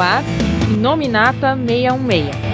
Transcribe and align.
ar 0.00 0.22
Nominata 0.80 1.56
616. 1.56 2.47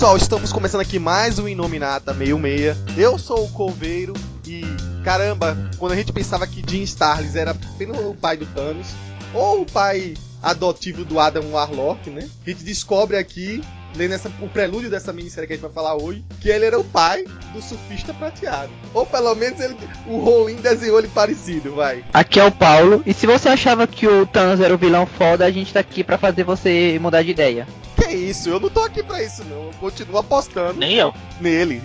Pessoal, 0.00 0.16
estamos 0.16 0.50
começando 0.50 0.80
aqui 0.80 0.98
mais 0.98 1.38
um 1.38 1.46
Inominata 1.46 2.14
66. 2.14 2.74
Eu 2.96 3.18
sou 3.18 3.44
o 3.44 3.50
Coveiro 3.50 4.14
e, 4.46 4.62
caramba, 5.04 5.54
quando 5.76 5.92
a 5.92 5.94
gente 5.94 6.10
pensava 6.10 6.46
que 6.46 6.64
Jim 6.66 6.80
Starlins 6.84 7.36
era 7.36 7.54
pelo 7.76 8.14
pai 8.14 8.38
do 8.38 8.46
Thanos, 8.46 8.86
ou 9.34 9.60
o 9.60 9.66
pai 9.66 10.14
adotivo 10.42 11.04
do 11.04 11.20
Adam 11.20 11.50
Warlock, 11.50 12.08
né? 12.08 12.26
A 12.46 12.48
gente 12.48 12.64
descobre 12.64 13.18
aqui, 13.18 13.62
lendo 13.94 14.14
essa, 14.14 14.32
o 14.40 14.48
prelúdio 14.48 14.88
dessa 14.88 15.12
minissérie 15.12 15.46
que 15.46 15.52
a 15.52 15.56
gente 15.56 15.66
vai 15.66 15.72
falar 15.72 15.94
hoje, 15.94 16.24
que 16.40 16.48
ele 16.48 16.64
era 16.64 16.80
o 16.80 16.84
pai 16.84 17.26
do 17.52 17.60
surfista 17.60 18.14
prateado. 18.14 18.72
Ou 18.94 19.04
pelo 19.04 19.34
menos 19.34 19.60
ele, 19.60 19.76
o 20.06 20.16
Rowling 20.16 20.62
desenhou 20.62 20.98
ele 20.98 21.08
parecido, 21.08 21.74
vai. 21.74 22.02
Aqui 22.10 22.40
é 22.40 22.44
o 22.46 22.50
Paulo, 22.50 23.02
e 23.04 23.12
se 23.12 23.26
você 23.26 23.50
achava 23.50 23.86
que 23.86 24.08
o 24.08 24.24
Thanos 24.24 24.60
era 24.60 24.74
o 24.74 24.78
vilão 24.78 25.04
foda, 25.04 25.44
a 25.44 25.50
gente 25.50 25.74
tá 25.74 25.80
aqui 25.80 26.02
para 26.02 26.16
fazer 26.16 26.42
você 26.42 26.98
mudar 26.98 27.22
de 27.22 27.32
ideia. 27.32 27.66
Que 28.10 28.16
isso, 28.16 28.48
eu 28.48 28.58
não 28.58 28.68
tô 28.68 28.80
aqui 28.80 29.04
pra 29.04 29.22
isso 29.22 29.44
não. 29.44 29.66
Eu 29.66 29.70
continuo 29.78 30.18
apostando. 30.18 30.74
Nem 30.74 30.94
eu. 30.94 31.14
Nele. 31.40 31.80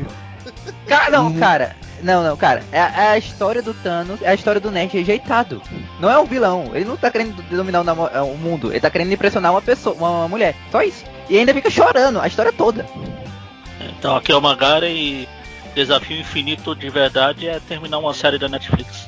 Cara, 0.88 1.12
não, 1.12 1.34
cara. 1.36 1.76
Não, 2.02 2.23
não, 2.23 2.36
cara. 2.36 2.64
É, 2.72 2.80
é, 2.80 3.08
a 3.09 3.18
história 3.18 3.62
do 3.62 3.76
Thanos, 3.76 4.22
é 4.23 4.30
a 4.30 4.34
história 4.34 4.59
do 4.59 4.72
Nerd 4.72 4.92
rejeitado. 4.92 5.62
Não 6.00 6.09
é 6.09 6.18
um 6.18 6.26
vilão. 6.26 6.72
Ele 6.73 6.86
não 6.86 6.98
tá 6.98 7.12
querendo 7.12 7.40
dominar 7.44 7.81
o, 7.81 8.08
é, 8.08 8.22
o 8.22 8.36
mundo. 8.38 8.72
Ele 8.72 8.80
tá 8.80 8.90
querendo 8.90 9.14
impressionar 9.14 9.52
uma 9.52 9.62
pessoa, 9.62 9.96
uma, 9.96 10.09
uma, 10.09 10.28
mulher. 10.28 10.56
Só 10.72 10.81
isso. 10.81 11.03
E 11.30 11.38
ainda 11.38 11.53
fica 11.53 11.70
chorando 11.70 12.20
a 12.20 12.28
história 12.28 12.52
toda. 12.52 12.86
Então 14.00 14.16
aqui 14.16 14.31
é 14.31 14.36
o 14.36 14.42
Magara 14.42 14.90
e 14.90 15.28
Desafio 15.76 16.20
Infinito 16.20 16.76
de 16.76 16.90
verdade 16.90 17.48
é 17.48 17.59
terminar 17.59 18.00
uma 18.00 18.16
série 18.16 18.40
da 18.40 18.50
Netflix. 18.50 19.08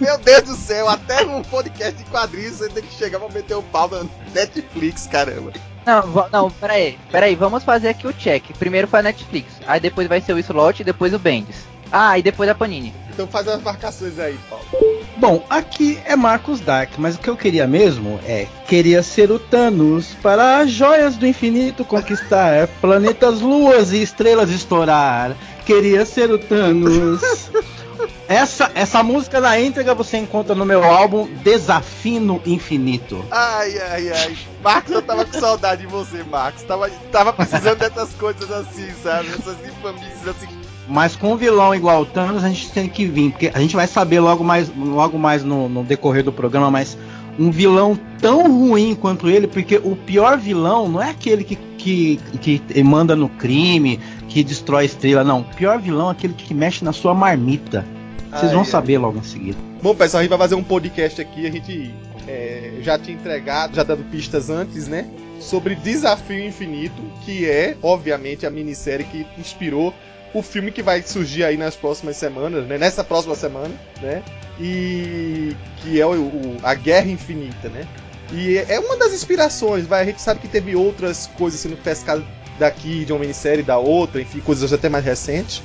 Meu 0.00 0.18
Deus 0.18 0.42
do 0.42 0.56
céu, 0.56 0.88
até 0.88 1.24
num 1.24 1.42
podcast 1.42 1.94
de 1.94 2.04
quadrinhos 2.10 2.56
você 2.56 2.68
tem 2.68 2.82
que 2.82 2.94
chegar 2.94 3.20
pra 3.20 3.28
meter 3.28 3.54
o 3.54 3.62
pau 3.62 3.88
na 3.88 4.04
Netflix, 4.34 5.06
caramba. 5.06 5.52
Não, 5.84 6.28
não, 6.30 6.50
peraí, 6.50 6.98
peraí, 7.10 7.34
vamos 7.34 7.64
fazer 7.64 7.88
aqui 7.88 8.06
o 8.06 8.12
check. 8.12 8.44
Primeiro 8.58 8.86
foi 8.86 9.00
a 9.00 9.02
Netflix, 9.02 9.54
aí 9.66 9.80
depois 9.80 10.06
vai 10.06 10.20
ser 10.20 10.32
o 10.32 10.38
Slot 10.38 10.80
e 10.80 10.84
depois 10.84 11.12
o 11.12 11.18
Bendis. 11.18 11.66
Ah, 11.90 12.18
e 12.18 12.22
depois 12.22 12.48
a 12.48 12.54
Panini. 12.54 12.94
Então 13.12 13.26
faz 13.26 13.46
as 13.46 13.60
marcações 13.62 14.18
aí, 14.18 14.38
Paulo. 14.48 14.64
Bom, 15.18 15.44
aqui 15.50 16.00
é 16.06 16.16
Marcos 16.16 16.60
Dark, 16.60 16.92
mas 16.96 17.16
o 17.16 17.18
que 17.18 17.28
eu 17.28 17.36
queria 17.36 17.66
mesmo 17.66 18.18
é 18.24 18.46
queria 18.66 19.02
ser 19.02 19.30
o 19.30 19.38
Thanos 19.38 20.14
para 20.22 20.58
as 20.58 20.70
joias 20.70 21.16
do 21.16 21.26
infinito 21.26 21.84
conquistar, 21.84 22.66
planetas, 22.80 23.40
luas 23.40 23.92
e 23.92 24.02
estrelas 24.02 24.50
estourar. 24.50 25.36
Queria 25.66 26.06
ser 26.06 26.30
o 26.30 26.38
Thanos. 26.38 27.20
Essa, 28.28 28.70
essa 28.74 29.02
música 29.02 29.40
na 29.40 29.58
íntegra 29.60 29.94
você 29.94 30.18
encontra 30.18 30.54
no 30.54 30.64
meu 30.64 30.82
álbum 30.84 31.28
Desafino 31.42 32.40
Infinito. 32.46 33.24
Ai, 33.30 33.78
ai, 33.78 34.10
ai. 34.10 34.36
Marcos, 34.62 34.92
eu 34.92 35.02
tava 35.02 35.24
com 35.24 35.38
saudade 35.38 35.82
de 35.82 35.86
você, 35.86 36.22
Marcos. 36.22 36.62
Tava, 36.62 36.88
tava 37.10 37.32
precisando 37.32 37.78
dessas 37.78 38.12
coisas 38.14 38.50
assim, 38.50 38.88
sabe? 39.02 39.28
Essas 39.28 39.56
infamices 39.66 40.26
assim. 40.26 40.48
Mas 40.88 41.16
com 41.16 41.32
um 41.32 41.36
vilão 41.36 41.74
igual 41.74 42.02
o 42.02 42.06
Thanos, 42.06 42.44
a 42.44 42.48
gente 42.48 42.70
tem 42.72 42.88
que 42.88 43.06
vir, 43.06 43.30
porque 43.30 43.50
a 43.54 43.60
gente 43.60 43.76
vai 43.76 43.86
saber 43.86 44.20
logo 44.20 44.42
mais, 44.42 44.70
logo 44.76 45.18
mais 45.18 45.44
no, 45.44 45.68
no 45.68 45.84
decorrer 45.84 46.24
do 46.24 46.32
programa, 46.32 46.70
mas 46.70 46.98
um 47.38 47.50
vilão 47.50 47.98
tão 48.20 48.42
ruim 48.50 48.94
quanto 48.94 49.28
ele, 49.28 49.46
porque 49.46 49.80
o 49.82 49.96
pior 49.96 50.36
vilão 50.36 50.88
não 50.88 51.02
é 51.02 51.10
aquele 51.10 51.44
que, 51.44 51.56
que, 51.56 52.20
que 52.40 52.82
manda 52.82 53.16
no 53.16 53.28
crime, 53.28 53.98
que 54.32 54.42
destrói 54.42 54.82
a 54.82 54.86
estrela, 54.86 55.22
não. 55.22 55.40
O 55.40 55.44
pior 55.44 55.78
vilão 55.78 56.08
é 56.08 56.12
aquele 56.12 56.32
que 56.32 56.54
mexe 56.54 56.84
na 56.84 56.92
sua 56.92 57.14
marmita. 57.14 57.84
Vocês 58.30 58.52
vão 58.52 58.64
saber 58.64 58.96
logo 58.96 59.18
em 59.18 59.22
seguida. 59.22 59.58
Bom, 59.82 59.94
pessoal, 59.94 60.20
a 60.20 60.22
gente 60.22 60.30
vai 60.30 60.38
fazer 60.38 60.54
um 60.54 60.64
podcast 60.64 61.20
aqui. 61.20 61.46
A 61.46 61.50
gente 61.50 61.94
é, 62.26 62.78
já 62.80 62.98
tinha 62.98 63.14
entregado, 63.14 63.76
já 63.76 63.82
dando 63.82 64.04
pistas 64.10 64.48
antes, 64.48 64.88
né? 64.88 65.06
Sobre 65.38 65.74
Desafio 65.74 66.42
Infinito, 66.42 67.02
que 67.26 67.44
é, 67.44 67.76
obviamente, 67.82 68.46
a 68.46 68.50
minissérie 68.50 69.04
que 69.04 69.26
inspirou 69.38 69.92
o 70.32 70.40
filme 70.40 70.72
que 70.72 70.82
vai 70.82 71.02
surgir 71.02 71.44
aí 71.44 71.58
nas 71.58 71.76
próximas 71.76 72.16
semanas, 72.16 72.66
né? 72.66 72.78
Nessa 72.78 73.04
próxima 73.04 73.34
semana, 73.34 73.74
né? 74.00 74.22
E 74.58 75.54
que 75.82 76.00
é 76.00 76.06
o, 76.06 76.12
o, 76.12 76.56
a 76.62 76.72
Guerra 76.74 77.10
Infinita, 77.10 77.68
né? 77.68 77.86
E 78.32 78.56
é 78.56 78.80
uma 78.80 78.96
das 78.96 79.12
inspirações, 79.12 79.86
vai. 79.86 80.00
A 80.00 80.06
gente 80.06 80.22
sabe 80.22 80.40
que 80.40 80.48
teve 80.48 80.74
outras 80.74 81.26
coisas 81.36 81.60
sendo 81.60 81.76
pescadas 81.76 82.24
daqui 82.62 83.04
de 83.04 83.12
uma 83.12 83.18
minissérie 83.18 83.62
da 83.62 83.76
outra, 83.76 84.20
enfim, 84.20 84.40
coisas 84.40 84.72
até 84.72 84.88
mais 84.88 85.04
recentes. 85.04 85.62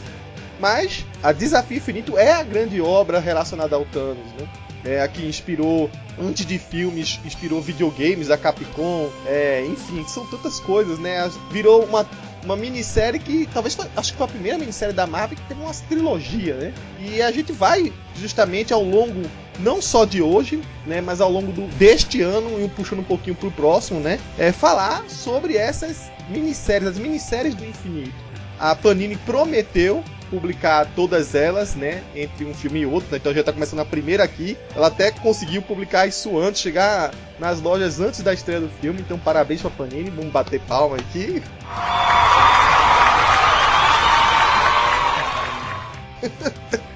Mas 0.60 1.06
a 1.22 1.32
Desafio 1.32 1.78
Infinito 1.78 2.18
é 2.18 2.32
a 2.32 2.44
grande 2.44 2.82
obra 2.82 3.20
relacionada 3.20 3.76
ao 3.76 3.86
Thanos, 3.86 4.26
né? 4.40 4.48
É 4.84 5.02
a 5.02 5.08
que 5.08 5.26
inspirou, 5.26 5.90
antes 6.20 6.46
de 6.46 6.58
filmes, 6.58 7.20
inspirou 7.26 7.62
videogames 7.62 8.28
da 8.28 8.38
Capcom, 8.38 9.10
é, 9.26 9.66
enfim, 9.66 10.04
são 10.08 10.26
tantas 10.26 10.60
coisas, 10.60 10.98
né? 10.98 11.30
Virou 11.52 11.84
uma, 11.84 12.08
uma 12.44 12.56
minissérie 12.56 13.20
que 13.20 13.48
talvez 13.54 13.76
foi, 13.76 13.86
acho 13.96 14.12
que 14.14 14.18
foi 14.18 14.26
a 14.26 14.30
primeira 14.30 14.58
minissérie 14.58 14.96
da 14.96 15.06
Marvel 15.06 15.38
que 15.38 15.44
teve 15.44 15.62
uma 15.62 15.74
trilogia, 15.74 16.56
né? 16.56 16.74
E 17.00 17.22
a 17.22 17.32
gente 17.32 17.52
vai 17.52 17.94
justamente 18.16 18.74
ao 18.74 18.84
longo 18.84 19.22
não 19.60 19.82
só 19.82 20.06
de 20.06 20.22
hoje, 20.22 20.62
né, 20.86 21.02
mas 21.02 21.20
ao 21.20 21.32
longo 21.32 21.52
do, 21.52 21.68
deste 21.76 22.22
ano 22.22 22.64
e 22.64 22.70
puxando 22.70 23.00
um 23.00 23.04
pouquinho 23.04 23.36
pro 23.36 23.52
próximo, 23.52 24.00
né, 24.00 24.20
é 24.38 24.52
falar 24.52 25.04
sobre 25.10 25.58
essas 25.58 26.12
minisséries, 26.30 26.88
as 26.88 26.98
minisséries 26.98 27.56
do 27.56 27.66
infinito. 27.66 28.16
A 28.60 28.76
Panini 28.76 29.16
prometeu 29.18 30.04
publicar 30.30 30.86
todas 30.96 31.36
elas, 31.36 31.76
né, 31.76 32.04
entre 32.16 32.44
um 32.44 32.54
filme 32.54 32.82
e 32.82 32.86
outro, 32.86 33.10
né, 33.12 33.18
então 33.18 33.34
já 33.34 33.40
está 33.40 33.54
começando 33.54 33.80
a 33.80 33.86
primeira 33.86 34.24
aqui. 34.24 34.58
Ela 34.76 34.88
até 34.88 35.12
conseguiu 35.12 35.62
publicar 35.62 36.08
isso 36.08 36.38
antes, 36.38 36.62
chegar 36.62 37.14
nas 37.40 37.62
lojas 37.62 38.00
antes 38.00 38.22
da 38.22 38.34
estreia 38.34 38.60
do 38.60 38.70
filme, 38.82 39.00
então 39.00 39.18
parabéns 39.18 39.62
pra 39.62 39.70
Panini, 39.70 40.10
vamos 40.10 40.32
bater 40.32 40.60
palma 40.62 40.98
aqui. 40.98 41.42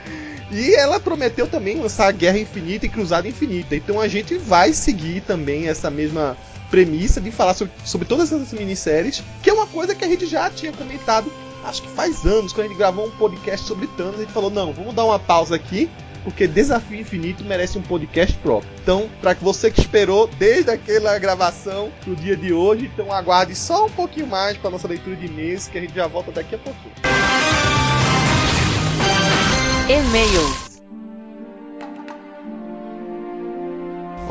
E 0.51 0.75
ela 0.75 0.99
prometeu 0.99 1.47
também 1.47 1.79
lançar 1.79 2.11
Guerra 2.11 2.37
Infinita 2.37 2.85
e 2.85 2.89
Cruzada 2.89 3.25
Infinita. 3.25 3.73
Então 3.73 4.01
a 4.01 4.07
gente 4.09 4.35
vai 4.35 4.73
seguir 4.73 5.21
também 5.21 5.69
essa 5.69 5.89
mesma 5.89 6.35
premissa 6.71 7.21
de 7.21 7.29
falar 7.29 7.53
sobre, 7.53 7.73
sobre 7.85 8.07
todas 8.07 8.31
essas 8.31 8.51
minisséries, 8.53 9.21
que 9.43 9.49
é 9.49 9.53
uma 9.53 9.67
coisa 9.67 9.93
que 9.93 10.03
a 10.03 10.07
gente 10.07 10.25
já 10.25 10.49
tinha 10.49 10.71
comentado 10.71 11.31
acho 11.63 11.81
que 11.83 11.89
faz 11.89 12.25
anos, 12.25 12.53
quando 12.53 12.65
a 12.65 12.69
gente 12.69 12.77
gravou 12.77 13.05
um 13.05 13.11
podcast 13.11 13.67
sobre 13.67 13.87
Thanos, 13.87 14.15
a 14.15 14.19
gente 14.19 14.31
falou: 14.31 14.49
não, 14.49 14.73
vamos 14.73 14.93
dar 14.93 15.05
uma 15.05 15.19
pausa 15.19 15.55
aqui, 15.55 15.89
porque 16.23 16.47
Desafio 16.47 16.99
Infinito 16.99 17.43
merece 17.43 17.77
um 17.77 17.81
podcast 17.81 18.35
próprio. 18.37 18.71
Então, 18.81 19.09
para 19.21 19.35
que 19.35 19.43
você 19.43 19.69
que 19.69 19.79
esperou 19.79 20.27
desde 20.39 20.71
aquela 20.71 21.17
gravação 21.19 21.91
pro 22.01 22.15
dia 22.15 22.35
de 22.35 22.53
hoje, 22.53 22.89
então 22.93 23.11
aguarde 23.11 23.55
só 23.55 23.85
um 23.85 23.89
pouquinho 23.89 24.27
mais 24.27 24.57
para 24.57 24.69
nossa 24.69 24.87
leitura 24.87 25.15
de 25.15 25.27
mês, 25.29 25.67
que 25.67 25.77
a 25.77 25.81
gente 25.81 25.93
já 25.93 26.07
volta 26.07 26.31
daqui 26.31 26.55
a 26.55 26.57
pouquinho. 26.57 26.93
E-mails 29.89 30.70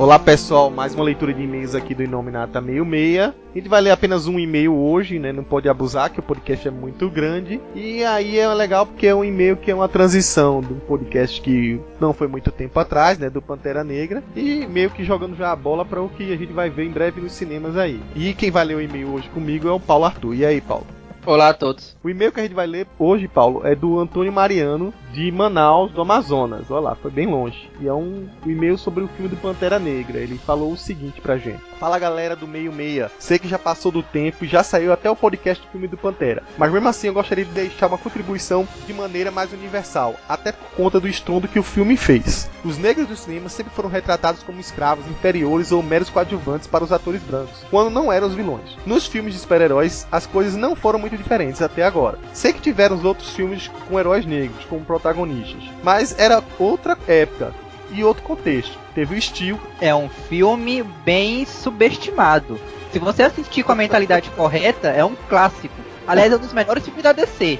Olá 0.00 0.18
pessoal, 0.18 0.70
mais 0.70 0.94
uma 0.94 1.04
leitura 1.04 1.34
de 1.34 1.42
e-mails 1.42 1.74
aqui 1.74 1.94
do 1.94 2.02
Inominata 2.02 2.58
66. 2.58 3.18
A 3.18 3.34
gente 3.54 3.68
vai 3.68 3.82
ler 3.82 3.90
apenas 3.90 4.26
um 4.26 4.38
e-mail 4.38 4.74
hoje, 4.74 5.18
né? 5.18 5.30
Não 5.30 5.44
pode 5.44 5.68
abusar, 5.68 6.08
que 6.08 6.18
o 6.18 6.22
podcast 6.22 6.66
é 6.66 6.70
muito 6.70 7.10
grande. 7.10 7.60
E 7.74 8.02
aí 8.02 8.38
é 8.38 8.48
legal 8.48 8.86
porque 8.86 9.06
é 9.08 9.14
um 9.14 9.22
e-mail 9.22 9.58
que 9.58 9.70
é 9.70 9.74
uma 9.74 9.90
transição 9.90 10.62
do 10.62 10.76
podcast 10.76 11.38
que 11.42 11.78
não 12.00 12.14
foi 12.14 12.28
muito 12.28 12.50
tempo 12.50 12.80
atrás, 12.80 13.18
né? 13.18 13.28
Do 13.28 13.42
Pantera 13.42 13.84
Negra. 13.84 14.22
E 14.34 14.66
meio 14.66 14.88
que 14.88 15.04
jogando 15.04 15.36
já 15.36 15.52
a 15.52 15.56
bola 15.56 15.84
para 15.84 16.00
o 16.00 16.08
que 16.08 16.32
a 16.32 16.36
gente 16.36 16.50
vai 16.50 16.70
ver 16.70 16.86
em 16.86 16.90
breve 16.90 17.20
nos 17.20 17.32
cinemas 17.32 17.76
aí. 17.76 18.00
E 18.16 18.32
quem 18.32 18.50
vai 18.50 18.64
ler 18.64 18.76
o 18.76 18.80
e-mail 18.80 19.12
hoje 19.12 19.28
comigo 19.28 19.68
é 19.68 19.72
o 19.72 19.78
Paulo 19.78 20.06
Arthur. 20.06 20.34
E 20.34 20.46
aí, 20.46 20.62
Paulo? 20.62 20.86
Olá 21.26 21.50
a 21.50 21.54
todos. 21.54 21.94
O 22.02 22.08
e-mail 22.08 22.32
que 22.32 22.40
a 22.40 22.42
gente 22.42 22.54
vai 22.54 22.66
ler 22.66 22.86
hoje, 22.98 23.28
Paulo, 23.28 23.66
é 23.66 23.74
do 23.74 24.00
Antônio 24.00 24.32
Mariano, 24.32 24.92
de 25.12 25.30
Manaus, 25.30 25.92
do 25.92 26.00
Amazonas. 26.00 26.70
Olha 26.70 26.80
lá, 26.80 26.94
foi 26.94 27.10
bem 27.10 27.26
longe. 27.26 27.70
E 27.78 27.86
é 27.86 27.92
um 27.92 28.26
e-mail 28.46 28.78
sobre 28.78 29.04
o 29.04 29.08
filme 29.08 29.28
do 29.28 29.36
Pantera 29.36 29.78
Negra. 29.78 30.18
Ele 30.18 30.38
falou 30.38 30.72
o 30.72 30.78
seguinte 30.78 31.20
pra 31.20 31.36
gente: 31.36 31.60
Fala 31.78 31.98
galera 31.98 32.36
do 32.36 32.46
Meio 32.46 32.72
Meia, 32.72 33.10
sei 33.18 33.38
que 33.38 33.48
já 33.48 33.58
passou 33.58 33.90
do 33.90 34.02
tempo 34.02 34.44
e 34.44 34.48
já 34.48 34.62
saiu 34.62 34.92
até 34.92 35.10
o 35.10 35.16
podcast 35.16 35.64
do 35.64 35.70
filme 35.70 35.88
do 35.88 35.96
Pantera, 35.96 36.42
mas 36.58 36.70
mesmo 36.70 36.88
assim 36.88 37.06
eu 37.06 37.14
gostaria 37.14 37.44
de 37.44 37.52
deixar 37.52 37.86
uma 37.86 37.96
contribuição 37.96 38.68
de 38.86 38.92
maneira 38.92 39.30
mais 39.30 39.50
universal, 39.52 40.14
até 40.28 40.52
por 40.52 40.70
conta 40.72 41.00
do 41.00 41.08
estrondo 41.08 41.48
que 41.48 41.58
o 41.58 41.62
filme 41.62 41.96
fez. 41.96 42.50
Os 42.62 42.76
negros 42.76 43.08
do 43.08 43.16
cinema 43.16 43.48
sempre 43.48 43.72
foram 43.72 43.88
retratados 43.88 44.42
como 44.42 44.60
escravos 44.60 45.06
inferiores 45.06 45.72
ou 45.72 45.82
meros 45.82 46.10
coadjuvantes 46.10 46.66
para 46.66 46.84
os 46.84 46.92
atores 46.92 47.22
brancos, 47.22 47.64
quando 47.70 47.90
não 47.90 48.12
eram 48.12 48.26
os 48.26 48.34
vilões. 48.34 48.76
Nos 48.84 49.06
filmes 49.06 49.32
de 49.32 49.40
super-heróis, 49.40 50.06
as 50.12 50.26
coisas 50.26 50.56
não 50.56 50.76
foram 50.76 50.98
muito 50.98 51.09
diferentes 51.16 51.62
até 51.62 51.84
agora. 51.84 52.18
Sei 52.32 52.52
que 52.52 52.60
tiveram 52.60 52.96
os 52.96 53.04
outros 53.04 53.30
filmes 53.30 53.68
com 53.88 53.98
heróis 53.98 54.24
negros 54.24 54.64
como 54.64 54.84
protagonistas, 54.84 55.62
mas 55.82 56.18
era 56.18 56.42
outra 56.58 56.98
época 57.06 57.54
e 57.92 58.04
outro 58.04 58.22
contexto. 58.22 58.78
Teve 58.94 59.16
o 59.16 59.22
Steel. 59.22 59.58
É 59.80 59.94
um 59.94 60.08
filme 60.08 60.82
bem 61.04 61.44
subestimado. 61.44 62.58
Se 62.92 62.98
você 62.98 63.22
assistir 63.22 63.62
com 63.62 63.72
a 63.72 63.76
mentalidade 63.76 64.30
correta, 64.30 64.88
é 64.88 65.04
um 65.04 65.14
clássico. 65.28 65.74
Aliás, 66.06 66.32
é 66.32 66.36
um 66.36 66.40
dos 66.40 66.52
melhores 66.52 66.84
filmes 66.84 67.02
da 67.02 67.12
DC. 67.12 67.58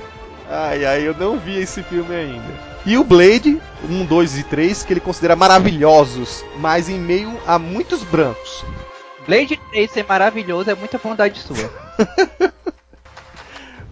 Ai, 0.49 0.85
ai, 0.85 1.07
eu 1.07 1.15
não 1.15 1.39
vi 1.39 1.57
esse 1.59 1.83
filme 1.85 2.13
ainda. 2.15 2.71
E 2.85 2.97
o 2.97 3.05
Blade, 3.05 3.61
1, 3.89 4.05
2 4.07 4.39
e 4.39 4.43
3, 4.45 4.83
que 4.83 4.93
ele 4.93 5.01
considera 5.01 5.37
maravilhosos, 5.37 6.45
mas 6.57 6.89
em 6.89 6.99
meio 6.99 7.39
a 7.47 7.59
muitos 7.59 8.03
brancos. 8.03 8.65
Blade 9.27 9.61
3 9.71 9.91
ser 9.91 10.05
maravilhoso 10.09 10.71
é 10.71 10.75
muita 10.75 10.99
vontade 10.99 11.39
sua. 11.39 11.71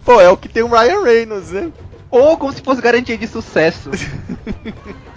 Pô, 0.05 0.19
é 0.19 0.29
o 0.29 0.37
que 0.37 0.49
tem 0.49 0.63
o 0.63 0.67
Ryan 0.67 1.03
Reynolds, 1.03 1.51
né? 1.51 1.71
Ou 2.09 2.37
como 2.37 2.51
se 2.51 2.61
fosse 2.61 2.81
garantia 2.81 3.17
de 3.17 3.27
sucesso. 3.27 3.91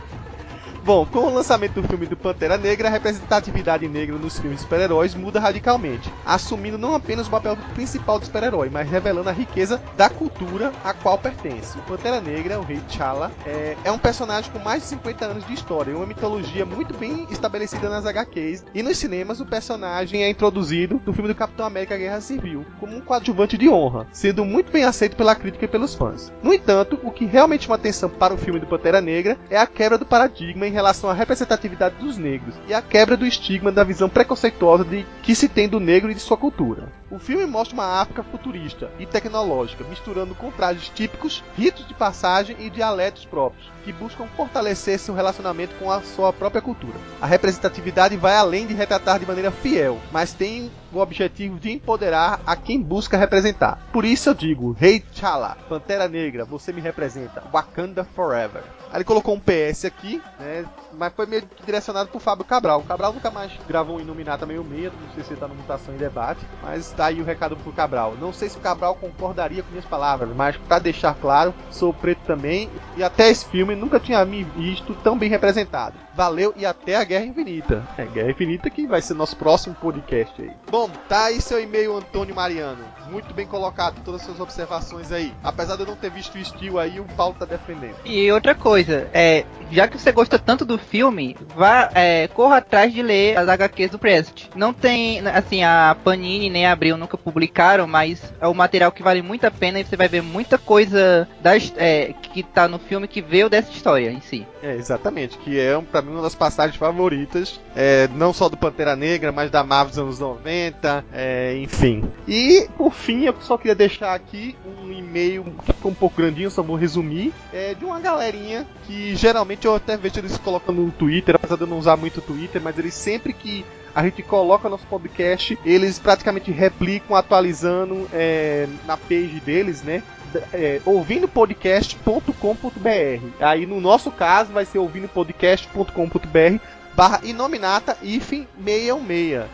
Bom, 0.85 1.07
com 1.07 1.21
o 1.21 1.33
lançamento 1.33 1.81
do 1.81 1.87
filme 1.87 2.07
do 2.07 2.17
Pantera 2.17 2.59
Negra, 2.59 2.89
a 2.89 2.91
representatividade 2.91 3.87
negra 3.87 4.19
nos 4.19 4.37
filmes 4.37 4.59
de 4.59 4.65
super-heróis 4.65 5.15
muda 5.15 5.39
radicalmente, 5.39 6.13
assumindo 6.27 6.77
não 6.77 6.93
apenas 6.93 7.29
o 7.29 7.31
papel 7.31 7.57
principal 7.73 8.19
do 8.19 8.25
super-herói, 8.25 8.69
mas 8.69 8.91
revelando 8.91 9.29
a 9.29 9.33
riqueza 9.33 9.81
da 9.97 10.11
cultura 10.11 10.73
a 10.83 10.93
qual 10.93 11.17
pertence. 11.17 11.79
O 11.79 11.83
Pantera 11.83 12.21
Negra, 12.21 12.59
o 12.59 12.65
Rei 12.65 12.81
T'Challa, 12.81 13.31
é, 13.47 13.77
é 13.85 13.93
um 13.93 13.99
personagem 13.99 14.51
com 14.51 14.59
mais 14.59 14.83
de 14.83 14.89
50 14.89 15.25
anos 15.25 15.47
de 15.47 15.55
história, 15.55 15.97
uma 15.97 16.05
mitologia 16.05 16.67
muito 16.67 16.99
bem 16.99 17.29
estabelecida 17.31 17.89
nas 17.89 18.05
HQs, 18.05 18.65
e 18.75 18.83
nos 18.83 18.99
cinemas 18.99 19.39
o 19.39 19.47
personagem 19.47 20.25
é 20.25 20.31
introduzido 20.31 21.01
no 21.07 21.13
filme 21.13 21.29
do 21.29 21.35
Capitão 21.37 21.65
América 21.65 21.97
Guerra 21.97 22.21
Civil, 22.21 22.67
como 22.81 22.97
um 22.97 23.01
coadjuvante 23.01 23.57
de 23.57 23.69
honra, 23.69 24.09
sendo 24.11 24.45
muito 24.45 24.73
bem 24.73 24.83
aceito 24.83 25.15
pela 25.15 25.37
crítica 25.37 25.65
e 25.65 25.69
pelos 25.69 25.95
fãs. 25.95 26.33
No 26.43 26.53
entanto, 26.53 26.99
o 27.05 27.13
que 27.13 27.25
realmente 27.25 27.67
chama 27.67 27.77
atenção 27.77 28.11
para 28.11 28.35
o 28.35 28.39
filme 28.39 28.59
do 28.59 28.67
Pantera 28.67 29.01
Negra 29.01 29.39
é 29.49 29.57
a 29.57 29.67
quebra 29.67 29.97
do 29.97 30.05
paradigma 30.05 30.72
em 30.73 30.75
relação 30.75 31.11
à 31.11 31.13
representatividade 31.13 31.97
dos 31.97 32.17
negros 32.17 32.55
e 32.67 32.73
a 32.73 32.81
quebra 32.81 33.15
do 33.15 33.27
estigma 33.27 33.71
da 33.71 33.85
visão 33.85 34.09
preconceituosa 34.09 34.85
de 34.85 35.05
que 35.23 35.35
se 35.35 35.47
tem 35.47 35.69
do 35.69 35.79
negro 35.79 36.11
e 36.11 36.15
de 36.15 36.21
sua 36.21 36.37
cultura. 36.37 36.89
O 37.13 37.19
filme 37.19 37.45
mostra 37.45 37.75
uma 37.75 38.01
África 38.01 38.23
futurista 38.23 38.91
e 38.99 39.05
tecnológica, 39.05 39.85
misturando 39.85 40.35
com 40.35 40.51
trajes 40.51 40.89
típicos, 40.89 41.45
ritos 41.55 41.87
de 41.87 41.93
passagem 41.93 42.57
e 42.59 42.71
dialetos 42.71 43.27
próprios, 43.27 43.71
que 43.85 43.93
buscam 43.93 44.27
fortalecer 44.35 44.99
seu 44.99 45.15
relacionamento 45.15 45.75
com 45.75 45.91
a 45.91 46.01
sua 46.01 46.33
própria 46.33 46.63
cultura. 46.63 46.99
A 47.21 47.27
representatividade 47.27 48.17
vai 48.17 48.35
além 48.35 48.67
de 48.67 48.73
retratar 48.73 49.19
de 49.19 49.27
maneira 49.27 49.51
fiel, 49.51 50.01
mas 50.11 50.33
tem 50.33 50.71
o 50.91 51.01
objetivo 51.01 51.59
de 51.61 51.71
empoderar 51.71 52.41
a 52.47 52.57
quem 52.57 52.81
busca 52.81 53.19
representar. 53.19 53.87
Por 53.93 54.07
isso 54.07 54.31
eu 54.31 54.35
digo, 54.35 54.73
Rei 54.73 54.95
hey 54.95 55.01
T'Challa, 55.01 55.59
Pantera 55.69 56.09
Negra, 56.09 56.47
você 56.47 56.73
me 56.73 56.81
representa, 56.81 57.43
Wakanda 57.53 58.05
Forever. 58.05 58.63
Aí 58.91 58.99
ele 58.99 59.05
colocou 59.05 59.35
um 59.35 59.41
PS 59.41 59.85
aqui, 59.85 60.23
né? 60.39 60.65
Mas 60.99 61.13
foi 61.15 61.27
meio 61.27 61.43
direcionado 61.65 62.11
pro 62.11 62.21
Fábio 62.21 62.45
Cabral. 62.45 62.81
O 62.81 62.85
Cabral 62.85 63.13
nunca 63.13 63.31
mais 63.31 63.53
gravou 63.69 63.97
um 63.97 64.01
Iluminata 64.01 64.47
meio 64.47 64.65
medo, 64.65 64.95
não 65.01 65.15
sei 65.15 65.25
se 65.25 65.33
ele 65.33 65.41
tá 65.41 65.49
no 65.49 65.55
Mutação 65.55 65.95
em 65.95 65.99
Debate, 65.99 66.41
mas 66.63 66.91
tá 66.93 67.07
aí 67.07 67.21
o 67.21 67.25
recado 67.25 67.57
pro 67.57 67.73
Cabral. 67.73 68.15
Não 68.21 68.33
sei 68.33 68.49
se 68.49 68.57
o 68.57 68.61
Cabral 68.61 68.95
concordaria 68.95 69.63
com 69.63 69.71
minhas 69.71 69.85
palavras, 69.85 70.29
mas 70.35 70.57
para 70.57 70.79
deixar 70.79 71.15
claro, 71.15 71.55
sou 71.71 71.93
preto 71.93 72.21
também 72.27 72.71
e 72.97 73.03
até 73.03 73.29
esse 73.29 73.45
filme 73.47 73.75
nunca 73.75 73.99
tinha 73.99 74.25
me 74.25 74.45
visto 74.45 74.95
tão 74.97 75.19
bem 75.19 75.29
representado. 75.29 75.97
Valeu 76.15 76.53
e 76.57 76.67
até 76.67 76.97
a 76.97 77.05
Guerra 77.05 77.25
Infinita. 77.25 77.83
É, 77.97 78.05
Guerra 78.05 78.31
Infinita 78.31 78.69
que 78.69 78.87
vai 78.87 79.01
ser 79.01 79.15
nosso 79.15 79.37
próximo 79.37 79.75
podcast 79.75 80.43
aí. 80.43 80.51
Bom, 80.71 80.91
tá 81.09 81.25
aí 81.25 81.41
seu 81.41 81.61
e-mail, 81.61 81.97
Antônio 81.97 82.35
Mariano. 82.35 82.85
Muito 83.11 83.33
bem 83.33 83.47
colocado 83.47 84.03
todas 84.05 84.21
as 84.21 84.27
suas 84.27 84.41
observações 84.41 85.11
aí. 85.11 85.33
Apesar 85.43 85.77
de 85.77 85.83
eu 85.83 85.87
não 85.87 85.97
ter 85.97 86.11
visto 86.11 86.37
o 86.37 86.45
Steel 86.45 86.79
aí, 86.79 87.01
o 87.01 87.05
Paulo 87.17 87.35
tá 87.39 87.47
defendendo. 87.47 87.97
E 88.05 88.31
outra 88.31 88.55
coisa, 88.55 89.09
é, 89.13 89.45
já 89.71 89.89
que 89.89 89.99
você 89.99 90.13
gosta 90.13 90.39
tanto 90.39 90.65
do 90.65 90.79
filme, 90.83 91.37
vá, 91.57 91.91
é, 91.95 92.29
corra 92.29 92.59
atrás 92.59 92.93
de 92.93 93.03
ler 93.03 93.37
as 93.37 93.49
HQs 93.49 93.91
do 93.91 93.99
President. 93.99 94.45
Não 94.55 94.73
tem, 94.73 95.21
assim, 95.29 95.63
a 95.63 95.97
Panini 96.05 96.51
nem 96.51 96.67
a 96.67 96.73
Abril 96.73 96.97
nunca 96.97 97.17
publicaram, 97.17 97.87
mas 97.87 98.33
é 98.41 98.49
um 98.49 98.55
material 98.55 98.93
que 98.93 99.03
vale 99.03 99.23
muito 99.23 99.47
a 99.47 99.51
pena 99.51 99.81
e 99.81 99.85
você 99.85 99.97
vai 99.97 100.09
ver 100.09 100.23
muita 100.23 100.59
coisa 100.59 101.29
das, 101.41 101.73
é, 101.77 102.13
que 102.23 102.43
tá 102.43 102.69
no 102.69 102.79
filme 102.79 103.09
que 103.09 103.23
veio 103.23 103.49
dessa 103.49 103.71
história 103.71 104.11
em 104.11 104.21
si. 104.21 104.47
É, 104.63 104.77
exatamente, 104.77 105.37
que 105.39 105.59
é 105.59 105.79
pra 105.81 106.01
mim 106.01 106.13
uma 106.13 106.23
das 106.23 106.37
passagens 106.37 106.77
favoritas, 106.77 107.61
é, 107.75 108.09
não 108.15 108.33
só 108.33 108.49
do 108.49 108.57
Pantera 108.57 108.95
Negra, 108.95 109.33
mas 109.33 109.51
da 109.51 109.65
Marvel 109.65 109.91
dos 109.91 109.99
anos 109.99 110.19
90, 110.21 111.05
é, 111.13 111.57
enfim. 111.57 112.05
E, 112.29 112.69
por 112.79 112.95
fim, 112.95 113.25
eu 113.25 113.35
só 113.41 113.59
queria 113.59 113.75
deixar 113.75 114.15
aqui 114.15 114.55
um 114.65 114.93
e-mail 114.93 115.45
que 115.65 115.73
ficou 115.73 115.91
um 115.91 115.95
pouco 115.95 116.17
grandinho, 116.17 116.51
só 116.51 116.63
vou 116.63 116.77
resumir, 116.77 117.33
é 117.53 117.75
de 117.75 117.85
uma 117.85 117.99
galerinha 117.99 118.65
que 118.87 119.17
geralmente 119.17 119.67
eu 119.67 119.75
até 119.75 119.97
vejo 119.97 120.21
eles 120.21 120.39
colocando 120.39 120.83
no 120.83 120.93
Twitter, 120.93 121.35
apesar 121.35 121.57
de 121.57 121.63
eu 121.63 121.67
não 121.67 121.79
usar 121.79 121.97
muito 121.97 122.19
o 122.19 122.23
Twitter, 122.23 122.63
mas 122.63 122.79
eles 122.79 122.95
sempre 122.95 123.33
que 123.33 123.65
a 123.95 124.03
gente 124.05 124.23
coloca 124.23 124.69
nosso 124.69 124.87
podcast, 124.87 125.59
eles 125.65 125.99
praticamente 125.99 126.51
replicam, 126.51 127.17
atualizando 127.17 128.09
é, 128.13 128.67
na 128.87 128.97
page 128.97 129.41
deles, 129.45 129.83
né? 129.83 130.03
É, 130.53 130.81
ouvindopodcast.com.br. 130.85 133.27
Aí 133.41 133.67
no 133.67 133.81
nosso 133.81 134.11
caso 134.11 134.53
vai 134.53 134.65
ser 134.65 134.79
ouvindopodcast.com.br 134.79 136.59
barra 136.95 137.21
inominata 137.25 137.97
ifem 138.03 138.47
616. 138.63 139.45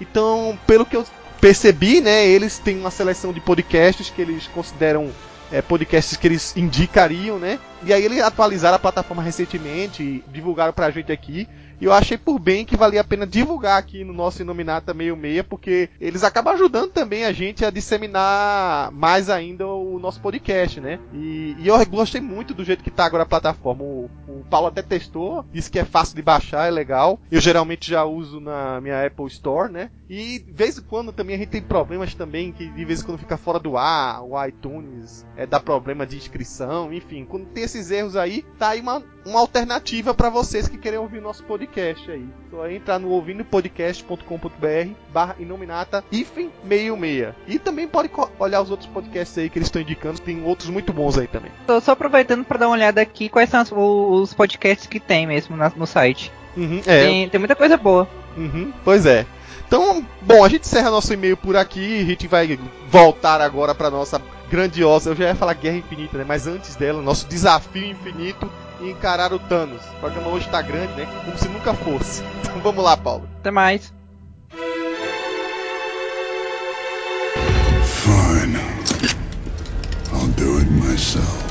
Então, 0.00 0.58
pelo 0.66 0.86
que 0.86 0.96
eu 0.96 1.04
percebi, 1.40 2.00
né, 2.00 2.26
eles 2.26 2.58
têm 2.58 2.78
uma 2.78 2.90
seleção 2.90 3.32
de 3.32 3.40
podcasts 3.40 4.10
que 4.10 4.22
eles 4.22 4.46
consideram 4.48 5.10
é, 5.50 5.62
podcasts 5.62 6.16
que 6.16 6.26
eles 6.26 6.56
indicariam, 6.56 7.38
né? 7.38 7.58
E 7.82 7.92
aí 7.92 8.04
eles 8.04 8.20
atualizaram 8.20 8.76
a 8.76 8.80
plataforma 8.80 9.22
recentemente, 9.22 10.22
divulgaram 10.28 10.72
pra 10.72 10.90
gente 10.90 11.10
aqui. 11.10 11.48
E 11.80 11.84
eu 11.84 11.92
achei 11.92 12.18
por 12.18 12.38
bem 12.38 12.64
que 12.64 12.76
valia 12.76 13.00
a 13.00 13.04
pena 13.04 13.26
divulgar 13.26 13.78
aqui 13.78 14.02
no 14.04 14.12
nosso 14.12 14.42
Inominata 14.42 14.92
66, 14.92 15.42
porque 15.42 15.88
eles 16.00 16.24
acabam 16.24 16.54
ajudando 16.54 16.90
também 16.90 17.24
a 17.24 17.32
gente 17.32 17.64
a 17.64 17.70
disseminar 17.70 18.90
mais 18.92 19.30
ainda 19.30 19.66
o 19.66 19.98
nosso 19.98 20.20
podcast, 20.20 20.80
né? 20.80 20.98
E, 21.12 21.56
e 21.58 21.68
eu 21.68 21.86
gostei 21.86 22.20
muito 22.20 22.52
do 22.52 22.64
jeito 22.64 22.82
que 22.82 22.90
tá 22.90 23.04
agora 23.04 23.22
a 23.22 23.26
plataforma. 23.26 23.84
O, 23.84 24.10
o, 24.26 24.44
Paulo 24.50 24.66
até 24.66 24.82
testou, 24.82 25.44
disse 25.52 25.70
que 25.70 25.78
é 25.78 25.84
fácil 25.84 26.16
de 26.16 26.22
baixar, 26.22 26.66
é 26.66 26.70
legal. 26.70 27.20
Eu 27.30 27.40
geralmente 27.40 27.90
já 27.90 28.04
uso 28.04 28.40
na 28.40 28.80
minha 28.80 29.06
Apple 29.06 29.26
Store, 29.26 29.70
né? 29.70 29.90
E 30.08 30.38
de 30.38 30.52
vez 30.52 30.78
em 30.78 30.82
quando 30.82 31.12
também 31.12 31.36
a 31.36 31.38
gente 31.38 31.50
tem 31.50 31.60
problemas 31.60 32.14
também, 32.14 32.50
que 32.50 32.66
de 32.66 32.84
vez 32.84 33.02
em 33.02 33.04
quando 33.04 33.18
fica 33.18 33.36
fora 33.36 33.58
do 33.58 33.76
ar, 33.76 34.22
o 34.22 34.42
iTunes 34.46 35.26
é, 35.36 35.44
dá 35.44 35.60
problema 35.60 36.06
de 36.06 36.16
inscrição, 36.16 36.92
enfim. 36.92 37.24
Quando 37.24 37.46
tem 37.46 37.64
esses 37.64 37.90
erros 37.90 38.16
aí, 38.16 38.44
tá 38.58 38.70
aí 38.70 38.80
uma, 38.80 39.02
uma 39.26 39.40
alternativa 39.40 40.14
para 40.14 40.30
vocês 40.30 40.66
que 40.66 40.78
querem 40.78 40.98
ouvir 40.98 41.20
nosso 41.20 41.44
podcast 41.44 42.10
aí. 42.10 42.26
Só 42.50 42.68
entrar 42.70 42.98
no 42.98 43.10
ouvindopodcast.com.br 43.10 44.92
barra 45.12 45.36
inominata 45.38 46.02
hífen 46.10 46.50
66. 46.66 47.34
E 47.46 47.58
também 47.58 47.86
pode 47.86 48.10
olhar 48.38 48.62
os 48.62 48.70
outros 48.70 48.88
podcasts 48.88 49.36
aí 49.36 49.50
que 49.50 49.58
eles 49.58 49.68
estão 49.68 49.82
indicando, 49.82 50.20
tem 50.20 50.42
outros 50.42 50.70
muito 50.70 50.92
bons 50.92 51.18
aí 51.18 51.26
também. 51.26 51.50
Tô 51.66 51.80
só 51.80 51.92
aproveitando 51.92 52.44
para 52.44 52.58
dar 52.58 52.68
uma 52.68 52.76
olhada 52.76 53.00
aqui 53.00 53.28
quais 53.28 53.50
são 53.50 53.62
os 54.22 54.32
podcasts 54.32 54.86
que 54.86 54.98
tem 54.98 55.26
mesmo 55.26 55.54
no 55.76 55.86
site. 55.86 56.32
Uhum, 56.56 56.80
é. 56.86 57.04
tem, 57.04 57.28
tem 57.28 57.38
muita 57.38 57.54
coisa 57.54 57.76
boa. 57.76 58.08
Uhum, 58.36 58.72
pois 58.84 59.04
é. 59.04 59.26
Então, 59.68 60.02
bom, 60.22 60.42
a 60.42 60.48
gente 60.48 60.62
encerra 60.62 60.90
nosso 60.90 61.12
e-mail 61.12 61.36
por 61.36 61.54
aqui. 61.54 62.00
A 62.00 62.04
gente 62.06 62.26
vai 62.26 62.58
voltar 62.90 63.38
agora 63.42 63.74
para 63.74 63.90
nossa 63.90 64.18
grandiosa, 64.50 65.10
eu 65.10 65.14
já 65.14 65.26
ia 65.26 65.34
falar 65.34 65.52
Guerra 65.52 65.76
Infinita, 65.76 66.16
né? 66.16 66.24
Mas 66.26 66.46
antes 66.46 66.74
dela, 66.74 67.02
nosso 67.02 67.28
desafio 67.28 67.84
infinito 67.84 68.50
e 68.80 68.88
encarar 68.88 69.30
o 69.30 69.38
Thanos. 69.38 69.82
O 69.84 70.00
programa 70.00 70.28
hoje 70.28 70.48
tá 70.48 70.62
grande, 70.62 70.94
né? 70.94 71.06
Como 71.22 71.36
se 71.36 71.48
nunca 71.48 71.74
fosse. 71.74 72.22
Então 72.48 72.62
vamos 72.62 72.82
lá, 72.82 72.96
Paulo. 72.96 73.28
Até 73.40 73.50
mais. 73.50 73.92
Fine. 77.84 78.56
I'll 80.14 80.28
do 80.28 80.58
it 80.58 80.70
myself. 80.72 81.44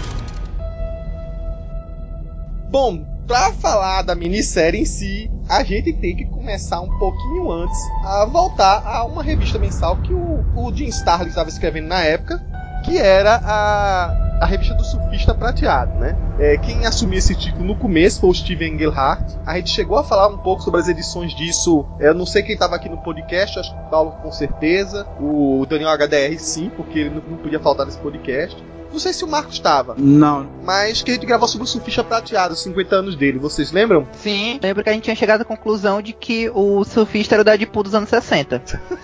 Bom, 2.69 3.05
pra 3.27 3.51
falar 3.51 4.01
da 4.01 4.15
minissérie 4.15 4.81
em 4.81 4.85
si, 4.85 5.29
a 5.49 5.63
gente 5.63 5.93
tem 5.93 6.15
que 6.15 6.25
começar 6.25 6.81
um 6.81 6.97
pouquinho 6.97 7.51
antes 7.51 7.79
a 8.05 8.25
voltar 8.25 8.81
a 8.85 9.03
uma 9.03 9.21
revista 9.21 9.59
mensal 9.59 9.97
que 9.97 10.13
o, 10.13 10.45
o 10.55 10.73
Jim 10.73 10.87
Starlin 10.87 11.29
estava 11.29 11.49
escrevendo 11.49 11.87
na 11.87 12.01
época, 12.01 12.41
que 12.85 12.97
era 12.97 13.41
a 13.43 14.27
a 14.39 14.45
revista 14.45 14.75
do 14.75 14.83
Surfista 14.83 15.33
Prateado, 15.33 15.97
né? 15.99 16.15
É, 16.39 16.57
quem 16.57 16.85
assumiu 16.85 17.17
esse 17.17 17.35
título 17.35 17.65
no 17.65 17.75
começo 17.75 18.19
foi 18.19 18.29
o 18.29 18.33
Steven 18.33 18.75
Engelhardt. 18.75 19.35
A 19.45 19.55
gente 19.57 19.71
chegou 19.71 19.97
a 19.97 20.03
falar 20.03 20.27
um 20.27 20.37
pouco 20.37 20.61
sobre 20.61 20.79
as 20.79 20.87
edições 20.87 21.35
disso. 21.35 21.85
Eu 21.99 22.13
não 22.13 22.25
sei 22.25 22.43
quem 22.43 22.53
estava 22.53 22.75
aqui 22.75 22.87
no 22.87 22.97
podcast, 22.97 23.59
acho 23.59 23.73
que 23.73 23.79
o 23.79 23.89
Paulo 23.89 24.11
com 24.21 24.31
certeza, 24.31 25.07
o 25.19 25.65
Daniel 25.67 25.89
HDR 25.97 26.37
sim, 26.37 26.69
porque 26.75 26.99
ele 26.99 27.09
não 27.27 27.37
podia 27.37 27.59
faltar 27.59 27.85
nesse 27.85 27.97
podcast. 27.97 28.63
Não 28.91 28.99
sei 28.99 29.13
se 29.13 29.23
o 29.23 29.27
Marcos 29.27 29.53
estava. 29.55 29.95
Não. 29.97 30.47
Mas 30.63 31.01
que 31.01 31.11
a 31.11 31.13
gente 31.13 31.25
gravou 31.25 31.47
sobre 31.47 31.65
o 31.65 31.67
surfista 31.67 32.03
prateado, 32.03 32.53
os 32.53 32.63
50 32.63 32.95
anos 32.95 33.15
dele, 33.15 33.37
vocês 33.39 33.71
lembram? 33.71 34.07
Sim, 34.13 34.59
lembro 34.61 34.83
que 34.83 34.89
a 34.89 34.93
gente 34.93 35.03
tinha 35.03 35.15
chegado 35.15 35.41
à 35.41 35.45
conclusão 35.45 36.01
de 36.01 36.13
que 36.13 36.49
o 36.53 36.83
surfista 36.83 37.35
era 37.35 37.41
o 37.41 37.45
Deadpool 37.45 37.83
dos 37.83 37.95
anos 37.95 38.09
60. 38.09 38.61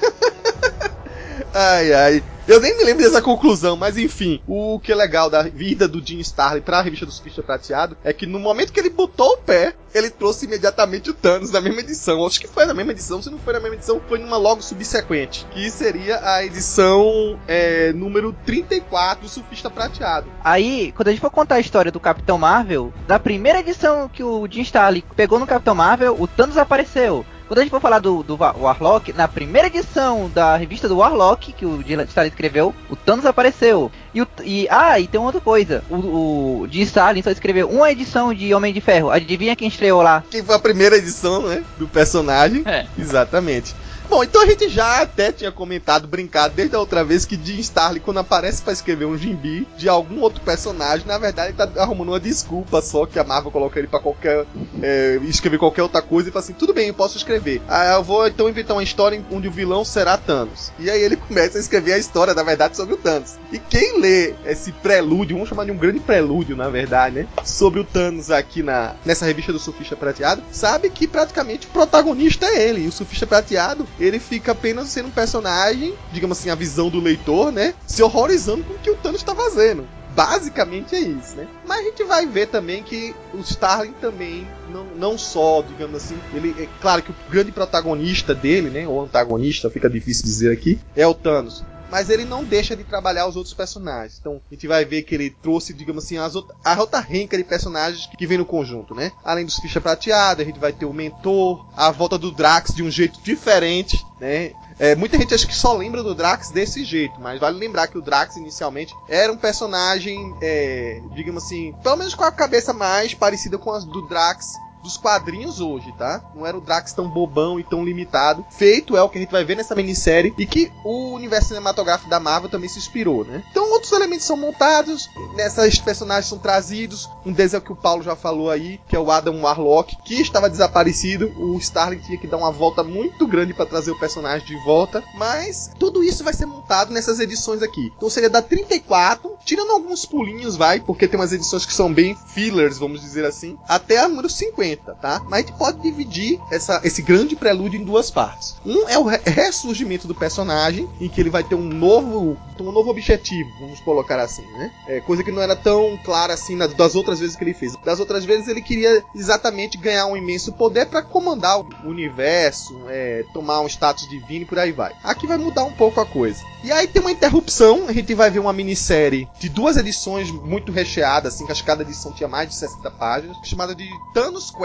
Ai, 1.53 1.93
ai. 1.93 2.23
Eu 2.45 2.59
nem 2.59 2.77
me 2.77 2.83
lembro 2.83 3.01
dessa 3.01 3.21
conclusão, 3.21 3.77
mas 3.77 3.97
enfim, 3.97 4.41
o 4.45 4.77
que 4.77 4.91
é 4.91 4.95
legal 4.95 5.29
da 5.29 5.43
vida 5.43 5.87
do 5.87 6.05
Jim 6.05 6.19
Starlin 6.19 6.59
pra 6.59 6.81
revista 6.81 7.05
do 7.05 7.11
Surfista 7.11 7.41
Prateado 7.41 7.95
é 8.03 8.11
que 8.11 8.25
no 8.25 8.37
momento 8.37 8.73
que 8.73 8.79
ele 8.81 8.89
botou 8.89 9.35
o 9.35 9.37
pé, 9.37 9.73
ele 9.95 10.09
trouxe 10.09 10.45
imediatamente 10.45 11.09
o 11.09 11.13
Thanos 11.13 11.51
na 11.51 11.61
mesma 11.61 11.79
edição. 11.79 12.25
Acho 12.25 12.41
que 12.41 12.47
foi 12.47 12.65
na 12.65 12.73
mesma 12.73 12.91
edição, 12.91 13.21
se 13.21 13.29
não 13.29 13.37
foi 13.37 13.53
na 13.53 13.61
mesma 13.61 13.77
edição, 13.77 14.01
foi 14.09 14.19
numa 14.19 14.35
logo 14.35 14.61
subsequente, 14.61 15.45
que 15.51 15.71
seria 15.71 16.19
a 16.21 16.43
edição 16.43 17.39
é, 17.47 17.93
número 17.93 18.35
34 18.45 19.23
do 19.23 19.29
Surfista 19.29 19.69
Prateado. 19.69 20.27
Aí, 20.43 20.91
quando 20.97 21.07
a 21.07 21.11
gente 21.11 21.21
for 21.21 21.31
contar 21.31 21.55
a 21.55 21.61
história 21.61 21.93
do 21.93 21.99
Capitão 21.99 22.37
Marvel, 22.37 22.93
da 23.07 23.17
primeira 23.17 23.61
edição 23.61 24.09
que 24.09 24.21
o 24.23 24.45
Jim 24.51 24.63
Starlin 24.63 25.03
pegou 25.15 25.39
no 25.39 25.47
Capitão 25.47 25.75
Marvel, 25.75 26.17
o 26.19 26.27
Thanos 26.27 26.57
apareceu. 26.57 27.25
Quando 27.53 27.59
a 27.59 27.61
gente 27.65 27.69
for 27.69 27.81
falar 27.81 27.99
do, 27.99 28.23
do 28.23 28.35
Warlock, 28.35 29.13
na 29.13 29.27
primeira 29.27 29.67
edição 29.67 30.27
da 30.27 30.57
revista 30.57 30.89
do 30.89 30.97
Warlock, 30.97 31.53
que 31.53 31.67
o 31.67 31.83
Jim 31.83 32.01
Starlin 32.01 32.31
escreveu, 32.31 32.73
o 32.89 32.95
Thanos 32.95 33.27
apareceu. 33.27 33.91
E, 34.11 34.23
o, 34.23 34.27
e 34.43 34.67
ah, 34.71 34.99
e 34.99 35.05
tem 35.05 35.21
outra 35.21 35.39
coisa. 35.39 35.83
O, 35.87 36.63
o 36.63 36.67
Jim 36.67 36.81
Starlin 36.81 37.21
só 37.21 37.29
escreveu 37.29 37.69
uma 37.69 37.91
edição 37.91 38.33
de 38.33 38.51
Homem 38.55 38.73
de 38.73 38.81
Ferro. 38.81 39.11
Adivinha 39.11 39.55
quem 39.55 39.67
estreou 39.67 40.01
lá? 40.01 40.23
Que 40.31 40.41
foi 40.41 40.55
a 40.55 40.59
primeira 40.59 40.97
edição, 40.97 41.43
né? 41.43 41.63
Do 41.77 41.87
personagem. 41.87 42.63
É. 42.65 42.87
Exatamente. 42.97 43.75
Bom, 44.09 44.23
então 44.23 44.41
a 44.41 44.45
gente 44.45 44.69
já 44.69 45.01
até 45.01 45.31
tinha 45.31 45.51
comentado, 45.51 46.07
brincado 46.07 46.53
desde 46.55 46.75
a 46.75 46.79
outra 46.79 47.03
vez 47.03 47.25
que 47.25 47.39
Jim 47.41 47.59
Starlin, 47.59 47.99
quando 47.99 48.19
aparece 48.19 48.61
para 48.61 48.73
escrever 48.73 49.05
um 49.05 49.17
gimbi 49.17 49.67
de 49.77 49.89
algum 49.89 50.21
outro 50.21 50.41
personagem, 50.41 51.07
na 51.07 51.17
verdade 51.17 51.49
ele 51.49 51.57
tá 51.57 51.81
arrumando 51.81 52.09
uma 52.09 52.19
desculpa 52.19 52.81
só 52.81 53.05
que 53.05 53.17
a 53.17 53.23
Marvel 53.23 53.51
coloca 53.51 53.79
ele 53.79 53.87
para 53.87 53.99
qualquer. 53.99 54.45
É, 54.81 55.19
escrever 55.23 55.57
qualquer 55.57 55.83
outra 55.83 56.01
coisa 56.01 56.29
e 56.29 56.31
fala 56.31 56.43
assim: 56.43 56.53
tudo 56.53 56.73
bem, 56.73 56.87
eu 56.87 56.93
posso 56.93 57.17
escrever. 57.17 57.61
Ah, 57.67 57.93
eu 57.93 58.03
vou 58.03 58.27
então 58.27 58.49
inventar 58.49 58.75
uma 58.75 58.83
história 58.83 59.23
onde 59.31 59.47
o 59.47 59.51
vilão 59.51 59.83
será 59.85 60.17
Thanos. 60.17 60.71
E 60.79 60.89
aí 60.89 61.01
ele 61.01 61.15
começa 61.27 61.57
a 61.57 61.61
escrever 61.61 61.93
a 61.93 61.97
história, 61.97 62.33
na 62.33 62.43
verdade, 62.43 62.75
sobre 62.75 62.93
o 62.93 62.97
Thanos. 62.97 63.35
E 63.51 63.59
quem 63.59 63.99
lê 63.99 64.33
esse 64.45 64.71
prelúdio, 64.71 65.35
vamos 65.35 65.49
chamar 65.49 65.65
de 65.65 65.71
um 65.71 65.77
grande 65.77 65.99
prelúdio, 65.99 66.55
na 66.55 66.69
verdade, 66.69 67.15
né? 67.15 67.27
Sobre 67.43 67.79
o 67.79 67.83
Thanos 67.83 68.29
aqui 68.29 68.61
na, 68.61 68.95
nessa 69.05 69.25
revista 69.25 69.51
do 69.51 69.59
Surfista 69.59 69.95
Prateado, 69.95 70.43
sabe 70.51 70.89
que 70.89 71.07
praticamente 71.07 71.67
o 71.67 71.69
protagonista 71.69 72.45
é 72.45 72.69
ele. 72.69 72.83
E 72.83 72.87
o 72.87 72.91
Surfista 72.91 73.25
Prateado 73.25 73.87
ele 73.99 74.19
fica 74.19 74.51
apenas 74.51 74.89
sendo 74.89 75.07
um 75.07 75.11
personagem, 75.11 75.93
digamos 76.11 76.37
assim, 76.37 76.49
a 76.49 76.55
visão 76.55 76.89
do 76.89 76.99
leitor, 76.99 77.51
né? 77.51 77.73
Se 77.85 78.01
horrorizando 78.01 78.63
com 78.63 78.73
o 78.73 78.79
que 78.79 78.89
o 78.89 78.95
Thanos 78.95 79.21
está 79.21 79.35
fazendo. 79.35 79.87
Basicamente 80.15 80.95
é 80.95 80.99
isso, 80.99 81.35
né? 81.35 81.47
Mas 81.65 81.79
a 81.79 81.83
gente 81.83 82.03
vai 82.03 82.27
ver 82.27 82.47
também 82.47 82.83
que 82.83 83.15
o 83.33 83.39
Starling 83.39 83.95
também, 83.99 84.47
não, 84.71 84.85
não 84.95 85.17
só, 85.17 85.63
digamos 85.63 85.95
assim, 85.95 86.17
ele 86.35 86.55
é 86.59 86.67
claro 86.79 87.01
que 87.01 87.11
o 87.11 87.15
grande 87.29 87.51
protagonista 87.51 88.35
dele, 88.35 88.69
né? 88.69 88.87
Ou 88.87 89.01
antagonista, 89.01 89.71
fica 89.71 89.89
difícil 89.89 90.23
dizer 90.23 90.51
aqui, 90.51 90.79
é 90.95 91.07
o 91.07 91.15
Thanos 91.15 91.63
mas 91.93 92.09
ele 92.09 92.25
não 92.25 92.43
deixa 92.43 92.75
de 92.75 92.83
trabalhar 92.83 93.27
os 93.27 93.35
outros 93.35 93.53
personagens. 93.53 94.17
Então 94.19 94.41
a 94.49 94.53
gente 94.55 94.67
vai 94.67 94.83
ver 94.83 95.03
que 95.03 95.13
ele 95.13 95.29
trouxe, 95.29 95.75
digamos 95.75 96.03
assim, 96.03 96.17
as 96.17 96.33
outra, 96.33 96.55
a 96.65 96.79
outra 96.79 96.99
renca 96.99 97.37
de 97.37 97.43
personagens 97.43 98.09
que 98.17 98.25
vem 98.25 98.39
no 98.39 98.47
conjunto, 98.47 98.95
né? 98.95 99.11
Além 99.23 99.45
dos 99.45 99.59
ficha 99.59 99.79
prateada, 99.79 100.41
a 100.41 100.45
gente 100.45 100.57
vai 100.57 100.73
ter 100.73 100.85
o 100.85 100.91
mentor, 100.91 101.63
a 101.77 101.91
volta 101.91 102.17
do 102.17 102.31
Drax 102.31 102.73
de 102.73 102.81
um 102.81 102.89
jeito 102.89 103.21
diferente, 103.21 104.03
né? 104.19 104.53
É, 104.79 104.95
muita 104.95 105.19
gente 105.19 105.35
acha 105.35 105.45
que 105.45 105.55
só 105.55 105.71
lembra 105.73 106.01
do 106.01 106.15
Drax 106.15 106.49
desse 106.49 106.83
jeito, 106.83 107.21
mas 107.21 107.39
vale 107.39 107.59
lembrar 107.59 107.85
que 107.85 107.99
o 107.99 108.01
Drax 108.01 108.37
inicialmente 108.37 108.91
era 109.07 109.31
um 109.31 109.37
personagem, 109.37 110.35
é, 110.41 110.99
digamos 111.13 111.43
assim, 111.43 111.75
pelo 111.83 111.97
menos 111.97 112.15
com 112.15 112.23
a 112.23 112.31
cabeça 112.31 112.73
mais 112.73 113.13
parecida 113.13 113.59
com 113.59 113.69
as 113.69 113.85
do 113.85 114.01
Drax 114.07 114.55
dos 114.83 114.97
quadrinhos 114.97 115.61
hoje, 115.61 115.93
tá? 115.97 116.21
Não 116.35 116.45
era 116.45 116.57
o 116.57 116.61
Drax 116.61 116.91
tão 116.93 117.09
bobão 117.09 117.59
e 117.59 117.63
tão 117.63 117.83
limitado. 117.83 118.45
Feito 118.51 118.97
é 118.97 119.01
o 119.01 119.09
que 119.09 119.17
a 119.17 119.21
gente 119.21 119.31
vai 119.31 119.45
ver 119.45 119.55
nessa 119.55 119.73
minissérie 119.73 120.33
e 120.37 120.45
que 120.45 120.71
o 120.83 121.13
universo 121.13 121.47
cinematográfico 121.47 122.09
da 122.09 122.19
Marvel 122.19 122.49
também 122.49 122.69
se 122.69 122.77
inspirou, 122.77 123.23
né? 123.23 123.43
Então 123.49 123.71
outros 123.71 123.93
elementos 123.93 124.25
são 124.25 124.35
montados, 124.35 125.09
nessas 125.35 125.79
personagens 125.79 126.27
são 126.27 126.37
trazidos. 126.37 127.09
Um 127.25 127.31
deles 127.31 127.53
é 127.53 127.57
o 127.57 127.61
que 127.61 127.71
o 127.71 127.75
Paulo 127.75 128.03
já 128.03 128.15
falou 128.15 128.51
aí, 128.51 128.79
que 128.87 128.95
é 128.95 128.99
o 128.99 129.09
Adam 129.09 129.41
Warlock, 129.41 129.95
que 130.03 130.21
estava 130.21 130.49
desaparecido. 130.49 131.31
O 131.37 131.57
Starling 131.57 131.99
tinha 131.99 132.17
que 132.17 132.27
dar 132.27 132.37
uma 132.37 132.51
volta 132.51 132.83
muito 132.83 133.25
grande 133.25 133.53
para 133.53 133.65
trazer 133.65 133.91
o 133.91 133.99
personagem 133.99 134.45
de 134.45 134.57
volta, 134.65 135.01
mas 135.15 135.71
tudo 135.79 136.03
isso 136.03 136.23
vai 136.23 136.33
ser 136.33 136.45
montado 136.45 136.91
nessas 136.91 137.19
edições 137.19 137.61
aqui. 137.61 137.91
Então 137.95 138.09
seria 138.09 138.29
da 138.29 138.41
34, 138.41 139.37
tirando 139.45 139.71
alguns 139.71 140.05
pulinhos, 140.05 140.57
vai, 140.57 140.81
porque 140.81 141.07
tem 141.07 141.17
umas 141.17 141.31
edições 141.31 141.65
que 141.65 141.73
são 141.73 141.93
bem 141.93 142.17
fillers, 142.27 142.77
vamos 142.77 143.01
dizer 143.01 143.23
assim, 143.23 143.57
até 143.67 143.99
a 143.99 144.09
número 144.09 144.29
50 144.29 144.72
tá? 144.77 145.21
Mas 145.25 145.33
a 145.33 145.47
gente 145.47 145.57
pode 145.57 145.81
dividir 145.81 146.39
essa, 146.51 146.81
esse 146.83 147.01
grande 147.01 147.35
prelúdio 147.35 147.79
em 147.79 147.83
duas 147.83 148.09
partes. 148.09 148.55
Um 148.65 148.87
é 148.87 148.97
o 148.97 149.03
ressurgimento 149.03 150.07
do 150.07 150.15
personagem, 150.15 150.87
em 150.99 151.09
que 151.09 151.19
ele 151.19 151.29
vai 151.29 151.43
ter 151.43 151.55
um 151.55 151.63
novo, 151.63 152.37
um 152.59 152.71
novo 152.71 152.89
objetivo, 152.89 153.49
vamos 153.59 153.79
colocar 153.81 154.19
assim, 154.19 154.45
né? 154.53 154.71
É, 154.87 155.01
coisa 155.01 155.23
que 155.23 155.31
não 155.31 155.41
era 155.41 155.55
tão 155.55 155.97
clara 156.03 156.33
assim 156.33 156.57
das 156.57 156.95
outras 156.95 157.19
vezes 157.19 157.35
que 157.35 157.43
ele 157.43 157.53
fez. 157.53 157.75
Das 157.83 157.99
outras 157.99 158.25
vezes 158.25 158.47
ele 158.47 158.61
queria 158.61 159.03
exatamente 159.15 159.77
ganhar 159.77 160.05
um 160.05 160.17
imenso 160.17 160.53
poder 160.53 160.87
para 160.87 161.01
comandar 161.01 161.59
o 161.59 161.67
universo, 161.85 162.79
é, 162.87 163.25
tomar 163.33 163.61
um 163.61 163.67
status 163.67 164.07
divino 164.07 164.43
e 164.43 164.45
por 164.45 164.59
aí 164.59 164.71
vai. 164.71 164.93
Aqui 165.03 165.27
vai 165.27 165.37
mudar 165.37 165.63
um 165.63 165.73
pouco 165.73 165.99
a 165.99 166.05
coisa. 166.05 166.43
E 166.63 166.71
aí 166.71 166.87
tem 166.87 167.01
uma 167.01 167.11
interrupção, 167.11 167.87
a 167.89 167.91
gente 167.91 168.13
vai 168.15 168.31
ver 168.31 168.39
uma 168.39 168.53
minissérie 168.53 169.27
de 169.37 169.49
duas 169.49 169.75
edições 169.75 170.31
muito 170.31 170.71
recheadas, 170.71 171.35
assim, 171.35 171.45
que 171.45 171.63
cada 171.63 171.83
edição 171.83 172.13
tinha 172.13 172.29
mais 172.29 172.47
de 172.47 172.55
60 172.55 172.89
páginas, 172.91 173.37
chamada 173.43 173.75
de 173.75 173.89
Thanos 174.13 174.49
Quest. 174.49 174.62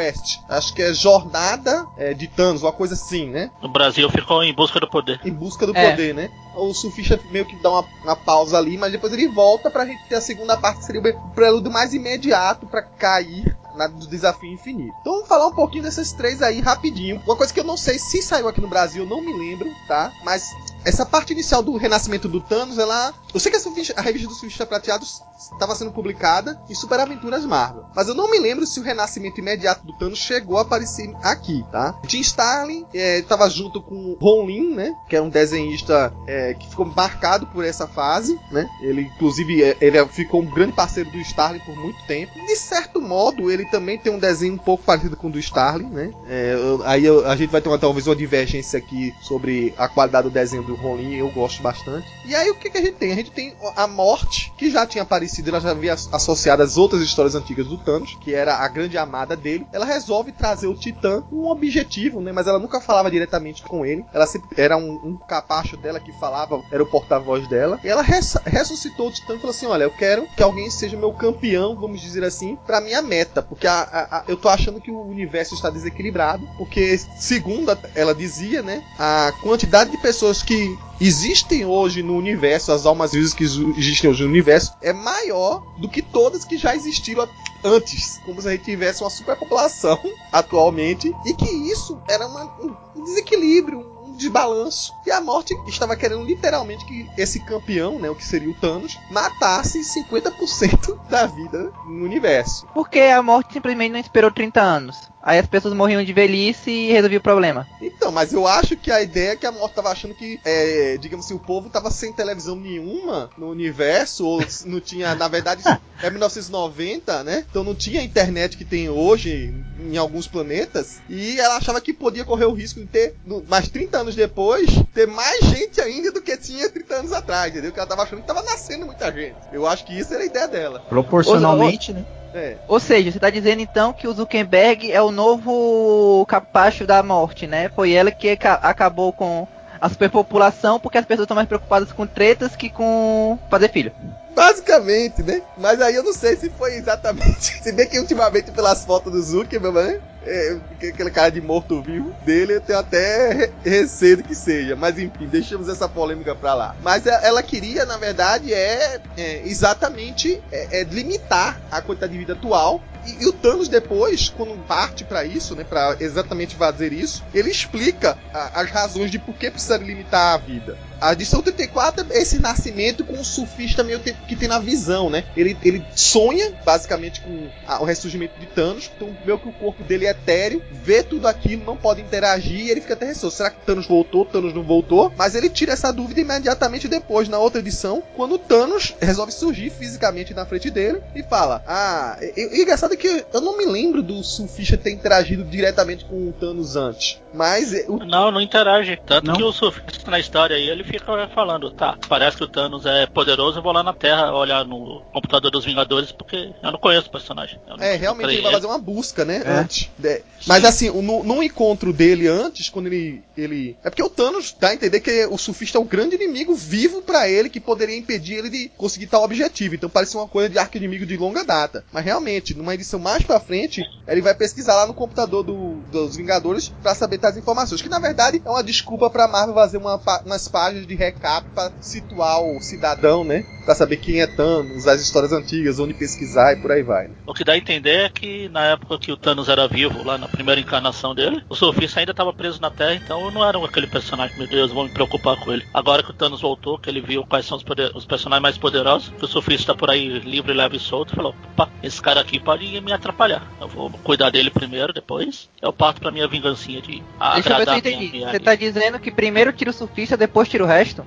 Acho 0.49 0.75
que 0.75 0.83
é 0.83 0.93
Jornada 0.95 1.87
é, 1.97 2.15
de 2.15 2.27
Thanos, 2.29 2.63
uma 2.63 2.73
coisa 2.73 2.95
assim, 2.95 3.29
né? 3.29 3.51
No 3.61 3.69
Brasil 3.69 4.09
ficou 4.11 4.43
em 4.43 4.55
busca 4.55 4.79
do 4.81 4.89
poder. 4.89 5.21
Em 5.25 5.33
busca 5.33 5.67
do 5.67 5.77
É. 5.77 5.91
poder, 5.91 6.15
né? 6.15 6.31
O 6.55 6.73
surfista 6.75 7.19
meio 7.31 7.45
que 7.45 7.57
dá 7.57 7.71
uma, 7.71 7.85
uma 8.03 8.17
pausa 8.17 8.59
ali, 8.59 8.77
mas 8.77 8.93
depois 8.93 9.13
ele 9.13 9.29
volta 9.29 9.71
pra 9.71 9.87
gente 9.87 10.03
ter 10.09 10.17
a 10.17 10.21
segunda 10.21 10.57
parte, 10.57 10.79
que 10.81 10.87
seria 10.87 11.01
o 11.01 11.31
prelúdio 11.31 11.71
mais 11.71 11.95
imediato 11.95 12.67
pra 12.67 12.83
cair 12.83 13.57
na, 13.77 13.87
do 13.87 14.07
desafio 14.09 14.53
infinito. 14.53 14.93
Então 15.01 15.15
vamos 15.15 15.29
falar 15.29 15.47
um 15.47 15.55
pouquinho 15.55 15.85
dessas 15.85 16.13
três 16.13 16.43
aí 16.43 16.61
rapidinho. 16.61 17.23
Uma 17.25 17.37
coisa 17.37 17.53
que 17.55 17.61
eu 17.61 17.65
não 17.65 17.77
sei 17.77 17.99
se 17.99 18.21
saiu 18.23 18.49
aqui 18.49 18.61
no 18.61 18.69
Brasil, 18.69 19.05
eu 19.05 19.09
não 19.09 19.21
me 19.21 19.33
lembro, 19.33 19.71
tá? 19.87 20.13
Mas 20.25 20.43
essa 20.85 21.05
parte 21.05 21.33
inicial 21.33 21.63
do 21.63 21.77
renascimento 21.77 22.29
do 22.29 22.41
Thanos, 22.41 22.79
ela. 22.79 23.13
Eu 23.33 23.41
sei 23.41 23.53
que 23.53 23.59
a 23.97 24.01
revista 24.01 24.29
dos 24.29 24.39
Surfistas 24.39 24.67
Prateados 24.69 25.23
estava 25.53 25.75
sendo 25.75 25.93
publicada 25.93 26.61
em 26.69 26.75
Super 26.75 27.01
Aventuras 27.01 27.45
Marvel. 27.45 27.85
Mas 27.95 28.09
eu 28.09 28.15
não 28.15 28.31
me 28.31 28.39
lembro 28.39 28.67
se 28.67 28.81
o 28.81 28.83
renascimento 28.83 29.41
imediato 29.41 29.87
do 29.87 29.93
Thanos 29.99 30.19
chegou 30.19 30.57
a 30.59 30.63
aparecer 30.63 31.15
aqui, 31.23 31.65
tá? 31.71 31.95
Jim 32.07 32.21
Starlin 32.21 32.85
estava 32.93 33.49
junto 33.51 33.81
com 33.83 34.17
Ron 34.21 34.47
Lin, 34.47 34.75
né? 34.75 34.95
Que 35.09 35.17
era 35.17 35.25
um 35.25 35.29
desenhista 35.29 36.13
é, 36.27 36.55
que 36.55 36.69
ficou 36.69 36.87
marcado 36.87 37.47
por 37.49 37.65
essa 37.65 37.87
fase, 37.87 38.39
né? 38.51 38.67
Ele, 38.81 39.03
inclusive, 39.03 39.63
é, 39.63 39.77
ele 39.81 40.05
ficou 40.09 40.43
um 40.43 40.47
grande 40.47 40.73
parceiro 40.73 41.11
do 41.11 41.19
Starlin 41.19 41.61
por 41.61 41.77
muito 41.77 42.03
tempo. 42.07 42.33
De 42.47 42.57
certo 42.57 43.01
modo, 43.01 43.51
ele 43.51 43.65
também 43.67 43.99
tem 43.99 44.13
um 44.13 44.19
desenho 44.19 44.55
um 44.55 44.59
pouco 44.59 44.85
parecido 44.85 45.17
com 45.17 45.29
o 45.29 45.31
do 45.31 45.39
Starlin, 45.39 45.89
né? 45.91 46.11
É, 46.29 46.55
aí 46.85 47.05
eu- 47.05 47.27
a 47.27 47.37
gente 47.37 47.51
vai 47.51 47.61
ter 47.61 47.69
uma, 47.69 47.79
talvez 47.79 48.07
uma 48.07 48.17
divergência 48.17 48.79
aqui 48.79 49.15
sobre 49.23 49.75
a 49.77 49.89
qualidade 49.89 50.29
do 50.29 50.33
desenho 50.33 50.63
do 50.69 50.75
Ronin, 50.75 51.15
eu 51.17 51.29
gosto 51.31 51.63
bastante. 51.63 52.07
E 52.25 52.35
aí 52.35 52.51
o 52.51 52.55
que, 52.55 52.71
que 52.71 52.79
a 52.79 52.81
gente 52.83 52.95
tem? 52.97 53.13
A 53.13 53.17
gente 53.17 53.31
tem 53.31 53.55
a 53.77 53.87
morte, 53.87 54.53
que 54.57 54.71
já 54.71 54.87
tinha 54.87 55.03
aparecido, 55.03 55.49
ela 55.49 55.61
já 55.61 55.71
havia 55.71 55.93
as- 55.95 56.09
associada 56.13 56.63
às 56.63 56.77
outras 56.77 57.03
histórias 57.03 57.35
antigas 57.35 57.67
do 57.67 57.77
Thanos, 57.79 58.17
que 58.21 58.35
era 58.35 58.57
a 58.57 58.69
grande 58.69 58.97
amada 58.99 59.37
dele. 59.37 59.67
Ela 59.73 59.85
resolve 59.85 60.33
trazer 60.33 60.67
o 60.67 60.75
Titã 60.75 61.23
um 61.33 61.49
objetivo, 61.51 62.21
né? 62.21 62.33
Mas 62.33 62.47
ela 62.47 62.59
nunca 62.59 62.81
falava 62.81 63.11
diretamente 63.11 63.63
com 63.63 63.85
ele. 63.85 64.05
Ela 64.13 64.27
sempre 64.27 64.49
era 64.61 64.77
um, 64.77 64.93
um 65.03 65.17
capacho 65.17 65.77
dela 65.77 65.99
que 66.01 66.13
falava, 66.13 66.63
era 66.71 66.83
o 66.83 66.87
porta-voz 66.87 67.47
dela. 67.49 67.81
E 67.83 67.89
ela 67.89 68.03
res- 68.03 68.37
ressuscitou 68.45 69.09
o 69.09 69.13
Titã 69.13 69.35
e 69.35 69.39
falou 69.39 69.51
assim: 69.51 69.67
Olha, 69.67 69.85
eu 69.85 69.91
quero 69.91 70.27
que 70.37 70.43
alguém 70.43 70.71
seja 70.71 70.97
meu 70.97 71.13
campeão, 71.13 71.75
vamos 71.75 72.01
dizer 72.01 72.23
assim, 72.25 72.57
pra 72.67 72.81
minha 72.81 73.01
meta. 73.03 73.43
Porque 73.43 73.67
a- 73.67 73.81
a- 73.91 74.19
a- 74.19 74.25
eu 74.29 74.37
tô 74.37 74.49
achando 74.49 74.81
que 74.81 74.91
o 74.91 75.01
universo 75.03 75.55
está 75.55 75.71
desequilibrado. 75.71 76.49
Porque, 76.57 76.99
segundo 77.19 77.69
ela 77.95 78.15
dizia, 78.15 78.63
né? 78.63 78.83
A 78.99 79.33
quantidade 79.43 79.91
de 79.91 79.99
pessoas 79.99 80.43
que 80.43 80.58
existem 81.01 81.65
hoje 81.65 82.03
no 82.03 82.17
universo, 82.17 82.73
as 82.73 82.87
almas 82.87 83.13
vivas 83.13 83.33
que 83.35 83.45
existem 83.45 84.11
hoje 84.11 84.23
no 84.23 84.29
universo, 84.29 84.73
é 84.83 84.93
maior 84.93 85.63
do 85.79 85.89
que 85.89 86.03
todas 86.03 86.45
que 86.45 86.57
já 86.57 86.75
existiram 86.75 87.29
antes. 87.65 88.19
Como 88.25 88.41
se 88.41 88.49
a 88.49 88.53
gente 88.53 88.65
tivesse 88.65 89.03
uma 89.03 89.11
superpopulação 89.11 89.99
atualmente. 90.33 91.13
E 91.25 91.35
que 91.35 91.49
isso 91.51 92.01
era 92.09 92.27
uma- 92.27 92.51
um 92.95 93.03
desequilíbrio, 93.05 93.85
um 94.05 94.17
desbalanço 94.17 94.93
e 95.07 95.11
a 95.13 95.21
morte 95.21 95.55
estava 95.67 95.95
querendo 95.97 96.25
literalmente 96.25 96.85
que 96.85 97.07
esse 97.17 97.39
campeão, 97.41 97.99
né, 97.99 98.11
o 98.11 98.15
que 98.17 98.25
seria 98.25 98.51
o 98.51 98.55
Thanos, 98.55 98.99
matasse 99.11 99.81
50% 99.85 100.99
da 101.09 101.27
vida 101.27 101.73
no 101.87 102.05
universo. 102.05 102.67
Porque 102.75 102.99
a 103.01 103.23
morte 103.23 103.53
simplesmente 103.53 103.93
não 103.93 104.01
esperou 104.01 104.31
30 104.31 104.61
anos. 104.61 105.09
Aí 105.23 105.39
as 105.39 105.47
pessoas 105.47 105.75
morriam 105.75 106.03
de 106.05 106.13
velhice 106.13 106.71
e 106.71 106.93
resolvia 106.93 107.19
o 107.19 107.23
problema. 107.23 107.67
Então, 107.83 108.11
mas 108.13 108.33
eu 108.33 108.47
acho 108.47 108.77
que 108.77 108.91
a 108.91 109.03
ideia 109.03 109.31
é 109.33 109.37
que 109.37 109.47
a 109.47 109.53
morte 109.53 109.75
tava 109.75 109.91
achando 109.91 110.15
que, 110.15 110.41
é, 110.45 110.97
digamos 110.99 111.27
assim, 111.27 111.35
o 111.35 111.39
povo 111.41 111.69
tava 111.69 111.91
sem 111.91 112.13
televisão 112.13 112.55
nenhuma 112.57 113.29
no 113.37 113.51
universo, 113.51 114.25
ou 114.25 114.45
não 114.65 114.81
tinha, 114.81 115.15
na 115.17 115.27
verdade, 115.29 115.63
é 116.03 116.09
1990, 116.11 117.25
né? 117.25 117.45
Então 117.51 117.65
não 117.65 117.75
tinha 117.75 118.01
a 118.01 118.05
internet 118.05 118.57
que 118.57 118.65
tem 118.65 118.89
hoje 118.89 119.53
em 119.81 119.97
alguns 119.97 120.27
planetas, 120.29 120.99
e 121.09 121.39
ela 121.41 121.57
achava 121.57 121.81
que 121.81 121.93
podia 121.93 122.25
correr 122.25 122.45
o 122.47 122.53
risco 122.55 122.81
de 122.81 122.87
ter, 122.87 123.15
no- 123.25 123.45
mais 123.49 123.69
30 123.69 123.99
anos 123.99 124.15
depois, 124.15 124.69
ter 124.95 125.07
mais 125.07 125.41
gente 125.47 125.81
ainda 125.81 126.13
do 126.13 126.21
que 126.23 126.37
tinha 126.37 126.69
30 126.69 126.95
anos 126.97 127.13
atrás, 127.13 127.51
entendeu? 127.53 127.73
Que 127.73 127.79
ela 127.79 127.89
tava 127.89 128.03
achando 128.03 128.21
que 128.21 128.27
tava 128.27 128.43
nascendo 128.43 128.87
muita 128.87 129.13
gente. 129.13 129.37
Eu 129.51 129.67
acho 129.67 129.85
que 129.85 129.99
isso 129.99 130.15
era 130.15 130.23
a 130.23 130.27
ideia 130.27 130.47
dela. 130.49 130.83
Proporcionalmente, 130.89 131.93
né? 131.93 132.05
É. 132.33 132.61
Ou 132.67 132.79
seja, 132.79 133.11
você 133.11 133.19
tá 133.19 133.31
dizendo 133.31 133.63
então 133.63 133.93
que 133.95 134.07
o 134.07 134.13
Zuckerberg 134.13 134.93
é 134.93 135.01
o 135.01 135.11
novo 135.11 136.25
capacho 136.27 136.87
da 136.87 137.03
morte, 137.03 137.47
né? 137.47 137.69
Foi 137.71 137.93
ela 137.93 138.13
que 138.13 138.29
aca- 138.31 138.55
acabou 138.55 139.13
com 139.15 139.49
a 139.81 139.89
superpopulação 139.89 140.79
porque 140.81 140.99
as 140.99 141.05
pessoas 141.07 141.25
estão 141.25 141.35
mais 141.35 141.49
preocupadas 141.49 141.93
com 141.93 142.07
tretas 142.07 142.57
que 142.57 142.69
com 142.71 143.39
fazer 143.51 143.71
filho. 143.71 143.93
Basicamente, 144.35 145.23
né? 145.23 145.43
Mas 145.57 145.81
aí 145.81 145.95
eu 145.97 146.05
não 146.05 146.13
sei 146.13 146.37
se 146.37 146.49
foi 146.51 146.75
exatamente. 146.77 147.59
Se 147.61 147.73
bem 147.73 147.87
que 147.89 147.99
ultimamente, 147.99 148.53
pelas 148.53 148.85
fotos 148.85 149.13
do 149.13 149.21
Zuckerberg, 149.21 149.77
né? 149.77 149.99
É, 150.25 150.57
aquele 150.73 151.11
cara 151.11 151.31
de 151.31 151.41
morto-vivo 151.41 152.13
dele, 152.25 152.55
eu 152.55 152.61
tenho 152.61 152.79
até 152.79 153.33
re- 153.33 153.53
receio 153.65 154.23
que 154.23 154.35
seja. 154.35 154.77
Mas 154.77 154.99
enfim, 154.99 155.27
deixamos 155.27 155.69
essa 155.69 155.89
polêmica 155.89 156.35
pra 156.37 156.55
lá. 156.55 156.77
Mas 156.83 157.07
a- 157.07 157.21
ela 157.25 157.43
queria, 157.43 157.85
na 157.85 157.97
verdade, 157.97 158.53
é, 158.55 159.01
é 159.17 159.43
exatamente 159.45 160.41
é, 160.53 160.81
é 160.81 160.85
limitar 160.85 161.61
a 161.71 161.81
quantidade 161.81 162.13
de 162.13 162.19
vida 162.19 162.35
atual. 162.35 162.81
E, 163.07 163.25
e 163.25 163.27
o 163.27 163.33
Thanos 163.33 163.69
depois, 163.69 164.29
quando 164.29 164.57
parte 164.67 165.05
pra 165.05 165.25
isso, 165.25 165.55
né? 165.55 165.65
Pra 165.65 165.97
exatamente 166.01 166.55
fazer 166.57 166.93
isso, 166.93 167.23
ele 167.33 167.51
explica 167.51 168.17
a- 168.33 168.61
as 168.61 168.71
razões 168.71 169.11
de 169.11 169.19
por 169.19 169.35
que 169.35 169.51
precisa 169.51 169.77
limitar 169.77 170.35
a 170.35 170.39
vida. 170.39 170.77
A 171.01 171.13
edição 171.13 171.41
34 171.41 172.05
é 172.11 172.21
esse 172.21 172.41
nascimento 172.41 173.05
com 173.05 173.21
o 173.21 173.25
surfista 173.25 173.85
meio 173.85 174.01
que 174.01 174.35
tem 174.35 174.49
na 174.49 174.59
visão, 174.59 175.09
né? 175.09 175.23
Ele, 175.37 175.57
ele 175.63 175.85
sonha, 175.95 176.53
basicamente, 176.65 177.21
com 177.21 177.49
a- 177.69 177.81
o 177.81 177.85
ressurgimento 177.85 178.39
de 178.41 178.47
Thanos. 178.47 178.91
Então, 178.97 179.17
meio 179.25 179.39
que 179.39 179.49
o 179.49 179.53
corpo 179.53 179.85
dele 179.85 180.07
é 180.07 180.11
etéreo, 180.11 180.61
vê 180.73 181.05
tudo 181.05 181.29
aquilo, 181.29 181.65
não 181.65 181.77
pode 181.77 182.01
interagir 182.01 182.67
e 182.67 182.71
ele 182.71 182.81
fica 182.81 182.95
até 182.95 183.07
receoso. 183.07 183.37
Será 183.37 183.51
que 183.51 183.65
Thanos 183.65 183.87
voltou? 183.87 184.25
Thanos 184.27 184.53
não 184.53 184.65
voltou? 184.65 185.13
Mas 185.17 185.37
ele 185.37 185.49
tira 185.49 185.73
essa 185.73 185.93
dúvida 185.93 186.21
imediatamente 186.21 186.89
depois, 186.89 187.29
na 187.29 187.39
outra 187.39 187.61
edição, 187.61 188.03
quando 188.17 188.37
Thanos 188.37 188.97
resolve 189.01 189.31
surgir 189.31 189.71
fisicamente 189.71 190.35
na 190.35 190.45
frente 190.47 190.69
dele 190.69 191.01
e 191.15 191.23
fala: 191.23 191.63
Ah, 191.65 192.19
e, 192.21 192.61
e, 192.61 192.65
engraçado 192.89 192.95
é 192.95 192.97
que 192.97 193.27
eu 193.33 193.41
não 193.41 193.57
me 193.57 193.67
lembro 193.67 194.03
do 194.03 194.23
surfista 194.25 194.77
ter 194.77 194.91
interagido 194.91 195.45
diretamente 195.45 196.05
com 196.05 196.29
o 196.29 196.33
Thanos 196.33 196.77
antes. 196.77 197.21
Mas 197.35 197.73
é, 197.73 197.85
o 197.89 197.99
Não, 197.99 198.31
não 198.31 198.41
interage. 198.41 198.99
Tanto 199.07 199.27
Não? 199.27 199.35
que 199.35 199.43
o 199.43 199.53
surfista 199.53 200.11
na 200.11 200.19
história 200.19 200.57
aí, 200.57 200.69
ele 200.69 200.85
fica 200.85 201.29
falando, 201.29 201.71
tá, 201.71 201.99
parece 202.09 202.37
que 202.37 202.45
o 202.45 202.49
Thanos 202.49 202.87
é 202.87 203.07
poderoso, 203.07 203.59
eu 203.59 203.63
vou 203.63 203.73
lá 203.73 203.83
na 203.83 203.93
Terra 203.93 204.33
olhar 204.33 204.65
no 204.65 205.03
computador 205.13 205.51
dos 205.51 205.65
Vingadores, 205.65 206.13
porque 206.13 206.53
eu 206.63 206.73
não 206.73 206.79
conheço 206.79 207.09
o 207.09 207.13
personagem. 207.13 207.61
É, 207.79 207.97
realmente 207.97 208.33
ele 208.33 208.43
vai 208.43 208.53
fazer 208.53 208.67
uma 208.67 208.79
busca, 208.79 209.25
né? 209.25 209.43
É. 209.45 209.51
Antes. 209.51 209.91
É. 210.03 210.23
Mas 210.47 210.65
assim, 210.65 210.91
no, 210.91 211.23
no 211.23 211.43
encontro 211.43 211.93
dele 211.93 212.27
antes, 212.27 212.69
quando 212.69 212.87
ele, 212.87 213.23
ele. 213.37 213.77
É 213.85 213.91
porque 213.91 214.03
o 214.03 214.09
Thanos 214.09 214.55
dá 214.59 214.69
a 214.69 214.75
entender 214.75 215.01
que 215.01 215.27
o 215.27 215.37
surfista 215.37 215.79
é 215.79 215.81
um 215.81 215.87
grande 215.87 216.15
inimigo 216.15 216.55
vivo 216.55 217.03
pra 217.03 217.29
ele 217.29 217.51
que 217.51 217.61
poderia 217.61 217.97
impedir 217.97 218.35
ele 218.35 218.51
de 218.51 218.71
conseguir 218.77 219.07
tal 219.07 219.25
objetivo. 219.25 219.75
Então 219.75 219.91
parece 219.91 220.17
uma 220.17 220.29
coisa 220.29 220.49
de 220.49 220.59
arco 220.59 220.77
inimigo 220.77 221.05
de 221.05 221.17
longa 221.17 221.45
data. 221.45 221.85
Mas 221.93 222.05
realmente, 222.05 222.55
numa 222.55 222.75
edição 222.79 222.99
mais 222.99 223.23
pra 223.23 223.41
frente, 223.41 223.83
ele 224.07 224.23
vai 224.23 224.35
pesquisar 224.35 224.75
lá 224.75 224.87
no 224.87 224.95
computador 224.95 225.43
do- 225.43 225.83
dos 225.91 226.17
Vingadores 226.17 226.69
pra 226.83 226.95
saber 226.95 227.19
tais 227.19 227.37
informações. 227.37 227.83
Que 227.83 227.89
na 227.89 227.99
verdade 227.99 228.41
é 228.45 228.49
uma 228.51 228.63
desculpa 228.63 229.11
pra 229.11 229.29
Marvel 229.29 229.55
fazer 229.55 229.77
uma 229.79 230.01
umas 230.25 230.49
páginas 230.49 230.87
de 230.87 230.95
recap 230.95 231.47
pra 231.55 231.71
situar 231.81 232.41
o 232.41 232.61
cidadão, 232.61 233.25
né? 233.25 233.45
Pra 233.65 233.75
saber 233.75 233.99
quem 233.99 234.21
é 234.23 234.27
Thanos, 234.27 234.87
as 234.89 235.01
histórias 235.03 235.33
antigas, 235.33 235.79
onde 235.79 235.93
pesquisar 235.93 236.53
e 236.55 236.57
por 236.57 236.73
aí 236.73 236.83
vai. 236.83 237.09
né? 237.09 237.15
O 237.27 237.35
que 237.35 237.45
dá 237.45 237.53
a 237.53 237.59
entender 237.59 238.05
é 238.05 238.09
que 238.09 238.49
na 238.49 238.65
época 238.65 238.99
que 238.99 239.13
o 239.13 239.17
Thanos 239.17 239.49
era 239.49 239.69
vivo, 239.69 240.03
lá 240.03 240.17
na 240.17 240.27
primeira 240.29 240.61
encarnação 240.61 241.15
dele, 241.15 241.43
o 241.49 241.55
surfista 241.55 242.01
ainda 242.01 242.13
estava 242.13 242.33
preso 242.33 242.61
na 242.63 242.71
Terra, 242.71 242.95
então 242.95 243.31
não 243.31 243.45
era 243.45 243.59
aquele 243.63 243.87
personagem, 243.87 244.39
meu 244.39 244.49
Deus, 244.49 244.73
vou 244.73 244.85
me 244.85 244.91
preocupar 244.91 245.37
com 245.41 245.53
ele. 245.53 245.67
Agora 245.75 246.03
que 246.03 246.11
o 246.11 246.15
Thanos 246.15 246.41
voltou, 246.41 246.79
que 246.79 246.89
ele 246.89 247.01
viu 247.03 247.25
quais 247.27 247.45
são 247.45 247.57
os, 247.59 247.63
poder- 247.63 247.93
os 247.95 248.07
personagens 248.07 248.43
mais 248.43 248.57
poderosos, 248.59 249.11
que 249.19 249.25
o 249.25 249.29
surfista 249.29 249.73
tá 249.75 249.79
por 249.79 249.91
aí 249.91 250.19
livre, 250.21 250.55
leve 250.55 250.77
e 250.77 250.81
solto, 250.81 251.15
falou: 251.15 251.35
opa, 251.53 251.69
esse 251.83 252.01
cara 252.01 252.21
aqui 252.21 252.41
pode 252.41 252.65
me 252.81 252.93
atrapalhar. 252.93 253.47
Eu 253.61 253.69
vou 253.69 253.91
cuidar 253.91 254.31
dele 254.31 254.51
primeiro, 254.51 254.93
depois 254.93 255.49
eu 255.61 255.73
parto 255.73 256.01
pra 256.01 256.11
minha 256.11 256.29
vingancinha 256.29 256.81
de 256.81 257.03
Deixa 257.35 257.51
eu 257.51 257.57
ver 257.57 257.65
se 257.65 257.71
eu 257.71 257.79
entendi. 257.79 258.21
Você 258.21 258.41
tá 258.41 258.55
dizendo 258.55 258.99
que 258.99 259.11
primeiro 259.11 259.53
tira 259.53 259.71
o 259.71 259.75
surfista, 259.75 260.17
depois 260.17 260.49
tira 260.49 260.65
o 260.65 260.67
resto? 260.67 261.05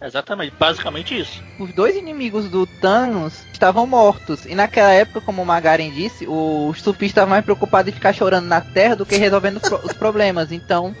Exatamente, 0.00 0.52
basicamente 0.58 1.18
isso. 1.18 1.42
Os 1.58 1.72
dois 1.72 1.96
inimigos 1.96 2.50
do 2.50 2.66
Thanos 2.66 3.44
estavam 3.52 3.86
mortos. 3.86 4.44
E 4.44 4.54
naquela 4.54 4.92
época, 4.92 5.22
como 5.22 5.42
o 5.42 5.46
Magaren 5.46 5.90
disse, 5.90 6.26
o 6.28 6.72
surfista 6.74 7.20
estava 7.20 7.30
mais 7.30 7.44
preocupado 7.44 7.88
em 7.88 7.92
ficar 7.92 8.12
chorando 8.12 8.46
na 8.46 8.60
Terra 8.60 8.94
do 8.94 9.06
que 9.06 9.16
resolvendo 9.16 9.60
os 9.82 9.92
problemas. 9.94 10.52
Então, 10.52 10.94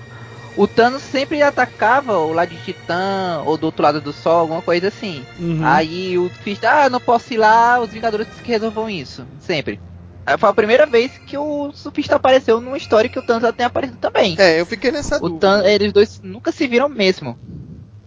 o 0.56 0.66
Thanos 0.66 1.02
sempre 1.02 1.42
atacava 1.42 2.18
o 2.18 2.32
lado 2.32 2.48
de 2.48 2.56
Titã 2.62 3.42
ou 3.44 3.56
do 3.58 3.66
outro 3.66 3.82
lado 3.82 4.00
do 4.00 4.12
Sol, 4.12 4.40
alguma 4.40 4.62
coisa 4.62 4.88
assim. 4.88 5.24
Uhum. 5.38 5.60
Aí 5.64 6.16
o 6.18 6.28
surfista, 6.28 6.70
ah, 6.70 6.90
não 6.90 7.00
posso 7.00 7.34
ir 7.34 7.36
lá, 7.36 7.78
os 7.80 7.90
Vingadores 7.90 8.26
que 8.42 8.50
resolvam 8.50 8.88
isso. 8.88 9.26
Sempre. 9.40 9.78
Aí 10.24 10.36
Foi 10.38 10.48
a 10.48 10.54
primeira 10.54 10.86
vez 10.86 11.12
que 11.18 11.36
o 11.36 11.70
surfista 11.72 12.16
apareceu 12.16 12.60
numa 12.60 12.76
história 12.76 13.08
que 13.08 13.18
o 13.18 13.22
Thanos 13.22 13.42
já 13.42 13.52
tem 13.52 13.66
aparecido 13.66 13.98
também. 13.98 14.34
É, 14.38 14.60
eu 14.60 14.66
fiquei 14.66 14.90
nessa 14.90 15.16
O 15.18 15.28
dúvida. 15.28 15.40
Thanos, 15.40 15.66
eles 15.66 15.92
dois 15.92 16.20
nunca 16.22 16.50
se 16.50 16.66
viram 16.66 16.88
mesmo. 16.88 17.38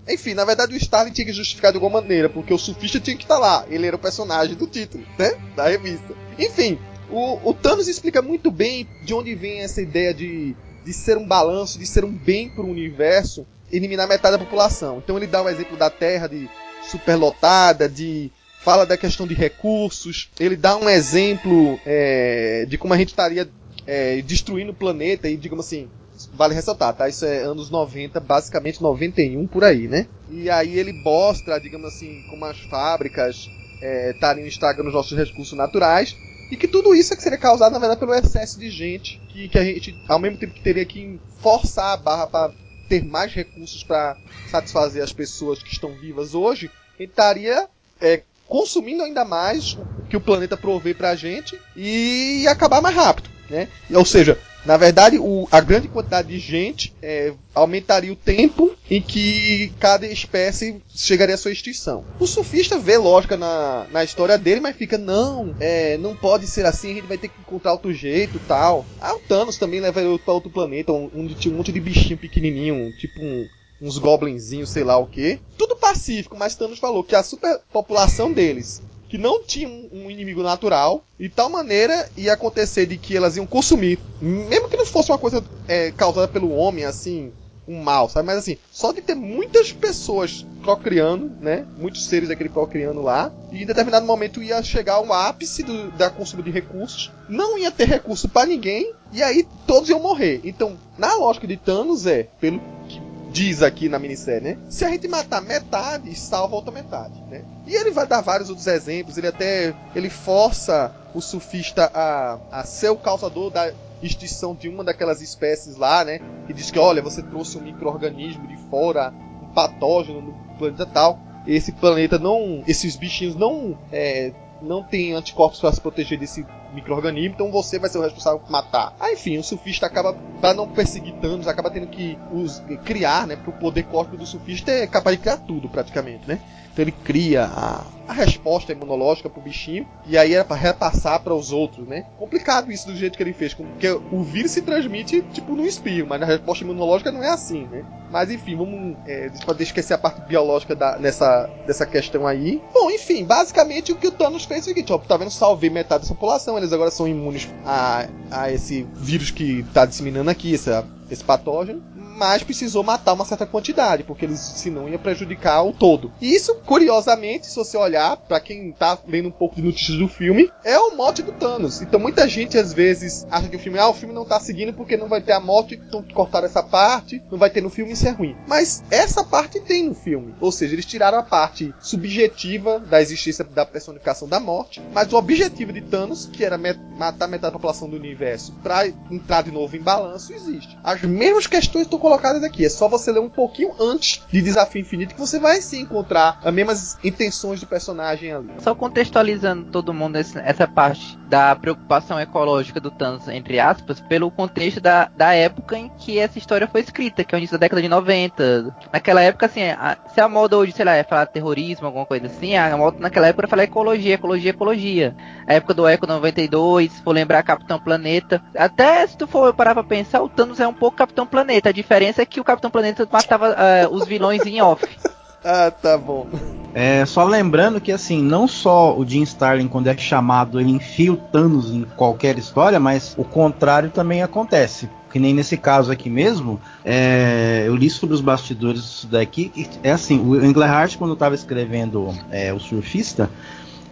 Enfim, 0.08 0.34
na 0.34 0.44
verdade 0.44 0.74
o 0.74 0.78
Starling 0.78 1.12
tinha 1.12 1.28
que 1.28 1.34
justificar 1.34 1.72
de 1.72 1.78
alguma 1.78 2.02
maneira, 2.02 2.28
porque 2.28 2.54
o 2.54 2.58
surfista 2.58 3.00
tinha 3.00 3.16
que 3.16 3.24
estar 3.24 3.38
lá. 3.38 3.64
Ele 3.70 3.86
era 3.86 3.96
o 3.96 4.00
personagem 4.00 4.56
do 4.56 4.66
título, 4.66 5.04
né? 5.18 5.36
Da 5.56 5.68
revista. 5.68 6.16
Enfim, 6.38 6.80
o, 7.12 7.50
o 7.50 7.54
Thanos 7.54 7.88
explica 7.88 8.22
muito 8.22 8.50
bem 8.50 8.88
de 9.04 9.14
onde 9.14 9.36
vem 9.36 9.62
essa 9.62 9.82
ideia 9.82 10.14
de, 10.14 10.56
de 10.90 10.96
ser 10.96 11.20
um 11.20 11.26
balanço, 11.26 11.78
de 11.78 11.86
ser 11.86 12.04
um 12.04 12.12
bem 12.12 12.50
para 12.50 12.64
o 12.64 12.70
universo, 12.72 13.46
eliminar 13.72 14.08
metade 14.08 14.36
da 14.36 14.44
população. 14.44 14.98
Então 14.98 15.18
ele 15.18 15.28
dá 15.28 15.44
um 15.44 15.48
exemplo 15.48 15.78
da 15.78 15.88
Terra 15.88 16.26
de 16.26 16.50
superlotada, 16.82 17.88
de 17.88 18.32
fala 18.64 18.88
da 18.88 18.98
questão 18.98 19.28
de 19.28 19.36
recursos. 19.36 20.32
Ele 20.40 20.56
dá 20.56 20.76
um 20.76 20.90
exemplo 20.90 21.80
é, 21.86 22.66
de 22.68 22.76
como 22.76 22.96
a 22.96 22.98
gente 22.98 23.10
estaria 23.10 23.48
é, 23.86 24.20
destruindo 24.24 24.72
o 24.72 24.76
planeta 24.76 25.30
e, 25.30 25.38
digamos 25.38 25.68
assim, 25.68 25.88
vale 26.34 26.56
ressaltar, 26.56 26.96
tá? 26.96 27.08
Isso 27.08 27.24
é 27.24 27.44
anos 27.44 27.70
90, 27.70 28.20
basicamente 28.20 28.82
91 28.82 29.46
por 29.46 29.64
aí, 29.64 29.88
né? 29.88 30.08
E 30.28 30.50
aí 30.50 30.80
ele 30.80 30.92
mostra, 30.92 31.60
digamos 31.60 31.94
assim, 31.94 32.24
como 32.32 32.46
as 32.46 32.60
fábricas 32.62 33.48
é, 33.80 34.10
estariam 34.10 34.48
estragando 34.48 34.88
os 34.88 34.96
nossos 34.96 35.16
recursos 35.16 35.56
naturais. 35.56 36.18
E 36.52 36.58
que 36.58 36.68
tudo 36.68 36.96
isso 36.96 37.14
é 37.14 37.16
que 37.16 37.24
seria 37.24 37.38
causado, 37.38 37.74
na 37.74 37.80
verdade, 37.80 38.00
pelo 38.00 38.14
excesso 38.14 38.60
de 38.60 38.70
gente. 38.70 39.22
Que, 39.32 39.50
que 39.50 39.58
a 39.58 39.64
gente, 39.64 39.96
ao 40.08 40.20
mesmo 40.20 40.38
tempo 40.38 40.54
que 40.54 40.64
teria 40.64 40.86
que 40.86 41.20
forçar 41.42 41.94
a 41.94 41.98
barra 41.98 42.28
para 42.28 42.54
ter 42.88 43.06
mais 43.06 43.32
recursos 43.34 43.84
para 43.84 44.18
satisfazer 44.50 45.04
as 45.04 45.14
pessoas 45.14 45.62
que 45.62 45.72
estão 45.72 45.94
vivas 45.94 46.34
hoje, 46.34 46.72
ele 46.98 47.10
estaria 47.10 47.68
é, 48.02 48.24
consumindo 48.48 49.04
ainda 49.04 49.24
mais 49.24 49.74
o 49.74 50.08
que 50.10 50.18
o 50.18 50.22
planeta 50.22 50.58
provê 50.58 50.94
pra 50.94 51.16
gente 51.16 51.60
e 51.76 52.48
acabar 52.48 52.82
mais 52.82 52.96
rápido, 52.96 53.30
né? 53.48 53.68
Ou 53.94 54.04
seja, 54.04 54.40
na 54.66 54.78
verdade, 54.78 55.18
o- 55.18 55.48
a 55.52 55.62
grande 55.62 55.88
quantidade 55.88 56.28
de 56.28 56.40
gente 56.40 56.94
é, 57.02 57.34
aumentaria 57.56 58.12
o 58.12 58.16
tempo 58.16 58.72
em 58.90 59.02
que 59.02 59.72
cada 59.80 60.06
espécie 60.08 60.82
chegaria 60.94 61.36
à 61.36 61.38
sua 61.38 61.52
extinção. 61.52 62.04
O 62.20 62.28
surfista 62.28 62.78
vê 62.78 62.98
lógica 62.98 63.38
na, 63.38 63.86
na 63.92 64.04
história 64.04 64.38
dele, 64.38 64.60
mas 64.62 64.76
fica, 64.76 64.98
não, 64.98 65.56
é, 65.60 65.98
não 65.98 66.16
pode 66.16 66.48
ser 66.48 66.66
assim, 66.66 66.92
a 66.92 66.96
gente 66.96 67.08
vai 67.08 67.18
ter 67.18 67.30
que 67.30 67.40
encontrar 67.40 67.74
outro 67.74 67.94
jeito 67.94 68.40
tal. 68.48 68.86
Ah, 69.00 69.14
o 69.16 69.20
Thanos 69.20 69.58
também 69.58 69.80
leva 69.80 70.02
ele 70.02 70.18
para 70.20 70.34
outro 70.34 70.50
planeta, 70.50 70.92
onde 70.92 71.36
tinha 71.36 71.54
um 71.54 71.58
monte 71.58 71.72
de 71.72 71.80
bichinho 71.80 72.18
pequenininho, 72.18 72.92
tipo 72.94 73.22
um, 73.22 73.48
uns 73.82 73.98
goblinzinhos, 73.98 74.70
sei 74.72 74.84
lá 74.84 74.98
o 74.98 75.08
que. 75.08 75.40
Tudo 75.58 75.76
pacífico, 75.78 76.36
mas 76.38 76.56
Thanos 76.56 76.80
falou 76.80 77.04
que 77.04 77.16
a 77.16 77.24
superpopulação 77.24 78.32
deles 78.34 78.82
que 79.10 79.18
não 79.18 79.44
tinha 79.44 79.68
um, 79.68 79.90
um 79.92 80.12
inimigo 80.12 80.44
natural, 80.44 81.04
e 81.20 81.28
de 81.28 81.34
tal 81.34 81.50
maneira 81.50 82.10
ia 82.16 82.34
acontecer 82.34 82.86
de 82.86 82.98
que 82.98 83.18
elas 83.18 83.36
iam 83.36 83.46
consumir, 83.46 84.00
mesmo 84.22 84.70
que 84.70 84.78
não 84.78 84.86
fosse 84.86 85.12
uma 85.12 85.18
coisa 85.18 85.44
é, 85.68 85.92
causada 85.92 86.28
pelo 86.28 86.52
homem, 86.52 86.86
assim, 86.86 87.32
um 87.68 87.82
mal, 87.84 88.10
sabe? 88.10 88.26
Mas 88.26 88.38
assim, 88.38 88.58
só 88.72 88.92
de 88.92 89.02
ter 89.02 89.16
muitas 89.16 89.72
pessoas 89.72 90.46
procriando, 90.64 91.32
né? 91.40 91.66
Muitos 91.78 92.06
seres 92.06 92.30
daquele 92.30 92.50
procriando 92.50 93.02
lá, 93.02 93.32
e 93.52 93.64
em 93.64 93.66
determinado 93.66 94.06
momento 94.06 94.42
ia 94.42 94.62
chegar 94.64 94.96
ao 94.96 95.12
ápice 95.12 95.64
do, 95.64 95.92
da 95.92 96.10
consumo 96.10 96.42
de 96.42 96.52
recursos, 96.52 97.12
não 97.28 97.58
ia 97.58 97.72
ter 97.72 97.88
recurso 97.88 98.30
para 98.30 98.48
ninguém, 98.48 98.94
E 99.12 99.24
aí 99.24 99.46
todos 99.66 99.90
iam 99.90 100.00
morrer. 100.00 100.40
Então, 100.44 100.78
na 100.98 101.16
lógica 101.16 101.48
de 101.48 101.58
Thanos 101.58 102.06
é, 102.06 102.28
pelo 102.40 102.60
que 102.88 103.09
diz 103.32 103.62
aqui 103.62 103.88
na 103.88 104.00
minissérie, 104.00 104.42
né? 104.42 104.58
Se 104.70 104.84
a 104.84 104.90
gente 104.90 105.08
matar 105.08 105.42
metade, 105.42 106.14
salva 106.16 106.56
outra 106.56 106.72
metade, 106.72 107.22
né? 107.30 107.44
E 107.66 107.76
ele 107.76 107.92
vai 107.92 108.08
dar 108.08 108.22
vários 108.22 108.50
outros 108.50 108.68
exemplos, 108.68 109.18
ele 109.18 109.28
até 109.28 109.74
ele 109.96 110.10
força 110.10 110.94
o 111.14 111.22
surfista 111.22 111.90
a, 111.94 112.40
a 112.52 112.64
ser 112.64 112.90
o 112.90 112.96
causador 112.96 113.52
da 113.52 113.72
extinção 114.02 114.56
de 114.56 114.70
uma 114.70 114.84
daquelas 114.84 115.22
espécies 115.22 115.76
lá, 115.76 116.04
né? 116.04 116.20
Que 116.48 116.54
diz 116.54 116.72
que, 116.72 116.80
olha, 116.80 117.02
você 117.02 117.22
trouxe 117.22 117.58
um 117.58 117.62
micro-organismo 117.62 118.48
de 118.48 118.58
fora, 118.70 119.14
um 119.44 119.54
patógeno 119.54 120.22
no 120.22 120.34
planeta 120.58 120.86
tal. 120.86 121.20
Esse 121.48 121.72
planeta 121.72 122.18
não. 122.18 122.64
Esses 122.68 122.96
bichinhos 122.96 123.36
não. 123.36 123.78
É, 123.92 124.32
não 124.62 124.84
tem 124.84 125.14
anticorpos 125.14 125.60
para 125.60 125.72
se 125.72 125.82
proteger 125.82 126.20
desse 126.20 126.46
microorganismo, 126.74 127.36
então 127.36 127.52
você 127.52 127.80
vai 127.80 127.90
ser 127.90 127.98
o 127.98 128.02
responsável 128.02 128.40
por 128.40 128.52
matar. 128.52 128.94
Ah, 129.00 129.12
enfim, 129.12 129.38
o 129.38 129.44
surfista 129.44 129.86
acaba, 129.86 130.14
para 130.40 130.54
não 130.54 130.68
perseguir 130.68 131.14
Thanos, 131.16 131.48
acaba 131.48 131.70
tendo 131.70 131.88
que 131.88 132.18
os, 132.32 132.62
criar, 132.86 133.28
né? 133.28 133.36
Porque 133.36 133.52
o 133.52 133.54
poder 133.54 133.84
cósmico 133.84 134.18
do 134.18 134.26
surfista 134.26 134.72
é 134.72 134.88
capaz 134.88 135.18
de 135.18 135.22
criar 135.22 135.38
tudo, 135.38 135.70
praticamente, 135.70 136.28
né? 136.28 136.40
Então 136.72 136.84
ele 136.84 136.92
cria 136.92 137.46
a, 137.46 137.84
a 138.08 138.14
resposta 138.14 138.72
imunológica 138.72 139.30
pro 139.30 139.42
bichinho 139.42 139.88
e 140.06 140.18
aí 140.18 140.34
é 140.34 140.44
para 140.44 140.56
repassar 140.56 141.20
para 141.22 141.34
os 141.34 141.52
outros, 141.52 141.88
né? 141.88 142.06
Complicado 142.18 142.72
isso 142.72 142.88
do 142.88 142.96
jeito 142.96 143.18
que 143.18 143.24
ele 143.24 143.34
fez, 143.34 143.54
porque 143.54 143.90
o 143.90 144.24
vírus 144.24 144.52
se 144.52 144.62
transmite 144.62 145.22
tipo 145.34 145.56
no 145.56 145.66
espirro, 145.66 146.08
mas 146.08 146.22
a 146.22 146.26
resposta 146.26 146.64
imunológica 146.64 147.12
não 147.12 147.24
é 147.24 147.30
assim, 147.30 147.68
né? 147.68 147.84
Mas 148.12 148.32
enfim, 148.32 148.56
vamos 148.56 148.96
é, 149.06 149.30
deixa 149.30 149.64
esquecer 149.64 149.94
a 149.94 149.98
parte 149.98 150.22
biológica 150.22 150.76
da, 150.76 150.98
nessa 150.98 151.50
dessa 151.66 151.86
questão 151.86 152.26
aí. 152.26 152.62
Bom, 152.74 152.90
enfim, 152.90 153.26
basicamente 153.26 153.92
o 153.92 153.96
que 153.96 154.08
o 154.08 154.12
Thanos 154.12 154.46
fez 154.46 154.64
foi 154.64 154.74
o 154.74 154.76
seguinte, 154.76 154.94
ó, 154.94 154.98
tá 154.98 155.18
vendo? 155.18 155.32
Salvei 155.32 155.70
metade 155.70 156.02
dessa 156.04 156.14
população, 156.14 156.58
eles 156.60 156.74
agora 156.74 156.92
são 156.92 157.08
imunes 157.08 157.48
a, 157.66 158.08
a 158.32 158.52
esse 158.52 158.86
vírus 158.96 159.32
que 159.32 159.64
tá 159.74 159.86
disseminando 159.86 160.30
aqui, 160.30 160.54
essa, 160.54 160.86
esse 161.10 161.24
patógeno 161.24 161.82
mas 162.20 162.44
precisou 162.44 162.84
matar 162.84 163.14
uma 163.14 163.24
certa 163.24 163.46
quantidade, 163.46 164.04
porque 164.04 164.26
eles 164.26 164.40
senão 164.40 164.90
ia 164.90 165.00
prejudicar 165.00 165.64
o 165.64 165.72
todo. 165.72 166.12
E 166.20 166.36
isso, 166.36 166.54
curiosamente, 166.66 167.48
se 167.48 167.56
você 167.56 167.78
olhar, 167.78 168.18
para 168.18 168.42
quem 168.42 168.74
tá 168.74 168.98
lendo 169.08 169.30
um 169.30 169.32
pouco 169.32 169.56
de 169.56 169.62
notícias 169.62 169.98
do 169.98 170.10
filme, 170.10 170.52
é 170.66 170.78
o 170.78 170.96
mote 170.98 171.24
do 171.24 171.32
Thanos. 171.32 171.82
Então 171.82 171.98
muita 171.98 172.28
gente 172.28 172.58
às 172.58 172.74
vezes 172.74 173.26
acha 173.32 173.48
que 173.48 173.56
o 173.56 173.60
filme, 173.60 173.80
ah, 173.80 173.88
o 173.88 173.94
filme 173.94 174.14
não 174.14 174.26
tá 174.26 174.38
seguindo 174.40 174.74
porque 174.74 174.98
não 174.98 175.08
vai 175.08 175.22
ter 175.22 175.32
a 175.32 175.40
morte, 175.40 175.76
então 175.76 176.04
cortaram 176.14 176.46
essa 176.46 176.62
parte, 176.62 177.24
não 177.32 177.38
vai 177.38 177.50
ter 177.50 177.62
no 177.62 177.70
filme, 177.70 177.94
isso 177.94 178.08
é 178.08 178.12
ruim. 178.12 178.36
Mas 178.46 178.84
essa 178.92 179.24
parte 179.24 179.62
tem 179.62 179.88
no 179.88 179.96
filme. 179.96 180.36
Ou 180.42 180.52
seja, 180.52 180.76
eles 180.76 180.86
tiraram 180.86 181.18
a 181.18 181.24
parte 181.24 181.74
subjetiva 181.80 182.80
da 182.80 183.02
existência 183.02 183.46
da 183.46 183.66
personificação 183.66 184.28
da 184.28 184.42
morte, 184.42 184.82
mas 184.94 185.14
o 185.14 185.18
objetivo 185.18 185.72
de 185.72 185.82
Thanos, 185.82 186.26
que 186.26 186.44
era 186.44 186.58
met 186.58 186.78
matar 186.98 187.28
metade 187.28 187.54
da 187.54 187.58
população 187.58 187.90
do 187.90 187.96
universo 187.96 188.52
para 188.62 188.88
entrar 188.88 189.42
de 189.42 189.52
novo 189.52 189.76
em 189.78 189.82
balanço, 189.82 190.34
existe. 190.34 190.78
As 190.84 191.02
mesmas 191.02 191.48
questões 191.48 191.84
estão 191.84 191.98
colocadas 192.10 192.44
aqui. 192.44 192.66
É 192.66 192.70
só 192.70 192.88
você 192.88 193.12
ler 193.12 193.20
um 193.20 193.30
pouquinho 193.30 193.72
antes 193.80 194.24
de 194.32 194.42
Desafio 194.42 194.82
Infinito 194.82 195.14
que 195.14 195.20
você 195.20 195.40
vai 195.40 195.62
se 195.62 195.80
encontrar 195.80 196.40
as 196.44 196.54
mesmas 196.54 196.98
intenções 197.04 197.60
do 197.60 197.68
personagem 197.68 198.34
ali. 198.34 198.50
Só 198.60 198.74
contextualizando 198.74 199.66
todo 199.66 199.94
mundo 199.94 200.18
essa 200.18 200.68
parte 200.68 201.18
da 201.28 201.56
preocupação 201.56 202.20
ecológica 202.20 202.80
do 202.80 202.90
Thanos, 202.90 203.28
entre 203.28 203.60
aspas, 203.60 204.02
pelo 204.02 204.32
contexto 204.32 204.82
da, 204.82 205.10
da 205.16 205.34
época 205.36 205.78
em 205.78 205.90
que 206.00 206.18
essa 206.18 206.40
história 206.40 206.68
foi 206.68 206.82
escrita, 206.82 207.24
que 207.24 207.36
é 207.36 207.38
o 207.38 207.40
início 207.40 207.58
da 207.58 207.66
década 207.66 207.82
de 207.82 207.88
90. 207.88 208.76
Naquela 208.92 209.22
época, 209.22 209.46
assim, 209.46 209.62
a, 209.62 209.98
se 210.12 210.20
a 210.20 210.28
moda 210.28 210.58
hoje, 210.58 210.72
sei 210.72 210.86
lá, 210.86 210.96
é 210.96 211.04
falar 211.04 211.28
terrorismo, 211.28 211.86
alguma 211.86 212.06
coisa 212.06 212.26
assim, 212.26 212.58
a 212.58 212.76
moda 212.76 212.98
naquela 213.00 213.28
época 213.28 213.42
era 213.42 213.48
falar 213.48 213.64
ecologia, 213.64 214.16
ecologia, 214.16 214.50
ecologia. 214.50 215.16
A 215.46 215.54
época 215.54 215.76
do 215.76 215.88
Eco 215.88 216.08
92, 216.08 216.92
se 216.92 217.04
for 217.04 217.12
lembrar 217.12 217.44
Capitão 217.44 217.80
Planeta. 217.80 218.42
Até 218.56 219.06
se 219.06 219.16
tu 219.16 219.28
for 219.28 219.54
parar 219.54 219.76
pra 219.76 219.84
pensar, 219.84 220.24
o 220.24 220.30
Thanos 220.30 220.60
é 220.60 220.68
um 220.68 220.74
pouco 220.74 220.98
Capitão 220.98 221.28
Planeta. 221.28 221.70
A 221.70 221.74
diferença 221.74 221.99
é 222.04 222.26
que 222.26 222.40
o 222.40 222.44
Capitão 222.44 222.72
Planeta 222.72 223.08
matava 223.12 223.50
uh, 223.52 223.94
os 223.94 224.08
vilões 224.08 224.46
em 224.46 224.62
off. 224.62 224.86
Ah, 225.44 225.72
tá 225.72 225.98
bom. 225.98 226.28
É, 226.74 227.06
só 227.06 227.24
lembrando 227.24 227.80
que 227.80 227.92
assim, 227.92 228.22
não 228.22 228.48
só 228.48 228.96
o 228.98 229.08
Jim 229.08 229.24
Starlin, 229.24 229.68
quando 229.68 229.88
é 229.88 229.98
chamado, 229.98 230.60
ele 230.60 230.72
enfia 230.72 231.14
o 231.14 231.18
Thanos 231.18 231.72
em 231.72 231.84
qualquer 231.96 232.38
história, 232.38 232.80
mas 232.80 233.16
o 233.18 233.24
contrário 233.24 233.90
também 233.90 234.22
acontece. 234.22 234.90
Que 235.12 235.18
nem 235.18 235.34
nesse 235.34 235.58
caso 235.58 235.92
aqui 235.92 236.10
mesmo, 236.10 236.60
é, 236.86 237.64
eu 237.66 237.76
li 237.76 237.90
sobre 237.90 238.14
os 238.14 238.22
bastidores 238.22 238.84
disso 238.84 239.08
daqui. 239.08 239.52
É 239.82 239.92
assim, 239.92 240.20
o 240.20 240.46
Englehart, 240.46 240.98
quando 240.98 241.14
estava 241.14 241.34
escrevendo 241.34 242.14
é, 242.30 242.54
O 242.54 242.60
Surfista, 242.60 243.30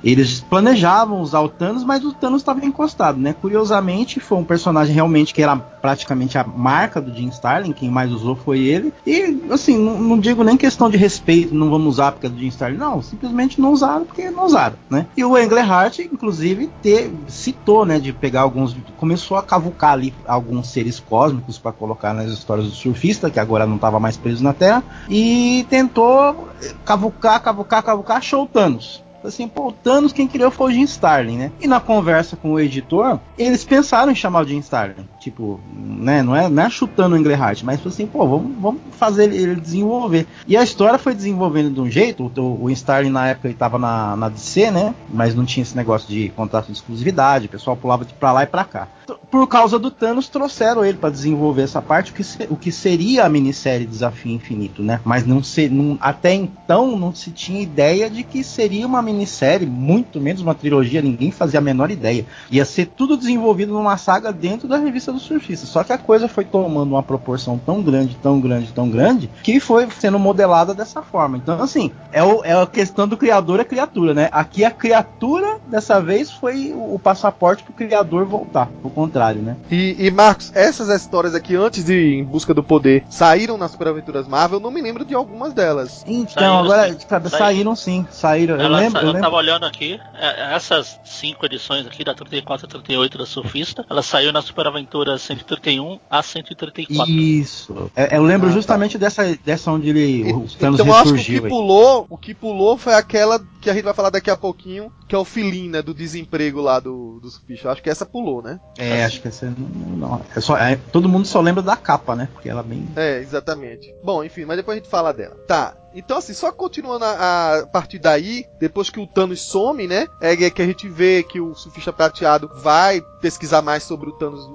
eles 0.08 0.40
planejavam 0.40 1.20
usar 1.20 1.42
o 1.42 1.50
Thanos, 1.50 1.84
mas 1.84 2.06
o 2.06 2.14
Thanos 2.14 2.42
estava 2.42 2.66
encostado, 2.66 3.20
né? 3.20 3.34
Curiosamente, 3.34 4.22
foi 4.22 4.38
um 4.38 4.44
personagem 4.44 4.96
realmente 4.96 5.34
que 5.34 5.44
era 5.44 5.58
praticamente 5.58 6.38
a 6.38 6.46
marca 6.46 7.02
do 7.02 7.14
Jim 7.14 7.28
Starlin, 7.28 7.74
quem 7.74 7.90
mais 7.90 8.10
usou 8.12 8.34
foi 8.34 8.60
ele. 8.60 8.94
E, 9.06 9.38
assim, 9.52 9.78
não, 9.78 10.00
não 10.00 10.18
digo 10.18 10.46
nem 10.46 10.56
questão 10.56 10.90
de 10.90 10.96
respeito, 10.96 11.54
não 11.54 11.70
vamos 11.70 11.96
usar 11.96 12.14
porque 12.14 12.28
é 12.28 12.30
do 12.30 12.40
Jim 12.40 12.48
Starlin, 12.48 12.78
não, 12.78 13.02
simplesmente 13.02 13.60
não 13.60 13.74
usaram 13.74 14.06
porque 14.06 14.30
não 14.30 14.46
usaram, 14.46 14.78
né? 14.90 15.08
E 15.18 15.26
o 15.26 15.38
Englehart, 15.38 16.00
inclusive, 16.00 16.70
te, 16.82 17.12
citou, 17.28 17.86
né, 17.86 18.00
de 18.00 18.14
pegar 18.14 18.42
alguns, 18.42 18.78
começou 18.96 19.36
a 19.36 19.44
cavucar 19.44 19.92
ali 19.92 20.14
alguns 20.26 20.70
seres 20.70 21.02
cósmicos 21.02 21.58
para 21.58 21.74
colocar 21.74 22.14
nas 22.14 22.32
histórias 22.32 22.68
do 22.68 22.74
surfista, 22.74 23.30
que 23.30 23.42
agora 23.42 23.66
não 23.66 23.76
estava 23.76 24.00
mais 24.00 24.16
preso 24.16 24.42
na 24.42 24.54
Terra, 24.54 24.82
e 25.10 25.66
tentou 25.70 26.48
cavucar, 26.86 27.42
cavucar, 27.42 27.84
cavucar, 27.84 28.18
achou 28.18 28.44
o 28.44 28.48
Thanos 28.48 29.06
assim, 29.24 29.48
pô, 29.48 29.68
o 29.68 29.72
Thanos 29.72 30.14
quem 30.14 30.28
criou 30.28 30.52
foi 30.52 30.72
o 30.72 30.74
Jim 30.74 30.84
Starlin, 30.84 31.38
né? 31.38 31.52
E 31.60 31.68
na 31.68 31.80
conversa 31.80 32.36
com 32.36 32.54
o 32.54 32.60
editor, 32.60 33.20
eles 33.38 33.64
pensaram 33.64 34.12
em 34.12 34.16
chamar 34.16 34.44
o 34.44 34.48
Jim 34.48 34.60
Starlin. 34.60 35.08
Tipo, 35.20 35.60
né, 35.74 36.22
não 36.22 36.36
é, 36.36 36.50
não 36.50 36.64
é 36.64 36.70
chutando 36.70 37.16
o 37.16 37.20
Englehart, 37.20 37.64
mas 37.64 37.86
assim, 37.86 38.08
pô, 38.08 38.28
vamos, 38.28 38.52
vamos 38.60 38.82
fazer 38.92 39.32
ele, 39.32 39.56
desenvolver. 39.56 40.28
E 40.48 40.56
a 40.56 40.64
história 40.64 40.98
foi 40.98 41.14
desenvolvendo 41.14 41.74
de 41.74 41.82
um 41.82 41.90
jeito, 41.90 42.32
o, 42.38 42.64
o 42.64 42.70
Starlin 42.72 43.10
na 43.10 43.28
época 43.28 43.48
ele 43.48 43.58
tava 43.58 43.78
na, 43.78 44.16
na 44.16 44.30
DC, 44.30 44.72
né? 44.72 44.94
Mas 45.10 45.36
não 45.36 45.46
tinha 45.46 45.64
esse 45.64 45.76
negócio 45.76 46.08
de 46.08 46.30
contrato 46.30 46.68
de 46.68 46.74
exclusividade, 46.74 47.48
o 47.48 47.50
pessoal 47.50 47.76
pulava 47.76 48.06
de 48.06 48.14
pra 48.14 48.32
lá 48.32 48.44
e 48.44 48.48
pra 48.48 48.64
cá. 48.64 48.88
Por 49.32 49.48
causa 49.48 49.80
do 49.80 49.90
Thanos, 49.90 50.28
trouxeram 50.28 50.84
ele 50.84 50.98
para 50.98 51.10
desenvolver 51.10 51.64
essa 51.64 51.82
parte, 51.82 52.12
o 52.12 52.14
que, 52.14 52.24
se, 52.24 52.48
o 52.50 52.56
que 52.56 52.72
seria 52.72 53.26
a 53.26 53.30
minissérie 53.30 53.86
Desafio 53.86 54.32
Infinito, 54.32 54.82
né? 54.82 55.00
Mas 55.04 55.26
não 55.26 55.42
se, 55.42 55.70
não, 55.70 55.98
até 56.02 56.34
então 56.34 56.98
não 56.98 57.14
se 57.14 57.32
tinha 57.32 57.62
ideia 57.62 58.10
de 58.10 58.24
que 58.24 58.44
seria 58.44 58.86
uma 58.86 59.02
minissérie, 59.08 59.66
muito 59.66 60.20
menos 60.20 60.42
uma 60.42 60.54
trilogia, 60.54 61.02
ninguém 61.02 61.32
fazia 61.32 61.60
a 61.60 61.64
menor 61.64 61.90
ideia. 61.90 62.26
Ia 62.52 62.66
ser 62.66 62.88
tudo 62.88 63.18
desenvolvido 63.18 63.74
numa 63.74 63.98
saga 63.98 64.32
dentro 64.34 64.68
da 64.68 64.78
revista 64.78 65.12
do 65.12 65.20
surfista. 65.20 65.66
Só 65.66 65.84
que 65.84 65.94
a 65.94 65.98
coisa 65.98 66.28
foi 66.28 66.44
tomando 66.44 66.92
uma 66.92 67.04
proporção 67.04 67.58
tão 67.58 67.82
grande, 67.82 68.18
tão 68.22 68.40
grande, 68.40 68.74
tão 68.74 68.90
grande, 68.90 69.30
que 69.44 69.60
foi 69.60 69.88
sendo 70.00 70.20
modelada 70.20 70.74
dessa 70.74 71.02
forma. 71.02 71.38
Então, 71.38 71.62
assim, 71.62 71.92
é, 72.12 72.24
o, 72.24 72.44
é 72.44 72.54
a 72.54 72.66
questão 72.66 73.08
do 73.08 73.16
criador 73.18 73.60
a 73.60 73.66
criatura, 73.66 74.14
né? 74.14 74.30
Aqui 74.32 74.64
a 74.64 74.72
criatura, 74.72 75.58
dessa 75.68 76.02
vez, 76.02 76.32
foi 76.32 76.74
o, 76.76 77.00
passaporte 77.00 77.64
pro 77.64 77.74
criador 77.74 78.26
voltar. 78.26 78.70
O 78.84 78.90
contrário, 78.90 79.42
né? 79.42 79.56
E, 79.72 79.96
e, 80.00 80.12
Marcos, 80.12 80.52
essas 80.54 80.90
histórias 80.90 81.34
aqui, 81.34 81.56
antes 81.56 81.84
de 81.84 81.94
ir 81.94 82.20
Em 82.20 82.24
Busca 82.24 82.54
do 82.54 82.64
Poder, 82.64 83.04
saíram 83.10 83.58
nas 83.58 83.72
Super 83.72 83.90
Aventuras 83.90 84.28
Marvel? 84.28 84.58
Eu 84.58 84.64
não 84.64 84.72
me 84.72 84.82
lembro 84.82 85.06
de 85.06 85.14
algumas 85.14 85.54
delas. 85.54 86.04
Então, 86.08 86.34
saíram, 86.34 86.60
agora, 86.60 86.88
sim. 86.90 87.00
Saíram. 87.08 87.30
saíram 87.30 87.76
sim. 87.76 88.08
Saíram. 88.12 88.56
eu 88.58 88.70
lembro. 88.70 88.97
Eu, 89.02 89.14
eu 89.14 89.22
tava 89.22 89.36
olhando 89.36 89.66
aqui, 89.66 90.00
é, 90.16 90.56
essas 90.56 91.00
cinco 91.04 91.46
edições 91.46 91.86
aqui, 91.86 92.04
da 92.04 92.14
34 92.14 92.66
a 92.66 92.70
38 92.70 93.18
da 93.18 93.26
Surfista, 93.26 93.86
ela 93.90 94.02
saiu 94.02 94.32
na 94.32 94.42
Super 94.42 94.68
Aventura 94.68 95.18
131 95.18 96.00
a 96.10 96.22
134. 96.24 97.12
Isso. 97.12 97.92
É, 97.96 98.18
eu 98.18 98.24
lembro 98.24 98.50
ah, 98.50 98.52
justamente 98.52 98.94
tá. 98.94 99.00
dessa, 99.00 99.38
dessa 99.44 99.72
onde 99.72 99.90
ele, 99.90 100.34
o 100.34 100.48
Thanos 100.60 100.80
então, 100.80 100.86
ressurgiu. 100.86 101.16
Acho 101.16 101.26
que 101.26 101.38
o 101.38 101.42
que 101.42 101.50
pulou, 101.50 102.08
o 102.10 102.18
que 102.18 102.34
pulou 102.34 102.78
foi 102.78 102.94
aquela 102.94 103.40
que 103.68 103.72
a 103.72 103.74
gente 103.74 103.84
vai 103.84 103.94
falar 103.94 104.10
daqui 104.10 104.32
a 104.32 104.38
pouquinho, 104.38 104.92
que 105.08 105.14
é 105.16 105.18
o 105.18 105.26
filhinho, 105.26 105.72
né, 105.72 105.82
do 105.82 105.94
desemprego 105.94 106.62
lá 106.62 106.80
do, 106.80 107.20
do 107.20 107.30
surfista. 107.30 107.70
Acho 107.70 107.84
que 107.84 107.90
essa 107.90 108.06
pulou, 108.06 108.42
né? 108.42 108.60
É, 108.78 109.04
acho 109.04 109.22
que 109.22 109.28
essa 109.28 109.54
não. 109.58 110.22
É 110.34 110.40
só, 110.40 110.58
é, 110.58 110.78
todo 110.92 111.10
mundo 111.10 111.28
só 111.28 111.42
lembra 111.42 111.62
da 111.62 111.76
capa, 111.76 112.16
né? 112.16 112.30
Porque 112.32 112.50
ela 112.50 112.62
é 112.62 112.64
bem. 112.64 112.88
É, 112.96 113.20
exatamente. 113.20 113.94
Bom, 114.04 114.24
enfim, 114.24 114.46
mas 114.46 114.58
depois 114.58 114.78
a 114.78 114.80
gente 114.80 114.90
fala 114.90 115.12
dela. 115.12 115.36
Tá. 115.48 115.76
Então, 115.94 116.18
assim, 116.18 116.34
só 116.34 116.52
continuando 116.52 117.04
a, 117.04 117.60
a 117.60 117.68
partir 117.68 118.00
daí, 118.00 118.46
depois 118.60 118.90
que 118.90 119.00
o 119.00 119.08
Thanos 119.08 119.42
some, 119.42 119.88
né? 119.88 120.08
É 120.22 120.36
que 120.50 120.62
a 120.62 120.66
gente 120.66 120.88
vê 120.88 121.24
que 121.24 121.42
o 121.42 121.56
surfista 121.56 121.92
prateado 121.92 122.50
vai 122.56 123.02
pesquisar 123.20 123.62
mais 123.62 123.84
sobre 123.84 124.10
o 124.10 124.14
Thanos 124.14 124.48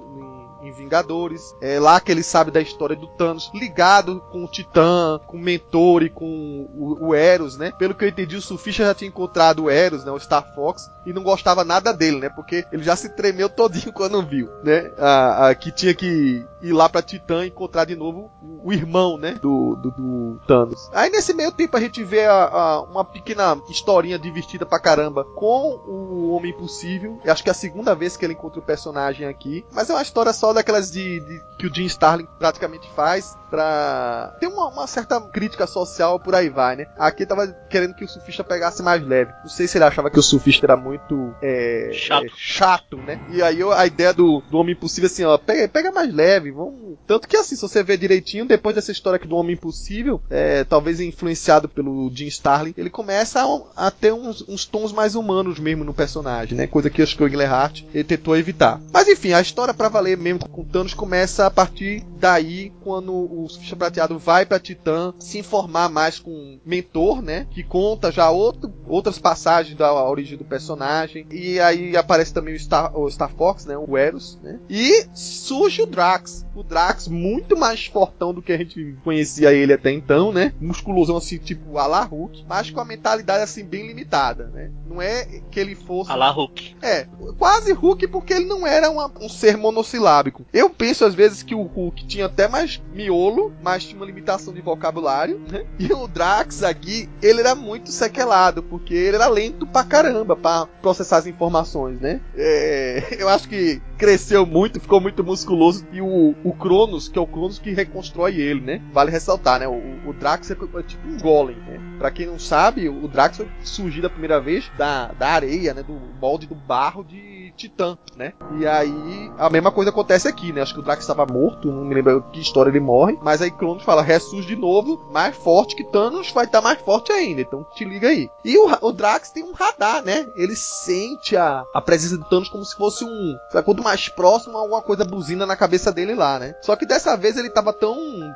em 0.63 0.71
Vingadores. 0.71 1.55
É 1.61 1.79
lá 1.79 1.99
que 1.99 2.11
ele 2.11 2.23
sabe 2.23 2.51
da 2.51 2.61
história 2.61 2.95
do 2.95 3.07
Thanos, 3.07 3.51
ligado 3.53 4.21
com 4.31 4.43
o 4.43 4.47
Titã, 4.47 5.19
com 5.27 5.37
o 5.37 5.39
Mentor 5.39 6.03
e 6.03 6.09
com 6.09 6.67
o, 6.75 7.07
o 7.07 7.15
Eros, 7.15 7.57
né? 7.57 7.71
Pelo 7.77 7.93
que 7.93 8.05
eu 8.05 8.09
entendi, 8.09 8.35
o 8.35 8.41
Surfista 8.41 8.85
já 8.85 8.93
tinha 8.93 9.07
encontrado 9.07 9.63
o 9.63 9.69
Eros, 9.69 10.03
né? 10.03 10.11
O 10.11 10.19
Star 10.19 10.53
Fox, 10.55 10.89
e 11.05 11.13
não 11.13 11.23
gostava 11.23 11.63
nada 11.63 11.93
dele, 11.93 12.19
né? 12.19 12.29
Porque 12.29 12.65
ele 12.71 12.83
já 12.83 12.95
se 12.95 13.09
tremeu 13.09 13.49
todinho 13.49 13.91
quando 13.93 14.25
viu, 14.25 14.49
né? 14.63 14.91
A, 14.97 15.49
a, 15.49 15.55
que 15.55 15.71
tinha 15.71 15.93
que 15.93 16.45
ir 16.63 16.71
lá 16.71 16.87
pra 16.87 17.01
Titã 17.01 17.43
e 17.43 17.49
encontrar 17.49 17.85
de 17.85 17.95
novo 17.95 18.31
o 18.63 18.71
irmão, 18.71 19.17
né? 19.17 19.37
Do, 19.41 19.75
do, 19.75 19.91
do 19.91 20.39
Thanos. 20.47 20.89
Aí 20.93 21.09
nesse 21.09 21.33
meio 21.33 21.51
tempo 21.51 21.75
a 21.75 21.79
gente 21.79 22.03
vê 22.03 22.25
a, 22.25 22.45
a, 22.45 22.81
uma 22.81 23.03
pequena 23.03 23.61
historinha 23.69 24.17
divertida 24.17 24.65
pra 24.65 24.79
caramba 24.79 25.25
com 25.35 25.79
o 25.85 26.31
Homem 26.31 26.51
Impossível. 26.51 27.19
Eu 27.23 27.31
acho 27.31 27.43
que 27.43 27.49
é 27.49 27.51
a 27.51 27.55
segunda 27.55 27.93
vez 27.93 28.15
que 28.15 28.25
ele 28.25 28.33
encontra 28.33 28.59
o 28.59 28.63
personagem 28.63 29.27
aqui. 29.27 29.65
Mas 29.71 29.89
é 29.89 29.93
uma 29.93 30.01
história 30.01 30.31
só 30.31 30.53
daquelas 30.53 30.89
de, 30.89 31.19
de 31.19 31.41
que 31.59 31.67
o 31.67 31.73
Jim 31.73 31.85
Starlin 31.85 32.27
praticamente 32.39 32.89
faz 32.95 33.37
pra 33.53 34.35
ter 34.39 34.47
uma, 34.47 34.67
uma, 34.67 34.87
certa 34.87 35.21
crítica 35.21 35.67
social 35.67 36.19
por 36.19 36.33
aí 36.33 36.49
vai, 36.49 36.75
né? 36.75 36.87
Aqui 36.97 37.23
tava 37.23 37.47
querendo 37.69 37.93
que 37.93 38.03
o 38.03 38.07
surfista 38.07 38.43
pegasse 38.43 38.81
mais 38.81 39.05
leve. 39.05 39.31
Não 39.43 39.49
sei 39.49 39.67
se 39.67 39.77
ele 39.77 39.85
achava 39.85 40.09
que 40.09 40.17
o 40.17 40.23
surfista 40.23 40.65
era 40.65 40.75
muito 40.75 41.35
é, 41.39 41.91
chato. 41.93 42.25
É, 42.25 42.29
chato, 42.35 42.97
né? 42.97 43.19
E 43.29 43.43
aí 43.43 43.61
a 43.61 43.85
ideia 43.85 44.11
do, 44.11 44.41
do 44.49 44.57
Homem 44.57 44.73
Impossível 44.73 45.05
assim, 45.05 45.23
ó, 45.23 45.37
pega, 45.37 45.67
pega 45.67 45.91
mais 45.91 46.11
leve, 46.11 46.49
vamos. 46.53 46.97
Tanto 47.05 47.27
que 47.27 47.37
assim, 47.37 47.55
se 47.55 47.61
você 47.61 47.83
ver 47.83 47.97
direitinho, 47.97 48.45
depois 48.45 48.75
dessa 48.75 48.91
história 48.91 49.17
aqui 49.17 49.27
do 49.27 49.35
Homem 49.35 49.55
Impossível, 49.55 50.21
é, 50.29 50.63
talvez 50.63 50.99
influenciado 50.99 51.67
pelo 51.67 52.11
Jim 52.13 52.27
Starlin, 52.27 52.73
ele 52.77 52.89
começa 52.89 53.41
a, 53.41 53.87
a 53.87 53.91
ter 53.91 54.13
uns, 54.13 54.47
uns, 54.47 54.65
tons 54.65 54.91
mais 54.91 55.15
humanos 55.15 55.59
mesmo 55.59 55.83
no 55.83 55.93
personagem, 55.93 56.57
né? 56.57 56.67
Coisa 56.67 56.89
que 56.89 57.01
acho 57.01 57.15
que 57.15 57.23
o 57.23 57.27
Englehart 57.27 57.83
ele 57.93 58.03
tentou 58.03 58.37
evitar. 58.37 58.81
Mas 58.91 59.07
enfim, 59.07 59.33
a 59.33 59.41
história 59.41 59.73
para 59.73 59.89
valer 59.89 60.17
mesmo 60.17 60.47
com 60.47 60.63
Thanos 60.63 60.93
começa 60.93 61.45
a 61.45 61.51
partir 61.51 62.03
daí 62.19 62.71
quando 62.81 63.13
o 63.13 63.47
Surfista 63.49 63.75
Prateado 63.75 64.17
vai 64.17 64.45
para 64.45 64.59
Titã 64.59 65.13
se 65.19 65.37
informar 65.37 65.89
mais 65.89 66.19
com 66.19 66.59
mentor, 66.65 67.21
né? 67.21 67.47
Que 67.51 67.63
conta 67.63 68.11
já 68.11 68.29
outro, 68.29 68.73
outras 68.87 69.19
passagens 69.19 69.77
da 69.77 69.93
origem 69.93 70.37
do 70.37 70.43
personagem. 70.43 71.25
E 71.31 71.59
aí 71.59 71.95
aparece 71.95 72.33
também 72.33 72.55
o 72.55 72.59
Star, 72.59 72.97
o 72.97 73.09
Star 73.09 73.29
Fox, 73.29 73.65
né? 73.65 73.77
O 73.77 73.97
Eros, 73.97 74.39
né? 74.41 74.59
E 74.69 75.05
surge 75.13 75.81
o 75.81 75.85
Drax. 75.85 76.42
O 76.55 76.63
Drax 76.63 77.07
muito 77.07 77.57
mais 77.57 77.85
fortão 77.85 78.33
do 78.33 78.41
que 78.41 78.51
a 78.51 78.57
gente 78.57 78.95
conhecia 79.03 79.51
ele 79.51 79.73
até 79.73 79.91
então, 79.91 80.31
né? 80.31 80.53
Musculosão 80.59 81.17
assim, 81.17 81.37
tipo 81.37 81.77
a 81.77 81.87
la 81.87 82.03
Hulk, 82.03 82.45
mas 82.47 82.69
com 82.69 82.79
a 82.79 82.85
mentalidade 82.85 83.43
assim 83.43 83.65
bem 83.65 83.87
limitada, 83.87 84.47
né? 84.53 84.71
Não 84.87 85.01
é 85.01 85.25
que 85.49 85.59
ele 85.59 85.75
fosse. 85.75 86.11
A 86.11 86.15
la 86.15 86.29
Hulk. 86.29 86.75
É, 86.81 87.07
quase 87.37 87.73
Hulk 87.73 88.07
porque 88.07 88.33
ele 88.33 88.45
não 88.45 88.67
era 88.67 88.89
uma, 88.89 89.11
um 89.19 89.29
ser 89.29 89.57
monossilábico. 89.57 90.45
Eu 90.53 90.69
penso 90.69 91.05
às 91.05 91.15
vezes 91.15 91.41
que 91.41 91.55
o 91.55 91.63
Hulk 91.63 92.05
tinha 92.05 92.27
até 92.27 92.47
mais 92.47 92.81
miolo, 92.93 93.53
mas 93.63 93.85
tinha 93.85 93.97
uma 93.97 94.05
limitação 94.05 94.53
de 94.53 94.61
vocabulário, 94.61 95.39
né? 95.51 95.65
E 95.79 95.91
o 95.91 96.07
Drax 96.07 96.63
aqui, 96.63 97.09
ele 97.21 97.39
era 97.39 97.55
muito 97.55 97.91
sequelado, 97.91 98.61
porque 98.63 98.93
ele 98.93 99.15
era 99.15 99.27
lento 99.27 99.65
pra 99.65 99.83
caramba 99.83 100.35
pra 100.35 100.67
processar 100.81 101.17
as 101.17 101.27
informações, 101.27 101.99
né? 101.99 102.21
É, 102.35 103.17
eu 103.19 103.27
acho 103.29 103.47
que 103.49 103.81
cresceu 104.03 104.45
muito, 104.45 104.81
ficou 104.81 104.99
muito 104.99 105.23
musculoso. 105.23 105.87
E 105.93 106.01
o, 106.01 106.35
o 106.43 106.53
Cronos, 106.53 107.07
que 107.07 107.17
é 107.17 107.21
o 107.21 107.25
Cronos 107.25 107.57
que 107.57 107.71
reconstrói 107.71 108.35
ele, 108.35 108.59
né? 108.59 108.81
Vale 108.91 109.09
ressaltar, 109.09 109.61
né? 109.61 109.67
O, 109.67 110.09
o 110.09 110.13
Drax 110.13 110.51
é, 110.51 110.53
é 110.53 110.83
tipo 110.83 111.07
um 111.07 111.17
golem, 111.19 111.55
né? 111.55 111.79
Pra 111.97 112.11
quem 112.11 112.25
não 112.25 112.37
sabe, 112.37 112.89
o 112.89 113.07
Drax 113.07 113.37
foi 113.37 113.47
surgido 113.63 114.07
a 114.07 114.09
primeira 114.09 114.41
vez 114.41 114.69
da, 114.77 115.07
da 115.13 115.29
areia, 115.29 115.73
né? 115.73 115.83
Do 115.83 115.93
molde 116.19 116.47
do 116.47 116.55
barro 116.55 117.01
de 117.01 117.53
Titã, 117.55 117.97
né? 118.15 118.33
E 118.59 118.67
aí 118.67 119.31
a 119.37 119.49
mesma 119.49 119.71
coisa 119.71 119.89
acontece 119.89 120.27
aqui, 120.27 120.51
né? 120.51 120.61
Acho 120.61 120.73
que 120.73 120.79
o 120.79 120.83
Drax 120.83 121.01
estava 121.01 121.25
morto, 121.25 121.71
não 121.71 121.85
me 121.85 121.95
lembro 121.95 122.23
que 122.31 122.41
história 122.41 122.69
ele 122.69 122.79
morre, 122.79 123.17
mas 123.21 123.41
aí 123.41 123.51
Cronos 123.51 123.83
fala, 123.83 124.01
ressurge 124.01 124.47
de 124.47 124.55
novo, 124.55 125.09
mais 125.11 125.35
forte 125.35 125.75
que 125.75 125.83
Thanos, 125.83 126.31
vai 126.31 126.45
estar 126.45 126.61
tá 126.61 126.63
mais 126.63 126.79
forte 126.81 127.11
ainda, 127.11 127.41
então 127.41 127.65
te 127.75 127.85
liga 127.85 128.09
aí. 128.09 128.27
E 128.43 128.57
o, 128.57 128.69
o 128.81 128.91
Drax 128.91 129.31
tem 129.31 129.43
um 129.43 129.53
radar, 129.53 130.03
né? 130.03 130.27
Ele 130.35 130.55
sente 130.55 131.37
a, 131.37 131.63
a 131.73 131.81
presença 131.81 132.17
de 132.17 132.29
Thanos 132.29 132.49
como 132.49 132.65
se 132.65 132.75
fosse 132.75 133.05
um, 133.05 133.37
sabe, 133.51 133.65
quanto 133.65 133.83
mais 133.93 134.09
próximo, 134.09 134.57
alguma 134.57 134.81
coisa 134.81 135.05
buzina 135.05 135.45
na 135.45 135.55
cabeça 135.55 135.91
dele 135.91 136.15
lá, 136.15 136.39
né? 136.39 136.55
Só 136.61 136.75
que 136.75 136.85
dessa 136.85 137.15
vez 137.15 137.37
ele 137.37 137.49
tava 137.49 137.71
tão 137.71 137.95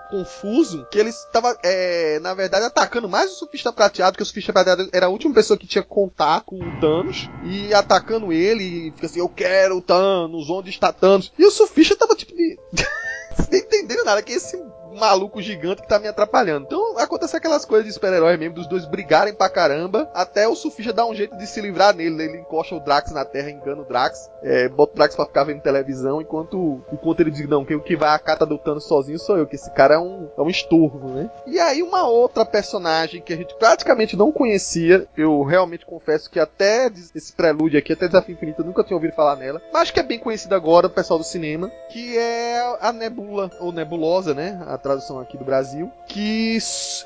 confuso 0.10 0.86
que 0.92 1.00
ele 1.00 1.10
estava, 1.10 1.58
é, 1.64 2.20
na 2.20 2.36
verdade, 2.36 2.66
atacando 2.66 3.10
mais 3.10 3.32
o 3.32 3.36
surfista 3.36 3.74
prateado, 3.74 4.16
que 4.16 4.24
o 4.24 4.26
surfista 4.26 4.54
prateado 4.54 4.88
era 4.94 5.08
a 5.08 5.10
última 5.10 5.34
pessoa 5.34 5.58
que 5.58 5.66
tinha 5.66 5.84
contato 5.84 6.46
com 6.46 6.58
o 6.58 6.80
Thanos, 6.80 7.28
e 7.44 7.74
atacando 7.74 8.32
ele, 8.32 8.64
e 8.64 8.92
fica 8.92 9.08
assim, 9.08 9.20
eu 9.20 9.30
quero 9.30 9.78
o 9.78 9.82
Thanos, 9.82 10.48
onde 10.50 10.70
está 10.70 10.94
Thanos? 10.94 11.32
E 11.38 11.46
o 11.46 11.52
surfista 11.52 11.96
tava 11.96 12.16
tipo 12.16 12.36
de... 12.36 12.58
Sem 13.50 13.60
entender 13.60 14.04
nada, 14.04 14.22
que 14.22 14.34
esse 14.34 14.58
maluco 14.98 15.42
gigante 15.42 15.82
que 15.82 15.88
tá 15.88 16.00
me 16.00 16.08
atrapalhando. 16.08 16.66
Então 16.66 16.98
acontece 16.98 17.36
aquelas 17.36 17.66
coisas 17.66 17.86
de 17.86 17.94
super-herói 17.94 18.38
mesmo, 18.38 18.56
dos 18.56 18.68
dois 18.68 18.86
brigarem 18.86 19.34
pra 19.34 19.50
caramba, 19.50 20.10
até 20.14 20.48
o 20.48 20.56
surfista 20.56 20.94
dá 20.94 21.06
um 21.06 21.16
jeito 21.16 21.38
de 21.38 21.48
se 21.48 21.62
livrar 21.62 21.96
nele. 21.96 22.24
Ele 22.24 22.38
encosta 22.40 22.76
o 22.76 22.80
Drax 22.80 23.12
na 23.12 23.24
terra, 23.24 23.52
engana 23.52 23.82
o 23.82 23.86
Drax, 23.86 24.30
é, 24.42 24.68
bota 24.70 24.94
o 24.94 24.96
Drax 24.96 25.16
pra 25.16 25.26
ficar 25.26 25.44
vendo 25.44 25.62
televisão, 25.62 26.22
enquanto, 26.22 26.82
enquanto 26.92 27.20
ele 27.20 27.32
diz, 27.32 27.48
não, 27.48 27.64
quem 27.64 27.80
que 27.80 27.96
vai 27.96 28.10
a 28.10 28.20
cata 28.20 28.46
do 28.46 28.58
Thanos 28.58 28.86
sozinho 28.86 29.20
sou 29.20 29.38
eu, 29.38 29.46
que 29.46 29.56
esse 29.56 29.72
cara 29.72 29.96
é 29.96 30.00
um, 30.00 30.30
é 30.38 30.42
um 30.42 30.50
estorvo, 30.50 31.08
né? 31.10 31.30
E 31.46 31.60
aí 31.60 31.84
uma 31.84 32.08
outra 32.08 32.46
personagem 32.46 33.22
que 33.22 33.34
a 33.34 33.38
gente 33.38 33.56
praticamente 33.56 34.18
não 34.18 34.32
conhecia, 34.32 35.08
eu 35.16 35.44
realmente 35.44 35.86
confesso 35.86 36.30
que 36.30 36.40
até 36.40 36.92
esse 37.16 37.32
prelúdio 37.34 37.80
aqui, 37.80 37.94
até 37.94 38.08
Desafio 38.08 38.34
Infinito, 38.34 38.62
eu 38.62 38.66
nunca 38.66 38.84
tinha 38.84 38.96
ouvido 38.96 39.14
falar 39.14 39.36
nela, 39.36 39.62
mas 39.72 39.92
que 39.92 40.00
é 40.00 40.04
bem 40.04 40.20
conhecida 40.20 40.56
agora, 40.56 40.88
do 40.88 40.94
pessoal 40.94 41.20
do 41.20 41.26
cinema, 41.26 41.72
que 41.90 42.18
é 42.18 42.78
a 42.82 42.92
Nebula, 42.92 43.52
ou 43.60 43.72
Nebulosa, 43.72 44.34
né? 44.34 44.62
A 44.68 44.78
tradução 44.88 45.20
aqui 45.20 45.38
do 45.38 45.46
Brasil, 45.46 45.92
que 46.08 46.58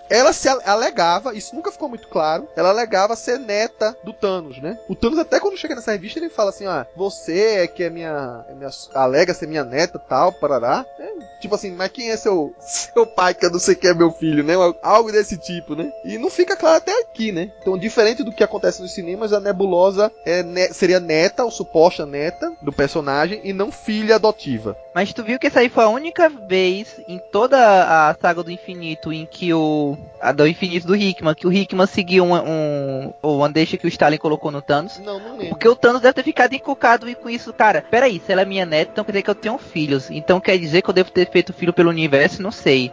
ela 0.09 0.33
se 0.33 0.47
alegava, 0.47 1.33
isso 1.33 1.55
nunca 1.55 1.71
ficou 1.71 1.89
muito 1.89 2.07
claro, 2.07 2.47
ela 2.55 2.69
alegava 2.69 3.15
ser 3.15 3.39
neta 3.39 3.95
do 4.03 4.13
Thanos, 4.13 4.61
né? 4.61 4.77
O 4.87 4.95
Thanos 4.95 5.19
até 5.19 5.39
quando 5.39 5.57
chega 5.57 5.75
nessa 5.75 5.91
revista 5.91 6.19
ele 6.19 6.29
fala 6.29 6.49
assim, 6.49 6.65
ah, 6.65 6.85
você 6.95 7.61
é 7.61 7.67
que 7.67 7.83
é 7.83 7.89
minha, 7.89 8.45
é 8.49 8.53
minha 8.53 8.69
alega 8.93 9.33
ser 9.33 9.47
minha 9.47 9.63
neta 9.63 9.99
tal, 9.99 10.31
parará. 10.31 10.85
É, 10.99 11.39
tipo 11.39 11.55
assim, 11.55 11.71
mas 11.71 11.91
quem 11.91 12.11
é 12.11 12.17
seu, 12.17 12.53
seu 12.59 13.05
pai 13.05 13.33
que 13.33 13.45
eu 13.45 13.51
não 13.51 13.59
sei 13.59 13.75
quem 13.75 13.89
é 13.89 13.93
meu 13.93 14.11
filho, 14.11 14.43
né? 14.43 14.53
Algo 14.81 15.11
desse 15.11 15.37
tipo, 15.37 15.75
né? 15.75 15.91
E 16.05 16.17
não 16.17 16.29
fica 16.29 16.55
claro 16.55 16.77
até 16.77 16.91
aqui, 17.01 17.31
né? 17.31 17.51
Então, 17.61 17.77
diferente 17.77 18.23
do 18.23 18.31
que 18.31 18.43
acontece 18.43 18.81
nos 18.81 18.93
cinemas, 18.93 19.33
a 19.33 19.39
Nebulosa 19.39 20.11
é 20.25 20.43
ne 20.43 20.71
seria 20.73 20.99
neta, 20.99 21.43
ou 21.43 21.51
suposta 21.51 22.05
neta 22.05 22.51
do 22.61 22.71
personagem, 22.71 23.41
e 23.43 23.53
não 23.53 23.71
filha 23.71 24.15
adotiva. 24.15 24.77
Mas 24.93 25.13
tu 25.13 25.23
viu 25.23 25.39
que 25.39 25.47
essa 25.47 25.61
aí 25.61 25.69
foi 25.69 25.83
a 25.85 25.89
única 25.89 26.29
vez 26.29 26.99
em 27.07 27.19
toda 27.31 27.57
a 27.57 28.15
saga 28.19 28.43
do 28.43 28.51
infinito 28.51 29.11
em 29.11 29.25
que 29.25 29.53
o. 29.53 29.97
A 30.19 30.31
do 30.31 30.45
infinito 30.45 30.85
do 30.85 30.95
Hickman, 30.95 31.33
que 31.33 31.47
o 31.47 31.53
Hickman 31.53 31.87
seguiu 31.87 32.25
um. 32.25 32.35
um 32.35 33.13
ou 33.21 33.37
uma 33.37 33.49
deixa 33.49 33.77
que 33.77 33.85
o 33.85 33.87
Stalin 33.87 34.17
colocou 34.17 34.51
no 34.51 34.61
Thanos. 34.61 34.99
Não, 34.99 35.19
não 35.19 35.31
lembro. 35.31 35.49
Porque 35.49 35.67
o 35.67 35.75
Thanos 35.75 36.01
deve 36.01 36.13
ter 36.13 36.23
ficado 36.23 36.53
encucado 36.53 37.09
e 37.09 37.15
com 37.15 37.29
isso, 37.29 37.53
cara, 37.53 37.83
peraí, 37.89 38.21
se 38.23 38.31
ela 38.31 38.41
é 38.41 38.45
minha 38.45 38.65
neta, 38.65 38.91
então 38.91 39.05
quer 39.05 39.13
dizer 39.13 39.23
que 39.23 39.29
eu 39.29 39.35
tenho 39.35 39.57
filhos. 39.57 40.09
Então 40.11 40.39
quer 40.39 40.57
dizer 40.57 40.81
que 40.81 40.89
eu 40.89 40.93
devo 40.93 41.11
ter 41.11 41.29
feito 41.29 41.53
filho 41.53 41.73
pelo 41.73 41.89
universo? 41.89 42.41
Não 42.41 42.51
sei. 42.51 42.91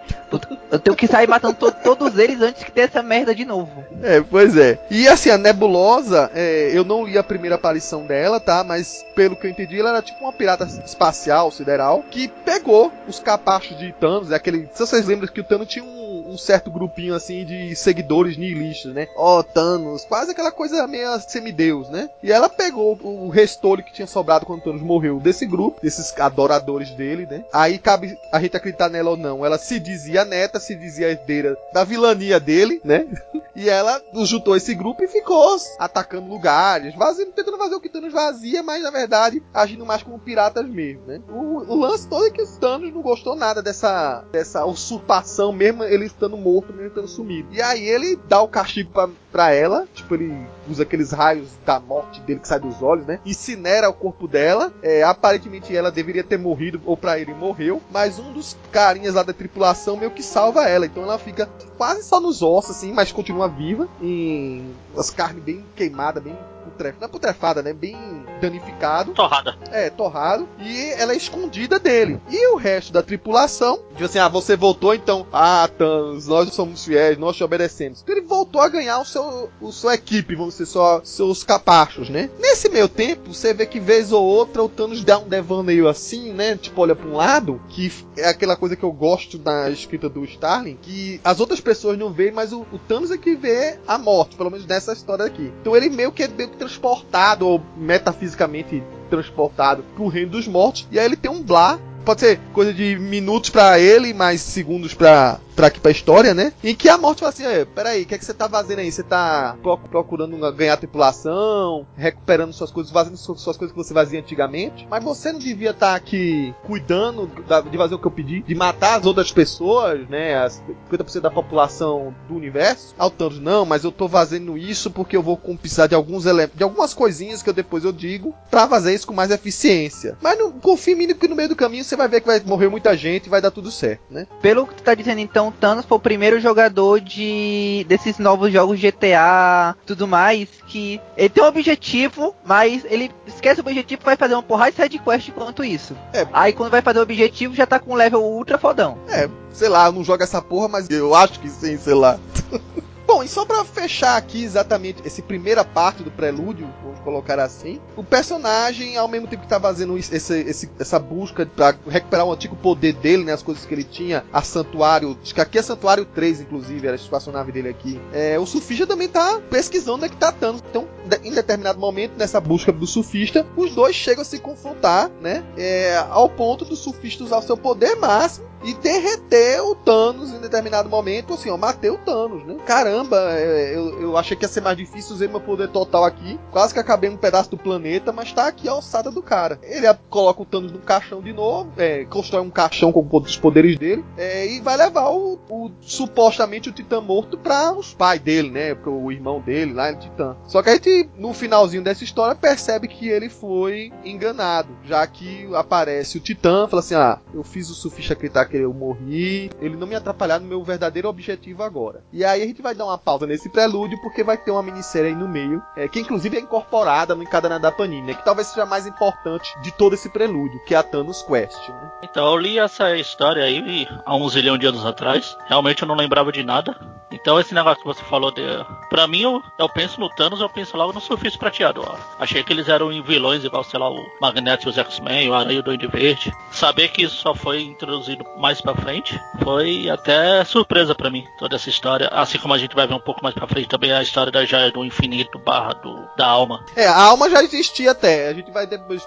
Eu 0.70 0.78
tenho 0.78 0.96
que 0.96 1.06
sair 1.06 1.26
matando 1.26 1.54
to 1.54 1.72
todos 1.82 2.18
eles 2.18 2.40
antes 2.40 2.62
que 2.62 2.70
ter 2.70 2.82
essa 2.82 3.02
merda 3.02 3.34
de 3.34 3.44
novo. 3.44 3.84
É, 4.02 4.20
pois 4.20 4.56
é. 4.56 4.78
E 4.90 5.08
assim, 5.08 5.30
a 5.30 5.38
Nebulosa, 5.38 6.30
é, 6.34 6.70
eu 6.72 6.84
não 6.84 7.04
li 7.04 7.18
a 7.18 7.22
primeira 7.22 7.56
aparição 7.56 8.06
dela, 8.06 8.38
tá? 8.38 8.62
Mas 8.62 9.04
pelo 9.14 9.37
que 9.37 9.46
eu 9.46 9.50
entendi, 9.50 9.80
ela 9.80 9.90
era 9.90 10.02
tipo 10.02 10.22
uma 10.22 10.32
pirata 10.32 10.64
espacial, 10.64 11.50
sideral, 11.50 11.88
que 12.11 12.29
pegou 12.29 12.92
os 13.07 13.18
capachos 13.18 13.79
de 13.79 13.92
Thanos, 13.92 14.31
é 14.31 14.37
aquele. 14.37 14.68
Se 14.72 14.87
vocês 14.87 15.07
lembram 15.07 15.29
que 15.29 15.40
o 15.40 15.44
Thanos 15.44 15.68
tinha 15.68 15.85
um, 15.85 15.97
um 16.28 16.38
certo 16.38 16.70
grupinho 16.70 17.14
assim 17.14 17.44
de 17.44 17.74
seguidores 17.74 18.36
nihilistas, 18.36 18.92
né? 18.92 19.08
Ó, 19.16 19.38
oh, 19.38 19.42
Thanos, 19.42 20.04
quase 20.04 20.32
aquela 20.32 20.52
coisa 20.52 20.86
meio 20.86 21.18
semideus, 21.20 21.88
né? 21.88 22.08
E 22.22 22.30
ela 22.30 22.48
pegou 22.48 22.98
o 23.02 23.28
restolho 23.28 23.82
que 23.82 23.92
tinha 23.92 24.06
sobrado 24.06 24.46
quando 24.46 24.62
Thanos 24.62 24.82
morreu 24.82 25.18
desse 25.20 25.46
grupo, 25.46 25.80
desses 25.82 26.12
adoradores 26.18 26.90
dele, 26.90 27.26
né? 27.26 27.44
Aí 27.52 27.78
cabe 27.78 28.16
a 28.32 28.40
gente 28.40 28.56
acreditar 28.56 28.88
nela 28.88 29.10
ou 29.10 29.16
não. 29.16 29.44
Ela 29.44 29.58
se 29.58 29.80
dizia 29.80 30.24
neta, 30.24 30.60
se 30.60 30.74
dizia 30.74 31.10
herdeira 31.10 31.56
da 31.72 31.84
vilania 31.84 32.38
dele, 32.38 32.80
né? 32.84 33.06
E 33.58 33.68
ela 33.68 34.00
juntou 34.24 34.54
esse 34.54 34.72
grupo 34.72 35.02
e 35.02 35.08
ficou 35.08 35.56
atacando 35.80 36.28
lugares, 36.28 36.94
vazando, 36.94 37.32
tentando 37.32 37.58
fazer 37.58 37.74
o 37.74 37.80
que 37.80 37.88
Thanos 37.88 38.12
vazia, 38.12 38.62
mas 38.62 38.84
na 38.84 38.90
verdade 38.92 39.42
agindo 39.52 39.84
mais 39.84 40.00
como 40.00 40.16
piratas 40.16 40.64
mesmo, 40.68 41.02
né? 41.06 41.20
O, 41.28 41.72
o 41.72 41.74
lance 41.74 42.06
todo 42.06 42.24
é 42.24 42.30
que 42.30 42.40
o 42.40 42.46
Thanos 42.46 42.94
não 42.94 43.02
gostou 43.02 43.34
nada 43.34 43.60
dessa, 43.60 44.22
dessa 44.30 44.64
usurpação, 44.64 45.50
mesmo 45.52 45.82
ele 45.82 46.08
estando 46.18 46.37
morto, 46.37 46.72
mesmo 46.72 46.88
estando 46.88 47.09
sumido. 47.09 47.48
E 47.52 47.62
aí 47.62 47.87
ele 47.87 48.18
dá 48.28 48.42
o 48.42 48.48
castigo 48.48 48.90
pra, 48.90 49.09
pra 49.31 49.52
ela, 49.52 49.87
tipo, 49.94 50.14
ele 50.14 50.35
usa 50.68 50.83
aqueles 50.83 51.12
raios 51.12 51.48
da 51.64 51.78
morte 51.78 52.20
dele 52.20 52.40
que 52.40 52.48
sai 52.48 52.61
dos 52.61 52.83
olhos, 52.83 53.07
né? 53.07 53.20
Incinera 53.24 53.88
o 53.88 53.94
corpo 53.94 54.26
dela. 54.26 54.72
É, 54.83 55.02
aparentemente 55.02 55.74
ela 55.74 55.90
deveria 55.90 56.24
ter 56.24 56.38
morrido, 56.38 56.81
ou 56.85 56.96
pra 56.96 57.18
ele 57.18 57.33
morreu, 57.33 57.81
mas 57.90 58.18
um 58.18 58.33
dos 58.33 58.57
carinhas 58.70 59.14
lá 59.14 59.22
da 59.22 59.33
tripulação 59.33 59.96
meio 59.96 60.11
que 60.11 60.22
salva 60.22 60.68
ela. 60.68 60.87
Então 60.87 61.02
ela 61.02 61.18
fica 61.18 61.48
quase 61.76 62.02
só 62.02 62.20
nos 62.20 62.42
ossos, 62.42 62.76
assim, 62.76 62.92
mas 62.92 63.12
continua 63.12 63.48
viva. 63.48 63.88
E 64.02 64.62
as 64.96 65.11
carnes 65.11 65.42
bem 65.42 65.64
queimadas, 65.76 66.22
bem 66.22 66.37
putrefada, 66.70 67.00
não 67.00 67.09
é 67.09 67.11
putrefada, 67.11 67.62
né? 67.62 67.72
Bem 67.72 67.96
danificado. 68.40 69.12
Torrada. 69.12 69.57
É, 69.70 69.90
torrado. 69.90 70.48
E 70.59 70.90
ela 70.92 71.12
é 71.12 71.16
escondida 71.16 71.78
dele. 71.78 72.20
E 72.31 72.48
o 72.52 72.57
resto 72.57 72.92
da 72.92 73.02
tripulação, 73.02 73.81
diz 73.96 74.11
assim: 74.11 74.18
ah, 74.18 74.28
você 74.28 74.57
voltou 74.57 74.94
então. 74.94 75.26
Ah, 75.33 75.68
Thanos, 75.76 76.26
nós 76.26 76.52
somos 76.54 76.85
fiéis, 76.85 77.18
nós 77.18 77.37
te 77.37 77.44
obedecemos. 77.44 78.02
Então 78.02 78.16
ele 78.16 78.26
voltou 78.26 78.61
a 78.61 78.68
ganhar 78.68 79.00
o 79.00 79.04
seu, 79.04 79.50
o 79.61 79.72
sua 79.72 79.94
equipe, 79.94 80.35
vamos 80.35 80.54
dizer, 80.54 80.66
só 80.66 81.00
seus 81.04 81.42
capachos, 81.42 82.09
né? 82.09 82.31
Nesse 82.38 82.68
meio 82.68 82.88
tempo, 82.88 83.35
você 83.35 83.52
vê 83.52 83.66
que 83.66 83.81
vez 83.81 84.12
ou 84.12 84.24
outra 84.24 84.62
o 84.62 84.68
Thanos 84.68 85.04
dá 85.04 85.18
um 85.18 85.28
devaneio 85.28 85.88
assim, 85.88 86.33
né? 86.33 86.57
Tipo, 86.57 86.83
olha 86.83 86.94
pra 86.94 87.09
um 87.09 87.16
lado, 87.16 87.61
que 87.68 87.92
é 88.16 88.28
aquela 88.28 88.57
coisa 88.57 88.76
que 88.76 88.85
eu 88.85 88.92
gosto 88.92 89.38
da 89.38 89.70
escrita 89.70 90.09
do 90.09 90.24
Starling, 90.24 90.78
que 90.81 91.20
as 91.24 91.40
outras 91.40 91.61
pessoas 91.61 91.98
não 91.98 92.12
veem, 92.12 92.33
mas 92.33 92.52
o, 92.52 92.66
o 92.72 92.78
Thanos 92.78 93.11
é 93.11 93.18
que 93.18 93.35
vê 93.35 93.78
a 93.87 93.98
morte, 93.98 94.37
pelo 94.37 94.50
menos 94.50 94.66
nessa 94.66 94.92
história 94.92 95.24
aqui. 95.24 95.52
Então 95.61 95.76
ele 95.76 95.88
meio 95.88 96.12
que 96.12 96.22
é 96.22 96.28
meio 96.28 96.50
que 96.50 96.57
transportado, 96.59 97.47
ou 97.47 97.62
metafisicamente 97.77 98.83
transportado 99.09 99.83
pro 99.94 100.09
reino 100.09 100.33
dos 100.33 100.47
mortos, 100.47 100.87
e 100.90 100.99
aí 100.99 101.07
ele 101.07 101.16
tem 101.16 101.31
um 101.31 101.42
Blá 101.42 101.79
pode 102.09 102.21
ser 102.21 102.40
coisa 102.55 102.73
de 102.73 102.99
minutos 102.99 103.51
para 103.51 103.79
ele, 103.79 104.14
mais 104.14 104.40
segundos 104.40 104.94
pra, 104.94 105.38
aqui 105.66 105.81
pra 105.81 105.90
história, 105.90 106.35
né? 106.35 106.53
Em 106.62 106.75
que 106.75 106.88
a 106.88 106.99
morte 106.99 107.21
fala 107.21 107.33
assim: 107.33 107.44
peraí, 107.75 108.03
o 108.03 108.07
que 108.07 108.14
é 108.14 108.18
que 108.18 108.25
você 108.25 108.35
tá 108.35 108.49
fazendo 108.49 108.81
aí? 108.81 108.90
Você 108.90 109.03
tá 109.03 109.57
procurando 109.90 110.38
ganhar 110.53 110.77
tripulação, 110.77 111.87
recuperando 111.97 112.53
suas 112.53 112.71
coisas, 112.71 112.92
fazendo 112.92 113.16
suas 113.16 113.57
coisas 113.57 113.73
que 113.73 113.77
você 113.77 113.92
fazia 113.92 114.21
antigamente, 114.21 114.87
mas 114.90 115.03
você 115.03 115.33
não 115.33 115.38
devia 115.38 115.71
estar 115.71 115.90
tá 115.90 115.94
aqui 115.94 116.55
cuidando 116.64 117.31
de 117.71 117.77
fazer 117.77 117.94
o 117.94 117.99
que 117.99 118.07
eu 118.07 118.11
pedi, 118.11 118.42
de 118.42 118.55
matar 118.55 118.99
as 118.99 119.07
outras 119.07 119.33
pessoas, 119.33 120.09
né? 120.09 120.37
As 120.37 120.62
50% 120.90 121.21
da 121.21 121.31
população 121.31 122.14
do 122.29 122.35
universo. 122.35 122.94
Ao 122.99 123.11
tanto, 123.11 123.40
não, 123.40 123.64
mas 123.64 123.85
eu 123.85 123.92
tô 123.92 124.09
fazendo 124.09 124.57
isso 124.57 124.90
porque 124.90 125.16
eu 125.16 125.23
vou 125.23 125.37
precisar 125.37 125.87
de 125.87 125.94
alguns 125.94 126.27
elementos, 126.27 126.57
de 126.57 126.62
algumas 126.62 126.94
coisinhas 126.94 127.42
que 127.42 127.51
eu 127.51 127.55
depois 127.55 127.85
eu 127.85 127.92
digo, 127.92 128.35
pra 128.51 128.68
fazer 128.68 128.94
isso 128.94 129.07
com 129.07 129.14
mais 129.14 129.31
eficiência. 129.31 130.16
Mas 130.21 130.38
não 130.38 130.53
confia 130.53 130.94
em 130.94 130.97
mim 130.97 131.14
que 131.14 131.29
no 131.29 131.37
meio 131.37 131.49
do 131.49 131.57
caminho 131.57 131.85
você 131.85 131.97
vai 131.97 132.09
ver 132.09 132.21
que 132.21 132.27
vai 132.27 132.40
morrer 132.40 132.68
muita 132.68 132.97
gente 132.97 133.27
e 133.27 133.31
vai 133.31 133.40
dar 133.40 133.51
tudo 133.51 133.71
certo, 133.71 134.03
né? 134.11 134.27
Pelo 134.40 134.66
que 134.66 134.75
tu 134.75 134.83
tá 134.83 134.94
dizendo, 134.94 135.21
então, 135.21 135.47
Thanos 135.52 135.84
foi 135.84 135.96
o 135.96 136.00
primeiro 136.00 136.40
jogador 136.40 137.00
de 137.00 137.84
desses 137.88 138.18
novos 138.18 138.52
jogos 138.52 138.80
GTA, 138.80 139.76
tudo 139.87 140.06
mais, 140.06 140.48
que 140.66 141.00
ele 141.16 141.28
tem 141.28 141.42
um 141.42 141.46
objetivo, 141.48 142.34
mas 142.44 142.84
ele 142.84 143.11
esquece 143.26 143.61
o 143.61 143.64
objetivo 143.64 144.02
vai 144.04 144.16
fazer 144.16 144.34
uma 144.34 144.42
porrada 144.42 144.70
de 144.70 144.76
sidequest 144.76 145.30
quanto 145.32 145.64
isso. 145.64 145.96
É. 146.12 146.26
Aí 146.32 146.52
quando 146.52 146.70
vai 146.70 146.82
fazer 146.82 146.98
o 146.98 147.02
objetivo 147.02 147.54
já 147.54 147.66
tá 147.66 147.78
com 147.78 147.92
um 147.92 147.96
level 147.96 148.22
ultra 148.22 148.58
fodão. 148.58 148.98
É, 149.08 149.28
sei 149.52 149.68
lá, 149.68 149.90
não 149.90 150.04
joga 150.04 150.24
essa 150.24 150.40
porra, 150.40 150.68
mas 150.68 150.88
eu 150.90 151.14
acho 151.14 151.40
que 151.40 151.48
sim, 151.48 151.76
sei 151.76 151.94
lá. 151.94 152.18
Bom, 153.09 153.23
e 153.23 153.29
só 153.29 153.47
para 153.47 153.64
fechar 153.64 154.18
aqui 154.18 154.44
exatamente 154.44 155.01
essa 155.03 155.23
primeira 155.23 155.64
parte 155.64 156.03
do 156.03 156.11
prelúdio, 156.11 156.68
vamos 156.85 157.01
colocar 157.01 157.38
assim, 157.38 157.81
o 157.97 158.05
personagem, 158.05 158.99
ao 158.99 159.09
mesmo 159.09 159.27
tempo 159.27 159.44
que 159.44 159.49
tá 159.49 159.59
fazendo 159.59 159.97
esse, 159.97 160.14
esse, 160.14 160.71
essa 160.79 160.99
busca 160.99 161.47
para 161.47 161.75
recuperar 161.88 162.27
o 162.27 162.33
antigo 162.35 162.55
poder 162.55 162.92
dele, 162.92 163.25
né, 163.25 163.33
as 163.33 163.42
coisas 163.42 163.64
que 163.64 163.73
ele 163.73 163.83
tinha, 163.83 164.27
a 164.31 164.42
Santuário, 164.42 165.16
acho 165.23 165.35
que 165.35 165.40
aqui 165.40 165.59
é 165.59 165.62
Santuário 165.62 166.05
3, 166.05 166.42
inclusive, 166.42 166.87
era 166.87 166.97
a 166.97 167.01
espaçonave 167.01 167.51
dele 167.51 167.71
aqui, 167.71 167.99
é, 168.12 168.38
o 168.38 168.44
surfista 168.44 168.87
também 168.87 169.09
tá 169.09 169.40
pesquisando 169.49 169.97
onde 169.97 170.05
é 170.05 170.09
que 170.11 170.16
tá 170.16 170.31
Thanos. 170.31 170.62
Então, 170.68 170.87
em 171.25 171.33
determinado 171.33 171.81
momento, 171.81 172.12
nessa 172.18 172.38
busca 172.38 172.71
do 172.71 172.87
surfista, 172.87 173.47
os 173.57 173.75
dois 173.75 173.97
chegam 173.97 174.21
a 174.21 174.25
se 174.25 174.38
confrontar, 174.38 175.11
né, 175.23 175.42
é, 175.57 175.97
ao 176.11 176.29
ponto 176.29 176.66
do 176.66 176.77
surfista 176.77 177.25
usar 177.25 177.38
o 177.38 177.42
seu 177.42 177.57
poder 177.57 177.97
máximo 177.97 178.47
e 178.64 178.75
derreter 178.75 179.62
o 179.62 179.75
Thanos 179.75 180.33
em 180.33 180.40
determinado 180.40 180.88
momento, 180.88 181.35
assim, 181.35 181.51
ó, 181.51 181.57
matei 181.57 181.90
o 181.90 181.99
Thanos, 181.99 182.44
né? 182.44 182.57
Caramba, 182.66 182.97
é, 183.12 183.74
eu, 183.74 184.00
eu 184.00 184.16
achei 184.16 184.37
que 184.37 184.44
ia 184.44 184.48
ser 184.48 184.61
mais 184.61 184.76
difícil 184.76 185.14
usar 185.14 185.28
meu 185.28 185.40
poder 185.40 185.68
total 185.68 186.04
aqui, 186.04 186.38
quase 186.50 186.72
que 186.72 186.80
acabei 186.80 187.11
um 187.11 187.16
pedaço 187.16 187.50
do 187.50 187.58
planeta, 187.58 188.12
mas 188.12 188.32
tá 188.32 188.46
aqui 188.46 188.68
a 188.68 188.72
alçada 188.72 189.11
do 189.11 189.22
cara. 189.22 189.58
Ele 189.62 189.87
coloca 190.08 190.42
o 190.42 190.44
Thanos 190.44 190.72
no 190.72 190.78
caixão 190.78 191.20
de 191.20 191.32
novo, 191.32 191.72
é, 191.76 192.04
constrói 192.04 192.42
um 192.42 192.50
caixão 192.50 192.92
com 192.92 193.06
os 193.18 193.37
poderes 193.37 193.78
dele, 193.78 194.04
é, 194.16 194.46
e 194.46 194.61
vai 194.61 194.76
levar 194.76 195.11
o, 195.11 195.38
o, 195.48 195.70
supostamente 195.80 196.68
o 196.68 196.72
Titã 196.72 197.00
morto 197.00 197.37
para 197.37 197.72
os 197.72 197.94
pais 197.94 198.20
dele, 198.20 198.50
né? 198.50 198.74
Pro 198.74 198.98
o 198.98 199.12
irmão 199.12 199.40
dele 199.40 199.72
lá, 199.72 199.90
o 199.92 199.96
Titã. 199.96 200.37
Só 200.46 200.62
que 200.62 200.70
a 200.70 200.74
gente, 200.74 201.08
no 201.16 201.32
finalzinho 201.32 201.82
dessa 201.82 202.04
história, 202.04 202.34
percebe 202.34 202.88
que 202.88 203.08
ele 203.08 203.28
foi 203.28 203.92
enganado, 204.04 204.68
já 204.84 205.06
que 205.06 205.48
aparece 205.54 206.18
o 206.18 206.20
Titã, 206.20 206.66
fala 206.68 206.80
assim, 206.80 206.94
ah, 206.94 207.18
eu 207.32 207.42
fiz 207.42 207.70
o 207.70 207.74
surfista 207.74 208.14
acreditar 208.14 208.46
que 208.46 208.56
eu 208.56 208.72
morri, 208.72 209.50
ele 209.61 209.76
não 209.76 209.87
me 209.87 209.94
atrapalhar 209.94 210.40
no 210.40 210.46
meu 210.46 210.62
verdadeiro 210.62 211.08
objetivo 211.08 211.62
agora. 211.62 212.02
E 212.12 212.24
aí 212.24 212.42
a 212.42 212.46
gente 212.46 212.62
vai 212.62 212.74
dar 212.74 212.87
uma 212.88 212.98
pausa 212.98 213.27
nesse 213.27 213.48
prelúdio, 213.48 214.01
porque 214.01 214.24
vai 214.24 214.37
ter 214.37 214.51
uma 214.51 214.62
minissérie 214.62 215.11
aí 215.11 215.14
no 215.14 215.29
meio, 215.29 215.62
é, 215.77 215.88
que 215.88 216.01
inclusive 216.01 216.37
é 216.37 216.40
incorporada 216.40 217.14
no 217.14 217.22
encadernado 217.22 217.62
da 217.62 217.72
Panini, 217.72 218.09
né, 218.09 218.14
que 218.14 218.24
talvez 218.24 218.48
seja 218.48 218.62
a 218.62 218.66
mais 218.66 218.87
importante 218.87 219.59
de 219.61 219.70
todo 219.72 219.94
esse 219.94 220.09
prelúdio, 220.09 220.62
que 220.64 220.74
é 220.74 220.79
a 220.79 220.83
Thanos 220.83 221.22
Quest. 221.22 221.68
Né? 221.68 221.92
Então, 222.03 222.27
eu 222.27 222.37
li 222.37 222.59
essa 222.59 222.96
história 222.96 223.44
aí 223.44 223.87
há 224.05 224.14
uns 224.16 224.33
zilhão 224.33 224.59
de 224.59 224.66
anos 224.66 224.85
atrás, 224.85 225.37
realmente 225.46 225.83
eu 225.83 225.88
não 225.88 225.94
lembrava 225.94 226.33
de 226.33 226.42
nada. 226.42 226.77
Então 227.11 227.40
esse 227.40 227.55
negócio 227.55 227.81
que 227.81 227.87
você 227.87 228.03
falou 228.05 228.31
de. 228.31 228.42
Pra 228.90 229.07
mim, 229.07 229.22
eu, 229.22 229.42
eu 229.59 229.68
penso 229.68 229.98
no 229.98 230.09
Thanos, 230.11 230.40
eu 230.40 230.48
penso 230.48 230.77
logo 230.77 230.92
no 230.92 231.01
surfista 231.01 231.38
prateado. 231.38 231.81
Ó. 231.81 231.96
Achei 232.18 232.42
que 232.44 232.53
eles 232.53 232.68
eram 232.68 232.90
vilões 233.03 233.44
igual, 233.44 233.64
sei 233.64 233.81
lá, 233.81 233.90
o 233.90 234.07
Magneto 234.20 234.68
e 234.68 234.70
os 234.70 234.77
X-Men, 234.77 235.31
o 235.31 235.35
Aranha 235.35 235.57
e 235.57 235.59
o 235.59 235.62
Duende 235.62 235.87
Verde. 235.87 236.33
Saber 236.51 236.88
que 236.88 237.03
isso 237.03 237.16
só 237.16 237.35
foi 237.35 237.62
introduzido 237.62 238.24
mais 238.37 238.61
pra 238.61 238.74
frente 238.74 239.18
foi 239.42 239.88
até 239.88 240.44
surpresa 240.44 240.94
para 240.94 241.11
mim, 241.11 241.27
toda 241.38 241.57
essa 241.57 241.70
história. 241.70 242.09
Assim 242.09 242.38
como 242.38 242.53
a 242.53 242.59
gente 242.59 242.77
vai 242.78 242.86
ver 242.86 242.94
um 242.94 243.00
pouco 243.00 243.22
mais 243.22 243.34
pra 243.34 243.46
frente 243.46 243.68
também 243.68 243.92
a 243.92 244.02
história 244.02 244.30
da 244.30 244.44
Joia 244.44 244.70
do 244.70 244.84
Infinito 244.84 245.38
barra 245.38 245.74
do, 245.74 246.08
da 246.16 246.26
alma. 246.26 246.64
É, 246.76 246.86
a 246.86 247.02
alma 247.02 247.28
já 247.28 247.42
existia 247.42 247.90
até. 247.90 248.28
A 248.28 248.34
gente 248.34 248.50
vai 248.50 248.66
depois. 248.66 249.06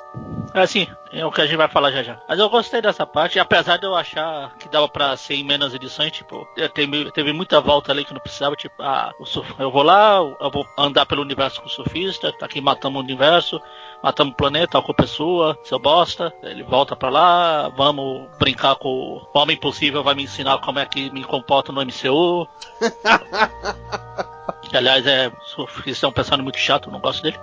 É 0.53 0.61
assim, 0.61 0.85
é 1.13 1.25
o 1.25 1.31
que 1.31 1.39
a 1.39 1.45
gente 1.45 1.55
vai 1.55 1.69
falar 1.69 1.91
já 1.91 2.03
já. 2.03 2.19
Mas 2.27 2.37
eu 2.37 2.49
gostei 2.49 2.81
dessa 2.81 3.05
parte, 3.05 3.39
apesar 3.39 3.77
de 3.77 3.85
eu 3.85 3.95
achar 3.95 4.53
que 4.57 4.67
dava 4.67 4.87
pra 4.89 5.15
ser 5.15 5.35
em 5.35 5.43
menos 5.43 5.73
edições, 5.73 6.11
tipo, 6.11 6.45
teve, 6.73 7.09
teve 7.11 7.31
muita 7.31 7.61
volta 7.61 7.91
ali 7.91 8.03
que 8.03 8.13
não 8.13 8.19
precisava, 8.19 8.55
tipo, 8.55 8.75
ah, 8.81 9.13
eu 9.57 9.71
vou 9.71 9.81
lá, 9.81 10.17
eu 10.17 10.51
vou 10.51 10.65
andar 10.77 11.05
pelo 11.05 11.21
universo 11.21 11.61
com 11.61 11.67
o 11.67 11.69
surfista, 11.69 12.33
tá 12.33 12.45
aqui 12.45 12.59
matando 12.59 12.97
o 12.97 13.01
universo, 13.01 13.61
matamos 14.03 14.33
o 14.33 14.35
planeta, 14.35 14.77
a 14.77 14.81
culpa 14.81 15.05
é 15.05 15.07
sua, 15.07 15.57
seu 15.63 15.79
bosta. 15.79 16.33
Ele 16.43 16.63
volta 16.63 16.97
pra 16.97 17.09
lá, 17.09 17.69
vamos 17.69 18.27
brincar 18.37 18.75
com 18.75 18.89
o 18.89 19.27
Homem 19.33 19.55
Impossível, 19.55 20.03
vai 20.03 20.15
me 20.15 20.23
ensinar 20.23 20.57
como 20.57 20.79
é 20.79 20.85
que 20.85 21.09
me 21.11 21.23
comporta 21.23 21.71
no 21.71 21.81
MCU. 21.81 22.45
que, 24.63 24.75
aliás, 24.77 25.05
é, 25.07 25.31
surfista 25.43 26.05
é 26.05 26.09
um 26.09 26.13
personagem 26.13 26.43
muito 26.43 26.57
chato, 26.57 26.91
não 26.91 26.99
gosto 26.99 27.21
dele. 27.23 27.39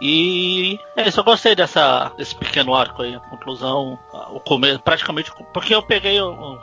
E 0.00 0.78
é 0.94 1.08
eu 1.08 1.24
gostei 1.24 1.54
dessa, 1.54 2.12
desse 2.16 2.34
pequeno 2.34 2.74
arco 2.74 3.02
aí, 3.02 3.14
a 3.14 3.20
conclusão, 3.20 3.98
o 4.30 4.40
começo, 4.40 4.80
praticamente, 4.80 5.32
porque 5.52 5.74
eu 5.74 5.82
peguei 5.82 6.20
um, 6.20 6.60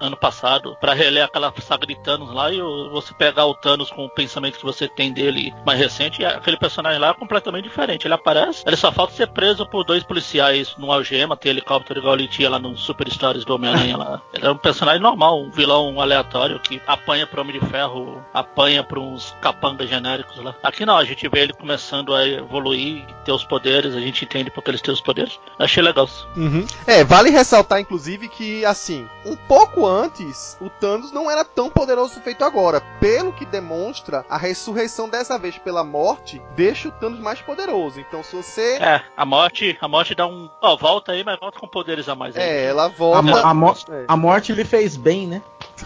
ano 0.00 0.16
passado 0.16 0.76
para 0.80 0.92
reler 0.92 1.24
aquela 1.24 1.52
saga 1.60 1.86
de 1.86 1.94
Thanos 2.02 2.32
lá 2.32 2.52
e 2.52 2.60
você 2.90 3.14
pegar 3.14 3.46
o 3.46 3.54
Thanos 3.54 3.90
com 3.90 4.04
o 4.04 4.10
pensamento 4.10 4.58
que 4.58 4.64
você 4.64 4.88
tem 4.88 5.12
dele 5.12 5.54
mais 5.64 5.78
recente, 5.78 6.24
aquele 6.24 6.56
personagem 6.56 6.98
lá 6.98 7.08
é 7.08 7.14
completamente 7.14 7.64
diferente. 7.64 8.06
Ele 8.06 8.14
aparece, 8.14 8.62
ele 8.66 8.76
só 8.76 8.92
falta 8.92 9.12
ser 9.12 9.28
preso 9.28 9.66
por 9.66 9.84
dois 9.84 10.02
policiais 10.02 10.74
num 10.76 10.92
algema, 10.92 11.36
ter 11.36 11.50
helicóptero 11.50 12.00
igual 12.00 12.14
ele 12.14 12.28
tinha 12.28 12.50
lá 12.50 12.58
no 12.58 12.76
Super 12.76 13.10
Stories 13.10 13.44
do 13.44 13.54
Homem-Aranha 13.54 13.96
lá. 13.96 14.22
Ele 14.32 14.46
é 14.46 14.50
um 14.50 14.56
personagem 14.56 15.00
normal, 15.00 15.40
um 15.40 15.50
vilão 15.50 16.00
aleatório 16.00 16.60
que 16.60 16.80
apanha 16.86 17.26
pro 17.26 17.40
Homem 17.40 17.58
de 17.58 17.66
Ferro, 17.66 18.22
apanha 18.32 18.82
pra 18.82 19.00
uns 19.00 19.34
capangas 19.40 19.88
genéricos 19.88 20.36
lá. 20.42 20.54
Aqui 20.62 20.84
não, 20.84 20.96
a 20.96 21.04
gente 21.04 21.28
vê 21.28 21.40
ele 21.40 21.52
começando 21.52 22.14
a 22.14 22.26
evoluir, 22.26 23.04
ter 23.24 23.32
os 23.32 23.44
poderes, 23.44 23.94
a 23.94 24.00
gente 24.00 24.24
entende 24.24 24.50
porque 24.50 24.70
eles 24.70 24.82
têm 24.82 24.92
os 24.92 25.00
poderes. 25.00 25.38
Achei 25.58 25.82
legal. 25.82 26.08
Uhum. 26.36 26.66
É, 26.86 27.04
vale 27.04 27.30
ressaltar 27.30 27.80
inclusive 27.80 28.28
que, 28.28 28.64
assim, 28.64 29.06
um 29.24 29.36
pouco 29.36 29.61
pouco 29.62 29.86
antes, 29.86 30.56
o 30.60 30.68
Thanos 30.68 31.12
não 31.12 31.30
era 31.30 31.44
tão 31.44 31.70
poderoso 31.70 32.20
feito 32.20 32.44
agora. 32.44 32.80
Pelo 32.98 33.32
que 33.32 33.46
demonstra, 33.46 34.24
a 34.28 34.36
ressurreição 34.36 35.08
dessa 35.08 35.38
vez 35.38 35.56
pela 35.56 35.84
morte 35.84 36.42
deixa 36.56 36.88
o 36.88 36.92
Thanos 36.92 37.20
mais 37.20 37.40
poderoso. 37.40 38.00
Então, 38.00 38.24
se 38.24 38.34
você. 38.34 38.78
É, 38.78 39.02
a 39.16 39.24
morte, 39.24 39.78
a 39.80 39.86
morte 39.86 40.14
dá 40.14 40.26
um. 40.26 40.50
Ó, 40.60 40.76
volta 40.76 41.12
aí, 41.12 41.22
mas 41.22 41.38
volta 41.38 41.60
com 41.60 41.68
poderes 41.68 42.08
a 42.08 42.14
mais. 42.14 42.36
Aí. 42.36 42.42
É, 42.42 42.64
ela 42.66 42.88
volta. 42.88 43.18
A, 43.40 43.50
a, 43.50 43.54
mo 43.54 43.74
é. 43.88 44.04
a 44.08 44.16
morte 44.16 44.52
lhe 44.52 44.64
fez 44.64 44.96
bem, 44.96 45.26
né? 45.28 45.42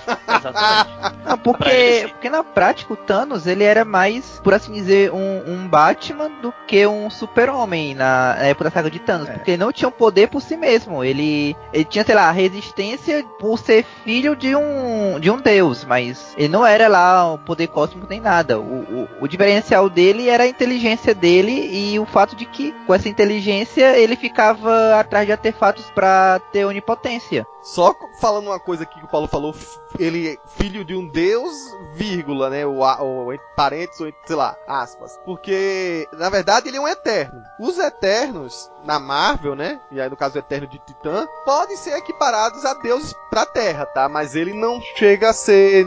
Exatamente. 0.07 1.17
Não, 1.27 1.39
porque, 1.39 2.07
porque 2.11 2.31
na 2.31 2.45
prática 2.45 2.93
o 2.93 2.97
Thanos 2.97 3.47
ele 3.47 3.65
era 3.65 3.85
mais, 3.85 4.41
por 4.43 4.55
assim 4.55 4.73
dizer, 4.73 5.13
um, 5.13 5.43
um 5.47 5.69
Batman 5.69 6.31
do 6.41 6.53
que 6.67 6.87
um 6.87 7.11
super-homem 7.11 7.95
na 7.95 8.37
época 8.41 8.65
da 8.65 8.71
saga 8.71 8.91
de 8.91 8.99
Thanos. 8.99 9.29
É. 9.29 9.33
Porque 9.33 9.53
ele 9.53 9.63
não 9.63 9.73
tinha 9.73 9.89
um 9.89 9.93
poder 9.93 10.29
por 10.29 10.41
si 10.41 10.57
mesmo. 10.57 11.03
Ele, 11.03 11.57
ele 11.73 11.85
tinha, 11.85 12.05
sei 12.05 12.15
lá, 12.15 12.31
resistência 12.31 13.25
por 13.39 13.59
ser 13.59 13.85
filho 14.05 14.37
de 14.37 14.55
um, 14.55 15.19
de 15.19 15.31
um 15.31 15.39
deus, 15.39 15.85
mas 15.85 16.35
ele 16.37 16.49
não 16.49 16.65
era 16.65 16.89
lá 16.89 17.33
um 17.33 17.39
poder 17.39 17.69
cósmico 17.69 18.07
nem 18.09 18.21
nada. 18.21 18.59
O, 18.59 18.63
o, 18.63 19.09
o 19.23 19.29
diferencial 19.29 19.89
dele 19.91 20.29
era 20.29 20.45
a 20.45 20.49
inteligência 20.49 21.15
dele 21.15 21.69
e 21.73 21.99
o 21.99 22.07
fato 22.07 22.37
de 22.37 22.45
que 22.45 22.73
com 22.87 22.95
essa 22.95 23.09
inteligência 23.09 23.97
ele 23.99 24.17
ficava 24.17 24.99
atrás 24.99 25.27
de 25.27 25.33
artefatos 25.33 25.91
para 25.91 26.41
ter 26.53 26.65
onipotência. 26.65 27.47
Só 27.67 27.93
falando 28.21 28.47
uma 28.47 28.61
coisa 28.61 28.85
aqui 28.85 29.01
que 29.01 29.05
o 29.05 29.09
Paulo 29.09 29.27
falou, 29.27 29.53
ele 29.99 30.29
é 30.29 30.39
filho 30.47 30.85
de 30.85 30.95
um 30.95 31.09
deus, 31.09 31.53
vírgula, 31.95 32.49
né? 32.49 32.65
Ou, 32.65 32.79
ou 33.01 33.35
entre 33.35 33.45
parênteses, 33.57 34.01
ou 34.01 34.07
entre, 34.07 34.21
sei 34.25 34.37
lá, 34.37 34.57
aspas. 34.69 35.19
Porque, 35.25 36.09
na 36.13 36.31
verdade, 36.31 36.69
ele 36.69 36.77
é 36.77 36.81
um 36.81 36.87
eterno. 36.87 37.43
Os 37.59 37.77
eternos, 37.77 38.71
na 38.87 38.99
Marvel, 38.99 39.55
né? 39.55 39.81
E 39.91 40.01
aí, 40.01 40.09
no 40.09 40.17
caso, 40.17 40.39
eterno 40.39 40.67
de 40.67 40.79
Titã, 40.79 41.27
podem 41.45 41.77
ser 41.77 41.97
equiparados 41.97 42.65
a 42.65 42.75
deuses 42.75 43.15
pra 43.31 43.45
Terra, 43.45 43.85
tá? 43.87 44.09
Mas 44.09 44.35
ele 44.35 44.53
não 44.55 44.81
chega 44.97 45.31
a 45.31 45.33
ser 45.33 45.85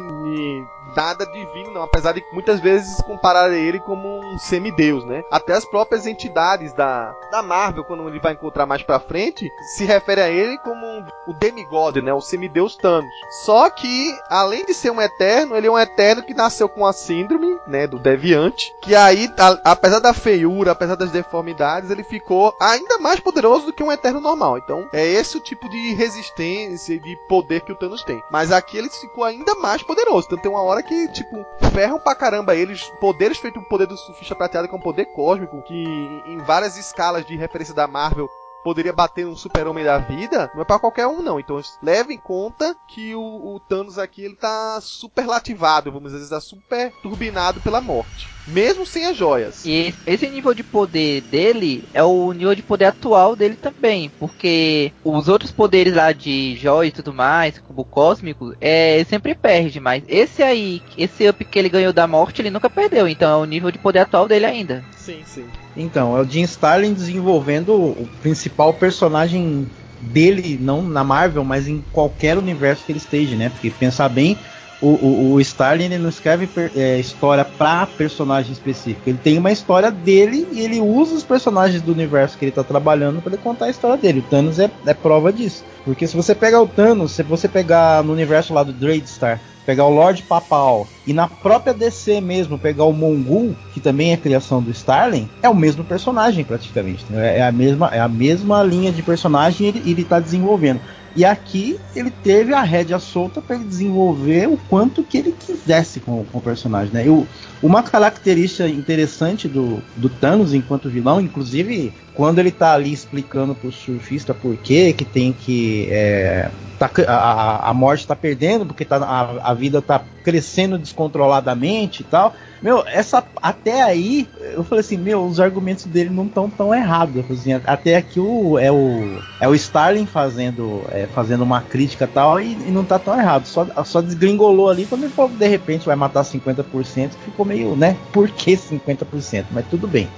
nada 0.96 1.26
divino, 1.28 1.72
não. 1.72 1.84
Apesar 1.84 2.14
de 2.14 2.24
muitas 2.34 2.60
vezes 2.60 3.00
comparar 3.02 3.52
ele 3.52 3.80
como 3.80 4.20
um 4.20 4.38
semideus, 4.40 5.06
né? 5.06 5.24
Até 5.32 5.54
as 5.54 5.64
próprias 5.66 6.06
entidades 6.08 6.74
da, 6.74 7.14
da 7.32 7.42
Marvel, 7.44 7.84
quando 7.84 8.08
ele 8.08 8.20
vai 8.20 8.34
encontrar 8.34 8.66
mais 8.66 8.82
pra 8.84 9.00
frente, 9.00 9.48
se 9.76 9.86
refere 9.86 10.22
a 10.22 10.30
ele 10.30 10.58
como 10.60 10.84
um, 10.86 11.06
o 11.28 11.34
demigod, 11.34 12.02
né? 12.02 12.12
O 12.14 12.22
semideus 12.22 12.76
Thanos. 12.76 13.10
Só 13.46 13.70
que, 13.70 14.16
além 14.30 14.66
de 14.66 14.74
ser 14.74 14.90
um 14.92 15.00
eterno, 15.02 15.56
ele 15.56 15.68
é 15.68 15.72
um 15.72 15.78
eterno 15.80 16.24
que 16.24 16.34
nasceu 16.34 16.68
com 16.68 16.86
a 16.86 16.92
síndrome, 16.94 17.60
né? 17.68 17.86
Do 17.86 18.00
deviante. 18.00 18.74
Que 18.82 18.96
aí, 18.96 19.32
a- 19.38 19.60
apesar 19.72 20.00
da 20.00 20.14
feiura, 20.14 20.72
apesar 20.72 20.96
das 20.96 21.12
deformidades, 21.12 21.92
ele 21.92 22.04
ficou 22.04 22.54
ainda 22.60 22.89
mais 22.98 23.20
poderoso 23.20 23.68
do 23.68 23.74
que 23.74 23.84
um 23.84 23.92
eterno 23.92 24.20
normal. 24.20 24.58
Então, 24.58 24.90
é 24.92 25.06
esse 25.06 25.38
o 25.38 25.42
tipo 25.42 25.70
de 25.70 25.94
resistência 25.94 26.94
e 26.94 27.00
de 27.00 27.16
poder 27.28 27.62
que 27.62 27.72
o 27.72 27.76
Thanos 27.76 28.04
tem. 28.04 28.22
Mas 28.32 28.52
aqui 28.52 28.78
ele 28.78 28.90
ficou 28.90 29.24
ainda 29.24 29.56
mais 29.56 29.84
poderoso. 29.84 30.28
Então 30.28 30.40
tem 30.40 30.52
uma 30.52 30.64
hora 30.64 30.82
que, 30.82 31.08
tipo, 31.10 31.46
ferram 31.72 32.00
pra 32.00 32.16
caramba 32.16 32.56
eles. 32.56 32.92
Poderes 33.00 33.38
feito 33.38 33.60
o 33.60 33.70
poder 33.70 33.88
do 33.88 33.98
surfista 33.98 34.36
prateado, 34.36 34.68
que 34.68 34.74
é 34.74 34.78
um 34.78 34.82
poder 34.82 35.06
cósmico, 35.08 35.62
que 35.64 35.84
em 36.26 36.38
várias 36.40 36.78
escalas 36.78 37.26
de 37.26 37.36
referência 37.36 37.74
da 37.74 37.88
Marvel 37.88 38.30
poderia 38.64 38.94
bater 38.94 39.26
um 39.26 39.36
super-homem 39.36 39.84
da 39.84 39.98
vida, 39.98 40.52
não 40.54 40.62
é 40.62 40.66
pra 40.66 40.80
qualquer 40.80 41.08
um, 41.08 41.22
não. 41.22 41.40
Então 41.40 41.60
leve 41.82 42.14
em 42.14 42.18
conta 42.18 42.76
que 42.88 43.16
o, 43.16 43.56
o 43.56 43.60
Thanos 43.60 43.98
aqui 43.98 44.24
ele 44.24 44.36
tá 44.36 44.80
superlativado, 44.82 45.92
vamos 45.92 46.12
dizer, 46.12 46.30
tá 46.30 46.42
super 46.42 46.92
turbinado 47.02 47.62
pela 47.62 47.82
morte. 47.82 48.28
Mesmo 48.52 48.86
sem 48.86 49.06
as 49.06 49.18
joias. 49.18 49.64
E 49.66 49.94
esse 50.06 50.28
nível 50.30 50.54
de 50.54 50.64
poder 50.64 51.22
dele 51.22 51.84
é 51.94 52.04
o 52.04 52.32
nível 52.32 52.56
de 52.56 52.64
poder 52.64 52.86
atual 52.86 53.36
dele 53.36 53.56
também, 53.56 54.12
porque 54.20 54.92
os 55.04 55.28
outros 55.28 55.52
poderes 55.52 55.94
lá 55.94 56.12
de 56.12 56.56
joia 56.56 56.88
e 56.88 56.92
tudo 56.92 57.14
mais, 57.14 57.60
cubo 57.60 57.84
cósmico, 57.84 58.54
é 58.60 58.96
ele 58.96 59.06
sempre 59.06 59.36
perde, 59.36 59.80
mas 59.80 60.04
esse 60.08 60.42
aí, 60.42 60.82
esse 60.98 61.28
up 61.28 61.44
que 61.46 61.60
ele 61.60 61.70
ganhou 61.70 61.94
da 61.94 62.08
morte, 62.08 62.42
ele 62.42 62.50
nunca 62.50 62.70
perdeu, 62.70 63.08
então 63.08 63.40
é 63.40 63.44
o 63.44 63.46
nível 63.46 63.72
de 63.72 63.78
poder 63.78 64.00
atual 64.00 64.28
dele 64.28 64.46
ainda. 64.46 64.84
Sim, 64.98 65.22
sim. 65.26 65.46
Então, 65.76 66.18
é 66.18 66.22
o 66.22 66.26
Jim 66.26 66.42
Starlin 66.42 66.94
desenvolvendo 66.94 67.74
o 67.74 68.08
principal 68.22 68.74
personagem 68.74 69.68
dele, 70.02 70.58
não 70.60 70.82
na 70.82 71.04
Marvel, 71.04 71.44
mas 71.44 71.68
em 71.68 71.84
qualquer 71.92 72.38
universo 72.38 72.86
que 72.86 72.92
ele 72.92 73.00
esteja, 73.00 73.36
né? 73.36 73.50
Porque 73.50 73.70
pensar 73.70 74.10
bem, 74.10 74.38
o, 74.82 74.88
o, 74.88 75.32
o 75.34 75.42
Starlin 75.42 75.86
ele 75.86 75.98
não 75.98 76.10
escreve 76.10 76.48
per- 76.48 76.72
é, 76.76 77.00
história 77.00 77.44
pra 77.44 77.86
personagem 77.86 78.52
específico. 78.54 79.10
Ele 79.10 79.18
tem 79.18 79.38
uma 79.38 79.52
história 79.52 79.92
dele 79.92 80.48
e 80.52 80.62
ele 80.62 80.80
usa 80.80 81.16
os 81.16 81.24
personagens 81.24 81.82
do 81.82 81.92
universo 81.92 82.38
que 82.38 82.46
ele 82.46 82.52
tá 82.52 82.64
trabalhando 82.64 83.22
para 83.22 83.34
ele 83.34 83.42
contar 83.42 83.66
a 83.66 83.70
história 83.70 83.98
dele. 83.98 84.20
O 84.20 84.24
Thanos 84.24 84.58
é, 84.60 84.70
é 84.86 84.94
prova 84.94 85.34
disso. 85.34 85.64
Porque 85.84 86.08
se 86.08 86.16
você 86.16 86.34
pegar 86.34 86.62
o 86.62 86.68
Thanos, 86.68 87.12
se 87.12 87.24
você 87.24 87.48
pegar 87.48 88.04
no 88.04 88.14
universo 88.14 88.54
lá 88.54 88.64
do 88.64 88.72
Dreadstar, 88.72 89.42
pegar 89.66 89.86
o 89.86 89.90
Lord 89.94 90.24
Papal 90.24 90.88
e 91.06 91.14
na 91.14 91.28
própria 91.28 91.74
DC 91.74 92.22
mesmo 92.22 92.58
pegar 92.58 92.86
o 92.86 92.94
Mongul, 92.94 93.56
que 93.74 93.80
também 93.80 94.12
é 94.14 94.18
criação 94.18 94.62
do 94.62 94.72
Starling, 94.72 95.30
é 95.44 95.50
o 95.50 95.56
mesmo 95.56 95.84
personagem 95.84 96.44
praticamente. 96.44 97.04
entendeu? 97.04 97.24
É 97.24 97.42
a 97.42 97.52
mesma, 97.52 97.88
é 97.94 98.00
a 98.00 98.08
mesma 98.08 98.64
linha 98.64 98.92
de 98.92 99.02
personagem 99.04 99.68
e 99.68 99.70
ele, 99.70 99.84
ele 99.92 100.04
tá 100.04 100.20
desenvolvendo. 100.20 100.80
E 101.16 101.26
aqui 101.26 101.80
ele 101.96 102.12
teve 102.12 102.54
a 102.54 102.62
rédea 102.62 103.00
solta 103.00 103.42
para 103.42 103.56
ele 103.56 103.66
desenvolver 103.66 104.48
o 104.48 104.58
quanto 104.58 105.04
que 105.04 105.18
ele 105.18 105.32
quisesse 105.32 106.00
com, 106.00 106.24
com 106.26 106.38
o 106.38 106.42
personagem. 106.42 106.94
Né? 106.94 107.08
Eu, 107.08 107.28
uma 107.62 107.82
característica 107.84 108.68
interessante 108.68 109.48
do, 109.48 109.82
do 109.96 110.10
Thanos 110.10 110.54
enquanto 110.54 110.90
vilão, 110.90 111.20
inclusive 111.20 111.94
quando 112.14 112.40
ele 112.40 112.52
tá 112.52 112.74
ali 112.74 112.92
explicando 112.94 113.56
pro 113.56 113.72
surfista 113.72 114.34
por 114.34 114.56
quê 114.58 114.94
que 114.94 115.06
tem 115.06 115.34
que. 115.34 115.88
é, 115.90 116.52
tá, 116.78 116.90
a, 117.08 117.14
a- 117.14 117.70
a 117.70 117.74
morte 117.74 118.06
tá 118.08 118.16
perdendo, 118.16 118.66
porque 118.66 118.86
tá, 118.86 118.98
a, 118.98 119.52
a 119.52 119.54
vida 119.54 119.82
tá 119.82 120.04
crescendo 120.24 120.78
descontroladamente 120.78 122.02
e 122.02 122.06
tal. 122.06 122.34
Meu, 122.62 122.84
essa 122.86 123.24
até 123.42 123.82
aí, 123.82 124.28
eu 124.54 124.64
falei 124.64 124.82
assim, 124.82 124.98
meu, 124.98 125.24
os 125.24 125.40
argumentos 125.40 125.86
dele 125.86 126.10
não 126.10 126.26
estão 126.26 126.50
tão 126.50 126.74
errados. 126.76 127.24
Assim, 127.32 127.54
até 127.54 127.96
aqui 127.96 128.20
o, 128.20 128.60
é 128.60 128.72
o 128.72 129.20
é 129.40 129.48
o 129.48 129.56
Starling 129.56 130.06
fazendo 130.06 130.84
é, 130.92 131.08
fazendo 131.08 131.44
uma 131.44 131.62
crítica 131.62 132.06
tal 132.06 132.40
e, 132.42 132.52
e 132.52 132.72
não 132.72 132.84
tá 132.84 133.00
tão 133.00 133.18
errado. 133.18 133.46
Só, 133.46 133.66
só 133.86 134.02
desgringolou 134.02 134.70
ali 134.70 134.86
quando 134.86 135.04
ele 135.04 135.14
falou 135.14 135.32
de 135.32 135.48
repente 135.48 135.86
vai 135.86 135.96
matar 135.96 136.24
50%, 136.24 137.12
ficou 137.24 137.46
meio, 137.46 137.76
né? 137.76 137.96
Por 138.12 138.30
que 138.30 138.54
50%? 138.54 139.46
Mas 139.52 139.66
tudo 139.68 139.88
bem. 139.88 140.10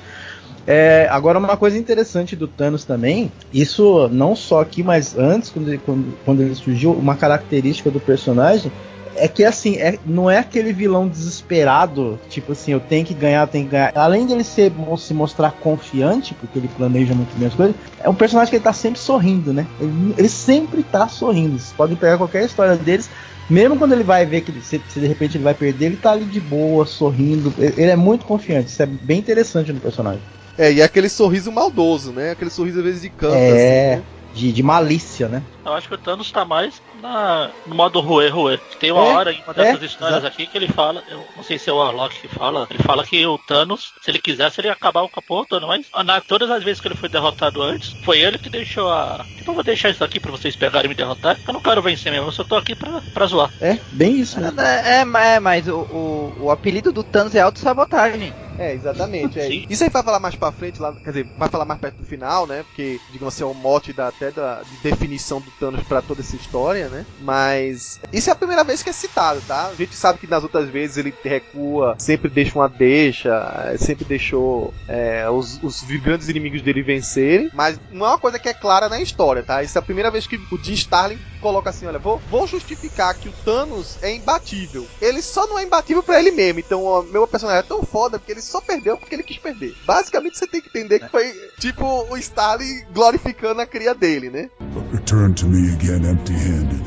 É, 0.65 1.07
agora 1.09 1.39
uma 1.39 1.57
coisa 1.57 1.77
interessante 1.77 2.35
do 2.35 2.47
Thanos 2.47 2.85
também, 2.85 3.31
isso 3.51 4.07
não 4.09 4.35
só 4.35 4.61
aqui, 4.61 4.83
mas 4.83 5.17
antes, 5.17 5.49
quando 5.49 5.67
ele, 5.69 5.81
quando, 5.83 6.17
quando 6.23 6.41
ele 6.41 6.53
surgiu, 6.53 6.91
uma 6.91 7.15
característica 7.15 7.89
do 7.89 7.99
personagem 7.99 8.71
é 9.15 9.27
que 9.27 9.43
assim, 9.43 9.75
é- 9.77 9.99
não 10.05 10.29
é 10.29 10.37
aquele 10.39 10.71
vilão 10.73 11.07
desesperado, 11.07 12.19
tipo 12.29 12.51
assim, 12.51 12.71
eu 12.71 12.79
tenho 12.79 13.05
que 13.05 13.13
ganhar, 13.13 13.41
eu 13.43 13.47
tenho 13.47 13.65
que 13.65 13.71
ganhar. 13.71 13.91
Além 13.95 14.25
dele 14.25 14.43
ser, 14.43 14.71
se 14.97 15.13
mostrar 15.13 15.51
confiante, 15.51 16.33
porque 16.33 16.59
ele 16.59 16.67
planeja 16.69 17.13
muito 17.13 17.35
bem 17.37 17.47
as 17.47 17.53
coisas, 17.55 17.75
é 17.99 18.09
um 18.09 18.15
personagem 18.15 18.49
que 18.49 18.55
ele 18.57 18.63
tá 18.63 18.73
sempre 18.73 18.99
sorrindo, 18.99 19.53
né? 19.53 19.65
Ele, 19.79 20.13
ele 20.17 20.29
sempre 20.29 20.83
tá 20.83 21.07
sorrindo. 21.07 21.57
Vocês 21.57 21.73
podem 21.73 21.95
pegar 21.95 22.17
qualquer 22.17 22.45
história 22.45 22.75
deles, 22.75 23.09
mesmo 23.49 23.77
quando 23.77 23.93
ele 23.93 24.03
vai 24.03 24.25
ver 24.25 24.41
que 24.41 24.51
se, 24.61 24.81
se 24.87 24.99
de 24.99 25.07
repente 25.07 25.37
ele 25.37 25.43
vai 25.43 25.53
perder, 25.53 25.87
ele 25.87 25.97
tá 25.97 26.11
ali 26.11 26.25
de 26.25 26.39
boa, 26.39 26.85
sorrindo. 26.85 27.53
Ele 27.57 27.73
ele 27.81 27.91
é 27.91 27.95
muito 27.95 28.25
confiante, 28.25 28.69
isso 28.69 28.81
é 28.81 28.85
bem 28.85 29.19
interessante 29.19 29.73
no 29.73 29.79
personagem. 29.79 30.21
É, 30.57 30.71
e 30.71 30.81
é 30.81 30.83
aquele 30.83 31.09
sorriso 31.09 31.51
maldoso, 31.51 32.11
né? 32.11 32.31
Aquele 32.31 32.51
sorriso 32.51 32.79
às 32.79 32.83
vezes 32.85 33.01
de 33.01 33.09
canto, 33.09 33.33
É. 33.33 33.93
assim, 33.93 33.99
né? 33.99 34.03
De, 34.33 34.53
de 34.53 34.63
malícia, 34.63 35.27
né? 35.27 35.41
Eu 35.63 35.73
acho 35.73 35.87
que 35.87 35.93
o 35.93 35.97
Thanos 35.97 36.31
tá 36.31 36.43
mais 36.43 36.81
na, 36.91 37.53
no 37.65 37.75
modo 37.75 37.99
roer, 38.01 38.33
roer. 38.33 38.59
Tem 38.79 38.91
uma 38.91 39.01
É, 39.01 39.11
hora 39.13 39.31
em 39.31 39.43
uma 39.43 39.53
dessas 39.53 39.81
é, 39.81 39.85
histórias 39.85 40.23
exato. 40.23 40.25
aqui 40.25 40.47
que 40.47 40.57
ele 40.57 40.67
fala, 40.67 41.03
eu 41.07 41.23
não 41.35 41.43
sei 41.43 41.59
se 41.59 41.69
é 41.69 41.73
o 41.73 41.77
Warlock 41.77 42.19
que 42.19 42.27
fala, 42.27 42.67
ele 42.69 42.81
fala 42.81 43.05
que 43.05 43.23
o 43.25 43.37
Thanos, 43.37 43.93
se 44.01 44.09
ele 44.09 44.19
quisesse, 44.19 44.59
ele 44.59 44.67
ia 44.69 44.73
acabar 44.73 45.07
com 45.07 45.19
a 45.19 45.23
porra 45.23 45.45
toda, 45.47 45.67
mas 45.67 45.87
na, 46.03 46.19
todas 46.21 46.49
as 46.49 46.63
vezes 46.63 46.81
que 46.81 46.87
ele 46.87 46.95
foi 46.95 47.09
derrotado 47.09 47.61
antes, 47.61 47.95
foi 48.01 48.19
ele 48.19 48.39
que 48.39 48.49
deixou 48.49 48.89
a. 48.91 49.27
Tipo, 49.35 49.51
eu 49.51 49.55
vou 49.55 49.63
deixar 49.63 49.89
isso 49.89 50.03
aqui 50.03 50.19
pra 50.19 50.31
vocês 50.31 50.55
pegarem 50.55 50.87
e 50.87 50.89
me 50.89 50.95
derrotar, 50.95 51.35
porque 51.37 51.49
eu 51.49 51.53
não 51.53 51.61
quero 51.61 51.81
vencer 51.81 52.11
mesmo, 52.11 52.27
eu 52.27 52.31
só 52.31 52.43
tô 52.43 52.55
aqui 52.55 52.75
pra, 52.75 53.01
pra 53.13 53.25
zoar. 53.27 53.51
É, 53.59 53.79
bem 53.91 54.19
isso 54.19 54.39
mesmo. 54.39 54.59
É, 54.59 54.99
é, 55.01 55.35
é, 55.35 55.39
mas 55.39 55.67
o, 55.67 55.81
o, 55.81 56.45
o 56.45 56.51
apelido 56.51 56.91
do 56.91 57.03
Thanos 57.03 57.35
é 57.35 57.41
autossabotagem. 57.41 58.35
É, 58.57 58.73
exatamente. 58.73 59.39
É. 59.39 59.47
Isso 59.69 59.83
aí 59.83 59.89
vai 59.89 60.03
falar 60.03 60.19
mais 60.19 60.35
pra 60.35 60.51
frente, 60.51 60.81
lá, 60.81 60.93
quer 61.01 61.11
dizer, 61.11 61.31
vai 61.35 61.49
falar 61.49 61.65
mais 61.65 61.79
perto 61.79 61.97
do 61.97 62.03
final, 62.03 62.45
né? 62.47 62.63
Porque, 62.63 63.01
digamos 63.09 63.33
assim, 63.33 63.43
é 63.43 63.45
o 63.47 63.53
mote 63.53 63.93
da, 63.93 64.07
até 64.09 64.31
da 64.31 64.63
de 64.63 64.77
definição 64.77 65.41
do 65.41 65.50
Thanos 65.59 65.83
pra 65.83 66.01
toda 66.01 66.21
essa 66.21 66.35
história, 66.35 66.89
né? 66.89 67.05
Mas 67.21 67.99
isso 68.11 68.29
é 68.29 68.33
a 68.33 68.35
primeira 68.35 68.63
vez 68.63 68.81
que 68.81 68.89
é 68.89 68.93
citado, 68.93 69.41
tá? 69.41 69.67
A 69.67 69.75
gente 69.75 69.95
sabe 69.95 70.19
que 70.19 70.27
nas 70.27 70.43
outras 70.43 70.69
vezes 70.69 70.97
ele 70.97 71.13
recua, 71.23 71.95
sempre 71.99 72.29
deixa 72.29 72.57
uma 72.57 72.67
deixa, 72.67 73.29
eh, 73.65 73.77
sempre 73.77 74.05
deixou 74.05 74.73
é, 74.87 75.29
os, 75.29 75.61
os 75.63 75.81
grandes 76.01 76.29
inimigos 76.29 76.61
dele 76.61 76.81
vencerem, 76.81 77.49
mas 77.53 77.79
não 77.91 78.05
é 78.05 78.09
uma 78.09 78.17
coisa 78.17 78.39
que 78.39 78.49
é 78.49 78.53
clara 78.53 78.89
na 78.89 78.99
história, 78.99 79.43
tá? 79.43 79.63
Isso 79.63 79.77
é 79.77 79.79
a 79.79 79.83
primeira 79.83 80.11
vez 80.11 80.27
que 80.27 80.35
o 80.35 80.57
Jim 80.63 80.73
Starlin 80.73 81.19
coloca 81.41 81.69
assim, 81.69 81.87
olha, 81.87 81.99
vou, 81.99 82.21
vou 82.29 82.47
justificar 82.47 83.15
que 83.15 83.27
o 83.27 83.33
Thanos 83.43 83.97
é 84.01 84.15
imbatível. 84.15 84.87
Ele 85.01 85.21
só 85.21 85.47
não 85.47 85.57
é 85.57 85.63
imbatível 85.63 86.03
pra 86.03 86.19
ele 86.19 86.31
mesmo. 86.31 86.59
Então, 86.59 86.83
o 86.83 87.03
meu 87.03 87.27
personagem 87.27 87.59
é 87.59 87.63
tão 87.63 87.83
foda 87.83 88.19
porque 88.19 88.31
ele 88.31 88.41
só 88.41 88.61
perdeu 88.61 88.97
porque 88.97 89.15
ele 89.15 89.23
quis 89.23 89.37
perder. 89.37 89.73
Basicamente, 89.85 90.37
você 90.37 90.47
tem 90.47 90.61
que 90.61 90.69
entender 90.69 90.99
que 90.99 91.09
foi 91.09 91.33
tipo 91.59 91.85
o 91.85 92.15
Starlin 92.17 92.85
glorificando 92.93 93.61
a 93.61 93.65
cria 93.65 93.95
dele, 93.95 94.29
né? 94.29 94.49
Return 94.91 95.33
to 95.41 95.47
me 95.47 95.73
again 95.73 96.05
empty 96.05 96.35
handed, 96.35 96.85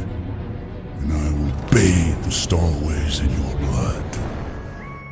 and 1.00 1.12
I 1.12 1.30
will 1.32 1.50
bathe 1.72 2.22
the 2.22 2.30
Starways 2.30 3.20
in 3.20 3.30
your 3.42 3.56
blood. 3.56 4.33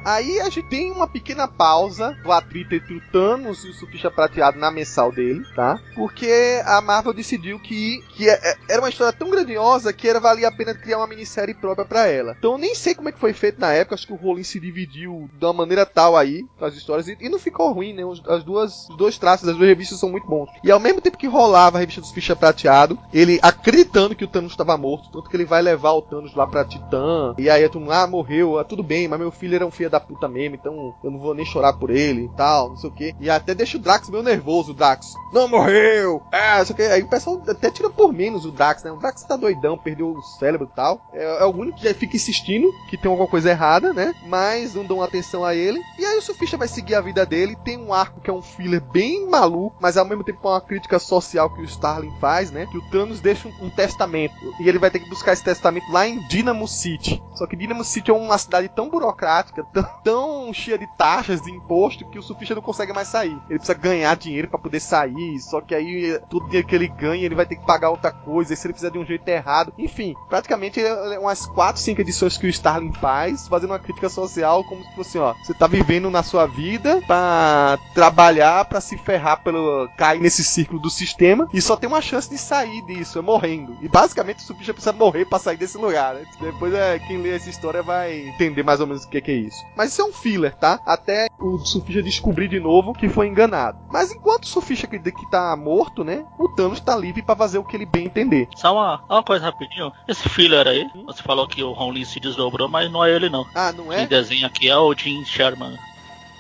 Aí 0.05 0.41
a 0.41 0.45
gente 0.45 0.63
tem 0.65 0.91
uma 0.91 1.07
pequena 1.07 1.47
pausa 1.47 2.17
do 2.23 2.33
atrito 2.33 2.75
entre 2.75 2.95
o 2.95 3.01
Thanos 3.13 3.65
e 3.65 3.69
o 3.69 3.73
Surfista 3.73 4.11
Prateado 4.11 4.59
na 4.59 4.71
mensal 4.71 5.13
dele, 5.13 5.45
tá? 5.55 5.79
Porque 5.95 6.61
a 6.65 6.81
Marvel 6.81 7.13
decidiu 7.13 7.59
que, 7.61 8.01
que 8.17 8.29
é- 8.29 8.33
é- 8.43 8.57
era 8.71 8.83
uma 8.83 8.89
história 8.89 9.13
tão 9.13 9.31
grandiosa 9.31 9.93
que 9.93 10.09
era 10.09 10.19
valia 10.21 10.49
a 10.49 10.53
pena 10.53 10.75
criar 10.75 10.99
uma 10.99 11.07
minissérie 11.07 11.55
própria 11.55 11.85
pra 11.87 12.07
ela. 12.07 12.35
Então 12.39 12.53
eu 12.53 12.59
nem 12.59 12.75
sei 12.75 12.95
como 12.95 13.09
é 13.09 13.13
que 13.13 13.21
foi 13.21 13.33
feito 13.33 13.61
na 13.61 13.73
época, 13.73 13.95
acho 13.95 14.07
que 14.07 14.13
o 14.13 14.17
Rollins 14.17 14.49
se 14.49 14.59
dividiu 14.61 15.29
de 15.33 15.45
uma 15.45 15.53
maneira 15.53 15.87
tal 15.87 16.17
aí, 16.17 16.45
as 16.61 16.75
histórias, 16.75 17.09
e, 17.09 17.17
e 17.21 17.29
não 17.29 17.39
ficou 17.39 17.73
ruim, 17.73 17.93
né? 17.93 18.03
As 18.29 18.43
duas, 18.45 18.89
os 18.89 18.97
dois 18.97 19.19
traços 19.19 19.47
das 19.47 19.57
duas 19.57 19.69
revistas 19.69 19.99
são 20.01 20.11
muito 20.11 20.27
bons. 20.27 20.49
E 20.65 20.71
ao 20.71 20.81
mesmo 20.81 21.01
tempo 21.01 21.17
que 21.19 21.27
rolava 21.27 21.77
a 21.77 21.81
revista 21.81 22.01
do 22.01 22.07
Surfista 22.07 22.35
Prateado, 22.35 22.99
ele 23.13 23.39
acreditando 23.43 24.15
que 24.15 24.25
o 24.25 24.29
Thanos 24.29 24.53
estava 24.53 24.77
morto, 24.77 25.11
tanto 25.13 25.29
que 25.31 25.37
ele 25.37 25.45
vai 25.45 25.63
levar 25.63 25.93
o 25.93 26.03
Thanos 26.03 26.35
lá 26.35 26.47
pra 26.47 26.65
Titã, 26.65 27.35
e 27.39 27.49
aí 27.49 27.65
a 27.65 27.69
turma, 27.69 28.03
ah, 28.03 28.07
morreu, 28.07 28.59
ah, 28.59 28.65
tudo 28.65 28.83
bem, 28.83 29.07
mas 29.09 29.19
meu 29.19 29.31
filho 29.31 29.55
era 29.55 29.67
um 29.67 29.71
filho 29.71 29.92
da 29.93 30.01
puta 30.01 30.27
mesmo, 30.27 30.57
então 30.57 30.95
eu 31.05 31.11
não 31.11 31.19
vou 31.19 31.35
nem 31.35 31.45
chorar 31.45 31.75
por 31.75 31.91
ele 31.91 32.25
e 32.25 32.29
tal, 32.31 32.71
não 32.71 32.77
sei 32.77 32.91
o 32.91 32.93
que. 32.93 33.15
E 33.21 33.31
até 33.31 33.55
deixa 33.55 33.77
o 33.77 33.81
Drax 33.81 34.09
meio 34.09 34.23
nervoso, 34.23 34.73
o 34.73 34.75
Drax. 34.75 35.15
Não 35.33 35.47
morreu! 35.47 36.23
É, 36.33 36.59
não 36.59 36.65
sei 36.65 36.73
o 36.73 36.77
que. 36.77 36.83
Aí 36.83 37.03
o 37.03 37.09
pessoal 37.09 37.41
até 37.47 37.71
tira 37.71 37.91
por 37.91 38.13
menos 38.13 38.45
o 38.45 38.51
Drax, 38.51 38.83
né? 38.83 38.91
O 38.91 38.97
Drax 38.97 39.23
tá 39.25 39.37
doidão, 39.37 39.77
perdeu 39.77 40.11
o 40.11 40.23
cérebro 40.23 40.69
e 40.71 40.75
tal. 40.75 41.07
É, 41.13 41.43
é 41.43 41.45
o 41.45 41.55
único 41.55 41.79
que 41.79 41.93
fica 41.95 42.17
insistindo 42.17 42.73
que 42.89 42.97
tem 42.97 43.11
alguma 43.11 43.29
coisa 43.29 43.51
errada, 43.51 43.93
né? 43.93 44.15
Mas 44.27 44.75
não 44.75 44.85
dão 44.85 45.03
atenção 45.03 45.45
a 45.45 45.55
ele. 45.55 45.81
E 45.99 46.05
aí 46.05 46.17
o 46.17 46.23
Sufista 46.23 46.57
vai 46.57 46.69
seguir 46.69 46.95
a 46.95 47.01
vida 47.01 47.27
dele. 47.27 47.57
Tem 47.65 47.79
um 47.79 47.93
arco 47.93 48.21
que 48.21 48.31
é 48.31 48.33
um 48.33 48.43
filler 48.43 48.81
bem 48.81 49.29
maluco, 49.29 49.77
mas 49.81 49.97
ao 49.97 50.05
mesmo 50.05 50.25
tempo 50.25 50.41
é 50.49 50.51
uma 50.51 50.61
crítica 50.61 50.99
social 50.99 51.51
que 51.55 51.61
o 51.61 51.65
Starling 51.65 52.13
faz, 52.19 52.51
né? 52.51 52.67
Que 52.67 52.79
o 52.79 52.91
Thanos 52.91 53.21
deixa 53.21 53.49
um, 53.49 53.67
um 53.67 53.71
testamento. 53.71 54.35
E 54.61 54.69
ele 54.69 54.79
vai 54.79 54.91
ter 54.91 55.01
que 55.01 55.09
buscar 55.09 55.33
esse 55.33 55.45
testamento 55.45 55.91
lá 55.91 56.07
em 56.07 56.27
Dynamo 56.29 56.67
City. 56.67 57.23
Só 57.35 57.47
que 57.47 57.57
Dynamo 57.57 57.85
City 57.85 58.11
é 58.11 58.15
uma 58.15 58.39
cidade 58.39 58.69
tão 58.69 58.89
burocrática, 58.89 59.65
tão, 59.73 59.82
tão 59.83 60.53
cheia 60.53 60.79
de 60.79 60.87
taxas, 60.97 61.43
de 61.43 61.51
imposto, 61.51 62.09
que 62.09 62.19
o 62.19 62.23
Sufista 62.23 62.55
não 62.55 62.63
consegue 62.63 62.93
mais 62.93 63.09
sair. 63.09 63.39
Ele 63.49 63.59
precisa 63.59 63.75
ganhar 63.75 64.17
dinheiro 64.17 64.49
para 64.49 64.59
poder 64.59 64.81
sair. 64.81 65.39
Só 65.41 65.61
que 65.61 65.75
aí 65.75 66.19
todo 66.29 66.47
dinheiro 66.47 66.67
que 66.67 66.75
ele 66.75 66.89
ganha, 66.89 67.25
ele 67.25 67.35
vai 67.35 67.47
ter 67.47 67.57
que 67.57 67.67
pagar 67.67 67.91
outra 67.91 68.11
coisa. 68.11 68.53
E 68.53 68.57
se 68.57 68.67
ele 68.67 68.75
fizer 68.75 68.91
de 68.91 68.99
um 68.99 69.05
jeito 69.05 69.27
errado. 69.29 69.73
Enfim, 69.79 70.15
praticamente 70.29 70.81
é 70.81 71.19
umas 71.19 71.47
4, 71.47 71.81
5 71.81 72.01
edições 72.01 72.37
que 72.37 72.47
o 72.47 72.51
Starling 72.51 72.93
faz, 72.93 73.49
fazendo 73.49 73.71
uma 73.71 73.79
crítica 73.79 74.09
social, 74.09 74.65
como 74.65 74.83
se 74.85 74.95
fosse, 74.95 75.19
ó, 75.19 75.35
você 75.43 75.55
tá 75.55 75.67
vivendo 75.67 76.11
na 76.11 76.23
sua 76.23 76.47
vida 76.47 77.01
pra 77.07 77.79
trabalhar, 77.95 78.65
para 78.65 78.81
se 78.81 78.97
ferrar 78.99 79.43
pelo. 79.43 79.89
cair 79.97 80.21
nesse 80.21 80.45
círculo 80.45 80.81
do 80.81 80.91
sistema. 80.91 81.49
E 81.53 81.61
só 81.61 81.77
tem 81.77 81.89
uma 81.89 82.01
chance 82.01 82.29
de 82.29 82.39
sair 82.39 82.83
disso, 82.83 83.19
é 83.19 83.23
morrendo. 83.23 83.77
E 83.81 83.89
basicamente 83.89 84.39
o 84.39 84.43
Sufista 84.43 84.73
precisa 84.73 84.93
morrer 84.93 85.25
para 85.25 85.39
sair 85.39 85.57
desse 85.57 85.79
lugar, 85.79 86.15
né? 86.15 86.25
Depois 86.41 86.73
é, 86.75 86.99
quem 86.99 87.19
lê 87.19 87.31
essa 87.35 87.51
história 87.51 87.83
vai 87.83 88.29
entender 88.29 88.63
mais 88.63 88.81
ou 88.81 88.87
menos 88.87 89.05
o 89.05 89.09
que, 89.09 89.21
que 89.21 89.31
é 89.31 89.35
isso. 89.35 89.65
Mas 89.77 89.93
isso 89.93 90.03
é 90.03 90.05
um 90.05 90.13
filler, 90.13 90.55
tá? 90.57 90.81
Até 90.87 91.29
o 91.39 91.59
Sufista 91.59 92.03
descobrir 92.03 92.49
de 92.49 92.61
novo 92.61 92.93
que 92.93 93.09
foi 93.09 93.27
enganado. 93.29 93.79
Mas 93.91 94.13
enquanto 94.13 94.45
o 94.45 94.49
Sufista 94.49 94.87
que, 94.87 94.99
que 94.99 95.31
tá 95.31 95.57
morto, 95.57 96.05
né? 96.05 96.25
O 96.39 96.49
Thanos 96.49 96.81
tá 96.81 96.97
livre 96.97 97.23
para 97.23 97.37
fazer 97.37 97.59
o 97.59 97.65
que 97.65 97.77
ele 97.77 97.87
bem 97.87 98.07
entender. 98.07 98.49
Só 98.55 98.73
uma, 98.73 99.03
uma 99.09 99.23
coisa 99.23 99.47
rapidinho. 99.47 99.93
Esse 100.07 100.29
filler 100.29 100.67
aí, 100.67 100.89
você 101.07 101.23
falou 101.23 101.47
que 101.47 101.63
o 101.63 101.73
Ron 101.73 101.91
Lee 101.91 102.07
se 102.07 102.21
desdobrou, 102.21 102.69
mas 102.69 102.91
não 102.91 103.05
é 103.05 103.11
ele 103.11 103.29
não. 103.29 103.47
Ah, 103.55 103.73
não 103.73 103.93
é? 103.93 103.99
Quem 103.99 104.09
desenha 104.09 104.47
aqui 104.47 104.69
é 104.69 104.77
o 104.77 104.95
Jim 104.95 105.25
Sherman. 105.25 105.79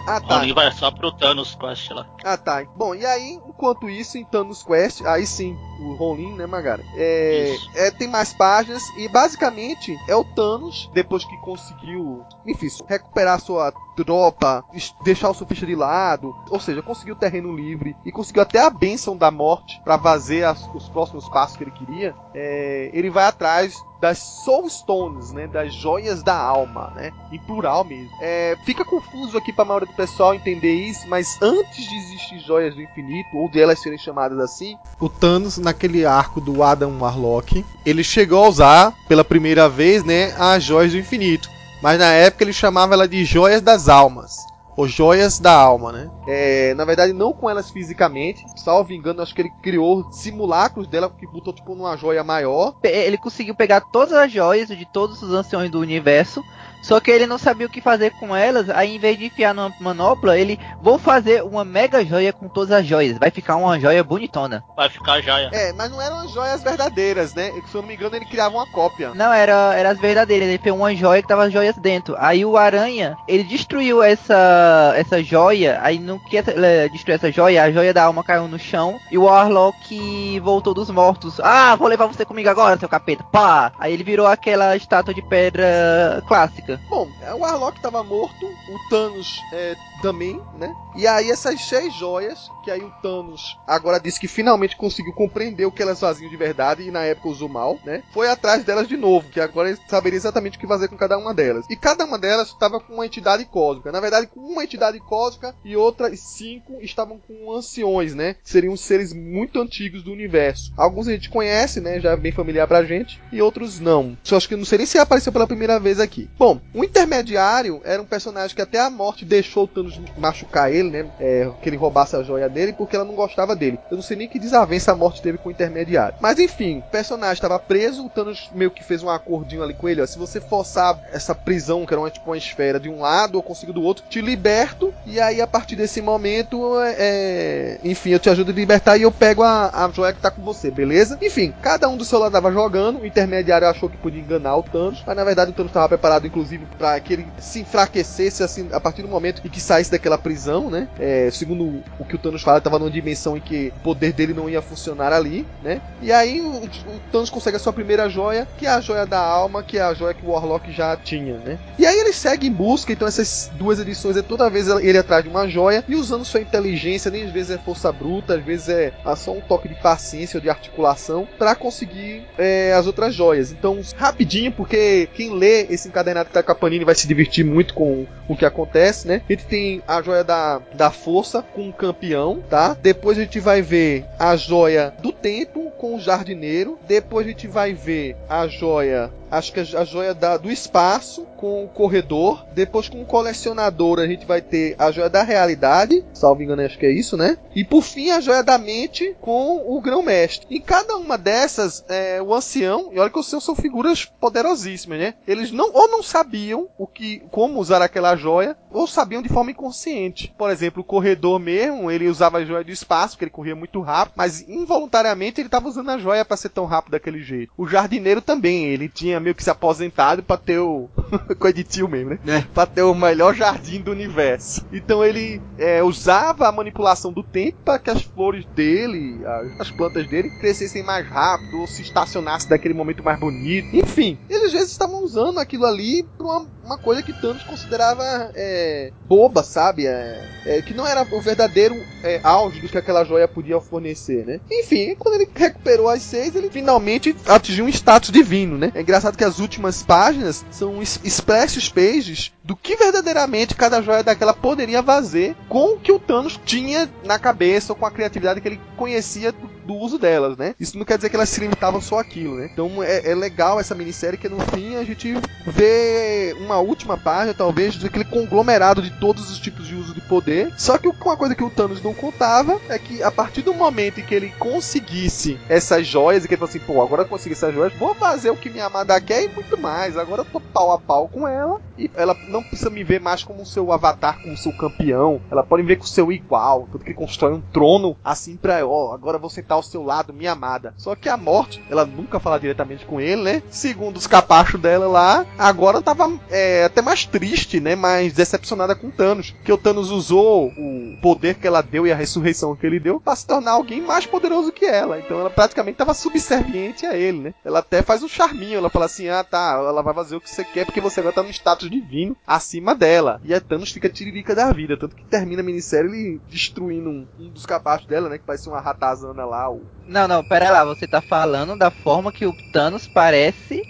Ah, 0.06 0.20
tá. 0.20 0.40
Lee 0.40 0.52
vai 0.52 0.70
só 0.72 0.90
pro 0.90 1.12
Thanos 1.12 1.54
Quest 1.54 1.90
lá. 1.90 2.06
Ah, 2.24 2.36
tá. 2.36 2.64
Bom, 2.76 2.94
e 2.94 3.06
aí, 3.06 3.40
enquanto 3.46 3.88
isso, 3.88 4.18
em 4.18 4.24
Thanos 4.24 4.62
Quest, 4.62 5.02
aí 5.06 5.26
sim, 5.26 5.56
o 5.82 5.94
Ronin, 5.94 6.34
né, 6.34 6.46
Magara? 6.46 6.82
É, 6.94 7.54
Isso. 7.54 7.70
é, 7.74 7.90
tem 7.90 8.08
mais 8.08 8.32
páginas 8.32 8.82
e 8.98 9.08
basicamente 9.08 9.96
é 10.08 10.14
o 10.16 10.24
Thanos, 10.24 10.90
depois 10.92 11.24
que 11.24 11.36
conseguiu, 11.38 12.24
enfim, 12.46 12.68
recuperar 12.88 13.40
sua 13.40 13.72
tropa, 13.96 14.64
deixar 15.04 15.28
o 15.30 15.34
surfista 15.34 15.66
de 15.66 15.74
lado, 15.74 16.34
ou 16.50 16.58
seja, 16.58 16.82
conseguiu 16.82 17.14
terreno 17.14 17.54
livre 17.54 17.94
e 18.06 18.10
conseguiu 18.10 18.42
até 18.42 18.58
a 18.60 18.70
bênção 18.70 19.16
da 19.16 19.30
morte 19.30 19.80
para 19.84 19.98
fazer 19.98 20.44
as- 20.44 20.66
os 20.74 20.88
próximos 20.88 21.28
passos 21.28 21.56
que 21.56 21.64
ele 21.64 21.70
queria. 21.70 22.14
é, 22.34 22.90
ele 22.94 23.10
vai 23.10 23.24
atrás 23.26 23.74
das 24.00 24.18
Soul 24.18 24.68
Stones, 24.68 25.32
né, 25.32 25.46
das 25.46 25.72
joias 25.74 26.22
da 26.22 26.34
alma, 26.34 26.90
né, 26.96 27.12
em 27.30 27.38
plural 27.38 27.84
mesmo. 27.84 28.10
É, 28.20 28.56
fica 28.64 28.84
confuso 28.86 29.36
aqui 29.36 29.52
para 29.52 29.64
a 29.64 29.66
maioria 29.68 29.86
do 29.86 29.94
pessoal 29.94 30.34
entender 30.34 30.72
isso, 30.72 31.06
mas 31.08 31.38
antes 31.42 31.84
de 31.86 31.94
existir 31.94 32.38
joias 32.40 32.74
do 32.74 32.80
infinito 32.82 33.28
ou 33.36 33.48
de 33.50 33.60
elas 33.60 33.78
serem 33.80 33.98
chamadas 33.98 34.38
assim, 34.38 34.76
o 34.98 35.08
Thanos 35.10 35.58
naquele 35.72 36.04
arco 36.04 36.40
do 36.40 36.62
Adam 36.62 36.98
Warlock, 37.00 37.64
ele 37.84 38.04
chegou 38.04 38.44
a 38.44 38.48
usar 38.48 38.94
pela 39.08 39.24
primeira 39.24 39.68
vez, 39.68 40.04
né, 40.04 40.34
as 40.38 40.62
joias 40.62 40.92
do 40.92 40.98
infinito, 40.98 41.48
mas 41.82 41.98
na 41.98 42.12
época 42.12 42.44
ele 42.44 42.52
chamava 42.52 42.94
ela 42.94 43.08
de 43.08 43.24
joias 43.24 43.62
das 43.62 43.88
almas. 43.88 44.36
Ou 44.74 44.88
joias 44.88 45.38
da 45.38 45.52
alma, 45.52 45.92
né? 45.92 46.10
É, 46.26 46.72
na 46.72 46.86
verdade, 46.86 47.12
não 47.12 47.34
com 47.34 47.50
elas 47.50 47.70
fisicamente. 47.70 48.42
Salvo 48.56 48.90
engano, 48.94 49.20
acho 49.20 49.34
que 49.34 49.42
ele 49.42 49.52
criou 49.62 50.10
simulacros 50.10 50.88
dela, 50.88 51.10
que 51.10 51.26
botou 51.26 51.52
tipo 51.52 51.74
numa 51.74 51.94
joia 51.94 52.24
maior. 52.24 52.74
Ele 52.82 53.18
conseguiu 53.18 53.54
pegar 53.54 53.82
todas 53.82 54.14
as 54.14 54.32
joias 54.32 54.68
de 54.68 54.86
todos 54.90 55.22
os 55.22 55.30
anciões 55.30 55.70
do 55.70 55.78
universo. 55.78 56.42
Só 56.82 56.98
que 57.00 57.10
ele 57.10 57.26
não 57.26 57.38
sabia 57.38 57.66
o 57.66 57.70
que 57.70 57.80
fazer 57.80 58.10
com 58.10 58.34
elas. 58.34 58.68
Aí, 58.68 58.96
em 58.96 58.98
vez 58.98 59.16
de 59.16 59.26
enfiar 59.26 59.54
numa 59.54 59.72
manopla, 59.80 60.36
ele 60.36 60.58
vou 60.82 60.98
fazer 60.98 61.42
uma 61.42 61.64
mega 61.64 62.04
joia 62.04 62.32
com 62.32 62.48
todas 62.48 62.72
as 62.72 62.84
joias. 62.84 63.18
Vai 63.18 63.30
ficar 63.30 63.56
uma 63.56 63.78
joia 63.78 64.02
bonitona. 64.02 64.64
Vai 64.76 64.88
ficar 64.88 65.20
joia. 65.20 65.48
É, 65.52 65.72
mas 65.72 65.90
não 65.90 66.02
eram 66.02 66.18
as 66.18 66.32
joias 66.32 66.62
verdadeiras, 66.62 67.34
né? 67.34 67.52
Se 67.70 67.74
eu 67.74 67.82
não 67.82 67.88
me 67.88 67.94
engano, 67.94 68.16
ele 68.16 68.24
criava 68.24 68.56
uma 68.56 68.66
cópia. 68.66 69.12
Não, 69.14 69.32
era, 69.32 69.74
era 69.74 69.90
as 69.90 70.00
verdadeiras. 70.00 70.48
Ele 70.48 70.58
pegou 70.58 70.80
uma 70.80 70.94
joia 70.94 71.22
que 71.22 71.28
tava 71.28 71.44
as 71.44 71.52
joias 71.52 71.76
dentro. 71.76 72.16
Aí 72.18 72.44
o 72.44 72.56
Aranha, 72.56 73.16
ele 73.28 73.44
destruiu 73.44 74.02
essa 74.02 74.92
essa 74.96 75.22
joia. 75.22 75.78
Aí 75.82 75.98
não 75.98 76.18
quer 76.18 76.44
eh, 76.48 76.88
destruir 76.88 77.14
essa 77.14 77.30
joia. 77.30 77.62
A 77.62 77.70
joia 77.70 77.94
da 77.94 78.04
alma 78.04 78.24
caiu 78.24 78.48
no 78.48 78.58
chão. 78.58 78.98
E 79.10 79.16
o 79.16 79.22
Warlock 79.24 80.40
voltou 80.40 80.74
dos 80.74 80.90
mortos. 80.90 81.38
Ah, 81.40 81.76
vou 81.76 81.86
levar 81.86 82.06
você 82.06 82.24
comigo 82.24 82.48
agora, 82.48 82.78
seu 82.78 82.88
capeta. 82.88 83.22
Pá! 83.22 83.72
Aí 83.78 83.92
ele 83.92 84.02
virou 84.02 84.26
aquela 84.26 84.74
estátua 84.76 85.14
de 85.14 85.22
pedra 85.22 86.22
clássica. 86.26 86.71
Bom, 86.88 87.08
o 87.34 87.38
Warlock 87.38 87.78
estava 87.78 88.02
morto, 88.02 88.46
o 88.68 88.88
Thanos 88.88 89.28
é, 89.52 89.74
também, 90.02 90.38
né? 90.58 90.74
E 90.96 91.06
aí 91.06 91.30
essas 91.30 91.64
seis 91.64 91.94
joias, 91.94 92.50
que 92.64 92.70
aí 92.70 92.82
o 92.82 92.90
Thanos 93.00 93.56
agora 93.66 93.98
disse 93.98 94.20
que 94.20 94.28
finalmente 94.28 94.76
conseguiu 94.76 95.12
compreender 95.12 95.64
o 95.64 95.72
que 95.72 95.82
elas 95.82 96.00
faziam 96.00 96.28
de 96.28 96.36
verdade 96.36 96.82
e 96.82 96.90
na 96.90 97.04
época 97.04 97.28
usou 97.28 97.48
mal, 97.48 97.78
né? 97.84 98.02
Foi 98.12 98.28
atrás 98.28 98.64
delas 98.64 98.88
de 98.88 98.96
novo, 98.96 99.30
que 99.30 99.40
agora 99.40 99.70
ele 99.70 99.78
saberia 99.88 100.16
exatamente 100.16 100.58
o 100.58 100.60
que 100.60 100.66
fazer 100.66 100.88
com 100.88 100.96
cada 100.96 101.16
uma 101.16 101.32
delas. 101.32 101.64
E 101.70 101.76
cada 101.76 102.04
uma 102.04 102.18
delas 102.18 102.48
estava 102.48 102.80
com 102.80 102.94
uma 102.94 103.06
entidade 103.06 103.44
cósmica. 103.44 103.92
Na 103.92 104.00
verdade, 104.00 104.26
com 104.26 104.40
uma 104.40 104.64
entidade 104.64 104.98
cósmica 104.98 105.54
e 105.64 105.76
outras 105.76 106.18
cinco 106.18 106.78
estavam 106.80 107.18
com 107.18 107.52
anciões, 107.52 108.14
né? 108.14 108.36
Seriam 108.42 108.76
seres 108.76 109.12
muito 109.12 109.60
antigos 109.60 110.02
do 110.02 110.12
universo. 110.12 110.72
Alguns 110.76 111.06
a 111.06 111.12
gente 111.12 111.30
conhece, 111.30 111.80
né? 111.80 112.00
Já 112.00 112.10
é 112.10 112.16
bem 112.16 112.32
familiar 112.32 112.66
pra 112.66 112.84
gente, 112.84 113.20
e 113.30 113.40
outros 113.40 113.78
não. 113.78 114.16
Só 114.22 114.36
acho 114.36 114.48
que 114.48 114.56
não 114.56 114.64
sei 114.64 114.78
nem 114.78 114.86
se 114.86 114.98
apareceu 114.98 115.32
pela 115.32 115.46
primeira 115.46 115.78
vez 115.78 116.00
aqui. 116.00 116.28
Bom, 116.36 116.60
o 116.74 116.84
intermediário 116.84 117.80
era 117.84 118.02
um 118.02 118.06
personagem 118.06 118.54
que 118.54 118.62
até 118.62 118.80
a 118.80 118.90
morte 118.90 119.24
deixou 119.24 119.64
o 119.64 119.68
Thanos 119.68 119.91
machucar 120.16 120.72
ele, 120.72 120.90
né? 120.90 121.06
É, 121.18 121.50
que 121.60 121.68
ele 121.68 121.76
roubasse 121.76 122.16
a 122.16 122.22
joia 122.22 122.48
dele 122.48 122.72
porque 122.72 122.96
ela 122.96 123.04
não 123.04 123.14
gostava 123.14 123.54
dele. 123.56 123.78
Eu 123.90 123.96
não 123.96 124.02
sei 124.02 124.16
nem 124.16 124.28
que 124.28 124.38
desavença 124.38 124.92
a 124.92 124.96
morte 124.96 125.22
teve 125.22 125.38
com 125.38 125.48
o 125.48 125.52
intermediário. 125.52 126.14
Mas 126.20 126.38
enfim, 126.38 126.78
o 126.78 126.90
personagem 126.90 127.34
estava 127.34 127.58
preso, 127.58 128.04
o 128.04 128.08
Thanos 128.08 128.50
meio 128.54 128.70
que 128.70 128.84
fez 128.84 129.02
um 129.02 129.10
acordinho 129.10 129.62
ali 129.62 129.74
com 129.74 129.88
ele, 129.88 130.02
ó. 130.02 130.06
Se 130.06 130.18
você 130.18 130.40
forçar 130.40 130.98
essa 131.12 131.34
prisão, 131.34 131.86
que 131.86 131.94
era 131.94 132.00
uma, 132.00 132.10
tipo 132.10 132.30
uma 132.30 132.36
esfera 132.36 132.78
de 132.78 132.88
um 132.88 133.00
lado, 133.00 133.38
eu 133.38 133.42
consigo 133.42 133.72
do 133.72 133.82
outro, 133.82 134.04
te 134.08 134.20
liberto. 134.20 134.92
E 135.06 135.20
aí, 135.20 135.40
a 135.40 135.46
partir 135.46 135.76
desse 135.76 136.00
momento, 136.00 136.78
é, 136.80 137.78
enfim, 137.84 138.10
eu 138.10 138.18
te 138.18 138.30
ajudo 138.30 138.50
a 138.50 138.54
libertar 138.54 138.96
e 138.96 139.02
eu 139.02 139.12
pego 139.12 139.42
a, 139.42 139.84
a 139.84 139.90
joia 139.90 140.12
que 140.12 140.20
tá 140.20 140.30
com 140.30 140.42
você, 140.42 140.70
beleza? 140.70 141.18
Enfim, 141.20 141.52
cada 141.62 141.88
um 141.88 141.96
do 141.96 142.04
seu 142.04 142.18
lado 142.18 142.32
tava 142.32 142.52
jogando, 142.52 143.00
o 143.00 143.06
intermediário 143.06 143.68
achou 143.68 143.88
que 143.88 143.96
podia 143.96 144.20
enganar 144.20 144.56
o 144.56 144.62
Thanos, 144.62 145.02
mas 145.06 145.16
na 145.16 145.24
verdade 145.24 145.50
o 145.50 145.54
Thanos 145.54 145.70
estava 145.70 145.88
preparado, 145.88 146.26
inclusive, 146.26 146.66
para 146.78 146.98
que 147.00 147.12
ele 147.12 147.26
se 147.38 147.60
enfraquecesse 147.60 148.42
assim 148.42 148.68
a 148.72 148.80
partir 148.80 149.02
do 149.02 149.08
momento 149.08 149.42
em 149.44 149.48
que 149.48 149.60
saísse 149.60 149.81
daquela 149.90 150.18
prisão, 150.18 150.70
né? 150.70 150.88
É, 150.98 151.30
segundo 151.30 151.82
o 151.98 152.04
que 152.04 152.14
o 152.14 152.18
Thanos 152.18 152.42
fala, 152.42 152.58
estava 152.58 152.78
numa 152.78 152.90
dimensão 152.90 153.36
em 153.36 153.40
que 153.40 153.72
o 153.76 153.80
poder 153.80 154.12
dele 154.12 154.34
não 154.34 154.48
ia 154.48 154.62
funcionar 154.62 155.12
ali, 155.12 155.46
né? 155.62 155.80
E 156.00 156.12
aí 156.12 156.40
o, 156.40 156.64
o 156.64 157.00
Thanos 157.10 157.30
consegue 157.30 157.56
a 157.56 157.60
sua 157.60 157.72
primeira 157.72 158.08
joia, 158.08 158.46
que 158.58 158.66
é 158.66 158.70
a 158.70 158.80
joia 158.80 159.06
da 159.06 159.20
alma, 159.20 159.62
que 159.62 159.78
é 159.78 159.82
a 159.82 159.94
joia 159.94 160.14
que 160.14 160.24
o 160.24 160.30
Warlock 160.30 160.70
já 160.72 160.96
tinha, 160.96 161.38
né? 161.38 161.58
E 161.78 161.86
aí 161.86 161.98
ele 161.98 162.12
segue 162.12 162.46
em 162.46 162.52
busca, 162.52 162.92
então 162.92 163.06
essas 163.08 163.50
duas 163.54 163.78
edições 163.80 164.16
é 164.16 164.22
toda 164.22 164.50
vez 164.50 164.68
ele 164.68 164.98
atrás 164.98 165.24
de 165.24 165.30
uma 165.30 165.48
joia 165.48 165.84
e 165.88 165.94
usando 165.94 166.24
sua 166.24 166.40
inteligência, 166.40 167.10
nem 167.10 167.24
às 167.24 167.30
vezes 167.30 167.52
é 167.52 167.58
força 167.58 167.90
bruta, 167.92 168.34
às 168.34 168.44
vezes 168.44 168.68
é 168.68 168.92
só 169.16 169.32
um 169.32 169.40
toque 169.40 169.68
de 169.68 169.74
paciência 169.74 170.36
ou 170.36 170.42
de 170.42 170.50
articulação 170.50 171.26
para 171.38 171.54
conseguir 171.54 172.24
é, 172.38 172.72
as 172.72 172.86
outras 172.86 173.14
joias. 173.14 173.52
Então, 173.52 173.80
rapidinho, 173.96 174.52
porque 174.52 175.08
quem 175.14 175.30
lê 175.30 175.66
esse 175.70 175.88
encadernado 175.88 176.28
que 176.28 176.34
tá 176.34 176.42
com 176.42 176.52
a 176.52 176.54
Panini 176.54 176.84
vai 176.84 176.94
se 176.94 177.06
divertir 177.06 177.44
muito 177.44 177.74
com 177.74 178.06
o 178.28 178.36
que 178.36 178.44
acontece, 178.44 179.06
né? 179.06 179.22
A 179.28 179.32
gente 179.32 179.71
a 179.86 180.02
joia 180.02 180.24
da, 180.24 180.60
da 180.74 180.90
força 180.90 181.42
com 181.42 181.68
o 181.68 181.72
campeão, 181.72 182.42
tá? 182.50 182.76
Depois 182.80 183.16
a 183.16 183.22
gente 183.22 183.38
vai 183.38 183.62
ver 183.62 184.04
a 184.18 184.34
joia 184.36 184.92
do 185.00 185.12
tempo 185.12 185.70
com 185.78 185.94
o 185.94 186.00
jardineiro. 186.00 186.78
Depois 186.86 187.26
a 187.26 187.30
gente 187.30 187.46
vai 187.46 187.72
ver 187.72 188.16
a 188.28 188.48
joia 188.48 189.10
acho 189.32 189.52
que 189.52 189.60
a 189.60 189.84
joia 189.84 190.14
da, 190.14 190.36
do 190.36 190.50
espaço 190.50 191.26
com 191.38 191.64
o 191.64 191.68
corredor. 191.68 192.44
Depois 192.54 192.88
com 192.88 193.00
o 193.02 193.06
colecionador 193.06 193.98
a 193.98 194.06
gente 194.06 194.26
vai 194.26 194.40
ter 194.40 194.76
a 194.78 194.90
joia 194.92 195.08
da 195.08 195.22
realidade, 195.22 196.04
salvo 196.12 196.42
engano 196.42 196.62
acho 196.62 196.78
que 196.78 196.86
é 196.86 196.92
isso, 196.92 197.16
né? 197.16 197.38
E 197.54 197.64
por 197.64 197.82
fim 197.82 198.10
a 198.10 198.20
joia 198.20 198.42
da 198.42 198.58
mente 198.58 199.16
com 199.20 199.64
o 199.66 199.80
grão-mestre. 199.80 200.46
E 200.50 200.60
cada 200.60 200.96
uma 200.96 201.16
dessas, 201.16 201.84
é, 201.88 202.20
o 202.22 202.34
ancião, 202.34 202.90
e 202.92 202.98
olha 202.98 203.10
que 203.10 203.18
os 203.18 203.26
seus 203.26 203.42
são 203.42 203.56
figuras 203.56 204.04
poderosíssimas, 204.04 204.98
né? 204.98 205.14
Eles 205.26 205.50
não 205.50 205.72
ou 205.72 205.88
não 205.88 206.02
sabiam 206.02 206.68
o 206.76 206.86
que 206.86 207.22
como 207.30 207.58
usar 207.58 207.80
aquela 207.80 208.14
joia, 208.14 208.56
ou 208.70 208.86
sabiam 208.86 209.22
de 209.22 209.28
forma 209.28 209.50
inconsciente. 209.50 210.32
Por 210.36 210.50
exemplo, 210.50 210.82
o 210.82 210.84
corredor 210.84 211.38
mesmo, 211.40 211.90
ele 211.90 212.08
usava 212.08 212.38
a 212.38 212.44
joia 212.44 212.64
do 212.64 212.70
espaço, 212.70 213.14
porque 213.14 213.24
ele 213.24 213.30
corria 213.30 213.56
muito 213.56 213.80
rápido, 213.80 214.14
mas 214.16 214.46
involuntariamente 214.48 215.40
ele 215.40 215.48
estava 215.48 215.68
usando 215.68 215.90
a 215.90 215.98
joia 215.98 216.24
para 216.24 216.36
ser 216.36 216.50
tão 216.50 216.66
rápido 216.66 216.92
daquele 216.92 217.22
jeito. 217.22 217.52
O 217.56 217.66
jardineiro 217.66 218.20
também, 218.20 218.66
ele 218.66 218.88
tinha 218.88 219.21
meio 219.22 219.34
que 219.34 219.44
se 219.44 219.50
aposentado 219.50 220.22
pra 220.22 220.36
ter 220.36 220.58
o. 220.58 220.88
Coisa 221.38 221.54
de 221.54 221.64
tio 221.64 221.88
mesmo, 221.88 222.10
né? 222.10 222.18
É. 222.26 222.40
Pra 222.54 222.66
ter 222.66 222.82
o 222.82 222.94
melhor 222.94 223.34
jardim 223.34 223.80
do 223.80 223.90
universo. 223.90 224.64
Então 224.72 225.04
ele 225.04 225.40
é, 225.58 225.82
usava 225.82 226.48
a 226.48 226.52
manipulação 226.52 227.12
do 227.12 227.22
tempo 227.22 227.58
para 227.64 227.78
que 227.78 227.90
as 227.90 228.02
flores 228.02 228.44
dele, 228.46 229.20
as, 229.24 229.60
as 229.60 229.70
plantas 229.70 230.06
dele, 230.08 230.30
crescessem 230.40 230.82
mais 230.82 231.06
rápido 231.06 231.60
ou 231.60 231.66
se 231.66 231.82
estacionassem 231.82 232.48
daquele 232.48 232.74
momento 232.74 233.02
mais 233.02 233.18
bonito. 233.18 233.74
Enfim, 233.74 234.18
eles 234.28 234.46
às 234.46 234.52
vezes 234.52 234.70
estavam 234.70 235.02
usando 235.02 235.38
aquilo 235.38 235.66
ali 235.66 236.04
pra 236.16 236.26
uma, 236.26 236.46
uma 236.64 236.78
coisa 236.78 237.02
que 237.02 237.12
Thanos 237.12 237.42
considerava 237.44 238.02
é, 238.34 238.92
boba, 239.06 239.42
sabe? 239.42 239.86
É, 239.86 240.28
é, 240.44 240.62
que 240.62 240.74
não 240.74 240.86
era 240.86 241.06
o 241.12 241.20
verdadeiro 241.20 241.74
é, 242.02 242.20
auge 242.22 242.60
do 242.60 242.68
que 242.68 242.78
aquela 242.78 243.04
joia 243.04 243.28
podia 243.28 243.60
fornecer, 243.60 244.24
né? 244.26 244.40
Enfim, 244.50 244.94
quando 244.98 245.14
ele 245.14 245.28
recuperou 245.34 245.88
as 245.88 246.02
seis, 246.02 246.34
ele 246.34 246.50
finalmente 246.50 247.14
atingiu 247.26 247.64
um 247.64 247.68
status 247.68 248.10
divino, 248.10 248.58
né? 248.58 248.72
É 248.74 248.80
engraçado 248.80 249.11
que 249.16 249.24
as 249.24 249.38
últimas 249.38 249.82
páginas 249.82 250.44
são 250.50 250.82
es- 250.82 251.00
splashes 251.04 251.68
pages 251.68 252.32
do 252.44 252.56
que 252.56 252.76
verdadeiramente 252.76 253.54
cada 253.54 253.80
joia 253.80 254.02
daquela 254.02 254.34
poderia 254.34 254.82
fazer 254.82 255.36
com 255.48 255.74
o 255.74 255.78
que 255.78 255.92
o 255.92 255.98
Thanos 255.98 256.40
tinha 256.44 256.88
na 257.04 257.18
cabeça 257.18 257.72
ou 257.72 257.76
com 257.76 257.86
a 257.86 257.90
criatividade 257.90 258.40
que 258.40 258.48
ele 258.48 258.60
conhecia 258.76 259.32
do, 259.32 259.48
do 259.64 259.74
uso 259.74 259.98
delas, 259.98 260.36
né? 260.36 260.54
Isso 260.58 260.76
não 260.76 260.84
quer 260.84 260.96
dizer 260.96 261.08
que 261.08 261.16
elas 261.16 261.28
se 261.28 261.40
limitavam 261.40 261.80
só 261.80 261.98
àquilo, 261.98 262.36
né? 262.36 262.50
Então 262.52 262.82
é, 262.82 263.10
é 263.10 263.14
legal 263.14 263.60
essa 263.60 263.74
minissérie 263.74 264.18
que 264.18 264.28
no 264.28 264.40
fim 264.46 264.76
a 264.76 264.84
gente 264.84 265.14
vê 265.46 266.34
uma 266.40 266.58
última 266.58 266.96
página, 266.96 267.34
talvez, 267.34 267.76
daquele 267.76 268.04
conglomerado 268.04 268.82
de 268.82 268.90
todos 268.98 269.30
os 269.30 269.38
tipos 269.38 269.66
de 269.66 269.74
uso 269.74 269.94
de 269.94 270.00
poder. 270.02 270.52
Só 270.58 270.78
que 270.78 270.88
uma 270.88 271.16
coisa 271.16 271.34
que 271.34 271.44
o 271.44 271.50
Thanos 271.50 271.82
não 271.82 271.94
contava 271.94 272.60
é 272.68 272.78
que 272.78 273.02
a 273.02 273.10
partir 273.10 273.42
do 273.42 273.54
momento 273.54 274.00
em 274.00 274.04
que 274.04 274.14
ele 274.14 274.32
conseguisse 274.38 275.38
essas 275.48 275.86
joias, 275.86 276.24
e 276.24 276.28
que 276.28 276.34
ele 276.34 276.38
falou 276.38 276.50
assim, 276.50 276.58
pô, 276.60 276.82
agora 276.82 277.02
eu 277.02 277.08
consegui 277.08 277.34
essas 277.34 277.54
joias, 277.54 277.72
vou 277.74 277.94
fazer 277.94 278.30
o 278.30 278.36
que 278.36 278.50
minha 278.50 278.66
amada 278.66 279.00
quer 279.00 279.24
e 279.24 279.28
muito 279.28 279.56
mais. 279.56 279.96
Agora 279.96 280.22
eu 280.22 280.26
tô 280.26 280.40
pau 280.40 280.72
a 280.72 280.78
pau 280.78 281.08
com 281.08 281.26
ela 281.26 281.60
e 281.78 281.90
ela 281.94 282.14
não 282.32 282.42
precisa 282.42 282.70
me 282.70 282.82
ver 282.82 283.00
mais 283.00 283.22
como 283.22 283.46
seu 283.46 283.70
avatar, 283.70 284.20
como 284.22 284.36
seu 284.36 284.52
campeão. 284.52 285.20
Ela 285.30 285.42
pode 285.42 285.62
me 285.62 285.68
ver 285.68 285.76
com 285.76 285.84
seu 285.84 286.10
igual. 286.10 286.68
Tanto 286.72 286.84
que 286.84 286.94
constrói 286.94 287.32
um 287.34 287.40
trono 287.40 287.96
assim 288.02 288.36
pra, 288.36 288.66
ó, 288.66 288.92
agora 288.94 289.18
você 289.18 289.42
tá 289.42 289.54
ao 289.54 289.62
seu 289.62 289.82
lado, 289.82 290.12
minha 290.12 290.32
amada. 290.32 290.74
Só 290.76 290.94
que 290.94 291.08
a 291.08 291.16
morte, 291.16 291.62
ela 291.70 291.84
nunca 291.84 292.18
fala 292.18 292.40
diretamente 292.40 292.86
com 292.86 293.00
ele, 293.00 293.22
né? 293.22 293.42
Segundo 293.50 293.98
os 293.98 294.06
capachos 294.06 294.60
dela 294.60 294.88
lá, 294.88 295.26
agora 295.38 295.82
tava 295.82 296.10
é, 296.30 296.64
até 296.64 296.80
mais 296.80 297.04
triste, 297.04 297.60
né? 297.60 297.76
Mais 297.76 298.12
decepcionada 298.12 298.74
com 298.74 298.90
Thanos. 298.90 299.34
Que 299.44 299.52
o 299.52 299.58
Thanos 299.58 299.90
usou 299.90 300.46
o 300.48 300.96
poder 301.00 301.34
que 301.34 301.46
ela 301.46 301.60
deu 301.60 301.86
e 301.86 301.92
a 301.92 301.96
ressurreição 301.96 302.56
que 302.56 302.66
ele 302.66 302.80
deu 302.80 302.98
pra 302.98 303.14
se 303.14 303.26
tornar 303.26 303.52
alguém 303.52 303.80
mais 303.80 304.06
poderoso 304.06 304.52
que 304.52 304.64
ela. 304.64 304.98
Então 304.98 305.20
ela 305.20 305.30
praticamente 305.30 305.78
tava 305.78 305.94
subserviente 305.94 306.86
a 306.86 306.96
ele, 306.96 307.18
né? 307.18 307.34
Ela 307.44 307.58
até 307.58 307.82
faz 307.82 308.02
um 308.02 308.08
charminho, 308.08 308.58
ela 308.58 308.70
fala 308.70 308.86
assim: 308.86 309.08
ah 309.08 309.22
tá, 309.22 309.56
ela 309.58 309.82
vai 309.82 309.94
fazer 309.94 310.16
o 310.16 310.20
que 310.20 310.30
você 310.30 310.44
quer 310.44 310.64
porque 310.64 310.80
você 310.80 311.00
agora 311.00 311.14
tá 311.14 311.22
no 311.22 311.30
status 311.30 311.68
divino 311.68 312.16
acima 312.26 312.74
dela. 312.74 313.20
E 313.24 313.34
a 313.34 313.40
Thanos 313.40 313.72
fica 313.72 313.88
tiririca 313.88 314.34
da 314.34 314.52
vida. 314.52 314.76
Tanto 314.76 314.96
que 314.96 315.04
termina 315.04 315.42
a 315.42 315.44
minissérie 315.44 315.90
ele 315.90 316.20
destruindo 316.28 316.88
um, 316.88 317.06
um 317.18 317.28
dos 317.28 317.46
capachos 317.46 317.86
dela, 317.86 318.08
né? 318.08 318.18
Que 318.18 318.24
parece 318.24 318.48
uma 318.48 318.60
ratazana 318.60 319.24
lá. 319.24 319.50
O... 319.50 319.62
Não, 319.86 320.06
não, 320.06 320.24
pera 320.24 320.50
lá, 320.50 320.64
você 320.64 320.86
tá 320.86 321.00
falando 321.00 321.56
da 321.56 321.70
forma 321.70 322.12
que 322.12 322.26
o 322.26 322.52
Thanos 322.52 322.86
parece. 322.86 323.62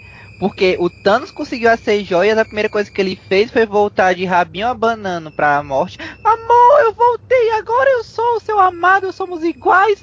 Porque 0.43 0.75
o 0.77 0.89
Thanos 0.89 1.31
conseguiu 1.31 1.69
as 1.69 1.79
seis 1.79 2.05
joias, 2.05 2.37
a 2.37 2.43
primeira 2.43 2.67
coisa 2.67 2.91
que 2.91 2.99
ele 2.99 3.15
fez 3.15 3.49
foi 3.49 3.65
voltar 3.65 4.13
de 4.13 4.25
rabinho 4.25 4.67
abanando 4.67 5.31
pra 5.31 5.63
morte. 5.63 5.97
Amor, 6.21 6.81
eu 6.81 6.91
voltei, 6.91 7.51
agora 7.51 7.89
eu 7.91 8.03
sou 8.03 8.35
o 8.35 8.39
seu 8.41 8.59
amado, 8.59 9.13
somos 9.13 9.41
iguais, 9.41 10.01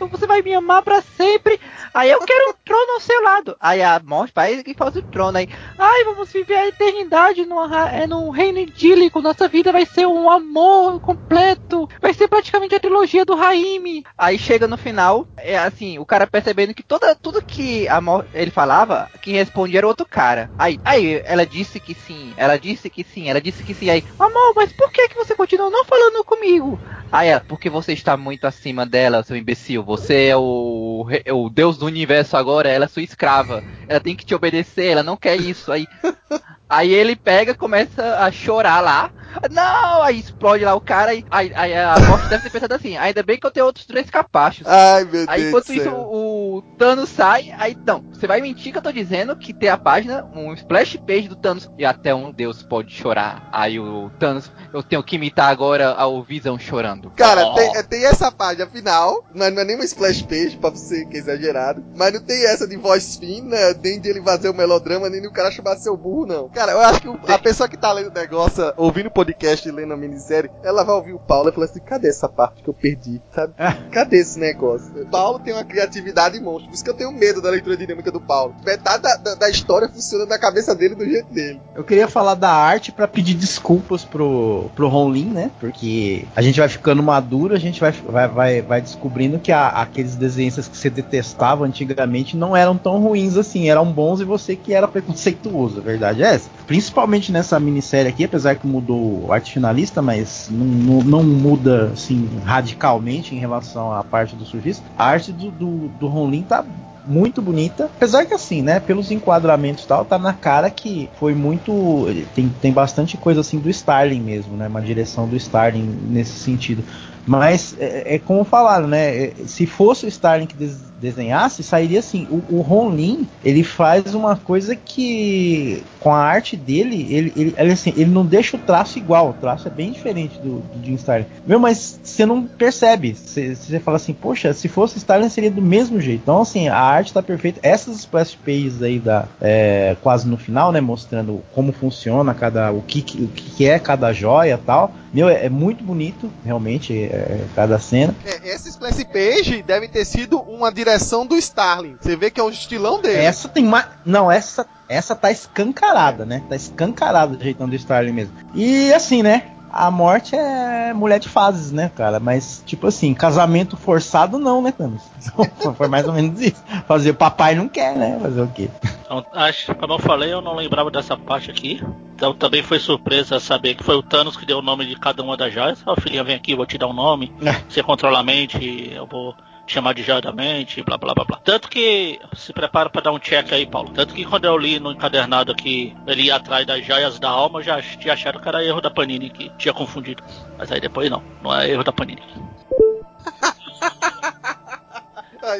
você 0.00 0.26
vai, 0.26 0.40
me 0.40 0.54
amar 0.54 0.80
pra 0.80 1.02
sempre. 1.02 1.60
Aí 1.92 2.10
eu 2.10 2.20
quero 2.20 2.52
um 2.52 2.54
trono 2.64 2.92
ao 2.94 3.00
seu 3.00 3.22
lado. 3.22 3.54
Aí 3.60 3.82
a 3.82 4.00
morte 4.02 4.32
faz 4.32 4.62
que 4.62 4.72
faz 4.72 4.96
o 4.96 5.02
trono 5.02 5.36
aí. 5.36 5.46
Ai, 5.78 6.04
vamos 6.04 6.32
viver 6.32 6.54
a 6.54 6.68
eternidade 6.68 7.44
numa, 7.44 7.90
é, 7.90 8.06
num 8.06 8.30
reino 8.30 8.60
idílico, 8.60 9.20
nossa 9.20 9.46
vida 9.46 9.72
vai 9.72 9.84
ser 9.84 10.06
um 10.06 10.30
amor 10.30 11.00
completo. 11.00 11.86
Vai 12.00 12.14
ser 12.14 12.28
praticamente 12.28 12.74
a 12.74 12.80
trilogia 12.80 13.26
do 13.26 13.34
Raimi. 13.34 14.04
Aí 14.16 14.38
chega 14.38 14.66
no 14.66 14.78
final, 14.78 15.28
é 15.36 15.58
assim, 15.58 15.98
o 15.98 16.06
cara 16.06 16.26
percebendo 16.26 16.72
que 16.72 16.82
toda, 16.82 17.14
tudo 17.14 17.44
que 17.44 17.86
a 17.88 18.00
ele 18.32 18.50
falava, 18.50 19.10
quem 19.20 19.34
respondia 19.34 19.81
era 19.82 19.88
outro 19.88 20.06
cara. 20.06 20.50
Aí, 20.56 20.78
aí 20.84 21.20
ela 21.24 21.44
disse 21.44 21.80
que 21.80 21.94
sim, 21.94 22.32
ela 22.36 22.56
disse 22.58 22.88
que 22.88 23.02
sim, 23.04 23.28
ela 23.28 23.40
disse 23.40 23.64
que 23.64 23.74
sim. 23.74 23.90
Aí, 23.90 24.04
amor, 24.18 24.52
mas 24.54 24.72
por 24.72 24.90
que, 24.92 25.08
que 25.08 25.16
você 25.16 25.34
continua 25.34 25.68
não 25.70 25.84
falando 25.84 26.24
comigo? 26.24 26.80
Aí 27.10 27.28
ela, 27.28 27.44
porque 27.46 27.68
você 27.68 27.92
está 27.92 28.16
muito 28.16 28.46
acima 28.46 28.86
dela, 28.86 29.22
seu 29.22 29.36
imbecil. 29.36 29.82
Você 29.82 30.26
é 30.28 30.36
o, 30.36 31.06
o 31.32 31.50
deus 31.50 31.76
do 31.76 31.86
universo 31.86 32.36
agora, 32.36 32.68
ela 32.68 32.84
é 32.84 32.88
sua 32.88 33.02
escrava. 33.02 33.62
Ela 33.88 34.00
tem 34.00 34.14
que 34.16 34.24
te 34.24 34.34
obedecer, 34.34 34.92
ela 34.92 35.02
não 35.02 35.16
quer 35.16 35.36
isso. 35.36 35.72
Aí, 35.72 35.86
aí 36.68 36.92
ele 36.92 37.16
pega, 37.16 37.54
começa 37.54 38.18
a 38.18 38.30
chorar 38.30 38.80
lá. 38.80 39.10
Não, 39.50 40.02
aí 40.02 40.18
explode 40.18 40.64
lá 40.64 40.74
o 40.74 40.80
cara. 40.80 41.10
Aí, 41.10 41.24
aí, 41.30 41.52
aí 41.54 41.74
a 41.76 42.00
morte 42.00 42.28
deve 42.28 42.42
ter 42.42 42.50
pensado 42.50 42.74
assim: 42.74 42.96
ainda 42.96 43.22
bem 43.22 43.38
que 43.38 43.46
eu 43.46 43.50
tenho 43.50 43.66
outros 43.66 43.86
três 43.86 44.08
capachos. 44.10 44.66
Ai 44.66 45.04
meu 45.04 45.26
Aí 45.26 45.40
Deus 45.40 45.48
enquanto 45.48 45.66
do 45.66 45.72
isso 45.72 45.90
o, 45.90 46.58
o 46.58 46.62
Thanos 46.78 47.08
sai, 47.10 47.50
aí 47.58 47.76
não, 47.86 48.02
você 48.22 48.26
vai 48.28 48.40
mentir 48.40 48.70
que 48.70 48.78
eu 48.78 48.82
tô 48.82 48.92
dizendo 48.92 49.34
que 49.34 49.52
tem 49.52 49.68
a 49.68 49.76
página, 49.76 50.24
um 50.32 50.52
splash 50.54 50.96
page 51.04 51.26
do 51.26 51.34
Thanos 51.34 51.68
e 51.76 51.84
até 51.84 52.14
um 52.14 52.30
deus 52.30 52.62
pode 52.62 52.92
chorar. 52.94 53.48
Aí 53.50 53.80
o 53.80 54.10
Thanos, 54.16 54.48
eu 54.72 54.80
tenho 54.80 55.02
que 55.02 55.16
imitar 55.16 55.50
agora 55.50 55.96
o 56.06 56.22
Visão 56.22 56.56
chorando. 56.56 57.10
Cara, 57.16 57.44
Oh. 57.48 57.54
tem, 57.54 57.76
é, 57.76 57.82
tem 57.82 58.04
essa 58.04 58.30
página 58.30 58.68
final, 58.68 59.24
mas 59.34 59.52
não 59.52 59.62
é 59.62 59.64
nem 59.64 59.74
uma 59.74 59.84
splash 59.84 60.22
page 60.22 60.56
pra 60.56 60.70
você 60.70 61.04
que 61.06 61.16
é 61.16 61.18
exagerado. 61.18 61.84
Mas 61.96 62.12
não 62.12 62.20
tem 62.20 62.44
essa 62.46 62.64
de 62.68 62.76
voz 62.76 63.16
fina, 63.16 63.56
nem 63.82 64.00
de 64.00 64.08
ele 64.08 64.22
fazer 64.22 64.48
o 64.50 64.54
melodrama, 64.54 65.08
nem 65.10 65.20
de 65.20 65.26
o 65.26 65.32
cara 65.32 65.50
chamar 65.50 65.74
seu 65.78 65.96
burro, 65.96 66.24
não. 66.24 66.48
Cara, 66.50 66.70
eu 66.70 66.80
acho 66.80 67.00
que 67.00 67.08
o- 67.08 67.18
a 67.26 67.38
pessoa 67.40 67.68
que 67.68 67.76
tá 67.76 67.90
lendo 67.92 68.10
o 68.10 68.14
negócio, 68.14 68.72
ouvindo 68.76 69.06
o 69.06 69.10
podcast 69.10 69.68
e 69.68 69.72
lendo 69.72 69.94
a 69.94 69.96
minissérie, 69.96 70.48
ela 70.62 70.84
vai 70.84 70.94
ouvir 70.94 71.12
o 71.12 71.18
Paulo 71.18 71.48
e 71.48 71.52
falar 71.52 71.66
assim: 71.66 71.80
cadê 71.80 72.06
essa 72.08 72.28
parte 72.28 72.62
que 72.62 72.70
eu 72.70 72.74
perdi? 72.74 73.20
Sabe? 73.34 73.52
Cadê 73.90 74.18
esse 74.18 74.38
negócio? 74.38 75.02
O 75.02 75.06
Paulo 75.10 75.40
tem 75.40 75.52
uma 75.52 75.64
criatividade 75.64 76.38
monstro, 76.40 76.68
por 76.68 76.74
isso 76.74 76.84
que 76.84 76.90
eu 76.90 76.94
tenho 76.94 77.10
medo 77.10 77.42
da 77.42 77.50
leitura 77.50 77.76
dinâmica 77.76 78.11
do 78.12 78.20
Paulo. 78.20 78.54
Metade 78.64 79.02
da, 79.02 79.16
da, 79.16 79.34
da 79.34 79.50
história 79.50 79.88
funciona 79.88 80.26
na 80.26 80.38
cabeça 80.38 80.74
dele 80.74 80.94
do 80.94 81.04
jeito 81.04 81.32
dele. 81.32 81.60
Eu 81.74 81.82
queria 81.84 82.06
falar 82.06 82.34
da 82.34 82.50
arte 82.50 82.92
pra 82.92 83.08
pedir 83.08 83.34
desculpas 83.34 84.04
pro, 84.04 84.70
pro 84.74 84.88
Ron 84.88 85.10
Lin, 85.10 85.24
né? 85.26 85.50
Porque 85.58 86.24
a 86.36 86.42
gente 86.42 86.60
vai 86.60 86.68
ficando 86.68 87.02
maduro, 87.02 87.54
a 87.54 87.58
gente 87.58 87.80
vai, 87.80 87.92
vai, 87.92 88.28
vai, 88.28 88.62
vai 88.62 88.80
descobrindo 88.80 89.38
que 89.38 89.50
a- 89.50 89.68
aqueles 89.68 90.16
desenhistas 90.16 90.68
que 90.68 90.76
você 90.76 90.90
detestava 90.90 91.64
antigamente 91.64 92.36
não 92.36 92.56
eram 92.56 92.76
tão 92.76 93.00
ruins 93.00 93.36
assim, 93.36 93.68
eram 93.68 93.86
bons 93.90 94.20
e 94.20 94.24
você 94.24 94.54
que 94.54 94.72
era 94.74 94.86
preconceituoso, 94.86 95.78
a 95.78 95.82
verdade 95.82 96.22
é 96.22 96.34
essa. 96.34 96.48
Principalmente 96.66 97.32
nessa 97.32 97.58
minissérie 97.58 98.08
aqui, 98.08 98.24
apesar 98.24 98.54
que 98.56 98.66
mudou 98.66 99.26
o 99.26 99.32
arte 99.32 99.52
finalista, 99.52 100.02
mas 100.02 100.48
não, 100.50 100.66
não, 100.66 101.02
não 101.02 101.22
muda 101.22 101.90
assim 101.92 102.28
radicalmente 102.44 103.34
em 103.34 103.38
relação 103.38 103.92
à 103.92 104.02
parte 104.04 104.36
do 104.36 104.44
surfista. 104.44 104.84
A 104.98 105.06
arte 105.06 105.32
do, 105.32 105.50
do, 105.50 105.88
do 105.88 106.08
tá 106.42 106.64
muito 107.04 107.42
bonita. 107.42 107.86
Apesar 107.86 108.26
que 108.26 108.34
assim, 108.34 108.62
né, 108.62 108.78
pelos 108.80 109.10
enquadramentos 109.10 109.84
e 109.84 109.86
tal, 109.86 110.04
tá 110.04 110.18
na 110.18 110.32
cara 110.32 110.70
que 110.70 111.10
foi 111.14 111.34
muito. 111.34 112.06
Tem, 112.34 112.48
tem 112.48 112.72
bastante 112.72 113.16
coisa 113.16 113.40
assim 113.40 113.58
do 113.60 113.68
Starling 113.70 114.20
mesmo, 114.20 114.56
né? 114.56 114.68
Uma 114.68 114.82
direção 114.82 115.28
do 115.28 115.36
Starling 115.36 115.84
nesse 116.08 116.32
sentido. 116.38 116.84
Mas 117.26 117.74
é, 117.78 118.16
é 118.16 118.18
como 118.18 118.44
falaram, 118.44 118.86
né? 118.88 119.26
é, 119.26 119.34
Se 119.46 119.66
fosse 119.66 120.04
o 120.06 120.08
Starling 120.08 120.46
que 120.46 120.56
des- 120.56 120.91
desenhasse, 121.02 121.62
sairia 121.62 121.98
assim. 121.98 122.26
O, 122.30 122.56
o 122.56 122.60
Ron 122.60 122.90
Lin, 122.90 123.28
ele 123.44 123.64
faz 123.64 124.14
uma 124.14 124.36
coisa 124.36 124.76
que 124.76 125.82
com 125.98 126.12
a 126.12 126.18
arte 126.18 126.56
dele, 126.56 127.06
ele, 127.10 127.32
ele, 127.36 127.54
ele, 127.56 127.72
assim, 127.72 127.92
ele 127.96 128.10
não 128.10 128.24
deixa 128.24 128.56
o 128.56 128.60
traço 128.60 128.98
igual. 128.98 129.30
O 129.30 129.32
traço 129.34 129.66
é 129.66 129.70
bem 129.70 129.90
diferente 129.90 130.38
do, 130.38 130.60
do 130.60 130.84
Jim 130.84 130.94
Starlin. 130.94 131.26
Meu, 131.46 131.58
mas 131.58 132.00
você 132.02 132.24
não 132.24 132.44
percebe. 132.44 133.14
Você, 133.14 133.54
fala 133.80 133.96
assim, 133.96 134.12
poxa, 134.12 134.52
se 134.52 134.68
fosse 134.68 134.98
Starlin 134.98 135.28
seria 135.28 135.50
do 135.50 135.62
mesmo 135.62 136.00
jeito. 136.00 136.22
Então, 136.22 136.40
assim, 136.40 136.68
a 136.68 136.78
arte 136.78 137.12
tá 137.12 137.22
perfeita. 137.22 137.58
Essas 137.62 137.98
splash 137.98 138.36
pages 138.36 138.82
aí 138.82 138.98
da 138.98 139.26
é, 139.40 139.96
quase 140.02 140.26
no 140.26 140.36
final, 140.36 140.70
né, 140.70 140.80
mostrando 140.80 141.42
como 141.52 141.72
funciona 141.72 142.32
cada 142.34 142.70
o 142.70 142.82
que, 142.82 143.00
o 143.20 143.28
que 143.28 143.66
é 143.66 143.78
cada 143.78 144.12
joia, 144.12 144.58
tal. 144.64 144.92
Meu, 145.12 145.28
é, 145.28 145.46
é 145.46 145.48
muito 145.50 145.84
bonito, 145.84 146.32
realmente, 146.44 146.94
é, 146.94 147.44
cada 147.54 147.78
cena. 147.78 148.14
É, 148.24 148.50
essa 148.50 148.68
splash 148.68 149.04
page 149.04 149.62
deve 149.62 149.88
ter 149.88 150.04
sido 150.04 150.40
uma 150.40 150.72
direção 150.72 150.91
do 151.26 151.36
Starling. 151.36 151.96
Você 152.00 152.16
vê 152.16 152.30
que 152.30 152.40
é 152.40 152.42
o 152.42 152.50
estilão 152.50 153.00
dele. 153.00 153.18
Essa 153.18 153.48
tem 153.48 153.64
mais. 153.64 153.86
Não, 154.04 154.30
essa, 154.30 154.66
essa 154.88 155.14
tá 155.14 155.30
escancarada, 155.30 156.24
né? 156.24 156.42
Tá 156.48 156.56
escancarada 156.56 157.36
do 157.36 157.42
jeitão 157.42 157.68
do 157.68 157.74
Starling 157.74 158.12
mesmo. 158.12 158.34
E 158.54 158.92
assim, 158.92 159.22
né? 159.22 159.52
A 159.72 159.90
morte 159.90 160.36
é 160.36 160.92
mulher 160.92 161.18
de 161.18 161.30
fases, 161.30 161.72
né, 161.72 161.90
cara? 161.96 162.20
Mas, 162.20 162.62
tipo 162.66 162.86
assim, 162.86 163.14
casamento 163.14 163.74
forçado 163.74 164.38
não, 164.38 164.60
né, 164.60 164.70
Thanos? 164.70 165.02
Então, 165.38 165.74
Foi 165.74 165.88
mais 165.88 166.06
ou 166.06 166.12
menos 166.12 166.38
isso. 166.42 166.62
Fazer 166.86 167.14
papai 167.14 167.54
não 167.54 167.68
quer, 167.68 167.96
né? 167.96 168.18
Fazer 168.20 168.42
o 168.42 168.48
quê? 168.48 168.68
Então, 169.04 169.24
acho, 169.32 169.74
como 169.76 169.94
eu 169.94 169.98
falei, 169.98 170.30
eu 170.30 170.42
não 170.42 170.54
lembrava 170.54 170.90
dessa 170.90 171.16
parte 171.16 171.50
aqui. 171.50 171.82
Então 172.14 172.34
também 172.34 172.62
foi 172.62 172.78
surpresa 172.78 173.40
saber 173.40 173.74
que 173.74 173.82
foi 173.82 173.96
o 173.96 174.02
Thanos 174.02 174.36
que 174.36 174.44
deu 174.44 174.58
o 174.58 174.62
nome 174.62 174.86
de 174.86 174.94
cada 174.96 175.22
uma 175.22 175.36
das 175.36 175.52
joias. 175.54 175.82
Ó, 175.86 175.96
filhinha, 175.96 176.22
vem 176.22 176.36
aqui, 176.36 176.52
eu 176.52 176.56
vou 176.56 176.66
te 176.66 176.76
dar 176.76 176.86
um 176.86 176.92
nome. 176.92 177.32
É. 177.42 177.52
Você 177.68 177.82
controla 177.82 178.20
a 178.20 178.22
mente, 178.22 178.92
eu 178.94 179.06
vou 179.06 179.34
chamar 179.72 179.94
de 179.94 180.02
joia 180.02 180.20
da 180.20 180.32
mente, 180.32 180.82
blá 180.82 180.98
blá 180.98 181.14
blá 181.14 181.24
blá. 181.24 181.40
Tanto 181.42 181.68
que 181.68 182.20
se 182.36 182.52
prepara 182.52 182.90
para 182.90 183.02
dar 183.02 183.12
um 183.12 183.18
check 183.18 183.52
aí, 183.52 183.66
Paulo. 183.66 183.90
Tanto 183.90 184.14
que 184.14 184.24
quando 184.24 184.44
eu 184.44 184.56
li 184.56 184.78
no 184.78 184.92
encadernado 184.92 185.54
que 185.54 185.96
ele 186.06 186.24
ia 186.24 186.36
atrás 186.36 186.66
das 186.66 186.84
joias 186.84 187.18
da 187.18 187.30
alma, 187.30 187.60
eu 187.60 187.64
já 187.64 187.80
tinha 187.80 188.14
achado 188.14 188.40
que 188.40 188.48
era 188.48 188.64
erro 188.64 188.80
da 188.80 188.90
Panini, 188.90 189.30
que 189.30 189.50
tinha 189.56 189.72
confundido. 189.72 190.22
Mas 190.58 190.70
aí 190.70 190.80
depois 190.80 191.10
não, 191.10 191.22
não 191.42 191.54
é 191.54 191.70
erro 191.70 191.82
da 191.82 191.92
Panini. 191.92 192.22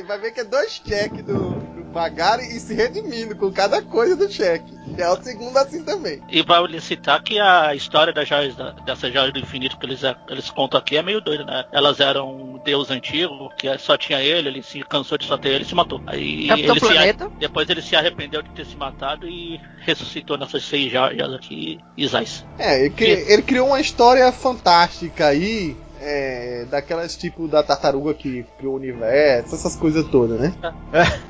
Vai 0.07 0.19
ver 0.19 0.33
que 0.33 0.41
é 0.41 0.45
dois 0.45 0.81
cheques 0.85 1.25
do, 1.25 1.72
do 1.93 1.99
Magari 1.99 2.45
e 2.45 2.59
se 2.59 2.75
redimindo 2.75 3.37
com 3.37 3.53
cada 3.53 3.83
coisa 3.83 4.17
do 4.17 4.31
cheque. 4.31 4.73
É 4.97 5.09
o 5.09 5.23
segundo 5.23 5.57
assim 5.57 5.83
também. 5.85 6.21
E 6.29 6.43
vale 6.43 6.81
citar 6.81 7.23
que 7.23 7.39
a 7.39 7.75
história 7.75 8.13
das 8.13 8.29
joias, 8.29 8.55
dessas 8.85 9.13
joias 9.13 9.33
do 9.33 9.39
infinito 9.39 9.79
que 9.79 9.87
eles, 9.87 10.01
eles 10.29 10.51
contam 10.51 10.79
aqui 10.81 10.97
é 10.97 11.03
meio 11.03 11.21
doida, 11.21 11.45
né? 11.45 11.65
Elas 11.73 12.01
eram 12.01 12.31
um 12.35 12.59
deus 12.65 12.91
antigo, 12.91 13.51
que 13.57 13.77
só 13.79 13.97
tinha 13.97 14.21
ele, 14.21 14.49
ele 14.49 14.63
se 14.63 14.81
cansou 14.83 15.17
de 15.19 15.25
só 15.27 15.37
ter 15.37 15.51
ele 15.51 15.65
e 15.65 15.67
se 15.67 15.75
matou. 15.75 16.01
Aí 16.07 16.47
Capitão 16.49 16.75
ele 16.75 16.81
se, 16.81 16.87
Planeta. 16.93 17.31
depois 17.39 17.69
ele 17.69 17.83
se 17.83 17.95
arrependeu 17.97 18.43
de 18.43 18.51
ter 18.51 18.67
se 18.67 18.77
matado 18.77 19.27
e 19.29 19.61
ressuscitou 19.81 20.37
nessas 20.39 20.65
seis 20.65 20.91
joias 20.91 21.33
aqui 21.33 21.79
e 21.97 22.07
Zais. 22.07 22.45
É, 22.59 22.81
ele, 22.81 22.91
cri- 22.91 23.25
ele 23.29 23.43
criou 23.43 23.69
uma 23.69 23.81
história 23.81 24.31
fantástica 24.33 25.27
aí. 25.29 25.77
É, 26.05 26.67
daquelas 26.69 27.17
tipo 27.17 27.47
da 27.47 27.63
tartaruga 27.63 28.13
que 28.13 28.45
criou 28.59 28.75
o 28.75 28.77
universo, 28.77 29.55
essas 29.55 29.77
coisas 29.77 30.05
todas, 30.09 30.41
né? 30.41 30.53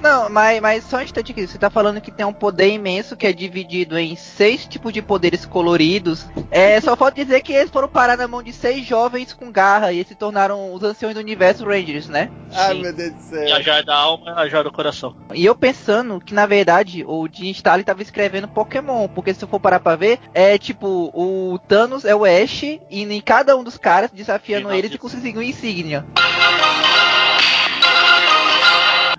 Não, 0.01 0.31
mas, 0.31 0.61
mas 0.61 0.85
só 0.85 0.97
um 0.97 1.03
instante 1.03 1.33
aqui. 1.33 1.47
Você 1.47 1.59
tá 1.59 1.69
falando 1.69 2.01
que 2.01 2.11
tem 2.11 2.25
um 2.25 2.33
poder 2.33 2.69
imenso 2.69 3.15
que 3.15 3.27
é 3.27 3.33
dividido 3.33 3.99
em 3.99 4.17
seis 4.17 4.65
tipos 4.65 4.93
de 4.93 5.03
poderes 5.03 5.45
coloridos. 5.45 6.27
É, 6.51 6.81
só 6.81 6.97
falta 6.97 7.23
dizer 7.23 7.43
que 7.43 7.53
eles 7.53 7.71
foram 7.71 7.89
parar 7.89 8.17
na 8.17 8.27
mão 8.27 8.43
de 8.43 8.53
seis 8.53 8.87
jovens 8.87 9.33
com 9.33 9.53
garra 9.53 9.93
e 9.93 9.99
eles 9.99 10.09
se 10.09 10.15
tornaram 10.15 10.73
os 10.73 10.83
anciões 10.83 11.15
do 11.15 11.21
universo 11.21 11.65
Rangers, 11.65 12.09
né? 12.09 12.31
Ai 12.55 12.75
Sim. 12.75 12.83
meu 12.83 12.93
Deus 12.93 13.13
do 13.13 13.23
céu. 13.23 13.45
E 13.45 13.53
a 13.53 13.61
joia 13.61 13.83
da 13.83 13.95
alma 13.95 14.31
é 14.31 14.43
a 14.43 14.49
joia 14.49 14.65
do 14.65 14.73
coração. 14.73 15.15
E 15.35 15.45
eu 15.45 15.55
pensando 15.55 16.21
que, 16.21 16.35
na 16.35 16.47
verdade, 16.47 17.05
o 17.07 17.29
Jim 17.31 17.51
Stalin 17.51 17.83
tava 17.83 18.03
escrevendo 18.03 18.49
Pokémon, 18.49 19.09
porque 19.09 19.35
se 19.35 19.45
eu 19.45 19.49
for 19.49 19.61
parar 19.61 19.81
pra 19.81 19.97
ver, 19.97 20.19
é 20.35 20.57
tipo, 20.59 21.11
o 21.15 21.59
Thanos 21.69 22.05
é 22.05 22.15
o 22.15 22.25
Ash, 22.25 22.63
e 22.63 22.81
em 22.91 23.21
cada 23.21 23.57
um 23.57 23.65
dos 23.65 23.77
caras 23.77 24.11
desafiando 24.11 24.62
Sim, 24.71 24.77
eles 24.77 24.95
e 24.95 24.99
conseguindo 24.99 25.41
um 25.41 25.43
insígnia. 25.43 26.07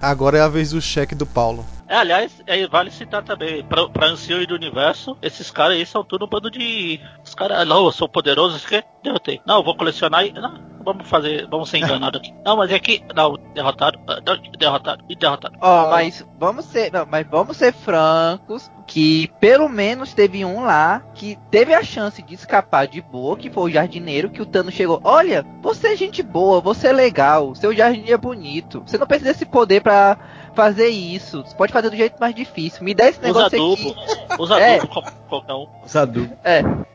Agora 0.02 0.38
é 0.38 0.42
a 0.42 0.50
vez 0.50 0.72
do 0.72 0.82
cheque 0.82 1.16
do 1.16 1.26
Paulo. 1.26 1.66
É, 1.88 1.96
aliás, 1.96 2.42
é, 2.46 2.68
vale 2.68 2.92
citar 2.92 3.24
também, 3.24 3.64
pra, 3.64 3.88
pra 3.88 4.08
anciões 4.08 4.46
do 4.48 4.56
universo, 4.56 5.18
esses 5.22 5.50
caras 5.50 5.78
aí 5.78 5.86
são 5.86 6.04
tudo 6.04 6.26
um 6.26 6.28
bando 6.28 6.52
de. 6.52 7.00
Os 7.24 7.34
caras, 7.34 7.66
não, 7.68 7.86
eu 7.86 7.92
sou 7.92 8.10
poderoso, 8.10 8.58
isso 8.58 8.68
que 8.68 8.84
derrotei. 9.02 9.40
Não, 9.46 9.58
eu 9.58 9.64
vou 9.64 9.78
colecionar 9.78 10.26
e. 10.26 10.34
Não, 10.34 10.60
vamos 10.84 11.08
fazer, 11.08 11.48
vamos 11.50 11.70
ser 11.70 11.78
enganados 11.78 12.20
aqui. 12.20 12.34
Não, 12.46 12.58
mas 12.58 12.72
é 12.72 12.80
que. 12.80 13.04
Não, 13.16 13.38
derrotado, 13.54 14.00
ah, 14.08 14.20
derrotado 14.58 15.04
e 15.10 15.16
derrotado. 15.16 15.56
Ó, 15.62 15.90
mas 15.90 16.26
vamos 16.40 16.66
ser, 16.66 16.92
não, 16.92 17.06
mas 17.06 17.26
vamos 17.28 17.58
ser 17.58 17.74
francos, 17.74 18.72
que 18.88 19.32
pelo 19.40 19.70
menos 19.70 20.14
teve 20.14 20.44
um 20.44 20.64
lá 20.64 21.02
que 21.14 21.38
teve 21.50 21.74
a 21.74 21.84
chance 21.84 22.22
de 22.22 22.34
escapar 22.34 22.88
de 22.88 23.02
boa, 23.02 23.38
que 23.38 23.50
foi 23.50 23.70
o 23.70 23.74
jardineiro, 23.74 24.30
que 24.30 24.42
o 24.42 24.46
Thanos 24.46 24.74
chegou, 24.74 25.00
olha, 25.04 25.46
você 25.62 25.90
é 25.90 25.96
gente 25.96 26.22
boa, 26.22 26.60
você 26.60 26.88
é 26.88 26.94
legal, 26.94 27.56
seu 27.56 27.74
jardim 27.74 28.12
é 28.12 28.18
bonito, 28.18 28.84
você 28.86 28.98
não 28.98 29.08
precisa 29.08 29.32
desse 29.32 29.46
poder 29.46 29.82
pra 29.82 30.18
fazer 30.56 30.88
isso, 30.90 31.42
você 31.44 31.56
pode 31.56 31.72
fazer 31.74 31.90
do 31.90 31.96
jeito 31.96 32.16
mais 32.20 32.34
difícil, 32.36 32.84
me 32.84 32.94
dá 32.94 33.08
esse 33.08 33.20
Usa 33.20 33.28
negócio 33.28 33.46
adubo, 33.58 33.90
aqui, 34.02 34.42
usa 34.42 34.60
É. 34.62 34.76
adubo 34.78 34.94
como 34.94 35.12
qualquer 35.30 35.54
um. 35.54 35.68
Sadu. 35.86 36.30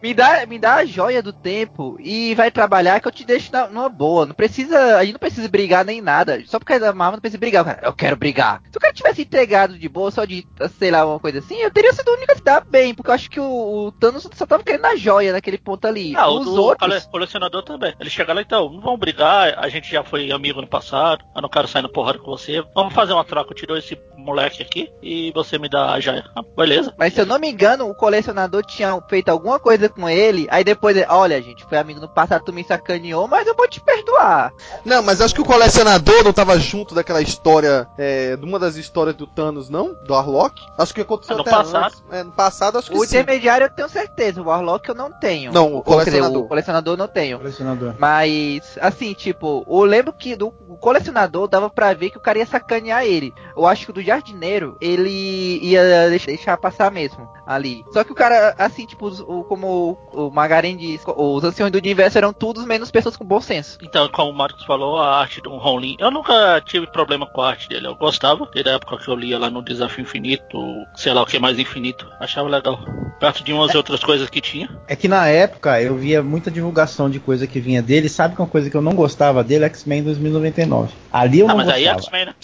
me 0.03 0.15
dá, 0.15 0.47
me 0.47 0.59
dá 0.59 0.77
a 0.77 0.85
joia 0.85 1.23
do 1.23 1.33
tempo 1.33 1.97
e 2.01 2.35
vai 2.35 2.51
trabalhar 2.51 3.01
que 3.01 3.09
eu 3.09 3.13
te 3.13 3.25
deixo 3.25 3.51
na- 3.53 3.67
numa 3.69 3.89
boa, 3.89 4.27
não 4.27 4.35
precisa, 4.35 4.97
a 4.97 5.03
gente 5.05 5.13
não 5.15 5.19
precisa 5.21 5.49
brigar 5.49 5.85
nem 5.85 6.01
nada, 6.01 6.41
só 6.47 6.59
porque 6.59 6.75
é 6.75 6.79
da 6.79 6.93
Marvel 6.93 7.17
não 7.17 7.21
precisa 7.21 7.39
brigar, 7.39 7.65
cara, 7.65 7.81
eu 7.83 7.93
quero 7.93 8.17
brigar. 8.17 8.61
Se 8.71 8.77
o 8.77 8.81
cara 8.81 8.93
tivesse 8.93 9.23
entregado 9.23 9.79
de 9.79 9.89
boa, 9.89 10.11
só 10.11 10.25
de, 10.25 10.47
sei 10.79 10.91
lá, 10.91 11.05
uma 11.07 11.19
coisa 11.19 11.41
assim, 11.41 11.57
eu 11.57 11.71
teria 11.71 11.93
sido 11.93 12.09
o 12.09 12.15
único 12.15 12.33
a 12.33 12.37
se 12.37 12.43
dar 12.43 12.65
bem, 12.65 12.95
porque 12.95 13.11
eu 13.11 13.15
acho 13.15 13.31
que 13.31 13.41
o, 13.41 13.87
o 13.87 13.93
Thanos 13.93 14.29
só 14.35 14.47
tava 14.47 14.63
querendo 14.63 14.85
a 14.87 14.97
joia 14.97 15.33
naquele 15.33 15.59
ponto 15.59 15.87
ali. 15.87 16.15
Ah, 16.17 16.29
o 16.29 16.39
Os 16.41 16.45
do 16.47 16.63
outros, 16.63 16.89
cole- 16.89 17.11
colecionador 17.11 17.63
também. 17.63 17.95
Ele 17.99 18.11
chega 18.11 18.33
lá, 18.33 18.41
então, 18.41 18.71
não 18.71 18.81
vamos 18.81 19.01
brigar, 19.01 19.59
a 19.59 19.69
gente 19.69 19.91
já 19.91 20.03
foi 20.05 20.31
amigo 20.31 20.61
no 20.61 20.67
passado, 20.67 21.25
eu 21.35 21.43
não 21.43 21.49
quero 21.49 21.67
sair 21.69 21.83
no 21.83 21.89
porrada 21.89 22.19
com 22.19 22.31
você. 22.31 22.63
Vamos 22.75 22.95
fazer 22.95 23.13
uma 23.13 23.25
troca, 23.25 23.48
te 23.55 23.67
dou 23.67 23.77
esse 23.77 23.99
moleque 24.17 24.63
aqui 24.63 24.91
e 25.03 25.31
você 25.33 25.59
me 25.59 25.69
dá 25.69 25.93
a 25.93 26.01
joia. 26.01 26.25
Ah, 26.37 26.43
beleza. 26.57 26.93
mas 26.99 27.13
se 27.15 27.21
eu 27.21 27.27
não 27.27 27.39
me 27.39 27.49
engano, 27.51 27.89
o 27.89 27.95
colecionador 27.95 28.65
tinha 28.65 29.01
feito 29.09 29.29
alguma 29.29 29.59
coisa 29.59 29.89
com 29.89 30.09
ele, 30.09 30.47
aí 30.51 30.63
depois, 30.65 30.97
ele, 30.97 31.07
olha, 31.09 31.41
gente 31.43 31.65
foi 31.65 31.79
amigo 31.79 32.01
no 32.01 32.09
passado, 32.09 32.45
tu 32.45 32.53
me 32.53 32.65
sacaneou, 32.65 33.27
mas 33.29 33.47
eu 33.47 33.55
vou 33.55 33.69
te 33.69 33.81
perdoar. 33.81 34.53
Não, 34.85 35.03
mas 35.03 35.21
acho 35.21 35.35
que 35.35 35.41
o 35.41 35.45
colecionador 35.45 36.23
não 36.25 36.33
tava 36.33 36.59
junto 36.59 36.95
daquela 36.95 37.21
história, 37.23 37.87
é, 37.97 38.37
de 38.37 38.45
uma 38.45 38.59
das 38.59 38.77
histórias 38.77 39.15
do 39.17 39.27
Thanos, 39.27 39.69
não? 39.69 39.95
Do 40.05 40.15
Arlok? 40.15 40.61
Acho 40.77 40.95
que 40.95 41.01
aconteceu 41.01 41.35
É, 41.35 41.37
no 41.37 41.43
até 41.43 41.51
passado. 41.51 41.85
antes. 41.87 42.03
É, 42.11 42.23
no 42.25 42.33
passado 42.33 42.79
acho 42.79 42.91
que 42.91 42.97
O 42.97 43.01
sim. 43.01 43.07
intermediário 43.07 43.65
eu 43.67 43.71
tenho 43.71 43.89
certeza, 43.89 44.41
o 44.43 44.47
Warlock 44.47 44.89
eu 44.89 44.95
não 44.95 45.11
tenho. 45.13 45.53
Não, 45.53 45.73
o 45.73 45.77
Ou, 45.77 45.83
quer 45.83 45.91
dizer, 45.91 46.11
colecionador. 46.11 46.43
o 46.43 46.49
colecionador 46.49 46.95
eu 46.95 46.99
não 46.99 47.09
tenho. 47.09 47.39
Colecionador. 47.39 47.95
Mas, 47.99 48.79
assim, 48.81 49.13
tipo, 49.15 49.65
eu 49.69 49.85
lembro 49.85 50.13
que 50.13 50.35
do 50.37 50.49
o 50.69 50.77
colecionador 50.77 51.49
dava 51.49 51.69
pra 51.71 51.93
ver 51.95 52.11
que 52.11 52.19
o 52.19 52.21
cara 52.21 52.39
ia 52.39 52.47
sacanear 52.47 53.05
ele. 53.05 53.33
Eu 53.57 53.67
acho 53.67 53.85
que 53.87 53.91
o 53.91 53.95
do 53.95 54.03
jardineiro, 54.03 54.77
ele 54.81 55.59
ia 55.63 56.09
deix- 56.09 56.25
deixar 56.27 56.57
passar 56.57 56.93
mesmo 56.93 57.29
ali. 57.45 57.85
Só 57.93 58.05
que 58.05 58.13
o 58.13 58.15
cara, 58.15 58.55
assim, 58.57 58.87
tipo, 58.87 59.09
o, 59.09 59.43
como 59.43 59.99
o, 60.13 60.31
Magaren 60.31 60.77
diz, 60.77 61.03
os 61.05 61.43
anciões 61.43 61.73
do 61.73 61.79
universo 61.79 62.17
eram 62.19 62.33
todos 62.33 62.65
menos 62.65 62.91
pessoas 62.91 63.17
com 63.17 63.25
bom 63.25 63.41
senso. 63.41 63.79
Então, 63.83 64.09
como 64.11 64.31
o 64.31 64.35
Marcos 64.35 64.65
falou, 64.65 64.99
a 64.99 65.19
arte 65.19 65.41
do 65.41 65.51
Ron 65.57 65.81
Lin, 65.81 65.97
eu 65.99 66.11
nunca 66.11 66.61
tive 66.65 66.87
problema 66.87 67.27
com 67.27 67.41
a 67.43 67.49
arte 67.49 67.69
dele. 67.69 67.89
Eu 67.89 67.97
gostava, 67.97 68.49
desde 68.53 68.71
a 68.71 68.75
época 68.75 68.99
que 68.99 69.09
eu 69.09 69.17
lia 69.17 69.39
lá 69.39 69.51
no 69.51 69.61
Desafio 69.63 70.03
Infinito, 70.03 70.59
sei 70.95 71.13
lá 71.13 71.23
o 71.23 71.27
que 71.27 71.39
mais 71.41 71.59
infinito. 71.59 72.07
Achava 72.21 72.49
legal. 72.49 72.79
Perto 73.19 73.43
de 73.43 73.53
umas 73.53 73.75
outras 73.75 74.05
coisas 74.05 74.31
que 74.31 74.41
tinha. 74.41 74.69
É 74.87 74.95
que 74.95 75.09
na 75.09 75.27
época 75.27 75.83
eu 75.83 75.97
via 75.97 76.23
muita 76.23 76.51
divulgação 76.51 77.11
de 77.11 77.19
coisa 77.19 77.47
que 77.47 77.59
vinha 77.59 77.83
dele. 77.83 78.09
Sabe 78.09 78.37
que 78.37 78.41
uma 78.41 78.47
coisa 78.47 78.71
que 78.71 78.77
eu 78.77 78.83
não 78.83 78.95
gostava 78.95 79.43
dele? 79.43 79.65
X-Men 79.65 80.05
2099. 80.05 80.93
Ali 81.13 81.41
eu 81.41 81.47
Ah, 81.47 81.49
não 81.49 81.57
mas 81.57 81.69
aí 81.71 81.87
é 81.87 81.95
gostava. 81.95 82.17
X-Men, 82.19 82.27
né? 82.27 82.35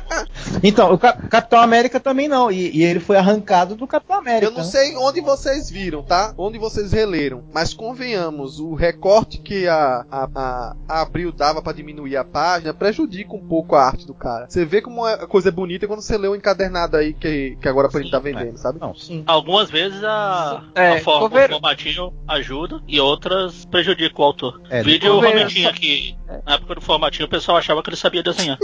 Então, 0.62 0.92
o 0.92 0.98
Cap- 0.98 1.28
Capitão 1.28 1.58
América 1.60 1.98
também 2.00 2.28
não. 2.28 2.50
E, 2.50 2.76
e 2.76 2.82
ele 2.82 3.00
foi 3.00 3.16
arrancado 3.16 3.74
do 3.74 3.86
Capitão 3.86 4.16
América. 4.16 4.46
Eu 4.46 4.50
não 4.50 4.58
né? 4.58 4.64
sei 4.64 4.96
onde 4.96 5.20
vocês 5.20 5.70
viram, 5.70 6.02
tá? 6.02 6.34
Onde 6.38 6.58
vocês 6.58 6.92
releram. 6.92 7.44
Mas 7.52 7.74
convenhamos, 7.74 8.60
o 8.60 8.74
recorte 8.74 9.38
que 9.38 9.66
a, 9.66 10.04
a, 10.10 10.28
a, 10.34 10.76
a 10.88 11.00
Abril 11.02 11.32
dava 11.32 11.62
pra 11.62 11.72
diminuir 11.72 12.16
a 12.16 12.24
página 12.24 12.72
prejudica 12.72 13.34
um 13.34 13.46
pouco 13.46 13.74
a 13.74 13.84
arte 13.84 14.06
do 14.06 14.14
cara. 14.14 14.46
Você 14.48 14.64
vê 14.64 14.80
como 14.80 15.04
a 15.04 15.26
coisa 15.26 15.48
é 15.48 15.52
bonita 15.52 15.86
quando 15.86 16.00
você 16.00 16.16
lê 16.16 16.28
o 16.28 16.34
encadernado 16.36 16.96
aí 16.96 17.12
que, 17.12 17.56
que 17.60 17.68
agora 17.68 17.88
a 17.92 17.98
gente 17.98 18.10
tá 18.10 18.18
vendendo, 18.18 18.56
sabe? 18.56 18.78
Não, 18.80 18.94
sim. 18.94 19.22
Algumas 19.26 19.70
vezes 19.70 20.02
a, 20.04 20.62
É, 20.74 20.92
a 20.94 21.00
forma, 21.00 21.26
o 21.26 21.48
formatinho 21.48 22.12
ajuda 22.28 22.80
e 22.86 23.00
outras 23.00 23.64
prejudica 23.66 24.20
o 24.20 24.24
autor. 24.24 24.60
É, 24.70 24.82
Vídeo 24.82 25.12
o 25.12 25.20
Romentinho 25.20 25.72
que 25.72 26.16
na 26.46 26.54
época 26.54 26.76
do 26.76 26.80
formatinho 26.80 27.26
o 27.26 27.30
pessoal 27.30 27.58
achava 27.58 27.82
que 27.82 27.90
ele 27.90 27.96
sabia 27.96 28.22
desenhar. 28.22 28.58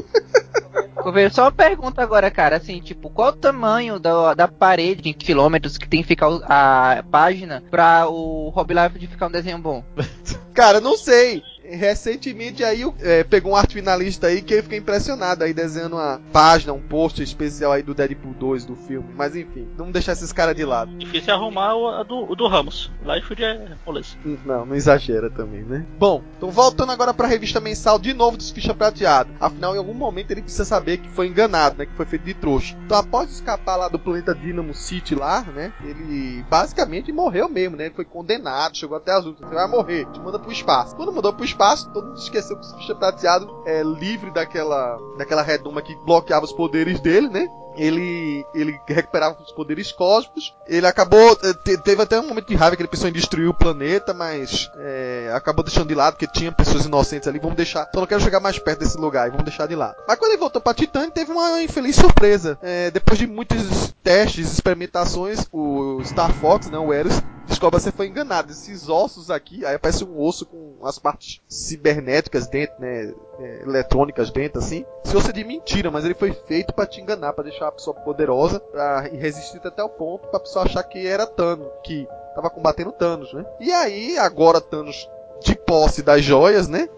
Só 1.30 1.44
uma 1.44 1.52
pergunta 1.52 2.02
agora, 2.02 2.30
cara, 2.30 2.56
assim, 2.56 2.80
tipo, 2.80 3.10
qual 3.10 3.30
o 3.30 3.36
tamanho 3.36 3.98
da, 3.98 4.34
da 4.34 4.48
parede 4.48 5.08
em 5.08 5.12
quilômetros 5.12 5.78
que 5.78 5.88
tem 5.88 6.02
que 6.02 6.08
ficar 6.08 6.28
a 6.44 7.02
página 7.10 7.62
pra 7.70 8.08
o 8.08 8.48
Rob 8.50 8.72
Life 8.74 9.06
ficar 9.06 9.26
um 9.26 9.30
desenho 9.30 9.58
bom? 9.58 9.84
Cara, 10.54 10.80
não 10.80 10.96
sei. 10.96 11.42
Recentemente 11.70 12.64
aí 12.64 12.82
é, 13.00 13.24
pegou 13.24 13.52
um 13.52 13.56
arte 13.56 13.74
finalista 13.74 14.26
aí 14.26 14.42
que 14.42 14.54
eu 14.54 14.62
fiquei 14.62 14.78
impressionado 14.78 15.44
aí 15.44 15.52
desenhando 15.52 15.96
uma 15.96 16.20
página, 16.32 16.72
um 16.72 16.80
post 16.80 17.22
especial 17.22 17.72
aí 17.72 17.82
do 17.82 17.94
Deadpool 17.94 18.34
2 18.34 18.64
do 18.64 18.76
filme. 18.76 19.08
Mas 19.16 19.36
enfim, 19.36 19.68
vamos 19.76 19.92
deixar 19.92 20.12
esses 20.12 20.32
caras 20.32 20.54
de 20.54 20.64
lado. 20.64 20.96
Difícil 20.96 21.32
é 21.32 21.36
arrumar 21.36 21.74
o, 21.74 21.88
a 21.88 22.02
do, 22.02 22.30
o 22.30 22.34
do 22.34 22.46
Ramos. 22.46 22.90
Life 23.04 23.42
é 23.42 23.76
moleza. 23.86 24.16
Não, 24.44 24.66
não 24.66 24.74
exagera 24.74 25.30
também, 25.30 25.62
né? 25.62 25.86
Bom, 25.98 26.22
então 26.36 26.50
voltando 26.50 26.92
agora 26.92 27.14
pra 27.14 27.26
revista 27.26 27.60
mensal 27.60 27.98
de 27.98 28.12
novo 28.12 28.36
dos 28.36 28.50
Ficha 28.50 28.74
Prateado. 28.74 29.30
Afinal, 29.40 29.74
em 29.74 29.78
algum 29.78 29.94
momento 29.94 30.30
ele 30.30 30.42
precisa 30.42 30.64
saber 30.64 30.98
que 30.98 31.08
foi 31.08 31.26
enganado, 31.26 31.78
né? 31.78 31.86
Que 31.86 31.94
foi 31.94 32.06
feito 32.06 32.24
de 32.24 32.34
trouxa. 32.34 32.76
Então, 32.84 32.98
após 32.98 33.30
escapar 33.30 33.76
lá 33.76 33.88
do 33.88 33.98
planeta 33.98 34.34
Dynamo 34.34 34.74
City 34.74 35.14
lá, 35.14 35.42
né? 35.42 35.72
Ele 35.84 36.44
basicamente 36.48 37.12
morreu 37.12 37.48
mesmo, 37.48 37.76
né? 37.76 37.86
Ele 37.86 37.94
foi 37.94 38.04
condenado, 38.04 38.76
chegou 38.76 38.96
até 38.96 39.12
as 39.12 39.24
últimas. 39.24 39.48
Você 39.48 39.54
vai 39.54 39.68
morrer, 39.68 40.06
te 40.06 40.20
manda 40.20 40.38
pro 40.38 40.52
espaço. 40.52 40.96
Quando 40.96 41.12
mandou 41.12 41.32
pro 41.32 41.44
espaço, 41.44 41.59
todo 41.92 42.06
mundo 42.08 42.18
esqueceu 42.18 42.56
que 42.56 42.66
o 42.66 42.78
Ficha 42.78 42.94
Prateado 42.94 43.62
é 43.66 43.82
livre 43.82 44.30
daquela, 44.30 44.98
daquela 45.18 45.42
redoma 45.42 45.82
que 45.82 45.94
bloqueava 46.04 46.44
os 46.44 46.52
poderes 46.52 47.00
dele, 47.00 47.28
né? 47.28 47.48
ele, 47.76 48.44
ele 48.52 48.78
recuperava 48.86 49.40
os 49.40 49.52
poderes 49.52 49.92
cósmicos. 49.92 50.54
Ele 50.66 50.86
acabou. 50.86 51.38
eh, 51.44 51.54
te- 51.64 51.78
teve 51.78 52.02
até 52.02 52.18
um 52.20 52.26
momento 52.26 52.48
de 52.48 52.54
raiva 52.56 52.76
que 52.76 52.82
ele 52.82 52.88
pensou 52.88 53.08
em 53.08 53.12
destruir 53.12 53.48
o 53.48 53.54
planeta, 53.54 54.12
mas 54.12 54.68
eh, 54.78 55.30
acabou 55.34 55.64
deixando 55.64 55.86
de 55.88 55.94
lado, 55.94 56.14
porque 56.14 56.26
tinha 56.26 56.50
pessoas 56.52 56.84
inocentes 56.84 57.28
ali. 57.28 57.38
Vamos 57.38 57.56
deixar. 57.56 57.88
Só 57.94 58.00
não 58.00 58.06
quero 58.08 58.20
chegar 58.20 58.40
mais 58.40 58.58
perto 58.58 58.80
desse 58.80 58.98
lugar 58.98 59.28
e 59.28 59.30
vamos 59.30 59.44
deixar 59.44 59.66
de 59.66 59.76
lado. 59.76 59.94
Mas 60.06 60.18
quando 60.18 60.32
ele 60.32 60.40
voltou 60.40 60.61
pra 60.61 60.74
Titã, 60.74 61.08
teve 61.08 61.30
uma 61.30 61.62
infeliz 61.62 61.94
surpresa. 61.96 62.58
Eh, 62.61 62.90
depois 62.90 63.18
de 63.18 63.26
muitos 63.26 63.94
testes, 64.02 64.52
experimentações, 64.52 65.46
o 65.52 66.02
Star 66.04 66.32
Fox, 66.34 66.68
né, 66.68 66.78
o 66.78 66.92
Eros, 66.92 67.14
que 67.59 67.70
você 67.70 67.90
foi 67.90 68.07
enganado. 68.07 68.53
Esses 68.53 68.88
ossos 68.88 69.30
aqui, 69.30 69.64
aí 69.64 69.74
aparece 69.74 70.05
um 70.05 70.20
osso 70.20 70.46
com 70.46 70.74
umas 70.80 70.98
partes 70.98 71.40
cibernéticas 71.48 72.46
dentro, 72.46 72.80
né? 72.80 73.12
é, 73.40 73.62
eletrônicas 73.62 74.30
dentro, 74.30 74.59
assim. 74.59 74.84
Se 75.05 75.12
fosse 75.12 75.32
de 75.32 75.42
mentira, 75.42 75.90
mas 75.90 76.05
ele 76.05 76.14
foi 76.14 76.32
feito 76.32 76.72
pra 76.72 76.86
te 76.86 77.01
enganar, 77.01 77.32
pra 77.32 77.44
deixar 77.44 77.68
a 77.68 77.72
pessoa 77.72 77.96
poderosa, 77.96 78.61
pra 78.61 79.01
resistir 79.01 79.61
até 79.64 79.82
o 79.82 79.88
ponto, 79.88 80.28
pra 80.28 80.40
pessoa 80.40 80.64
achar 80.64 80.82
que 80.82 81.07
era 81.07 81.26
Thanos, 81.26 81.68
que 81.82 82.07
tava 82.34 82.51
combatendo 82.51 82.92
Thanos, 82.92 83.32
né? 83.32 83.44
E 83.59 83.72
aí, 83.72 84.18
agora 84.18 84.61
Thanos 84.61 85.09
de 85.42 85.55
posse 85.57 86.03
das 86.03 86.22
joias, 86.22 86.68
né? 86.68 86.88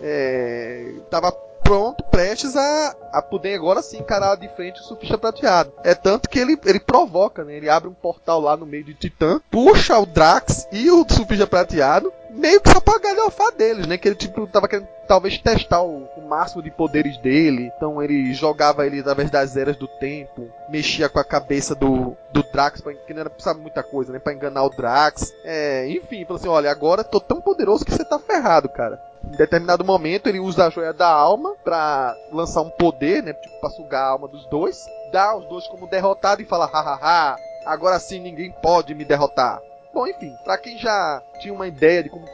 É, 0.00 0.92
tava 1.08 1.32
pronto, 1.72 2.04
prestes 2.04 2.54
a, 2.54 2.94
a 3.14 3.22
poder 3.22 3.54
agora 3.54 3.80
sim 3.80 4.00
encarar 4.00 4.36
de 4.36 4.46
frente 4.48 4.78
o 4.78 4.84
surfista 4.84 5.16
prateado. 5.16 5.72
É 5.82 5.94
tanto 5.94 6.28
que 6.28 6.38
ele, 6.38 6.58
ele 6.66 6.78
provoca, 6.78 7.44
né? 7.44 7.54
Ele 7.54 7.70
abre 7.70 7.88
um 7.88 7.94
portal 7.94 8.42
lá 8.42 8.58
no 8.58 8.66
meio 8.66 8.84
de 8.84 8.92
Titã, 8.92 9.40
puxa 9.50 9.98
o 9.98 10.04
Drax 10.04 10.68
e 10.70 10.90
o 10.90 11.02
surfista 11.08 11.46
prateado, 11.46 12.12
meio 12.28 12.60
que 12.60 12.70
só 12.70 12.78
pra 12.78 12.98
galhofar 12.98 13.52
deles, 13.52 13.86
né? 13.86 13.96
Que 13.96 14.06
ele 14.06 14.16
tipo 14.16 14.46
tava 14.46 14.68
querendo 14.68 14.86
talvez 15.08 15.38
testar 15.38 15.80
o, 15.80 16.06
o, 16.14 16.28
máximo 16.28 16.62
de 16.62 16.70
poderes 16.70 17.16
dele. 17.22 17.72
Então 17.74 18.02
ele 18.02 18.34
jogava 18.34 18.86
ele 18.86 19.00
através 19.00 19.30
das 19.30 19.56
eras 19.56 19.74
do 19.78 19.88
tempo, 19.88 20.50
mexia 20.68 21.08
com 21.08 21.20
a 21.20 21.24
cabeça 21.24 21.74
do, 21.74 22.14
do 22.34 22.42
Drax, 22.52 22.82
pra, 22.82 22.92
que 22.92 23.14
não 23.14 23.20
era 23.20 23.30
precisava 23.30 23.58
muita 23.58 23.82
coisa, 23.82 24.12
né? 24.12 24.18
Pra 24.18 24.34
enganar 24.34 24.62
o 24.64 24.68
Drax. 24.68 25.32
É, 25.42 25.88
enfim, 25.88 26.22
falou 26.26 26.38
assim: 26.38 26.48
olha, 26.48 26.70
agora 26.70 27.02
tô 27.02 27.18
tão 27.18 27.40
poderoso 27.40 27.82
que 27.82 27.92
você 27.92 28.04
tá 28.04 28.18
ferrado, 28.18 28.68
cara. 28.68 29.00
Em 29.24 29.36
determinado 29.36 29.84
momento 29.84 30.28
ele 30.28 30.40
usa 30.40 30.66
a 30.66 30.70
joia 30.70 30.92
da 30.92 31.08
alma 31.08 31.54
para 31.64 32.16
lançar 32.32 32.60
um 32.60 32.70
poder, 32.70 33.22
né? 33.22 33.32
Tipo, 33.32 33.60
pra 33.60 33.70
sugar 33.70 34.02
a 34.02 34.08
alma 34.08 34.28
dos 34.28 34.46
dois. 34.46 34.86
Dá 35.12 35.36
os 35.36 35.46
dois 35.46 35.66
como 35.66 35.86
derrotado 35.86 36.42
e 36.42 36.46
fala: 36.46 36.66
hahaha, 36.66 37.36
agora 37.64 37.98
sim 37.98 38.20
ninguém 38.20 38.50
pode 38.62 38.94
me 38.94 39.04
derrotar. 39.04 39.60
Bom, 39.92 40.06
enfim, 40.06 40.34
para 40.42 40.56
quem 40.56 40.78
já 40.78 41.22
tinha 41.38 41.52
uma 41.52 41.66
ideia 41.66 42.02
de 42.02 42.08
como, 42.08 42.26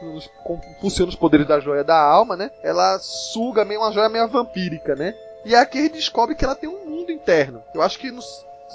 como 0.43 0.61
funcionam 0.79 1.09
os 1.09 1.15
poderes 1.15 1.45
da 1.45 1.59
joia 1.59 1.83
da 1.83 1.99
alma, 1.99 2.37
né? 2.37 2.51
Ela 2.63 2.97
suga 2.99 3.65
meio 3.65 3.81
uma 3.81 3.91
joia 3.91 4.07
meio 4.07 4.29
vampírica, 4.29 4.95
né? 4.95 5.13
E 5.43 5.55
aqui 5.55 5.79
a 5.79 5.81
gente 5.83 5.95
descobre 5.95 6.35
que 6.35 6.45
ela 6.45 6.55
tem 6.55 6.69
um 6.69 6.85
mundo 6.85 7.11
interno. 7.11 7.61
Eu 7.73 7.81
acho 7.81 7.99
que, 7.99 8.09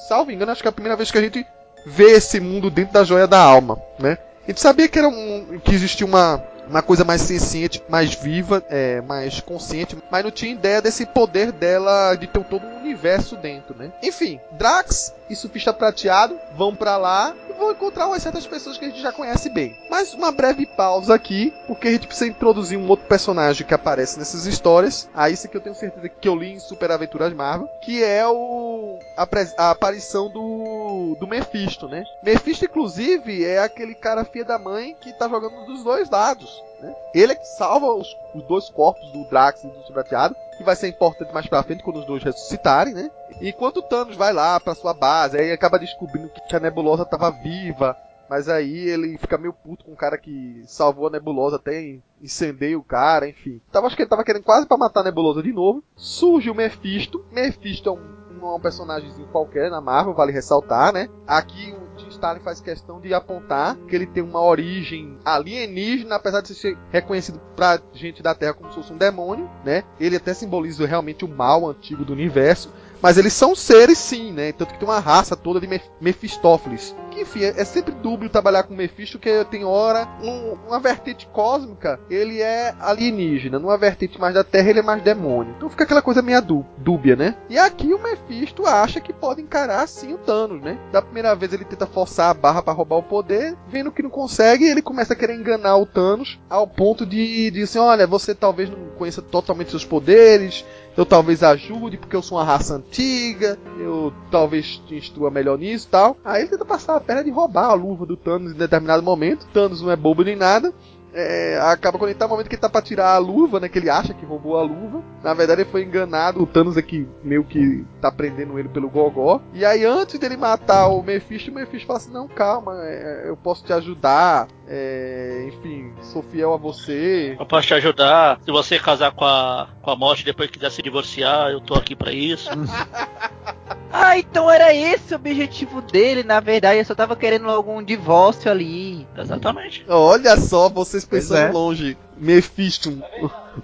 salvo 0.07 0.31
engano, 0.31 0.53
acho 0.53 0.61
que 0.61 0.69
é 0.69 0.71
a 0.71 0.73
primeira 0.73 0.97
vez 0.97 1.11
que 1.11 1.19
a 1.19 1.23
gente 1.23 1.47
vê 1.87 2.12
esse 2.12 2.41
mundo 2.41 2.71
dentro 2.71 2.93
da 2.93 3.05
joia 3.05 3.27
da 3.27 3.41
alma, 3.41 3.81
né? 3.99 4.19
A 4.45 4.51
gente 4.51 4.61
sabia 4.61 4.89
que 4.89 4.99
era 4.99 5.09
um, 5.09 5.59
que 5.65 5.75
existia 5.75 6.07
uma 6.07 6.43
uma 6.69 6.83
coisa 6.83 7.05
mais 7.05 7.23
senciente, 7.23 7.83
mais 7.89 8.15
viva, 8.15 8.62
é, 8.69 9.01
mais 9.03 9.41
consciente, 9.41 9.97
mas 10.11 10.25
não 10.25 10.31
tinha 10.31 10.53
ideia 10.53 10.81
desse 10.81 11.07
poder 11.07 11.53
dela 11.53 12.15
de 12.15 12.27
ter 12.27 12.45
todo 12.45 12.67
um 12.67 12.81
universo 12.81 13.37
dentro, 13.37 13.77
né? 13.77 13.93
Enfim, 14.03 14.41
Drax 14.53 15.15
e 15.29 15.35
Surfista 15.35 15.73
Prateado 15.73 16.39
vão 16.57 16.75
para 16.75 16.97
lá 16.97 17.35
e 17.49 17.53
vão 17.53 17.73
encontrar 17.73 18.07
umas 18.07 18.23
certas 18.23 18.47
pessoas 18.47 18.77
que 18.77 18.85
a 18.85 18.89
gente 18.89 19.01
já 19.01 19.12
conhece 19.12 19.49
bem. 19.49 19.77
Mas 19.91 20.12
uma 20.15 20.31
breve 20.31 20.67
pausa 20.67 21.15
aqui, 21.15 21.53
porque 21.67 21.89
a 21.89 21.93
gente 21.93 22.07
precisa 22.07 22.31
introduzir 22.31 22.79
um 22.79 22.89
outro 22.89 23.07
personagem 23.07 23.67
que 23.67 23.75
aparece 23.75 24.19
nessas 24.19 24.47
histórias. 24.47 25.09
Aí 25.15 25.33
isso 25.33 25.49
que 25.49 25.57
eu 25.57 25.61
tenho 25.61 25.75
certeza 25.75 26.09
que 26.09 26.29
eu 26.29 26.37
li 26.37 26.53
em 26.53 26.59
Super 26.59 26.91
Aventuras 26.91 27.33
Marvel, 27.33 27.69
que 27.81 28.03
é 28.03 28.27
o 28.27 28.99
a, 29.17 29.27
a 29.59 29.71
aparição 29.71 30.29
do 30.31 31.17
do 31.19 31.27
Mephisto, 31.27 31.89
né? 31.89 32.05
Mephisto 32.23 32.65
inclusive 32.65 33.45
é 33.45 33.59
aquele 33.59 33.95
cara 33.95 34.25
filha 34.25 34.45
da 34.45 34.59
mãe 34.59 34.97
que 35.01 35.12
tá 35.12 35.29
jogando 35.29 35.65
dos 35.67 35.83
dois 35.83 36.09
lados. 36.11 36.54
Né? 36.85 36.95
Ele 37.14 37.32
é 37.32 37.35
que 37.35 37.47
salva 37.47 37.87
os, 37.95 38.07
os 38.35 38.43
dois 38.45 38.68
corpos 38.68 39.11
do 39.11 39.24
Drax 39.30 39.64
e 39.64 39.68
do 39.68 39.93
Prateado, 39.93 40.37
que 40.59 40.62
vai 40.62 40.76
ser 40.76 40.89
importante 40.89 41.32
mais 41.32 41.47
pra 41.47 41.62
frente 41.62 41.82
quando 41.82 42.01
os 42.01 42.07
dois 42.07 42.22
ressuscitarem, 42.22 42.93
né? 42.93 43.11
Enquanto 43.41 43.78
o 43.78 43.82
Thanos 43.82 44.16
vai 44.16 44.32
lá 44.32 44.61
pra 44.61 44.74
sua 44.74 44.93
base, 44.93 45.39
aí 45.39 45.51
acaba 45.51 45.78
descobrindo 45.78 46.30
que 46.47 46.55
a 46.55 46.61
nebulosa 46.61 47.05
tava 47.07 47.30
viva, 47.30 47.97
mas 48.28 48.49
aí 48.49 48.89
ele 48.89 49.16
fica 49.16 49.39
meio 49.39 49.53
puto 49.53 49.85
com 49.85 49.93
o 49.93 49.97
cara 49.97 50.18
que 50.18 50.62
salvou 50.66 51.07
a 51.07 51.11
nebulosa, 51.11 51.57
até 51.57 51.99
incendeia 52.22 52.78
o 52.78 52.85
cara, 52.85 53.28
enfim. 53.28 53.61
Então 53.68 53.87
acho 53.87 53.97
que 53.97 54.03
ele 54.03 54.09
tava 54.09 54.24
querendo 54.24 54.45
quase 54.45 54.66
para 54.66 54.76
matar 54.76 55.01
a 55.01 55.05
nebulosa 55.05 55.43
de 55.43 55.53
novo. 55.53 55.82
Surge 55.97 56.51
o 56.51 56.55
Mephisto. 56.55 57.24
Mephisto 57.32 57.89
é 57.89 57.93
um, 57.93 58.43
um, 58.43 58.55
um 58.55 58.61
personagemzinho 58.61 59.28
qualquer 59.28 59.70
na 59.70 59.80
Marvel, 59.80 60.14
vale 60.14 60.32
ressaltar, 60.32 60.93
né? 60.93 61.09
Aqui 61.26 61.74
Jim 62.15 62.19
Starlin 62.19 62.41
faz 62.41 62.61
questão 62.61 63.01
de 63.01 63.12
apontar 63.12 63.77
que 63.89 63.95
ele 63.95 64.07
tem 64.07 64.23
uma 64.23 64.41
origem 64.41 65.19
alienígena, 65.25 66.17
apesar 66.17 66.41
de 66.41 66.55
ser 66.55 66.79
reconhecido 66.91 67.41
pra 67.57 67.81
gente 67.93 68.23
da 68.23 68.35
Terra 68.35 68.55
como 68.55 68.71
se 68.71 68.77
fosse 68.77 68.93
um 68.93 68.97
demônio, 68.97 69.51
né? 69.65 69.85
Ele 69.99 70.17
até 70.17 70.33
simboliza 70.33 70.87
realmente 70.87 71.25
o 71.25 71.29
mal 71.29 71.69
antigo 71.69 72.05
do 72.05 72.12
universo. 72.12 72.73
Mas 73.05 73.19
eles 73.19 73.35
são 73.35 73.55
seres 73.55 73.99
sim, 73.99 74.33
né? 74.33 74.51
Tanto 74.51 74.73
que 74.73 74.79
tem 74.79 74.89
uma 74.89 74.99
raça 74.99 75.37
toda 75.37 75.61
de 75.61 75.69
Mephistófeles. 76.01 76.97
Que, 77.11 77.21
enfim, 77.21 77.45
é, 77.45 77.49
é 77.49 77.63
sempre 77.63 77.93
dúbio 77.93 78.31
trabalhar 78.31 78.63
com 78.63 78.75
Mephisto, 78.75 79.19
que 79.19 79.45
tem 79.51 79.63
hora 79.63 80.09
um, 80.23 80.57
uma 80.67 80.81
vertente 80.81 81.27
cósmica, 81.27 82.01
ele 82.09 82.41
é 82.41 82.75
alienígena. 82.81 83.59
Numa 83.59 83.77
vertente 83.77 84.19
mais 84.19 84.33
da 84.33 84.43
Terra, 84.43 84.71
ele 84.71 84.79
é 84.79 84.83
mais 84.83 85.03
demônio. 85.03 85.55
Então 85.55 85.69
fica 85.69 85.85
aquela 85.85 86.01
coisa 86.01 86.23
meio 86.23 86.41
dúbia, 86.79 87.15
né? 87.15 87.37
E 87.51 87.59
aqui 87.59 87.93
o 87.93 88.03
Mephisto 88.03 88.65
acha 88.65 89.03
que 89.03 89.13
pode 89.13 89.43
encarar 89.43 89.87
sim 89.87 90.15
o 90.15 90.19
Thanos, 90.19 90.63
né? 90.63 90.79
Da 90.91 91.03
primeira 91.03 91.37
vez 91.37 91.53
ele 91.53 91.67
tenta 91.67 91.87
forçar 91.87 92.31
a 92.31 92.35
barra 92.35 92.63
para 92.63 92.73
roubar 92.73 92.97
o 92.97 93.03
poder, 93.03 93.55
vendo 93.69 93.93
que 93.93 94.03
não 94.03 94.09
consegue, 94.09 94.65
ele 94.65 94.81
começa 94.81 95.13
a 95.13 95.17
querer 95.17 95.35
enganar 95.35 95.77
o 95.77 95.85
Thanos 95.85 96.41
ao 96.49 96.67
ponto 96.67 97.05
de, 97.05 97.51
de 97.51 97.65
assim, 97.65 97.79
olha, 97.79 98.07
você 98.07 98.35
talvez 98.35 98.71
não 98.71 98.79
conheça 98.97 99.21
totalmente 99.21 99.71
seus 99.71 99.85
poderes, 99.85 100.65
eu 100.97 101.05
talvez 101.05 101.43
ajude 101.43 101.97
porque 101.97 102.15
eu 102.15 102.23
sou 102.23 102.39
uma 102.39 102.45
raça 102.45 102.75
antiga, 102.75 103.59
eu 103.79 104.13
talvez 104.31 104.79
te 104.87 104.95
instrua 104.95 105.31
melhor 105.31 105.59
nisso 105.59 105.87
e 105.89 105.91
tal. 105.91 106.17
Aí 106.25 106.43
ele 106.43 106.51
tenta 106.51 106.65
passar 106.65 106.97
a 106.97 107.01
perna 107.01 107.25
de 107.25 107.31
roubar 107.31 107.71
a 107.71 107.75
luva 107.75 108.07
do 108.07 108.17
Thanos 108.17 108.53
em 108.53 108.57
determinado 108.57 109.03
momento. 109.03 109.47
Thanos 109.53 109.83
não 109.83 109.91
é 109.91 109.97
bobo 109.97 110.23
nem 110.23 110.37
nada. 110.37 110.73
É, 111.17 111.61
acaba 111.63 111.97
quando 111.97 112.11
ele 112.11 112.19
tá 112.19 112.25
no 112.25 112.33
momento 112.33 112.49
que 112.49 112.57
ele 112.57 112.61
tá 112.61 112.69
pra 112.69 112.83
tirar 112.83 113.15
a 113.15 113.19
luva, 113.19 113.61
né? 113.61 113.69
Que 113.69 113.79
ele 113.79 113.89
acha 113.89 114.13
que 114.13 114.27
roubou 114.27 114.59
a 114.59 114.63
luva. 114.63 115.01
Na 115.23 115.33
verdade, 115.33 115.63
ele 115.63 115.71
foi 115.71 115.85
enganado. 115.85 116.43
O 116.43 116.47
Thanos 116.47 116.77
aqui 116.77 117.09
meio 117.23 117.45
que 117.45 117.85
tá 118.01 118.11
prendendo 118.11 118.59
ele 118.59 118.69
pelo 118.69 118.91
gogó. 118.91 119.41
E 119.53 119.65
aí, 119.65 119.85
antes 119.85 120.19
dele 120.19 120.37
matar 120.37 120.89
o 120.89 121.03
Mephisto, 121.03 121.53
o 121.53 121.55
Mephisto 121.55 121.87
fala 121.87 121.99
assim: 122.01 122.13
Não, 122.13 122.27
calma, 122.27 122.75
é, 122.83 123.29
eu 123.29 123.37
posso 123.37 123.65
te 123.65 123.73
ajudar. 123.73 124.49
É, 124.67 125.45
enfim, 125.49 125.93
sou 126.01 126.23
fiel 126.23 126.55
a 126.55 126.57
você. 126.57 127.37
Eu 127.39 127.45
posso 127.45 127.67
te 127.67 127.75
ajudar. 127.75 128.41
Se 128.45 128.51
você 128.51 128.79
casar 128.79 129.12
com 129.12 129.25
a, 129.25 129.69
com 129.83 129.91
a 129.91 129.97
morte 129.97 130.23
e 130.23 130.25
depois 130.25 130.51
quiser 130.51 130.71
se 130.71 130.83
divorciar, 130.83 131.51
eu 131.51 131.61
tô 131.61 131.75
aqui 131.75 131.95
para 131.95 132.12
isso. 132.12 132.49
ah, 133.93 134.19
então 134.19 134.51
era 134.51 134.75
esse 134.75 135.12
o 135.12 135.17
objetivo 135.17 135.83
dele, 135.83 136.23
na 136.23 136.41
verdade. 136.41 136.79
Ele 136.79 136.85
só 136.85 136.95
tava 136.95 137.15
querendo 137.15 137.49
algum 137.51 137.83
divórcio 137.83 138.51
ali. 138.51 139.07
Exatamente. 139.17 139.85
Olha 139.87 140.37
só, 140.39 140.69
vocês 140.69 141.05
pensando 141.05 141.39
é. 141.49 141.53
longe. 141.53 141.99
Mephisto, 142.17 143.03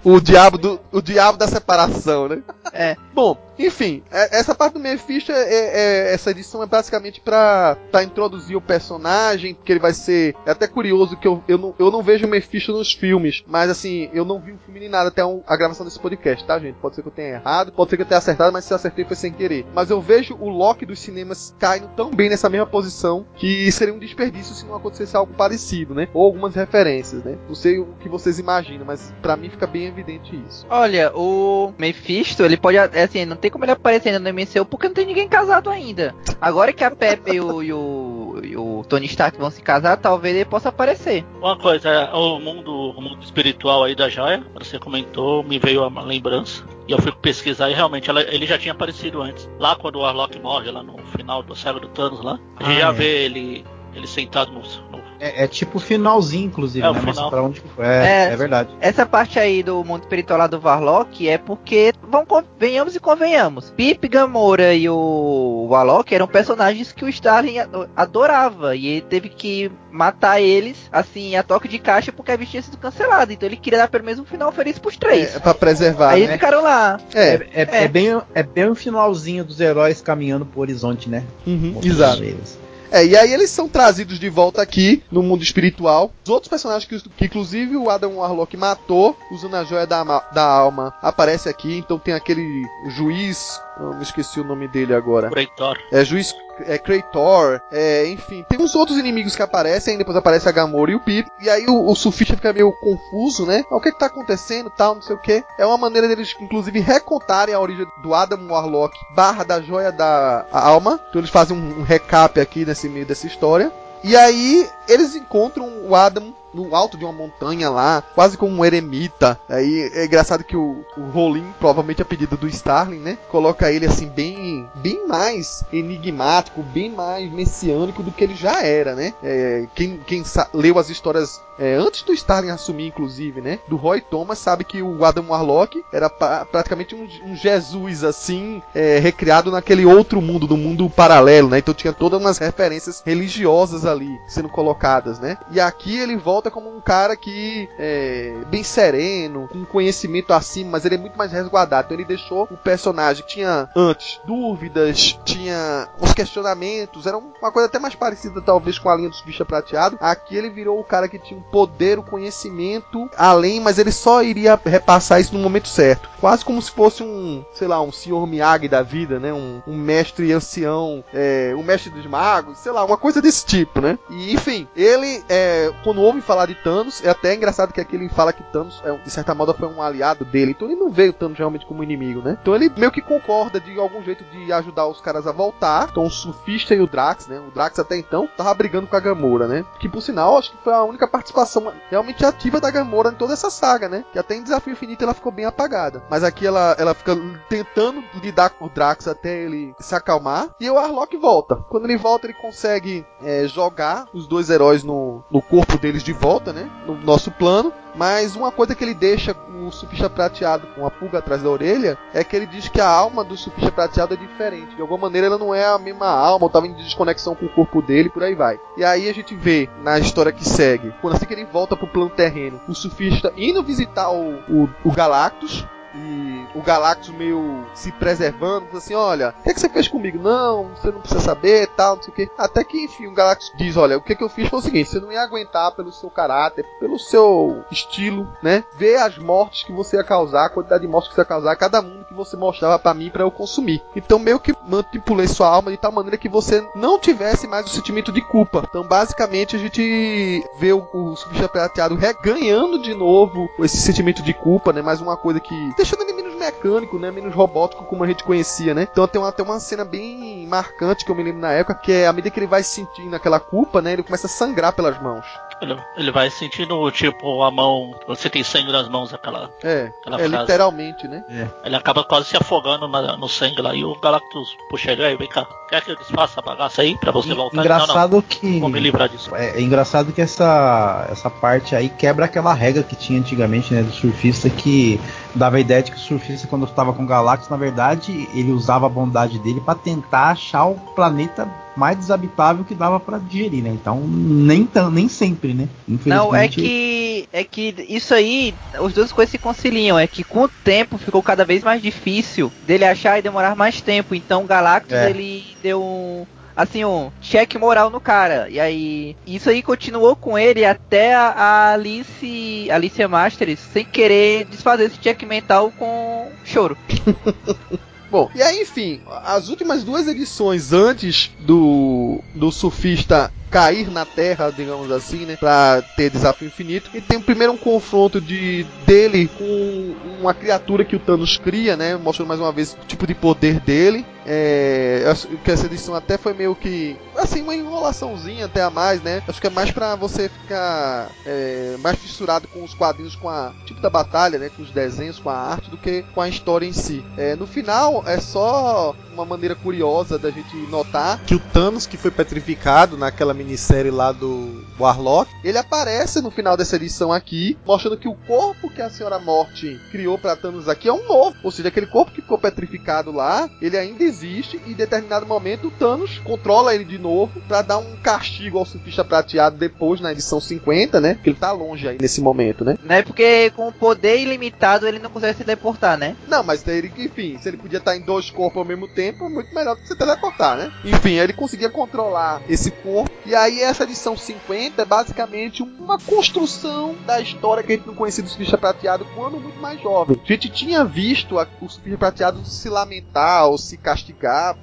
o, 0.03 0.19
diabo 0.19 0.57
do, 0.57 0.79
o 0.91 1.01
diabo 1.01 1.37
da 1.37 1.47
separação, 1.47 2.27
né? 2.27 2.43
É. 2.73 2.95
Bom, 3.13 3.37
enfim, 3.59 4.01
é, 4.11 4.39
essa 4.39 4.55
parte 4.55 4.73
do 4.73 4.79
Mephisto, 4.79 5.31
é, 5.31 5.43
é, 5.43 6.13
essa 6.13 6.31
edição 6.31 6.63
é 6.63 6.65
basicamente 6.65 7.21
pra, 7.21 7.77
pra 7.91 8.03
introduzir 8.03 8.55
o 8.55 8.61
personagem, 8.61 9.55
que 9.63 9.71
ele 9.71 9.79
vai 9.79 9.93
ser. 9.93 10.35
É 10.45 10.51
até 10.51 10.67
curioso 10.67 11.17
que 11.17 11.27
eu, 11.27 11.43
eu, 11.47 11.57
não, 11.57 11.75
eu 11.77 11.91
não 11.91 12.01
vejo 12.01 12.25
o 12.25 12.29
Mephisto 12.29 12.71
nos 12.71 12.93
filmes, 12.93 13.43
mas 13.45 13.69
assim, 13.69 14.09
eu 14.13 14.25
não 14.25 14.39
vi 14.39 14.53
o 14.53 14.57
filme 14.65 14.79
nem 14.79 14.89
nada 14.89 15.09
até 15.09 15.23
um, 15.25 15.41
a 15.45 15.55
gravação 15.55 15.85
desse 15.85 15.99
podcast, 15.99 16.45
tá, 16.45 16.57
gente? 16.59 16.75
Pode 16.75 16.95
ser 16.95 17.01
que 17.01 17.07
eu 17.07 17.13
tenha 17.13 17.35
errado, 17.35 17.71
pode 17.71 17.89
ser 17.89 17.97
que 17.97 18.03
eu 18.03 18.07
tenha 18.07 18.17
acertado, 18.17 18.51
mas 18.51 18.65
se 18.65 18.73
eu 18.73 18.75
acertei 18.75 19.05
foi 19.05 19.15
sem 19.15 19.31
querer. 19.31 19.65
Mas 19.73 19.89
eu 19.89 20.01
vejo 20.01 20.35
o 20.39 20.49
Loki 20.49 20.85
dos 20.85 20.99
cinemas 20.99 21.53
caindo 21.59 21.89
tão 21.95 22.09
bem 22.09 22.29
nessa 22.29 22.49
mesma 22.49 22.65
posição 22.65 23.25
que 23.35 23.71
seria 23.71 23.93
um 23.93 23.99
desperdício 23.99 24.55
se 24.55 24.65
não 24.65 24.75
acontecesse 24.75 25.15
algo 25.15 25.33
parecido, 25.33 25.93
né? 25.93 26.07
Ou 26.13 26.25
algumas 26.25 26.55
referências, 26.55 27.23
né? 27.23 27.37
Não 27.47 27.55
sei 27.55 27.79
o 27.79 27.87
que 27.99 28.09
vocês 28.09 28.39
imaginam, 28.39 28.85
mas 28.85 29.13
para 29.21 29.35
mim 29.35 29.49
fica 29.49 29.67
bem 29.67 29.80
evidente 29.87 30.35
isso. 30.47 30.65
Olha, 30.69 31.11
o 31.15 31.73
Mephisto, 31.77 32.43
ele 32.43 32.57
pode, 32.57 32.77
assim, 32.77 33.25
não 33.25 33.35
tem 33.35 33.51
como 33.51 33.65
ele 33.65 33.71
aparecer 33.71 34.09
ainda 34.09 34.31
no 34.31 34.39
MCU 34.39 34.65
porque 34.65 34.87
não 34.87 34.95
tem 34.95 35.05
ninguém 35.05 35.27
casado 35.27 35.69
ainda. 35.69 36.15
Agora 36.39 36.73
que 36.73 36.83
a 36.83 36.91
Pepe 36.91 37.31
e 37.35 37.41
o, 37.41 37.63
e 37.63 37.73
o, 37.73 38.39
e 38.43 38.57
o 38.57 38.83
Tony 38.87 39.05
Stark 39.05 39.37
vão 39.37 39.51
se 39.51 39.61
casar, 39.61 39.97
talvez 39.97 40.35
ele 40.35 40.45
possa 40.45 40.69
aparecer. 40.69 41.25
Uma 41.39 41.57
coisa, 41.57 42.13
o 42.13 42.39
mundo, 42.39 42.71
o 42.71 43.01
mundo 43.01 43.23
espiritual 43.23 43.83
aí 43.83 43.95
da 43.95 44.09
Joia, 44.09 44.43
você 44.53 44.79
comentou, 44.79 45.43
me 45.43 45.59
veio 45.59 45.83
a 45.83 46.01
lembrança. 46.01 46.63
E 46.87 46.91
eu 46.91 47.01
fui 47.01 47.11
pesquisar 47.11 47.69
e 47.69 47.73
realmente 47.73 48.09
ela, 48.09 48.21
ele 48.21 48.45
já 48.45 48.57
tinha 48.57 48.73
aparecido 48.73 49.21
antes. 49.21 49.49
Lá 49.59 49.75
quando 49.75 49.95
o 49.95 49.99
Warlock 49.99 50.37
morre, 50.39 50.71
lá 50.71 50.83
no 50.83 50.97
final 51.15 51.43
do 51.43 51.55
saga 51.55 51.79
do 51.79 51.87
Thanos 51.87 52.23
lá. 52.23 52.39
A 52.57 52.63
gente 52.63 52.77
ah, 52.77 52.81
já 52.81 52.89
é. 52.89 52.93
vê 52.93 53.25
ele 53.25 53.65
ele 53.93 54.07
sentado 54.07 54.51
no, 54.51 54.61
no... 54.91 55.01
É, 55.19 55.43
é, 55.43 55.47
tipo 55.47 55.77
o 55.77 55.79
finalzinho, 55.79 56.47
inclusive, 56.47 56.85
é, 56.85 56.91
né? 56.91 56.99
Final. 56.99 57.29
pra 57.29 57.43
onde 57.43 57.61
foi. 57.61 57.85
É, 57.85 57.89
é, 57.89 58.33
é, 58.33 58.35
verdade. 58.35 58.69
Essa 58.79 59.05
parte 59.05 59.37
aí 59.37 59.61
do 59.61 59.83
mundo 59.83 60.01
espiritual 60.01 60.39
lá 60.39 60.47
do 60.47 60.59
Varlock 60.59 61.29
é 61.29 61.37
porque, 61.37 61.93
vamos, 62.01 62.27
venhamos 62.59 62.95
e 62.95 62.99
convenhamos, 62.99 63.71
Pip, 63.77 64.07
Gamora 64.07 64.73
e 64.73 64.89
o 64.89 65.67
Warlock 65.69 66.13
eram 66.13 66.27
personagens 66.27 66.91
que 66.91 67.05
o 67.05 67.09
Starling 67.09 67.57
adorava. 67.95 68.75
E 68.75 68.87
ele 68.87 69.01
teve 69.01 69.29
que 69.29 69.71
matar 69.91 70.41
eles, 70.41 70.89
assim, 70.91 71.35
a 71.35 71.43
toque 71.43 71.67
de 71.67 71.77
caixa, 71.77 72.11
porque 72.11 72.31
a 72.31 72.37
bicha 72.37 72.51
tinha 72.51 72.63
sido 72.63 72.77
cancelada. 72.77 73.31
Então 73.31 73.47
ele 73.47 73.57
queria 73.57 73.77
dar 73.77 73.89
pelo 73.89 74.03
menos 74.03 74.19
um 74.19 74.25
final 74.25 74.51
feliz 74.51 74.79
pros 74.79 74.97
três. 74.97 75.35
É, 75.35 75.39
pra 75.39 75.53
preservar. 75.53 76.13
Aí 76.13 76.25
né? 76.25 76.33
ficaram 76.33 76.63
lá. 76.63 76.99
É, 77.13 77.21
é, 77.21 77.49
é, 77.53 77.83
é, 77.83 77.87
bem, 77.87 78.19
é 78.33 78.41
bem 78.41 78.69
o 78.69 78.75
finalzinho 78.75 79.45
dos 79.45 79.59
heróis 79.59 80.01
caminhando 80.01 80.47
pro 80.47 80.61
horizonte, 80.61 81.07
né? 81.07 81.23
Uhum, 81.45 81.79
exato. 81.83 82.23
Eles. 82.23 82.59
É, 82.91 83.05
e 83.05 83.15
aí 83.15 83.33
eles 83.33 83.49
são 83.49 83.69
trazidos 83.69 84.19
de 84.19 84.29
volta 84.29 84.61
aqui 84.61 85.01
no 85.09 85.23
mundo 85.23 85.41
espiritual. 85.41 86.11
Os 86.25 86.29
outros 86.29 86.49
personagens 86.49 86.85
que, 86.85 87.09
que 87.09 87.25
inclusive 87.25 87.77
o 87.77 87.89
Adam 87.89 88.17
Warlock 88.17 88.57
matou 88.57 89.17
usando 89.31 89.55
a 89.55 89.63
joia 89.63 89.87
da, 89.87 90.03
da 90.03 90.43
alma 90.43 90.93
aparece 91.01 91.47
aqui. 91.47 91.77
Então 91.77 91.97
tem 91.97 92.13
aquele 92.13 92.67
juiz, 92.89 93.61
eu 93.79 93.93
me 93.93 94.03
esqueci 94.03 94.39
o 94.39 94.43
nome 94.43 94.67
dele 94.67 94.93
agora. 94.93 95.29
Kreitor. 95.29 95.77
É 95.91 96.03
juiz 96.03 96.35
é, 96.65 96.77
Krator, 96.77 97.61
é, 97.71 98.07
enfim, 98.07 98.45
tem 98.47 98.59
uns 98.59 98.75
outros 98.75 98.97
inimigos 98.97 99.35
que 99.35 99.41
aparecem, 99.41 99.97
depois 99.97 100.17
aparece 100.17 100.47
a 100.47 100.51
Gamora 100.51 100.91
e 100.91 100.95
o 100.95 100.99
Pip, 100.99 101.29
e 101.39 101.49
aí 101.49 101.65
o, 101.67 101.89
o 101.89 101.95
surfista 101.95 102.35
fica 102.35 102.53
meio 102.53 102.71
confuso, 102.73 103.45
né? 103.45 103.63
O 103.71 103.79
que 103.79 103.91
que 103.91 103.99
tá 103.99 104.07
acontecendo, 104.07 104.69
tal, 104.69 104.95
não 104.95 105.01
sei 105.01 105.15
o 105.15 105.19
que. 105.19 105.43
É 105.57 105.65
uma 105.65 105.77
maneira 105.77 106.07
deles, 106.07 106.35
inclusive, 106.39 106.79
recontarem 106.79 107.53
a 107.53 107.59
origem 107.59 107.85
do 108.01 108.13
Adam 108.13 108.47
Warlock 108.47 108.97
barra 109.15 109.43
da 109.43 109.61
joia 109.61 109.91
da 109.91 110.45
alma. 110.51 110.99
Então 111.09 111.21
eles 111.21 111.31
fazem 111.31 111.55
um, 111.55 111.79
um 111.79 111.83
recap 111.83 112.39
aqui 112.39 112.65
nesse 112.65 112.87
meio 112.87 113.05
dessa 113.05 113.27
história. 113.27 113.71
E 114.03 114.15
aí 114.15 114.67
eles 114.87 115.15
encontram 115.15 115.67
o 115.87 115.95
Adam 115.95 116.33
no 116.53 116.75
alto 116.75 116.97
de 116.97 117.05
uma 117.05 117.13
montanha 117.13 117.69
lá, 117.69 118.01
quase 118.01 118.37
como 118.37 118.55
um 118.55 118.65
eremita. 118.65 119.39
Aí 119.49 119.89
é 119.93 120.05
engraçado 120.05 120.43
que 120.43 120.55
o, 120.55 120.83
o 120.97 121.01
Rolim, 121.09 121.53
provavelmente 121.59 122.01
a 122.01 122.05
pedido 122.05 122.37
do 122.37 122.47
Starling, 122.47 122.99
né? 122.99 123.17
Coloca 123.29 123.71
ele 123.71 123.85
assim 123.85 124.07
bem, 124.07 124.50
bem 124.75 125.07
mais 125.07 125.63
enigmático, 125.71 126.61
bem 126.61 126.89
mais 126.89 127.31
messiânico 127.31 128.03
do 128.03 128.11
que 128.11 128.23
ele 128.23 128.35
já 128.35 128.63
era, 128.63 128.95
né? 128.95 129.13
É, 129.23 129.67
quem, 129.75 129.97
quem 130.05 130.23
leu 130.53 130.77
as 130.77 130.89
histórias 130.89 131.41
é, 131.61 131.75
antes 131.75 132.01
do 132.01 132.11
Starling 132.11 132.49
assumir, 132.49 132.87
inclusive, 132.87 133.39
né? 133.39 133.59
Do 133.67 133.75
Roy 133.75 134.01
Thomas, 134.01 134.39
sabe 134.39 134.63
que 134.63 134.81
o 134.81 135.05
Adam 135.05 135.27
Warlock 135.29 135.83
era 135.93 136.09
pra, 136.09 136.43
praticamente 136.43 136.95
um, 136.95 137.07
um, 137.23 137.35
Jesus 137.35 138.03
assim, 138.03 138.63
é, 138.73 138.97
recriado 138.97 139.51
naquele 139.51 139.85
outro 139.85 140.19
mundo, 140.19 140.47
do 140.47 140.57
mundo 140.57 140.89
paralelo, 140.89 141.49
né? 141.49 141.59
Então 141.59 141.73
tinha 141.73 141.93
todas 141.93 142.19
umas 142.19 142.39
referências 142.39 143.03
religiosas 143.05 143.85
ali 143.85 144.09
sendo 144.27 144.49
colocadas, 144.49 145.19
né? 145.19 145.37
E 145.51 145.59
aqui 145.59 145.97
ele 145.97 146.17
volta 146.17 146.49
como 146.49 146.75
um 146.75 146.81
cara 146.81 147.15
que 147.15 147.69
é 147.77 148.33
bem 148.49 148.63
sereno, 148.63 149.47
com 149.47 149.63
conhecimento 149.63 150.33
acima, 150.33 150.71
mas 150.71 150.85
ele 150.85 150.95
é 150.95 150.97
muito 150.97 151.17
mais 151.17 151.31
resguardado. 151.31 151.85
Então 151.85 151.97
ele 151.97 152.05
deixou 152.05 152.47
o 152.49 152.57
personagem 152.57 153.23
que 153.23 153.33
tinha 153.33 153.69
antes 153.75 154.19
dúvidas, 154.51 155.17
tinha 155.23 155.87
os 155.99 156.13
questionamentos, 156.13 157.07
era 157.07 157.17
uma 157.17 157.51
coisa 157.51 157.67
até 157.67 157.79
mais 157.79 157.95
parecida 157.95 158.41
talvez 158.41 158.77
com 158.77 158.89
a 158.89 158.95
linha 158.95 159.09
dos 159.09 159.21
bicha 159.21 159.45
prateado. 159.45 159.97
Aqui 160.01 160.35
ele 160.35 160.49
virou 160.49 160.79
o 160.79 160.83
cara 160.83 161.07
que 161.07 161.17
tinha 161.17 161.39
o 161.39 161.43
poder, 161.43 161.97
o 161.97 162.03
conhecimento 162.03 163.09
além, 163.17 163.61
mas 163.61 163.79
ele 163.79 163.91
só 163.91 164.21
iria 164.21 164.59
repassar 164.63 165.21
isso 165.21 165.33
no 165.33 165.39
momento 165.39 165.69
certo. 165.69 166.09
Quase 166.19 166.43
como 166.43 166.61
se 166.61 166.71
fosse 166.71 167.01
um, 167.01 167.43
sei 167.53 167.67
lá, 167.67 167.81
um 167.81 167.91
senhor 167.91 168.27
Miyagi 168.27 168.67
da 168.67 168.81
vida, 168.81 169.19
né? 169.19 169.31
Um, 169.31 169.61
um 169.65 169.77
mestre 169.77 170.31
ancião, 170.33 171.03
é, 171.13 171.53
um 171.55 171.63
mestre 171.63 171.89
dos 171.89 172.05
magos, 172.05 172.59
sei 172.59 172.71
lá, 172.71 172.83
uma 172.83 172.97
coisa 172.97 173.21
desse 173.21 173.45
tipo, 173.45 173.79
né? 173.79 173.97
E 174.09 174.33
enfim, 174.33 174.67
ele, 174.75 175.23
é, 175.29 175.71
quando 175.83 176.01
ouve 176.01 176.21
falar 176.21 176.45
de 176.45 176.55
Thanos. 176.55 177.03
É 177.03 177.09
até 177.09 177.33
engraçado 177.33 177.73
que 177.73 177.81
aqui 177.81 177.95
ele 177.95 178.09
fala 178.09 178.33
que 178.33 178.43
Thanos, 178.51 178.81
é, 178.83 178.91
de 178.91 179.09
certa 179.09 179.33
modo, 179.33 179.53
foi 179.53 179.67
um 179.67 179.81
aliado 179.81 180.25
dele. 180.25 180.51
Então 180.51 180.67
ele 180.67 180.79
não 180.79 180.91
veio 180.91 181.13
Thanos 181.13 181.37
realmente 181.37 181.65
como 181.65 181.83
inimigo, 181.83 182.21
né? 182.21 182.37
Então 182.41 182.53
ele 182.53 182.71
meio 182.77 182.91
que 182.91 183.01
concorda 183.01 183.59
de 183.59 183.79
algum 183.79 184.03
jeito 184.03 184.23
de 184.25 184.40
ajudar 184.51 184.87
os 184.87 185.01
caras 185.01 185.27
a 185.27 185.31
voltar. 185.31 185.89
Então 185.91 186.05
o 186.05 186.09
Surfista 186.09 186.73
e 186.73 186.81
o 186.81 186.87
Drax, 186.87 187.27
né? 187.27 187.39
O 187.39 187.51
Drax 187.51 187.77
até 187.79 187.97
então 187.97 188.29
tava 188.37 188.53
brigando 188.53 188.87
com 188.87 188.95
a 188.95 188.99
Gamora, 188.99 189.47
né? 189.47 189.65
Que 189.79 189.89
por 189.89 190.01
sinal, 190.01 190.37
acho 190.37 190.51
que 190.51 190.63
foi 190.63 190.73
a 190.73 190.83
única 190.83 191.07
participação 191.07 191.71
realmente 191.89 192.25
ativa 192.25 192.59
da 192.59 192.71
Gamora 192.71 193.09
em 193.09 193.15
toda 193.15 193.33
essa 193.33 193.49
saga, 193.49 193.89
né? 193.89 194.05
Que 194.11 194.19
até 194.19 194.35
em 194.35 194.43
Desafio 194.43 194.73
Infinito 194.73 195.03
ela 195.03 195.13
ficou 195.13 195.31
bem 195.31 195.45
apagada. 195.45 196.03
Mas 196.09 196.23
aqui 196.23 196.45
ela, 196.45 196.75
ela 196.77 196.93
fica 196.93 197.15
tentando 197.49 198.03
lidar 198.21 198.51
com 198.51 198.65
o 198.65 198.69
Drax 198.69 199.07
até 199.07 199.43
ele 199.43 199.75
se 199.79 199.95
acalmar. 199.95 200.49
E 200.59 200.69
o 200.69 200.77
Arlok 200.77 201.15
volta. 201.17 201.55
Quando 201.69 201.85
ele 201.85 201.97
volta, 201.97 202.27
ele 202.27 202.33
consegue 202.33 203.05
é, 203.21 203.47
jogar 203.47 204.05
os 204.13 204.27
dois 204.27 204.49
heróis 204.49 204.83
no, 204.83 205.23
no 205.29 205.41
corpo 205.41 205.77
deles 205.77 206.03
de 206.03 206.13
volta, 206.13 206.53
né? 206.53 206.69
No 206.85 206.95
nosso 206.95 207.31
plano. 207.31 207.73
Mas 207.95 208.35
uma 208.35 208.51
coisa 208.51 208.75
que 208.75 208.83
ele 208.83 208.93
deixa 208.93 209.35
o 209.49 209.71
surfista 209.71 210.09
prateado 210.09 210.67
com 210.75 210.85
a 210.85 210.91
pulga 210.91 211.19
atrás 211.19 211.43
da 211.43 211.49
orelha 211.49 211.97
é 212.13 212.23
que 212.23 212.35
ele 212.35 212.45
diz 212.45 212.67
que 212.67 212.79
a 212.79 212.87
alma 212.87 213.23
do 213.23 213.37
surfista 213.37 213.71
prateado 213.71 214.13
é 214.13 214.17
diferente. 214.17 214.75
De 214.75 214.81
alguma 214.81 214.99
maneira 214.99 215.27
ela 215.27 215.37
não 215.37 215.53
é 215.53 215.65
a 215.65 215.77
mesma 215.77 216.07
alma, 216.07 216.45
ou 216.45 216.47
estava 216.47 216.67
em 216.67 216.73
desconexão 216.73 217.35
com 217.35 217.45
o 217.45 217.53
corpo 217.53 217.81
dele, 217.81 218.09
por 218.09 218.23
aí 218.23 218.35
vai. 218.35 218.59
E 218.77 218.83
aí 218.83 219.09
a 219.09 219.13
gente 219.13 219.35
vê 219.35 219.69
na 219.83 219.99
história 219.99 220.31
que 220.31 220.47
segue, 220.47 220.93
quando 221.01 221.15
assim 221.15 221.25
que 221.25 221.33
ele 221.33 221.45
volta 221.45 221.75
pro 221.75 221.87
plano 221.87 222.09
terreno, 222.09 222.59
o 222.67 222.73
surfista 222.73 223.33
indo 223.37 223.63
visitar 223.63 224.09
o, 224.09 224.35
o, 224.49 224.69
o 224.83 224.91
Galactus, 224.91 225.65
e 225.95 226.45
o 226.55 226.61
Galactus 226.61 227.09
meio 227.09 227.65
se 227.73 227.91
preservando, 227.91 228.65
assim, 228.75 228.93
olha, 228.93 229.33
o 229.39 229.43
que, 229.43 229.49
é 229.49 229.53
que 229.53 229.59
você 229.59 229.69
fez 229.69 229.87
comigo? 229.87 230.21
Não, 230.21 230.69
você 230.75 230.91
não 230.91 230.99
precisa 231.01 231.21
saber, 231.21 231.67
tal, 231.75 231.95
não 231.95 232.03
sei 232.03 232.11
o 232.11 232.15
que. 232.15 232.29
Até 232.37 232.63
que, 232.63 232.85
enfim, 232.85 233.07
o 233.07 233.13
Galactus 233.13 233.51
diz, 233.57 233.77
olha, 233.77 233.97
o 233.97 234.01
que, 234.01 234.15
que 234.15 234.23
eu 234.23 234.29
fiz 234.29 234.47
foi 234.49 234.59
o 234.59 234.61
seguinte, 234.61 234.89
você 234.89 234.99
não 234.99 235.11
ia 235.11 235.21
aguentar 235.21 235.71
pelo 235.73 235.91
seu 235.91 236.09
caráter, 236.09 236.65
pelo 236.79 236.97
seu 236.97 237.63
estilo, 237.71 238.27
né? 238.41 238.63
Ver 238.75 238.97
as 238.97 239.17
mortes 239.17 239.63
que 239.63 239.71
você 239.71 239.97
ia 239.97 240.03
causar, 240.03 240.45
a 240.45 240.49
quantidade 240.49 240.81
de 240.81 240.87
mortes 240.87 241.09
que 241.09 241.15
você 241.15 241.21
ia 241.21 241.25
causar, 241.25 241.55
cada 241.55 241.81
mundo 241.81 242.05
que 242.05 242.13
você 242.13 242.35
mostrava 242.37 242.79
para 242.79 242.93
mim 242.93 243.09
para 243.09 243.23
eu 243.23 243.31
consumir. 243.31 243.81
Então 243.95 244.19
meio 244.19 244.39
que 244.39 244.53
manipulei 244.67 245.27
sua 245.27 245.47
alma 245.47 245.71
de 245.71 245.77
tal 245.77 245.91
maneira 245.91 246.17
que 246.17 246.29
você 246.29 246.65
não 246.75 246.99
tivesse 246.99 247.47
mais 247.47 247.65
o 247.65 247.69
sentimento 247.69 248.11
de 248.11 248.21
culpa. 248.21 248.63
Então 248.67 248.83
basicamente 248.83 249.55
a 249.55 249.59
gente 249.59 250.43
vê 250.57 250.73
o, 250.73 250.87
o 250.93 251.15
Subbicha 251.15 251.49
Prateado 251.49 251.95
reganhando 251.95 252.81
de 252.81 252.93
novo 252.93 253.49
esse 253.59 253.77
sentimento 253.77 254.21
de 254.21 254.33
culpa, 254.33 254.71
né? 254.73 254.81
Mais 254.81 255.01
uma 255.01 255.17
coisa 255.17 255.39
que 255.39 255.55
deixando 255.81 256.03
ele 256.03 256.13
menos 256.13 256.35
mecânico, 256.35 256.99
né? 256.99 257.09
Menos 257.11 257.33
robótico 257.33 257.83
como 257.85 258.03
a 258.03 258.07
gente 258.07 258.23
conhecia, 258.23 258.73
né? 258.73 258.87
Então 258.91 259.07
tem 259.07 259.21
até 259.23 259.41
uma 259.41 259.59
cena 259.59 259.83
bem 259.83 260.45
marcante 260.47 261.03
que 261.03 261.11
eu 261.11 261.15
me 261.15 261.23
lembro 261.23 261.41
na 261.41 261.51
época, 261.51 261.75
que 261.75 261.91
é 261.91 262.07
à 262.07 262.13
medida 262.13 262.31
que 262.31 262.39
ele 262.39 262.47
vai 262.47 262.63
sentindo 262.63 263.15
aquela 263.15 263.39
culpa, 263.39 263.81
né? 263.81 263.93
Ele 263.93 264.03
começa 264.03 264.27
a 264.27 264.29
sangrar 264.29 264.73
pelas 264.73 265.01
mãos. 265.01 265.25
Ele, 265.61 265.77
ele 265.95 266.11
vai 266.11 266.29
sentindo, 266.31 266.89
tipo, 266.91 267.43
a 267.43 267.51
mão. 267.51 267.95
Você 268.07 268.29
tem 268.29 268.43
sangue 268.43 268.71
nas 268.71 268.89
mãos, 268.89 269.13
aquela. 269.13 269.51
É, 269.63 269.91
aquela 270.01 270.21
é 270.21 270.27
literalmente, 270.27 271.07
né? 271.07 271.23
É. 271.29 271.47
Ele 271.67 271.75
acaba 271.75 272.03
quase 272.03 272.29
se 272.29 272.37
afogando 272.37 272.87
na, 272.87 273.15
no 273.15 273.29
sangue 273.29 273.61
lá. 273.61 273.75
E 273.75 273.85
o 273.85 273.93
Galactus 273.99 274.57
puxa 274.69 274.91
ele 274.91 275.05
aí, 275.05 275.15
vem 275.15 275.27
cá. 275.27 275.45
Quer 275.69 275.81
que 275.81 275.91
eu 275.91 275.95
desfaça 275.95 276.39
a 276.39 276.43
bagaça 276.43 276.81
aí 276.81 276.97
pra 276.97 277.11
você 277.11 277.33
voltar? 277.33 277.61
Engraçado 277.61 278.11
não, 278.11 278.17
não. 278.17 278.21
que. 278.21 278.59
Vou 278.59 278.69
me 278.69 278.79
livrar 278.79 279.07
disso. 279.07 279.35
É, 279.35 279.57
é, 279.57 279.61
engraçado 279.61 280.11
que 280.11 280.21
essa, 280.21 281.07
essa 281.11 281.29
parte 281.29 281.75
aí 281.75 281.89
quebra 281.89 282.25
aquela 282.25 282.53
regra 282.53 282.81
que 282.81 282.95
tinha 282.95 283.19
antigamente, 283.19 283.73
né? 283.73 283.83
Do 283.83 283.91
surfista 283.91 284.49
que 284.49 284.99
dava 285.35 285.57
a 285.57 285.59
ideia 285.59 285.83
de 285.83 285.91
que 285.91 285.97
o 285.97 285.99
surfista, 285.99 286.47
quando 286.47 286.65
estava 286.65 286.91
com 286.91 287.03
o 287.03 287.07
Galactus, 287.07 287.49
na 287.49 287.57
verdade, 287.57 288.27
ele 288.33 288.51
usava 288.51 288.87
a 288.87 288.89
bondade 288.89 289.37
dele 289.37 289.61
para 289.61 289.75
tentar 289.75 290.31
achar 290.31 290.65
o 290.65 290.75
planeta 290.95 291.47
mais 291.75 291.97
desabitável 291.97 292.63
que 292.63 292.75
dava 292.75 292.99
para 292.99 293.17
digerir, 293.17 293.63
né? 293.63 293.69
Então, 293.69 293.99
nem, 294.01 294.65
tão, 294.65 294.91
nem 294.91 295.07
sempre, 295.07 295.53
né? 295.53 295.69
Não, 296.05 296.35
é 296.35 296.47
que 296.47 297.27
é 297.31 297.43
que 297.43 297.73
isso 297.87 298.13
aí, 298.13 298.53
as 298.73 298.93
duas 298.93 299.11
coisas 299.11 299.31
se 299.31 299.37
conciliam, 299.37 299.97
é 299.97 300.07
que 300.07 300.23
com 300.23 300.43
o 300.43 300.49
tempo 300.49 300.97
ficou 300.97 301.21
cada 301.23 301.45
vez 301.45 301.63
mais 301.63 301.81
difícil 301.81 302.51
dele 302.65 302.85
achar 302.85 303.19
e 303.19 303.21
demorar 303.21 303.55
mais 303.55 303.79
tempo. 303.81 304.15
Então, 304.15 304.43
o 304.43 304.47
Galactus 304.47 304.97
é. 304.97 305.09
ele 305.09 305.45
deu 305.61 305.81
um 305.81 306.25
assim, 306.55 306.83
um 306.83 307.11
cheque 307.21 307.57
moral 307.57 307.89
no 307.89 307.99
cara. 307.99 308.49
E 308.49 308.59
aí, 308.59 309.15
isso 309.25 309.49
aí 309.49 309.63
continuou 309.63 310.15
com 310.15 310.37
ele 310.37 310.65
até 310.65 311.13
a 311.15 311.73
Alice, 311.73 312.69
Alicia 312.69 313.07
Masters, 313.07 313.59
sem 313.59 313.85
querer 313.85 314.45
desfazer 314.45 314.85
esse 314.85 314.99
cheque 315.01 315.25
mental 315.25 315.71
com 315.77 316.29
choro. 316.43 316.77
Bom, 318.11 318.29
e 318.35 318.43
aí, 318.43 318.61
enfim, 318.61 318.99
as 319.23 319.47
últimas 319.47 319.85
duas 319.85 320.05
edições 320.05 320.73
antes 320.73 321.31
do, 321.39 322.19
do 322.35 322.51
surfista 322.51 323.31
cair 323.49 323.91
na 323.91 324.05
Terra, 324.05 324.49
digamos 324.49 324.89
assim, 324.91 325.25
né? 325.25 325.35
Pra 325.35 325.83
ter 325.95 326.09
desafio 326.09 326.47
infinito. 326.47 326.89
E 326.93 327.01
tem 327.01 327.19
primeiro 327.19 327.53
um 327.53 327.57
confronto 327.57 328.21
de 328.21 328.65
dele 328.85 329.29
com 329.37 329.93
uma 330.19 330.33
criatura 330.33 330.85
que 330.85 330.95
o 330.95 330.99
Thanos 330.99 331.37
cria, 331.37 331.75
né? 331.75 331.97
Mostrando 331.97 332.29
mais 332.29 332.39
uma 332.39 332.51
vez 332.51 332.73
o 332.73 332.85
tipo 332.85 333.05
de 333.05 333.13
poder 333.13 333.59
dele. 333.59 334.05
É, 334.33 335.03
acho 335.11 335.27
que 335.27 335.51
essa 335.51 335.65
edição 335.65 335.93
até 335.93 336.17
foi 336.17 336.33
meio 336.33 336.55
que 336.55 336.95
assim 337.17 337.41
uma 337.41 337.53
enrolaçãozinha 337.53 338.45
até 338.45 338.61
a 338.61 338.69
mais, 338.69 339.01
né? 339.01 339.21
Acho 339.27 339.41
que 339.41 339.47
é 339.47 339.49
mais 339.49 339.71
para 339.71 339.93
você 339.97 340.29
ficar 340.29 341.11
é, 341.25 341.75
mais 341.79 341.99
fissurado 341.99 342.47
com 342.47 342.63
os 342.63 342.73
quadrinhos, 342.73 343.13
com 343.13 343.27
a 343.27 343.51
tipo 343.65 343.81
da 343.81 343.89
batalha, 343.89 344.39
né? 344.39 344.49
Com 344.55 344.61
os 344.63 344.71
desenhos, 344.71 345.19
com 345.19 345.29
a 345.29 345.35
arte, 345.35 345.69
do 345.69 345.75
que 345.75 346.05
com 346.13 346.21
a 346.21 346.29
história 346.29 346.65
em 346.65 346.71
si. 346.71 347.03
É, 347.17 347.35
no 347.35 347.45
final 347.45 348.05
é 348.07 348.21
só 348.21 348.95
uma 349.13 349.25
maneira 349.25 349.53
curiosa 349.53 350.17
da 350.17 350.31
gente 350.31 350.55
notar 350.69 351.19
que 351.25 351.35
o 351.35 351.39
Thanos 351.39 351.85
que 351.85 351.97
foi 351.97 352.09
petrificado 352.09 352.97
naquela 352.97 353.33
minissérie 353.33 353.91
lá 353.91 354.13
do 354.13 354.63
Warlock, 354.79 355.29
ele 355.43 355.57
aparece 355.57 356.21
no 356.21 356.31
final 356.31 356.55
dessa 356.55 356.77
edição 356.77 357.11
aqui, 357.11 357.57
mostrando 357.65 357.97
que 357.97 358.07
o 358.07 358.15
corpo 358.15 358.69
que 358.69 358.81
a 358.81 358.89
Senhora 358.89 359.19
Morte 359.19 359.77
criou 359.91 360.17
pra 360.17 360.37
Thanos 360.37 360.69
aqui 360.69 360.87
é 360.87 360.93
um 360.93 361.05
novo. 361.05 361.35
Ou 361.43 361.51
seja, 361.51 361.67
aquele 361.67 361.87
corpo 361.87 362.11
que 362.11 362.21
ficou 362.21 362.37
petrificado 362.37 363.11
lá, 363.11 363.49
ele 363.61 363.77
ainda 363.77 364.03
existe 364.03 364.20
e 364.23 364.71
em 364.71 364.73
determinado 364.73 365.25
momento 365.25 365.67
o 365.67 365.71
Thanos 365.71 366.19
controla 366.19 366.73
ele 366.75 366.85
de 366.85 366.97
novo 366.97 367.41
pra 367.47 367.61
dar 367.61 367.77
um 367.77 367.95
castigo 367.97 368.57
ao 368.57 368.65
surfista 368.65 369.03
prateado 369.03 369.57
depois 369.57 369.99
na 369.99 370.11
edição 370.11 370.39
50, 370.39 370.99
né? 370.99 371.17
Que 371.21 371.29
ele 371.29 371.37
tá 371.37 371.51
longe 371.51 371.87
aí 371.87 371.97
nesse 371.99 372.21
momento, 372.21 372.63
né? 372.63 372.77
Né? 372.83 373.01
Porque 373.01 373.51
com 373.55 373.67
o 373.67 373.71
poder 373.71 374.19
ilimitado 374.19 374.87
ele 374.87 374.99
não 374.99 375.09
consegue 375.09 375.37
se 375.37 375.43
teleportar, 375.43 375.97
né? 375.97 376.15
Não, 376.27 376.43
mas 376.43 376.65
ele, 376.67 376.91
enfim, 376.97 377.37
se 377.39 377.49
ele 377.49 377.57
podia 377.57 377.79
estar 377.79 377.95
em 377.95 378.01
dois 378.01 378.29
corpos 378.29 378.57
ao 378.57 378.65
mesmo 378.65 378.87
tempo, 378.87 379.25
é 379.25 379.29
muito 379.29 379.53
melhor 379.53 379.75
do 379.75 379.81
que 379.81 379.87
você 379.87 379.95
teleportar, 379.95 380.57
né? 380.57 380.71
Enfim, 380.85 381.13
ele 381.13 381.33
conseguia 381.33 381.69
controlar 381.69 382.41
esse 382.47 382.71
corpo. 382.71 383.11
E 383.25 383.35
aí 383.35 383.61
essa 383.61 383.83
edição 383.83 384.15
50 384.15 384.81
é 384.81 384.85
basicamente 384.85 385.63
uma 385.63 385.99
construção 385.99 386.95
da 387.05 387.19
história 387.19 387.63
que 387.63 387.73
a 387.73 387.75
gente 387.75 387.87
não 387.87 387.95
conhecia 387.95 388.23
do 388.23 388.29
surfista 388.29 388.57
prateado 388.57 389.05
quando 389.15 389.39
muito 389.39 389.59
mais 389.59 389.81
jovem. 389.81 390.19
A 390.23 390.27
gente 390.27 390.49
tinha 390.49 390.83
visto 390.83 391.39
a, 391.39 391.47
o 391.61 391.69
surfista 391.69 391.97
prateado 391.97 392.45
se 392.45 392.69
lamentar 392.69 393.47
ou 393.47 393.57
se 393.57 393.77
castigar 393.77 394.00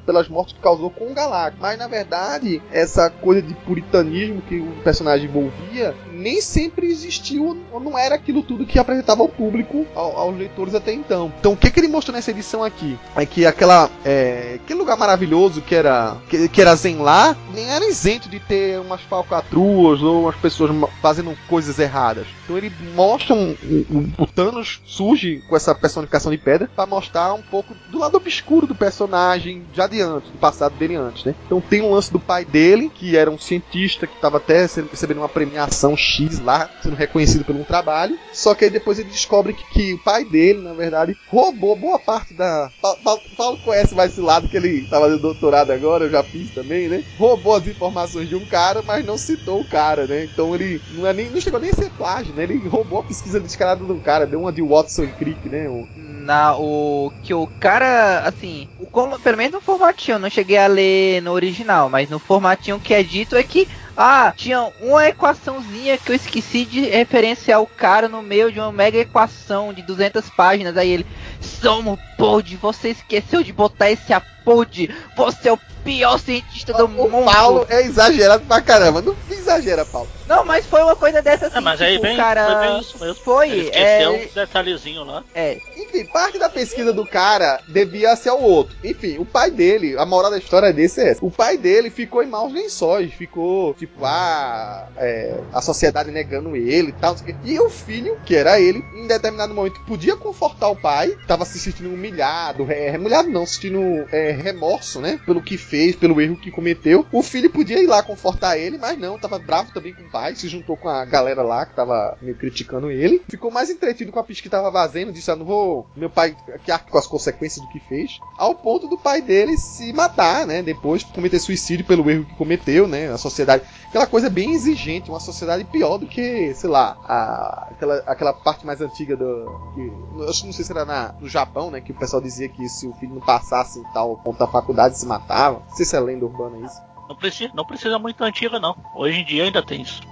pelas 0.04 0.28
mortes 0.28 0.54
que 0.54 0.60
causou 0.60 0.90
com 0.90 1.10
o 1.10 1.14
Galactus. 1.14 1.60
Mas 1.60 1.78
na 1.78 1.86
verdade, 1.86 2.62
essa 2.70 3.08
coisa 3.10 3.42
de 3.42 3.54
puritanismo 3.54 4.42
que 4.42 4.58
o 4.58 4.82
personagem 4.82 5.28
envolvia 5.28 5.94
nem 6.18 6.40
sempre 6.40 6.86
existiu 6.86 7.56
ou 7.72 7.80
não 7.80 7.96
era 7.98 8.14
aquilo 8.14 8.42
tudo 8.42 8.66
que 8.66 8.78
apresentava 8.78 9.22
ao 9.22 9.28
público, 9.28 9.86
ao, 9.94 10.16
aos 10.16 10.36
leitores 10.36 10.74
até 10.74 10.92
então. 10.92 11.32
Então 11.38 11.52
o 11.52 11.56
que, 11.56 11.70
que 11.70 11.80
ele 11.80 11.88
mostrou 11.88 12.14
nessa 12.14 12.30
edição 12.30 12.62
aqui? 12.64 12.98
É 13.16 13.24
que 13.24 13.46
aquela, 13.46 13.90
é, 14.04 14.58
aquele 14.62 14.78
lugar 14.78 14.96
maravilhoso 14.96 15.62
que 15.62 15.74
era, 15.74 16.16
que, 16.28 16.48
que 16.48 16.60
era 16.60 16.74
Zenlar, 16.74 17.36
nem 17.54 17.68
era 17.70 17.88
isento 17.88 18.28
de 18.28 18.40
ter 18.40 18.78
umas 18.80 19.00
falcatruas 19.02 20.02
ou 20.02 20.22
umas 20.22 20.36
pessoas 20.36 20.70
fazendo 21.00 21.36
coisas 21.48 21.78
erradas. 21.78 22.26
Então 22.44 22.56
ele 22.56 22.72
mostra 22.94 23.34
um, 23.34 23.56
um- 23.90 24.12
o 24.18 24.26
Thanos 24.26 24.80
surge 24.84 25.42
com 25.48 25.56
essa 25.56 25.74
personificação 25.74 26.32
de 26.32 26.38
pedra 26.38 26.68
para 26.74 26.86
mostrar 26.86 27.34
um 27.34 27.42
pouco 27.42 27.74
do 27.90 27.98
lado 27.98 28.16
obscuro 28.16 28.66
do 28.66 28.74
personagem 28.74 29.64
já 29.74 29.86
de 29.86 30.00
antes, 30.00 30.30
do 30.30 30.38
passado 30.38 30.74
dele 30.76 30.96
antes, 30.96 31.24
né? 31.24 31.34
Então 31.46 31.60
tem 31.60 31.82
um 31.82 31.90
lance 31.92 32.12
do 32.12 32.18
pai 32.18 32.44
dele, 32.44 32.90
que 32.94 33.16
era 33.16 33.30
um 33.30 33.38
cientista 33.38 34.06
que 34.06 34.14
estava 34.14 34.38
até 34.38 34.62
recebendo 34.62 35.18
uma 35.18 35.28
premiação 35.28 35.96
X 36.08 36.38
lá, 36.40 36.70
sendo 36.80 36.96
reconhecido 36.96 37.44
por 37.44 37.54
um 37.56 37.64
trabalho. 37.64 38.18
Só 38.32 38.54
que 38.54 38.64
aí 38.64 38.70
depois 38.70 38.98
ele 38.98 39.08
descobre 39.10 39.52
que, 39.54 39.64
que 39.64 39.94
o 39.94 39.98
pai 40.02 40.24
dele, 40.24 40.60
na 40.60 40.74
verdade, 40.74 41.16
roubou 41.26 41.76
boa 41.76 41.98
parte 41.98 42.34
da. 42.34 42.70
Pa- 42.80 42.96
Pa- 42.96 43.20
Paulo 43.36 43.58
conhece 43.58 43.94
mais 43.94 44.12
esse 44.12 44.20
lado 44.20 44.48
que 44.48 44.56
ele 44.56 44.86
tá 44.86 44.98
fazendo 45.00 45.20
doutorado 45.20 45.70
agora, 45.70 46.04
eu 46.06 46.10
já 46.10 46.22
fiz 46.24 46.50
também, 46.50 46.88
né? 46.88 47.04
Roubou 47.14 47.54
as 47.54 47.66
informações 47.66 48.28
de 48.28 48.36
um 48.36 48.44
cara, 48.46 48.82
mas 48.82 49.04
não 49.04 49.18
citou 49.18 49.60
o 49.60 49.64
cara, 49.64 50.06
né? 50.06 50.24
Então 50.24 50.54
ele 50.54 50.82
não, 50.88 51.06
é 51.06 51.12
nem, 51.12 51.30
não 51.30 51.40
chegou 51.40 51.60
nem 51.60 51.70
a 51.70 51.74
ser 51.74 51.90
plágio, 51.90 52.34
né? 52.34 52.42
Ele 52.44 52.66
roubou 52.68 53.00
a 53.00 53.04
pesquisa 53.04 53.40
descarada 53.40 53.84
do 53.84 54.00
cara, 54.00 54.26
deu 54.26 54.40
uma 54.40 54.52
de 54.52 54.62
Watson 54.62 55.12
Crick, 55.12 55.48
né? 55.48 55.68
O- 55.68 55.88
Na, 55.94 56.56
o 56.56 57.12
que 57.22 57.34
o 57.34 57.46
cara, 57.58 58.20
assim, 58.20 58.68
o, 58.78 58.86
como- 58.86 59.18
pelo 59.20 59.36
menos 59.36 59.52
no 59.52 59.60
formatinho, 59.60 60.16
eu 60.16 60.18
não 60.18 60.30
cheguei 60.30 60.56
a 60.56 60.66
ler 60.66 61.20
no 61.22 61.32
original, 61.32 61.88
mas 61.90 62.08
no 62.08 62.18
formatinho 62.18 62.80
que 62.80 62.94
é 62.94 63.02
dito 63.02 63.36
é 63.36 63.42
que, 63.42 63.66
ah, 64.00 64.32
tinha 64.36 64.62
uma 64.80 65.08
equaçãozinha 65.08 65.98
que 65.98 66.12
eu 66.12 66.14
esqueci 66.14 66.64
de 66.64 66.82
referenciar 66.82 67.60
o 67.60 67.66
cara 67.66 68.08
no 68.08 68.22
meio 68.22 68.52
de 68.52 68.60
uma 68.60 68.70
mega 68.70 68.96
equação 68.96 69.72
de 69.72 69.82
200 69.82 70.30
páginas, 70.30 70.76
aí 70.76 70.88
ele, 70.88 71.06
Somo 71.40 71.98
Pod, 72.16 72.56
você 72.58 72.90
esqueceu 72.90 73.42
de 73.42 73.52
botar 73.52 73.90
esse 73.90 74.12
apode, 74.52 74.94
você 75.16 75.48
é 75.48 75.52
o 75.52 75.58
pior 75.84 76.18
cientista 76.18 76.72
do 76.72 76.84
o 76.84 76.88
mundo. 76.88 77.24
Paulo 77.24 77.66
é 77.68 77.82
exagerado 77.82 78.44
pra 78.44 78.60
caramba. 78.60 79.00
Não 79.00 79.16
exagera, 79.30 79.84
Paulo. 79.86 80.08
Não, 80.26 80.44
mas 80.44 80.66
foi 80.66 80.82
uma 80.82 80.94
coisa 80.94 81.22
dessa 81.22 81.46
assim, 81.46 81.56
É, 81.56 81.60
mas 81.60 81.80
aí 81.80 81.92
tipo, 81.92 82.02
vem, 82.02 82.14
o 82.14 82.16
cara... 82.18 82.46
foi 82.46 82.68
bem 82.68 82.80
isso 82.80 82.98
mesmo. 82.98 83.14
Foi, 83.24 83.48
Ele 83.48 83.60
esqueceu 83.62 83.80
é- 83.80 84.10
um 84.10 84.34
detalhezinho 84.34 85.04
lá. 85.04 85.24
É, 85.34 85.56
Enfim, 85.76 86.04
parte 86.04 86.38
da 86.38 86.50
pesquisa 86.50 86.92
do 86.92 87.06
cara 87.06 87.60
devia 87.66 88.14
ser 88.14 88.28
ao 88.28 88.42
outro. 88.42 88.76
Enfim, 88.84 89.16
o 89.18 89.24
pai 89.24 89.50
dele, 89.50 89.96
a 89.96 90.04
moral 90.04 90.30
da 90.30 90.36
história 90.36 90.70
desse 90.70 91.00
é 91.00 91.08
essa. 91.10 91.24
O 91.24 91.30
pai 91.30 91.56
dele 91.56 91.88
ficou 91.88 92.22
em 92.22 92.26
maus 92.26 92.52
lençóis. 92.52 93.10
Ficou, 93.14 93.72
tipo, 93.72 94.04
ah, 94.04 94.86
é, 94.98 95.34
a 95.54 95.62
sociedade 95.62 96.10
negando 96.10 96.54
ele 96.54 96.88
e 96.90 96.92
tal. 96.92 97.14
o. 97.14 97.18
E 97.42 97.58
o 97.58 97.70
filho, 97.70 98.18
que 98.26 98.36
era 98.36 98.60
ele, 98.60 98.84
em 98.94 99.06
determinado 99.06 99.54
momento 99.54 99.80
podia 99.86 100.14
confortar 100.16 100.68
o 100.68 100.76
pai, 100.76 101.16
tava 101.26 101.46
se 101.46 101.58
sentindo 101.58 101.88
humilhado, 101.88 102.66
é, 102.70 102.94
humilhado 102.98 103.30
não, 103.30 103.46
sentindo 103.46 103.80
é, 104.12 104.32
remorso, 104.42 105.00
né? 105.00 105.20
Pelo 105.24 105.42
que 105.42 105.56
fez, 105.56 105.96
pelo 105.96 106.20
erro 106.20 106.36
que 106.36 106.50
cometeu. 106.50 107.06
O 107.12 107.22
filho 107.22 107.50
podia 107.50 107.82
ir 107.82 107.86
lá 107.86 108.02
confortar 108.02 108.58
ele, 108.58 108.78
mas 108.78 108.98
não, 108.98 109.18
tava 109.18 109.38
bravo 109.38 109.72
também 109.72 109.94
com 109.94 110.02
o 110.02 110.10
pai, 110.10 110.34
se 110.34 110.48
juntou 110.48 110.76
com 110.76 110.88
a 110.88 111.04
galera 111.04 111.42
lá 111.42 111.66
que 111.66 111.74
tava 111.74 112.16
meio 112.20 112.36
criticando 112.36 112.90
ele. 112.90 113.22
Ficou 113.28 113.50
mais 113.50 113.70
entretido 113.70 114.12
com 114.12 114.18
a 114.18 114.24
pista 114.24 114.42
que 114.42 114.48
tava 114.48 114.70
vazando, 114.70 115.12
disse: 115.12 115.30
ah, 115.30 115.36
não 115.36 115.44
vou. 115.44 115.86
Meu 115.96 116.10
pai 116.10 116.36
que 116.64 116.70
arque 116.70 116.90
com 116.90 116.98
as 116.98 117.06
consequências 117.06 117.64
do 117.64 117.70
que 117.70 117.80
fez. 117.80 118.18
Ao 118.36 118.54
ponto 118.54 118.88
do 118.88 118.98
pai 118.98 119.20
dele 119.20 119.56
se 119.56 119.92
matar, 119.92 120.46
né? 120.46 120.62
Depois 120.62 121.02
cometer 121.02 121.38
suicídio 121.38 121.86
pelo 121.86 122.08
erro 122.10 122.24
que 122.24 122.34
cometeu, 122.36 122.86
né? 122.86 123.10
A 123.10 123.18
sociedade. 123.18 123.64
Aquela 123.88 124.06
coisa 124.06 124.28
bem 124.28 124.52
exigente, 124.52 125.10
uma 125.10 125.20
sociedade 125.20 125.64
pior 125.64 125.98
do 125.98 126.06
que, 126.06 126.52
sei 126.54 126.68
lá, 126.68 126.96
a, 127.04 127.68
aquela, 127.70 127.96
aquela 128.06 128.32
parte 128.32 128.66
mais 128.66 128.80
antiga 128.80 129.16
do. 129.16 129.72
Que, 129.74 129.80
eu 129.80 130.26
não 130.26 130.52
sei 130.52 130.64
se 130.64 130.70
era 130.70 130.84
na, 130.84 131.14
no 131.20 131.28
Japão, 131.28 131.70
né? 131.70 131.80
Que 131.80 131.92
o 131.92 131.94
pessoal 131.94 132.22
dizia 132.22 132.48
que 132.48 132.68
se 132.68 132.86
o 132.86 132.92
filho 132.94 133.14
não 133.14 133.20
passasse 133.20 133.78
em 133.78 133.84
tal 133.94 134.16
ponto 134.28 134.38
da 134.38 134.46
faculdade 134.46 134.98
se 134.98 135.06
matava. 135.06 135.62
Não 135.68 135.76
sei 135.76 135.86
se 135.86 135.96
é 135.96 136.00
lenda 136.00 136.24
urbana 136.26 136.58
isso. 136.58 136.80
Não 137.08 137.16
precisa, 137.16 137.50
não 137.54 137.64
precisa 137.64 137.98
muito 137.98 138.22
antiga, 138.22 138.60
não. 138.60 138.76
Hoje 138.94 139.20
em 139.20 139.24
dia 139.24 139.44
ainda 139.44 139.62
tem 139.62 139.82
isso. 139.82 140.02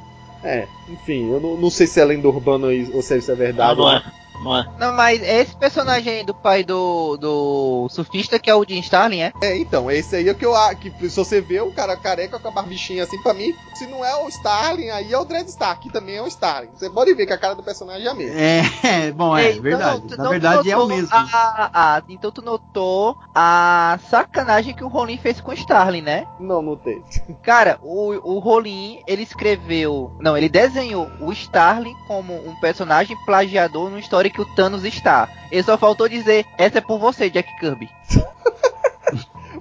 É, 0.43 0.67
enfim, 0.89 1.31
eu 1.31 1.41
não, 1.41 1.57
não 1.57 1.71
sei 1.71 1.87
se 1.87 2.01
é 2.01 2.05
lenda 2.05 2.29
urbana 2.29 2.69
ou 2.95 3.03
se 3.03 3.19
isso 3.19 3.31
é 3.31 3.35
verdade. 3.35 3.79
não, 3.79 3.87
não 3.87 3.93
é. 3.93 4.03
Não 4.43 4.57
é. 4.57 4.66
Não, 4.78 4.93
mas 4.93 5.22
é 5.22 5.41
esse 5.43 5.57
personagem 5.57 6.18
aí 6.20 6.24
do 6.24 6.34
pai 6.34 6.62
do, 6.64 7.16
do 7.16 7.89
surfista 7.91 8.39
que 8.39 8.51
é 8.51 8.55
o 8.55 8.64
Jim 8.66 8.78
Starlin, 8.80 9.20
é? 9.20 9.32
É, 9.43 9.57
então, 9.59 9.91
esse 9.91 10.16
aí 10.16 10.28
é 10.28 10.32
o 10.32 10.34
que 10.34 10.45
eu 10.47 10.55
acho. 10.55 10.76
Que 10.76 10.91
se 11.09 11.16
você 11.16 11.41
vê 11.41 11.61
o 11.61 11.72
cara 11.72 11.97
careca 11.97 12.39
com 12.39 12.49
a 12.49 12.51
barbichinha 12.51 13.05
assim, 13.05 13.20
pra 13.22 13.34
mim, 13.34 13.53
se 13.74 13.87
não 13.87 14.05
é 14.05 14.14
o 14.22 14.28
Starling, 14.28 14.91
aí 14.91 15.12
é 15.12 15.18
o 15.18 15.24
Dread 15.24 15.49
Stark, 15.49 15.80
que 15.82 15.93
também 15.93 16.16
é 16.16 16.22
o 16.22 16.26
Starling. 16.26 16.70
Você 16.76 16.89
pode 16.91 17.12
ver 17.14 17.26
que 17.26 17.32
a 17.32 17.39
cara 17.39 17.55
do 17.55 17.62
personagem 17.62 18.07
é 18.07 18.11
a 18.11 18.14
mesma. 18.14 18.41
É, 18.41 19.11
bom, 19.12 19.37
é 19.37 19.51
Então, 19.51 19.62
verdade. 19.62 20.01
tu- 20.03 20.09
Na 20.09 20.14
então 20.14 20.24
tu 20.26 20.30
verdade 20.30 20.70
é 20.70 20.76
o 20.76 20.80
notou 20.80 20.97
mesmo. 20.97 21.09
a- 21.12 21.70
a- 21.97 22.03
então 22.09 22.30
tu 22.30 22.43
notou 22.43 23.16
a 23.34 23.99
sacanagem 24.11 24.74
que 24.74 24.84
o 24.84 24.89
Rollin 24.89 25.18
fez 25.18 25.41
com 25.41 25.51
o 25.51 25.55
Starlin, 25.55 26.03
né? 26.03 26.26
Não, 26.39 26.61
não 26.62 26.76
tem. 26.76 27.03
Cara, 27.43 27.78
o, 27.82 28.34
o 28.34 28.39
Rollin, 28.39 29.01
ele 29.07 29.22
escreveu. 29.22 30.12
Não, 30.20 30.37
ele 30.37 30.49
desenhou 30.49 31.11
o 31.20 31.32
Starlin 31.32 31.95
como 32.07 32.34
um 32.34 32.55
personagem 32.61 33.16
plagiador 33.24 33.84
numa 33.91 34.01
história 34.01 34.26
que 34.31 34.41
o 34.41 34.55
Thanos 34.55 34.85
está. 34.85 35.29
Ele 35.51 35.62
só 35.62 35.77
faltou 35.77 36.09
dizer: 36.09 36.47
essa 36.57 36.79
é 36.79 36.81
por 36.81 36.99
você, 36.99 37.31
Jack 37.31 37.55
Kirby. 37.59 37.89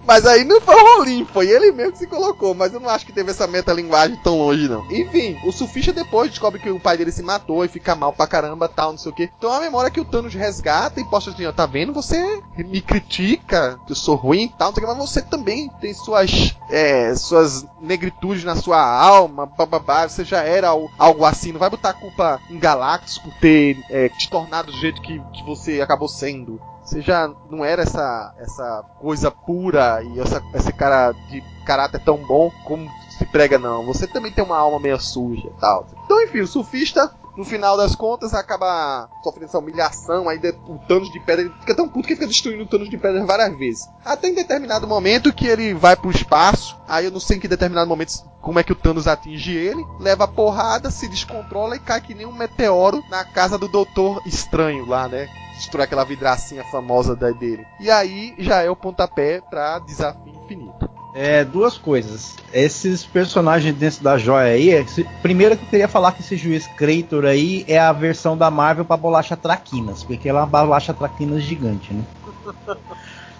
Mas 0.06 0.26
aí 0.26 0.43
não 0.43 0.62
foi 0.62 0.76
o 0.76 0.97
Rolim, 0.97 1.26
foi 1.26 1.47
ele 1.49 1.72
mesmo 1.72 1.93
que 1.93 1.97
se 1.99 2.08
colocou. 2.08 2.53
Mas 2.53 2.74
eu 2.74 2.80
não 2.80 2.89
acho 2.89 3.06
que 3.06 3.12
teve 3.14 3.32
essa 3.32 3.47
metalinguagem 3.47 4.16
tão 4.18 4.38
longe, 4.38 4.68
não. 4.68 4.86
Enfim, 4.91 5.38
o 5.43 5.51
surfista 5.51 5.91
depois 5.91 6.30
descobre 6.30 6.60
que 6.60 6.70
o 6.70 6.80
pai 6.80 6.97
dele 6.97 7.12
se 7.12 7.24
matou 7.24 7.66
e 7.66 7.68
fica 7.68 7.95
mal 7.95 8.14
pra 8.14 8.28
caramba, 8.28 8.68
tal, 8.70 8.91
não 8.91 8.97
sei 8.97 9.12
o 9.12 9.16
que. 9.16 9.30
Então 9.38 9.53
é 9.53 9.58
a 9.58 9.62
memória 9.62 9.89
que 9.89 9.99
o 9.99 10.06
Thanos 10.06 10.34
resgata 10.34 10.99
e 10.99 11.06
posta 11.06 11.32
assim, 11.32 11.45
ó, 11.45 11.51
tá 11.51 11.66
vendo? 11.66 11.93
Você 11.93 12.41
me 12.58 12.82
critica, 12.82 13.80
que 13.86 13.91
eu 13.93 13.95
sou 13.95 14.16
ruim 14.16 14.47
tal, 14.47 14.70
não 14.70 14.76
sei 14.76 14.84
o 14.84 14.88
que, 14.88 14.93
mas 14.93 15.10
você 15.10 15.22
também 15.22 15.70
tem 15.82 15.93
suas, 15.93 16.56
é, 16.70 17.16
suas 17.16 17.66
negritudes 17.82 18.43
na 18.43 18.56
sua 18.56 18.80
alma, 18.82 19.45
bababá, 19.45 20.08
você 20.08 20.24
já 20.24 20.43
era 20.43 20.70
al- 20.70 20.89
algo 20.97 21.26
assim, 21.26 21.51
não 21.51 21.60
vai 21.60 21.70
botar 21.70 21.89
a 21.89 21.93
culpa 21.93 22.39
em 22.49 22.60
Galactus 22.60 23.18
por 23.18 23.34
ter 23.36 23.78
é, 23.89 24.10
te 24.10 24.30
tornado 24.30 24.72
do 24.72 24.78
jeito 24.78 25.01
que, 25.01 25.20
que 25.34 25.43
você 25.45 25.82
acabou 25.82 26.08
sendo. 26.08 26.60
Você 26.86 27.01
já 27.01 27.27
não 27.49 27.65
era 27.65 27.81
essa, 27.81 28.33
essa 28.38 28.86
coisa 28.99 29.31
pura 29.31 30.03
e 30.03 30.19
essa, 30.19 30.41
esse 30.53 30.71
cara 30.71 31.11
de 31.29 31.41
caráter 31.65 31.99
tão 32.05 32.17
bom 32.17 32.51
como 32.63 32.88
se 33.17 33.25
prega, 33.25 33.57
não. 33.57 33.86
Você 33.88 34.05
também 34.05 34.31
tem 34.31 34.43
uma 34.43 34.57
alma 34.57 34.79
meio 34.79 34.99
suja 34.99 35.49
tal. 35.59 35.88
Então, 36.05 36.21
enfim, 36.21 36.41
o 36.41 36.47
surfista, 36.47 37.11
no 37.36 37.43
final 37.43 37.75
das 37.75 37.95
contas, 37.95 38.36
acaba 38.36 39.09
sofrendo 39.23 39.47
essa 39.47 39.57
humilhação. 39.57 40.29
Aí 40.29 40.39
o 40.67 40.77
Thanos 40.88 41.11
de 41.11 41.19
pedra 41.19 41.45
ele 41.45 41.53
fica 41.59 41.73
tão 41.73 41.89
puto 41.89 42.07
que 42.07 42.13
fica 42.13 42.27
destruindo 42.27 42.63
o 42.63 42.67
Thanos 42.67 42.89
de 42.89 42.97
pedra 42.97 43.25
várias 43.25 43.57
vezes. 43.57 43.89
Até 44.03 44.27
em 44.27 44.36
determinado 44.36 44.88
momento 44.88 45.33
que 45.33 45.47
ele 45.47 45.73
vai 45.73 45.95
pro 45.95 46.11
espaço. 46.11 46.77
Aí 46.88 47.05
eu 47.05 47.11
não 47.11 47.19
sei 47.19 47.38
em 47.38 47.39
que 47.39 47.47
determinado 47.47 47.89
momento 47.89 48.23
como 48.41 48.59
é 48.59 48.63
que 48.63 48.73
o 48.73 48.75
Thanos 48.75 49.07
atinge 49.07 49.55
ele. 49.55 49.83
Leva 49.99 50.25
a 50.25 50.27
porrada, 50.27 50.91
se 50.91 51.07
descontrola 51.07 51.75
e 51.75 51.79
cai 51.79 51.99
que 51.99 52.13
nem 52.13 52.27
um 52.27 52.31
meteoro 52.31 53.03
na 53.09 53.23
casa 53.23 53.57
do 53.57 53.67
Doutor 53.67 54.21
Estranho 54.27 54.86
lá, 54.86 55.07
né? 55.07 55.27
Destrói 55.56 55.86
aquela 55.86 56.03
vidracinha 56.03 56.64
famosa 56.66 57.16
da 57.16 57.32
dele. 57.32 57.66
E 57.80 57.89
aí 57.89 58.34
já 58.38 58.62
é 58.62 58.70
o 58.70 58.76
pontapé 58.76 59.41
pra 59.49 59.80
desafio 59.80 60.34
infinito. 60.43 60.89
É, 61.18 61.45
duas 61.45 61.78
coisas. 61.78 62.36
Esses 62.53 63.06
personagens 63.06 63.74
dentro 63.76 64.03
da 64.03 64.18
joia 64.18 64.53
aí, 64.53 64.70
esse- 64.70 65.06
primeiro 65.22 65.56
que 65.56 65.64
eu 65.64 65.70
queria 65.70 65.88
falar 65.88 66.12
que 66.12 66.22
esse 66.22 66.36
juiz 66.36 66.68
Krator 66.68 67.24
aí 67.26 67.64
é 67.70 67.80
a 67.80 67.93
versão 67.93 68.36
da 68.38 68.51
Marvel 68.51 68.84
pra 68.84 68.97
bolacha 68.97 69.38
Traquinas, 69.38 70.03
porque 70.03 70.28
ela 70.28 70.41
é 70.41 70.43
uma 70.43 70.47
bolacha 70.62 70.93
Traquinas 70.93 71.41
gigante, 71.41 71.93
né? 71.93 72.03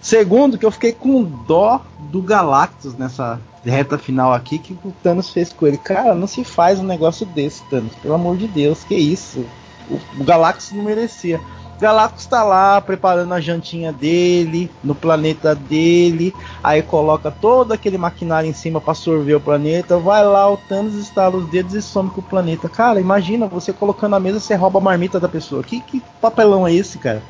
Segundo, 0.02 0.58
que 0.58 0.66
eu 0.66 0.72
fiquei 0.72 0.94
com 0.94 1.24
dó 1.24 1.82
do 1.98 2.22
Galactus 2.22 2.94
nessa 2.96 3.40
reta 3.64 3.98
final 3.98 4.32
aqui 4.32 4.60
que 4.60 4.74
o 4.74 4.94
Thanos 5.02 5.32
fez 5.32 5.52
com 5.52 5.66
ele. 5.66 5.78
Cara, 5.80 6.14
não 6.14 6.28
se 6.28 6.44
faz 6.44 6.80
um 6.80 6.84
negócio 6.84 7.26
desse, 7.26 7.64
Thanos. 7.64 7.96
Pelo 7.96 8.14
amor 8.14 8.38
de 8.38 8.48
Deus, 8.48 8.84
que 8.84 8.94
isso? 8.96 9.44
O, 9.90 9.96
o 10.20 10.24
Galactus 10.24 10.72
não 10.72 10.84
merecia. 10.84 11.42
Galactus 11.80 12.26
tá 12.26 12.44
lá 12.44 12.80
preparando 12.80 13.34
a 13.34 13.42
jantinha 13.42 13.92
dele, 13.92 14.72
no 14.84 14.96
planeta 14.96 15.54
dele, 15.54 16.34
aí 16.64 16.82
coloca 16.82 17.30
todo 17.30 17.74
aquele 17.74 17.98
maquinário 17.98 18.50
em 18.50 18.54
cima 18.54 18.80
para 18.80 18.94
sorver 18.94 19.36
o 19.36 19.42
planeta, 19.42 19.98
vai 19.98 20.24
lá, 20.24 20.50
o 20.50 20.58
Thanos 20.58 20.96
estala 20.96 21.36
os 21.36 21.50
dedos 21.50 21.74
e 21.74 21.82
some 21.82 22.10
com 22.10 22.22
o 22.22 22.24
planeta. 22.24 22.70
Cara, 22.70 23.00
imagina, 23.02 23.46
você 23.46 23.74
colocando 23.74 24.16
a 24.16 24.20
mesa, 24.20 24.40
você 24.40 24.56
rouba 24.56 24.80
a 24.80 24.82
marmita 24.82 25.20
da 25.20 25.28
pessoa. 25.28 25.64
Que, 25.64 25.82
que 25.82 26.02
papelão 26.22 26.66
é 26.66 26.74
esse, 26.74 26.98
cara? 26.98 27.22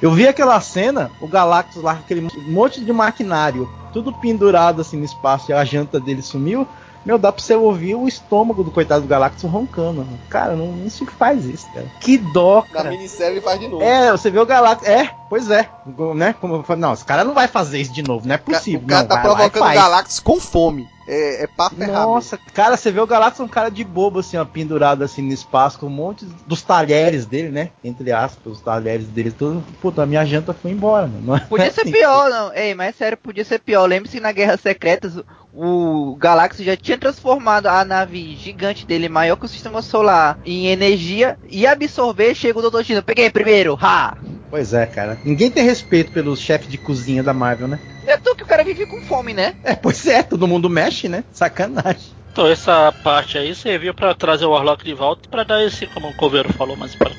Eu 0.00 0.10
vi 0.10 0.26
aquela 0.26 0.60
cena, 0.60 1.10
o 1.20 1.28
Galactus 1.28 1.82
lá, 1.82 1.92
aquele 1.92 2.26
monte 2.48 2.84
de 2.84 2.92
maquinário, 2.92 3.70
tudo 3.92 4.12
pendurado 4.12 4.80
assim 4.80 4.96
no 4.96 5.04
espaço, 5.04 5.50
e 5.50 5.54
a 5.54 5.64
janta 5.64 6.00
dele 6.00 6.22
sumiu. 6.22 6.66
Meu, 7.04 7.18
dá 7.18 7.32
pra 7.32 7.42
você 7.42 7.54
ouvir 7.54 7.94
o 7.94 8.06
estômago 8.06 8.62
do 8.62 8.70
coitado 8.70 9.02
do 9.02 9.08
Galactus 9.08 9.42
roncando. 9.44 10.06
Cara, 10.28 10.54
não, 10.54 10.66
não 10.72 10.88
se 10.90 11.04
faz 11.06 11.44
isso, 11.44 11.66
cara. 11.72 11.86
Que 12.00 12.16
dó, 12.16 12.64
Na 12.68 12.74
cara. 12.76 12.90
minissérie 12.90 13.34
ele 13.34 13.40
faz 13.40 13.58
de 13.58 13.68
novo. 13.68 13.82
É, 13.82 14.10
você 14.12 14.30
vê 14.30 14.38
o 14.38 14.46
Galactus. 14.46 14.88
É, 14.88 15.10
pois 15.28 15.50
é. 15.50 15.68
Né? 16.14 16.34
Como 16.40 16.64
não, 16.76 16.92
esse 16.92 17.04
cara 17.04 17.24
não 17.24 17.34
vai 17.34 17.48
fazer 17.48 17.80
isso 17.80 17.92
de 17.92 18.02
novo, 18.02 18.26
não 18.26 18.34
é 18.34 18.38
possível. 18.38 18.82
O 18.84 18.86
cara 18.86 19.02
não, 19.02 19.08
tá 19.08 19.18
provocando 19.18 19.70
o. 19.70 19.74
Galactus 19.74 20.20
com 20.20 20.38
fome. 20.40 20.88
É, 21.08 21.42
é 21.42 21.46
papo 21.48 21.82
errado. 21.82 22.06
Nossa, 22.06 22.38
cara, 22.54 22.76
você 22.76 22.92
vê 22.92 23.00
o 23.00 23.06
Galactus 23.06 23.40
um 23.40 23.48
cara 23.48 23.68
de 23.70 23.82
bobo, 23.82 24.20
assim, 24.20 24.36
ó, 24.36 24.44
pendurado 24.44 25.02
assim 25.02 25.20
no 25.22 25.32
espaço, 25.32 25.80
com 25.80 25.86
um 25.86 25.90
monte 25.90 26.24
dos 26.46 26.62
talheres 26.62 27.26
dele, 27.26 27.48
né? 27.48 27.70
Entre 27.82 28.12
aspas, 28.12 28.52
os 28.52 28.60
talheres 28.60 29.08
dele, 29.08 29.32
tudo. 29.32 29.64
Puta, 29.80 30.02
a 30.04 30.06
minha 30.06 30.24
janta 30.24 30.54
foi 30.54 30.70
embora, 30.70 31.08
mano. 31.08 31.22
Não 31.24 31.36
é 31.36 31.40
Podia 31.40 31.70
ser 31.72 31.80
assim. 31.80 31.90
pior, 31.90 32.30
não. 32.30 32.54
Ei, 32.54 32.72
mas 32.74 32.94
sério, 32.94 33.18
podia 33.18 33.44
ser 33.44 33.58
pior. 33.58 33.84
Lembre-se 33.86 34.18
que 34.18 34.22
na 34.22 34.30
Guerra 34.30 34.56
Secretas 34.56 35.14
o 35.52 36.16
Galactus 36.16 36.64
já 36.64 36.76
tinha 36.76 36.96
transformado 36.96 37.66
a 37.66 37.84
nave 37.84 38.36
gigante 38.36 38.86
dele, 38.86 39.08
maior 39.08 39.36
que 39.36 39.44
o 39.44 39.48
sistema 39.48 39.82
solar, 39.82 40.38
em 40.44 40.68
energia 40.68 41.38
e 41.50 41.66
absorver. 41.66 42.34
Chega 42.34 42.58
o 42.58 42.70
Dr. 42.70 42.82
Dino, 42.82 43.02
peguei 43.02 43.30
primeiro, 43.30 43.78
ha! 43.80 44.16
Pois 44.50 44.72
é, 44.74 44.86
cara. 44.86 45.18
Ninguém 45.24 45.50
tem 45.50 45.64
respeito 45.64 46.12
pelos 46.12 46.40
chefes 46.40 46.68
de 46.68 46.78
cozinha 46.78 47.22
da 47.22 47.32
Marvel, 47.32 47.68
né? 47.68 47.78
É 48.06 48.16
tu 48.16 48.34
que 48.34 48.42
o 48.42 48.46
cara 48.46 48.64
vive 48.64 48.86
com 48.86 49.00
fome, 49.02 49.32
né? 49.32 49.54
É, 49.62 49.74
pois 49.74 50.06
é, 50.06 50.22
todo 50.22 50.48
mundo 50.48 50.68
mexe, 50.68 51.08
né? 51.08 51.24
Sacanagem. 51.32 52.12
Então 52.32 52.46
essa 52.46 52.90
parte 53.04 53.36
aí 53.36 53.54
serviu 53.54 53.92
pra 53.92 54.14
trazer 54.14 54.46
o 54.46 54.50
Warlock 54.50 54.84
de 54.84 54.94
volta 54.94 55.28
pra 55.28 55.44
dar 55.44 55.62
esse, 55.64 55.86
como 55.86 56.08
o 56.08 56.16
Coveiro 56.16 56.52
falou, 56.52 56.76
mas 56.76 56.94
para 56.94 57.10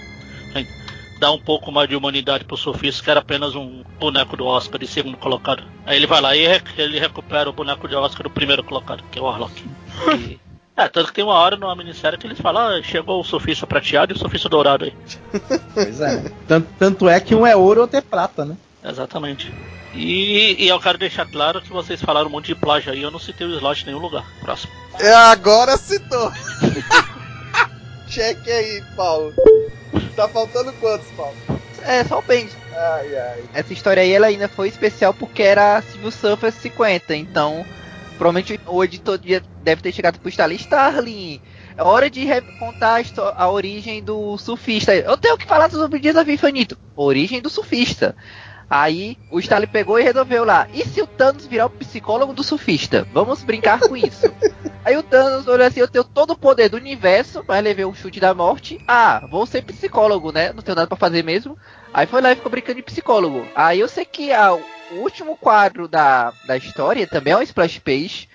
dar 1.24 1.32
um 1.32 1.40
pouco 1.40 1.72
mais 1.72 1.88
de 1.88 1.96
humanidade 1.96 2.44
pro 2.44 2.58
surfista, 2.58 3.02
que 3.02 3.10
era 3.10 3.22
apenas 3.22 3.56
um 3.56 3.82
boneco 3.98 4.36
do 4.36 4.46
Oscar 4.46 4.78
de 4.78 4.86
segundo 4.86 5.16
colocado. 5.16 5.64
Aí 5.86 5.96
ele 5.96 6.06
vai 6.06 6.20
lá 6.20 6.36
e 6.36 6.42
ele 6.78 7.00
recupera 7.00 7.50
o 7.50 7.54
boneco 7.54 7.88
de 7.88 7.96
Oscar 7.96 8.24
do 8.24 8.30
primeiro 8.30 8.62
colocado, 8.62 9.02
que 9.10 9.18
é 9.18 9.22
o 9.22 9.26
Warlock. 9.26 9.64
E- 10.18 10.40
É, 10.76 10.88
tanto 10.90 11.10
que 11.10 11.14
tem 11.14 11.24
uma 11.24 11.36
hora 11.36 11.56
numa 11.56 11.76
minissérie 11.76 12.18
que 12.18 12.26
eles 12.26 12.42
falam, 12.42 12.64
ah, 12.80 12.82
chegou 12.82 13.22
o 13.22 13.24
surfista 13.24 13.68
prateado 13.68 14.12
e 14.12 14.16
o 14.16 14.18
surfista 14.18 14.50
dourado 14.50 14.86
aí. 14.86 14.94
Pois 15.72 16.02
é. 16.02 16.32
tanto, 16.48 16.68
tanto 16.80 17.08
é 17.08 17.20
que 17.20 17.36
um 17.36 17.46
é 17.46 17.56
ouro, 17.56 17.82
outro 17.82 17.96
é 17.98 18.02
prata, 18.02 18.44
né? 18.44 18.58
Exatamente. 18.84 19.54
E, 19.94 20.56
e 20.58 20.68
eu 20.68 20.80
quero 20.80 20.98
deixar 20.98 21.28
claro 21.28 21.62
que 21.62 21.70
vocês 21.70 22.02
falaram 22.02 22.28
um 22.28 22.32
monte 22.32 22.48
de 22.48 22.56
plágio 22.56 22.92
aí, 22.92 23.04
eu 23.04 23.12
não 23.12 23.20
citei 23.20 23.46
o 23.46 23.52
slot 23.56 23.84
em 23.84 23.86
nenhum 23.86 24.00
lugar. 24.00 24.26
Próximo. 24.42 24.74
É, 25.00 25.14
agora 25.14 25.78
citou. 25.78 26.32
Cheque 28.14 28.52
aí, 28.52 28.84
Paulo. 28.96 29.34
Tá 30.16 30.28
faltando 30.30 30.72
quantos, 30.74 31.08
Paulo? 31.18 31.36
É, 31.82 32.04
só 32.04 32.20
o 32.20 32.22
Benji. 32.22 32.56
Ai, 32.72 33.16
ai. 33.18 33.44
Essa 33.56 33.74
história 33.74 34.04
aí 34.04 34.12
ela 34.12 34.28
ainda 34.28 34.48
foi 34.48 34.68
especial 34.68 35.16
porque 35.16 35.42
era 35.42 35.82
Civil 35.82 36.12
Surfer 36.12 36.52
50, 36.52 37.16
então 37.16 37.66
provavelmente 38.16 38.60
o 38.68 38.84
editor 38.84 39.20
deve 39.64 39.82
ter 39.82 39.92
chegado 39.92 40.20
pro 40.20 40.30
Stalin. 40.30 40.56
Starling, 40.56 41.42
é 41.76 41.82
hora 41.82 42.08
de 42.08 42.28
contar 42.60 43.02
a, 43.02 43.44
a 43.44 43.50
origem 43.50 44.04
do 44.04 44.38
surfista. 44.38 44.94
Eu 44.96 45.18
tenho 45.18 45.36
que 45.36 45.48
falar 45.48 45.72
sobre 45.72 45.98
o 45.98 46.02
Desafio 46.02 46.36
Infinito. 46.36 46.78
Origem 46.96 47.42
do 47.42 47.50
surfista. 47.50 48.16
Aí 48.74 49.20
o 49.30 49.38
Stalin 49.38 49.68
pegou 49.68 50.00
e 50.00 50.04
resolveu 50.04 50.44
lá. 50.44 50.68
E 50.74 50.84
se 50.84 51.00
o 51.00 51.06
Thanos 51.06 51.46
virar 51.46 51.68
o 51.68 51.70
psicólogo 51.70 52.34
do 52.34 52.44
surfista? 52.44 53.08
Vamos 53.14 53.44
brincar 53.44 53.80
com 53.80 53.96
isso. 53.96 54.34
Aí 54.84 54.98
o 54.98 55.04
Thanos 55.04 55.46
olhou 55.46 55.68
assim, 55.68 55.80
eu 55.80 55.88
tenho 55.88 56.04
todo 56.04 56.32
o 56.32 56.36
poder 56.36 56.70
do 56.70 56.78
universo, 56.78 57.46
mas 57.48 57.64
levei 57.64 57.86
o 57.86 57.94
chute 57.94 58.20
da 58.20 58.34
morte. 58.34 58.84
Ah, 58.88 59.28
vou 59.30 59.46
ser 59.46 59.62
psicólogo, 59.62 60.32
né? 60.32 60.52
Não 60.54 60.64
tenho 60.64 60.76
nada 60.76 60.88
pra 60.88 60.98
fazer 60.98 61.24
mesmo. 61.24 61.56
Aí 61.94 62.08
foi 62.08 62.20
lá 62.20 62.32
e 62.32 62.36
ficou 62.36 62.50
brincando 62.50 62.78
de 62.78 62.82
psicólogo. 62.82 63.46
Aí 63.56 63.80
eu 63.80 63.88
sei 63.88 64.06
que 64.06 64.34
ah, 64.34 64.56
o 64.56 64.96
último 64.96 65.38
quadro 65.38 65.88
da, 65.88 66.34
da 66.48 66.58
história 66.58 67.06
também 67.06 67.34
é 67.34 67.38
um 67.38 67.44
splash 67.44 67.78
page. 67.78 68.28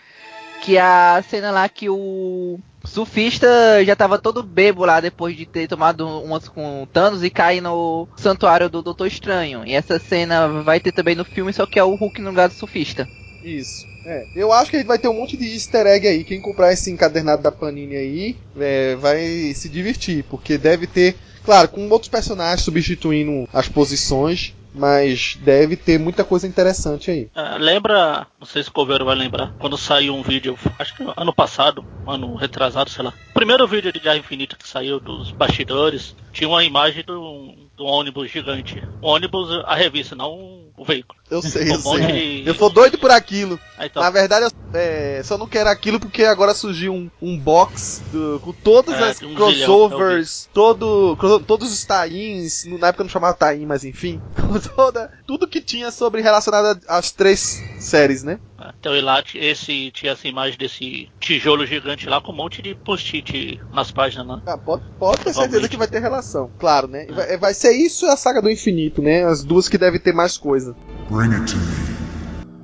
Que 0.63 0.77
é 0.77 0.83
a 0.83 1.21
cena 1.29 1.51
lá 1.51 1.69
que 1.69 1.89
o 1.89 2.61
surfista 2.85 3.47
já 3.85 3.95
tava 3.97 4.19
todo 4.19 4.43
bebo 4.43 4.85
lá 4.85 5.01
depois 5.01 5.37
de 5.37 5.47
ter 5.47 5.69
tomado 5.69 6.07
umas 6.23 6.49
com 6.49 6.87
Thanos 6.93 7.23
e 7.23 7.31
cai 7.31 7.61
no 7.61 8.09
santuário 8.17 8.69
do 8.69 8.83
Doutor 8.83 9.07
Estranho. 9.07 9.63
E 9.67 9.75
essa 9.75 9.99
cena 9.99 10.63
vai 10.63 10.81
ter 10.81 10.93
também 10.93 11.15
no 11.15 11.25
filme, 11.25 11.53
só 11.53 11.67
que 11.67 11.79
é 11.79 11.85
o 11.85 11.95
Hulk 11.95 12.21
no 12.21 12.31
lugar 12.31 12.49
do 12.49 12.55
surfista. 12.55 13.09
Isso. 13.43 13.87
É, 14.05 14.27
eu 14.35 14.53
acho 14.53 14.71
que 14.71 14.77
a 14.77 14.79
gente 14.81 14.89
vai 14.89 14.99
ter 14.99 15.09
um 15.09 15.19
monte 15.19 15.37
de 15.37 15.53
easter 15.53 15.87
egg 15.87 16.07
aí. 16.07 16.25
Quem 16.25 16.41
comprar 16.41 16.73
esse 16.73 16.91
encadernado 16.91 17.43
da 17.43 17.53
Panini 17.53 17.97
aí 17.97 18.37
é, 18.59 18.97
vai 18.97 19.53
se 19.55 19.69
divertir, 19.69 20.25
porque 20.25 20.57
deve 20.57 20.87
ter, 20.87 21.15
claro, 21.45 21.69
com 21.69 21.89
outros 21.89 22.09
personagens 22.09 22.63
substituindo 22.63 23.49
as 23.53 23.69
posições, 23.69 24.55
mas 24.75 25.37
deve 25.41 25.77
ter 25.77 25.99
muita 25.99 26.25
coisa 26.25 26.47
interessante 26.47 27.11
aí. 27.11 27.29
É, 27.35 27.59
lembra, 27.59 28.27
não 28.39 28.47
sei 28.47 28.63
se 28.63 28.69
o 28.69 28.73
Coveiro 28.73 29.05
vai 29.05 29.15
lembrar, 29.15 29.53
quando 29.59 29.77
saiu 29.77 30.15
um 30.15 30.23
vídeo, 30.23 30.59
acho 30.79 30.95
que 30.95 31.05
ano 31.17 31.33
passado, 31.33 31.85
ano 32.07 32.35
retrasado, 32.37 32.91
sei 32.91 33.05
lá. 33.05 33.13
O 33.31 33.35
primeiro 33.35 33.67
vídeo 33.67 33.93
de 33.93 34.01
Guerra 34.01 34.19
Infinita 34.19 34.57
que 34.57 34.69
saiu 34.69 35.01
dos 35.01 35.31
bastidores, 35.31 36.15
tinha 36.33 36.49
uma 36.49 36.65
imagem 36.65 37.05
de 37.05 37.13
um 37.13 37.69
ônibus 37.79 38.31
gigante. 38.31 38.83
O 39.01 39.09
ônibus, 39.09 39.51
a 39.65 39.75
revista, 39.75 40.15
não 40.15 40.69
o 40.77 40.85
veículo. 40.85 41.18
Eu 41.31 41.43
sei, 41.43 41.71
eu 41.73 41.81
monte 41.81 42.03
sei. 42.03 42.43
Eu 42.47 42.55
tô 42.55 42.69
doido 42.69 42.99
por 42.99 43.11
aquilo. 43.11 43.59
Aí, 43.77 43.87
então, 43.89 44.03
Na 44.03 44.11
verdade, 44.11 44.47
eu 44.47 44.51
é, 44.75 45.23
só 45.25 45.37
não 45.39 45.47
quero 45.47 45.69
aquilo 45.69 45.99
porque 46.01 46.25
agora 46.25 46.55
surgiu 46.55 46.93
um, 46.93 47.09
um 47.23 47.39
box 47.39 48.03
do- 48.11 48.41
com 48.41 48.53
todas 48.53 48.95
É, 48.99 49.05
as 49.11 49.23
um 49.23 49.35
crossovers, 49.35 50.49
todo, 50.53 51.17
cro- 51.17 51.41
todos 51.41 51.73
os 51.73 51.85
tains, 51.85 52.65
na 52.79 52.89
época 52.89 53.05
não 53.05 53.11
chamava 53.11 53.37
tain, 53.37 53.67
mas 53.67 53.85
enfim, 53.85 54.21
toda, 54.77 55.11
tudo 55.27 55.49
que 55.49 55.61
tinha 55.61 55.91
sobre 55.91 56.21
relacionado 56.21 56.81
às 56.89 57.11
três 57.11 57.63
séries, 57.79 58.23
né? 58.23 58.39
Então 58.81 58.95
e 58.97 59.01
lá 59.01 59.23
esse, 59.35 59.91
tinha 59.93 60.13
essa 60.13 60.27
imagem 60.27 60.59
desse 60.59 61.09
tijolo 61.21 61.65
gigante 61.65 62.09
lá 62.09 62.21
com 62.21 62.33
um 62.33 62.37
monte 62.37 62.61
de 62.61 62.75
post-it 62.75 63.61
nas 63.73 63.91
páginas 63.93 64.27
lá. 64.27 64.43
Ah, 64.45 64.59
pode, 64.59 64.83
pode 64.99 65.23
ter 65.23 65.33
certeza 65.33 65.69
que 65.69 65.77
vai 65.77 65.87
ter 65.87 66.01
relação, 66.01 66.51
claro, 66.59 66.89
né? 66.89 67.07
Vai, 67.07 67.37
vai 67.39 67.55
ser 67.55 67.73
isso 67.73 68.05
a 68.07 68.17
saga 68.17 68.43
do 68.43 68.51
infinito, 68.51 69.01
né? 69.01 69.25
As 69.25 69.45
duas 69.45 69.69
que 69.69 69.79
devem 69.79 70.01
ter 70.01 70.13
mais 70.13 70.37
coisa. 70.37 70.75
Bring 71.19 71.35
it 71.35 71.51
to 71.51 71.57
me. 71.57 71.99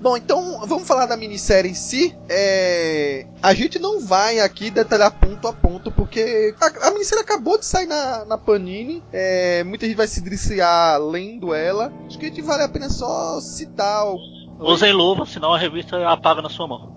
Bom, 0.00 0.16
então 0.16 0.64
vamos 0.64 0.86
falar 0.86 1.06
da 1.06 1.16
minissérie 1.16 1.72
em 1.72 1.74
si. 1.74 2.16
É, 2.28 3.26
A 3.42 3.52
gente 3.52 3.80
não 3.80 3.98
vai 3.98 4.38
aqui 4.38 4.70
detalhar 4.70 5.10
ponto 5.10 5.48
a 5.48 5.52
ponto, 5.52 5.90
porque 5.90 6.54
a, 6.60 6.86
a 6.86 6.90
minissérie 6.92 7.24
acabou 7.24 7.58
de 7.58 7.66
sair 7.66 7.86
na, 7.86 8.24
na 8.24 8.38
Panini. 8.38 9.02
É, 9.12 9.64
Muita 9.64 9.86
gente 9.86 9.96
vai 9.96 10.06
se 10.06 10.20
deliciar 10.20 10.98
lendo 10.98 11.52
ela. 11.52 11.92
Acho 12.06 12.16
que 12.16 12.26
a 12.26 12.28
gente 12.28 12.42
vale 12.42 12.62
a 12.62 12.68
pena 12.68 12.88
só 12.88 13.40
citar. 13.40 14.06
O... 14.06 14.18
Usem 14.60 14.92
luva, 14.92 15.26
senão 15.26 15.52
a 15.52 15.58
revista 15.58 16.08
apaga 16.08 16.40
na 16.40 16.48
sua 16.48 16.68
mão. 16.68 16.94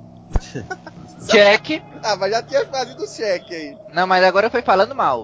Jack. 1.25 1.81
Ah, 2.03 2.15
mas 2.17 2.33
já 2.33 2.43
tinha 2.43 2.67
fazido 2.67 3.03
o 3.03 3.07
cheque 3.07 3.55
aí. 3.55 3.77
Não, 3.95 4.05
mas 4.05 4.23
agora 4.23 4.51
foi 4.51 4.61
falando 4.61 4.93
mal. 4.93 5.23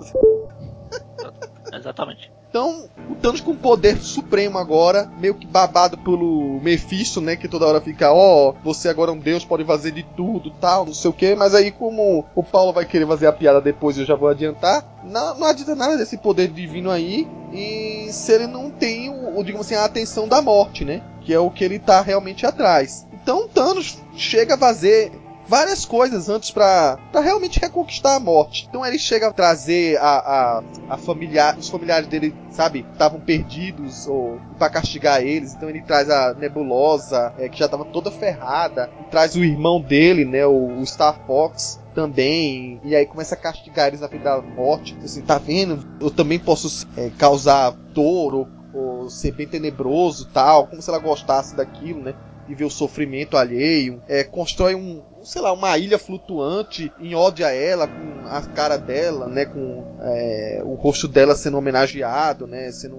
Exatamente. 1.72 2.33
Então, 2.54 2.88
o 3.10 3.16
Thanos 3.16 3.42
com 3.42 3.56
poder 3.56 3.98
supremo 3.98 4.60
agora, 4.60 5.12
meio 5.18 5.34
que 5.34 5.48
babado 5.48 5.98
pelo 5.98 6.60
Mephisto, 6.62 7.20
né? 7.20 7.36
Que 7.36 7.48
toda 7.48 7.66
hora 7.66 7.82
fica, 7.82 8.14
ó, 8.14 8.54
você 8.64 8.90
agora 8.90 9.10
é 9.10 9.14
um 9.16 9.18
deus, 9.18 9.44
pode 9.44 9.66
fazer 9.66 9.90
de 9.90 10.04
tudo, 10.04 10.52
tal, 10.62 10.86
não 10.86 10.94
sei 10.94 11.10
o 11.10 11.14
que. 11.14 11.34
Mas 11.34 11.56
aí, 11.56 11.72
como 11.72 12.24
o 12.36 12.44
Paulo 12.44 12.72
vai 12.72 12.86
querer 12.86 13.08
fazer 13.08 13.26
a 13.26 13.34
piada 13.34 13.60
depois, 13.60 13.98
eu 13.98 14.06
já 14.06 14.14
vou 14.14 14.30
adiantar. 14.30 14.86
Não, 15.04 15.40
não 15.40 15.48
adianta 15.48 15.74
nada 15.74 15.98
desse 15.98 16.16
poder 16.16 16.48
divino 16.50 16.92
aí. 16.92 17.28
E 17.52 18.08
se 18.12 18.32
ele 18.32 18.46
não 18.46 18.70
tem, 18.70 19.10
o, 19.10 19.44
digamos 19.44 19.66
assim, 19.66 19.74
a 19.74 19.86
atenção 19.86 20.28
da 20.28 20.40
morte, 20.40 20.86
né? 20.86 21.02
Que 21.22 21.34
é 21.34 21.40
o 21.40 21.50
que 21.50 21.64
ele 21.64 21.80
tá 21.80 22.02
realmente 22.02 22.46
atrás. 22.46 23.08
Então, 23.24 23.48
Thanos 23.48 23.98
chega 24.16 24.54
a 24.54 24.60
fazer 24.60 25.12
várias 25.54 25.86
coisas 25.86 26.30
antes 26.30 26.50
pra 26.50 26.98
realmente 27.14 27.60
reconquistar 27.60 28.16
a 28.16 28.20
morte. 28.20 28.66
Então 28.68 28.84
ele 28.84 28.98
chega 28.98 29.28
a 29.28 29.32
trazer 29.32 30.00
a, 30.00 30.18
a, 30.18 30.64
a 30.90 30.98
familiar, 30.98 31.56
os 31.60 31.70
familiares 31.70 32.08
dele, 32.08 32.34
sabe, 32.50 32.84
estavam 32.92 33.20
perdidos 33.20 34.08
ou 34.08 34.42
para 34.58 34.72
castigar 34.72 35.22
eles. 35.22 35.54
Então 35.54 35.70
ele 35.70 35.84
traz 35.84 36.10
a 36.10 36.34
Nebulosa, 36.34 37.32
é, 37.38 37.48
que 37.48 37.60
já 37.60 37.68
tava 37.68 37.86
toda 37.86 38.10
ferrada, 38.10 38.90
traz 39.12 39.36
o 39.36 39.44
irmão 39.44 39.80
dele, 39.80 40.26
né, 40.26 40.44
o, 40.44 40.80
o 40.80 40.86
Star 40.88 41.20
Fox 41.28 41.80
também, 41.94 42.82
e 42.84 42.96
aí 42.96 43.06
começa 43.06 43.36
a 43.36 43.38
castigar 43.38 43.90
eles 43.90 44.02
na 44.02 44.08
frente 44.08 44.24
da 44.24 44.42
morte. 44.42 44.98
Assim, 45.04 45.22
tá 45.22 45.38
vendo? 45.38 45.88
Eu 46.02 46.10
também 46.10 46.40
posso 46.40 46.88
é, 46.98 47.12
causar 47.20 47.74
dor 47.94 48.34
ou 48.34 48.48
ou 48.74 49.08
ser 49.08 49.32
bem 49.32 49.48
tenebroso 49.48 50.28
tal, 50.34 50.66
como 50.66 50.82
se 50.82 50.90
ela 50.90 50.98
gostasse 50.98 51.56
daquilo, 51.56 52.02
né? 52.02 52.16
De 52.48 52.56
ver 52.56 52.66
o 52.66 52.70
sofrimento 52.70 53.38
alheio. 53.38 54.02
É, 54.08 54.24
constrói 54.24 54.76
um, 54.76 55.02
sei 55.24 55.42
lá, 55.42 55.52
uma 55.52 55.78
ilha 55.78 55.98
flutuante 55.98 56.92
em 57.00 57.16
ódio 57.16 57.46
a 57.46 57.52
ela, 57.52 57.88
com 57.88 58.28
a 58.28 58.42
cara 58.42 58.78
dela, 58.78 59.28
né? 59.28 59.46
Com 59.46 59.84
é, 60.02 60.62
o 60.64 60.74
rosto 60.74 61.08
dela 61.08 61.36
sendo 61.36 61.58
homenageado, 61.58 62.46
né? 62.46 62.72
Sendo 62.72 62.98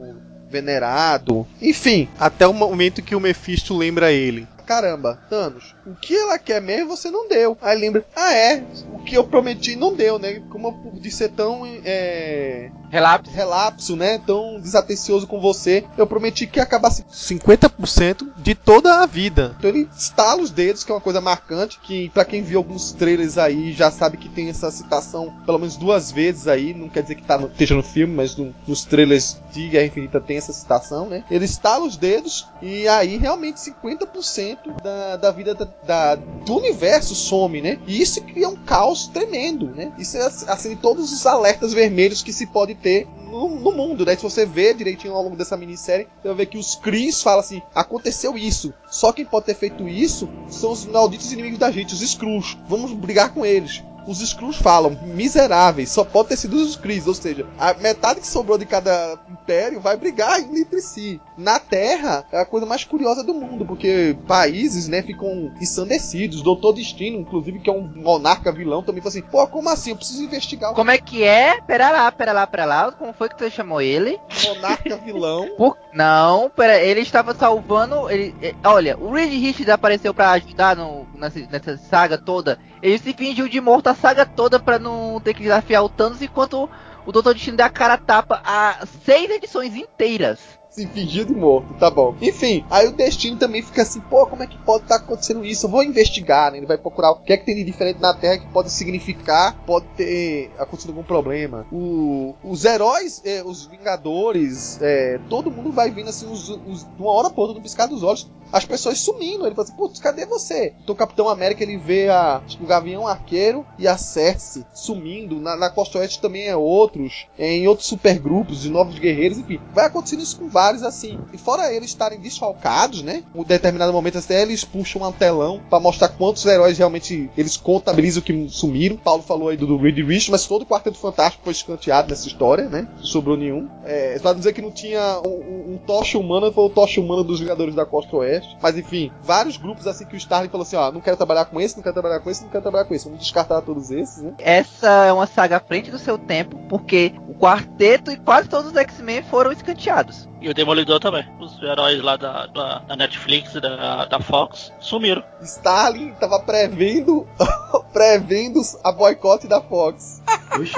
venerado. 0.48 1.46
Enfim, 1.60 2.08
até 2.18 2.46
o 2.46 2.52
momento 2.52 3.02
que 3.02 3.16
o 3.16 3.20
Mephisto 3.20 3.76
lembra 3.76 4.12
ele. 4.12 4.46
Caramba, 4.66 5.18
Thanos, 5.28 5.74
o 5.86 5.94
que 5.94 6.16
ela 6.16 6.38
quer 6.38 6.60
mesmo 6.60 6.88
você 6.96 7.10
não 7.10 7.28
deu. 7.28 7.56
Aí 7.60 7.78
lembra, 7.78 8.04
ah 8.16 8.32
é, 8.34 8.64
o 8.92 8.98
que 9.04 9.16
eu 9.16 9.24
prometi 9.24 9.76
não 9.76 9.94
deu, 9.94 10.18
né? 10.18 10.40
Como 10.50 10.68
eu 10.68 10.92
de 11.00 11.10
ser 11.10 11.30
tão 11.30 11.62
é, 11.84 12.70
Relapso. 12.90 13.30
relapso, 13.30 13.96
né? 13.96 14.20
Tão 14.26 14.60
desatencioso 14.60 15.26
com 15.26 15.40
você, 15.40 15.84
eu 15.98 16.06
prometi 16.06 16.46
que 16.46 16.60
acabasse 16.60 17.04
50% 17.12 18.26
de 18.36 18.54
toda 18.54 19.02
a 19.02 19.06
vida. 19.06 19.54
Então 19.58 19.68
ele 19.70 19.88
estala 19.96 20.40
os 20.40 20.50
dedos, 20.50 20.84
que 20.84 20.90
é 20.92 20.94
uma 20.94 21.00
coisa 21.00 21.20
marcante, 21.20 21.78
que 21.80 22.08
pra 22.10 22.24
quem 22.24 22.42
viu 22.42 22.58
alguns 22.58 22.92
trailers 22.92 23.36
aí 23.38 23.72
já 23.72 23.90
sabe 23.90 24.16
que 24.16 24.28
tem 24.28 24.48
essa 24.48 24.70
citação 24.70 25.34
pelo 25.44 25.58
menos 25.58 25.76
duas 25.76 26.10
vezes 26.10 26.48
aí, 26.48 26.72
não 26.74 26.88
quer 26.88 27.02
dizer 27.02 27.16
que 27.16 27.22
tá 27.24 27.36
no, 27.38 27.48
esteja 27.48 27.74
no 27.74 27.82
filme, 27.82 28.14
mas 28.14 28.36
no- 28.36 28.54
nos 28.66 28.84
trailers 28.84 29.36
de 29.52 29.68
Guerra 29.68 29.86
Infinita 29.86 30.20
tem 30.20 30.36
essa 30.36 30.52
citação, 30.52 31.08
né? 31.08 31.24
Ele 31.30 31.44
estala 31.44 31.84
os 31.84 31.96
dedos 31.96 32.46
e 32.62 32.86
aí 32.88 33.16
realmente 33.16 33.60
50% 33.60 34.53
da, 34.82 35.16
da 35.16 35.30
vida 35.30 35.54
da, 35.54 35.66
da- 35.86 36.14
do 36.14 36.56
universo 36.56 37.14
some, 37.14 37.60
né? 37.60 37.78
E 37.86 38.00
isso 38.00 38.20
cria 38.22 38.48
um 38.48 38.56
caos 38.56 39.06
tremendo, 39.08 39.66
né? 39.74 39.92
Isso 39.98 40.16
é 40.16 40.26
assim 40.48 40.76
todos 40.76 41.12
os 41.12 41.26
alertas 41.26 41.72
vermelhos 41.72 42.22
que 42.22 42.32
se 42.32 42.46
pode 42.46 42.74
ter 42.74 43.06
no, 43.30 43.48
no 43.48 43.72
mundo, 43.72 44.04
né? 44.04 44.14
Se 44.16 44.22
você 44.22 44.44
vê 44.46 44.72
direitinho 44.74 45.14
ao 45.14 45.22
longo 45.22 45.36
dessa 45.36 45.56
minissérie, 45.56 46.06
você 46.22 46.28
vai 46.28 46.36
ver 46.38 46.46
que 46.46 46.58
os 46.58 46.74
Cris 46.76 47.22
falam 47.22 47.40
assim: 47.40 47.62
aconteceu 47.74 48.36
isso. 48.36 48.72
Só 48.90 49.12
quem 49.12 49.24
pode 49.24 49.46
ter 49.46 49.54
feito 49.54 49.88
isso 49.88 50.28
são 50.48 50.72
os 50.72 50.84
malditos 50.84 51.32
inimigos 51.32 51.58
da 51.58 51.70
gente, 51.70 51.94
os 51.94 52.02
Skrulls. 52.02 52.56
Vamos 52.68 52.92
brigar 52.92 53.32
com 53.32 53.44
eles. 53.44 53.82
Os 54.06 54.20
Skrulls 54.20 54.56
falam, 54.56 54.98
miseráveis, 55.04 55.90
só 55.90 56.04
pode 56.04 56.28
ter 56.28 56.36
sido 56.36 56.56
os 56.56 56.76
Cris, 56.76 57.06
ou 57.06 57.14
seja, 57.14 57.46
a 57.58 57.74
metade 57.74 58.20
que 58.20 58.26
sobrou 58.26 58.58
de 58.58 58.66
cada 58.66 59.18
império 59.30 59.80
vai 59.80 59.96
brigar 59.96 60.40
entre 60.40 60.80
si. 60.80 61.20
Na 61.36 61.58
Terra 61.58 62.24
é 62.32 62.40
a 62.40 62.46
coisa 62.46 62.66
mais 62.66 62.84
curiosa 62.84 63.22
do 63.22 63.34
mundo, 63.34 63.64
porque 63.64 64.16
países, 64.26 64.88
né, 64.88 65.02
ficam 65.02 65.52
ensandecidos. 65.60 66.42
Doutor 66.42 66.74
Destino, 66.74 67.18
inclusive, 67.18 67.60
que 67.60 67.70
é 67.70 67.72
um 67.72 67.90
monarca 67.96 68.52
vilão, 68.52 68.82
também 68.82 69.00
fala 69.00 69.10
assim: 69.10 69.22
pô, 69.22 69.46
como 69.46 69.68
assim? 69.68 69.90
Eu 69.90 69.96
preciso 69.96 70.22
investigar 70.22 70.72
o 70.72 70.74
Como 70.74 70.90
é 70.90 70.98
que 70.98 71.22
é? 71.22 71.60
Pera 71.60 71.90
lá, 71.90 72.10
pera 72.12 72.32
lá, 72.32 72.46
pera 72.46 72.64
lá. 72.64 72.92
Como 72.92 73.12
foi 73.12 73.28
que 73.28 73.38
você 73.38 73.50
chamou 73.50 73.80
ele? 73.80 74.18
monarca 74.44 74.96
vilão. 74.96 75.48
Por... 75.56 75.76
Não, 75.92 76.50
pera, 76.50 76.78
ele 76.78 77.00
estava 77.00 77.34
salvando. 77.34 78.10
Ele, 78.10 78.34
eh, 78.42 78.54
olha, 78.64 78.96
o 78.98 79.12
Reed 79.12 79.32
Richards 79.32 79.68
apareceu 79.68 80.12
pra 80.12 80.32
ajudar 80.32 80.76
no, 80.76 81.06
nessa, 81.14 81.40
nessa 81.50 81.76
saga 81.76 82.18
toda. 82.18 82.58
Ele 82.84 82.98
se 82.98 83.14
fingiu 83.14 83.48
de 83.48 83.62
morto 83.62 83.86
a 83.86 83.94
saga 83.94 84.26
toda 84.26 84.60
pra 84.60 84.78
não 84.78 85.18
ter 85.18 85.32
que 85.32 85.42
desafiar 85.42 85.82
o 85.82 85.88
Thanos, 85.88 86.20
enquanto 86.20 86.68
o 87.06 87.12
Doutor 87.12 87.32
Destino 87.32 87.56
dá 87.56 87.64
a 87.64 87.70
cara 87.70 87.96
tapa 87.96 88.42
a 88.44 88.84
seis 89.02 89.30
edições 89.30 89.74
inteiras. 89.74 90.38
Se 90.74 90.86
fingiu 90.88 91.24
de 91.24 91.32
morto, 91.32 91.72
tá 91.74 91.88
bom. 91.88 92.16
Enfim, 92.20 92.64
aí 92.68 92.88
o 92.88 92.92
Destino 92.92 93.36
também 93.38 93.62
fica 93.62 93.82
assim, 93.82 94.00
pô, 94.00 94.26
como 94.26 94.42
é 94.42 94.46
que 94.46 94.58
pode 94.58 94.82
estar 94.82 94.96
acontecendo 94.96 95.44
isso? 95.44 95.66
Eu 95.66 95.70
vou 95.70 95.84
investigar, 95.84 96.50
né? 96.50 96.58
Ele 96.58 96.66
vai 96.66 96.76
procurar 96.76 97.12
o 97.12 97.16
que 97.20 97.32
é 97.32 97.36
que 97.36 97.44
tem 97.46 97.54
de 97.54 97.62
diferente 97.64 98.00
na 98.00 98.12
Terra 98.12 98.38
que 98.38 98.46
pode 98.48 98.70
significar, 98.72 99.56
pode 99.64 99.86
ter 99.96 100.50
acontecido 100.58 100.90
algum 100.90 101.04
problema. 101.04 101.64
O- 101.70 102.34
os 102.42 102.64
heróis, 102.64 103.22
eh, 103.24 103.42
os 103.44 103.64
Vingadores, 103.66 104.78
eh, 104.82 105.20
todo 105.30 105.50
mundo 105.50 105.70
vai 105.70 105.90
vindo 105.90 106.08
assim, 106.10 106.26
os, 106.26 106.48
os- 106.48 106.82
de 106.84 107.00
uma 107.02 107.12
hora 107.12 107.30
pra 107.30 107.40
outra, 107.40 107.54
no 107.56 107.62
piscar 107.62 107.86
dos 107.86 108.02
olhos, 108.02 108.28
as 108.52 108.64
pessoas 108.64 108.98
sumindo. 108.98 109.46
Ele 109.46 109.54
fala 109.54 109.66
assim, 109.68 109.76
putz, 109.76 110.00
cadê 110.00 110.26
você? 110.26 110.74
Então 110.82 110.94
o 110.94 110.98
Capitão 110.98 111.28
América 111.28 111.62
ele 111.62 111.76
vê 111.76 112.08
a, 112.08 112.42
que 112.46 112.62
o 112.62 112.66
Gavião 112.66 113.06
Arqueiro 113.06 113.64
e 113.78 113.86
a 113.86 113.96
Cersei 113.96 114.64
sumindo. 114.72 115.38
Na, 115.40 115.56
na 115.56 115.70
Costa 115.70 115.98
Oeste 115.98 116.20
também 116.20 116.46
é 116.48 116.56
outros, 116.56 117.26
é, 117.38 117.52
em 117.56 117.68
outros 117.68 117.88
supergrupos 117.88 118.62
de 118.62 118.70
novos 118.70 118.98
guerreiros, 118.98 119.38
enfim. 119.38 119.60
Vai 119.72 119.86
acontecendo 119.86 120.22
isso 120.22 120.38
com 120.38 120.48
vários 120.48 120.63
assim. 120.82 121.18
E 121.32 121.38
fora 121.38 121.72
eles 121.72 121.90
estarem 121.90 122.20
desfalcados, 122.20 123.02
né? 123.02 123.22
Em 123.34 123.42
determinado 123.44 123.92
momento 123.92 124.18
até 124.18 124.42
eles 124.42 124.64
puxam 124.64 125.02
um 125.02 125.12
telão 125.12 125.60
pra 125.68 125.80
mostrar 125.80 126.08
quantos 126.08 126.44
heróis 126.46 126.78
realmente 126.78 127.30
eles 127.36 127.56
contabilizam 127.56 128.22
que 128.22 128.48
sumiram. 128.48 128.96
Paulo 128.96 129.22
falou 129.22 129.48
aí 129.48 129.56
do, 129.56 129.66
do 129.66 129.76
Reed 129.76 129.98
Rich, 129.98 130.30
mas 130.30 130.46
todo 130.46 130.62
o 130.62 130.66
Quarteto 130.66 130.98
Fantástico 130.98 131.44
foi 131.44 131.52
escanteado 131.52 132.08
nessa 132.08 132.26
história, 132.26 132.68
né? 132.68 132.88
Sobrou 133.02 133.36
nenhum. 133.36 133.68
É, 133.84 134.18
pra 134.18 134.32
dizer 134.32 134.52
que 134.52 134.62
não 134.62 134.70
tinha 134.70 135.20
um, 135.24 135.28
um, 135.28 135.74
um 135.74 135.78
tocha 135.86 136.18
humana, 136.18 136.50
foi 136.50 136.64
o 136.64 136.70
tocha 136.70 137.00
humana 137.00 137.22
dos 137.22 137.40
Vingadores 137.40 137.74
da 137.74 137.84
Costa 137.84 138.16
Oeste. 138.16 138.56
Mas 138.60 138.76
enfim, 138.76 139.10
vários 139.22 139.56
grupos 139.56 139.86
assim 139.86 140.04
que 140.06 140.14
o 140.14 140.16
Starling 140.16 140.48
falou 140.48 140.62
assim: 140.62 140.76
ó, 140.76 140.90
não 140.90 141.00
quero 141.00 141.16
trabalhar 141.16 141.44
com 141.46 141.60
esse, 141.60 141.76
não 141.76 141.82
quero 141.82 141.94
trabalhar 141.94 142.20
com 142.20 142.30
esse, 142.30 142.42
não 142.42 142.50
quero 142.50 142.62
trabalhar 142.62 142.84
com 142.84 142.94
esse. 142.94 143.04
Vamos 143.04 143.20
descartar 143.20 143.60
todos 143.62 143.90
esses, 143.90 144.22
né? 144.22 144.34
Essa 144.38 145.06
é 145.06 145.12
uma 145.12 145.26
saga 145.26 145.56
à 145.56 145.60
frente 145.60 145.90
do 145.90 145.98
seu 145.98 146.18
tempo, 146.18 146.58
porque 146.68 147.12
o 147.28 147.34
quarteto 147.34 148.10
e 148.10 148.16
quase 148.16 148.48
todos 148.48 148.70
os 148.70 148.76
X-Men 148.76 149.22
foram 149.22 149.52
escanteados. 149.52 150.28
E 150.44 150.48
o 150.50 150.52
Demolidor 150.52 151.00
também. 151.00 151.26
Os 151.40 151.58
heróis 151.62 152.02
lá 152.02 152.18
da, 152.18 152.44
da, 152.44 152.78
da 152.80 152.96
Netflix 152.96 153.54
da, 153.54 154.04
da 154.04 154.20
Fox 154.20 154.70
sumiram. 154.78 155.24
Stalin 155.40 156.12
tava 156.20 156.38
prevendo 156.40 157.26
prevendo 157.94 158.60
a 158.84 158.92
boicote 158.92 159.48
da 159.48 159.62
Fox. 159.62 160.22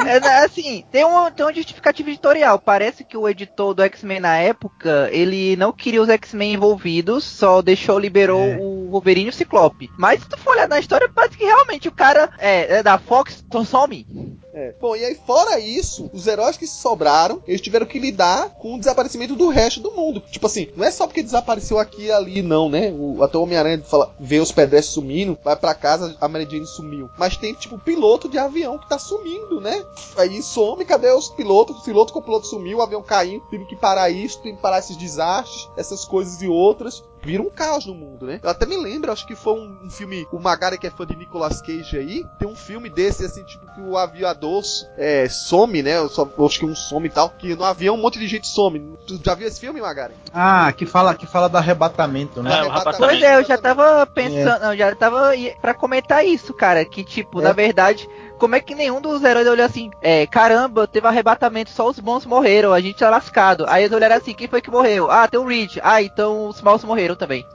É, 0.07 0.21
né, 0.21 0.45
assim, 0.45 0.85
tem 0.93 1.05
uma, 1.05 1.33
tem 1.33 1.45
uma 1.45 1.53
justificativa 1.53 2.09
editorial. 2.11 2.61
Parece 2.61 3.03
que 3.03 3.17
o 3.17 3.29
editor 3.29 3.75
do 3.75 3.83
X-Men 3.83 4.21
na 4.21 4.37
época, 4.37 5.09
ele 5.11 5.57
não 5.57 5.73
queria 5.73 6.01
os 6.01 6.09
X-Men 6.09 6.55
envolvidos, 6.55 7.25
só 7.25 7.61
deixou, 7.61 7.99
liberou 7.99 8.45
É. 8.45 8.59
o 8.61 8.89
Wolverine 8.91 9.27
e 9.27 9.31
o 9.31 9.33
Ciclope. 9.33 9.91
Mas 9.99 10.21
se 10.23 10.29
tu 10.29 10.39
for 10.39 10.53
olhar 10.53 10.69
na 10.69 10.79
história, 10.79 11.11
parece 11.13 11.37
que 11.37 11.45
realmente 11.45 11.89
o 11.89 11.93
cara 11.93 12.31
é, 12.39 12.77
é 12.79 12.83
da 12.85 12.99
Fox, 12.99 13.45
então 13.45 13.65
some. 13.65 14.07
É. 14.57 14.73
Bom, 14.81 14.97
e 14.97 15.05
aí 15.05 15.15
fora 15.15 15.61
isso, 15.61 16.11
os 16.15 16.27
heróis 16.27 16.57
que 16.57 16.67
sobraram, 16.67 17.43
eles 17.47 17.61
tiveram 17.61 17.85
que 17.85 17.99
lidar 17.99 18.55
com 18.59 18.75
o 18.75 18.79
desaparecimento 18.79 19.37
do 19.37 19.49
resto 19.49 19.81
do 19.81 19.93
mundo. 19.93 20.23
Tipo 20.31 20.47
assim, 20.47 20.69
não 20.75 20.85
é 20.85 20.91
só 20.91 21.07
porque 21.07 21.23
desapareceu 21.23 21.79
aqui 21.79 22.05
e 22.05 22.11
ali, 22.11 22.41
não, 22.41 22.71
né? 22.71 22.91
O, 22.91 23.23
até 23.23 23.37
o 23.37 23.43
Homem-Aranha 23.43 23.83
fala, 23.85 24.15
vê 24.19 24.41
os 24.41 24.51
pedestres 24.51 24.95
sumindo, 24.95 25.39
vai 25.45 25.55
pra 25.55 25.75
casa, 25.75 26.17
a 26.19 26.27
Mary 26.27 26.49
Jane 26.51 26.67
sumiu. 26.67 27.11
Mas 27.19 27.37
tem, 27.37 27.53
tipo, 27.53 27.79
piloto 27.79 28.31
de 28.31 28.39
avião 28.39 28.79
que 28.79 28.89
tá 28.89 28.99
sumindo, 28.99 29.61
né? 29.61 29.85
Aí 30.17 30.43
some, 30.43 30.87
cadê 30.87 31.11
os 31.13 31.29
pilotos? 31.29 31.77
O 31.77 31.85
piloto 31.85 32.15
com 32.15 32.21
o 32.21 32.23
piloto 32.23 32.47
sumiu, 32.47 32.79
o 32.79 32.83
avião 32.83 33.03
caindo, 33.03 33.45
teve 33.51 33.67
que 33.67 33.77
parar 33.77 34.09
isso, 34.09 34.41
teve 34.41 34.57
que 34.57 34.63
parar 34.63 34.79
esses 34.79 34.97
desastres, 34.97 35.69
essas 35.77 36.07
coisas 36.07 36.41
e 36.41 36.49
outras. 36.49 37.05
Vira 37.27 37.43
um 37.43 37.51
caos 37.51 37.85
no 37.87 37.95
mundo, 37.95 38.27
né? 38.27 38.39
Eu 38.43 38.49
até 38.51 38.65
me 38.65 38.77
lembro, 38.77 39.11
acho 39.11 39.27
que 39.27 39.35
foi 39.35 39.55
um, 39.55 39.79
um 39.85 39.91
filme, 39.91 40.27
o 40.31 40.39
Magari 40.39 40.79
que 40.79 40.87
é 40.87 40.91
fã 40.91 41.05
de 41.05 41.17
Nicolas 41.17 41.61
Cage 41.61 41.99
aí, 41.99 42.25
tem 42.39 42.49
um 42.49 42.55
filme 42.55 42.89
desse, 42.89 43.25
assim, 43.25 43.43
tipo, 43.43 43.67
que 43.75 43.81
o 43.81 43.97
aviador 43.99 44.63
é, 44.97 45.29
some, 45.29 45.83
né? 45.83 45.97
Eu 45.97 46.09
só, 46.09 46.29
eu 46.39 46.47
acho 46.47 46.61
que 46.61 46.65
um 46.65 46.75
some 46.75 47.07
e 47.09 47.11
tal, 47.11 47.31
que 47.31 47.55
no 47.57 47.65
avião 47.65 47.97
um 47.97 48.01
monte 48.01 48.19
de 48.19 48.29
gente 48.29 48.47
some. 48.47 48.97
Tu 49.07 49.21
já 49.25 49.35
viu 49.35 49.49
esse 49.49 49.59
filme, 49.59 49.81
Magari? 49.81 50.15
Ah, 50.33 50.73
que 50.73 50.87
fala, 50.87 51.15
que 51.15 51.27
fala 51.27 51.49
do 51.49 51.57
arrebatamento, 51.57 52.43
né? 52.43 52.51
É, 52.51 52.63
o 52.63 52.71
Arrebatamento. 52.71 52.99
Pois 52.99 53.23
é, 53.23 53.37
eu 53.37 53.45
já 53.45 53.59
tava 53.59 54.07
pensando, 54.07 54.65
eu 54.67 54.77
já 54.77 54.95
tava 54.95 55.33
pra 55.61 55.75
comentar 55.75 56.25
isso, 56.25 56.55
cara, 56.55 56.85
que 56.85 57.03
tipo, 57.03 57.41
É. 57.41 57.45
na 57.45 57.53
verdade, 57.53 58.09
como 58.39 58.55
é 58.55 58.61
que 58.61 58.75
nenhum 58.75 59.01
dos 59.01 59.23
heróis 59.23 59.47
olhou 59.47 59.65
assim, 59.65 59.91
é, 60.03 60.27
caramba, 60.27 60.87
teve 60.87 61.07
arrebatamento, 61.07 61.71
só 61.71 61.89
os 61.89 61.99
bons 61.99 62.27
morreram, 62.27 62.73
a 62.73 62.81
gente 62.81 62.99
tá 62.99 63.11
lascado. 63.11 63.65
Aí 63.69 63.85
eles 63.85 63.97
olharam 63.97 64.17
assim, 64.17 64.35
quem 64.35 64.49
foi 64.49 64.61
que 64.61 64.71
morreu? 64.71 65.11
Ah, 65.11 65.27
tem 65.27 65.41
o 65.41 65.47
Reed. 65.47 65.79
Ah, 65.83 66.03
então 66.03 66.49
os 66.49 66.61
maus 66.63 66.85
morreram 66.85 67.17
também. 67.17 67.47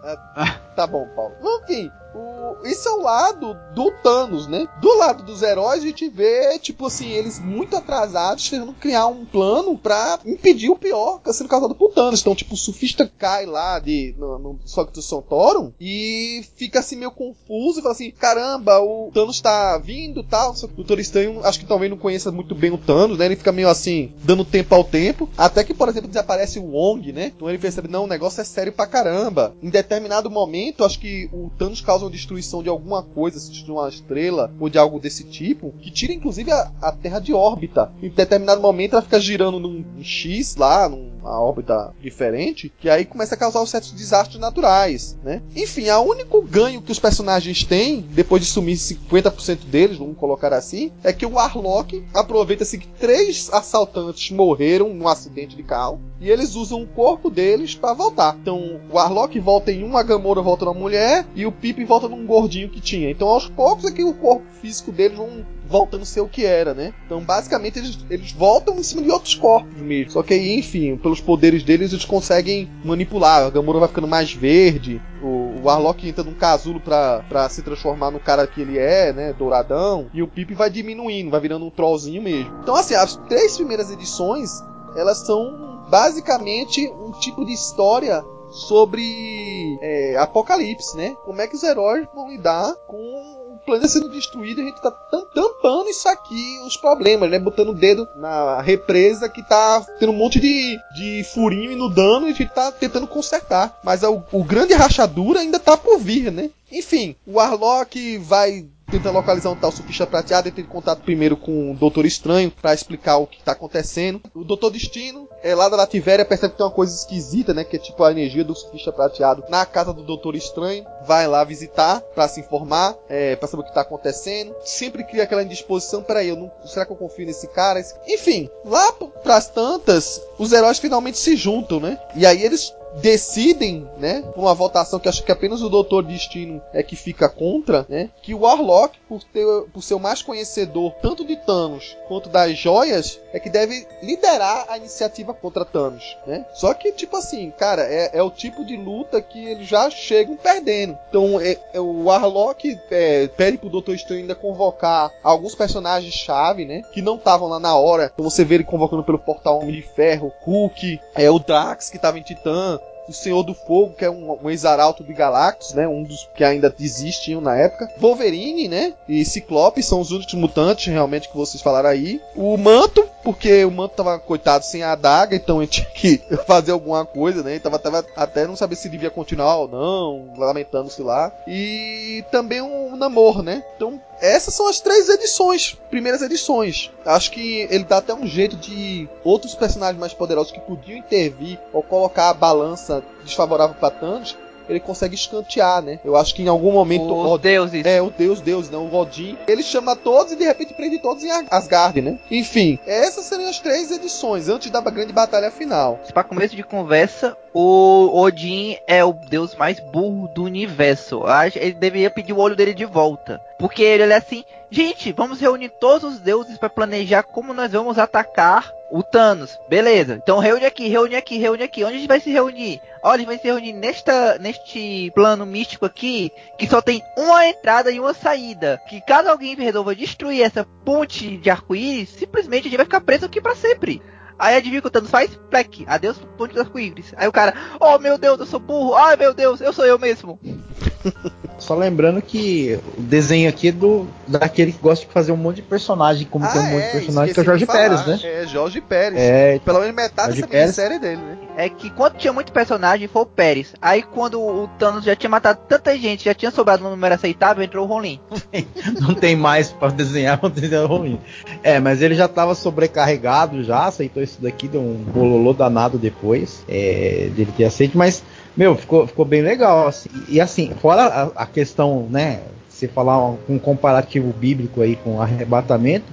Tá 0.75 0.87
bom, 0.87 1.07
Paulo. 1.15 1.35
Enfim, 1.63 1.91
o, 2.13 2.67
isso 2.67 2.87
é 2.87 2.91
o 2.91 3.01
lado 3.01 3.57
do 3.73 3.91
Thanos, 4.03 4.47
né? 4.47 4.67
Do 4.81 4.97
lado 4.97 5.23
dos 5.23 5.41
heróis, 5.41 5.83
a 5.83 5.87
gente 5.87 6.09
vê, 6.09 6.57
tipo 6.59 6.87
assim, 6.87 7.09
eles 7.09 7.39
muito 7.39 7.75
atrasados, 7.75 8.49
tentando 8.49 8.73
criar 8.73 9.07
um 9.07 9.25
plano 9.25 9.77
pra 9.77 10.19
impedir 10.25 10.69
o 10.69 10.75
pior 10.75 11.19
tá 11.19 11.33
sendo 11.33 11.49
causado 11.49 11.75
por 11.75 11.91
Thanos. 11.91 12.21
Então, 12.21 12.35
tipo, 12.35 12.53
o 12.53 12.57
surfista 12.57 13.09
cai 13.17 13.45
lá 13.45 13.79
de, 13.79 14.15
no, 14.17 14.37
no 14.37 14.59
Sock 14.65 14.91
do 14.91 15.01
Santorum 15.01 15.71
e 15.79 16.43
fica 16.55 16.79
assim 16.79 16.95
meio 16.95 17.11
confuso 17.11 17.79
e 17.79 17.81
fala 17.81 17.93
assim: 17.93 18.11
caramba, 18.11 18.79
o 18.79 19.11
Thanos 19.13 19.39
tá 19.39 19.77
vindo 19.77 20.23
tal. 20.23 20.55
Só 20.55 20.67
que 20.67 20.73
o 20.73 20.77
Doutor 20.77 20.99
Estranho, 20.99 21.43
acho 21.45 21.59
que 21.59 21.65
talvez 21.65 21.89
não 21.89 21.97
conheça 21.97 22.31
muito 22.31 22.55
bem 22.55 22.71
o 22.71 22.77
Thanos, 22.77 23.17
né? 23.17 23.25
Ele 23.25 23.35
fica 23.35 23.51
meio 23.51 23.69
assim, 23.69 24.13
dando 24.23 24.43
tempo 24.43 24.73
ao 24.75 24.83
tempo. 24.83 25.29
Até 25.37 25.63
que, 25.63 25.73
por 25.73 25.87
exemplo, 25.87 26.07
desaparece 26.07 26.59
o 26.59 26.71
Wong, 26.71 27.11
né? 27.11 27.31
Então 27.35 27.49
ele 27.49 27.59
percebe: 27.59 27.87
não, 27.87 28.03
o 28.03 28.07
negócio 28.07 28.41
é 28.41 28.43
sério 28.43 28.73
pra 28.73 28.87
caramba. 28.87 29.55
Em 29.61 29.69
determinado 29.69 30.29
momento, 30.29 30.83
acho 30.83 30.99
que 30.99 31.29
o 31.31 31.49
Thanos 31.57 31.81
causa 31.81 32.00
uma 32.01 32.11
destruição 32.11 32.63
de 32.63 32.69
alguma 32.69 33.03
coisa, 33.03 33.39
de 33.51 33.71
uma 33.71 33.87
estrela 33.89 34.53
ou 34.59 34.69
de 34.69 34.77
algo 34.77 34.99
desse 34.99 35.23
tipo, 35.23 35.73
que 35.79 35.91
tira 35.91 36.13
inclusive 36.13 36.51
a, 36.51 36.71
a 36.81 36.91
Terra 36.91 37.19
de 37.19 37.33
órbita. 37.33 37.91
Em 38.01 38.09
determinado 38.09 38.61
momento 38.61 38.93
ela 38.93 39.01
fica 39.01 39.19
girando 39.19 39.59
num 39.59 39.83
X 40.01 40.55
lá, 40.55 40.87
numa 40.87 41.39
órbita 41.39 41.93
diferente, 42.01 42.71
que 42.79 42.89
aí 42.89 43.05
começa 43.05 43.35
a 43.35 43.37
causar 43.37 43.65
certos 43.65 43.91
desastres 43.91 44.39
naturais, 44.39 45.17
né? 45.23 45.41
Enfim, 45.55 45.89
o 45.89 46.01
único 46.01 46.41
ganho 46.41 46.81
que 46.81 46.91
os 46.91 46.99
personagens 46.99 47.63
têm, 47.63 48.01
depois 48.01 48.41
de 48.41 48.47
sumir 48.47 48.75
50% 48.75 49.65
deles, 49.65 49.97
vamos 49.97 50.17
colocar 50.17 50.53
assim, 50.53 50.91
é 51.03 51.13
que 51.13 51.25
o 51.25 51.33
Warlock 51.33 52.03
aproveita-se 52.13 52.77
que 52.77 52.87
três 52.87 53.49
assaltantes 53.51 54.31
morreram 54.31 54.93
num 54.93 55.07
acidente 55.07 55.55
de 55.55 55.63
carro 55.63 55.99
e 56.19 56.29
eles 56.29 56.55
usam 56.55 56.83
o 56.83 56.87
corpo 56.87 57.29
deles 57.29 57.75
para 57.75 57.93
voltar. 57.93 58.37
Então, 58.39 58.79
o 58.89 58.95
Warlock 58.95 59.39
volta 59.39 59.71
em 59.71 59.83
um, 59.83 59.97
a 59.97 60.03
Gamora 60.03 60.41
volta 60.41 60.65
na 60.65 60.73
mulher 60.73 61.25
e 61.35 61.45
o 61.45 61.51
Pip 61.51 61.83
volta 61.91 62.07
num 62.07 62.25
gordinho 62.25 62.69
que 62.69 62.79
tinha. 62.79 63.09
Então, 63.09 63.27
aos 63.27 63.49
poucos 63.49 63.83
é 63.83 63.91
que 63.91 64.03
o 64.03 64.13
corpo 64.13 64.45
físico 64.61 64.93
deles 64.93 65.17
vão 65.17 65.45
voltando 65.67 66.03
a 66.03 66.05
ser 66.05 66.21
o 66.21 66.27
que 66.27 66.45
era, 66.45 66.73
né? 66.73 66.93
Então, 67.05 67.21
basicamente, 67.21 67.79
eles, 67.79 67.99
eles 68.09 68.31
voltam 68.31 68.77
em 68.77 68.83
cima 68.83 69.01
de 69.01 69.11
outros 69.11 69.35
corpos 69.35 69.81
mesmo. 69.81 70.11
Só 70.11 70.23
que 70.23 70.33
aí, 70.33 70.57
enfim, 70.57 70.95
pelos 70.95 71.19
poderes 71.19 71.63
deles, 71.63 71.91
eles 71.91 72.05
conseguem 72.05 72.69
manipular. 72.83 73.43
A 73.43 73.49
Gamora 73.49 73.79
vai 73.79 73.89
ficando 73.89 74.07
mais 74.07 74.33
verde, 74.33 75.01
o, 75.21 75.27
o 75.27 75.61
Warlock 75.63 76.07
entra 76.07 76.23
num 76.23 76.33
casulo 76.33 76.79
pra, 76.79 77.23
pra 77.27 77.49
se 77.49 77.61
transformar 77.61 78.11
no 78.11 78.19
cara 78.19 78.47
que 78.47 78.61
ele 78.61 78.77
é, 78.77 79.11
né? 79.11 79.33
Douradão. 79.33 80.07
E 80.13 80.23
o 80.23 80.27
Pip 80.27 80.53
vai 80.53 80.69
diminuindo, 80.69 81.29
vai 81.29 81.41
virando 81.41 81.65
um 81.65 81.69
trollzinho 81.69 82.21
mesmo. 82.21 82.53
Então, 82.63 82.75
assim, 82.75 82.95
as 82.95 83.17
três 83.27 83.57
primeiras 83.57 83.91
edições, 83.91 84.63
elas 84.95 85.19
são 85.19 85.81
basicamente 85.89 86.87
um 86.87 87.11
tipo 87.19 87.45
de 87.45 87.51
história 87.51 88.23
sobre 88.51 89.77
é, 89.81 90.17
apocalipse, 90.17 90.95
né? 90.95 91.15
Como 91.25 91.41
é 91.41 91.47
que 91.47 91.55
os 91.55 91.63
heróis 91.63 92.07
vão 92.13 92.29
lidar 92.29 92.73
com 92.87 92.97
o 92.97 93.57
planeta 93.65 93.87
sendo 93.87 94.09
destruído 94.09 94.59
e 94.59 94.63
a 94.63 94.67
gente 94.67 94.81
tá 94.81 94.91
tampando 95.33 95.89
isso 95.89 96.07
aqui, 96.07 96.59
os 96.65 96.77
problemas, 96.77 97.29
né? 97.29 97.39
Botando 97.39 97.69
o 97.69 97.73
dedo 97.73 98.07
na 98.17 98.61
represa 98.61 99.29
que 99.29 99.41
tá 99.47 99.85
tendo 99.99 100.11
um 100.11 100.17
monte 100.17 100.39
de, 100.39 100.77
de 100.95 101.23
furinho 101.33 101.71
e 101.71 101.75
no 101.75 101.89
dano 101.89 102.27
e 102.27 102.31
a 102.31 102.33
gente 102.33 102.53
tá 102.53 102.71
tentando 102.71 103.07
consertar. 103.07 103.79
Mas 103.83 104.03
o, 104.03 104.23
o 104.31 104.43
grande 104.43 104.73
rachadura 104.73 105.39
ainda 105.39 105.59
tá 105.59 105.77
por 105.77 105.97
vir, 105.97 106.31
né? 106.31 106.49
Enfim, 106.71 107.15
o 107.27 107.33
Warlock 107.33 108.17
vai 108.19 108.65
tenta 108.91 109.09
localizar 109.09 109.49
um 109.49 109.55
tal 109.55 109.71
surfista 109.71 110.05
prateado 110.05 110.49
e 110.49 110.51
tem 110.51 110.65
contato 110.65 111.01
primeiro 111.01 111.37
com 111.37 111.71
o 111.71 111.75
Doutor 111.75 112.05
Estranho 112.05 112.51
para 112.51 112.73
explicar 112.73 113.17
o 113.17 113.25
que 113.25 113.39
está 113.39 113.53
acontecendo. 113.53 114.21
O 114.35 114.43
Doutor 114.43 114.69
Destino 114.69 115.29
é 115.41 115.55
lá 115.55 115.69
da 115.69 115.77
Lativéria, 115.77 116.25
percebe 116.25 116.51
que 116.51 116.57
tem 116.57 116.65
uma 116.65 116.73
coisa 116.73 116.93
esquisita, 116.93 117.53
né? 117.53 117.63
Que 117.63 117.77
é 117.77 117.79
tipo 117.79 118.03
a 118.03 118.11
energia 118.11 118.43
do 118.43 118.53
surfista 118.53 118.91
prateado 118.91 119.45
na 119.47 119.65
casa 119.65 119.93
do 119.93 120.03
Doutor 120.03 120.35
Estranho. 120.35 120.85
Vai 121.05 121.25
lá 121.25 121.41
visitar 121.45 122.01
para 122.01 122.27
se 122.27 122.41
informar, 122.41 122.97
é, 123.07 123.37
para 123.37 123.47
saber 123.47 123.61
o 123.61 123.63
que 123.63 123.71
está 123.71 123.81
acontecendo. 123.81 124.53
Sempre 124.65 125.05
cria 125.05 125.23
aquela 125.23 125.43
indisposição: 125.43 126.03
peraí, 126.03 126.27
eu 126.27 126.35
não, 126.35 126.51
será 126.65 126.85
que 126.85 126.91
eu 126.91 126.97
confio 126.97 127.25
nesse 127.25 127.47
cara? 127.47 127.81
Enfim, 128.05 128.49
lá 128.65 128.91
pras 129.23 129.47
tantas, 129.47 130.21
os 130.37 130.51
heróis 130.51 130.79
finalmente 130.79 131.17
se 131.17 131.37
juntam, 131.37 131.79
né? 131.79 131.97
E 132.13 132.25
aí 132.25 132.43
eles 132.43 132.73
decidem, 132.97 133.87
né, 133.97 134.23
uma 134.35 134.53
votação 134.53 134.99
que 134.99 135.07
acho 135.07 135.23
que 135.23 135.31
apenas 135.31 135.61
o 135.61 135.69
Doutor 135.69 136.03
Destino 136.03 136.61
é 136.73 136.83
que 136.83 136.95
fica 136.95 137.29
contra, 137.29 137.85
né, 137.87 138.09
que 138.21 138.33
o 138.33 138.39
Warlock, 138.39 138.97
por, 139.07 139.23
ter, 139.23 139.45
por 139.73 139.81
ser 139.81 139.93
o 139.93 139.99
mais 139.99 140.21
conhecedor 140.21 140.93
tanto 141.01 141.25
de 141.25 141.35
Thanos 141.35 141.97
quanto 142.07 142.29
das 142.29 142.57
joias, 142.57 143.19
é 143.33 143.39
que 143.39 143.49
deve 143.49 143.87
liderar 144.01 144.65
a 144.69 144.77
iniciativa 144.77 145.33
contra 145.33 145.65
Thanos, 145.65 146.17
né? 146.25 146.45
Só 146.53 146.73
que, 146.73 146.91
tipo 146.91 147.15
assim, 147.15 147.51
cara, 147.57 147.83
é, 147.83 148.11
é 148.13 148.23
o 148.23 148.29
tipo 148.29 148.65
de 148.65 148.75
luta 148.75 149.21
que 149.21 149.45
eles 149.45 149.67
já 149.67 149.89
chegam 149.89 150.35
perdendo. 150.35 150.97
Então, 151.09 151.39
é, 151.39 151.57
é 151.73 151.79
o 151.79 152.05
Warlock 152.05 152.77
é, 152.89 153.27
pede 153.27 153.57
pro 153.57 153.69
Doutor 153.69 153.95
Estranho 153.95 154.21
ainda 154.21 154.35
convocar 154.35 155.11
alguns 155.23 155.55
personagens-chave, 155.55 156.65
né, 156.65 156.83
que 156.93 157.01
não 157.01 157.15
estavam 157.15 157.47
lá 157.47 157.59
na 157.59 157.75
hora. 157.75 158.11
Então 158.13 158.29
você 158.29 158.43
vê 158.43 158.55
ele 158.55 158.63
convocando 158.63 159.03
pelo 159.03 159.19
Portal 159.19 159.59
Homem 159.59 159.75
de 159.75 159.81
Ferro, 159.81 160.31
Hulk, 160.41 160.99
é 161.15 161.29
o 161.29 161.39
Drax 161.39 161.89
que 161.89 161.97
estava 161.97 162.19
em 162.19 162.23
Titã, 162.23 162.79
o 163.11 163.13
Senhor 163.13 163.43
do 163.43 163.53
Fogo, 163.53 163.93
que 163.97 164.05
é 164.05 164.09
um, 164.09 164.37
um 164.43 164.49
ex-arauto 164.49 165.03
de 165.03 165.13
Galactus, 165.13 165.73
né? 165.73 165.87
Um 165.87 166.03
dos 166.03 166.27
que 166.33 166.43
ainda 166.43 166.73
existiam 166.79 167.41
na 167.41 167.55
época. 167.55 167.89
Wolverine, 167.97 168.67
né? 168.67 168.93
E 169.07 169.23
Ciclope 169.23 169.83
são 169.83 169.99
os 169.99 170.11
únicos 170.11 170.33
mutantes 170.33 170.91
realmente 170.91 171.29
que 171.29 171.37
vocês 171.37 171.61
falaram 171.61 171.89
aí. 171.89 172.21
O 172.35 172.57
Manto, 172.57 173.07
porque 173.23 173.63
o 173.65 173.71
Manto 173.71 173.95
tava, 173.95 174.17
coitado, 174.19 174.65
sem 174.65 174.83
a 174.83 174.93
adaga, 174.93 175.35
então 175.35 175.61
ele 175.61 175.67
tinha 175.71 175.87
que 175.87 176.17
fazer 176.45 176.71
alguma 176.71 177.05
coisa, 177.05 177.43
né? 177.43 177.51
Ele 177.51 177.59
tava, 177.59 177.77
tava 177.77 178.05
até 178.15 178.47
não 178.47 178.55
saber 178.55 178.75
se 178.75 178.89
devia 178.89 179.09
continuar 179.09 179.57
ou 179.57 179.67
não, 179.67 180.33
lamentando-se 180.37 181.01
lá. 181.01 181.31
E 181.47 182.23
também 182.31 182.61
o 182.61 182.95
Namor, 182.95 183.43
né? 183.43 183.63
Então 183.75 183.99
essas 184.21 184.53
são 184.53 184.67
as 184.67 184.79
três 184.79 185.09
edições, 185.09 185.77
primeiras 185.89 186.21
edições. 186.21 186.91
Acho 187.05 187.31
que 187.31 187.67
ele 187.69 187.83
dá 187.83 187.97
até 187.97 188.13
um 188.13 188.27
jeito 188.27 188.55
de 188.55 189.09
outros 189.23 189.55
personagens 189.55 189.99
mais 189.99 190.13
poderosos 190.13 190.51
que 190.51 190.59
podiam 190.59 190.99
intervir 190.99 191.59
ou 191.73 191.81
colocar 191.81 192.29
a 192.29 192.33
balança 192.33 193.03
desfavorável 193.23 193.75
para 193.79 193.89
Thanos 193.89 194.37
ele 194.71 194.79
consegue 194.79 195.15
escantear, 195.15 195.81
né? 195.81 195.99
Eu 196.03 196.15
acho 196.15 196.33
que 196.33 196.41
em 196.41 196.47
algum 196.47 196.71
momento. 196.71 197.13
Os 197.13 197.41
deuses. 197.41 197.85
É, 197.85 198.01
o 198.01 198.09
deus, 198.09 198.41
deus, 198.41 198.69
não, 198.69 198.85
o 198.85 198.95
Odin. 198.95 199.37
Ele 199.47 199.63
chama 199.63 199.95
todos 199.95 200.33
e 200.33 200.35
de 200.35 200.45
repente 200.45 200.73
prende 200.73 200.99
todos 200.99 201.23
em 201.23 201.29
Asgard, 201.49 202.01
né? 202.01 202.17
Enfim, 202.29 202.79
essas 202.85 203.25
seriam 203.25 203.49
as 203.49 203.59
três 203.59 203.91
edições, 203.91 204.49
antes 204.49 204.71
da 204.71 204.81
grande 204.81 205.13
batalha 205.13 205.51
final. 205.51 205.99
Para 206.13 206.23
começo 206.23 206.55
de 206.55 206.63
conversa, 206.63 207.37
o 207.53 208.09
Odin 208.13 208.77
é 208.87 209.03
o 209.03 209.13
deus 209.13 209.55
mais 209.55 209.79
burro 209.79 210.27
do 210.29 210.43
universo. 210.43 211.23
Ele 211.55 211.73
deveria 211.73 212.09
pedir 212.09 212.33
o 212.33 212.39
olho 212.39 212.55
dele 212.55 212.73
de 212.73 212.85
volta. 212.85 213.41
Porque 213.57 213.83
ele 213.83 214.11
é 214.11 214.15
assim, 214.15 214.43
gente, 214.69 215.11
vamos 215.11 215.39
reunir 215.39 215.69
todos 215.69 216.15
os 216.15 216.19
deuses 216.19 216.57
para 216.57 216.69
planejar 216.69 217.23
como 217.23 217.53
nós 217.53 217.71
vamos 217.71 217.99
atacar 217.99 218.73
o 218.91 219.01
Thanos. 219.01 219.57
Beleza. 219.69 220.19
Então 220.21 220.39
reúne 220.39 220.65
aqui, 220.65 220.87
reúne 220.87 221.15
aqui, 221.15 221.37
reúne 221.37 221.63
aqui. 221.63 221.83
Onde 221.83 221.95
a 221.95 221.97
gente 221.99 222.07
vai 222.07 222.19
se 222.19 222.29
reunir? 222.29 222.81
Olha, 223.01 223.15
a 223.15 223.17
gente 223.17 223.27
vai 223.27 223.37
se 223.37 223.45
reunir 223.45 223.73
nesta, 223.73 224.37
neste 224.37 225.11
plano 225.15 225.45
místico 225.45 225.85
aqui, 225.85 226.31
que 226.57 226.67
só 226.67 226.81
tem 226.81 227.01
uma 227.17 227.47
entrada 227.47 227.89
e 227.89 227.99
uma 227.99 228.13
saída. 228.13 228.79
Que 228.87 229.01
caso 229.01 229.29
alguém 229.29 229.55
resolva 229.55 229.95
destruir 229.95 230.43
essa 230.43 230.65
ponte 230.85 231.37
de 231.37 231.49
arco-íris, 231.49 232.09
simplesmente 232.09 232.67
a 232.67 232.69
gente 232.69 232.77
vai 232.77 232.85
ficar 232.85 233.01
preso 233.01 233.25
aqui 233.25 233.41
para 233.41 233.55
sempre. 233.55 234.01
Aí 234.37 234.55
adivinha 234.55 234.81
que 234.81 234.87
o 234.87 234.91
Thanos 234.91 235.11
faz? 235.11 235.35
Plec, 235.49 235.85
adeus 235.87 236.17
ponte 236.37 236.53
dos 236.53 236.61
arco-íris. 236.61 237.13
Aí 237.15 237.27
o 237.27 237.31
cara, 237.31 237.53
oh 237.79 237.97
meu 237.99 238.17
Deus, 238.17 238.39
eu 238.39 238.45
sou 238.45 238.59
burro. 238.59 238.95
Ai 238.95 239.15
meu 239.15 239.33
Deus, 239.33 239.61
eu 239.61 239.71
sou 239.71 239.85
eu 239.85 239.99
mesmo. 239.99 240.39
Só 241.61 241.75
lembrando 241.75 242.21
que 242.23 242.79
o 242.97 243.01
desenho 243.01 243.47
aqui 243.47 243.67
é 243.67 243.71
do 243.71 244.07
daquele 244.27 244.71
que 244.71 244.79
gosta 244.79 245.05
de 245.05 245.11
fazer 245.11 245.31
um 245.31 245.37
monte 245.37 245.57
de 245.57 245.61
personagem, 245.61 246.25
como 246.25 246.43
ah, 246.43 246.47
tem 246.47 246.59
um 246.59 246.65
monte 246.71 246.83
é, 246.83 246.85
de 246.87 246.91
personagem, 246.91 247.33
que 247.33 247.39
é 247.39 247.43
o 247.43 247.45
Jorge. 247.45 247.65
Pérez, 247.67 248.07
né? 248.07 248.19
É, 248.23 248.47
Jorge 248.47 248.81
Pérez. 248.81 249.19
É, 249.19 249.59
Pelo 249.59 249.79
menos 249.79 249.95
metade 249.95 250.29
Jorge 250.29 250.41
dessa 250.41 250.51
Pérez. 250.51 250.75
série 250.75 250.97
dele, 250.97 251.21
né? 251.21 251.37
É 251.55 251.69
que 251.69 251.91
quando 251.91 252.15
tinha 252.15 252.33
muito 252.33 252.51
personagem 252.51 253.07
foi 253.07 253.21
o 253.21 253.25
Pérez. 253.27 253.75
Aí 253.79 254.01
quando 254.01 254.41
o 254.41 254.67
Thanos 254.79 255.03
já 255.03 255.15
tinha 255.15 255.29
matado 255.29 255.59
tanta 255.67 255.95
gente, 255.95 256.25
já 256.25 256.33
tinha 256.33 256.49
sobrado 256.49 256.83
um 256.83 256.89
número 256.89 257.13
aceitável, 257.13 257.63
entrou 257.63 257.85
o 257.85 257.87
Ronin. 257.87 258.19
não 258.99 259.13
tem 259.13 259.35
mais 259.35 259.69
pra 259.69 259.89
desenhar, 259.89 260.39
não 260.41 260.49
desenhar 260.49 260.87
ruim. 260.87 261.19
É, 261.61 261.79
mas 261.79 262.01
ele 262.01 262.15
já 262.15 262.27
tava 262.27 262.55
sobrecarregado 262.55 263.63
já, 263.63 263.85
aceitou 263.85 264.23
isso 264.23 264.41
daqui, 264.41 264.67
deu 264.67 264.81
um 264.81 264.95
bololô 264.95 265.53
danado 265.53 265.99
depois 265.99 266.63
é, 266.67 267.29
dele 267.35 267.53
ter 267.55 267.65
aceito, 267.65 267.97
mas, 267.97 268.23
meu, 268.55 268.75
ficou, 268.75 269.07
ficou 269.07 269.25
bem 269.25 269.41
legal. 269.41 269.87
Assim. 269.87 270.09
E 270.27 270.39
assim, 270.39 270.71
fora 270.81 271.03
a, 271.03 271.43
a 271.43 271.45
questão, 271.45 272.07
né, 272.09 272.41
se 272.69 272.87
falar 272.87 273.23
um, 273.23 273.37
um 273.49 273.59
comparativo 273.59 274.31
bíblico 274.33 274.81
aí 274.81 274.95
com 274.95 275.21
arrebatamento, 275.21 276.05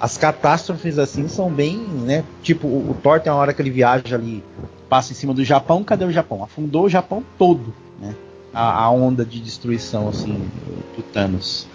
as 0.00 0.16
catástrofes 0.16 0.98
assim 0.98 1.28
são 1.28 1.50
bem, 1.50 1.76
né, 1.76 2.24
tipo, 2.42 2.66
o, 2.66 2.90
o 2.90 2.96
Thor 3.02 3.20
tem 3.20 3.32
uma 3.32 3.38
hora 3.38 3.52
que 3.52 3.62
ele 3.62 3.70
viaja 3.70 4.16
ali, 4.16 4.42
passa 4.88 5.12
em 5.12 5.16
cima 5.16 5.32
do 5.32 5.44
Japão, 5.44 5.84
cadê 5.84 6.04
o 6.04 6.12
Japão? 6.12 6.42
Afundou 6.42 6.84
o 6.84 6.88
Japão 6.88 7.22
todo, 7.38 7.72
né? 8.00 8.14
A, 8.52 8.84
a 8.84 8.90
onda 8.90 9.24
de 9.24 9.40
destruição 9.40 10.08
assim 10.08 10.50
do 10.94 11.02
Thanos 11.02 11.66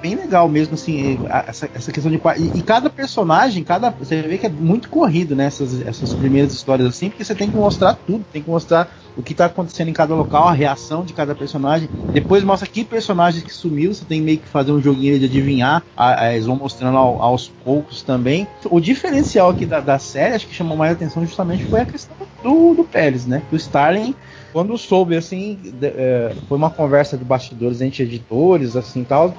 bem 0.00 0.14
legal 0.14 0.48
mesmo, 0.48 0.74
assim, 0.74 1.20
essa, 1.46 1.68
essa 1.74 1.92
questão 1.92 2.10
de. 2.10 2.20
E, 2.38 2.58
e 2.58 2.62
cada 2.62 2.88
personagem, 2.88 3.62
cada. 3.62 3.90
Você 3.90 4.22
vê 4.22 4.38
que 4.38 4.46
é 4.46 4.48
muito 4.48 4.88
corrido, 4.88 5.36
né? 5.36 5.44
Essas, 5.44 5.80
essas 5.86 6.14
primeiras 6.14 6.52
histórias 6.52 6.88
assim, 6.88 7.10
porque 7.10 7.24
você 7.24 7.34
tem 7.34 7.50
que 7.50 7.56
mostrar 7.56 7.94
tudo, 7.94 8.24
tem 8.32 8.42
que 8.42 8.50
mostrar 8.50 8.88
o 9.20 9.22
que 9.22 9.34
tá 9.34 9.44
acontecendo 9.46 9.88
em 9.88 9.92
cada 9.92 10.14
local, 10.14 10.48
a 10.48 10.52
reação 10.52 11.04
de 11.04 11.12
cada 11.12 11.34
personagem. 11.34 11.88
Depois 12.12 12.42
mostra 12.42 12.66
que 12.68 12.82
personagem 12.84 13.42
que 13.42 13.52
sumiu, 13.52 13.92
você 13.94 14.04
tem 14.04 14.20
meio 14.20 14.38
que 14.38 14.48
fazer 14.48 14.72
um 14.72 14.80
joguinho 14.80 15.18
de 15.18 15.26
adivinhar. 15.26 15.82
a- 15.96 16.22
a- 16.24 16.32
eles 16.32 16.46
vão 16.46 16.56
mostrando 16.56 16.96
ao- 16.96 17.22
aos 17.22 17.48
poucos 17.48 18.02
também. 18.02 18.46
O 18.70 18.80
diferencial 18.80 19.50
aqui 19.50 19.66
da, 19.66 19.80
da 19.80 19.98
série, 19.98 20.34
acho 20.34 20.46
que 20.46 20.54
chamou 20.54 20.76
mais 20.76 20.92
atenção 20.92 21.24
justamente 21.24 21.64
foi 21.64 21.80
a 21.80 21.84
questão 21.84 22.16
do, 22.42 22.74
do 22.74 22.84
Pérez, 22.84 23.26
né? 23.26 23.42
Do 23.50 23.56
Starling 23.56 24.14
quando 24.52 24.76
soube, 24.78 25.16
assim, 25.16 25.56
de- 25.62 25.86
é, 25.86 26.34
foi 26.48 26.56
uma 26.56 26.70
conversa 26.70 27.16
de 27.16 27.24
bastidores 27.24 27.80
entre 27.80 28.02
editores, 28.02 28.74
assim, 28.76 29.04
tal, 29.04 29.34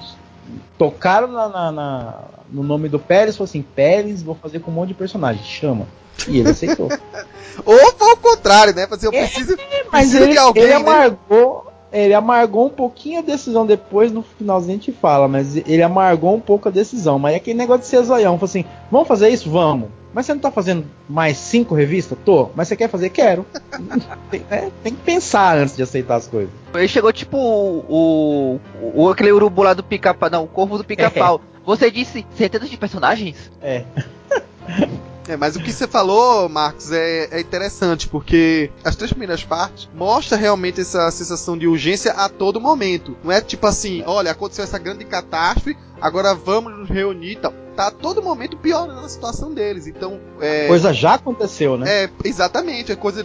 tocaram 0.78 1.28
na, 1.28 1.48
na- 1.48 1.72
na- 1.72 2.28
no 2.50 2.62
nome 2.62 2.88
do 2.88 2.98
Pérez, 2.98 3.36
falou 3.36 3.44
assim, 3.48 3.62
Pérez, 3.62 4.22
vou 4.22 4.34
fazer 4.34 4.60
com 4.60 4.70
um 4.70 4.74
monte 4.74 4.88
de 4.88 4.94
personagem, 4.94 5.42
chama. 5.44 5.86
E 6.28 6.38
ele 6.38 6.50
aceitou. 6.50 6.88
Ou 7.64 7.92
foi 7.96 8.12
o 8.12 8.16
contrário, 8.16 8.74
né? 8.74 8.86
Fazer, 8.86 9.06
eu 9.06 9.12
É, 9.12 9.26
preciso, 9.26 9.56
Mas 9.90 10.08
preciso 10.10 10.24
ele, 10.24 10.32
de 10.32 10.38
alguém, 10.38 10.62
ele 10.64 10.72
né? 10.72 10.76
amargou, 10.76 11.72
Ele 11.92 12.14
amargou 12.14 12.66
um 12.66 12.70
pouquinho 12.70 13.18
a 13.18 13.22
decisão 13.22 13.66
depois, 13.66 14.10
no 14.10 14.22
finalzinho 14.22 14.74
a 14.74 14.78
gente 14.78 14.92
fala, 14.92 15.28
mas 15.28 15.56
ele 15.56 15.82
amargou 15.82 16.34
um 16.34 16.40
pouco 16.40 16.68
a 16.68 16.72
decisão. 16.72 17.18
Mas 17.18 17.34
é 17.34 17.36
aquele 17.36 17.58
negócio 17.58 17.82
de 17.82 17.88
ser 17.88 18.02
zoião. 18.02 18.38
Falou 18.38 18.44
assim: 18.48 18.64
vamos 18.90 19.08
fazer 19.08 19.28
isso? 19.28 19.50
Vamos. 19.50 19.88
Mas 20.14 20.26
você 20.26 20.34
não 20.34 20.40
tá 20.40 20.50
fazendo 20.50 20.84
mais 21.08 21.38
cinco 21.38 21.74
revistas? 21.74 22.18
Tô. 22.22 22.50
Mas 22.54 22.68
você 22.68 22.76
quer 22.76 22.88
fazer? 22.88 23.08
Quero. 23.10 23.46
tem, 24.30 24.44
é, 24.50 24.68
tem, 24.82 24.94
que 24.94 25.00
pensar 25.02 25.56
antes 25.56 25.74
de 25.74 25.82
aceitar 25.82 26.16
as 26.16 26.26
coisas. 26.26 26.50
Ele 26.74 26.88
chegou 26.88 27.12
tipo 27.12 27.36
o. 27.38 28.60
o, 28.82 28.92
o 28.94 29.08
aquele 29.08 29.32
urubu 29.32 29.62
lá 29.62 29.72
do 29.72 29.82
pica-pau. 29.82 30.28
Não, 30.30 30.44
o 30.44 30.48
corvo 30.48 30.78
do 30.78 30.84
pica-pau. 30.84 31.40
É. 31.62 31.64
Você 31.64 31.92
disse 31.92 32.26
centenas 32.36 32.68
de 32.68 32.76
personagens? 32.76 33.36
É. 33.62 33.84
É, 35.28 35.36
mas 35.36 35.56
o 35.56 35.60
que 35.60 35.72
você 35.72 35.86
falou, 35.86 36.48
Marcos, 36.48 36.90
é, 36.90 37.28
é, 37.30 37.40
interessante, 37.40 38.08
porque 38.08 38.70
as 38.84 38.96
três 38.96 39.10
primeiras 39.12 39.44
partes 39.44 39.88
mostra 39.94 40.36
realmente 40.36 40.80
essa 40.80 41.10
sensação 41.10 41.56
de 41.56 41.66
urgência 41.66 42.12
a 42.12 42.28
todo 42.28 42.60
momento. 42.60 43.16
Não 43.22 43.30
é 43.30 43.40
tipo 43.40 43.66
assim, 43.66 44.02
olha, 44.06 44.32
aconteceu 44.32 44.64
essa 44.64 44.78
grande 44.78 45.04
catástrofe, 45.04 45.76
agora 46.00 46.34
vamos 46.34 46.76
nos 46.76 46.88
reunir 46.88 47.32
e 47.32 47.36
tal. 47.36 47.54
Tá 47.76 47.86
a 47.86 47.90
todo 47.90 48.22
momento 48.22 48.56
piorando 48.58 49.00
a 49.00 49.08
situação 49.08 49.54
deles. 49.54 49.86
Então. 49.86 50.20
É, 50.40 50.66
coisa 50.68 50.92
já 50.92 51.14
aconteceu, 51.14 51.78
né? 51.78 52.04
É, 52.04 52.10
exatamente. 52.22 52.92
É 52.92 52.96
coisa 52.96 53.24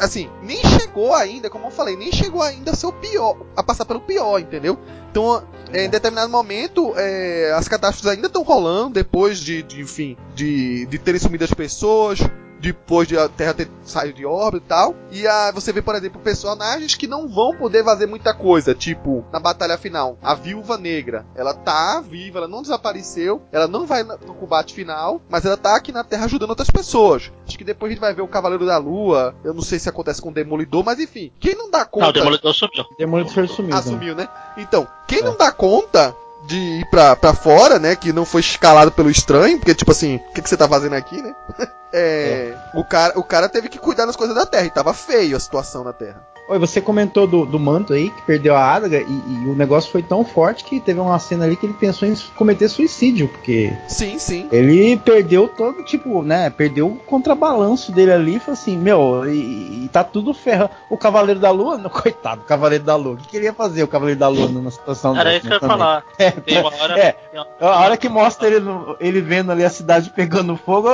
assim, 0.00 0.28
nem 0.42 0.62
chegou 0.64 1.14
ainda, 1.14 1.48
como 1.48 1.66
eu 1.66 1.70
falei, 1.70 1.96
nem 1.96 2.12
chegou 2.12 2.42
ainda 2.42 2.72
a 2.72 2.74
ser 2.74 2.86
o 2.86 2.92
pior, 2.92 3.36
a 3.56 3.62
passar 3.62 3.84
pelo 3.84 4.00
pior, 4.00 4.38
entendeu? 4.38 4.78
Então, 5.10 5.42
é, 5.72 5.84
em 5.84 5.88
determinado 5.88 6.30
momento, 6.30 6.92
é, 6.96 7.52
as 7.52 7.68
catástrofes 7.68 8.10
ainda 8.10 8.26
estão 8.26 8.42
rolando, 8.42 8.94
depois 8.94 9.38
de, 9.38 9.62
de 9.62 9.80
enfim, 9.80 10.16
de, 10.34 10.86
de 10.86 10.98
terem 10.98 11.20
sumido 11.20 11.44
as 11.44 11.54
pessoas, 11.54 12.18
depois 12.60 13.06
de 13.06 13.16
a 13.16 13.28
Terra 13.28 13.54
ter 13.54 13.68
saído 13.82 14.14
de 14.14 14.26
órbita 14.26 14.64
e 14.64 14.68
tal. 14.68 14.94
E 15.10 15.26
a, 15.26 15.52
você 15.52 15.72
vê, 15.72 15.82
por 15.82 15.94
exemplo, 15.94 16.20
personagens 16.20 16.94
que 16.94 17.06
não 17.06 17.28
vão 17.28 17.56
poder 17.56 17.84
fazer 17.84 18.06
muita 18.06 18.34
coisa, 18.34 18.74
tipo, 18.74 19.24
na 19.32 19.38
batalha 19.38 19.78
final, 19.78 20.18
a 20.22 20.34
Viúva 20.34 20.76
Negra. 20.76 21.24
Ela 21.34 21.54
tá 21.54 22.00
viva, 22.00 22.38
ela 22.38 22.48
não 22.48 22.62
desapareceu, 22.62 23.42
ela 23.52 23.66
não 23.66 23.86
vai 23.86 24.02
no 24.02 24.34
combate 24.34 24.74
final, 24.74 25.20
mas 25.28 25.44
ela 25.44 25.56
tá 25.56 25.76
aqui 25.76 25.92
na 25.92 26.04
Terra 26.04 26.24
ajudando 26.24 26.50
outras 26.50 26.70
pessoas. 26.70 27.30
Acho 27.46 27.58
que 27.58 27.64
depois 27.64 27.90
a 27.90 27.94
gente 27.94 28.00
vai 28.00 28.14
ver 28.14 28.22
o 28.22 28.28
Cavaleiro 28.28 28.66
da 28.66 28.76
Lua. 28.78 29.34
Eu 29.44 29.54
não 29.54 29.62
sei 29.62 29.78
se 29.78 29.88
acontece 29.88 30.20
com 30.20 30.30
o 30.30 30.34
Demolidor, 30.34 30.84
mas 30.84 30.98
enfim, 30.98 31.32
quem 31.38 31.54
não 31.54 31.70
dá 31.70 31.84
conta. 31.84 32.06
Não, 32.06 32.10
o 32.10 32.12
Demolidor 32.12 32.54
sumiu. 32.54 32.84
Demolidor 32.98 33.48
sumiu. 33.48 33.76
Ah, 33.76 33.82
sumiu, 33.82 34.14
né? 34.14 34.28
Então, 34.56 34.86
quem 35.06 35.20
é. 35.20 35.22
não 35.22 35.36
dá 35.36 35.50
conta 35.52 36.14
de 36.46 36.56
ir 36.56 36.90
pra, 36.90 37.16
pra 37.16 37.34
fora, 37.34 37.78
né? 37.78 37.96
Que 37.96 38.12
não 38.12 38.24
foi 38.24 38.40
escalado 38.40 38.92
pelo 38.92 39.10
estranho, 39.10 39.58
porque, 39.58 39.74
tipo 39.74 39.90
assim, 39.90 40.16
o 40.16 40.32
que, 40.32 40.42
que 40.42 40.48
você 40.48 40.56
tá 40.56 40.68
fazendo 40.68 40.94
aqui, 40.94 41.20
né? 41.20 41.34
é, 41.92 42.54
é. 42.54 42.58
O, 42.74 42.84
cara, 42.84 43.18
o 43.18 43.22
cara 43.22 43.48
teve 43.48 43.68
que 43.68 43.78
cuidar 43.78 44.06
das 44.06 44.16
coisas 44.16 44.34
da 44.34 44.46
Terra, 44.46 44.66
e 44.66 44.70
tava 44.70 44.92
feio 44.94 45.36
a 45.36 45.40
situação 45.40 45.84
na 45.84 45.92
Terra. 45.92 46.22
Oi, 46.48 46.58
você 46.58 46.80
comentou 46.80 47.26
do, 47.26 47.44
do 47.44 47.60
manto 47.60 47.92
aí, 47.92 48.08
que 48.08 48.22
perdeu 48.22 48.56
a 48.56 48.74
adaga, 48.74 49.02
e, 49.02 49.04
e, 49.04 49.46
o 49.50 49.54
negócio 49.54 49.92
foi 49.92 50.02
tão 50.02 50.24
forte 50.24 50.64
que 50.64 50.80
teve 50.80 50.98
uma 50.98 51.18
cena 51.18 51.44
ali 51.44 51.54
que 51.56 51.66
ele 51.66 51.74
pensou 51.74 52.08
em 52.08 52.16
cometer 52.36 52.70
suicídio, 52.70 53.28
porque. 53.28 53.70
Sim, 53.86 54.18
sim. 54.18 54.48
Ele 54.50 54.96
perdeu 54.96 55.46
todo, 55.46 55.84
tipo, 55.84 56.22
né? 56.22 56.48
Perdeu 56.48 56.86
o 56.88 56.96
contrabalanço 56.96 57.92
dele 57.92 58.12
ali 58.12 58.36
e 58.36 58.40
falou 58.40 58.54
assim: 58.54 58.78
Meu, 58.78 59.28
e, 59.28 59.84
e 59.84 59.90
tá 59.92 60.02
tudo 60.02 60.32
ferrado. 60.32 60.70
O 60.88 60.96
Cavaleiro 60.96 61.38
da 61.38 61.50
Lua, 61.50 61.76
não, 61.76 61.90
coitado, 61.92 62.40
o 62.40 62.44
Cavaleiro 62.44 62.82
da 62.82 62.96
Lua. 62.96 63.12
O 63.12 63.16
que 63.18 63.28
queria 63.28 63.52
fazer 63.52 63.82
o 63.82 63.88
Cavaleiro 63.88 64.18
da 64.18 64.28
Lua 64.28 64.48
numa 64.48 64.70
situação 64.70 65.14
Era 65.14 65.36
isso 65.36 65.46
que 65.46 65.52
eu 65.52 65.60
ia 65.60 65.68
falar. 65.68 66.02
É, 66.18 66.30
Tem 66.30 66.60
uma 66.60 66.74
hora. 66.74 66.98
É, 66.98 67.14
a 67.60 67.80
hora 67.80 67.96
que 67.96 68.08
mostra 68.08 68.48
ele, 68.48 68.64
ele 68.98 69.20
vendo 69.20 69.52
ali 69.52 69.64
a 69.64 69.70
cidade 69.70 70.10
pegando 70.10 70.56
fogo, 70.56 70.88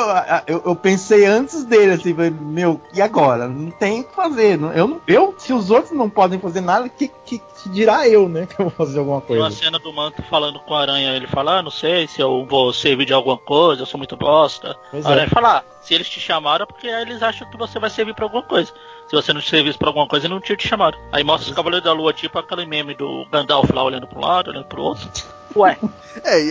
eu, 0.47 0.63
eu 0.67 0.77
pensei 0.85 1.25
antes 1.25 1.65
dele, 1.65 1.93
assim, 1.93 2.13
meu, 2.13 2.79
e 2.93 3.01
agora? 3.01 3.49
Não 3.49 3.71
tem 3.71 4.03
o 4.03 4.05
que 4.05 4.15
fazer. 4.15 4.61
Eu, 4.77 5.01
eu 5.07 5.35
se 5.39 5.51
os 5.51 5.71
outros 5.71 5.93
não 5.93 6.11
podem 6.11 6.39
fazer 6.39 6.61
nada, 6.61 6.87
que, 6.91 7.09
que, 7.09 7.39
que, 7.39 7.69
dirá 7.71 8.07
eu, 8.07 8.29
né? 8.29 8.45
Que 8.47 8.61
eu 8.61 8.69
vou 8.69 8.71
fazer 8.71 8.99
alguma 8.99 9.23
coisa. 9.23 9.43
Tem 9.43 9.51
uma 9.51 9.51
cena 9.51 9.79
do 9.79 9.91
manto 9.95 10.23
falando 10.25 10.61
com 10.61 10.75
a 10.75 10.83
aranha, 10.83 11.17
ele 11.17 11.27
fala, 11.27 11.61
ah, 11.61 11.63
não 11.63 11.71
sei 11.71 12.07
se 12.07 12.21
eu 12.21 12.45
vou 12.45 12.71
servir 12.71 13.07
de 13.07 13.15
alguma 13.15 13.39
coisa, 13.39 13.81
eu 13.81 13.87
sou 13.87 13.97
muito 13.97 14.15
bosta. 14.15 14.77
Pois 14.91 15.07
a 15.07 15.11
aranha 15.11 15.27
é. 15.27 15.31
fala, 15.31 15.59
ah, 15.59 15.65
se 15.81 15.95
eles 15.95 16.07
te 16.07 16.21
chamaram 16.21 16.65
é 16.65 16.67
porque 16.67 16.87
eles 16.87 17.23
acham 17.23 17.49
que 17.51 17.57
você 17.57 17.79
vai 17.79 17.89
servir 17.89 18.15
pra 18.15 18.27
alguma 18.27 18.43
coisa. 18.43 18.71
Se 19.09 19.17
você 19.17 19.33
não 19.33 19.41
servisse 19.41 19.79
pra 19.79 19.89
alguma 19.89 20.07
coisa, 20.07 20.27
eles 20.27 20.35
não 20.35 20.41
tinham 20.41 20.59
te 20.59 20.69
chamado. 20.69 20.99
Aí 21.11 21.25
mostra 21.25 21.49
os 21.49 21.57
Cavaleiros 21.57 21.85
da 21.85 21.95
Lua, 21.95 22.13
tipo 22.13 22.39
aquele 22.39 22.67
meme 22.67 22.95
do 22.95 23.25
Gandalf 23.33 23.71
lá 23.71 23.83
olhando 23.83 24.07
pra 24.07 24.19
um 24.19 24.23
lado, 24.23 24.51
olhando 24.51 24.67
pro 24.67 24.83
outro. 24.83 25.09
Ué. 25.57 25.79
É, 26.23 26.41
e, 26.41 26.51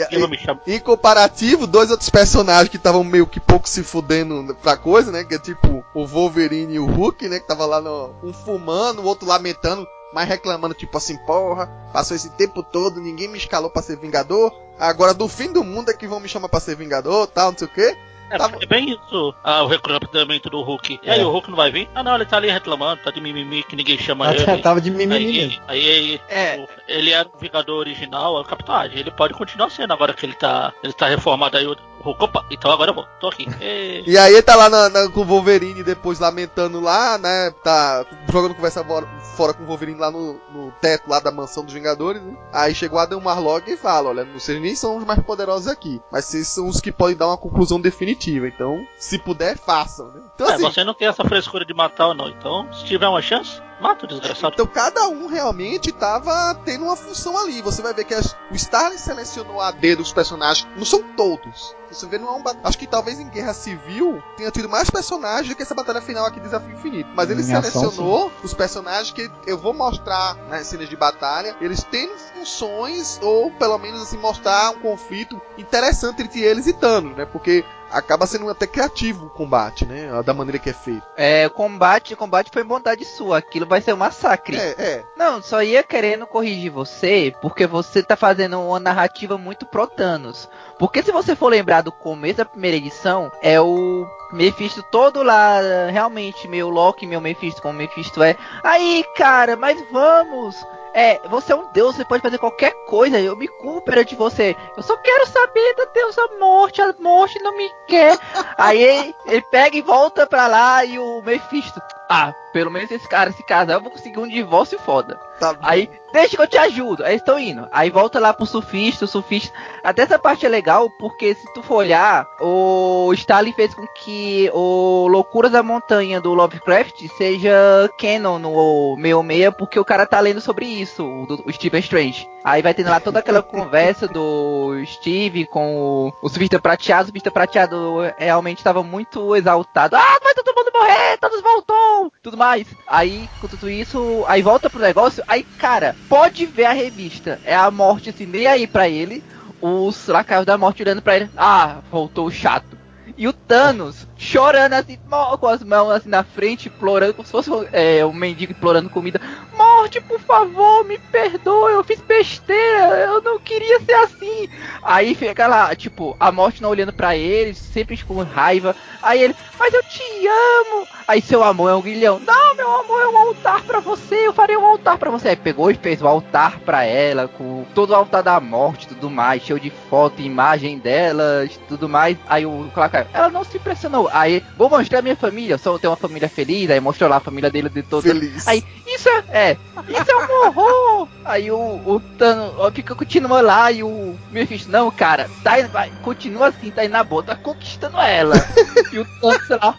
e, 0.68 0.76
em 0.76 0.80
comparativo, 0.80 1.66
dois 1.66 1.90
outros 1.90 2.10
personagens 2.10 2.70
que 2.70 2.78
estavam 2.78 3.04
meio 3.04 3.26
que 3.26 3.40
pouco 3.40 3.68
se 3.68 3.84
fudendo 3.84 4.56
pra 4.56 4.78
coisa, 4.78 5.12
né? 5.12 5.24
Que 5.24 5.36
é 5.36 5.40
tipo 5.40 5.84
o 5.94 6.06
Wolverine 6.06 6.76
e 6.76 6.80
o 6.80 6.86
Hulk, 6.86 7.28
né? 7.30 7.40
Que 7.40 7.48
tava 7.48 7.66
lá 7.66 7.82
no, 7.82 8.14
um 8.24 8.34
fumando, 8.34 9.02
o 9.02 9.06
outro 9.06 9.28
lamentando, 9.28 9.88
mas 10.14 10.28
reclamando, 10.28 10.74
tipo 10.74 10.98
assim, 10.98 11.18
porra, 11.26 11.68
passou 11.92 12.16
esse 12.16 12.30
tempo 12.32 12.62
todo, 12.62 13.02
ninguém 13.02 13.28
me 13.28 13.38
escalou 13.38 13.70
pra 13.70 13.82
ser 13.82 13.98
Vingador. 13.98 14.54
Agora 14.80 15.14
do 15.14 15.28
fim 15.28 15.52
do 15.52 15.64
mundo 15.64 15.90
é 15.90 15.94
que 15.94 16.08
vão 16.08 16.20
me 16.20 16.28
chamar 16.28 16.50
pra 16.50 16.60
ser 16.60 16.76
Vingador, 16.76 17.28
tal, 17.28 17.52
não 17.52 17.58
sei 17.58 17.68
o 17.68 17.72
quê. 17.72 17.98
É, 18.30 18.38
tá... 18.38 18.50
é 18.60 18.66
bem 18.66 18.92
isso, 18.92 19.34
ah, 19.44 19.64
o 19.64 19.68
recrutamento 19.68 20.50
do 20.50 20.62
Hulk. 20.62 21.00
E 21.04 21.10
aí, 21.10 21.20
é. 21.20 21.26
o 21.26 21.30
Hulk 21.30 21.50
não 21.50 21.58
vai 21.58 21.72
vir? 21.72 21.90
Ah, 21.94 22.04
não, 22.04 22.16
ele 22.16 22.26
tá 22.26 22.38
ali 22.38 22.50
reclamando, 22.50 23.02
tá 23.04 23.12
de 23.12 23.22
mimimi, 23.22 23.64
que 23.64 23.76
ninguém 23.76 23.98
chama 23.98 24.28
ah, 24.28 24.36
ele. 24.36 24.58
Tava 24.62 24.82
de 24.82 24.90
mimimi. 24.90 25.60
Aí, 25.68 25.90
aí, 25.90 25.90
aí 25.90 26.22
é. 26.30 26.66
ele 26.88 27.12
era 27.12 27.28
o 27.28 27.38
Vingador 27.38 27.78
original, 27.78 28.38
é 28.38 28.42
o 28.42 28.46
Capitão 28.46 28.84
Ele 28.86 29.12
pode 29.12 29.34
continuar 29.34 29.70
sendo 29.70 29.94
agora 29.94 30.14
que 30.14 30.26
ele 30.26 30.34
tá, 30.34 30.74
ele 30.84 30.94
tá 30.94 31.08
reformado 31.08 31.58
aí. 31.58 31.66
Opa, 32.06 32.46
então 32.52 32.70
agora 32.70 32.92
eu 32.92 32.96
vou, 32.96 33.06
tô 33.20 33.28
aqui. 33.28 33.48
E, 33.64 34.04
e 34.06 34.18
aí 34.18 34.34
ele 34.34 34.42
tá 34.42 34.56
lá 34.56 34.70
na, 34.70 34.90
na, 34.90 35.10
com 35.10 35.22
o 35.22 35.26
Wolverine 35.26 35.84
depois 35.84 36.20
lamentando 36.20 36.80
lá, 36.80 37.18
né? 37.18 37.52
Tá 37.64 38.06
jogando 38.30 38.56
conversa 38.56 38.84
fora, 38.84 39.08
fora 39.36 39.54
com 39.54 39.64
o 39.64 39.66
Wolverine 39.66 40.00
lá 40.00 40.12
no, 40.12 40.34
no, 40.52 40.72
teto 40.82 41.10
lá 41.10 41.20
da 41.20 41.32
mansão 41.32 41.64
dos 41.64 41.74
Vingadores, 41.74 42.22
né? 42.22 42.36
Aí 42.52 42.76
chegou 42.76 43.00
Adam 43.00 43.22
Marlock 43.22 43.72
e 43.72 43.78
fala: 43.78 44.10
Olha, 44.10 44.26
vocês 44.26 44.62
nem 44.62 44.76
são 44.76 44.98
os 44.98 45.06
mais 45.06 45.22
poderosos 45.22 45.68
aqui, 45.68 46.02
mas 46.12 46.26
vocês 46.26 46.48
são 46.48 46.68
os 46.68 46.82
que 46.82 46.92
podem 46.92 47.16
dar 47.16 47.28
uma 47.28 47.38
conclusão 47.38 47.80
definitiva. 47.80 48.48
Então, 48.48 48.86
se 48.98 49.18
puder, 49.18 49.58
façam, 49.58 50.08
né? 50.08 50.22
Então, 50.36 50.50
é, 50.50 50.54
assim, 50.54 50.64
você 50.64 50.84
não 50.84 50.94
tem 50.94 51.08
essa 51.08 51.24
frescura 51.24 51.66
de 51.66 51.74
matar 51.74 52.08
ou 52.08 52.14
não. 52.14 52.28
Então, 52.28 52.72
se 52.74 52.84
tiver 52.84 53.08
uma 53.08 53.22
chance, 53.22 53.62
Mata 53.84 54.06
o 54.06 54.08
desgraçado. 54.08 54.54
Então 54.54 54.66
cada 54.66 55.10
um 55.10 55.28
realmente 55.28 55.92
tava 55.92 56.56
tendo 56.64 56.86
uma 56.86 56.96
função 56.96 57.38
ali. 57.38 57.62
Você 57.62 57.82
vai 57.82 57.94
ver 57.94 58.06
que 58.06 58.14
as, 58.14 58.34
o 58.50 58.56
Starling 58.56 58.98
selecionou 58.98 59.60
a 59.60 59.72
dedo 59.72 60.02
os 60.02 60.14
personagens. 60.14 60.66
Não 60.78 60.86
são 60.86 61.04
todos. 61.18 61.76
Você 61.92 62.08
vê, 62.08 62.18
não 62.18 62.30
é 62.30 62.32
um 62.32 62.44
Acho 62.64 62.78
que 62.78 62.88
talvez 62.88 63.20
em 63.20 63.30
Guerra 63.30 63.54
Civil 63.54 64.24
tenha 64.38 64.50
tido 64.52 64.70
mais 64.70 64.90
personagens 64.90 65.50
do 65.50 65.56
que 65.56 65.62
essa 65.62 65.76
batalha 65.76 66.02
final 66.02 66.26
aqui 66.26 66.40
de 66.40 66.46
Desafio 66.46 66.74
Infinito. 66.74 67.10
Mas 67.14 67.30
ele 67.30 67.44
selecionou 67.44 68.28
ação, 68.28 68.32
os 68.42 68.54
personagens 68.54 69.12
que 69.12 69.30
eu 69.46 69.58
vou 69.58 69.74
mostrar 69.74 70.36
nas 70.48 70.66
cenas 70.66 70.90
de 70.90 70.96
batalha. 70.96 71.56
Eles 71.60 71.84
têm 71.84 72.10
funções, 72.34 73.20
ou 73.22 73.52
pelo 73.52 73.78
menos 73.78 74.02
assim, 74.02 74.18
mostrar 74.18 74.72
um 74.72 74.80
conflito 74.80 75.40
interessante 75.58 76.22
entre 76.22 76.42
eles 76.42 76.68
e 76.68 76.74
Thanos, 76.74 77.16
né? 77.18 77.26
Porque 77.26 77.64
acaba 77.94 78.26
sendo 78.26 78.50
até 78.50 78.68
criativo 78.68 79.28
o 79.28 79.30
combate, 79.30 79.86
né? 79.86 80.10
Da 80.24 80.34
maneira 80.34 80.60
que 80.60 80.70
é 80.70 80.74
feito. 80.74 81.04
É, 81.16 81.48
o 81.48 81.52
combate, 81.52 82.16
combate 82.16 82.50
foi 82.52 82.64
bondade 82.64 83.06
sua. 83.06 83.38
Aquilo 83.38 83.66
vai 83.66 83.82
ser 83.82 83.94
um 83.94 83.98
massacre. 83.98 84.58
É, 84.58 84.76
é. 84.78 85.04
Não, 85.16 85.42
só 85.42 85.62
ia 85.62 85.84
querendo 85.84 86.28
corrigir 86.28 86.72
você, 86.72 87.34
porque 87.42 87.68
você 87.68 88.02
tá 88.02 88.16
fazendo 88.16 88.60
uma 88.60 88.80
narrativa 88.80 89.38
muito 89.38 89.66
pro 89.66 89.88
Thanos. 89.88 90.50
Porque 90.80 91.04
se 91.04 91.12
você 91.12 91.36
for 91.36 91.50
lembrar 91.50 91.82
do 91.82 91.92
começo 91.92 92.38
da 92.38 92.46
primeira 92.46 92.78
edição, 92.78 93.32
é 93.42 93.62
o 93.62 94.08
Mephisto 94.32 94.84
todo 94.92 95.22
lá, 95.22 95.60
realmente, 95.92 96.48
meu 96.48 96.70
Loki, 96.70 97.06
meu 97.06 97.22
Mephisto, 97.22 97.62
como 97.62 97.78
Mephisto 97.78 98.24
é. 98.24 98.36
Aí, 98.64 99.06
cara, 99.16 99.56
mas 99.56 99.78
vamos! 99.92 100.56
É, 100.94 101.20
você 101.28 101.52
é 101.52 101.56
um 101.56 101.72
deus, 101.72 101.96
você 101.96 102.06
pode 102.06 102.22
fazer 102.22 102.38
qualquer 102.38 102.72
coisa, 102.86 103.20
eu 103.20 103.36
me 103.36 103.48
culpo 103.48 103.82
perante 103.82 104.16
você. 104.16 104.56
Eu 104.78 104.84
só 104.84 104.96
quero 104.98 105.26
saber 105.28 105.76
da 105.76 105.86
deusa 105.86 106.22
morte, 106.40 106.82
a 106.82 106.94
morte 107.00 107.40
não 107.40 107.58
me 107.58 107.70
quer. 107.88 108.18
Aí 108.58 108.82
ele, 108.82 109.16
ele 109.26 109.42
pega 109.50 109.76
e 109.76 109.82
volta 109.82 110.28
pra 110.28 110.48
lá 110.48 110.86
e 110.86 111.00
o 111.00 111.22
Mephisto. 111.24 111.82
Ah, 112.10 112.34
pelo 112.52 112.70
menos 112.70 112.92
esse 112.92 113.08
cara 113.08 113.32
se 113.32 113.44
casar, 113.44 113.74
eu 113.74 113.82
vou 113.82 113.92
conseguir 113.92 114.20
um 114.20 114.28
divórcio 114.28 114.78
foda. 114.80 115.20
Tá 115.40 115.58
aí, 115.62 115.90
deixa 116.14 116.36
que 116.36 116.42
eu 116.42 116.48
te 116.48 116.58
ajudo. 116.58 117.04
Aí 117.04 117.16
estão 117.16 117.40
indo. 117.40 117.68
Aí 117.72 117.90
volta 117.90 118.20
lá 118.20 118.34
pro 118.34 118.46
surfista, 118.46 119.06
o 119.06 119.08
surfista. 119.08 119.52
Até 119.84 120.04
essa 120.04 120.20
parte 120.20 120.46
é 120.46 120.50
legal, 120.50 120.90
porque 120.92 121.34
se 121.34 121.52
tu 121.54 121.64
for 121.64 121.78
olhar, 121.78 122.28
o 122.40 123.12
Stalin 123.14 123.52
fez 123.52 123.74
com 123.74 123.86
que 123.88 124.50
o 124.54 125.08
Loucuras 125.08 125.52
da 125.52 125.64
Montanha 125.64 126.22
do 126.22 126.34
Lovecraft 126.34 127.08
seja 127.18 127.90
canon 128.00 128.38
no 128.38 128.96
meio 128.98 129.24
meia, 129.24 129.52
porque 129.52 129.80
o 129.80 129.86
cara 129.86 130.06
tá 130.06 130.20
lendo 130.20 130.40
sobre 130.40 130.66
isso, 130.66 131.04
o, 131.04 131.26
do, 131.26 131.44
o 131.46 131.52
Stephen 131.52 131.80
Strange. 131.80 132.30
Aí 132.44 132.62
vai 132.62 132.74
tendo 132.74 132.90
lá 132.90 133.00
toda 133.00 133.20
aquela 133.20 133.42
conversa 133.44 134.08
do 134.08 134.74
Steve 134.86 135.46
com 135.46 135.76
o, 135.76 136.14
o 136.22 136.30
surfista 136.30 136.60
prateado. 136.60 137.04
O 137.04 137.06
surfista 137.08 137.32
prateado 137.32 138.00
realmente 138.18 138.58
estava 138.60 138.84
muito 138.84 139.36
exaltado. 139.36 139.96
Ah, 139.96 140.20
vai 140.22 140.34
todo 140.34 140.54
mundo 140.56 140.72
morrer, 140.74 141.18
todos 141.20 141.42
voltou, 141.42 141.93
tudo 142.22 142.38
mais. 142.38 142.68
Aí, 142.88 143.30
com 143.40 143.48
tudo 143.48 143.70
isso, 143.70 144.24
aí 144.28 144.42
volta 144.42 144.70
pro 144.70 144.80
negócio. 144.80 145.24
Aí, 145.28 145.44
cara, 145.58 145.96
pode 146.08 146.46
ver 146.46 146.66
a 146.66 146.74
revista. 146.74 147.40
É 147.44 147.56
a 147.56 147.72
morte 147.72 148.10
assim, 148.10 148.26
nem 148.26 148.48
aí 148.48 148.68
pra 148.68 148.88
ele. 148.90 149.24
Os 149.62 150.08
lacaios 150.08 150.46
da 150.46 150.58
morte 150.58 150.84
olhando 150.84 151.02
pra 151.02 151.16
ele. 151.16 151.30
Ah, 151.38 151.78
voltou 151.90 152.30
chato. 152.30 152.84
E 153.16 153.28
o 153.28 153.34
Thanos 153.34 154.08
chorando 154.18 154.74
assim, 154.74 154.98
com 155.40 155.48
as 155.48 155.62
mãos 155.64 155.92
assim 155.92 156.10
na 156.10 156.24
frente, 156.24 156.68
implorando, 156.68 157.14
como 157.14 157.26
se 157.26 157.32
fosse 157.32 157.50
é, 157.72 158.04
um 158.06 158.14
mendigo 158.14 158.52
implorando 158.52 158.90
comida. 158.90 159.22
Morte, 159.56 160.02
por 160.02 160.20
favor, 160.20 160.84
me 160.84 160.98
perdoa, 160.98 161.70
eu 161.72 161.84
fiz 161.84 162.00
besteira, 162.02 163.06
eu 163.06 163.22
não 163.22 163.38
queria 163.38 163.80
ser 163.82 163.94
assim. 163.94 164.50
Aí 164.82 165.14
fica 165.14 165.46
lá, 165.46 165.76
tipo, 165.76 166.16
a 166.20 166.32
morte 166.32 166.62
não 166.62 166.70
olhando 166.70 166.94
pra 166.94 167.16
ele, 167.16 167.54
sempre 167.54 168.02
com 168.04 168.24
raiva. 168.24 168.76
Aí 169.02 169.22
ele, 169.22 169.36
mas 169.60 169.74
eu 169.74 169.84
te 169.84 170.02
amo. 170.28 170.88
Aí 171.08 171.22
seu 171.22 171.44
amor 171.44 171.70
é 171.70 171.76
um 171.76 171.82
grilhão. 171.82 172.20
Não, 172.26 172.56
meu 172.56 172.80
amor 172.80 173.02
é 173.02 173.08
um 173.08 173.18
altar 173.18 173.62
pra 173.64 173.80
você, 173.80 174.28
eu 174.28 174.34
farei 174.34 174.56
um 174.58 174.66
altar 174.66 174.98
pra 174.98 175.10
você. 175.10 175.30
Aí 175.30 175.36
pegou 175.36 175.70
e 175.70 175.76
fez 175.76 176.02
o 176.02 176.08
altar 176.08 176.60
pra 176.60 176.84
ela, 176.86 177.28
com 177.28 177.66
todo 177.76 177.92
o 177.92 177.96
altar 177.96 178.24
da 178.24 178.40
morte 178.40 178.88
tudo 178.88 179.10
mais, 179.10 179.44
cheio 179.44 179.60
de 179.60 179.70
foto, 179.90 180.22
imagem 180.22 180.78
dela, 180.80 181.48
tudo 181.68 181.90
mais. 181.90 182.18
Aí 182.28 182.46
o 182.46 182.70
Clacar, 182.74 183.08
ela 183.14 183.30
não 183.30 183.44
se 183.44 183.58
impressionou. 183.58 184.10
Aí, 184.12 184.44
vou 184.58 184.70
mostrar 184.70 185.02
minha 185.02 185.16
família, 185.16 185.58
só 185.58 185.78
tenho 185.78 185.92
uma 185.92 185.98
família 185.98 186.30
feliz, 186.30 186.70
aí 186.70 186.80
mostrou 186.80 187.10
lá 187.10 187.18
a 187.18 187.22
família 187.22 187.50
dele 187.50 187.70
de 187.70 187.84
toda. 187.84 188.08
Feliz. 188.08 188.48
Aí, 188.48 188.64
isso 188.88 189.10
é, 189.10 189.24
é, 189.30 189.58
isso 189.90 190.12
é 190.12 190.16
um 190.16 190.48
horror. 190.48 191.08
Aí 191.26 191.52
o, 191.52 191.82
o 191.86 192.00
Thanos 192.18 192.54
ó, 192.58 192.72
fica 192.72 192.96
continua 192.96 193.42
lá 193.42 193.72
e 193.72 193.84
o 193.84 194.16
Mephisto, 194.32 194.72
não, 194.72 194.90
cara, 194.92 195.30
tá, 195.44 195.56
vai, 195.72 195.92
continua 196.02 196.48
assim, 196.48 196.72
tá 196.72 196.86
indo 196.86 196.92
na 196.92 197.04
boa, 197.04 197.24
tá 197.24 197.36
conquistando 197.36 197.98
ela. 198.00 198.36
e 198.92 199.00
o 199.00 199.06
Thanos, 199.20 199.48
sei 199.48 199.58
lá, 199.58 199.76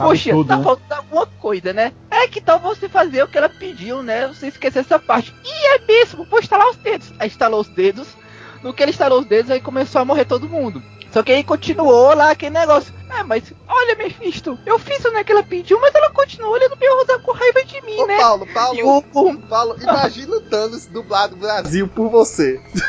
Sabe 0.00 0.08
Poxa, 0.10 0.30
tudo, 0.30 0.48
tá 0.48 0.56
né? 0.56 0.64
faltando 0.64 0.94
alguma 0.94 1.26
coisa, 1.26 1.72
né? 1.74 1.92
É 2.10 2.26
que 2.26 2.40
tal 2.40 2.58
você 2.58 2.88
fazer 2.88 3.22
o 3.22 3.28
que 3.28 3.36
ela 3.36 3.50
pediu, 3.50 4.02
né? 4.02 4.26
Você 4.28 4.46
esqueceu 4.48 4.80
essa 4.80 4.98
parte. 4.98 5.34
E 5.44 5.66
é 5.74 5.78
mesmo, 5.86 6.24
vou 6.24 6.40
estalar 6.40 6.68
os 6.70 6.76
dedos. 6.76 7.12
Aí 7.18 7.28
instalou 7.28 7.60
os 7.60 7.68
dedos. 7.68 8.08
No 8.62 8.72
que 8.72 8.82
ele 8.82 8.92
instalou 8.92 9.20
os 9.20 9.26
dedos, 9.26 9.50
aí 9.50 9.60
começou 9.60 10.00
a 10.00 10.04
morrer 10.04 10.24
todo 10.24 10.48
mundo. 10.48 10.82
Só 11.12 11.22
que 11.22 11.32
aí 11.32 11.44
continuou 11.44 12.14
lá 12.14 12.30
aquele 12.30 12.56
negócio. 12.58 12.94
É, 13.10 13.22
mas 13.24 13.52
olha, 13.68 13.96
Mephisto, 13.96 14.58
eu 14.64 14.78
fiz 14.78 15.04
o 15.04 15.10
né, 15.10 15.22
que 15.24 15.32
ela 15.32 15.42
pediu, 15.42 15.78
mas 15.80 15.94
ela 15.94 16.08
continuou 16.10 16.52
olhando 16.54 16.76
me 16.78 16.88
usar 17.02 17.18
com 17.18 17.32
raiva 17.32 17.62
de 17.64 17.80
mim, 17.82 17.96
Ô, 17.98 18.06
né? 18.06 18.16
Paulo, 18.16 18.46
E 18.46 18.54
Paulo, 18.54 19.04
o, 19.12 19.20
o- 19.30 19.38
Paulo, 19.48 19.76
imagina 19.82 20.36
o 20.36 20.40
Thanos 20.42 20.86
dublado 20.86 21.36
Brasil 21.36 21.88
por 21.88 22.08
você. 22.08 22.58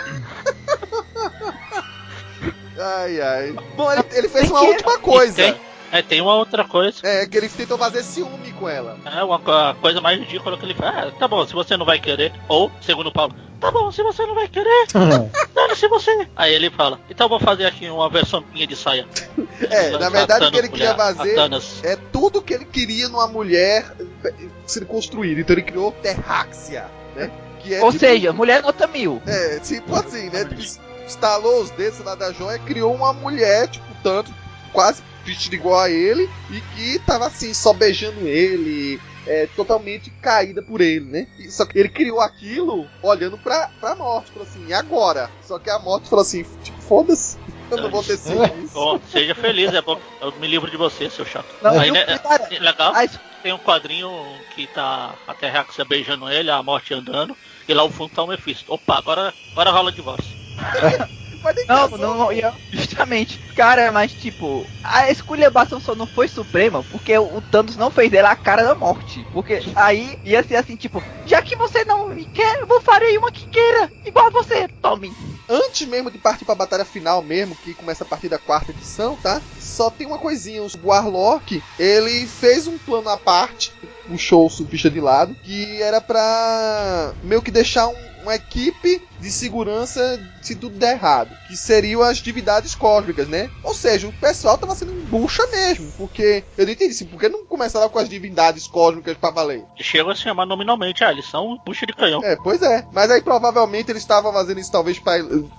ai, 2.79 3.21
ai. 3.21 3.55
Bom, 3.75 3.91
ele, 3.91 4.03
ele 4.13 4.29
fez 4.29 4.49
uma 4.49 4.61
última 4.61 4.97
coisa. 4.99 5.57
Tem, 5.91 5.99
é, 5.99 6.01
tem 6.01 6.21
uma 6.21 6.35
outra 6.35 6.63
coisa. 6.63 6.99
É, 7.03 7.25
que 7.27 7.37
ele 7.37 7.49
tentou 7.49 7.77
fazer 7.77 8.03
ciúme 8.03 8.51
com 8.53 8.67
ela. 8.67 8.97
É 9.05 9.23
uma 9.23 9.39
coisa 9.75 9.99
mais 9.99 10.19
ridícula 10.19 10.57
que 10.57 10.65
ele 10.65 10.73
faz. 10.73 10.91
Ah, 10.95 11.11
tá 11.19 11.27
bom, 11.27 11.45
se 11.45 11.53
você 11.53 11.75
não 11.75 11.85
vai 11.85 11.99
querer. 11.99 12.33
Ou, 12.47 12.71
segundo 12.81 13.07
o 13.07 13.11
Paulo, 13.11 13.35
tá 13.59 13.69
bom, 13.71 13.91
se 13.91 14.01
você 14.01 14.25
não 14.25 14.35
vai 14.35 14.47
querer, 14.47 14.87
dane 15.53 15.75
se 15.75 15.87
você. 15.87 16.27
Aí 16.35 16.53
ele 16.53 16.69
fala, 16.69 16.99
então 17.09 17.25
eu 17.25 17.29
vou 17.29 17.39
fazer 17.39 17.65
aqui 17.65 17.89
uma 17.89 18.09
versão 18.09 18.43
minha 18.53 18.65
de 18.65 18.75
saia. 18.75 19.05
É, 19.69 19.91
na 19.91 20.09
verdade 20.09 20.45
o 20.45 20.51
que 20.51 20.57
ele 20.57 20.69
queria 20.69 20.95
fazer 20.95 21.37
é 21.83 21.95
tudo 22.11 22.41
que 22.41 22.51
ele 22.51 22.65
queria 22.65 23.07
numa 23.07 23.27
mulher 23.27 23.85
eh, 24.25 24.33
sendo 24.65 24.87
construído. 24.87 25.39
Então 25.39 25.53
ele 25.53 25.61
criou 25.61 25.91
Terráxia, 25.91 26.87
né? 27.15 27.29
Que 27.59 27.75
é 27.75 27.83
ou 27.83 27.91
tipo- 27.91 27.99
seja, 27.99 28.33
mulher 28.33 28.63
nota 28.63 28.87
mil. 28.87 29.21
É, 29.27 29.59
tipo 29.59 29.95
assim, 29.95 30.31
né? 30.31 30.45
Tipo, 30.45 30.81
instalou 31.05 31.61
os 31.61 31.69
dedos 31.71 31.99
lá 31.99 32.15
da 32.15 32.31
joia, 32.33 32.57
criou 32.57 32.93
uma 32.93 33.13
mulher, 33.13 33.67
tipo, 33.67 33.85
tanto, 34.03 34.33
quase 34.73 35.03
vestida 35.23 35.55
igual 35.55 35.79
a 35.79 35.89
ele, 35.89 36.27
e 36.49 36.61
que 36.61 36.99
tava 36.99 37.27
assim, 37.27 37.53
só 37.53 37.73
beijando 37.73 38.27
ele, 38.27 39.01
é, 39.25 39.47
totalmente 39.47 40.11
caída 40.21 40.63
por 40.63 40.81
ele, 40.81 41.05
né? 41.05 41.27
E- 41.37 41.49
Só 41.51 41.65
que 41.65 41.77
ele 41.77 41.89
criou 41.89 42.19
aquilo 42.19 42.91
olhando 43.01 43.37
pra, 43.37 43.69
pra 43.79 43.95
morte, 43.95 44.31
falou 44.31 44.47
assim, 44.47 44.65
e 44.65 44.73
agora? 44.73 45.31
Só 45.41 45.59
que 45.59 45.69
a 45.69 45.79
morte 45.79 46.09
falou 46.09 46.23
assim, 46.23 46.43
tipo, 46.63 46.81
foda-se, 46.81 47.37
eu 47.69 47.77
não 47.77 47.89
vou 47.89 48.03
ter 48.03 48.17
ciúmes. 48.17 48.71
Bom, 48.73 48.99
seja 49.07 49.35
feliz, 49.35 49.73
é 49.73 49.81
bom. 49.81 50.01
Eu 50.19 50.33
me 50.33 50.47
livro 50.47 50.69
de 50.69 50.77
você, 50.77 51.09
seu 51.09 51.25
chato. 51.25 51.55
Não, 51.61 51.79
Aí, 51.79 51.89
e 51.89 51.91
né, 51.91 52.17
cara, 52.19 52.47
é 52.51 52.59
legal, 52.59 52.93
a 52.93 53.03
es- 53.05 53.19
tem 53.41 53.53
um 53.53 53.59
quadrinho 53.59 54.43
que 54.49 54.67
tá 54.67 55.19
a 55.25 55.33
Terraxa 55.33 55.83
beijando 55.85 56.29
ele, 56.29 56.51
a 56.51 56.61
morte 56.61 56.93
andando, 56.93 57.35
e 57.67 57.73
lá 57.73 57.83
o 57.83 57.89
fundo 57.89 58.09
tá 58.11 58.23
o 58.23 58.27
Mephisto. 58.27 58.71
Opa, 58.73 58.97
agora, 58.97 59.33
agora 59.51 59.71
rola 59.71 59.91
divórcio. 59.91 60.37
Mas 61.43 61.55
nem 61.55 61.65
Não, 61.67 61.75
casou, 61.89 61.97
não, 61.97 62.17
não, 62.17 62.31
ia- 62.31 62.53
justamente. 62.71 63.39
Cara, 63.55 63.91
mas 63.91 64.13
tipo, 64.13 64.65
a 64.83 65.09
esculhambação 65.11 65.79
só 65.79 65.95
não 65.95 66.07
foi 66.07 66.27
suprema 66.27 66.83
porque 66.83 67.17
o 67.17 67.41
Thanos 67.41 67.75
não 67.77 67.89
fez 67.91 68.09
dela 68.11 68.29
a 68.29 68.35
cara 68.35 68.63
da 68.63 68.75
morte. 68.75 69.25
Porque 69.31 69.61
aí 69.75 70.17
ia 70.23 70.43
ser 70.43 70.55
assim, 70.57 70.75
tipo, 70.75 71.01
já 71.25 71.41
que 71.41 71.55
você 71.55 71.83
não 71.85 72.09
me 72.09 72.25
quer, 72.25 72.59
eu 72.61 72.67
vou 72.67 72.81
farei 72.81 73.17
uma 73.17 73.31
que 73.31 73.47
queira, 73.47 73.91
igual 74.05 74.27
a 74.27 74.29
você, 74.29 74.67
tome. 74.81 75.15
Antes 75.49 75.85
mesmo 75.87 76.09
de 76.09 76.17
partir 76.17 76.45
pra 76.45 76.55
batalha 76.55 76.85
final 76.85 77.21
mesmo, 77.21 77.55
que 77.55 77.73
começa 77.73 78.03
a 78.03 78.07
partir 78.07 78.29
da 78.29 78.37
quarta 78.39 78.71
edição, 78.71 79.17
tá? 79.17 79.41
Só 79.59 79.89
tem 79.89 80.07
uma 80.07 80.17
coisinha, 80.17 80.63
o 80.63 80.67
Warlock, 80.83 81.61
ele 81.77 82.25
fez 82.27 82.67
um 82.67 82.77
plano 82.77 83.09
à 83.09 83.17
parte, 83.17 83.73
puxou 84.07 84.45
o 84.45 84.49
surfista 84.49 84.89
de 84.89 85.01
lado, 85.01 85.35
que 85.43 85.81
era 85.81 85.99
pra 85.99 87.13
meio 87.23 87.41
que 87.41 87.51
deixar 87.51 87.87
um- 87.87 88.11
uma 88.23 88.35
equipe 88.35 89.01
de 89.21 89.31
segurança 89.31 90.19
se 90.41 90.55
tudo 90.55 90.77
der 90.77 90.93
errado, 90.93 91.35
que 91.47 91.55
seriam 91.55 92.01
as 92.01 92.17
divindades 92.17 92.73
cósmicas, 92.75 93.27
né? 93.27 93.49
Ou 93.63 93.73
seja, 93.73 94.07
o 94.07 94.13
pessoal 94.13 94.57
tava 94.57 94.75
sendo 94.75 94.91
bucha 95.07 95.45
mesmo, 95.47 95.91
porque 95.97 96.43
eu 96.57 96.65
não 96.65 96.73
entendi, 96.73 96.91
assim, 96.91 97.05
por 97.05 97.19
que 97.19 97.29
não 97.29 97.45
começar 97.45 97.79
lá 97.79 97.87
com 97.87 97.99
as 97.99 98.09
divindades 98.09 98.67
cósmicas 98.67 99.15
pra 99.17 99.29
valer? 99.29 99.63
E 99.77 99.83
chega 99.83 100.11
a 100.11 100.15
se 100.15 100.21
chamar 100.21 100.45
nominalmente, 100.45 101.03
ah, 101.03 101.11
eles 101.11 101.29
são 101.29 101.59
bucha 101.65 101.85
de 101.85 101.93
canhão. 101.93 102.23
É, 102.23 102.35
pois 102.35 102.61
é. 102.61 102.85
Mas 102.91 103.11
aí 103.11 103.21
provavelmente 103.21 103.91
eles 103.91 104.01
estavam 104.01 104.33
fazendo 104.33 104.59
isso 104.59 104.71
talvez 104.71 104.97
pra 104.97 105.13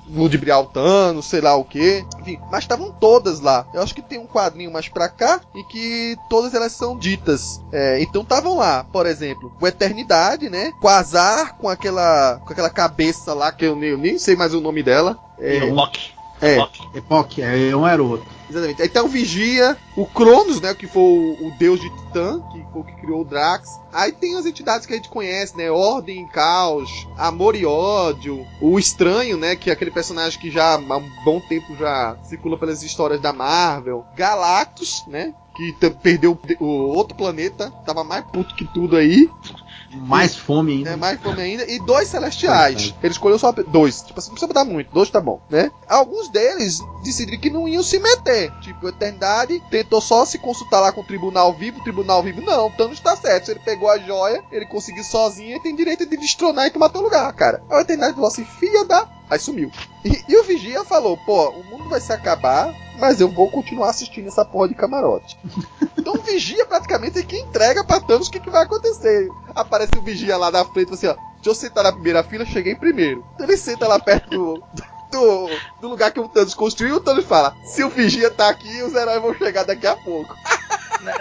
ludibriar 0.08 0.60
o 0.60 0.66
Thanos, 0.66 1.26
sei 1.26 1.40
lá 1.40 1.54
o 1.54 1.64
que. 1.64 2.04
Enfim, 2.20 2.38
mas 2.50 2.64
estavam 2.64 2.90
todas 2.92 3.40
lá. 3.40 3.66
Eu 3.72 3.82
acho 3.82 3.94
que 3.94 4.02
tem 4.02 4.18
um 4.18 4.26
quadrinho 4.26 4.72
mais 4.72 4.88
pra 4.88 5.08
cá 5.08 5.40
em 5.54 5.66
que 5.68 6.16
todas 6.28 6.54
elas 6.54 6.72
são 6.72 6.98
ditas. 6.98 7.60
É, 7.72 8.02
então 8.02 8.22
estavam 8.22 8.56
lá, 8.56 8.84
por 8.84 9.06
exemplo, 9.06 9.54
o 9.60 9.66
Eternidade, 9.66 10.48
né? 10.48 10.72
Quasar 10.80 11.56
com 11.56 11.68
aquela 11.68 12.40
com 12.44 12.52
aquela 12.52 12.70
cabeça 12.70 13.34
lá 13.34 13.51
que 13.52 13.64
eu 13.64 13.76
nem, 13.76 13.90
eu 13.90 13.98
nem 13.98 14.18
sei 14.18 14.36
mais 14.36 14.54
o 14.54 14.60
nome 14.60 14.82
dela. 14.82 15.18
O 15.38 15.74
Loki. 15.74 16.12
É, 16.42 16.56
Loki. 16.56 16.82
Epoch, 16.92 17.40
é 17.40 17.74
um 17.76 17.86
era 17.86 18.02
o 18.02 18.10
outro. 18.10 18.26
exatamente. 18.50 18.82
Aí 18.82 18.88
tem 18.88 19.00
o 19.00 19.06
Vigia, 19.06 19.76
o 19.96 20.04
Cronos, 20.04 20.60
né? 20.60 20.74
Que 20.74 20.88
foi 20.88 21.00
o, 21.00 21.46
o 21.46 21.52
deus 21.56 21.80
de 21.80 21.88
Titã, 21.88 22.40
que 22.52 22.66
foi 22.72 22.80
o 22.80 22.84
que 22.84 22.92
criou 23.00 23.20
o 23.20 23.24
Drax. 23.24 23.68
Aí 23.92 24.10
tem 24.10 24.36
as 24.36 24.44
entidades 24.44 24.84
que 24.84 24.92
a 24.92 24.96
gente 24.96 25.08
conhece, 25.08 25.56
né? 25.56 25.70
Ordem 25.70 26.24
e 26.24 26.28
Caos, 26.28 26.90
Amor 27.16 27.54
e 27.54 27.64
Ódio, 27.64 28.44
o 28.60 28.76
Estranho, 28.76 29.36
né? 29.36 29.54
Que 29.54 29.70
é 29.70 29.72
aquele 29.72 29.92
personagem 29.92 30.40
que 30.40 30.50
já 30.50 30.74
há 30.74 30.78
um 30.78 31.24
bom 31.24 31.40
tempo 31.48 31.76
já 31.76 32.16
circula 32.24 32.58
pelas 32.58 32.82
histórias 32.82 33.20
da 33.20 33.32
Marvel. 33.32 34.04
Galactus, 34.16 35.04
né? 35.06 35.32
Que 35.54 35.72
perdeu 36.02 36.36
o 36.58 36.66
outro 36.66 37.16
planeta, 37.16 37.70
tava 37.86 38.02
mais 38.02 38.24
puto 38.24 38.54
que 38.56 38.64
tudo 38.64 38.96
aí. 38.96 39.30
Mais 39.94 40.36
fome 40.36 40.78
ainda. 40.78 40.90
É 40.90 40.96
mais 40.96 41.20
fome 41.20 41.40
ainda. 41.40 41.70
E 41.70 41.78
dois 41.80 42.08
celestiais. 42.08 42.74
Verdade. 42.74 42.96
Ele 43.02 43.12
escolheu 43.12 43.38
só 43.38 43.52
dois. 43.52 44.02
Tipo 44.02 44.18
assim, 44.18 44.28
não 44.28 44.34
precisa 44.34 44.52
dar 44.52 44.64
muito. 44.64 44.92
Dois 44.92 45.10
tá 45.10 45.20
bom, 45.20 45.40
né? 45.50 45.70
Alguns 45.88 46.28
deles 46.28 46.80
decidiram 47.02 47.40
que 47.40 47.50
não 47.50 47.68
iam 47.68 47.82
se 47.82 47.98
meter. 47.98 48.52
Tipo, 48.60 48.86
a 48.86 48.90
Eternidade 48.90 49.62
tentou 49.70 50.00
só 50.00 50.24
se 50.24 50.38
consultar 50.38 50.80
lá 50.80 50.92
com 50.92 51.00
o 51.00 51.06
Tribunal 51.06 51.52
Vivo. 51.52 51.80
O 51.80 51.82
Tribunal 51.82 52.22
Vivo, 52.22 52.40
não, 52.40 52.66
o 52.66 52.70
Thanos 52.70 53.00
tá 53.00 53.16
certo. 53.16 53.46
Se 53.46 53.50
ele 53.52 53.60
pegou 53.60 53.90
a 53.90 53.98
joia, 53.98 54.42
ele 54.50 54.66
conseguiu 54.66 55.04
sozinho, 55.04 55.50
ele 55.50 55.60
tem 55.60 55.76
direito 55.76 56.06
de 56.06 56.16
destronar 56.16 56.66
e 56.66 56.70
tomar 56.70 56.88
teu 56.88 57.00
lugar, 57.00 57.32
cara. 57.34 57.62
Aí 57.70 57.78
a 57.78 57.80
Eternidade 57.82 58.14
falou 58.14 58.28
assim, 58.28 58.44
filha 58.44 58.84
da... 58.84 59.08
Aí 59.30 59.38
sumiu. 59.38 59.70
E, 60.04 60.24
e 60.28 60.36
o 60.36 60.44
Vigia 60.44 60.84
falou, 60.84 61.16
pô, 61.16 61.48
o 61.50 61.64
mundo 61.64 61.88
vai 61.88 62.00
se 62.00 62.12
acabar, 62.12 62.74
mas 62.98 63.20
eu 63.20 63.28
vou 63.28 63.50
continuar 63.50 63.90
assistindo 63.90 64.28
essa 64.28 64.44
porra 64.44 64.68
de 64.68 64.74
camarote. 64.74 65.36
Então 65.96 66.14
o 66.14 66.22
Vigia 66.22 66.66
praticamente 66.66 67.18
é 67.18 67.22
quem 67.22 67.42
entrega 67.42 67.84
pra 67.84 68.00
Thanos 68.00 68.28
o 68.28 68.30
que, 68.30 68.40
que 68.40 68.50
vai 68.50 68.64
acontecer. 68.64 69.28
Aparece 69.54 69.92
o 69.96 70.02
Vigia 70.02 70.36
lá 70.36 70.50
na 70.50 70.64
frente, 70.64 70.92
assim, 70.92 71.06
ó. 71.06 71.14
Deixa 71.34 71.50
eu 71.50 71.54
sentar 71.54 71.84
na 71.84 71.92
primeira 71.92 72.22
fila, 72.22 72.44
cheguei 72.44 72.74
primeiro. 72.74 73.24
Então 73.34 73.46
ele 73.46 73.56
senta 73.56 73.86
lá 73.86 73.98
perto 73.98 74.30
do, 74.30 74.62
do, 75.10 75.50
do 75.80 75.88
lugar 75.88 76.10
que 76.10 76.20
o 76.20 76.28
Thanos 76.28 76.54
construiu 76.54 76.96
o 76.96 77.00
Thanos 77.00 77.24
fala: 77.24 77.54
Se 77.64 77.82
o 77.84 77.88
Vigia 77.88 78.30
tá 78.30 78.48
aqui, 78.48 78.82
os 78.82 78.94
heróis 78.94 79.20
vão 79.20 79.34
chegar 79.34 79.64
daqui 79.64 79.86
a 79.86 79.96
pouco. 79.96 80.34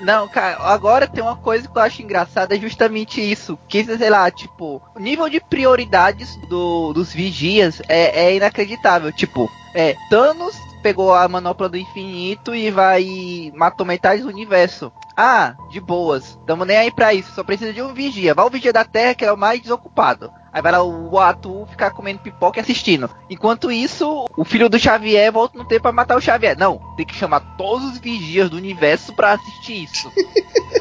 Não, 0.01 0.27
cara, 0.27 0.57
agora 0.61 1.07
tem 1.07 1.23
uma 1.23 1.35
coisa 1.35 1.67
que 1.67 1.75
eu 1.75 1.81
acho 1.81 2.01
engraçada, 2.01 2.55
é 2.55 2.59
justamente 2.59 3.19
isso. 3.19 3.57
Que, 3.67 3.83
sei 3.83 4.09
lá, 4.09 4.29
tipo, 4.29 4.81
o 4.95 4.99
nível 4.99 5.27
de 5.27 5.39
prioridades 5.39 6.35
do, 6.47 6.93
dos 6.93 7.11
vigias 7.11 7.81
é, 7.87 8.25
é 8.25 8.35
inacreditável. 8.35 9.11
Tipo, 9.11 9.49
é, 9.73 9.95
Thanos 10.09 10.55
pegou 10.81 11.13
a 11.13 11.27
manopla 11.27 11.69
do 11.69 11.77
infinito 11.77 12.53
e 12.53 12.71
vai 12.71 13.51
matou 13.55 13.85
metade 13.85 14.21
do 14.21 14.27
universo. 14.27 14.91
Ah, 15.15 15.55
de 15.69 15.79
boas. 15.79 16.39
Tamo 16.45 16.65
nem 16.65 16.77
aí 16.77 16.91
pra 16.91 17.13
isso, 17.13 17.31
só 17.33 17.43
precisa 17.43 17.73
de 17.73 17.81
um 17.81 17.93
vigia. 17.93 18.33
Vai 18.33 18.45
o 18.45 18.49
vigia 18.49 18.73
da 18.73 18.83
Terra, 18.83 19.13
que 19.15 19.25
é 19.25 19.31
o 19.31 19.37
mais 19.37 19.61
desocupado. 19.61 20.31
Aí 20.53 20.61
vai 20.61 20.71
lá 20.71 20.83
o 20.83 21.17
Atu 21.17 21.65
ficar 21.67 21.91
comendo 21.91 22.19
pipoca 22.19 22.59
e 22.59 22.61
assistindo. 22.61 23.09
Enquanto 23.29 23.71
isso, 23.71 24.25
o 24.35 24.43
filho 24.43 24.69
do 24.69 24.79
Xavier 24.79 25.31
volta 25.31 25.57
no 25.57 25.65
tempo 25.65 25.83
pra 25.83 25.91
matar 25.91 26.17
o 26.17 26.21
Xavier. 26.21 26.57
Não, 26.57 26.77
tem 26.97 27.05
que 27.05 27.15
chamar 27.15 27.55
todos 27.57 27.85
os 27.91 27.97
vigias 27.99 28.49
do 28.49 28.57
universo 28.57 29.13
pra 29.15 29.33
assistir 29.33 29.83
isso. 29.83 30.11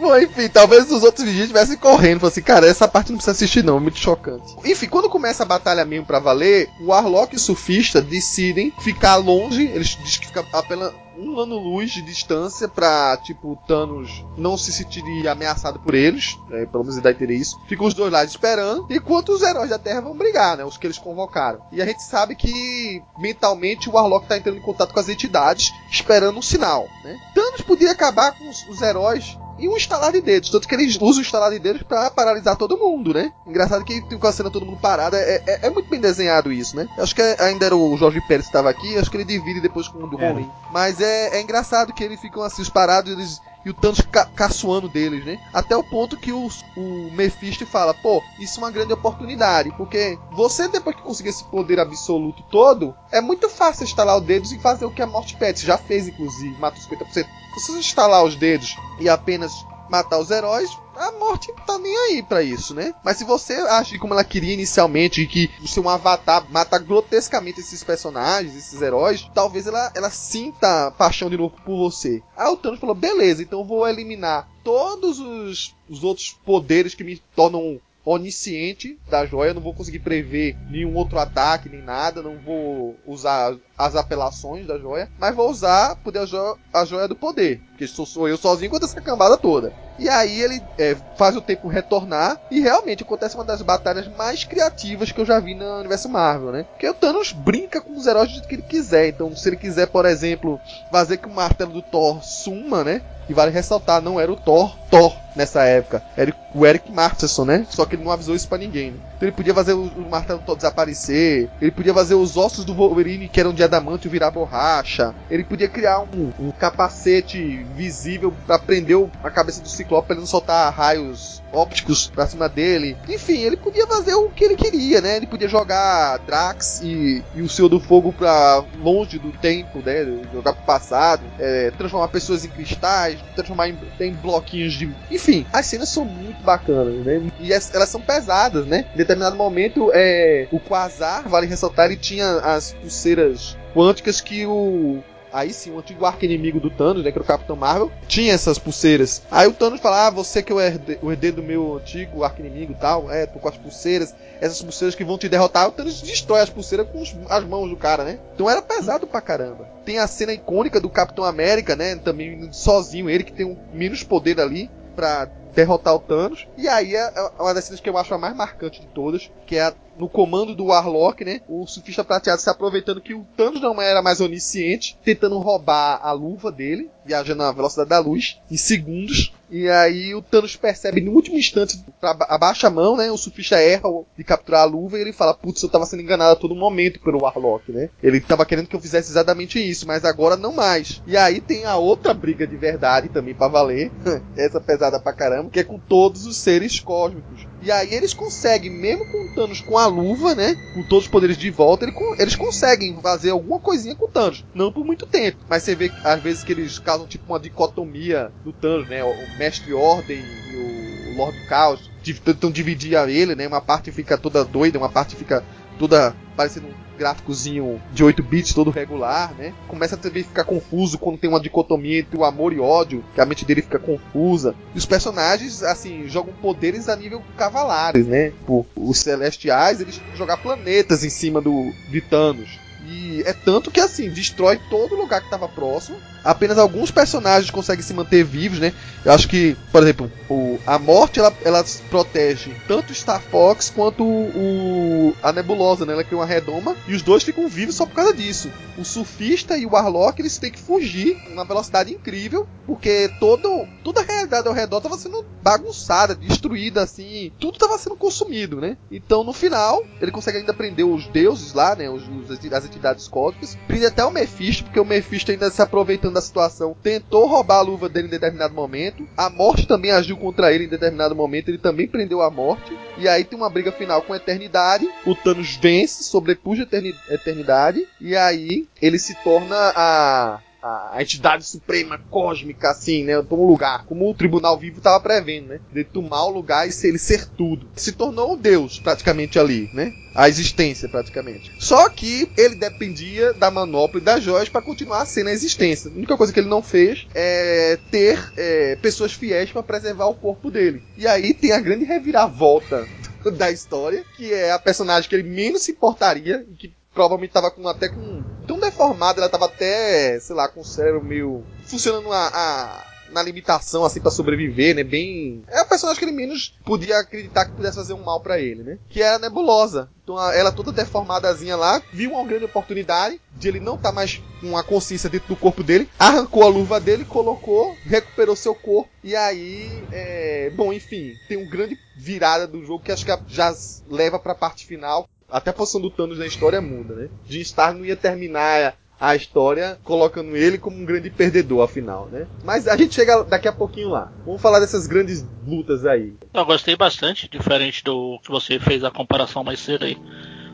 Bom, 0.00 0.16
enfim, 0.18 0.48
talvez 0.48 0.90
os 0.90 1.02
outros 1.02 1.26
vigias 1.26 1.44
estivessem 1.44 1.76
correndo. 1.76 2.20
Falaram 2.20 2.32
assim, 2.32 2.42
cara, 2.42 2.66
essa 2.66 2.88
parte 2.88 3.10
não 3.10 3.18
precisa 3.18 3.32
assistir 3.32 3.62
não, 3.62 3.76
é 3.76 3.80
muito 3.80 3.98
chocante. 3.98 4.56
Enfim, 4.64 4.88
quando 4.88 5.10
começa 5.10 5.42
a 5.42 5.46
batalha 5.46 5.84
mesmo 5.84 6.06
pra 6.06 6.18
valer, 6.18 6.70
o 6.80 6.86
Warlock 6.86 7.34
e 7.34 7.36
o 7.36 7.40
Surfista 7.40 8.00
decidem 8.00 8.72
ficar 8.80 9.16
longe. 9.16 9.64
Eles 9.64 9.98
dizem 10.02 10.20
que 10.20 10.26
fica 10.28 10.44
apenas 10.54 10.92
um 11.20 11.38
ano-luz 11.38 11.90
de 11.90 12.02
distância 12.02 12.68
pra, 12.68 13.16
tipo, 13.18 13.58
Thanos 13.66 14.24
não 14.36 14.56
se 14.56 14.72
sentir 14.72 15.28
ameaçado 15.28 15.78
por 15.78 15.94
eles. 15.94 16.38
Né, 16.48 16.66
pelo 16.66 16.84
menos 16.84 16.96
ele 16.96 17.14
ter 17.14 17.30
isso. 17.30 17.60
Ficam 17.68 17.86
os 17.86 17.94
dois 17.94 18.12
lá 18.12 18.24
esperando, 18.24 18.86
enquanto 18.90 19.30
os 19.30 19.42
heróis 19.42 19.70
da 19.70 19.78
Terra 19.78 20.00
vão 20.00 20.16
brigar, 20.16 20.56
né? 20.56 20.64
Os 20.64 20.76
que 20.76 20.86
eles 20.86 20.98
convocaram. 20.98 21.60
E 21.72 21.82
a 21.82 21.86
gente 21.86 22.02
sabe 22.02 22.34
que, 22.34 23.02
mentalmente, 23.18 23.88
o 23.88 23.92
Warlock 23.92 24.26
tá 24.26 24.36
entrando 24.36 24.58
em 24.58 24.62
contato 24.62 24.92
com 24.92 25.00
as 25.00 25.08
entidades, 25.08 25.72
esperando 25.90 26.38
um 26.38 26.42
sinal, 26.42 26.88
né? 27.04 27.18
Thanos 27.34 27.60
podia 27.62 27.90
acabar 27.90 28.36
com 28.36 28.48
os, 28.48 28.66
os 28.68 28.80
heróis 28.82 29.36
e 29.60 29.68
um 29.68 29.76
estalar 29.76 30.10
de 30.10 30.20
dedos. 30.20 30.50
Tanto 30.50 30.66
que 30.66 30.74
eles 30.74 30.96
usam 31.00 31.20
o 31.20 31.24
estalar 31.24 31.50
de 31.50 31.58
dedos 31.58 31.82
pra 31.82 32.10
paralisar 32.10 32.56
todo 32.56 32.78
mundo, 32.78 33.12
né? 33.12 33.32
Engraçado 33.46 33.84
que 33.84 34.00
tem 34.02 34.18
com 34.18 34.26
a 34.26 34.32
cena 34.32 34.50
todo 34.50 34.64
mundo 34.64 34.80
parado. 34.80 35.14
É, 35.14 35.42
é, 35.46 35.60
é, 35.66 35.70
muito 35.70 35.88
bem 35.88 36.00
desenhado 36.00 36.50
isso, 36.50 36.74
né? 36.74 36.88
Acho 36.98 37.14
que 37.14 37.22
ainda 37.22 37.66
era 37.66 37.76
o 37.76 37.96
Jorge 37.96 38.20
Pérez 38.22 38.46
que 38.46 38.50
estava 38.50 38.70
aqui. 38.70 38.96
Acho 38.96 39.10
que 39.10 39.18
ele 39.18 39.24
divide 39.24 39.60
depois 39.60 39.86
com 39.86 40.02
o 40.02 40.06
do 40.08 40.20
É. 40.20 40.44
Mas 40.72 41.00
é, 41.00 41.09
é 41.10 41.40
engraçado 41.40 41.92
que 41.92 42.02
eles 42.02 42.20
ficam 42.20 42.42
assim, 42.42 42.62
os 42.62 42.68
parados, 42.68 43.12
eles. 43.12 43.40
E 43.62 43.68
o 43.68 43.74
Thanos 43.74 44.00
ca 44.00 44.24
caçoando 44.24 44.88
deles, 44.88 45.22
né? 45.22 45.38
Até 45.52 45.76
o 45.76 45.84
ponto 45.84 46.16
que 46.16 46.32
o, 46.32 46.48
o 46.76 47.10
Mephisto 47.12 47.66
fala: 47.66 47.92
pô, 47.92 48.22
isso 48.38 48.58
é 48.58 48.64
uma 48.64 48.70
grande 48.70 48.92
oportunidade. 48.94 49.70
Porque 49.76 50.18
você, 50.32 50.66
depois 50.66 50.96
que 50.96 51.02
conseguir 51.02 51.28
esse 51.28 51.44
poder 51.44 51.78
absoluto 51.78 52.42
todo, 52.50 52.94
é 53.12 53.20
muito 53.20 53.50
fácil 53.50 53.84
instalar 53.84 54.16
os 54.16 54.24
dedos 54.24 54.50
e 54.52 54.58
fazer 54.58 54.86
o 54.86 54.90
que 54.90 55.02
a 55.02 55.06
morte. 55.06 55.36
Você 55.38 55.66
já 55.66 55.76
fez, 55.76 56.08
inclusive, 56.08 56.58
mata 56.58 56.78
os 56.78 56.86
50%. 56.86 57.26
Se 57.58 57.72
você 57.72 57.78
instalar 57.78 58.24
os 58.24 58.36
dedos 58.36 58.76
e 58.98 59.08
apenas 59.08 59.52
matar 59.90 60.18
os 60.18 60.30
heróis, 60.30 60.70
a 60.96 61.12
morte 61.12 61.52
tá 61.66 61.78
nem 61.78 61.96
aí 61.96 62.22
pra 62.22 62.42
isso, 62.42 62.74
né? 62.74 62.94
Mas 63.04 63.16
se 63.16 63.24
você 63.24 63.54
agir 63.54 63.98
como 63.98 64.14
ela 64.14 64.22
queria 64.22 64.54
inicialmente, 64.54 65.26
que 65.26 65.50
o 65.62 65.66
seu 65.66 65.88
avatar 65.88 66.46
mata 66.50 66.78
grotescamente 66.78 67.60
esses 67.60 67.82
personagens, 67.82 68.54
esses 68.54 68.80
heróis, 68.80 69.28
talvez 69.34 69.66
ela, 69.66 69.90
ela 69.94 70.10
sinta 70.10 70.90
paixão 70.92 71.28
de 71.28 71.36
novo 71.36 71.56
por 71.64 71.76
você. 71.76 72.22
Aí 72.36 72.48
o 72.48 72.56
Thanos 72.56 72.78
falou: 72.78 72.94
beleza, 72.94 73.42
então 73.42 73.60
eu 73.60 73.64
vou 73.64 73.88
eliminar 73.88 74.48
todos 74.62 75.18
os, 75.18 75.74
os 75.88 76.04
outros 76.04 76.38
poderes 76.44 76.94
que 76.94 77.02
me 77.02 77.16
tornam 77.34 77.80
onisciente 78.04 78.98
da 79.08 79.26
joia, 79.26 79.54
não 79.54 79.60
vou 79.60 79.74
conseguir 79.74 79.98
prever 79.98 80.56
nenhum 80.70 80.94
outro 80.94 81.18
ataque, 81.18 81.68
nem 81.68 81.82
nada, 81.82 82.22
não 82.22 82.38
vou 82.38 82.96
usar 83.06 83.54
as 83.80 83.96
apelações 83.96 84.66
da 84.66 84.78
joia, 84.78 85.08
mas 85.18 85.34
vou 85.34 85.50
usar 85.50 85.96
poder 85.96 86.20
a, 86.20 86.26
joia, 86.26 86.54
a 86.72 86.84
joia 86.84 87.08
do 87.08 87.16
poder, 87.16 87.60
porque 87.70 87.86
sou, 87.86 88.04
sou 88.04 88.28
eu 88.28 88.36
sozinho 88.36 88.70
contra 88.70 88.86
essa 88.86 89.00
cambada 89.00 89.36
toda. 89.36 89.72
E 90.00 90.08
aí 90.08 90.40
ele 90.40 90.62
é, 90.78 90.96
faz 91.16 91.36
o 91.36 91.42
tempo 91.42 91.68
retornar 91.68 92.40
e 92.50 92.58
realmente 92.58 93.02
acontece 93.02 93.34
uma 93.34 93.44
das 93.44 93.60
batalhas 93.60 94.08
mais 94.16 94.44
criativas 94.44 95.12
que 95.12 95.20
eu 95.20 95.26
já 95.26 95.38
vi 95.38 95.54
no 95.54 95.78
universo 95.78 96.08
Marvel, 96.08 96.52
né? 96.52 96.64
Porque 96.64 96.88
o 96.88 96.94
Thanos 96.94 97.32
brinca 97.32 97.82
com 97.82 97.94
os 97.94 98.06
heróis 98.06 98.32
do 98.32 98.48
que 98.48 98.54
ele 98.54 98.62
quiser. 98.62 99.08
Então, 99.08 99.36
se 99.36 99.46
ele 99.46 99.56
quiser, 99.56 99.88
por 99.88 100.06
exemplo, 100.06 100.58
fazer 100.90 101.18
que 101.18 101.28
o 101.28 101.30
martelo 101.30 101.74
do 101.74 101.82
Thor 101.82 102.24
suma, 102.24 102.82
né? 102.82 103.02
E 103.28 103.34
vale 103.34 103.52
ressaltar, 103.52 104.00
não 104.02 104.18
era 104.18 104.32
o 104.32 104.36
Thor, 104.36 104.74
Thor 104.90 105.14
nessa 105.36 105.62
época. 105.64 106.02
Era 106.16 106.34
o 106.54 106.66
Eric 106.66 106.90
Masterson, 106.90 107.44
né? 107.44 107.66
Só 107.70 107.84
que 107.84 107.94
ele 107.94 108.02
não 108.02 108.10
avisou 108.10 108.34
isso 108.34 108.48
pra 108.48 108.58
ninguém, 108.58 108.92
né? 108.92 108.98
Então 109.16 109.28
ele 109.28 109.36
podia 109.36 109.54
fazer 109.54 109.74
o, 109.74 109.82
o 109.82 110.10
martelo 110.10 110.40
do 110.40 110.46
Thor 110.46 110.56
desaparecer. 110.56 111.48
Ele 111.60 111.70
podia 111.70 111.94
fazer 111.94 112.14
os 112.14 112.36
ossos 112.36 112.64
do 112.64 112.74
Wolverine, 112.74 113.28
que 113.28 113.38
eram 113.38 113.52
de 113.52 113.62
adamante, 113.70 114.08
virar 114.08 114.30
borracha. 114.30 115.14
Ele 115.30 115.44
podia 115.44 115.68
criar 115.68 116.00
um, 116.00 116.32
um 116.38 116.50
capacete 116.50 117.64
visível 117.74 118.32
pra 118.46 118.58
prender 118.58 118.96
a 119.22 119.30
cabeça 119.30 119.60
do 119.62 119.68
Ciclope 119.68 120.06
pra 120.08 120.14
ele 120.14 120.20
não 120.20 120.26
soltar 120.26 120.72
raios 120.72 121.40
ópticos 121.52 122.06
pra 122.08 122.26
cima 122.26 122.48
dele. 122.48 122.96
Enfim, 123.08 123.38
ele 123.38 123.56
podia 123.56 123.86
fazer 123.86 124.14
o 124.14 124.28
que 124.28 124.44
ele 124.44 124.56
queria, 124.56 125.00
né? 125.00 125.16
Ele 125.16 125.26
podia 125.26 125.48
jogar 125.48 126.18
Drax 126.18 126.80
e, 126.82 127.24
e 127.34 127.42
o 127.42 127.48
Senhor 127.48 127.68
do 127.68 127.80
Fogo 127.80 128.12
pra 128.12 128.62
longe 128.80 129.18
do 129.18 129.32
tempo, 129.32 129.80
né? 129.84 130.04
Jogar 130.32 130.52
pro 130.52 130.62
passado, 130.64 131.22
é, 131.38 131.70
transformar 131.76 132.08
pessoas 132.08 132.44
em 132.44 132.48
cristais, 132.48 133.18
transformar 133.34 133.68
em, 133.68 133.78
em 134.00 134.12
bloquinhos 134.12 134.74
de. 134.74 134.90
Enfim, 135.10 135.44
as 135.52 135.66
cenas 135.66 135.88
são 135.88 136.04
muito 136.04 136.40
bacanas, 136.42 137.04
né? 137.04 137.22
E 137.40 137.52
as- 137.52 137.74
elas 137.74 137.88
são 137.88 138.00
pesadas, 138.00 138.66
né? 138.66 138.86
Em 138.94 138.98
determinado 138.98 139.36
momento, 139.36 139.90
é, 139.92 140.46
o 140.52 140.60
Quasar, 140.60 141.28
vale 141.28 141.46
ressaltar, 141.46 141.86
ele 141.86 141.96
tinha 141.96 142.36
as 142.38 142.72
pulseiras 142.74 143.56
quânticas 143.74 144.20
que 144.20 144.46
o 144.46 145.02
Aí 145.32 145.52
sim, 145.52 145.70
o 145.70 145.78
antigo 145.78 146.04
arco-inimigo 146.04 146.58
do 146.58 146.70
Thanos, 146.70 147.04
né, 147.04 147.12
que 147.12 147.16
era 147.16 147.22
o 147.22 147.26
Capitão 147.26 147.54
Marvel, 147.54 147.90
tinha 148.08 148.32
essas 148.32 148.58
pulseiras. 148.58 149.22
Aí 149.30 149.46
o 149.46 149.52
Thanos 149.52 149.80
fala, 149.80 150.08
ah, 150.08 150.10
você 150.10 150.42
que 150.42 150.50
é 150.50 150.54
o 150.56 150.60
herde- 150.60 150.98
o 151.00 151.12
herdeiro 151.12 151.36
do 151.36 151.42
meu 151.44 151.76
antigo 151.76 152.24
arco-inimigo 152.24 152.72
e 152.72 152.74
tal, 152.74 153.08
é, 153.08 153.26
tô 153.26 153.38
com 153.38 153.48
as 153.48 153.56
pulseiras, 153.56 154.12
essas 154.40 154.60
pulseiras 154.60 154.96
que 154.96 155.04
vão 155.04 155.16
te 155.16 155.28
derrotar. 155.28 155.68
O 155.68 155.70
Thanos 155.70 156.02
destrói 156.02 156.40
as 156.40 156.50
pulseiras 156.50 156.88
com 156.88 157.04
as 157.28 157.44
mãos 157.44 157.70
do 157.70 157.76
cara, 157.76 158.02
né? 158.02 158.18
Então 158.34 158.50
era 158.50 158.60
pesado 158.60 159.06
pra 159.06 159.20
caramba. 159.20 159.68
Tem 159.84 160.00
a 160.00 160.08
cena 160.08 160.32
icônica 160.32 160.80
do 160.80 160.90
Capitão 160.90 161.24
América, 161.24 161.76
né, 161.76 161.94
também 161.94 162.48
sozinho, 162.50 163.08
ele 163.08 163.22
que 163.22 163.32
tem 163.32 163.46
um 163.46 163.56
menos 163.72 164.02
poder 164.02 164.40
ali 164.40 164.68
pra 164.96 165.28
derrotar 165.54 165.94
o 165.94 165.98
Thanos. 165.98 166.46
E 166.56 166.68
aí 166.68 166.94
é 166.94 167.00
é 167.00 167.42
uma 167.42 167.54
das 167.54 167.64
cenas 167.64 167.80
que 167.80 167.88
eu 167.88 167.96
acho 167.98 168.12
a 168.14 168.18
mais 168.18 168.36
marcante 168.36 168.80
de 168.80 168.86
todas, 168.88 169.30
que 169.46 169.56
é 169.56 169.62
a- 169.62 169.74
no 169.98 170.08
comando 170.08 170.54
do 170.54 170.66
Warlock, 170.66 171.24
né? 171.24 171.40
O 171.48 171.66
surfista 171.66 172.02
prateado 172.02 172.40
se 172.40 172.48
aproveitando 172.48 173.02
que 173.02 173.12
o 173.12 173.26
Thanos 173.36 173.60
não 173.60 173.80
era 173.82 174.00
mais 174.00 174.20
onisciente, 174.20 174.98
tentando 175.04 175.38
roubar 175.38 176.00
a 176.02 176.10
luva 176.12 176.50
dele, 176.50 176.88
viajando 177.04 177.42
na 177.42 177.52
velocidade 177.52 177.90
da 177.90 177.98
luz, 177.98 178.40
em 178.50 178.56
segundos. 178.56 179.34
E 179.50 179.68
aí 179.68 180.14
o 180.14 180.22
Thanos 180.22 180.54
percebe 180.56 181.00
no 181.00 181.10
último 181.12 181.36
instante, 181.36 181.84
abaixa 182.28 182.68
a 182.68 182.70
mão, 182.70 182.96
né? 182.96 183.10
O 183.10 183.18
surfista 183.18 183.56
erra 183.56 183.82
de 184.16 184.22
capturar 184.24 184.62
a 184.62 184.64
luva 184.64 184.96
e 184.96 185.00
ele 185.02 185.12
fala, 185.12 185.34
putz, 185.34 185.62
eu 185.62 185.68
tava 185.68 185.84
sendo 185.84 186.02
enganado 186.02 186.32
a 186.32 186.36
todo 186.36 186.54
momento 186.54 187.00
pelo 187.00 187.22
Warlock, 187.22 187.70
né? 187.72 187.90
Ele 188.02 188.20
tava 188.20 188.46
querendo 188.46 188.68
que 188.68 188.76
eu 188.76 188.80
fizesse 188.80 189.10
exatamente 189.10 189.58
isso, 189.58 189.86
mas 189.86 190.04
agora 190.04 190.36
não 190.36 190.52
mais. 190.52 191.02
E 191.06 191.16
aí 191.16 191.40
tem 191.40 191.64
a 191.64 191.76
outra 191.76 192.14
briga 192.14 192.46
de 192.46 192.56
verdade 192.56 193.08
também 193.08 193.34
pra 193.34 193.48
valer, 193.48 193.90
essa 194.36 194.60
pesada 194.60 195.00
pra 195.00 195.12
caramba, 195.12 195.39
que 195.48 195.60
é 195.60 195.64
com 195.64 195.78
todos 195.78 196.26
os 196.26 196.36
seres 196.36 196.80
cósmicos. 196.80 197.46
E 197.62 197.70
aí 197.70 197.94
eles 197.94 198.12
conseguem, 198.12 198.70
mesmo 198.70 199.06
com 199.06 199.34
Thanos 199.34 199.60
com 199.60 199.78
a 199.78 199.86
luva, 199.86 200.34
né? 200.34 200.56
Com 200.74 200.82
todos 200.82 201.04
os 201.04 201.10
poderes 201.10 201.36
de 201.36 201.50
volta, 201.50 201.84
ele 201.84 201.94
eles 202.18 202.36
conseguem 202.36 202.98
fazer 203.00 203.30
alguma 203.30 203.58
coisinha 203.58 203.94
com 203.94 204.06
o 204.06 204.08
Thanos. 204.08 204.44
Não 204.54 204.72
por 204.72 204.84
muito 204.84 205.06
tempo. 205.06 205.38
Mas 205.48 205.62
você 205.62 205.74
vê 205.74 205.90
às 206.04 206.20
vezes 206.20 206.42
que 206.42 206.52
eles 206.52 206.78
causam 206.78 207.06
tipo 207.06 207.24
uma 207.30 207.40
dicotomia 207.40 208.32
do 208.44 208.52
Thanos, 208.52 208.88
né? 208.88 209.04
O, 209.04 209.38
Mestre 209.38 209.72
Ordem 209.72 210.18
e 210.18 210.56
o 210.56 211.16
Lorde 211.16 211.38
do 211.40 211.46
Caos. 211.46 211.90
Tentam 212.24 212.50
dividir 212.50 212.96
a 212.96 213.10
ele, 213.10 213.34
né? 213.34 213.46
Uma 213.46 213.60
parte 213.60 213.92
fica 213.92 214.16
toda 214.16 214.44
doida, 214.44 214.78
uma 214.78 214.88
parte 214.88 215.14
fica 215.14 215.44
toda 215.80 216.14
parecendo 216.36 216.66
um 216.66 216.98
gráficozinho 216.98 217.80
de 217.90 218.04
8 218.04 218.22
bits 218.22 218.52
todo 218.52 218.70
regular, 218.70 219.34
né? 219.34 219.54
Começa 219.66 219.94
a 219.94 219.98
também 219.98 220.22
ficar 220.22 220.44
confuso 220.44 220.98
quando 220.98 221.18
tem 221.18 221.30
uma 221.30 221.40
dicotomia 221.40 222.00
entre 222.00 222.18
o 222.18 222.24
amor 222.24 222.52
e 222.52 222.60
ódio, 222.60 223.02
que 223.14 223.20
a 223.20 223.24
mente 223.24 223.46
dele 223.46 223.62
fica 223.62 223.78
confusa. 223.78 224.54
E 224.74 224.78
os 224.78 224.84
personagens, 224.84 225.62
assim, 225.62 226.06
jogam 226.06 226.34
poderes 226.34 226.88
a 226.90 226.94
nível 226.94 227.22
cavalares, 227.38 228.06
né? 228.06 228.30
Tipo, 228.30 228.66
os 228.76 228.98
celestiais, 228.98 229.80
eles 229.80 230.02
jogar 230.14 230.36
planetas 230.36 231.02
em 231.02 231.10
cima 231.10 231.40
do 231.40 231.72
de 231.90 232.02
Thanos. 232.02 232.58
E 232.90 233.22
é 233.24 233.32
tanto 233.32 233.70
que 233.70 233.78
assim, 233.80 234.10
destrói 234.10 234.58
todo 234.68 234.96
lugar 234.96 235.20
que 235.20 235.26
estava 235.26 235.48
próximo. 235.48 235.96
Apenas 236.22 236.58
alguns 236.58 236.90
personagens 236.90 237.50
conseguem 237.50 237.82
se 237.82 237.94
manter 237.94 238.22
vivos, 238.24 238.58
né? 238.58 238.74
Eu 239.04 239.12
acho 239.12 239.26
que, 239.28 239.56
por 239.72 239.82
exemplo, 239.82 240.10
o, 240.28 240.58
a 240.66 240.78
morte 240.78 241.18
ela, 241.18 241.32
ela 241.44 241.64
protege 241.88 242.50
tanto 242.68 242.92
Star 242.94 243.22
Fox 243.22 243.70
quanto 243.70 244.04
o, 244.04 245.14
a 245.22 245.32
Nebulosa, 245.32 245.86
né? 245.86 245.92
Ela 245.92 246.04
cria 246.04 246.18
uma 246.18 246.26
redoma 246.26 246.76
e 246.86 246.94
os 246.94 247.00
dois 247.02 247.22
ficam 247.22 247.48
vivos 247.48 247.74
só 247.76 247.86
por 247.86 247.94
causa 247.94 248.12
disso. 248.14 248.50
O 248.76 248.84
surfista 248.84 249.56
e 249.56 249.64
o 249.64 249.70
Warlock 249.72 250.20
eles 250.20 250.36
têm 250.38 250.50
que 250.50 250.58
fugir 250.60 251.16
numa 251.30 251.44
velocidade 251.44 251.92
incrível, 251.92 252.46
porque 252.66 253.10
todo, 253.18 253.66
toda 253.82 254.00
a 254.00 254.04
realidade 254.04 254.46
ao 254.48 254.54
redor 254.54 254.78
estava 254.78 254.98
sendo 254.98 255.24
bagunçada, 255.42 256.14
destruída, 256.14 256.82
assim, 256.82 257.32
tudo 257.38 257.54
estava 257.54 257.78
sendo 257.78 257.96
consumido, 257.96 258.60
né? 258.60 258.76
Então 258.90 259.24
no 259.24 259.32
final 259.32 259.82
ele 260.00 260.10
consegue 260.10 260.38
ainda 260.38 260.52
prender 260.52 260.84
os 260.86 261.06
deuses 261.08 261.52
lá, 261.54 261.74
né? 261.74 261.88
Os, 261.88 262.02
os- 262.08 262.30
as 262.30 262.64
cósmicas, 263.08 263.56
prende 263.66 263.86
até 263.86 264.04
o 264.04 264.10
Mephisto, 264.10 264.64
porque 264.64 264.80
o 264.80 264.84
Mephisto 264.84 265.30
ainda 265.30 265.50
se 265.50 265.60
aproveitando 265.62 266.14
da 266.14 266.20
situação, 266.20 266.76
tentou 266.82 267.26
roubar 267.26 267.58
a 267.58 267.62
luva 267.62 267.88
dele 267.88 268.08
em 268.08 268.10
determinado 268.10 268.54
momento. 268.54 269.06
A 269.16 269.28
morte 269.30 269.66
também 269.66 269.90
agiu 269.90 270.16
contra 270.16 270.52
ele 270.52 270.64
em 270.64 270.68
determinado 270.68 271.14
momento, 271.14 271.48
ele 271.48 271.58
também 271.58 271.86
prendeu 271.86 272.22
a 272.22 272.30
morte. 272.30 272.76
E 272.98 273.08
aí 273.08 273.24
tem 273.24 273.38
uma 273.38 273.50
briga 273.50 273.72
final 273.72 274.02
com 274.02 274.12
a 274.12 274.16
eternidade. 274.16 274.88
O 275.06 275.14
Thanos 275.14 275.56
vence, 275.56 276.04
sobrepuja 276.04 276.62
a 276.62 276.64
eterni- 276.64 276.94
eternidade. 277.08 277.86
E 278.00 278.16
aí 278.16 278.66
ele 278.80 278.98
se 278.98 279.14
torna 279.22 279.56
a 279.74 280.40
a, 280.62 280.96
a 280.96 281.02
entidade 281.02 281.44
suprema 281.44 281.98
cósmica, 282.10 282.70
assim, 282.70 283.04
né? 283.04 283.20
Toma 283.22 283.42
um 283.42 283.46
lugar, 283.46 283.84
como 283.86 284.10
o 284.10 284.14
tribunal 284.14 284.58
vivo 284.58 284.78
estava 284.78 285.00
prevendo, 285.00 285.48
né? 285.48 285.60
De 285.72 285.84
tomar 285.84 286.24
o 286.24 286.30
lugar 286.30 286.68
e 286.68 286.72
ser, 286.72 286.88
ele 286.88 286.98
ser 286.98 287.26
tudo. 287.26 287.68
Se 287.74 287.92
tornou 287.92 288.34
um 288.34 288.36
deus, 288.36 288.78
praticamente, 288.78 289.38
ali, 289.38 289.70
né? 289.72 289.92
A 290.14 290.28
existência, 290.28 290.88
praticamente. 290.88 291.52
Só 291.58 291.88
que 291.88 292.30
ele 292.36 292.56
dependia 292.56 293.32
da 293.32 293.50
manopla 293.50 294.00
e 294.00 294.04
das 294.04 294.22
joias 294.22 294.48
para 294.48 294.62
continuar 294.62 295.06
sendo 295.06 295.28
a 295.28 295.32
existência. 295.32 295.90
A 295.90 295.94
única 295.94 296.16
coisa 296.16 296.32
que 296.32 296.40
ele 296.40 296.48
não 296.48 296.62
fez 296.62 297.06
é 297.14 297.78
ter 297.90 298.32
é, 298.36 298.76
pessoas 298.76 299.12
fiéis 299.12 299.50
para 299.52 299.62
preservar 299.62 300.06
o 300.06 300.14
corpo 300.14 300.50
dele. 300.50 300.82
E 300.96 301.06
aí 301.06 301.32
tem 301.32 301.52
a 301.52 301.60
grande 301.60 301.84
reviravolta 301.84 302.86
da 303.36 303.50
história, 303.50 304.04
que 304.16 304.32
é 304.32 304.50
a 304.50 304.58
personagem 304.58 305.08
que 305.08 305.14
ele 305.14 305.28
menos 305.28 305.62
se 305.62 305.72
importaria 305.72 306.44
que 306.58 306.72
provavelmente 306.92 307.32
tava 307.32 307.50
com 307.50 307.66
até 307.68 307.88
com 307.88 308.22
tão 308.46 308.58
deformada, 308.58 309.20
ela 309.20 309.28
tava 309.28 309.46
até, 309.46 310.18
sei 310.20 310.34
lá, 310.34 310.48
com 310.48 310.60
o 310.60 310.64
cérebro 310.64 311.02
meio 311.02 311.44
funcionando 311.64 312.12
a, 312.12 312.28
a 312.28 312.90
na 313.12 313.22
limitação 313.22 313.84
assim 313.84 314.00
para 314.00 314.10
sobreviver, 314.10 314.74
né? 314.74 314.84
Bem, 314.84 315.42
é 315.48 315.60
a 315.60 315.64
personagem 315.64 315.98
que 315.98 316.04
ele 316.04 316.16
menos 316.16 316.54
podia 316.64 316.98
acreditar 316.98 317.44
que 317.44 317.52
pudesse 317.52 317.76
fazer 317.76 317.92
um 317.92 318.02
mal 318.02 318.20
para 318.20 318.40
ele, 318.40 318.62
né? 318.62 318.78
Que 318.88 319.02
era 319.02 319.16
a 319.16 319.18
Nebulosa. 319.18 319.90
Então 320.02 320.20
ela 320.32 320.52
toda 320.52 320.72
deformadazinha 320.72 321.56
lá, 321.56 321.82
viu 321.92 322.12
uma 322.12 322.24
grande 322.24 322.44
oportunidade 322.44 323.20
de 323.32 323.48
ele 323.48 323.60
não 323.60 323.74
estar 323.74 323.90
tá 323.90 323.94
mais 323.94 324.22
com 324.40 324.56
a 324.56 324.62
consciência 324.62 325.10
dentro 325.10 325.28
do 325.28 325.36
corpo 325.36 325.62
dele, 325.62 325.88
arrancou 325.98 326.44
a 326.44 326.48
luva 326.48 326.80
dele, 326.80 327.04
colocou, 327.04 327.76
recuperou 327.84 328.34
seu 328.34 328.54
corpo 328.54 328.90
e 329.02 329.14
aí, 329.14 329.68
é... 329.92 330.50
bom, 330.50 330.72
enfim, 330.72 331.14
tem 331.28 331.36
um 331.36 331.48
grande 331.48 331.78
virada 331.96 332.46
do 332.46 332.64
jogo 332.64 332.82
que 332.82 332.92
acho 332.92 333.04
que 333.04 333.12
já 333.28 333.54
leva 333.88 334.18
para 334.18 334.32
a 334.32 334.36
parte 334.36 334.66
final 334.66 335.08
até 335.30 335.50
a 335.50 335.54
posição 335.54 335.80
do 335.80 335.90
Thanos 335.90 336.18
na 336.18 336.26
história 336.26 336.60
muda, 336.60 336.94
né? 336.94 337.08
Jim 337.28 337.40
Stark 337.40 337.78
não 337.78 337.84
ia 337.84 337.96
terminar 337.96 338.74
a 339.00 339.16
história 339.16 339.78
colocando 339.82 340.36
ele 340.36 340.58
como 340.58 340.76
um 340.76 340.84
grande 340.84 341.08
perdedor, 341.08 341.62
afinal, 341.62 342.06
né? 342.12 342.26
Mas 342.44 342.68
a 342.68 342.76
gente 342.76 342.94
chega 342.94 343.24
daqui 343.24 343.48
a 343.48 343.52
pouquinho 343.52 343.88
lá. 343.88 344.12
Vamos 344.26 344.42
falar 344.42 344.60
dessas 344.60 344.86
grandes 344.86 345.24
lutas 345.46 345.86
aí. 345.86 346.12
Eu 346.34 346.44
gostei 346.44 346.76
bastante, 346.76 347.28
diferente 347.28 347.82
do 347.82 348.18
que 348.22 348.30
você 348.30 348.58
fez 348.58 348.84
a 348.84 348.90
comparação 348.90 349.42
mais 349.42 349.58
cedo 349.60 349.86
aí 349.86 349.96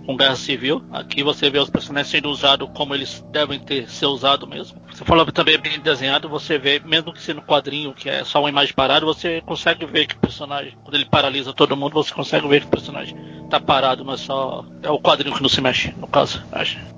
com 0.07 0.17
Guerra 0.17 0.37
Civil. 0.37 0.83
Aqui 0.93 1.23
você 1.23 1.51
vê 1.51 1.59
os 1.59 1.69
personagens 1.69 2.11
sendo 2.11 2.31
usados 2.31 2.69
como 2.75 2.95
eles 2.95 3.25
devem 3.33 3.59
ter 3.59 3.91
ser 3.91 4.07
usados 4.07 4.49
mesmo. 4.49 4.81
Você 4.91 5.05
que 5.27 5.33
também 5.33 5.59
bem 5.59 5.81
desenhado, 5.81 6.29
você 6.29 6.57
vê, 6.59 6.81
mesmo 6.81 7.13
que 7.13 7.21
sendo 7.21 7.43
quadrinho, 7.43 7.93
que 7.93 8.09
é 8.09 8.25
só 8.25 8.41
uma 8.41 8.49
imagem 8.49 8.73
parada, 8.73 9.05
você 9.05 9.41
consegue 9.43 9.85
ver 9.85 10.07
que 10.07 10.15
o 10.15 10.19
personagem, 10.19 10.77
quando 10.83 10.95
ele 10.95 11.05
paralisa 11.05 11.53
todo 11.53 11.77
mundo, 11.77 11.95
você 11.95 12.15
consegue 12.15 12.47
ver 12.47 12.61
que 12.61 12.67
o 12.67 12.71
personagem 12.71 13.17
tá 13.51 13.61
parado, 13.61 14.11
é 14.11 14.17
só. 14.17 14.65
É 14.83 14.91
o 14.91 15.01
quadrinho 15.01 15.35
que 15.35 15.43
não 15.43 15.49
se 15.49 15.61
mexe, 15.61 15.93
no 15.99 16.07
caso. 16.07 16.43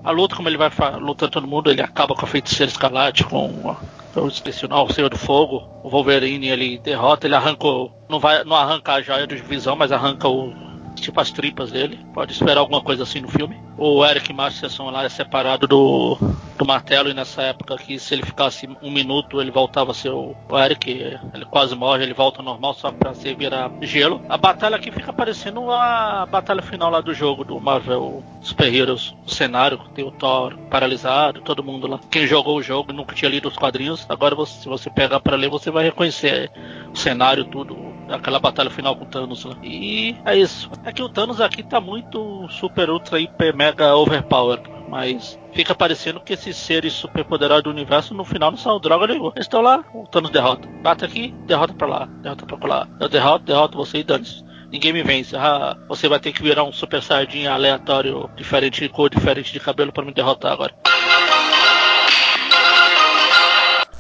A 0.05 0.11
luta, 0.11 0.37
como 0.37 0.49
ele 0.49 0.59
vai 0.59 0.71
lutando 1.01 1.33
todo 1.33 1.47
mundo, 1.47 1.71
ele 1.71 1.83
acaba 1.83 2.15
com 2.15 2.25
a 2.25 2.29
feiticeira 2.29 2.71
escarlate, 2.71 3.25
com 3.25 3.77
eu 4.17 4.27
esqueci 4.27 4.67
o 4.67 4.75
o 4.75 4.93
Senhor 4.93 5.09
do 5.09 5.19
Fogo. 5.19 5.69
O 5.83 5.89
Wolverine 5.89 6.49
ele 6.49 6.79
derrota, 6.79 7.27
ele 7.27 7.35
arrancou. 7.35 7.93
Não 8.09 8.19
vai 8.19 8.43
não 8.43 8.57
arranca 8.57 8.95
a 8.95 9.01
joia 9.01 9.27
de 9.27 9.37
visão, 9.37 9.77
mas 9.77 9.93
arranca 9.93 10.29
o, 10.29 10.53
tipo 11.01 11.21
as 11.21 11.31
tripas 11.31 11.71
dele. 11.71 11.99
Pode 12.13 12.33
esperar 12.33 12.61
alguma 12.61 12.81
coisa 12.81 13.03
assim 13.03 13.21
no 13.21 13.29
filme. 13.29 13.61
O 13.77 14.05
Eric 14.05 14.33
Masterson 14.33 14.91
lá 14.91 15.05
é 15.05 15.09
separado 15.09 15.67
do, 15.67 16.19
do 16.57 16.67
martelo 16.67 17.09
e 17.09 17.15
nessa 17.15 17.43
época 17.43 17.75
aqui, 17.75 17.99
se 17.99 18.15
ele 18.15 18.25
ficasse 18.25 18.69
um 18.83 18.91
minuto, 18.91 19.41
ele 19.41 19.51
voltava 19.51 19.93
a 19.93 19.95
ser 19.95 20.11
o, 20.11 20.35
o 20.49 20.59
Eric. 20.59 20.91
Ele 20.91 21.45
quase 21.45 21.75
morre, 21.75 22.03
ele 22.03 22.15
volta 22.15 22.41
ao 22.41 22.45
normal 22.45 22.75
só 22.75 22.91
pra 22.91 23.15
ser 23.15 23.37
virar 23.37 23.71
gelo. 23.83 24.21
A 24.29 24.37
batalha 24.37 24.77
aqui 24.77 24.91
fica 24.91 25.13
parecendo 25.13 25.71
a 25.71 26.27
batalha 26.27 26.63
final 26.63 26.91
lá 26.91 27.01
do 27.01 27.15
jogo 27.15 27.45
do 27.45 27.61
Marvel 27.61 28.23
Super 28.41 28.75
Heroes. 28.75 29.15
O 29.27 29.31
cenário, 29.31 29.79
tem 29.95 30.05
o 30.05 30.11
Thor 30.11 30.57
paralisado, 30.71 31.41
todo 31.41 31.63
mundo 31.63 31.87
lá. 31.87 32.01
Quem 32.11 32.27
jogou 32.27 32.57
o 32.57 32.63
jogo 32.63 32.93
nunca 32.93 33.15
tinha 33.15 33.31
lido 33.31 33.49
os 33.49 33.57
quadrinhos, 33.57 34.07
agora 34.09 34.35
você, 34.35 34.61
se 34.61 34.69
você 34.69 34.91
pegar 34.91 35.21
para 35.21 35.37
ler, 35.37 35.49
você 35.49 35.71
vai 35.71 35.85
reconhecer 35.85 36.51
o 36.93 36.97
cenário, 36.97 37.45
tudo, 37.45 37.77
aquela 38.11 38.39
batalha 38.39 38.71
final 38.71 38.97
com 38.97 39.05
o 39.05 39.09
Thanos 39.09 39.45
lá. 39.45 39.57
E 39.63 40.17
é 40.25 40.37
isso. 40.37 40.71
É 40.85 40.93
que 40.93 41.03
o 41.03 41.09
Thanos 41.09 41.41
aqui 41.41 41.63
tá 41.63 41.81
muito 41.81 42.47
super, 42.49 42.91
ultra, 42.91 43.21
hiper, 43.21 43.55
mega 43.55 43.95
overpowered. 43.95 44.63
Mas 44.89 45.39
fica 45.53 45.75
parecendo 45.75 46.21
que 46.21 46.33
esses 46.33 46.57
seres 46.57 46.95
super 46.95 47.23
poderosos 47.25 47.65
do 47.65 47.71
universo 47.71 48.15
no 48.15 48.25
final 48.25 48.51
não 48.51 48.59
são 48.59 48.81
droga 48.81 49.07
nenhuma. 49.07 49.33
Eles 49.35 49.45
estão 49.45 49.61
lá, 49.61 49.85
o 49.93 50.07
Thanos 50.07 50.31
derrota. 50.31 50.67
Bate 50.83 51.05
aqui, 51.05 51.35
derrota 51.47 51.75
pra 51.75 51.87
lá, 51.87 52.07
derrota 52.23 52.47
pra 52.47 52.69
lá. 52.69 52.89
Eu 52.99 53.09
derroto, 53.09 53.45
derroto 53.45 53.77
você 53.77 53.99
e 53.99 54.05
dane-se 54.05 54.49
ninguém 54.71 54.93
me 54.93 55.03
vence. 55.03 55.37
Ah, 55.37 55.77
você 55.89 56.09
vai 56.09 56.21
ter 56.21 56.33
que 56.33 56.43
virar 56.43 56.65
um 56.65 56.73
super 56.73 57.03
sardinha 57.03 57.53
aleatório, 57.53 58.31
diferente 58.37 58.81
de 58.81 58.89
cor, 58.89 59.11
diferente 59.11 59.53
de 59.53 59.61
cabelo 59.61 59.93
para 59.93 60.05
me 60.05 60.13
derrotar 60.13 60.53
agora. 60.53 60.75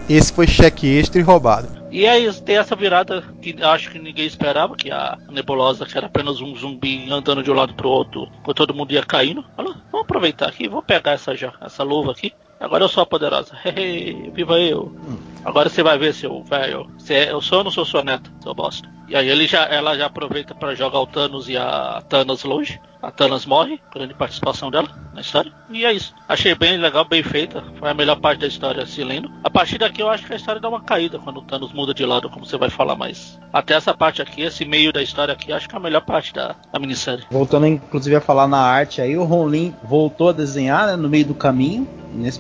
Esse 0.09 0.32
foi 0.32 0.47
cheque 0.47 0.86
extra 0.86 1.20
e 1.20 1.24
roubado. 1.24 1.78
E 1.90 2.06
aí 2.06 2.31
tem 2.43 2.56
essa 2.56 2.77
virada 2.77 3.23
que 3.40 3.56
acho 3.62 3.90
que 3.90 3.98
ninguém 3.98 4.27
esperava, 4.27 4.77
que 4.77 4.90
a 4.90 5.16
nebulosa, 5.31 5.86
que 5.86 5.97
era 5.97 6.06
apenas 6.06 6.40
um 6.40 6.55
zumbi 6.55 7.10
andando 7.10 7.43
de 7.43 7.51
um 7.51 7.55
lado 7.55 7.74
pro 7.74 7.89
outro, 7.89 8.28
quando 8.43 8.56
todo 8.56 8.74
mundo 8.74 8.93
ia 8.93 9.02
caindo. 9.02 9.44
Falou, 9.56 9.74
vamos 9.90 10.05
aproveitar 10.05 10.48
aqui, 10.48 10.69
vou 10.69 10.82
pegar 10.82 11.12
essa, 11.12 11.32
essa 11.60 11.82
luva 11.82 12.12
aqui. 12.12 12.32
Agora 12.60 12.85
eu 12.85 12.89
sou 12.89 13.02
a 13.02 13.06
poderosa. 13.06 13.56
Hehe, 13.64 14.30
viva 14.30 14.59
eu. 14.59 14.93
Hum. 15.09 15.18
Agora 15.44 15.68
você 15.68 15.82
vai 15.82 15.98
ver, 15.98 16.12
seu 16.12 16.43
velho. 16.43 16.90
É, 17.09 17.30
eu 17.30 17.40
sou 17.40 17.59
ou 17.59 17.64
não 17.64 17.70
sou 17.70 17.85
sua 17.85 18.02
neta, 18.02 18.30
seu 18.43 18.55
bosta? 18.55 18.89
E 19.09 19.16
aí 19.16 19.28
ele 19.28 19.47
já, 19.47 19.64
ela 19.64 19.97
já 19.97 20.06
aproveita 20.06 20.55
para 20.55 20.74
jogar 20.74 21.01
o 21.01 21.06
Thanos 21.06 21.48
e 21.48 21.56
a 21.56 22.02
Thanos 22.09 22.44
longe. 22.44 22.78
A 23.01 23.10
Thanos 23.10 23.47
morre, 23.47 23.80
grande 23.94 24.12
participação 24.12 24.70
dela 24.70 24.89
na 25.14 25.20
história. 25.20 25.52
E 25.70 25.85
é 25.85 25.93
isso. 25.93 26.12
Achei 26.28 26.55
bem 26.55 26.76
legal, 26.76 27.05
bem 27.05 27.22
feita. 27.22 27.64
Foi 27.78 27.89
a 27.89 27.94
melhor 27.94 28.20
parte 28.20 28.40
da 28.40 28.47
história 28.47 28.85
se 28.85 29.02
lendo. 29.02 29.30
A 29.43 29.48
partir 29.48 29.78
daqui 29.78 30.02
eu 30.02 30.10
acho 30.10 30.26
que 30.26 30.32
a 30.32 30.36
história 30.36 30.60
dá 30.60 30.68
uma 30.68 30.82
caída 30.82 31.18
quando 31.18 31.39
o 31.39 31.43
Thanos 31.43 31.72
muda 31.72 31.94
de 31.94 32.05
lado, 32.05 32.28
como 32.28 32.44
você 32.44 32.59
vai 32.59 32.68
falar 32.68 32.97
mais. 32.97 33.39
Até 33.52 33.74
essa 33.74 33.94
parte 33.94 34.20
aqui, 34.20 34.43
esse 34.43 34.64
meio 34.64 34.93
da 34.93 35.02
história 35.02 35.32
aqui, 35.32 35.52
acho 35.52 35.68
que 35.68 35.74
é 35.74 35.78
a 35.78 35.80
melhor 35.80 36.02
parte 36.02 36.35
da, 36.35 36.56
da 36.70 36.78
minissérie. 36.78 37.24
Voltando 37.30 37.66
inclusive 37.66 38.16
a 38.16 38.20
falar 38.20 38.48
na 38.48 38.60
arte 38.60 39.01
aí, 39.01 39.16
o 39.16 39.24
Ron 39.24 39.48
Lin 39.48 39.74
voltou 39.82 40.28
a 40.28 40.32
desenhar 40.32 40.86
né, 40.89 40.97
no 40.97 41.09
meio 41.09 41.24
do 41.24 41.35
caminho, 41.35 41.89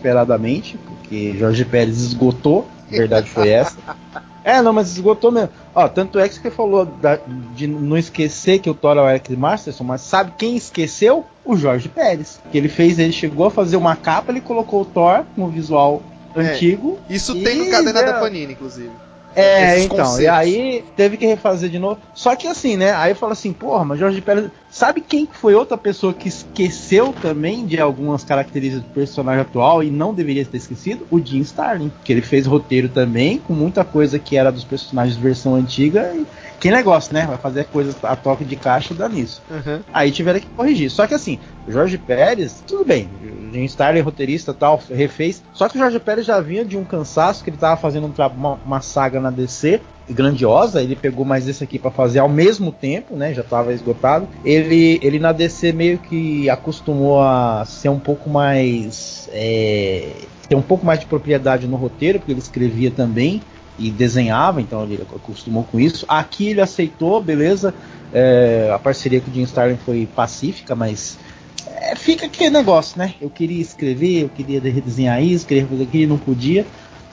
inesperadamente, 0.08 0.78
porque 0.78 1.36
Jorge 1.38 1.64
Pérez 1.64 1.98
esgotou. 1.98 2.66
A 2.88 2.90
verdade 2.90 3.28
foi 3.28 3.50
essa. 3.50 3.76
É, 4.44 4.62
não, 4.62 4.72
mas 4.72 4.92
esgotou 4.92 5.30
mesmo. 5.30 5.50
Ó, 5.74 5.86
tanto 5.88 6.18
é 6.18 6.26
que 6.26 6.36
você 6.36 6.50
falou 6.50 6.86
da, 6.86 7.18
de 7.54 7.66
não 7.66 7.98
esquecer 7.98 8.58
que 8.60 8.70
o 8.70 8.72
Thor 8.72 8.96
é 8.96 9.02
o 9.02 9.10
Eric 9.10 9.36
Masterson, 9.36 9.84
mas 9.84 10.00
sabe 10.00 10.32
quem 10.38 10.56
esqueceu? 10.56 11.26
O 11.44 11.54
Jorge 11.54 11.86
Pérez. 11.90 12.40
Que 12.50 12.56
ele 12.56 12.68
fez, 12.68 12.98
ele 12.98 13.12
chegou 13.12 13.44
a 13.44 13.50
fazer 13.50 13.76
uma 13.76 13.94
capa, 13.94 14.32
ele 14.32 14.40
colocou 14.40 14.80
o 14.80 14.84
Thor 14.86 15.24
com 15.36 15.48
visual 15.48 16.02
é, 16.34 16.40
antigo. 16.40 16.98
Isso 17.10 17.34
tem 17.42 17.58
no 17.58 17.70
Cadena 17.70 18.02
da 18.02 18.20
Panini, 18.20 18.54
inclusive. 18.54 18.90
É, 19.34 19.80
então, 19.80 19.98
conceitos. 19.98 20.24
e 20.24 20.28
aí 20.28 20.84
teve 20.96 21.16
que 21.16 21.26
refazer 21.26 21.70
de 21.70 21.78
novo. 21.78 22.00
Só 22.14 22.34
que 22.34 22.46
assim, 22.46 22.76
né? 22.76 22.92
Aí 22.92 23.14
fala 23.14 23.32
assim, 23.32 23.52
porra, 23.52 23.84
mas 23.84 23.98
Jorge 23.98 24.20
Pérez. 24.20 24.50
Sabe 24.70 25.00
quem 25.00 25.28
foi 25.30 25.54
outra 25.54 25.78
pessoa 25.78 26.12
que 26.12 26.28
esqueceu 26.28 27.14
também 27.22 27.64
de 27.64 27.80
algumas 27.80 28.24
características 28.24 28.84
do 28.84 28.92
personagem 28.92 29.40
atual 29.40 29.82
e 29.82 29.90
não 29.90 30.12
deveria 30.12 30.44
ter 30.44 30.56
esquecido? 30.56 31.06
O 31.10 31.20
Jim 31.20 31.40
Starlin. 31.40 31.90
Que 32.04 32.12
ele 32.12 32.22
fez 32.22 32.46
roteiro 32.46 32.88
também, 32.88 33.38
com 33.38 33.52
muita 33.52 33.84
coisa 33.84 34.18
que 34.18 34.36
era 34.36 34.50
dos 34.50 34.64
personagens 34.64 35.16
versão 35.16 35.54
antiga. 35.54 36.12
E 36.14 36.26
que 36.58 36.70
negócio, 36.70 37.14
né? 37.14 37.26
Vai 37.26 37.38
fazer 37.38 37.64
coisas 37.66 37.96
a 38.02 38.16
toque 38.16 38.44
de 38.44 38.56
caixa 38.56 38.94
dá 38.94 39.08
nisso. 39.08 39.42
Uhum. 39.50 39.80
Aí 39.92 40.10
tiveram 40.10 40.40
que 40.40 40.46
corrigir. 40.46 40.90
Só 40.90 41.06
que 41.06 41.14
assim, 41.14 41.38
o 41.66 41.72
Jorge 41.72 41.98
Pérez, 41.98 42.62
tudo 42.66 42.84
bem. 42.84 43.08
Jim 43.52 43.64
Starlin, 43.64 44.00
roteirista 44.00 44.52
tal, 44.52 44.80
refez. 44.90 45.42
Só 45.52 45.68
que 45.68 45.76
o 45.76 45.80
Jorge 45.80 45.98
Pérez 46.00 46.26
já 46.26 46.40
vinha 46.40 46.64
de 46.64 46.76
um 46.76 46.84
cansaço 46.84 47.44
que 47.44 47.50
ele 47.50 47.56
tava 47.56 47.80
fazendo 47.80 48.12
uma, 48.36 48.58
uma 48.64 48.80
saga 48.80 49.20
na 49.20 49.30
DC 49.30 49.80
grandiosa, 50.10 50.82
ele 50.82 50.96
pegou 50.96 51.22
mais 51.22 51.46
esse 51.46 51.62
aqui 51.62 51.78
para 51.78 51.90
fazer 51.90 52.18
ao 52.18 52.28
mesmo 52.28 52.72
tempo, 52.72 53.14
né? 53.14 53.34
Já 53.34 53.42
estava 53.42 53.72
esgotado. 53.72 54.26
Ele, 54.44 54.98
ele 55.02 55.18
na 55.18 55.32
DC 55.32 55.72
meio 55.72 55.98
que 55.98 56.48
acostumou 56.48 57.22
a 57.22 57.64
ser 57.66 57.90
um 57.90 57.98
pouco 57.98 58.30
mais 58.30 59.28
é, 59.32 60.12
ter 60.48 60.56
um 60.56 60.62
pouco 60.62 60.84
mais 60.84 60.98
de 60.98 61.06
propriedade 61.06 61.66
no 61.66 61.76
roteiro, 61.76 62.18
porque 62.18 62.32
ele 62.32 62.40
escrevia 62.40 62.90
também 62.90 63.42
e 63.78 63.90
desenhava, 63.90 64.60
então 64.60 64.82
ele 64.82 65.00
acostumou 65.02 65.64
com 65.64 65.78
isso. 65.78 66.04
Aqui 66.08 66.48
ele 66.48 66.60
aceitou, 66.60 67.22
beleza. 67.22 67.74
É, 68.12 68.70
a 68.74 68.78
parceria 68.78 69.20
com 69.20 69.30
o 69.30 69.34
Jim 69.34 69.42
Starlin 69.42 69.76
foi 69.76 70.08
pacífica, 70.14 70.74
mas 70.74 71.18
é, 71.66 71.94
fica 71.94 72.26
aquele 72.26 72.50
negócio, 72.50 72.98
né? 72.98 73.14
Eu 73.20 73.30
queria 73.30 73.60
escrever, 73.60 74.22
eu 74.22 74.28
queria 74.28 74.60
redesenhar 74.60 75.22
isso, 75.22 75.46
queria 75.46 75.66
fazer 75.66 75.84
aquilo, 75.84 76.10
não 76.10 76.18
podia. 76.18 76.66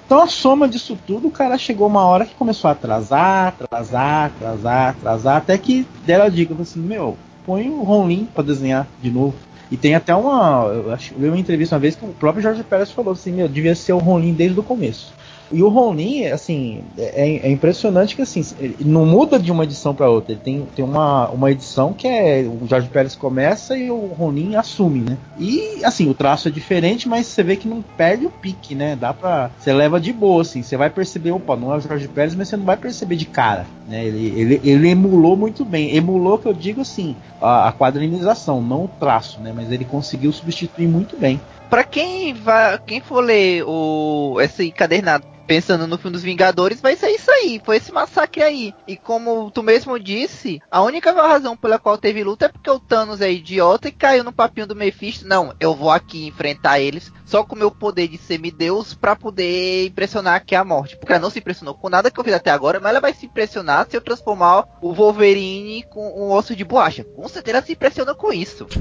Então 0.06 0.22
a 0.22 0.28
soma 0.28 0.68
disso 0.68 0.98
tudo, 1.06 1.28
o 1.28 1.32
cara 1.32 1.58
chegou 1.58 1.88
uma 1.88 2.04
hora 2.04 2.26
que 2.26 2.36
começou 2.36 2.68
a 2.68 2.72
atrasar, 2.72 3.48
atrasar, 3.48 4.26
atrasar, 4.28 4.90
atrasar, 4.90 5.38
até 5.38 5.58
que 5.58 5.86
deram 6.06 6.26
a 6.26 6.30
dica, 6.30 6.56
assim, 6.62 6.80
meu, 6.80 7.18
põe 7.46 7.70
o 7.70 7.82
Ron 7.82 8.26
para 8.26 8.44
desenhar 8.44 8.88
de 9.02 9.10
novo. 9.10 9.36
E 9.72 9.76
tem 9.76 9.96
até 9.96 10.16
uma, 10.16 10.68
eu 10.68 10.94
acho, 10.94 11.16
eu 11.20 11.30
uma 11.30 11.40
entrevista 11.40 11.76
uma 11.76 11.80
vez 11.80 11.96
que 11.96 12.06
o 12.06 12.10
próprio 12.10 12.44
Jorge 12.44 12.64
Pérez 12.64 12.92
falou 12.92 13.14
assim, 13.14 13.32
meu, 13.32 13.48
devia 13.48 13.74
ser 13.74 13.94
o 13.94 13.98
Ron 13.98 14.32
desde 14.32 14.60
o 14.60 14.64
começo. 14.64 15.12
E 15.52 15.62
o 15.62 15.70
Ronin, 15.70 16.26
assim, 16.28 16.82
é, 16.98 17.48
é 17.48 17.52
impressionante 17.52 18.16
que 18.16 18.22
assim, 18.22 18.44
ele 18.60 18.78
não 18.82 19.06
muda 19.06 19.38
de 19.38 19.52
uma 19.52 19.64
edição 19.64 19.94
para 19.94 20.10
outra. 20.10 20.34
Ele 20.34 20.42
tem, 20.44 20.68
tem 20.76 20.84
uma, 20.84 21.30
uma 21.30 21.52
edição 21.52 21.94
que 21.94 22.08
é 22.08 22.42
o 22.42 22.68
Jorge 22.68 22.88
Pérez 22.90 23.16
começa 23.16 23.78
e 23.78 23.92
o 23.92 24.08
Ronin 24.08 24.56
assume, 24.56 25.02
né? 25.02 25.18
E 25.40 25.84
assim, 25.84 26.10
o 26.10 26.14
traço 26.14 26.48
é 26.48 26.52
diferente, 26.52 27.08
mas 27.08 27.28
você 27.28 27.44
vê 27.44 27.56
que 27.56 27.68
não 27.68 27.82
perde 27.82 28.26
o 28.26 28.32
pique, 28.32 28.74
né? 28.76 28.96
Dá 28.96 29.14
pra. 29.14 29.52
Você 29.60 29.72
leva 29.72 30.00
de 30.00 30.12
boa, 30.12 30.42
assim. 30.42 30.64
Você 30.64 30.76
vai 30.76 30.90
perceber, 30.90 31.32
opa, 31.32 31.56
não 31.56 31.74
é 31.74 31.78
o 31.78 31.82
Jorge 31.82 32.08
Pérez, 32.08 32.36
mas 32.36 32.50
você 32.50 32.58
não 32.58 32.66
vai 32.66 32.78
perceber 32.78 33.16
de 33.16 33.26
cara, 33.26 33.66
né? 33.88 34.06
Ele, 34.06 34.40
ele, 34.40 34.62
ele 34.64 34.90
emulou 34.90 35.38
muito 35.38 35.64
bem. 35.64 35.96
Emulou, 35.96 36.38
que 36.38 36.48
eu 36.48 36.54
digo 36.54 36.82
assim, 36.82 37.16
a, 37.42 37.70
a 37.70 37.72
quadrinização, 37.72 38.62
não 38.62 38.86
o 38.86 38.90
traço, 39.00 39.40
né? 39.42 39.54
Mas 39.56 39.72
ele 39.72 39.86
conseguiu 39.86 40.32
substituir 40.32 40.88
muito 40.88 41.18
bem. 41.18 41.40
Pra 41.70 41.84
quem 41.84 42.34
vai, 42.34 42.80
quem 42.80 43.02
for 43.02 43.22
ler 43.22 43.64
o 43.66 44.38
esse 44.42 44.66
encadernado 44.66 45.36
pensando 45.46 45.88
no 45.88 45.98
filme 45.98 46.14
dos 46.14 46.24
Vingadores, 46.24 46.82
vai 46.82 46.96
ser 46.96 47.10
isso 47.10 47.30
aí, 47.32 47.62
foi 47.64 47.78
esse 47.78 47.92
massacre 47.92 48.44
aí. 48.44 48.74
E 48.88 48.98
como 48.98 49.52
tu 49.52 49.64
mesmo 49.64 50.00
disse, 50.00 50.62
a 50.70 50.82
única 50.82 51.12
razão 51.14 51.56
pela 51.56 51.80
qual 51.80 51.98
teve 51.98 52.24
luta 52.24 52.46
é 52.46 52.50
porque 52.50 52.70
o 52.70 52.80
Thanos 52.80 53.22
é 53.22 53.32
idiota 53.32 53.88
e 53.88 53.92
caiu 53.92 54.24
no 54.24 54.34
papinho 54.34 54.68
do 54.68 54.76
Mephisto. 54.76 55.28
Não, 55.28 55.54
eu 55.60 55.76
vou 55.76 55.92
aqui 55.92 56.28
enfrentar 56.28 56.80
eles 56.80 57.12
só 57.26 57.44
com 57.44 57.56
o 57.56 57.58
meu 57.58 57.72
poder 57.72 58.08
de 58.08 58.18
semideus 58.18 58.94
para 58.94 59.16
poder 59.16 59.88
impressionar 59.88 60.36
aqui 60.36 60.56
a 60.56 60.64
morte. 60.64 60.98
Porque 60.98 61.14
ela 61.14 61.22
não 61.22 61.30
se 61.30 61.40
impressionou 61.40 61.76
com 61.76 61.90
nada 61.90 62.12
que 62.12 62.20
eu 62.20 62.24
fiz 62.24 62.34
até 62.34 62.52
agora, 62.52 62.80
mas 62.80 62.90
ela 62.90 63.02
vai 63.02 63.14
se 63.14 63.26
impressionar 63.26 63.88
se 63.90 63.96
eu 63.96 64.02
transformar 64.02 64.66
o 64.82 64.94
Wolverine 64.94 65.84
com 65.90 66.08
um 66.10 66.32
osso 66.32 66.56
de 66.56 66.64
borracha. 66.64 67.04
Com 67.04 67.28
certeza 67.28 67.58
ela 67.58 67.66
se 67.66 67.74
impressiona 67.74 68.14
com 68.14 68.34
isso. 68.34 68.68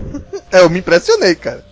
É, 0.52 0.60
eu 0.60 0.70
me 0.70 0.78
impressionei, 0.78 1.34
cara. 1.34 1.64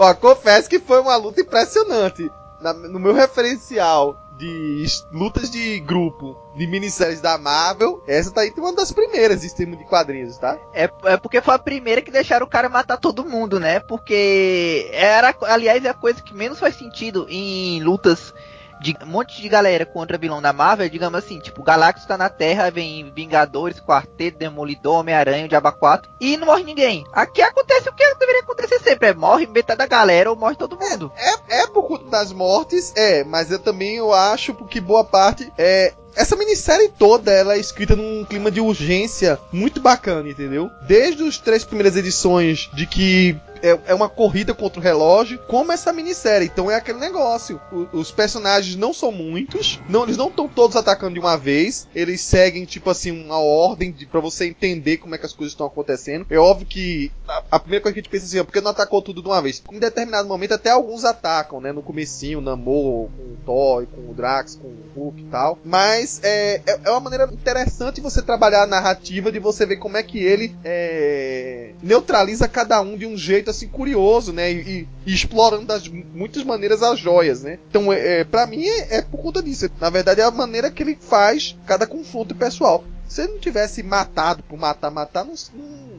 Ó, 0.00 0.14
confesso 0.14 0.66
que 0.66 0.78
foi 0.78 0.98
uma 0.98 1.14
luta 1.16 1.42
impressionante. 1.42 2.32
Na- 2.58 2.72
no 2.72 2.98
meu 2.98 3.12
referencial 3.12 4.18
de 4.38 4.86
lutas 5.12 5.50
de 5.50 5.78
grupo 5.80 6.34
de 6.56 6.66
minisséries 6.66 7.20
da 7.20 7.36
Marvel, 7.36 8.02
essa 8.06 8.30
tá 8.30 8.46
entre 8.46 8.62
uma 8.62 8.72
das 8.74 8.90
primeiras 8.90 9.44
em 9.44 9.54
termos 9.54 9.76
de 9.76 9.84
quadrinhos, 9.84 10.38
tá? 10.38 10.58
É, 10.72 10.88
é 11.04 11.16
porque 11.18 11.42
foi 11.42 11.54
a 11.54 11.58
primeira 11.58 12.00
que 12.00 12.10
deixaram 12.10 12.46
o 12.46 12.48
cara 12.48 12.70
matar 12.70 12.96
todo 12.96 13.26
mundo, 13.26 13.60
né? 13.60 13.78
Porque 13.80 14.88
era, 14.94 15.34
aliás, 15.42 15.84
é 15.84 15.90
a 15.90 15.94
coisa 15.94 16.22
que 16.22 16.34
menos 16.34 16.58
faz 16.58 16.76
sentido 16.76 17.26
em 17.28 17.82
lutas 17.82 18.32
de 18.80 18.96
um 19.02 19.06
monte 19.06 19.40
de 19.40 19.48
galera 19.48 19.84
contra 19.84 20.18
vilão 20.18 20.40
da 20.40 20.52
Marvel, 20.52 20.88
digamos 20.88 21.18
assim, 21.18 21.38
tipo, 21.38 21.62
Galactus 21.62 22.06
tá 22.06 22.16
na 22.16 22.28
Terra, 22.28 22.70
vem 22.70 23.12
Vingadores, 23.14 23.80
Quarteto, 23.80 24.38
Demolidor, 24.38 25.00
Homem-Aranha, 25.00 25.48
Diaba 25.48 25.70
4, 25.70 26.10
e 26.20 26.36
não 26.36 26.46
morre 26.46 26.64
ninguém. 26.64 27.04
Aqui 27.12 27.42
acontece 27.42 27.88
o 27.88 27.92
que 27.92 28.14
deveria 28.14 28.40
acontecer 28.42 28.80
sempre, 28.80 29.08
é 29.08 29.14
morre 29.14 29.46
metade 29.46 29.78
da 29.78 29.86
galera 29.86 30.30
ou 30.30 30.36
morre 30.36 30.56
todo 30.56 30.78
mundo. 30.78 31.12
É, 31.16 31.62
é 31.62 31.66
por 31.66 31.82
conta 31.84 32.06
das 32.06 32.32
mortes, 32.32 32.92
é, 32.96 33.22
mas 33.24 33.50
eu 33.50 33.58
também 33.58 33.96
eu 33.96 34.12
acho 34.12 34.54
que 34.54 34.80
boa 34.80 35.04
parte 35.04 35.52
é 35.58 35.92
essa 36.16 36.36
minissérie 36.36 36.88
toda 36.98 37.30
ela 37.30 37.54
é 37.54 37.58
escrita 37.58 37.94
num 37.94 38.24
clima 38.24 38.50
de 38.50 38.60
urgência 38.60 39.38
muito 39.52 39.80
bacana, 39.80 40.28
entendeu? 40.28 40.68
Desde 40.82 41.26
as 41.26 41.38
três 41.38 41.64
primeiras 41.64 41.96
edições 41.96 42.68
de 42.74 42.86
que 42.86 43.36
é, 43.62 43.78
é 43.86 43.94
uma 43.94 44.08
corrida 44.08 44.54
contra 44.54 44.80
o 44.80 44.82
relógio, 44.82 45.38
como 45.48 45.72
essa 45.72 45.92
minissérie. 45.92 46.50
Então 46.52 46.70
é 46.70 46.74
aquele 46.74 46.98
negócio. 46.98 47.60
O- 47.72 47.98
os 47.98 48.10
personagens 48.10 48.76
não 48.76 48.92
são 48.92 49.10
muitos, 49.12 49.80
não, 49.88 50.04
eles 50.04 50.16
não 50.16 50.28
estão 50.28 50.48
todos 50.48 50.76
atacando 50.76 51.14
de 51.14 51.20
uma 51.20 51.36
vez. 51.36 51.86
Eles 51.94 52.20
seguem, 52.20 52.64
tipo 52.64 52.90
assim, 52.90 53.10
uma 53.10 53.38
ordem 53.38 53.90
de, 53.92 54.06
pra 54.06 54.20
você 54.20 54.46
entender 54.46 54.96
como 54.98 55.14
é 55.14 55.18
que 55.18 55.26
as 55.26 55.32
coisas 55.32 55.52
estão 55.52 55.66
acontecendo. 55.66 56.26
É 56.30 56.38
óbvio 56.38 56.66
que 56.66 57.10
a, 57.28 57.42
a 57.52 57.58
primeira 57.58 57.82
coisa 57.82 57.94
que 57.94 58.00
a 58.00 58.02
gente 58.02 58.10
pensa 58.10 58.26
assim, 58.26 58.38
ó, 58.38 58.44
por 58.44 58.52
que 58.52 58.60
não 58.60 58.70
atacou 58.70 59.02
tudo 59.02 59.22
de 59.22 59.28
uma 59.28 59.40
vez? 59.42 59.62
Em 59.70 59.78
determinado 59.78 60.28
momento, 60.28 60.54
até 60.54 60.70
alguns 60.70 61.04
atacam, 61.04 61.60
né? 61.60 61.72
No 61.72 61.82
comecinho, 61.82 62.40
Namor, 62.40 63.08
com 63.16 63.22
o 63.22 63.36
Thor, 63.44 63.86
com 63.86 64.10
o 64.10 64.14
Drax, 64.14 64.56
com 64.56 64.68
o 64.68 64.84
Hulk 64.96 65.20
e 65.20 65.24
tal. 65.26 65.58
Mas 65.64 66.20
é, 66.22 66.62
é, 66.66 66.80
é 66.84 66.90
uma 66.90 67.00
maneira 67.00 67.28
interessante 67.32 68.00
você 68.00 68.22
trabalhar 68.22 68.62
a 68.62 68.66
narrativa 68.66 69.30
de 69.32 69.38
você 69.38 69.66
ver 69.66 69.76
como 69.76 69.96
é 69.96 70.02
que 70.02 70.18
ele 70.18 70.54
é, 70.64 71.72
neutraliza 71.82 72.48
cada 72.48 72.80
um 72.80 72.96
de 72.96 73.06
um 73.06 73.16
jeito 73.16 73.49
assim 73.50 73.68
curioso, 73.68 74.32
né? 74.32 74.50
E, 74.52 74.88
e- 75.06 75.12
explorando 75.12 75.66
das 75.66 75.86
muitas 75.88 76.44
maneiras 76.44 76.82
as 76.82 76.98
joias, 76.98 77.42
né? 77.42 77.58
Então, 77.68 77.92
é, 77.92 78.20
é, 78.20 78.24
para 78.24 78.46
mim 78.46 78.64
é, 78.64 78.98
é 78.98 79.02
por 79.02 79.20
conta 79.20 79.42
disso. 79.42 79.70
Na 79.80 79.90
verdade, 79.90 80.20
é 80.20 80.24
a 80.24 80.30
maneira 80.30 80.70
que 80.70 80.82
ele 80.82 80.96
faz 81.00 81.56
cada 81.66 81.86
confronto 81.86 82.34
pessoal. 82.34 82.84
Se 83.10 83.22
ele 83.22 83.32
não 83.32 83.40
tivesse 83.40 83.82
matado 83.82 84.40
por 84.44 84.56
matar, 84.56 84.88
matar, 84.88 85.24
não, 85.24 85.34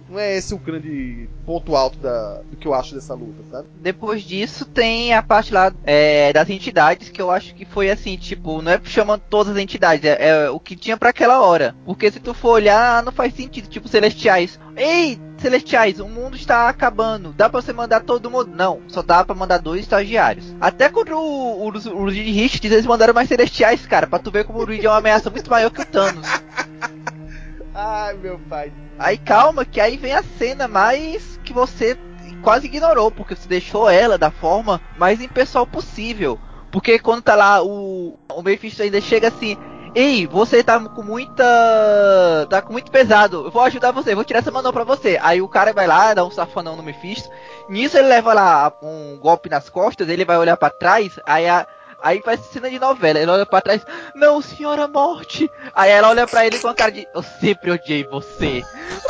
não, 0.10 0.18
é 0.18 0.38
esse 0.38 0.54
o 0.54 0.58
grande 0.58 1.28
ponto 1.46 1.76
alto 1.76 1.98
da, 2.00 2.36
do 2.50 2.56
que 2.56 2.66
eu 2.66 2.74
acho 2.74 2.96
dessa 2.96 3.14
luta, 3.14 3.44
sabe? 3.52 3.68
Depois 3.82 4.22
disso 4.22 4.64
tem 4.64 5.14
a 5.14 5.22
parte 5.22 5.54
lá 5.54 5.74
é, 5.84 6.32
das 6.32 6.50
entidades 6.50 7.10
que 7.10 7.22
eu 7.22 7.30
acho 7.30 7.54
que 7.54 7.66
foi 7.66 7.92
assim, 7.92 8.16
tipo, 8.16 8.62
não 8.62 8.72
é 8.72 8.80
chamando 8.86 9.24
todas 9.30 9.52
as 9.52 9.62
entidades, 9.62 10.06
é, 10.06 10.46
é 10.46 10.50
o 10.50 10.58
que 10.58 10.74
tinha 10.74 10.96
pra 10.96 11.10
aquela 11.10 11.42
hora. 11.42 11.76
Porque 11.86 12.10
se 12.10 12.22
tu 12.22 12.34
for 12.34 12.52
olhar, 12.52 13.04
não 13.04 13.12
faz 13.12 13.34
sentido, 13.34 13.68
tipo, 13.68 13.90
celestiais. 13.90 14.58
Ei, 14.78 15.20
celestiais, 15.42 16.00
o 16.00 16.08
mundo 16.08 16.36
está 16.36 16.70
acabando. 16.70 17.34
Dá 17.34 17.50
pra 17.50 17.62
você 17.62 17.74
mandar 17.74 18.02
todo 18.02 18.30
mundo? 18.30 18.52
Não, 18.56 18.82
só 18.88 19.02
dá 19.02 19.24
pra 19.26 19.36
mandar 19.36 19.58
dois 19.58 19.82
estagiários. 19.82 20.56
Até 20.62 20.88
contra 20.90 21.18
o, 21.18 21.20
o, 21.20 21.68
o 21.68 22.10
Reed 22.10 22.34
Richards, 22.34 22.72
eles 22.72 22.86
mandaram 22.86 23.14
mais 23.14 23.28
celestiais, 23.28 23.86
cara, 23.86 24.08
pra 24.08 24.20
tu 24.20 24.32
ver 24.32 24.46
como 24.46 24.60
o 24.60 24.66
Reed 24.66 24.84
é 24.84 24.90
uma 24.90 24.98
ameaça 24.98 25.30
muito 25.30 25.50
maior 25.50 25.70
que 25.72 25.82
o 25.82 25.86
Thanos. 25.86 26.28
Ai, 27.74 28.16
meu 28.16 28.40
pai. 28.50 28.72
Aí 29.00 29.18
calma, 29.18 29.66
que 29.66 29.80
aí 29.80 29.98
vem 29.98 30.14
a 30.14 30.24
cena 30.24 30.68
mais 30.68 31.40
que 31.44 31.54
você 31.54 31.98
quase 32.42 32.68
ignorou, 32.68 33.10
porque 33.12 33.36
você 33.36 33.48
deixou 33.48 33.90
ela 33.90 34.18
da 34.18 34.30
forma 34.30 34.82
mais 34.98 35.22
impessoal 35.22 35.66
possível. 35.66 36.40
Porque 36.72 37.00
quando 37.00 37.22
tá 37.22 37.36
lá, 37.36 37.64
o, 37.64 38.18
o 38.30 38.42
Mephisto 38.42 38.82
ainda 38.82 39.02
chega 39.02 39.28
assim. 39.28 39.58
Ei, 39.94 40.26
você 40.26 40.64
tá 40.64 40.80
com 40.80 41.04
muita. 41.04 41.44
tá 42.50 42.62
com 42.62 42.72
muito 42.72 42.90
pesado. 42.90 43.46
Eu 43.46 43.52
vou 43.52 43.62
ajudar 43.64 43.92
você, 43.92 44.16
vou 44.16 44.24
tirar 44.24 44.40
essa 44.40 44.50
mão 44.50 44.64
pra 44.72 44.86
você. 44.86 45.20
Aí 45.22 45.42
o 45.42 45.50
cara 45.50 45.74
vai 45.74 45.86
lá, 45.86 46.14
dá 46.14 46.24
um 46.24 46.32
safanão 46.32 46.78
no 46.78 46.84
Mephisto. 46.84 47.30
Nisso 47.68 47.98
ele 47.98 48.08
leva 48.08 48.34
lá 48.34 48.72
um 48.82 49.18
golpe 49.18 49.50
nas 49.50 49.70
costas, 49.70 50.08
ele 50.08 50.24
vai 50.24 50.38
olhar 50.38 50.56
pra 50.56 50.70
trás, 50.70 51.20
aí 51.26 51.48
a. 51.48 51.68
Aí 52.02 52.22
faz 52.22 52.40
cena 52.52 52.70
de 52.70 52.80
novela, 52.80 53.20
ele 53.20 53.30
olha 53.32 53.46
pra 53.46 53.62
trás, 53.62 53.86
não, 54.16 54.42
senhora 54.42 54.88
morte. 54.88 55.50
Aí 55.74 55.92
ela 55.92 56.10
olha 56.10 56.26
pra 56.28 56.46
ele 56.46 56.60
com 56.60 56.68
a 56.68 56.74
cara 56.74 56.92
de, 56.92 57.08
eu 57.14 57.22
sempre 57.22 57.72
odiei 57.72 58.04
você. 58.06 58.64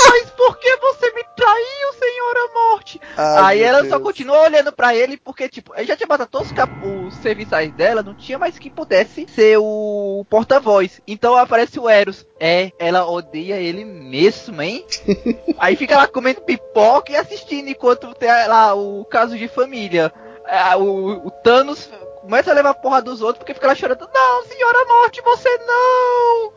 Mas 0.07 0.29
por 0.31 0.57
que 0.57 0.77
você 0.77 1.11
me 1.13 1.23
traiu, 1.35 1.93
senhora 1.93 2.53
morte? 2.53 3.01
Ai, 3.17 3.43
Aí 3.43 3.63
ela 3.63 3.81
Deus. 3.81 3.93
só 3.93 3.99
continua 3.99 4.41
olhando 4.41 4.71
pra 4.71 4.93
ele 4.95 5.17
porque, 5.17 5.47
tipo, 5.47 5.73
ele 5.75 5.85
já 5.87 5.95
tinha 5.95 6.07
matado 6.07 6.29
todos 6.29 6.49
os, 6.51 7.07
os 7.07 7.15
serviçais 7.21 7.71
dela, 7.73 8.03
não 8.03 8.13
tinha 8.13 8.37
mais 8.37 8.59
quem 8.59 8.71
pudesse 8.71 9.25
ser 9.29 9.57
o 9.57 10.25
porta-voz. 10.29 11.01
Então 11.07 11.37
aparece 11.37 11.79
o 11.79 11.89
Eros. 11.89 12.25
É, 12.39 12.71
ela 12.79 13.07
odeia 13.09 13.55
ele 13.55 13.85
mesmo, 13.85 14.61
hein? 14.61 14.85
Aí 15.57 15.75
fica 15.75 15.95
lá 15.95 16.07
comendo 16.07 16.41
pipoca 16.41 17.11
e 17.11 17.15
assistindo 17.15 17.69
enquanto 17.69 18.13
tem 18.15 18.29
lá 18.29 18.73
o 18.73 19.05
caso 19.05 19.37
de 19.37 19.47
família. 19.47 20.11
Ah, 20.45 20.75
o, 20.75 21.27
o 21.27 21.31
Thanos 21.31 21.89
começa 22.31 22.49
a 22.49 22.53
levar 22.53 22.73
porra 22.75 23.01
dos 23.01 23.21
outros 23.21 23.39
porque 23.39 23.53
fica 23.53 23.67
lá 23.67 23.75
chorando. 23.75 24.09
Não, 24.13 24.45
senhora 24.45 24.85
morte, 24.85 25.21
você 25.21 25.49
não! 25.57 26.53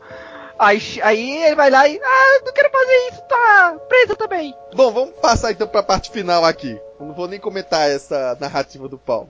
Aí, 0.57 0.79
aí 1.03 1.43
ele 1.43 1.55
vai 1.55 1.69
lá 1.69 1.85
e. 1.85 1.99
Ah, 2.01 2.41
não 2.45 2.53
quero 2.53 2.71
fazer 2.71 3.09
isso, 3.11 3.21
tá 3.23 3.77
presa 3.89 4.15
também. 4.15 4.55
Bom, 4.73 4.89
vamos 4.93 5.15
passar 5.19 5.51
então 5.51 5.67
pra 5.67 5.83
parte 5.83 6.09
final 6.11 6.45
aqui. 6.45 6.79
Eu 6.97 7.07
não 7.07 7.13
vou 7.13 7.27
nem 7.27 7.41
comentar 7.41 7.89
essa 7.89 8.37
narrativa 8.39 8.87
do 8.87 8.97
Paulo. 8.97 9.29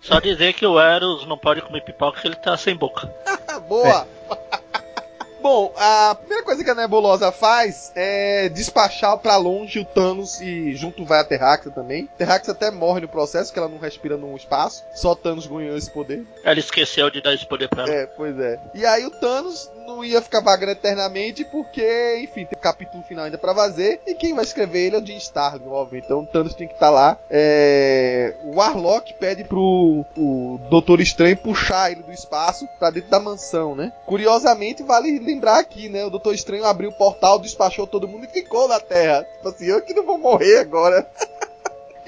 Só 0.00 0.18
dizer 0.20 0.54
que 0.54 0.64
o 0.64 0.80
Eros 0.80 1.26
não 1.26 1.36
pode 1.36 1.60
comer 1.60 1.84
pipoca 1.84 2.12
porque 2.12 2.28
ele 2.28 2.36
tá 2.36 2.56
sem 2.56 2.74
boca. 2.74 3.06
Boa! 3.68 4.08
Bom, 5.40 5.72
a 5.76 6.16
primeira 6.16 6.44
coisa 6.44 6.64
que 6.64 6.70
a 6.70 6.74
Nebulosa 6.74 7.30
faz 7.30 7.92
é 7.94 8.48
despachar 8.48 9.16
pra 9.18 9.36
longe 9.36 9.78
o 9.78 9.84
Thanos 9.84 10.40
e 10.40 10.74
junto 10.74 11.04
vai 11.04 11.20
a 11.20 11.24
Terraxa 11.24 11.70
também. 11.70 12.08
Terraxa 12.18 12.52
até 12.52 12.70
morre 12.70 13.00
no 13.00 13.08
processo, 13.08 13.52
que 13.52 13.58
ela 13.58 13.68
não 13.68 13.78
respira 13.78 14.16
no 14.16 14.34
espaço. 14.36 14.84
Só 14.94 15.14
Thanos 15.14 15.46
ganhou 15.46 15.76
esse 15.76 15.90
poder. 15.90 16.26
Ela 16.42 16.58
esqueceu 16.58 17.08
de 17.10 17.20
dar 17.20 17.34
esse 17.34 17.46
poder 17.46 17.68
pra 17.68 17.84
ela. 17.84 17.92
É, 17.92 18.06
pois 18.06 18.38
é. 18.38 18.58
E 18.74 18.84
aí 18.84 19.06
o 19.06 19.10
Thanos 19.10 19.70
não 19.88 20.04
ia 20.04 20.20
ficar 20.20 20.40
vagando 20.40 20.72
eternamente, 20.72 21.44
porque, 21.44 22.20
enfim, 22.22 22.44
tem 22.44 22.58
um 22.58 22.60
capítulo 22.60 23.02
final 23.02 23.24
ainda 23.24 23.38
pra 23.38 23.54
fazer. 23.54 24.00
E 24.06 24.14
quem 24.14 24.34
vai 24.34 24.44
escrever 24.44 24.86
ele 24.86 24.96
é 24.96 24.98
o 25.00 25.06
Jim 25.06 25.16
Starlin, 25.16 25.66
óbvio. 25.66 26.02
Então 26.04 26.20
o 26.20 26.26
Thanos 26.26 26.54
tem 26.54 26.68
que 26.68 26.74
estar 26.74 26.90
lá. 26.90 27.18
É... 27.30 28.34
O 28.44 28.56
Warlock 28.56 29.14
pede 29.14 29.44
pro 29.44 30.04
o 30.16 30.60
Doutor 30.68 31.00
Estranho 31.00 31.36
puxar 31.36 31.90
ele 31.90 32.02
do 32.02 32.12
espaço 32.12 32.68
pra 32.78 32.90
dentro 32.90 33.10
da 33.10 33.18
mansão, 33.18 33.74
né? 33.74 33.92
Curiosamente, 34.04 34.82
vale 34.82 35.18
lembrar 35.18 35.58
aqui, 35.58 35.88
né? 35.88 36.04
O 36.04 36.10
Doutor 36.10 36.34
Estranho 36.34 36.64
abriu 36.64 36.90
o 36.90 36.96
portal, 36.96 37.38
despachou 37.38 37.86
todo 37.86 38.08
mundo 38.08 38.24
e 38.24 38.28
ficou 38.28 38.68
na 38.68 38.78
Terra. 38.78 39.24
Tipo 39.24 39.48
assim, 39.48 39.66
eu 39.66 39.80
que 39.80 39.94
não 39.94 40.04
vou 40.04 40.18
morrer 40.18 40.58
agora. 40.58 41.08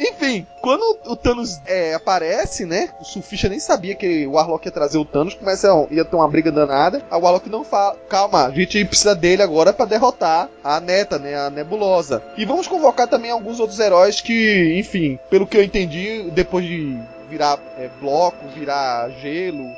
Enfim, 0.00 0.46
quando 0.62 0.82
o 1.04 1.14
Thanos 1.14 1.60
é, 1.66 1.92
aparece, 1.92 2.64
né? 2.64 2.88
O 2.98 3.04
Surfista 3.04 3.50
nem 3.50 3.60
sabia 3.60 3.94
que 3.94 4.26
o 4.26 4.32
Warlock 4.32 4.66
ia 4.66 4.72
trazer 4.72 4.96
o 4.96 5.04
Thanos, 5.04 5.34
começa 5.34 5.70
a, 5.70 5.86
ia 5.90 6.06
ter 6.06 6.16
uma 6.16 6.26
briga 6.26 6.50
danada. 6.50 7.02
A 7.10 7.18
Warlock 7.18 7.50
não 7.50 7.62
fala, 7.64 7.96
calma, 8.08 8.46
a 8.46 8.50
gente 8.50 8.82
precisa 8.86 9.14
dele 9.14 9.42
agora 9.42 9.74
pra 9.74 9.84
derrotar 9.84 10.48
a 10.64 10.80
neta, 10.80 11.18
né? 11.18 11.36
A 11.36 11.50
Nebulosa. 11.50 12.22
E 12.38 12.46
vamos 12.46 12.66
convocar 12.66 13.06
também 13.06 13.30
alguns 13.30 13.60
outros 13.60 13.78
heróis 13.78 14.22
que, 14.22 14.78
enfim, 14.78 15.18
pelo 15.28 15.46
que 15.46 15.58
eu 15.58 15.62
entendi, 15.62 16.30
depois 16.30 16.64
de 16.64 16.98
virar 17.28 17.58
é, 17.76 17.90
bloco, 18.00 18.48
virar 18.54 19.10
gelo, 19.20 19.70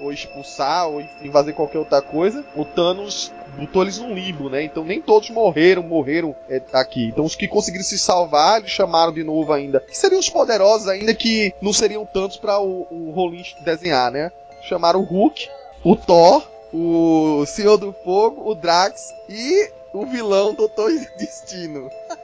ou 0.00 0.12
expulsar, 0.12 0.88
ou 0.88 1.00
enfim, 1.00 1.30
fazer 1.30 1.52
qualquer 1.52 1.78
outra 1.78 2.00
coisa, 2.00 2.44
o 2.54 2.64
Thanos 2.64 3.32
botou 3.56 3.82
eles 3.82 3.98
num 3.98 4.14
limbo, 4.14 4.48
né? 4.48 4.62
Então 4.62 4.84
nem 4.84 5.00
todos 5.00 5.30
morreram, 5.30 5.82
morreram 5.82 6.34
é, 6.48 6.60
aqui. 6.72 7.06
Então 7.06 7.24
os 7.24 7.34
que 7.34 7.46
conseguiram 7.46 7.84
se 7.84 7.98
salvar, 7.98 8.58
eles 8.58 8.70
chamaram 8.70 9.12
de 9.12 9.22
novo 9.22 9.52
ainda. 9.52 9.80
Que 9.80 9.96
seriam 9.96 10.18
os 10.18 10.30
poderosos 10.30 10.88
ainda 10.88 11.14
que 11.14 11.52
não 11.60 11.72
seriam 11.72 12.06
tantos 12.06 12.36
para 12.36 12.60
o, 12.60 12.86
o 12.90 13.30
desenhar, 13.64 14.10
né? 14.10 14.32
Chamaram 14.62 15.00
o 15.00 15.04
Hulk, 15.04 15.48
o 15.84 15.96
Thor, 15.96 16.46
o 16.72 17.44
Senhor 17.46 17.76
do 17.76 17.92
Fogo, 18.04 18.48
o 18.48 18.54
Drax 18.54 19.14
e 19.28 19.70
o 19.92 20.06
vilão 20.06 20.54
Doutor 20.54 20.90
Destino. 21.16 21.90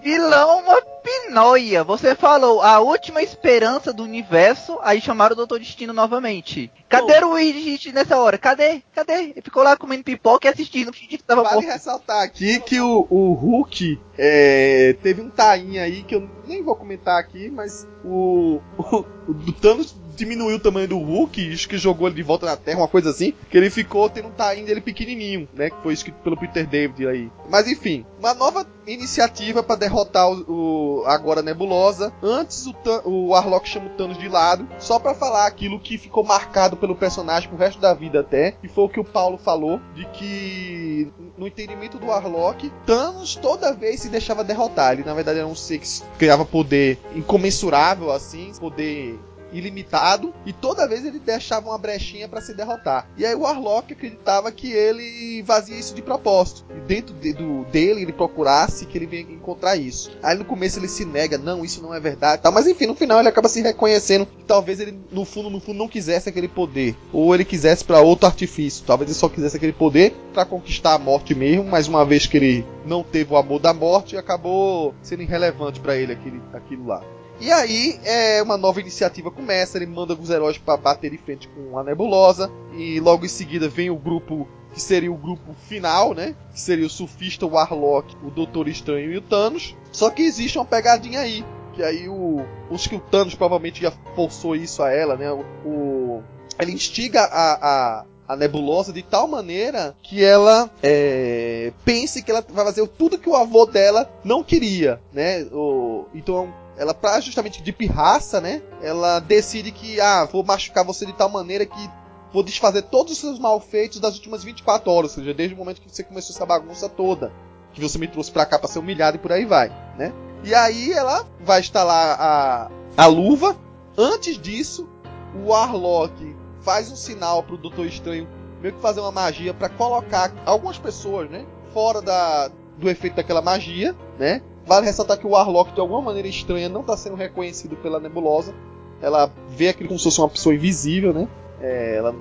Vilão 0.00 0.60
uma 0.60 0.80
pinóia. 1.02 1.84
Você 1.84 2.14
falou 2.14 2.62
a 2.62 2.80
última 2.80 3.22
esperança 3.22 3.92
do 3.92 4.02
universo, 4.02 4.78
aí 4.82 5.00
chamaram 5.00 5.34
o 5.34 5.36
Doutor 5.36 5.58
Destino 5.58 5.92
novamente. 5.92 6.70
Cadê 6.88 7.24
o 7.24 7.30
Luigi 7.30 7.92
nessa 7.92 8.18
hora? 8.18 8.38
Cadê? 8.38 8.82
Cadê? 8.94 9.30
Ele 9.30 9.42
ficou 9.42 9.62
lá 9.62 9.76
comendo 9.76 10.04
pipoca 10.04 10.46
e 10.46 10.50
assistindo, 10.50 10.92
fingindo 10.92 11.18
que 11.18 11.24
tava 11.24 11.42
Vale 11.42 11.56
morto. 11.56 11.68
ressaltar 11.68 12.22
aqui 12.22 12.60
que 12.60 12.80
o, 12.80 13.06
o 13.10 13.32
Hulk 13.32 13.98
é, 14.16 14.96
teve 15.02 15.20
um 15.20 15.30
tainho 15.30 15.82
aí 15.82 16.02
que 16.02 16.14
eu 16.14 16.28
nem 16.46 16.62
vou 16.62 16.76
comentar 16.76 17.18
aqui, 17.18 17.50
mas 17.50 17.86
o, 18.04 18.60
o, 18.78 19.04
o 19.28 19.52
Thanos 19.52 19.94
diminuiu 20.16 20.56
o 20.56 20.60
tamanho 20.60 20.88
do 20.88 20.98
Hulk, 20.98 21.52
acho 21.52 21.68
que 21.68 21.78
jogou 21.78 22.06
ele 22.06 22.16
de 22.16 22.22
volta 22.22 22.46
na 22.46 22.56
Terra, 22.56 22.78
uma 22.78 22.88
coisa 22.88 23.10
assim, 23.10 23.32
que 23.50 23.56
ele 23.56 23.70
ficou 23.70 24.08
tendo 24.08 24.28
um 24.28 24.32
tainho 24.32 24.66
dele 24.66 24.80
pequenininho, 24.80 25.48
né, 25.54 25.70
que 25.70 25.82
foi 25.82 25.92
escrito 25.92 26.16
pelo 26.22 26.36
Peter 26.36 26.66
David 26.66 27.06
aí. 27.06 27.30
Mas 27.48 27.66
enfim, 27.66 28.04
uma 28.18 28.34
nova 28.34 28.66
iniciativa 28.86 29.62
para 29.62 29.76
derrotar 29.76 30.30
o, 30.30 31.00
o 31.00 31.06
agora 31.06 31.42
Nebulosa. 31.42 32.12
Antes 32.22 32.66
o, 32.66 32.74
o 33.04 33.28
Warlock 33.28 33.68
chama 33.68 33.86
o 33.86 33.90
Thanos 33.90 34.18
de 34.18 34.28
lado, 34.28 34.68
só 34.78 34.98
para 34.98 35.14
falar 35.14 35.46
aquilo 35.46 35.80
que 35.80 35.98
ficou 35.98 36.24
marcado 36.24 36.76
pelo 36.76 36.96
personagem 36.96 37.48
pro 37.48 37.58
resto 37.58 37.80
da 37.80 37.94
vida 37.94 38.20
até, 38.20 38.52
que 38.52 38.68
foi 38.68 38.84
o 38.84 38.88
que 38.88 39.00
o 39.00 39.04
Paulo 39.04 39.38
falou, 39.38 39.80
de 39.94 40.04
que 40.06 41.12
no 41.36 41.46
entendimento 41.46 41.98
do 41.98 42.06
Warlock, 42.06 42.70
Thanos 42.86 43.36
toda 43.36 43.72
vez 43.72 44.00
se 44.00 44.08
deixava 44.08 44.44
derrotar. 44.44 44.92
Ele 44.92 45.04
na 45.04 45.14
verdade 45.14 45.38
era 45.38 45.48
um 45.48 45.54
ser 45.54 45.78
que 45.78 45.88
criava 46.18 46.44
poder 46.44 46.98
incomensurável 47.14 48.10
assim, 48.10 48.52
poder 48.58 49.18
ilimitado 49.52 50.32
e 50.46 50.52
toda 50.52 50.86
vez 50.88 51.04
ele 51.04 51.18
deixava 51.18 51.68
uma 51.68 51.78
brechinha 51.78 52.28
para 52.28 52.40
se 52.40 52.54
derrotar. 52.54 53.06
E 53.16 53.24
aí 53.26 53.34
o 53.34 53.40
Warlock 53.40 53.92
acreditava 53.92 54.50
que 54.52 54.72
ele 54.72 55.42
fazia 55.46 55.76
isso 55.78 55.94
de 55.94 56.02
propósito. 56.02 56.64
E 56.76 56.80
dentro 56.80 57.14
de- 57.14 57.32
do, 57.32 57.64
dele 57.66 58.02
ele 58.02 58.12
procurasse 58.12 58.86
que 58.86 58.96
ele 58.98 59.06
venha 59.06 59.22
encontrar 59.22 59.76
isso. 59.76 60.10
Aí 60.22 60.36
no 60.36 60.44
começo 60.44 60.78
ele 60.78 60.88
se 60.88 61.04
nega, 61.04 61.38
não, 61.38 61.64
isso 61.64 61.82
não 61.82 61.94
é 61.94 62.00
verdade, 62.00 62.42
tal. 62.42 62.52
Mas 62.52 62.66
enfim, 62.66 62.86
no 62.86 62.94
final 62.94 63.18
ele 63.20 63.28
acaba 63.28 63.48
se 63.48 63.60
reconhecendo 63.62 64.26
que 64.26 64.44
talvez 64.44 64.80
ele 64.80 64.98
no 65.10 65.24
fundo, 65.24 65.50
no 65.50 65.60
fundo 65.60 65.78
não 65.78 65.88
quisesse 65.88 66.28
aquele 66.28 66.48
poder, 66.48 66.96
ou 67.12 67.34
ele 67.34 67.44
quisesse 67.44 67.84
para 67.84 68.00
outro 68.00 68.26
artifício. 68.26 68.84
Talvez 68.86 69.10
ele 69.10 69.18
só 69.18 69.28
quisesse 69.28 69.56
aquele 69.56 69.72
poder 69.72 70.14
para 70.32 70.44
conquistar 70.44 70.94
a 70.94 70.98
morte 70.98 71.34
mesmo, 71.34 71.64
mas 71.64 71.88
uma 71.88 72.04
vez 72.04 72.26
que 72.26 72.36
ele 72.36 72.66
não 72.86 73.02
teve 73.02 73.32
o 73.32 73.36
amor 73.36 73.60
da 73.60 73.72
morte, 73.72 74.16
acabou 74.16 74.94
sendo 75.02 75.22
irrelevante 75.22 75.80
para 75.80 75.96
ele 75.96 76.12
aquele, 76.12 76.40
aquilo 76.52 76.86
lá. 76.86 77.02
E 77.42 77.50
aí, 77.50 77.98
é, 78.04 78.40
uma 78.40 78.56
nova 78.56 78.80
iniciativa 78.80 79.28
começa, 79.28 79.76
ele 79.76 79.86
manda 79.86 80.12
alguns 80.12 80.30
heróis 80.30 80.58
para 80.58 80.76
bater 80.76 81.10
de 81.10 81.18
frente 81.18 81.48
com 81.48 81.76
a 81.76 81.82
Nebulosa, 81.82 82.48
e 82.72 83.00
logo 83.00 83.24
em 83.24 83.28
seguida 83.28 83.68
vem 83.68 83.90
o 83.90 83.96
grupo 83.96 84.46
que 84.72 84.80
seria 84.80 85.10
o 85.10 85.16
grupo 85.16 85.52
final, 85.68 86.14
né? 86.14 86.36
Que 86.54 86.60
seria 86.60 86.86
o 86.86 86.90
Surfista, 86.90 87.44
o 87.44 87.50
Warlock, 87.50 88.14
o 88.24 88.30
Doutor 88.30 88.68
Estranho 88.68 89.12
e 89.12 89.16
o 89.16 89.20
Thanos. 89.20 89.74
Só 89.90 90.08
que 90.08 90.22
existe 90.22 90.56
uma 90.56 90.64
pegadinha 90.64 91.18
aí, 91.18 91.44
que 91.74 91.82
aí 91.82 92.08
o 92.08 92.44
os 92.70 92.86
que 92.86 92.94
o 92.94 93.00
Thanos 93.00 93.34
provavelmente 93.34 93.82
já 93.82 93.92
forçou 94.14 94.54
isso 94.54 94.80
a 94.80 94.92
ela, 94.92 95.16
né? 95.16 95.30
O, 95.32 95.44
o- 95.68 96.22
ele 96.60 96.70
instiga 96.72 97.22
a, 97.24 97.54
a 98.00 98.04
a 98.28 98.36
nebulosa 98.36 98.92
de 98.92 99.02
tal 99.02 99.26
maneira 99.26 99.94
que 100.00 100.24
ela 100.24 100.70
é, 100.82 101.72
pense 101.84 102.22
que 102.22 102.30
ela 102.30 102.42
vai 102.48 102.64
fazer 102.64 102.86
tudo 102.86 103.18
que 103.18 103.28
o 103.28 103.34
avô 103.34 103.66
dela 103.66 104.08
não 104.24 104.44
queria, 104.44 105.00
né? 105.12 105.42
O, 105.52 106.06
então 106.14 106.48
ela 106.82 106.92
pra 106.92 107.20
justamente 107.20 107.62
de 107.62 107.72
pirraça, 107.72 108.40
né? 108.40 108.60
Ela 108.82 109.20
decide 109.20 109.70
que 109.70 110.00
ah, 110.00 110.24
vou 110.24 110.42
machucar 110.42 110.84
você 110.84 111.06
de 111.06 111.12
tal 111.12 111.28
maneira 111.28 111.64
que 111.64 111.90
vou 112.32 112.42
desfazer 112.42 112.82
todos 112.82 113.12
os 113.12 113.18
seus 113.18 113.38
malfeitos 113.38 114.00
das 114.00 114.16
últimas 114.16 114.42
24 114.42 114.90
horas, 114.90 115.10
ou 115.12 115.22
seja, 115.22 115.32
desde 115.32 115.54
o 115.54 115.58
momento 115.58 115.80
que 115.80 115.88
você 115.88 116.02
começou 116.02 116.34
essa 116.34 116.44
bagunça 116.44 116.88
toda, 116.88 117.32
que 117.72 117.80
você 117.80 117.98
me 117.98 118.08
trouxe 118.08 118.32
pra 118.32 118.44
cá 118.44 118.58
pra 118.58 118.68
ser 118.68 118.80
humilhado 118.80 119.16
e 119.16 119.20
por 119.20 119.30
aí 119.30 119.44
vai, 119.44 119.68
né? 119.96 120.12
E 120.42 120.52
aí 120.54 120.92
ela 120.92 121.24
vai 121.40 121.60
instalar 121.60 122.20
a, 122.20 122.70
a 122.96 123.06
luva. 123.06 123.56
Antes 123.96 124.36
disso, 124.36 124.88
o 125.36 125.50
Warlock 125.50 126.36
faz 126.62 126.90
um 126.90 126.96
sinal 126.96 127.44
pro 127.44 127.56
Doutor 127.56 127.86
Estranho 127.86 128.26
meio 128.60 128.74
que 128.74 128.80
fazer 128.80 129.00
uma 129.00 129.12
magia 129.12 129.54
pra 129.54 129.68
colocar 129.68 130.32
algumas 130.44 130.78
pessoas, 130.78 131.30
né, 131.30 131.44
fora 131.72 132.00
da, 132.00 132.48
do 132.76 132.88
efeito 132.88 133.16
daquela 133.16 133.42
magia, 133.42 133.94
né? 134.18 134.42
Vale 134.66 134.86
ressaltar 134.86 135.18
que 135.18 135.26
o 135.26 135.30
Warlock 135.30 135.72
de 135.72 135.80
alguma 135.80 136.00
maneira 136.00 136.28
estranha 136.28 136.68
não 136.68 136.80
está 136.82 136.96
sendo 136.96 137.16
reconhecido 137.16 137.76
pela 137.76 137.98
Nebulosa. 138.00 138.54
Ela 139.00 139.30
vê 139.48 139.68
aquilo 139.68 139.88
como 139.88 139.98
se 139.98 140.04
fosse 140.04 140.20
uma 140.20 140.28
pessoa 140.28 140.54
invisível, 140.54 141.12
né? 141.12 141.28
É, 141.60 141.96
ela, 141.96 142.14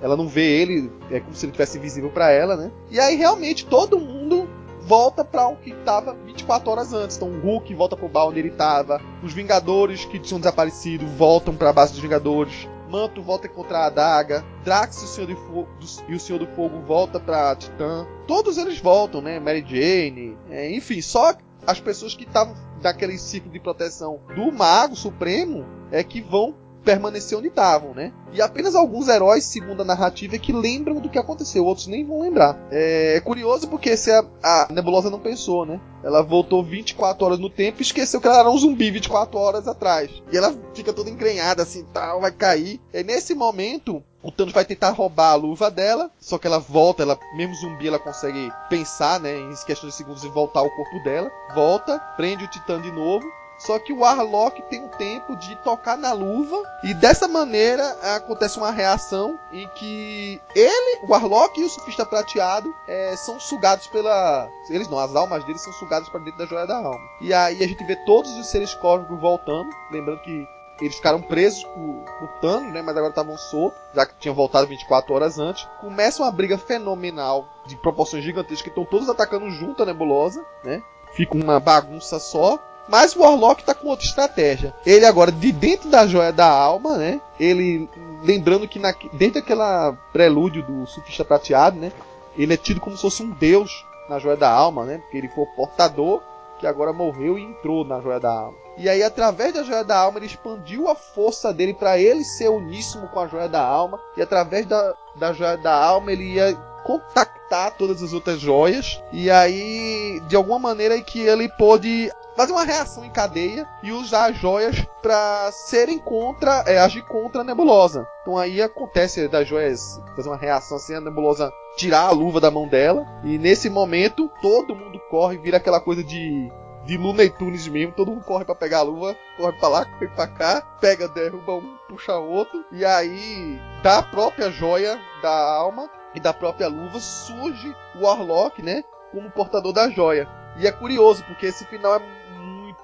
ela 0.00 0.16
não 0.16 0.26
vê 0.26 0.60
ele, 0.62 0.90
é 1.10 1.20
como 1.20 1.34
se 1.34 1.44
ele 1.44 1.52
tivesse 1.52 1.76
invisível 1.78 2.10
para 2.10 2.30
ela, 2.30 2.56
né? 2.56 2.70
E 2.90 2.98
aí 2.98 3.16
realmente 3.16 3.66
todo 3.66 3.98
mundo 4.00 4.48
volta 4.80 5.24
para 5.24 5.46
o 5.48 5.56
que 5.56 5.70
estava 5.70 6.14
24 6.26 6.70
horas 6.70 6.92
antes. 6.94 7.16
Então 7.16 7.28
o 7.28 7.40
Hulk 7.40 7.74
volta 7.74 7.96
pro 7.96 8.08
bar 8.08 8.26
onde 8.26 8.38
ele 8.38 8.48
estava, 8.48 9.00
os 9.22 9.32
Vingadores 9.32 10.04
que 10.06 10.18
tinham 10.18 10.40
desaparecido 10.40 11.06
voltam 11.06 11.54
para 11.54 11.70
a 11.70 11.72
base 11.72 11.92
dos 11.92 12.00
Vingadores. 12.02 12.66
Manto 12.90 13.22
volta 13.22 13.46
a 13.46 13.50
encontrar 13.50 13.86
a 13.86 13.90
Daga, 13.90 14.44
Drax 14.64 15.00
e 15.00 15.04
o 15.04 15.08
Senhor, 15.08 15.26
do- 15.28 15.66
e 16.08 16.14
o 16.14 16.20
Senhor 16.20 16.38
do 16.38 16.46
Fogo 16.48 16.80
volta 16.86 17.18
pra 17.18 17.56
Titã. 17.56 18.06
Todos 18.26 18.58
eles 18.58 18.78
voltam, 18.80 19.22
né? 19.22 19.38
Mary 19.40 19.64
Jane, 19.66 20.36
é, 20.50 20.74
enfim, 20.74 21.00
só 21.00 21.34
as 21.66 21.80
pessoas 21.80 22.14
que 22.14 22.24
estavam 22.24 22.54
daquele 22.80 23.16
ciclo 23.18 23.50
de 23.50 23.60
proteção 23.60 24.20
do 24.34 24.50
Mago 24.50 24.96
Supremo 24.96 25.64
é 25.90 26.02
que 26.02 26.20
vão 26.20 26.54
permanecer 26.84 27.36
onde 27.38 27.48
estavam, 27.48 27.94
né? 27.94 28.12
E 28.32 28.40
apenas 28.40 28.74
alguns 28.74 29.08
heróis, 29.08 29.44
segundo 29.44 29.82
a 29.82 29.84
narrativa, 29.84 30.36
é 30.36 30.38
que 30.38 30.52
lembram 30.52 31.00
do 31.00 31.08
que 31.08 31.18
aconteceu, 31.18 31.64
outros 31.64 31.86
nem 31.86 32.04
vão 32.04 32.20
lembrar. 32.20 32.58
É, 32.70 33.16
é 33.16 33.20
curioso 33.20 33.68
porque 33.68 33.96
se 33.96 34.10
a, 34.10 34.24
a 34.42 34.68
Nebulosa 34.70 35.10
não 35.10 35.20
pensou, 35.20 35.66
né? 35.66 35.80
Ela 36.02 36.22
voltou 36.22 36.64
24 36.64 37.24
horas 37.24 37.38
no 37.38 37.48
tempo 37.48 37.80
e 37.80 37.82
esqueceu 37.82 38.20
que 38.20 38.26
ela 38.26 38.40
era 38.40 38.50
um 38.50 38.58
zumbi 38.58 38.90
24 38.90 39.38
horas 39.38 39.68
atrás. 39.68 40.10
E 40.32 40.36
ela 40.36 40.54
fica 40.74 40.92
toda 40.92 41.10
engrenhada 41.10 41.62
assim, 41.62 41.84
tal, 41.92 42.20
vai 42.20 42.32
cair. 42.32 42.80
É 42.92 43.02
nesse 43.02 43.34
momento 43.34 44.02
o 44.22 44.30
Thanos 44.30 44.54
vai 44.54 44.64
tentar 44.64 44.90
roubar 44.90 45.32
a 45.32 45.34
luva 45.34 45.70
dela, 45.70 46.10
só 46.20 46.38
que 46.38 46.46
ela 46.46 46.58
volta, 46.58 47.02
ela 47.02 47.18
mesmo 47.34 47.54
zumbi, 47.56 47.88
ela 47.88 47.98
consegue 47.98 48.52
pensar, 48.70 49.18
né, 49.18 49.36
em 49.36 49.54
questão 49.66 49.88
de 49.88 49.94
segundos 49.94 50.22
e 50.22 50.28
voltar 50.28 50.60
ao 50.60 50.70
corpo 50.70 51.02
dela. 51.02 51.30
Volta, 51.54 51.98
prende 52.16 52.44
o 52.44 52.48
Titã 52.48 52.80
de 52.80 52.92
novo. 52.92 53.26
Só 53.66 53.78
que 53.78 53.92
o 53.92 54.00
Warlock 54.00 54.60
tem 54.62 54.82
um 54.84 54.88
tempo 54.88 55.36
de 55.36 55.54
tocar 55.56 55.96
na 55.96 56.12
luva 56.12 56.56
e 56.82 56.92
dessa 56.94 57.28
maneira 57.28 57.96
acontece 58.16 58.58
uma 58.58 58.72
reação 58.72 59.38
em 59.52 59.68
que 59.68 60.40
ele, 60.54 60.98
o 61.02 61.12
Warlock 61.12 61.60
e 61.60 61.64
o 61.64 61.68
Surfista 61.68 62.04
Prateado 62.04 62.68
é, 62.88 63.14
são 63.16 63.38
sugados 63.38 63.86
pela. 63.86 64.48
Eles 64.68 64.88
não, 64.88 64.98
as 64.98 65.14
almas 65.14 65.44
deles 65.44 65.62
são 65.62 65.72
sugadas 65.74 66.08
para 66.08 66.20
dentro 66.20 66.38
da 66.38 66.46
Joia 66.46 66.66
da 66.66 66.76
Alma. 66.76 67.08
E 67.20 67.32
aí 67.32 67.62
a 67.62 67.68
gente 67.68 67.84
vê 67.84 67.94
todos 68.04 68.30
os 68.36 68.48
seres 68.48 68.74
cósmicos 68.74 69.20
voltando, 69.20 69.70
lembrando 69.92 70.20
que 70.22 70.48
eles 70.80 70.96
ficaram 70.96 71.22
presos 71.22 71.62
por, 71.62 72.04
por 72.18 72.28
Thanos, 72.40 72.72
né? 72.72 72.82
Mas 72.82 72.96
agora 72.96 73.10
estavam 73.10 73.38
soltos, 73.38 73.78
já 73.94 74.04
que 74.04 74.14
tinham 74.18 74.34
voltado 74.34 74.66
24 74.66 75.14
horas 75.14 75.38
antes. 75.38 75.68
Começa 75.80 76.22
uma 76.22 76.32
briga 76.32 76.58
fenomenal 76.58 77.46
de 77.64 77.76
proporções 77.76 78.24
gigantescas 78.24 78.62
que 78.62 78.68
estão 78.70 78.84
todos 78.84 79.08
atacando 79.08 79.48
junto 79.50 79.84
a 79.84 79.86
nebulosa, 79.86 80.44
né? 80.64 80.82
Fica 81.12 81.36
uma 81.36 81.60
bagunça 81.60 82.18
só. 82.18 82.58
Mas 82.88 83.14
o 83.14 83.20
Warlock 83.20 83.64
tá 83.64 83.74
com 83.74 83.88
outra 83.88 84.06
estratégia. 84.06 84.74
Ele 84.84 85.06
agora, 85.06 85.30
de 85.30 85.52
dentro 85.52 85.88
da 85.88 86.06
joia 86.06 86.32
da 86.32 86.48
alma, 86.48 86.96
né? 86.96 87.20
Ele. 87.38 87.88
Lembrando 88.22 88.68
que 88.68 88.78
na, 88.78 88.92
dentro 89.14 89.40
daquela 89.40 89.92
prelúdio 90.12 90.62
do 90.62 90.86
surfista 90.86 91.24
prateado, 91.24 91.78
né? 91.78 91.92
Ele 92.36 92.54
é 92.54 92.56
tido 92.56 92.80
como 92.80 92.96
se 92.96 93.02
fosse 93.02 93.22
um 93.22 93.30
deus 93.30 93.84
na 94.08 94.18
joia 94.18 94.36
da 94.36 94.50
alma, 94.50 94.84
né? 94.84 94.98
Porque 94.98 95.18
ele 95.18 95.28
foi 95.28 95.44
o 95.44 95.54
portador 95.54 96.22
que 96.58 96.66
agora 96.66 96.92
morreu 96.92 97.36
e 97.36 97.42
entrou 97.42 97.84
na 97.84 98.00
joia 98.00 98.20
da 98.20 98.32
alma. 98.32 98.56
E 98.78 98.88
aí, 98.88 99.02
através 99.02 99.52
da 99.52 99.64
joia 99.64 99.82
da 99.82 99.98
alma, 99.98 100.18
ele 100.18 100.26
expandiu 100.26 100.88
a 100.88 100.94
força 100.94 101.52
dele 101.52 101.74
para 101.74 101.98
ele 101.98 102.24
ser 102.24 102.48
uníssimo 102.48 103.08
com 103.08 103.20
a 103.20 103.26
joia 103.26 103.48
da 103.48 103.60
alma. 103.60 104.00
E 104.16 104.22
através 104.22 104.64
da, 104.64 104.94
da 105.16 105.32
joia 105.32 105.56
da 105.56 105.74
alma, 105.74 106.12
ele 106.12 106.34
ia 106.34 106.54
contactar 106.84 107.76
todas 107.76 108.02
as 108.02 108.12
outras 108.12 108.40
joias. 108.40 109.02
E 109.12 109.28
aí, 109.30 110.22
de 110.28 110.36
alguma 110.36 110.58
maneira, 110.58 110.96
é 110.96 111.00
que 111.00 111.20
ele 111.20 111.48
pôde 111.48 112.10
fazer 112.36 112.52
uma 112.52 112.64
reação 112.64 113.04
em 113.04 113.10
cadeia 113.10 113.68
e 113.82 113.92
usar 113.92 114.30
as 114.30 114.36
joias 114.36 114.84
para 115.00 115.50
serem 115.52 115.98
contra, 115.98 116.64
é, 116.66 116.78
agir 116.78 117.02
contra 117.02 117.40
a 117.40 117.44
nebulosa. 117.44 118.06
Então 118.22 118.38
aí 118.38 118.62
acontece 118.62 119.28
das 119.28 119.46
joias 119.46 120.00
fazer 120.16 120.28
uma 120.28 120.36
reação 120.36 120.76
assim, 120.76 120.94
a 120.94 121.00
nebulosa 121.00 121.52
tirar 121.76 122.02
a 122.02 122.10
luva 122.10 122.40
da 122.40 122.50
mão 122.50 122.68
dela 122.68 123.06
e 123.24 123.38
nesse 123.38 123.68
momento 123.68 124.30
todo 124.40 124.76
mundo 124.76 125.00
corre, 125.10 125.38
vira 125.38 125.56
aquela 125.56 125.80
coisa 125.80 126.02
de 126.04 126.50
de 126.84 126.96
Looney 126.96 127.30
Tunes 127.30 127.68
mesmo, 127.68 127.92
todo 127.92 128.10
mundo 128.10 128.24
corre 128.24 128.44
para 128.44 128.54
pegar 128.54 128.78
a 128.78 128.82
luva, 128.82 129.16
corre 129.36 129.52
para 129.52 129.68
lá, 129.68 129.84
corre 129.84 130.08
para 130.08 130.26
cá, 130.26 130.60
pega, 130.80 131.08
derruba 131.08 131.54
um, 131.54 131.76
puxa 131.88 132.16
outro, 132.16 132.64
e 132.72 132.84
aí 132.84 133.60
da 133.82 134.02
própria 134.02 134.50
joia 134.50 134.98
da 135.22 135.30
alma 135.30 135.88
e 136.14 136.20
da 136.20 136.32
própria 136.32 136.68
luva 136.68 136.98
surge 136.98 137.74
o 137.94 138.04
Warlock, 138.04 138.62
né? 138.62 138.82
Como 139.12 139.30
portador 139.30 139.72
da 139.72 139.88
joia. 139.88 140.28
E 140.56 140.66
é 140.66 140.72
curioso, 140.72 141.24
porque 141.24 141.46
esse 141.46 141.64
final 141.66 141.96
é 141.96 142.02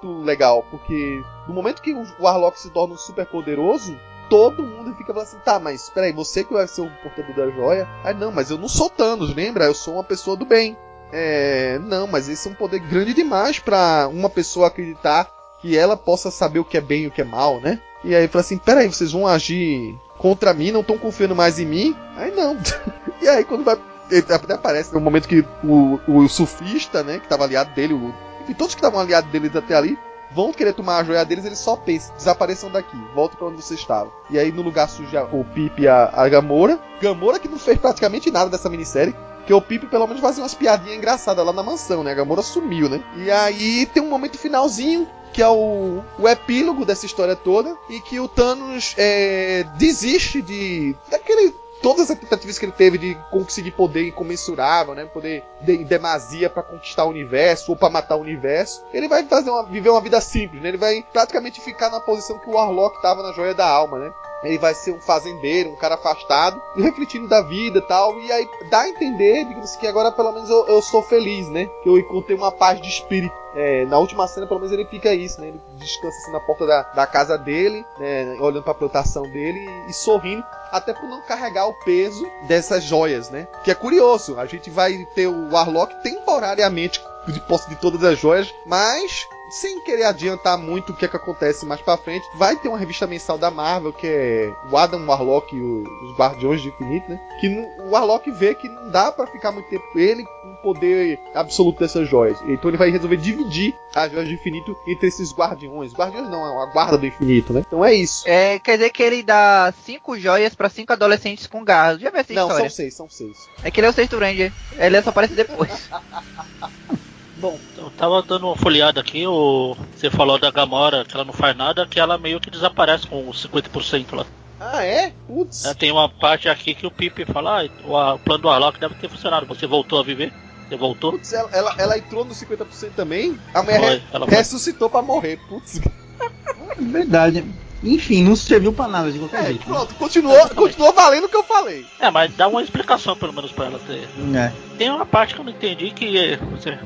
muito 0.01 0.23
legal, 0.23 0.65
porque 0.69 1.23
no 1.47 1.53
momento 1.53 1.81
que 1.81 1.93
o 1.93 2.05
Warlock 2.19 2.59
se 2.59 2.69
torna 2.69 2.93
um 2.93 2.97
super 2.97 3.25
poderoso, 3.25 3.97
todo 4.29 4.63
mundo 4.63 4.95
fica 4.95 5.13
falando 5.13 5.27
assim, 5.27 5.39
tá, 5.43 5.59
mas 5.59 5.89
peraí, 5.89 6.11
você 6.13 6.43
que 6.43 6.53
vai 6.53 6.67
ser 6.67 6.81
o 6.81 6.91
portador 7.03 7.35
da 7.35 7.49
joia? 7.51 7.87
Ah, 8.03 8.13
não, 8.13 8.31
mas 8.31 8.49
eu 8.49 8.57
não 8.57 8.67
sou 8.67 8.89
Thanos, 8.89 9.33
lembra? 9.35 9.65
Eu 9.65 9.73
sou 9.73 9.95
uma 9.95 10.03
pessoa 10.03 10.37
do 10.37 10.45
bem. 10.45 10.77
É, 11.11 11.79
não, 11.79 12.05
mas 12.05 12.29
esse 12.29 12.47
é 12.47 12.51
um 12.51 12.55
poder 12.55 12.79
grande 12.79 13.13
demais 13.13 13.59
para 13.59 14.07
uma 14.07 14.29
pessoa 14.29 14.67
acreditar 14.67 15.27
que 15.59 15.75
ela 15.75 15.97
possa 15.97 16.29
saber 16.29 16.59
o 16.59 16.65
que 16.65 16.77
é 16.77 16.81
bem 16.81 17.03
e 17.03 17.07
o 17.07 17.11
que 17.11 17.21
é 17.21 17.25
mal, 17.25 17.59
né? 17.59 17.81
E 18.03 18.15
aí 18.15 18.27
fala 18.27 18.41
assim, 18.41 18.57
peraí, 18.57 18.87
vocês 18.87 19.11
vão 19.11 19.27
agir 19.27 19.97
contra 20.17 20.53
mim, 20.53 20.71
não 20.71 20.81
estão 20.81 20.97
confiando 20.97 21.35
mais 21.35 21.59
em 21.59 21.65
mim? 21.65 21.95
Aí 22.15 22.31
não. 22.31 22.55
e 23.21 23.27
aí 23.27 23.43
quando 23.43 23.63
vai. 23.63 23.77
Até 24.11 24.53
aparece 24.53 24.91
no 24.91 24.99
momento 24.99 25.27
que 25.27 25.45
o, 25.63 25.99
o 26.07 26.27
surfista, 26.27 27.03
né, 27.03 27.19
que 27.19 27.25
estava 27.25 27.43
aliado 27.43 27.75
dele, 27.75 27.93
o, 27.93 28.11
enfim, 28.49 28.53
todos 28.53 28.73
que 28.73 28.79
estavam 28.79 28.99
aliados 28.99 29.29
deles 29.31 29.55
até 29.55 29.75
ali, 29.75 29.97
vão 30.31 30.51
querer 30.51 30.73
tomar 30.73 30.97
a 30.97 31.03
joia 31.03 31.25
deles, 31.25 31.45
eles 31.45 31.59
só 31.59 31.75
pensam, 31.75 32.15
desapareçam 32.15 32.69
daqui, 32.69 32.97
voltem 33.13 33.37
para 33.37 33.47
onde 33.47 33.61
você 33.61 33.75
estava. 33.75 34.11
E 34.29 34.37
aí 34.37 34.51
no 34.51 34.61
lugar 34.61 34.89
surge 34.89 35.15
o 35.17 35.43
Pip 35.43 35.81
e 35.81 35.87
a, 35.87 36.09
a 36.13 36.27
Gamora. 36.29 36.79
Gamora 37.01 37.39
que 37.39 37.47
não 37.47 37.57
fez 37.57 37.77
praticamente 37.77 38.31
nada 38.31 38.49
dessa 38.49 38.69
minissérie. 38.69 39.15
Porque 39.37 39.53
o 39.53 39.61
Pip 39.61 39.87
pelo 39.87 40.05
menos 40.05 40.21
fazia 40.21 40.43
umas 40.43 40.53
piadinhas 40.53 40.97
engraçadas 40.97 41.45
lá 41.45 41.51
na 41.51 41.63
mansão, 41.63 42.03
né? 42.03 42.11
A 42.11 42.15
Gamora 42.15 42.41
sumiu, 42.41 42.87
né? 42.89 43.03
E 43.17 43.31
aí 43.31 43.85
tem 43.87 44.03
um 44.03 44.09
momento 44.09 44.37
finalzinho 44.37 45.07
que 45.31 45.43
é 45.43 45.47
o, 45.47 46.01
o 46.17 46.27
epílogo 46.27 46.83
dessa 46.83 47.05
história 47.05 47.35
toda, 47.35 47.77
e 47.87 47.99
que 47.99 48.19
o 48.19 48.27
Thanos 48.27 48.95
é, 48.97 49.63
desiste 49.77 50.41
de 50.41 50.95
daquele 51.09 51.53
todas 51.81 52.09
as 52.11 52.17
tentativas 52.17 52.57
que 52.57 52.65
ele 52.65 52.71
teve 52.71 52.97
de 52.97 53.17
conseguir 53.31 53.71
poder 53.71 54.07
incomensurável, 54.07 54.93
né, 54.93 55.05
poder 55.05 55.43
de, 55.61 55.73
em 55.73 55.83
demasia 55.83 56.49
para 56.49 56.63
conquistar 56.63 57.05
o 57.05 57.09
universo 57.09 57.71
ou 57.71 57.77
para 57.77 57.89
matar 57.89 58.15
o 58.15 58.21
universo, 58.21 58.83
ele 58.93 59.07
vai 59.07 59.23
fazer 59.23 59.49
uma, 59.49 59.63
viver 59.63 59.89
uma 59.89 60.01
vida 60.01 60.19
simples, 60.21 60.61
né? 60.61 60.69
Ele 60.69 60.77
vai 60.77 61.05
praticamente 61.11 61.61
ficar 61.61 61.89
na 61.89 61.99
posição 61.99 62.37
que 62.39 62.49
o 62.49 62.53
Warlock 62.53 62.97
estava 62.97 63.23
na 63.23 63.33
joia 63.33 63.53
da 63.53 63.67
alma, 63.67 63.99
né? 63.99 64.11
Ele 64.43 64.57
vai 64.57 64.73
ser 64.73 64.91
um 64.91 65.01
fazendeiro, 65.01 65.71
um 65.71 65.75
cara 65.75 65.95
afastado, 65.95 66.61
refletindo 66.77 67.27
da 67.27 67.41
vida 67.41 67.79
e 67.79 67.87
tal. 67.87 68.19
E 68.19 68.31
aí 68.31 68.47
dá 68.69 68.81
a 68.81 68.89
entender, 68.89 69.45
digamos 69.45 69.75
que 69.75 69.87
agora 69.87 70.11
pelo 70.11 70.31
menos 70.31 70.49
eu, 70.49 70.65
eu 70.67 70.81
sou 70.81 71.01
feliz, 71.03 71.47
né? 71.49 71.69
Que 71.83 71.89
eu 71.89 71.97
encontrei 71.97 72.37
uma 72.37 72.51
paz 72.51 72.81
de 72.81 72.87
espírito. 72.87 73.35
É, 73.55 73.85
na 73.85 73.97
última 73.97 74.27
cena, 74.27 74.45
pelo 74.45 74.59
menos, 74.59 74.73
ele 74.73 74.85
fica 74.85 75.13
isso, 75.13 75.41
né? 75.41 75.47
Ele 75.47 75.61
descansa 75.77 76.17
assim 76.17 76.31
na 76.31 76.39
porta 76.39 76.65
da, 76.65 76.83
da 76.83 77.07
casa 77.07 77.37
dele, 77.37 77.85
né? 77.97 78.37
Olhando 78.39 78.63
pra 78.63 78.73
plantação 78.73 79.23
dele 79.23 79.59
e, 79.59 79.89
e 79.89 79.93
sorrindo 79.93 80.43
até 80.71 80.93
por 80.93 81.09
não 81.09 81.21
carregar 81.21 81.67
o 81.67 81.73
peso 81.73 82.29
dessas 82.47 82.83
joias, 82.83 83.29
né? 83.29 83.47
Que 83.63 83.71
é 83.71 83.75
curioso, 83.75 84.39
a 84.39 84.45
gente 84.45 84.69
vai 84.69 85.05
ter 85.15 85.27
o 85.27 85.51
Warlock 85.51 85.95
temporariamente 86.03 87.01
de 87.27 87.39
posse 87.41 87.69
de 87.69 87.75
todas 87.75 88.03
as 88.03 88.17
joias, 88.17 88.53
mas 88.65 89.27
sem 89.49 89.81
querer 89.81 90.03
adiantar 90.03 90.57
muito 90.57 90.91
o 90.91 90.95
que 90.95 91.05
é 91.05 91.07
que 91.07 91.15
acontece 91.15 91.65
mais 91.65 91.81
para 91.81 91.97
frente, 91.97 92.25
vai 92.35 92.55
ter 92.55 92.67
uma 92.67 92.77
revista 92.77 93.07
mensal 93.07 93.37
da 93.37 93.49
Marvel 93.49 93.93
que 93.93 94.07
é 94.07 94.53
o 94.71 94.77
Adam 94.77 95.05
Warlock 95.05 95.55
e 95.55 95.61
os 95.61 96.17
Guardiões 96.17 96.61
de 96.61 96.69
Infinito, 96.69 97.09
né? 97.09 97.19
Que 97.39 97.47
o 97.79 97.89
Warlock 97.89 98.29
vê 98.31 98.53
que 98.55 98.67
não 98.67 98.89
dá 98.91 99.11
para 99.11 99.27
ficar 99.27 99.51
muito 99.51 99.69
tempo 99.69 99.85
ele 99.95 100.23
com 100.23 100.51
o 100.51 100.55
poder 100.57 101.19
absoluto 101.33 101.79
dessas 101.79 102.07
joias. 102.07 102.39
Então 102.47 102.69
ele 102.69 102.77
vai 102.77 102.89
resolver 102.89 103.17
dividir 103.17 103.75
as 103.95 104.11
joias 104.11 104.27
de 104.27 104.35
infinito 104.35 104.75
entre 104.87 105.07
esses 105.07 105.33
guardiões. 105.33 105.93
Guardiões 105.93 106.29
não, 106.29 106.45
é 106.45 106.63
a 106.63 106.65
guarda 106.67 106.97
do 106.97 107.05
infinito, 107.05 107.53
né? 107.53 107.63
Então 107.65 107.83
é 107.83 107.93
isso. 107.93 108.23
É, 108.27 108.59
quer 108.59 108.77
dizer 108.77 108.89
que 108.91 109.01
ele 109.01 109.23
dá 109.23 109.73
cinco 109.83 110.17
joias 110.17 110.55
para 110.55 110.69
cinco 110.69 110.93
adolescentes 110.93 111.47
com 111.47 111.63
garras. 111.63 111.99
Já 111.99 112.09
viu 112.09 112.19
essa 112.19 112.33
não, 112.33 112.43
história? 112.43 112.69
são 112.69 112.75
seis, 112.75 112.93
são 112.93 113.09
seis. 113.09 113.49
É 113.63 113.71
que 113.71 113.79
ele 113.79 113.87
é 113.87 113.89
o 113.89 113.93
sexto 113.93 114.17
Ranger. 114.17 114.51
Ele 114.77 115.01
só 115.01 115.09
aparece 115.09 115.33
depois. 115.33 115.89
Bom, 117.39 117.57
eu 117.77 117.89
tava 117.91 118.21
dando 118.21 118.47
uma 118.47 118.55
folheada 118.55 118.99
aqui, 118.99 119.25
o... 119.25 119.75
você 119.95 120.09
falou 120.09 120.37
da 120.37 120.51
Gamora, 120.51 121.05
que 121.05 121.13
ela 121.15 121.23
não 121.23 121.33
faz 121.33 121.55
nada, 121.55 121.87
que 121.87 121.99
ela 121.99 122.17
meio 122.17 122.39
que 122.39 122.49
desaparece 122.49 123.07
com 123.07 123.27
os 123.29 123.45
50% 123.47 124.13
lá. 124.15 124.25
Ah, 124.59 124.83
é? 124.83 125.13
Putz. 125.25 125.63
É, 125.65 125.73
tem 125.73 125.89
uma 125.91 126.09
parte 126.09 126.49
aqui 126.49 126.75
que 126.75 126.85
o 126.85 126.91
Pipe 126.91 127.23
fala, 127.25 127.63
ah, 127.63 127.69
o, 127.85 127.95
a- 127.95 128.15
o 128.15 128.19
plano 128.19 128.41
do 128.41 128.47
Warlock 128.49 128.77
deve 128.79 128.95
ter 128.95 129.09
funcionado, 129.09 129.45
você 129.45 129.65
voltou 129.65 129.99
a 129.99 130.03
viver? 130.03 130.33
Você 130.67 130.75
voltou? 130.75 131.13
Putz, 131.13 131.31
ela, 131.31 131.49
ela, 131.53 131.75
ela 131.77 131.97
entrou 131.97 132.25
no 132.25 132.33
50% 132.35 132.91
também. 132.95 133.39
A 133.53 133.63
mulher 133.63 133.79
Foi, 133.79 133.89
re- 133.89 134.25
foi. 134.25 134.27
ressuscitou 134.35 134.89
pra 134.89 135.01
morrer. 135.01 135.39
Putz. 135.47 135.79
É 135.79 136.81
verdade. 136.81 137.43
Enfim, 137.81 138.21
não 138.23 138.35
serviu 138.35 138.73
pra 138.73 138.89
nada 138.89 139.09
de 139.09 139.17
qualquer 139.17 139.41
É, 139.41 139.45
jeito. 139.45 139.59
né? 139.69 139.73
pronto, 139.73 139.95
continuou, 139.95 140.49
continuou 140.49 140.91
valendo 140.93 141.23
o 141.23 141.29
que 141.29 141.37
eu 141.37 141.43
falei. 141.45 141.85
É, 141.97 142.11
mas 142.11 142.35
dá 142.35 142.49
uma 142.49 142.61
explicação 142.61 143.15
pelo 143.15 143.31
menos 143.31 143.53
pra 143.53 143.67
ela 143.67 143.79
ter. 143.79 144.07
É. 144.35 144.51
Tem 144.77 144.89
uma 144.91 145.05
parte 145.05 145.33
que 145.33 145.39
eu 145.39 145.45
não 145.45 145.51
entendi 145.53 145.89
que 145.91 146.35
você 146.51 146.77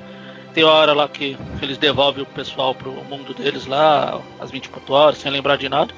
tem 0.53 0.63
hora 0.63 0.93
lá 0.93 1.07
que 1.07 1.37
eles 1.61 1.77
devolvem 1.77 2.23
o 2.23 2.27
pessoal 2.27 2.75
pro 2.75 2.91
mundo 3.05 3.33
deles 3.33 3.65
lá, 3.65 4.21
às 4.39 4.51
24 4.51 4.93
horas, 4.93 5.17
sem 5.17 5.31
lembrar 5.31 5.57
de 5.57 5.67
nada. 5.67 5.93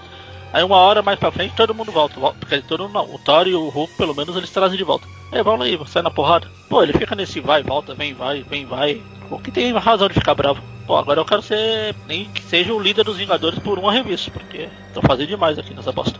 Aí 0.53 0.63
uma 0.63 0.77
hora 0.77 1.01
mais 1.01 1.19
pra 1.19 1.31
frente 1.31 1.55
todo 1.55 1.75
mundo 1.75 1.91
volta, 1.91 2.17
volta 2.19 2.37
porque 2.39 2.61
todo 2.61 2.83
mundo 2.83 2.93
não, 2.93 3.13
o 3.13 3.19
Thor 3.19 3.47
e 3.47 3.53
o 3.53 3.67
Hulk 3.67 3.93
pelo 3.97 4.15
menos 4.15 4.35
eles 4.37 4.49
trazem 4.49 4.77
de 4.77 4.83
volta. 4.83 5.05
Aí 5.31 5.43
vamos 5.43 5.65
aí, 5.65 5.77
sai 5.87 6.01
na 6.01 6.09
porrada. 6.09 6.47
Pô, 6.69 6.81
ele 6.81 6.93
fica 6.93 7.15
nesse 7.15 7.41
vai, 7.41 7.61
volta, 7.61 7.93
vem, 7.93 8.13
vai, 8.13 8.43
vem, 8.43 8.65
vai. 8.65 9.01
O 9.29 9.37
que 9.37 9.51
tem 9.51 9.73
razão 9.73 10.07
de 10.07 10.13
ficar 10.13 10.33
bravo. 10.33 10.61
Pô, 10.87 10.95
agora 10.95 11.19
eu 11.19 11.25
quero 11.25 11.41
ser 11.41 11.93
nem 12.07 12.25
que 12.25 12.41
seja 12.43 12.73
o 12.73 12.79
líder 12.79 13.03
dos 13.03 13.17
Vingadores 13.17 13.59
por 13.59 13.77
uma 13.77 13.91
revista, 13.91 14.31
porque 14.31 14.69
tô 14.93 15.01
fazendo 15.01 15.27
demais 15.27 15.59
aqui 15.59 15.73
nessa 15.73 15.91
bosta. 15.91 16.19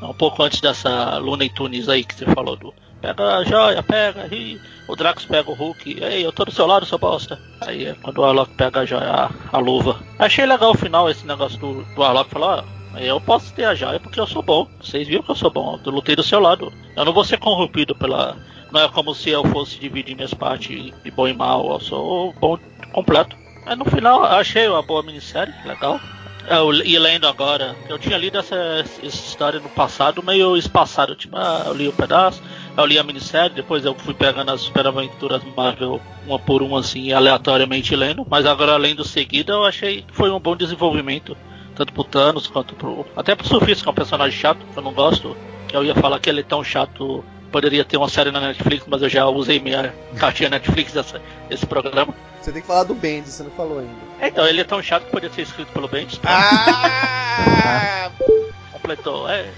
Um 0.00 0.12
pouco 0.12 0.42
antes 0.42 0.60
dessa 0.60 1.18
Looney 1.18 1.48
Tunes 1.48 1.88
aí 1.88 2.04
que 2.04 2.14
você 2.14 2.26
falou 2.26 2.54
do 2.56 2.72
pega 3.14 3.36
a 3.36 3.44
joia, 3.44 3.82
pega, 3.82 4.34
e 4.34 4.60
o 4.88 4.96
Drax 4.96 5.24
pega 5.24 5.50
o 5.50 5.54
Hulk, 5.54 6.02
ei, 6.02 6.24
eu 6.24 6.32
tô 6.32 6.44
do 6.44 6.50
seu 6.50 6.66
lado, 6.66 6.86
seu 6.86 6.98
bosta. 6.98 7.40
Aí 7.60 7.86
é 7.86 7.94
quando 7.94 8.18
o 8.18 8.22
Warlock 8.22 8.54
pega 8.54 8.80
a 8.80 8.84
joia, 8.84 9.10
a, 9.10 9.30
a 9.52 9.58
luva. 9.58 10.00
Achei 10.18 10.46
legal 10.46 10.70
o 10.70 10.76
final 10.76 11.10
esse 11.10 11.26
negócio 11.26 11.58
do, 11.58 11.82
do 11.82 12.00
Warlock 12.00 12.30
falar, 12.30 12.64
ó, 12.94 12.98
eu 12.98 13.20
posso 13.20 13.52
ter 13.52 13.64
a 13.64 13.74
joia 13.74 14.00
porque 14.00 14.18
eu 14.18 14.26
sou 14.26 14.42
bom. 14.42 14.66
Vocês 14.80 15.06
viram 15.06 15.22
que 15.22 15.30
eu 15.30 15.34
sou 15.34 15.50
bom, 15.50 15.78
eu 15.84 15.92
lutei 15.92 16.16
do 16.16 16.22
seu 16.22 16.40
lado. 16.40 16.72
Eu 16.96 17.04
não 17.04 17.12
vou 17.12 17.24
ser 17.24 17.38
corrompido 17.38 17.94
pela. 17.94 18.36
Não 18.72 18.80
é 18.80 18.88
como 18.88 19.14
se 19.14 19.30
eu 19.30 19.44
fosse 19.44 19.78
dividir 19.78 20.16
minhas 20.16 20.34
partes 20.34 20.92
de 21.04 21.10
bom 21.10 21.28
e 21.28 21.32
mal, 21.32 21.70
eu 21.72 21.80
sou 21.80 22.32
bom 22.34 22.58
completo. 22.92 23.36
Aí 23.64 23.76
no 23.76 23.84
final 23.84 24.24
achei 24.24 24.68
uma 24.68 24.82
boa 24.82 25.02
minissérie, 25.02 25.54
legal. 25.64 26.00
Eu, 26.48 26.72
e 26.72 26.96
lendo 26.98 27.26
agora, 27.26 27.74
eu 27.88 27.98
tinha 27.98 28.16
lido 28.16 28.38
essa, 28.38 28.54
essa 28.54 29.04
história 29.04 29.58
no 29.58 29.68
passado 29.68 30.22
meio 30.22 30.56
espaçado, 30.56 31.16
tipo, 31.16 31.36
ah, 31.36 31.64
eu 31.66 31.74
li 31.74 31.88
um 31.88 31.92
pedaço, 31.92 32.40
eu 32.76 32.86
li 32.86 32.98
a 32.98 33.02
minissérie, 33.02 33.54
depois 33.54 33.84
eu 33.84 33.94
fui 33.94 34.14
pegando 34.14 34.50
as 34.50 34.60
superaventuras 34.60 35.42
Marvel 35.56 36.00
uma 36.26 36.38
por 36.38 36.62
uma 36.62 36.80
assim, 36.80 37.12
aleatoriamente 37.12 37.94
lendo, 37.96 38.26
mas 38.28 38.44
agora 38.46 38.76
lendo 38.76 39.04
seguida 39.04 39.52
eu 39.52 39.64
achei 39.64 40.02
que 40.02 40.14
foi 40.14 40.30
um 40.30 40.38
bom 40.38 40.56
desenvolvimento, 40.56 41.36
tanto 41.74 41.92
pro 41.92 42.04
Thanos 42.04 42.46
quanto 42.46 42.74
pro. 42.74 43.06
Até 43.16 43.34
pro 43.34 43.46
Surfista, 43.46 43.82
que 43.82 43.88
é 43.88 43.92
um 43.92 43.94
personagem 43.94 44.38
chato, 44.38 44.58
que 44.72 44.76
eu 44.78 44.82
não 44.82 44.92
gosto, 44.92 45.36
eu 45.72 45.84
ia 45.84 45.94
falar 45.94 46.18
que 46.18 46.28
ele 46.28 46.40
é 46.40 46.44
tão 46.44 46.62
chato. 46.62 47.24
Poderia 47.50 47.84
ter 47.84 47.96
uma 47.96 48.08
série 48.08 48.30
na 48.30 48.40
Netflix, 48.40 48.84
mas 48.86 49.00
eu 49.00 49.08
já 49.08 49.24
usei 49.26 49.60
minha 49.60 49.94
cartinha 50.18 50.50
Netflix 50.50 50.92
dessa, 50.92 51.22
desse 51.48 51.64
programa. 51.64 52.12
Você 52.42 52.52
tem 52.52 52.60
que 52.60 52.66
falar 52.66 52.82
do 52.84 52.94
Bendis, 52.94 53.34
você 53.34 53.44
não 53.44 53.50
falou 53.52 53.78
ainda. 53.78 53.92
Então, 54.20 54.46
ele 54.46 54.60
é 54.60 54.64
tão 54.64 54.82
chato 54.82 55.04
que 55.04 55.12
podia 55.12 55.32
ser 55.32 55.42
escrito 55.42 55.72
pelo 55.72 55.88
Bendis. 55.88 56.20
Ah! 56.24 58.10
completou. 58.72 59.28
É. 59.28 59.48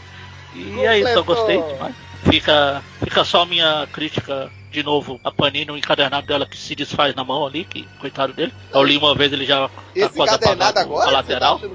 E 0.54 0.80
é 0.80 0.98
isso, 0.98 1.08
eu 1.08 1.24
Completou. 1.24 1.24
gostei 1.24 1.74
demais. 1.74 1.94
Fica, 2.24 2.84
fica 3.02 3.24
só 3.24 3.42
a 3.42 3.46
minha 3.46 3.86
crítica 3.92 4.52
de 4.70 4.82
novo 4.82 5.18
a 5.24 5.30
Panini, 5.30 5.70
o 5.70 5.76
encadernado 5.76 6.26
dela 6.26 6.46
que 6.46 6.58
se 6.58 6.74
desfaz 6.74 7.14
na 7.14 7.24
mão 7.24 7.46
ali, 7.46 7.64
que 7.64 7.88
coitado 7.98 8.34
dele. 8.34 8.52
Eu 8.70 8.82
li 8.82 8.96
uma 8.96 9.14
vez, 9.14 9.32
ele 9.32 9.46
já 9.46 9.68
tá 9.68 9.82
Esse 9.94 10.16
quase 10.16 10.34
encadernado 10.34 10.78
apagado 10.78 10.78
agora? 10.80 11.08
a 11.08 11.12
lateral. 11.12 11.58
tá? 11.58 11.68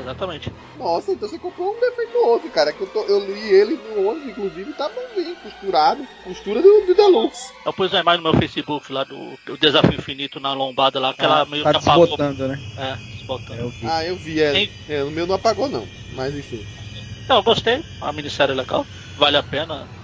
Exatamente. 0.00 0.50
Nossa, 0.76 1.12
então 1.12 1.28
você 1.28 1.38
comprou 1.38 1.74
um 1.74 1.80
defeituoso, 1.80 2.50
cara. 2.50 2.72
Que 2.72 2.82
eu, 2.82 2.86
tô- 2.86 3.04
eu 3.06 3.20
li 3.32 3.48
ele 3.50 3.76
no 3.76 4.02
ônibus, 4.04 4.28
inclusive, 4.28 4.72
tá 4.74 4.88
bonzinho, 4.88 5.36
costurado. 5.36 6.06
Costura 6.22 6.60
do, 6.60 6.86
do 6.86 6.94
Deluxe. 6.94 7.52
Eu 7.64 7.72
pus 7.72 7.92
uma 7.92 8.00
imagem 8.00 8.22
no 8.22 8.30
meu 8.30 8.40
Facebook 8.40 8.92
lá 8.92 9.04
do, 9.04 9.38
do 9.46 9.56
Desafio 9.56 9.94
Infinito 9.94 10.38
na 10.38 10.52
lombada 10.52 11.00
lá, 11.00 11.14
que 11.14 11.24
ela 11.24 11.46
meio 11.46 11.64
tá 11.64 11.70
que 11.72 11.76
apagou. 11.78 12.04
desbotando, 12.06 12.48
né? 12.48 12.62
É, 12.76 12.98
desbotando. 13.14 13.60
Eu 13.62 13.70
vi. 13.70 13.86
Ah, 13.86 14.04
eu 14.04 14.16
vi, 14.16 14.40
é. 14.40 14.52
Tem- 14.52 14.70
é, 14.86 15.02
O 15.02 15.10
meu 15.10 15.26
não 15.26 15.34
apagou, 15.34 15.68
não. 15.68 15.88
Mas 16.10 16.34
enfim. 16.36 16.62
Então, 17.24 17.36
eu 17.38 17.42
gostei. 17.42 17.84
A 18.00 18.12
minissérie 18.12 18.52
é 18.52 18.56
legal. 18.56 18.86
Vale 19.16 19.38
a 19.38 19.42
pena. 19.44 19.95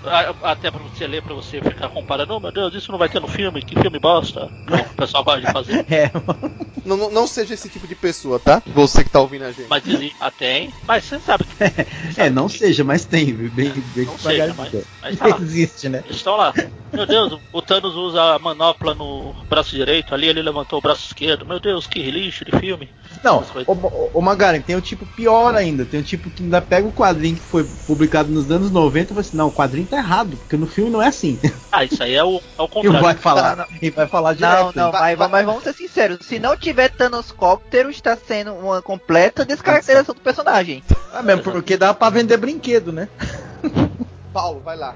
Até 0.42 0.70
pra 0.70 0.82
você 0.82 1.06
ler, 1.06 1.22
pra 1.22 1.34
você 1.34 1.60
ficar 1.60 1.88
comparando. 1.88 2.34
Oh, 2.34 2.40
meu 2.40 2.52
Deus, 2.52 2.74
isso 2.74 2.90
não 2.90 2.98
vai 2.98 3.08
ter 3.08 3.20
no 3.20 3.28
filme. 3.28 3.62
Que 3.62 3.78
filme 3.80 3.98
bosta. 3.98 4.50
Como 4.68 4.82
o 4.82 4.94
pessoal 4.96 5.24
gosta 5.24 5.40
de 5.40 5.52
fazer. 5.52 5.86
É, 5.92 6.10
Não, 6.84 6.96
não, 6.96 7.10
não 7.10 7.26
seja 7.26 7.54
esse 7.54 7.68
tipo 7.68 7.86
de 7.86 7.94
pessoa, 7.94 8.38
tá? 8.40 8.62
Você 8.74 9.04
que 9.04 9.10
tá 9.10 9.20
ouvindo 9.20 9.44
a 9.44 9.52
gente. 9.52 9.68
Mas 9.68 9.86
existe. 9.86 10.16
Ah, 10.18 10.30
tem. 10.30 10.72
Mas 10.86 11.04
você 11.04 11.18
sabe 11.20 11.44
que. 11.44 11.54
é, 12.20 12.30
não 12.30 12.48
seja, 12.48 12.82
mas 12.82 13.04
tem, 13.04 13.32
bem, 13.34 13.70
bem 13.94 14.06
Não 14.06 14.18
seja, 14.18 14.54
mas- 14.56 14.72
mas 15.00 15.16
tá. 15.18 15.28
Existe, 15.42 15.88
né? 15.88 16.02
Eles 16.04 16.16
estão 16.16 16.36
lá. 16.36 16.52
Meu 16.92 17.06
Deus, 17.06 17.38
o 17.52 17.62
Thanos 17.62 17.94
usa 17.94 18.34
a 18.34 18.38
manopla 18.38 18.94
no 18.94 19.34
braço 19.48 19.74
direito. 19.74 20.14
Ali 20.14 20.26
ele 20.28 20.42
levantou 20.42 20.78
o 20.78 20.82
braço 20.82 21.06
esquerdo. 21.06 21.46
Meu 21.46 21.58
Deus, 21.60 21.86
que 21.86 22.02
lixo 22.10 22.44
de 22.44 22.58
filme. 22.58 22.88
Não, 23.22 23.42
o, 23.66 24.18
o 24.18 24.22
Magaren, 24.22 24.60
tem 24.60 24.76
o 24.76 24.80
tipo 24.80 25.06
pior 25.06 25.54
ainda. 25.54 25.84
Tem 25.86 26.00
o 26.00 26.04
tipo 26.04 26.30
que 26.30 26.42
ainda 26.42 26.60
pega 26.60 26.86
o 26.86 26.92
quadrinho 26.92 27.36
que 27.36 27.42
foi 27.42 27.64
publicado 27.86 28.30
nos 28.30 28.50
anos 28.50 28.70
90 28.70 29.04
e 29.04 29.08
fala 29.08 29.20
assim: 29.20 29.36
não, 29.36 29.48
o 29.48 29.52
quadrinho 29.52 29.86
tá 29.93 29.98
errado, 29.98 30.36
porque 30.39 30.56
no 30.56 30.66
filme 30.66 30.90
não 30.90 31.02
é 31.02 31.06
assim. 31.09 31.39
Ah, 31.70 31.85
isso 31.85 32.02
aí 32.02 32.14
é 32.14 32.24
o, 32.24 32.36
é 32.59 32.62
o 32.62 32.64
E 32.64 32.69
contrário. 32.69 33.01
vai 33.02 33.14
falar, 33.14 33.56
Não, 33.56 33.64
não. 33.70 33.78
e 33.81 33.90
vai 33.90 34.06
falar 34.06 34.31
Não, 34.31 34.36
direto. 34.36 34.77
não, 34.77 34.90
Vai- 34.93 35.01
mas, 35.14 35.19
vai- 35.19 35.28
mas 35.28 35.47
vamos 35.47 35.62
ser 35.62 35.74
sinceros, 35.74 36.24
se 36.27 36.39
não 36.39 36.56
tiver 36.56 36.89
Thanoscóptero, 36.90 37.90
está 37.90 38.16
sendo 38.16 38.55
uma 38.55 38.81
completa 38.82 39.44
descaracterização 39.44 40.14
do 40.14 40.20
personagem. 40.20 40.82
Ah, 41.12 41.23
mesmo 41.23 41.43
porque 41.43 41.77
dá 41.77 41.93
pra 41.93 42.10
vender 42.10 42.36
brinquedo, 42.39 42.93
né? 42.93 43.09
Paulo, 44.32 44.60
vai 44.64 44.77
lá. 44.77 44.94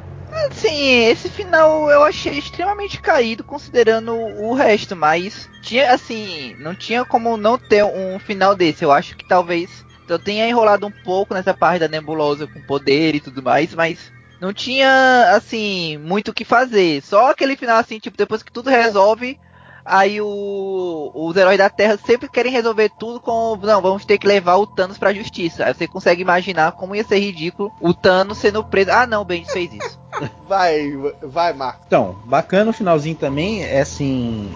Sim, 0.52 1.04
esse 1.04 1.28
final 1.28 1.90
eu 1.90 2.02
achei 2.02 2.38
extremamente 2.38 3.00
caído 3.00 3.42
considerando 3.44 4.12
o 4.14 4.54
resto, 4.54 4.94
mas 4.96 5.48
tinha 5.62 5.92
assim, 5.92 6.56
não 6.58 6.74
tinha 6.74 7.04
como 7.04 7.36
não 7.36 7.58
ter 7.58 7.84
um 7.84 8.18
final 8.18 8.54
desse. 8.54 8.84
Eu 8.84 8.92
acho 8.92 9.16
que 9.16 9.24
talvez 9.24 9.84
eu 10.08 10.18
tenha 10.18 10.48
enrolado 10.48 10.86
um 10.86 10.90
pouco 11.04 11.34
nessa 11.34 11.52
parte 11.54 11.80
da 11.80 11.88
nebulosa 11.88 12.46
com 12.46 12.60
poder 12.62 13.14
e 13.14 13.20
tudo 13.20 13.42
mais, 13.42 13.74
mas 13.74 14.12
não 14.40 14.52
tinha 14.52 15.32
assim 15.34 15.98
muito 15.98 16.30
o 16.30 16.34
que 16.34 16.44
fazer. 16.44 17.02
Só 17.02 17.30
aquele 17.30 17.56
final 17.56 17.78
assim, 17.78 17.98
tipo, 17.98 18.16
depois 18.16 18.42
que 18.42 18.52
tudo 18.52 18.70
resolve, 18.70 19.38
aí 19.84 20.20
o, 20.20 21.10
os 21.14 21.36
heróis 21.36 21.58
da 21.58 21.70
Terra 21.70 21.98
sempre 22.04 22.28
querem 22.28 22.52
resolver 22.52 22.90
tudo 22.98 23.20
com, 23.20 23.56
não, 23.62 23.80
vamos 23.80 24.04
ter 24.04 24.18
que 24.18 24.26
levar 24.26 24.56
o 24.56 24.66
Thanos 24.66 24.98
pra 24.98 25.14
justiça. 25.14 25.64
Aí 25.64 25.74
você 25.74 25.86
consegue 25.86 26.22
imaginar 26.22 26.72
como 26.72 26.94
ia 26.94 27.04
ser 27.04 27.18
ridículo 27.18 27.72
o 27.80 27.94
Thanos 27.94 28.38
sendo 28.38 28.64
preso. 28.64 28.90
Ah, 28.90 29.06
não, 29.06 29.22
o 29.22 29.24
Bendis 29.24 29.52
fez 29.52 29.72
isso. 29.72 29.98
Vai, 30.48 30.96
vai, 31.22 31.52
Marcos. 31.52 31.82
Então, 31.86 32.16
bacana 32.24 32.70
o 32.70 32.72
finalzinho 32.72 33.16
também, 33.16 33.62
é 33.64 33.82
assim, 33.82 34.50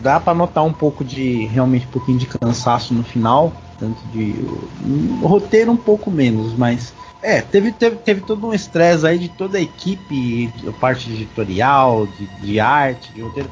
dá 0.00 0.20
pra 0.20 0.32
notar 0.32 0.62
um 0.62 0.72
pouco 0.72 1.04
de, 1.04 1.46
realmente 1.46 1.84
um 1.86 1.90
pouquinho 1.90 2.16
de 2.16 2.26
cansaço 2.26 2.94
no 2.94 3.02
final, 3.02 3.52
tanto 3.76 4.00
de 4.12 4.34
o 5.20 5.26
roteiro 5.26 5.72
um 5.72 5.76
pouco 5.76 6.12
menos, 6.12 6.56
mas 6.56 6.94
é, 7.22 7.40
teve, 7.42 7.72
teve, 7.72 7.96
teve 7.96 8.20
todo 8.22 8.46
um 8.46 8.54
estresse 8.54 9.06
aí 9.06 9.18
de 9.18 9.28
toda 9.28 9.58
a 9.58 9.60
equipe, 9.60 10.50
a 10.66 10.72
parte 10.72 11.10
editorial, 11.10 12.06
de, 12.06 12.26
de 12.40 12.60
arte, 12.60 13.12
de 13.12 13.20
roteiro. 13.20 13.50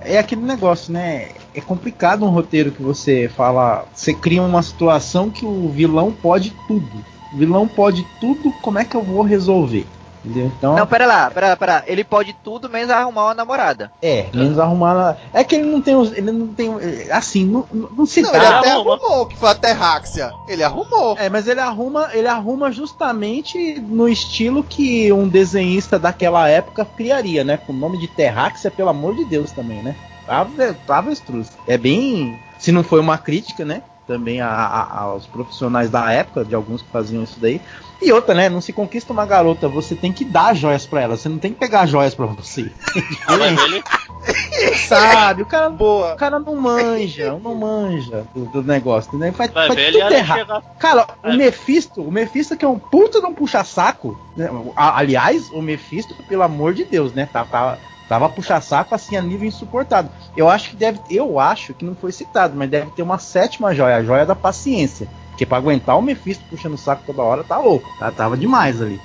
É 0.00 0.18
aquele 0.18 0.42
negócio, 0.42 0.92
né? 0.92 1.30
É 1.54 1.60
complicado 1.60 2.24
um 2.24 2.30
roteiro 2.30 2.70
que 2.70 2.82
você 2.82 3.28
fala, 3.28 3.86
você 3.94 4.12
cria 4.12 4.42
uma 4.42 4.62
situação 4.62 5.30
que 5.30 5.44
o 5.44 5.68
vilão 5.68 6.12
pode 6.12 6.54
tudo. 6.66 7.04
O 7.32 7.36
vilão 7.36 7.66
pode 7.66 8.06
tudo, 8.20 8.52
como 8.62 8.78
é 8.78 8.84
que 8.84 8.96
eu 8.96 9.02
vou 9.02 9.22
resolver? 9.22 9.86
Entendeu? 10.26 10.50
Então, 10.58 10.74
Não, 10.76 10.86
pera 10.86 11.06
lá, 11.06 11.30
pera 11.30 11.48
lá, 11.50 11.56
pera 11.56 11.72
lá. 11.74 11.82
Ele 11.86 12.02
pode 12.02 12.32
tudo 12.42 12.68
menos 12.68 12.90
arrumar 12.90 13.26
uma 13.26 13.34
namorada. 13.34 13.92
É, 14.02 14.26
menos 14.34 14.58
arrumar. 14.58 15.16
É 15.32 15.44
que 15.44 15.54
ele 15.54 15.70
não 15.70 15.80
tem. 15.80 15.94
os- 15.94 16.12
Ele 16.12 16.32
não 16.32 16.48
tem. 16.48 16.68
Assim, 17.12 17.44
não, 17.44 17.64
não 17.72 17.88
não 17.98 18.06
se 18.06 18.20
Não, 18.22 18.30
ele 18.34 18.40
dá. 18.40 18.58
até 18.58 18.70
arruma. 18.72 18.94
arrumou, 18.96 19.26
que 19.26 19.36
foi 19.36 19.48
a 19.50 19.54
Terráxia. 19.54 20.32
Ele 20.48 20.64
arrumou. 20.64 21.16
É, 21.18 21.28
mas 21.28 21.46
ele 21.46 21.60
arruma, 21.60 22.08
ele 22.12 22.26
arruma 22.26 22.72
justamente 22.72 23.80
no 23.80 24.08
estilo 24.08 24.64
que 24.64 25.12
um 25.12 25.28
desenhista 25.28 25.98
daquela 25.98 26.48
época 26.48 26.84
criaria, 26.84 27.44
né? 27.44 27.56
Com 27.56 27.72
o 27.72 27.76
nome 27.76 27.98
de 27.98 28.08
Terráxia, 28.08 28.70
pelo 28.70 28.88
amor 28.88 29.14
de 29.14 29.24
Deus 29.24 29.52
também, 29.52 29.82
né? 29.82 29.94
Ave- 30.26 30.74
Avestruz. 30.88 31.52
É 31.68 31.78
bem. 31.78 32.36
Se 32.58 32.72
não 32.72 32.82
foi 32.82 32.98
uma 33.00 33.16
crítica, 33.18 33.64
né? 33.64 33.82
Também 34.06 34.40
a- 34.40 34.48
a- 34.48 35.00
aos 35.00 35.26
profissionais 35.26 35.90
da 35.90 36.12
época, 36.12 36.44
de 36.44 36.54
alguns 36.54 36.80
que 36.82 36.88
faziam 36.90 37.22
isso 37.24 37.40
daí. 37.40 37.60
E 38.00 38.12
outra, 38.12 38.34
né? 38.34 38.48
Não 38.48 38.60
se 38.60 38.72
conquista 38.72 39.12
uma 39.12 39.24
garota, 39.26 39.68
você 39.68 39.94
tem 39.96 40.12
que 40.12 40.24
dar 40.24 40.54
joias 40.54 40.86
pra 40.86 41.00
ela, 41.00 41.16
você 41.16 41.28
não 41.28 41.38
tem 41.38 41.52
que 41.52 41.58
pegar 41.58 41.86
joias 41.86 42.14
pra 42.14 42.26
você. 42.26 42.70
Ah, 43.26 43.36
mas 43.36 43.58
ele, 43.64 43.82
Sabe? 44.88 45.42
O 45.42 45.46
cara, 45.46 45.70
Boa. 45.70 46.14
o 46.14 46.16
cara 46.16 46.38
não 46.38 46.54
manja, 46.56 47.38
não 47.42 47.54
manja 47.54 48.24
do, 48.34 48.44
do 48.46 48.62
negócio, 48.62 49.16
né? 49.18 49.32
Faz, 49.32 49.50
vai 49.50 49.66
faz 49.68 49.78
ver, 49.78 49.92
tudo 49.92 50.12
errado. 50.14 50.38
chegar. 50.38 50.62
Cara, 50.78 51.06
É. 51.22 51.30
o 51.30 51.36
Mephisto, 51.36 52.02
o 52.02 52.10
Mephisto 52.12 52.56
que 52.56 52.64
é 52.64 52.68
um 52.68 52.78
puta 52.78 53.20
de 53.20 53.26
um 53.26 53.34
puxa-saco. 53.34 54.18
né? 54.36 54.48
Aliás, 54.76 55.50
o 55.50 55.60
Mephisto, 55.62 56.14
pelo 56.28 56.42
amor 56.42 56.74
de 56.74 56.84
Deus, 56.84 57.12
né? 57.12 57.28
Tava, 57.32 57.78
tava, 58.08 58.24
tava 58.24 58.28
puxa-saco 58.30 58.94
assim 58.94 59.16
a 59.16 59.22
nível 59.22 59.48
insuportável. 59.48 60.10
Eu 60.36 60.48
acho 60.48 60.70
que 60.70 60.76
deve, 60.76 61.00
eu 61.10 61.38
acho 61.38 61.74
que 61.74 61.84
não 61.84 61.94
foi 61.94 62.12
citado, 62.12 62.54
mas 62.56 62.70
deve 62.70 62.90
ter 62.90 63.02
uma 63.02 63.18
sétima 63.18 63.74
joia, 63.74 63.96
a 63.96 64.04
joia 64.04 64.26
da 64.26 64.34
paciência. 64.34 65.08
Porque 65.30 65.44
pra 65.44 65.58
aguentar 65.58 65.98
o 65.98 66.02
Mephisto 66.02 66.44
puxando 66.48 66.74
o 66.74 66.78
saco 66.78 67.02
toda 67.04 67.22
hora, 67.22 67.44
tá 67.44 67.58
louco. 67.58 67.86
Tá, 67.98 68.10
tava 68.10 68.36
demais 68.36 68.80
ali. 68.80 68.98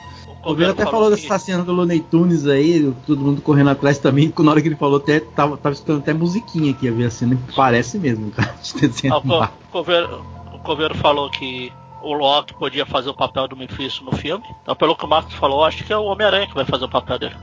O 0.44 0.49
Governo 0.49 0.73
até 0.73 0.86
falou 0.86 1.10
dessa 1.10 1.38
cena 1.38 1.64
do 1.64 1.72
Looney 1.72 1.99
Tunes 1.99 2.48
aí, 2.48 2.91
todo 3.06 3.22
mundo 3.22 3.41
correndo 3.41 3.69
atrás 3.69 3.99
também. 3.99 4.34
Na 4.40 4.52
hora 4.52 4.61
que 4.61 4.68
ele 4.69 4.76
falou, 4.76 4.98
até 4.98 5.19
tava, 5.19 5.56
tava 5.56 5.73
escutando 5.73 5.99
até 5.99 6.14
musiquinha 6.14 6.72
aqui, 6.72 6.88
a 6.88 6.91
ver 6.91 7.06
a 7.06 7.11
cena, 7.11 7.38
parece 7.56 7.99
mesmo, 7.99 8.32
cara. 8.32 8.56
de 8.64 9.07
Ah, 9.07 9.18
o 9.18 9.72
Coveiro, 9.72 10.26
o 10.53 10.60
Coveiro 10.60 10.95
falou 10.95 11.30
que 11.30 11.72
o 12.02 12.14
Loki 12.14 12.53
podia 12.53 12.86
fazer 12.86 13.10
o 13.10 13.14
papel 13.14 13.48
do 13.48 13.56
Mephisto 13.56 14.03
no 14.03 14.11
filme. 14.11 14.44
Então, 14.61 14.76
pelo 14.76 14.95
que 14.95 15.06
o 15.06 15.07
Marcos 15.07 15.34
falou, 15.36 15.64
acho 15.64 15.84
que 15.84 15.94
é 15.94 15.98
o 15.98 16.03
Homem-Aranha 16.06 16.48
que 16.48 16.56
vai 16.56 16.65
fazer 16.65 16.86
o 16.86 16.90
papel 16.90 17.19
dele. 17.19 17.36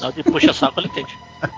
Hora 0.00 0.12
de 0.12 0.22
puxa 0.22 0.52
saco, 0.52 0.80
ele 0.80 0.88
entende. 0.88 1.18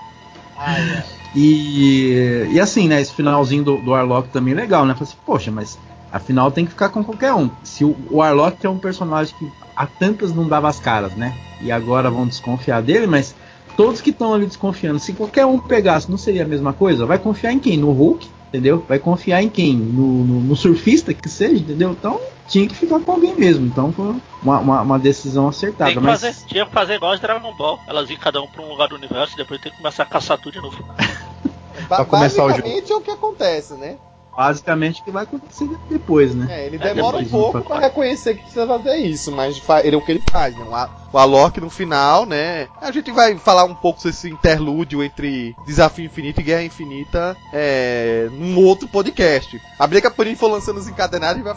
E, 1.35 2.47
e 2.51 2.59
assim, 2.59 2.87
né? 2.87 3.01
Esse 3.01 3.13
finalzinho 3.13 3.63
do, 3.63 3.77
do 3.77 3.93
Arlok 3.93 4.29
também 4.29 4.53
é 4.53 4.57
legal, 4.57 4.85
né? 4.85 4.93
Falei 4.93 5.09
assim, 5.09 5.17
poxa, 5.25 5.51
mas 5.51 5.77
afinal 6.11 6.49
tem 6.49 6.63
que 6.65 6.71
ficar 6.71 6.89
com 6.89 7.03
qualquer 7.03 7.33
um. 7.33 7.49
Se 7.63 7.83
o, 7.83 7.93
o 8.09 8.21
Arlok 8.21 8.65
é 8.65 8.69
um 8.69 8.77
personagem 8.77 9.35
que 9.37 9.51
há 9.75 9.85
tantas 9.85 10.33
não 10.33 10.47
dava 10.47 10.69
as 10.69 10.79
caras, 10.79 11.13
né? 11.13 11.33
E 11.61 11.71
agora 11.71 12.09
vão 12.09 12.25
desconfiar 12.25 12.81
dele, 12.81 13.05
mas 13.05 13.35
todos 13.75 13.99
que 13.99 14.11
estão 14.11 14.33
ali 14.33 14.45
desconfiando, 14.45 14.97
se 14.99 15.11
qualquer 15.13 15.45
um 15.45 15.59
pegasse, 15.59 16.09
não 16.09 16.17
seria 16.17 16.43
a 16.43 16.47
mesma 16.47 16.71
coisa? 16.71 17.05
Vai 17.05 17.19
confiar 17.19 17.51
em 17.51 17.59
quem? 17.59 17.77
No 17.77 17.91
Hulk, 17.91 18.29
entendeu? 18.47 18.85
Vai 18.87 18.99
confiar 18.99 19.43
em 19.43 19.49
quem? 19.49 19.75
No, 19.75 20.23
no- 20.23 20.39
no 20.41 20.55
surfista 20.55 21.13
que 21.13 21.27
seja, 21.27 21.55
entendeu? 21.55 21.91
Então 21.91 22.17
tinha 22.47 22.67
que 22.67 22.75
ficar 22.75 22.99
com 22.99 23.11
alguém 23.13 23.35
mesmo. 23.35 23.65
Então 23.65 23.91
foi 23.91 24.15
uma, 24.43 24.59
uma, 24.59 24.81
uma 24.81 24.99
decisão 24.99 25.47
acertada. 25.47 25.91
Tem 25.91 25.99
que 25.99 26.05
mas... 26.05 26.21
fazer, 26.21 26.45
tinha 26.47 26.65
que 26.65 26.71
fazer 26.71 26.93
igual 26.95 27.13
os 27.13 27.19
Dragon 27.19 27.53
Ball. 27.55 27.79
Elas 27.87 28.09
iam 28.09 28.19
cada 28.19 28.41
um 28.41 28.47
pra 28.47 28.61
um 28.61 28.69
lugar 28.69 28.87
do 28.87 28.95
universo 28.95 29.33
e 29.33 29.37
depois 29.37 29.59
tem 29.61 29.71
que 29.71 29.77
começar 29.77 30.03
a 30.03 30.05
caçar 30.05 30.37
tudo 30.37 30.53
de 30.53 30.61
novo. 30.61 30.83
Ba- 31.89 31.97
Pra 31.97 32.05
começar 32.05 32.43
o 32.43 32.47
basicamente 32.47 32.91
é 32.91 32.95
o 32.95 33.01
que 33.01 33.11
acontece, 33.11 33.73
né? 33.73 33.97
Basicamente 34.35 35.01
o 35.01 35.03
que 35.05 35.11
vai 35.11 35.23
acontecer 35.23 35.69
depois, 35.89 36.33
né? 36.35 36.47
É, 36.49 36.65
ele 36.67 36.75
É, 36.77 36.79
demora 36.93 37.17
um 37.17 37.23
depois 37.23 37.43
pouco 37.43 37.57
não 37.57 37.65
pra 37.65 37.79
reconhecer 37.79 38.33
que 38.35 38.41
precisa 38.41 38.65
fazer 38.67 38.95
isso, 38.97 39.31
mas 39.31 39.61
ele 39.83 39.95
é 39.95 39.97
o 39.97 40.01
que 40.01 40.11
ele 40.11 40.23
faz, 40.31 40.55
né? 40.57 40.63
O 40.65 40.75
A- 40.75 40.89
O 41.11 41.17
Alok 41.17 41.61
no 41.61 41.69
final, 41.69 42.25
né? 42.25 42.67
A 42.81 42.91
gente 42.91 43.11
vai 43.11 43.37
falar 43.37 43.63
um 43.63 43.73
pouco 43.75 44.01
sobre 44.01 44.15
esse 44.15 44.29
interlúdio 44.29 45.01
entre 45.03 45.55
Desafio 45.65 46.05
Infinito 46.05 46.41
e 46.41 46.43
Guerra 46.43 46.63
Infinita 46.63 47.37
é, 47.53 48.27
num 48.31 48.57
outro 48.63 48.87
podcast. 48.87 49.61
A 49.79 49.87
Briga 49.87 50.11
Panini 50.11 50.35
for 50.35 50.49
lançando 50.51 50.77
os 50.77 50.87
encadenados 50.87 51.39
e 51.39 51.43
vai, 51.43 51.53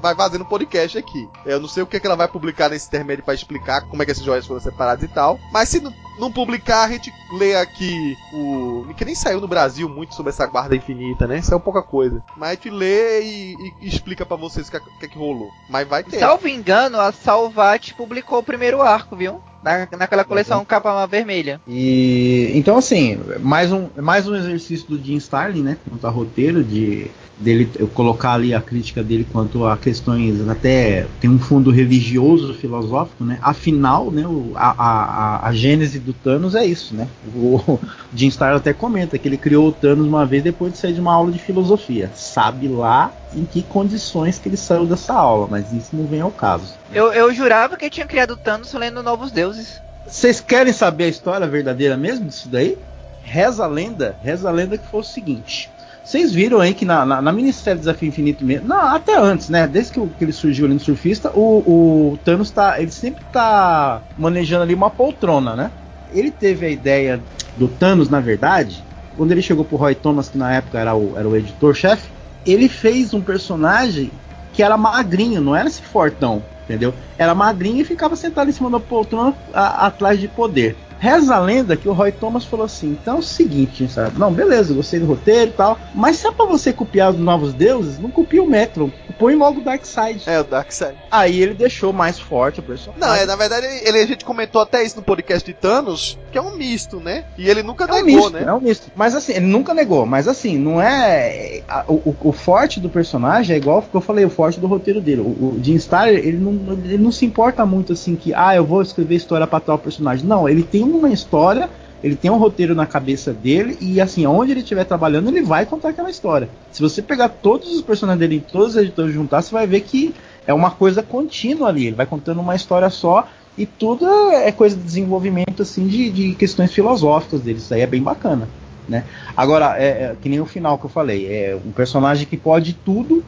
vai 0.00 0.14
fazendo 0.14 0.44
podcast 0.44 0.96
aqui. 0.96 1.28
Eu 1.44 1.60
não 1.60 1.68
sei 1.68 1.82
o 1.82 1.86
que, 1.86 2.00
que 2.00 2.06
ela 2.06 2.16
vai 2.16 2.28
publicar 2.28 2.70
nesse 2.70 2.86
intermédio 2.88 3.24
pra 3.24 3.34
explicar 3.34 3.82
como 3.82 4.02
é 4.02 4.06
que 4.06 4.12
esses 4.12 4.24
joias 4.24 4.46
foram 4.46 4.60
separados 4.60 5.04
e 5.04 5.08
tal. 5.08 5.38
Mas 5.52 5.68
se 5.68 5.80
não, 6.18 6.30
publicar, 6.32 6.84
a 6.84 6.88
gente 6.88 7.12
lê 7.32 7.54
aqui 7.56 8.16
o. 8.32 8.86
que 8.96 9.04
nem 9.04 9.14
saiu 9.14 9.40
no 9.40 9.48
Brasil 9.48 9.88
muito 9.88 10.14
sobre 10.14 10.30
essa 10.30 10.46
guarda 10.46 10.76
infinita, 10.76 11.26
né? 11.26 11.38
Isso 11.38 11.54
é 11.54 11.58
pouca 11.58 11.82
coisa. 11.82 12.22
Mas 12.36 12.50
a 12.50 12.54
gente 12.54 12.70
lê 12.70 13.22
e, 13.22 13.56
e 13.80 13.88
explica 13.88 14.24
pra 14.24 14.36
vocês 14.36 14.68
o 14.68 14.70
que, 14.70 14.76
é- 14.76 14.80
que, 14.80 15.06
é 15.06 15.08
que 15.08 15.18
rolou. 15.18 15.50
Mas 15.68 15.88
vai 15.88 16.02
ter. 16.04 16.18
Salvo 16.18 16.46
engano, 16.48 17.00
a 17.00 17.10
Salvat 17.12 17.92
publicou 17.94 18.38
o 18.38 18.42
primeiro 18.42 18.82
arco, 19.02 19.16
viu? 19.16 19.40
Na, 19.62 19.86
naquela 19.96 20.24
coleção 20.24 20.64
capa 20.64 21.06
vermelha. 21.06 21.60
E 21.68 22.50
então 22.54 22.76
assim, 22.76 23.18
mais 23.40 23.70
um, 23.72 23.86
mais 23.96 24.26
um 24.26 24.34
exercício 24.34 24.88
do 24.88 24.98
Jim 25.02 25.16
Starlin, 25.16 25.62
né, 25.62 25.76
quanto 25.88 26.06
a 26.06 26.10
roteiro 26.10 26.64
de 26.64 27.06
dele 27.38 27.68
eu 27.78 27.88
colocar 27.88 28.32
ali 28.34 28.52
a 28.54 28.60
crítica 28.60 29.02
dele 29.02 29.26
quanto 29.32 29.64
a 29.66 29.76
questões 29.76 30.48
até 30.48 31.06
tem 31.20 31.30
um 31.30 31.38
fundo 31.38 31.70
religioso, 31.70 32.54
filosófico, 32.54 33.24
né? 33.24 33.38
Afinal, 33.42 34.10
né, 34.10 34.26
o, 34.26 34.52
a, 34.54 34.70
a, 34.70 35.04
a- 35.04 35.48
a 35.48 35.52
gênese 35.52 35.98
do 35.98 36.12
Thanos 36.12 36.54
é 36.54 36.64
isso, 36.64 36.94
né? 36.94 37.06
O, 37.34 37.56
o 37.56 37.80
Jim 38.14 38.28
Starlin 38.28 38.56
até 38.58 38.72
comenta 38.72 39.16
que 39.18 39.28
ele 39.28 39.36
criou 39.36 39.68
o 39.68 39.72
Thanos 39.72 40.06
uma 40.06 40.26
vez 40.26 40.42
depois 40.42 40.72
de 40.72 40.78
sair 40.78 40.92
de 40.92 41.00
uma 41.00 41.12
aula 41.14 41.30
de 41.32 41.38
filosofia. 41.38 42.10
Sabe 42.14 42.68
lá 42.68 43.12
em 43.34 43.44
que 43.44 43.62
condições 43.62 44.38
que 44.38 44.48
ele 44.48 44.56
saiu 44.56 44.86
dessa 44.86 45.12
aula, 45.14 45.46
mas 45.50 45.72
isso 45.72 45.94
não 45.96 46.06
vem 46.06 46.20
ao 46.20 46.30
caso. 46.30 46.74
Eu, 46.92 47.12
eu 47.12 47.32
jurava 47.32 47.76
que 47.76 47.88
tinha 47.90 48.06
criado 48.06 48.32
o 48.32 48.36
Thanos 48.36 48.72
lendo 48.72 49.02
Novos 49.02 49.30
Deuses. 49.32 49.80
Vocês 50.06 50.40
querem 50.40 50.72
saber 50.72 51.04
a 51.04 51.08
história 51.08 51.46
verdadeira 51.46 51.96
mesmo 51.96 52.26
disso 52.26 52.48
daí? 52.48 52.76
Reza 53.22 53.64
a 53.64 53.68
lenda, 53.68 54.16
reza 54.22 54.48
a 54.48 54.52
lenda 54.52 54.76
que 54.76 54.86
foi 54.86 55.00
o 55.00 55.04
seguinte. 55.04 55.70
Vocês 56.04 56.32
viram 56.32 56.58
aí 56.58 56.74
que 56.74 56.84
na, 56.84 57.06
na, 57.06 57.22
na 57.22 57.32
minissérie 57.32 57.78
Desafio 57.78 58.08
Infinito 58.08 58.44
mesmo, 58.44 58.66
não, 58.66 58.76
até 58.96 59.16
antes, 59.16 59.48
né? 59.48 59.68
Desde 59.68 59.92
que, 59.92 60.00
o- 60.00 60.08
que 60.08 60.24
ele 60.24 60.32
surgiu 60.32 60.64
ali 60.64 60.74
no 60.74 60.80
Surfista, 60.80 61.30
o, 61.32 62.12
o 62.12 62.18
Thanos 62.24 62.50
tá, 62.50 62.80
ele 62.80 62.90
sempre 62.90 63.22
tá 63.32 64.02
manejando 64.18 64.64
ali 64.64 64.74
uma 64.74 64.90
poltrona, 64.90 65.54
né? 65.54 65.70
Ele 66.12 66.32
teve 66.32 66.66
a 66.66 66.68
ideia 66.68 67.20
do 67.56 67.68
Thanos, 67.68 68.08
na 68.10 68.18
verdade, 68.18 68.82
quando 69.16 69.30
ele 69.30 69.40
chegou 69.42 69.64
pro 69.64 69.76
Roy 69.76 69.94
Thomas, 69.94 70.28
que 70.28 70.36
na 70.36 70.52
época 70.52 70.78
era 70.80 70.92
o, 70.94 71.14
era 71.16 71.28
o 71.28 71.36
editor-chefe, 71.36 72.08
ele 72.46 72.68
fez 72.68 73.12
um 73.14 73.20
personagem 73.20 74.10
que 74.52 74.62
era 74.62 74.76
magrinho, 74.76 75.40
não 75.40 75.56
era 75.56 75.68
esse 75.68 75.82
fortão, 75.82 76.42
entendeu? 76.64 76.92
Era 77.16 77.34
magrinho 77.34 77.80
e 77.80 77.84
ficava 77.84 78.14
sentado 78.16 78.50
em 78.50 78.52
cima 78.52 78.70
da 78.70 78.80
poltrona 78.80 79.34
a- 79.52 79.86
atrás 79.86 80.20
de 80.20 80.28
poder. 80.28 80.76
Reza 81.02 81.34
a 81.34 81.40
lenda 81.40 81.76
que 81.76 81.88
o 81.88 81.92
Roy 81.92 82.12
Thomas 82.12 82.44
falou 82.44 82.64
assim: 82.64 82.90
então 82.92 83.16
é 83.16 83.18
o 83.18 83.22
seguinte, 83.22 83.88
sabe? 83.88 84.16
Não, 84.16 84.32
beleza, 84.32 84.72
gostei 84.72 85.00
do 85.00 85.06
roteiro 85.06 85.50
e 85.50 85.54
tal. 85.54 85.76
Mas 85.92 86.18
se 86.18 86.28
é 86.28 86.30
pra 86.30 86.46
você 86.46 86.72
copiar 86.72 87.10
os 87.10 87.18
novos 87.18 87.52
deuses, 87.52 87.98
não 87.98 88.08
copia 88.08 88.40
o 88.40 88.46
Metron. 88.48 88.88
Põe 89.18 89.34
logo 89.34 89.60
o 89.60 89.64
Darkseid. 89.64 90.22
É, 90.26 90.40
o 90.40 90.44
Darkseid. 90.44 90.94
Aí 91.10 91.40
ele 91.42 91.54
deixou 91.54 91.92
mais 91.92 92.18
forte 92.20 92.60
o 92.60 92.62
personagem. 92.62 93.00
Não, 93.04 93.14
é, 93.14 93.26
na 93.26 93.34
verdade, 93.36 93.66
ele, 93.82 93.98
a 93.98 94.06
gente 94.06 94.24
comentou 94.24 94.60
até 94.62 94.84
isso 94.84 94.96
no 94.96 95.02
podcast 95.02 95.44
de 95.44 95.52
Thanos, 95.56 96.18
que 96.30 96.38
é 96.38 96.40
um 96.42 96.56
misto, 96.56 96.98
né? 97.00 97.24
E 97.36 97.48
ele 97.48 97.62
nunca 97.64 97.84
É 97.84 97.92
um 97.92 97.94
negou, 98.04 98.06
misto, 98.22 98.30
né? 98.32 98.44
é 98.46 98.52
um 98.52 98.60
misto. 98.60 98.90
Mas 98.94 99.14
assim, 99.16 99.32
ele 99.32 99.46
nunca 99.46 99.74
negou. 99.74 100.06
Mas 100.06 100.28
assim, 100.28 100.56
não 100.56 100.80
é. 100.80 101.62
o, 101.88 102.14
o- 102.22 102.32
forte 102.32 102.80
do 102.80 102.88
personagem 102.88 103.54
é 103.54 103.58
igual 103.58 103.78
o 103.78 103.82
que 103.82 103.94
eu 103.94 104.00
falei, 104.00 104.24
o 104.24 104.30
forte 104.30 104.58
do 104.60 104.66
roteiro 104.66 105.00
dele. 105.00 105.20
O, 105.20 105.24
o 105.24 105.60
Jim 105.62 105.74
Starlin, 105.74 106.14
ele 106.14 106.38
não, 106.38 106.52
ele 106.84 106.98
não 106.98 107.12
se 107.12 107.24
importa 107.26 107.66
muito 107.66 107.92
assim 107.92 108.14
que, 108.16 108.32
ah, 108.34 108.54
eu 108.56 108.64
vou 108.64 108.82
escrever 108.82 109.14
história 109.16 109.46
pra 109.46 109.60
tal 109.60 109.78
personagem. 109.78 110.26
Não, 110.26 110.48
ele 110.48 110.62
tem 110.62 110.82
uma 110.96 111.10
história, 111.10 111.68
ele 112.02 112.16
tem 112.16 112.30
um 112.30 112.36
roteiro 112.36 112.74
na 112.74 112.86
cabeça 112.86 113.32
dele, 113.32 113.76
e 113.80 114.00
assim, 114.00 114.26
onde 114.26 114.50
ele 114.50 114.60
estiver 114.60 114.84
trabalhando, 114.84 115.28
ele 115.28 115.42
vai 115.42 115.64
contar 115.64 115.90
aquela 115.90 116.10
história. 116.10 116.48
Se 116.72 116.82
você 116.82 117.00
pegar 117.00 117.28
todos 117.28 117.72
os 117.74 117.82
personagens 117.82 118.18
dele 118.20 118.36
em 118.36 118.40
todos 118.40 118.74
os 118.74 118.82
editores 118.82 119.14
juntar, 119.14 119.40
você 119.42 119.52
vai 119.52 119.66
ver 119.66 119.80
que 119.82 120.12
é 120.46 120.52
uma 120.52 120.70
coisa 120.70 121.02
contínua 121.02 121.68
ali. 121.68 121.86
Ele 121.86 121.96
vai 121.96 122.06
contando 122.06 122.40
uma 122.40 122.56
história 122.56 122.90
só. 122.90 123.28
E 123.56 123.66
tudo 123.66 124.06
é 124.32 124.50
coisa 124.50 124.74
de 124.74 124.82
desenvolvimento 124.82 125.60
assim 125.62 125.86
de, 125.86 126.10
de 126.10 126.34
questões 126.34 126.72
filosóficas 126.72 127.42
dele. 127.42 127.58
Isso 127.58 127.72
aí 127.72 127.82
é 127.82 127.86
bem 127.86 128.02
bacana. 128.02 128.48
Né? 128.88 129.04
Agora, 129.36 129.76
é, 129.78 129.86
é 129.86 130.16
que 130.20 130.28
nem 130.28 130.40
o 130.40 130.46
final 130.46 130.78
que 130.78 130.86
eu 130.86 130.90
falei, 130.90 131.26
é 131.26 131.56
um 131.64 131.70
personagem 131.70 132.26
que 132.26 132.36
pode 132.36 132.72
tudo 132.72 133.22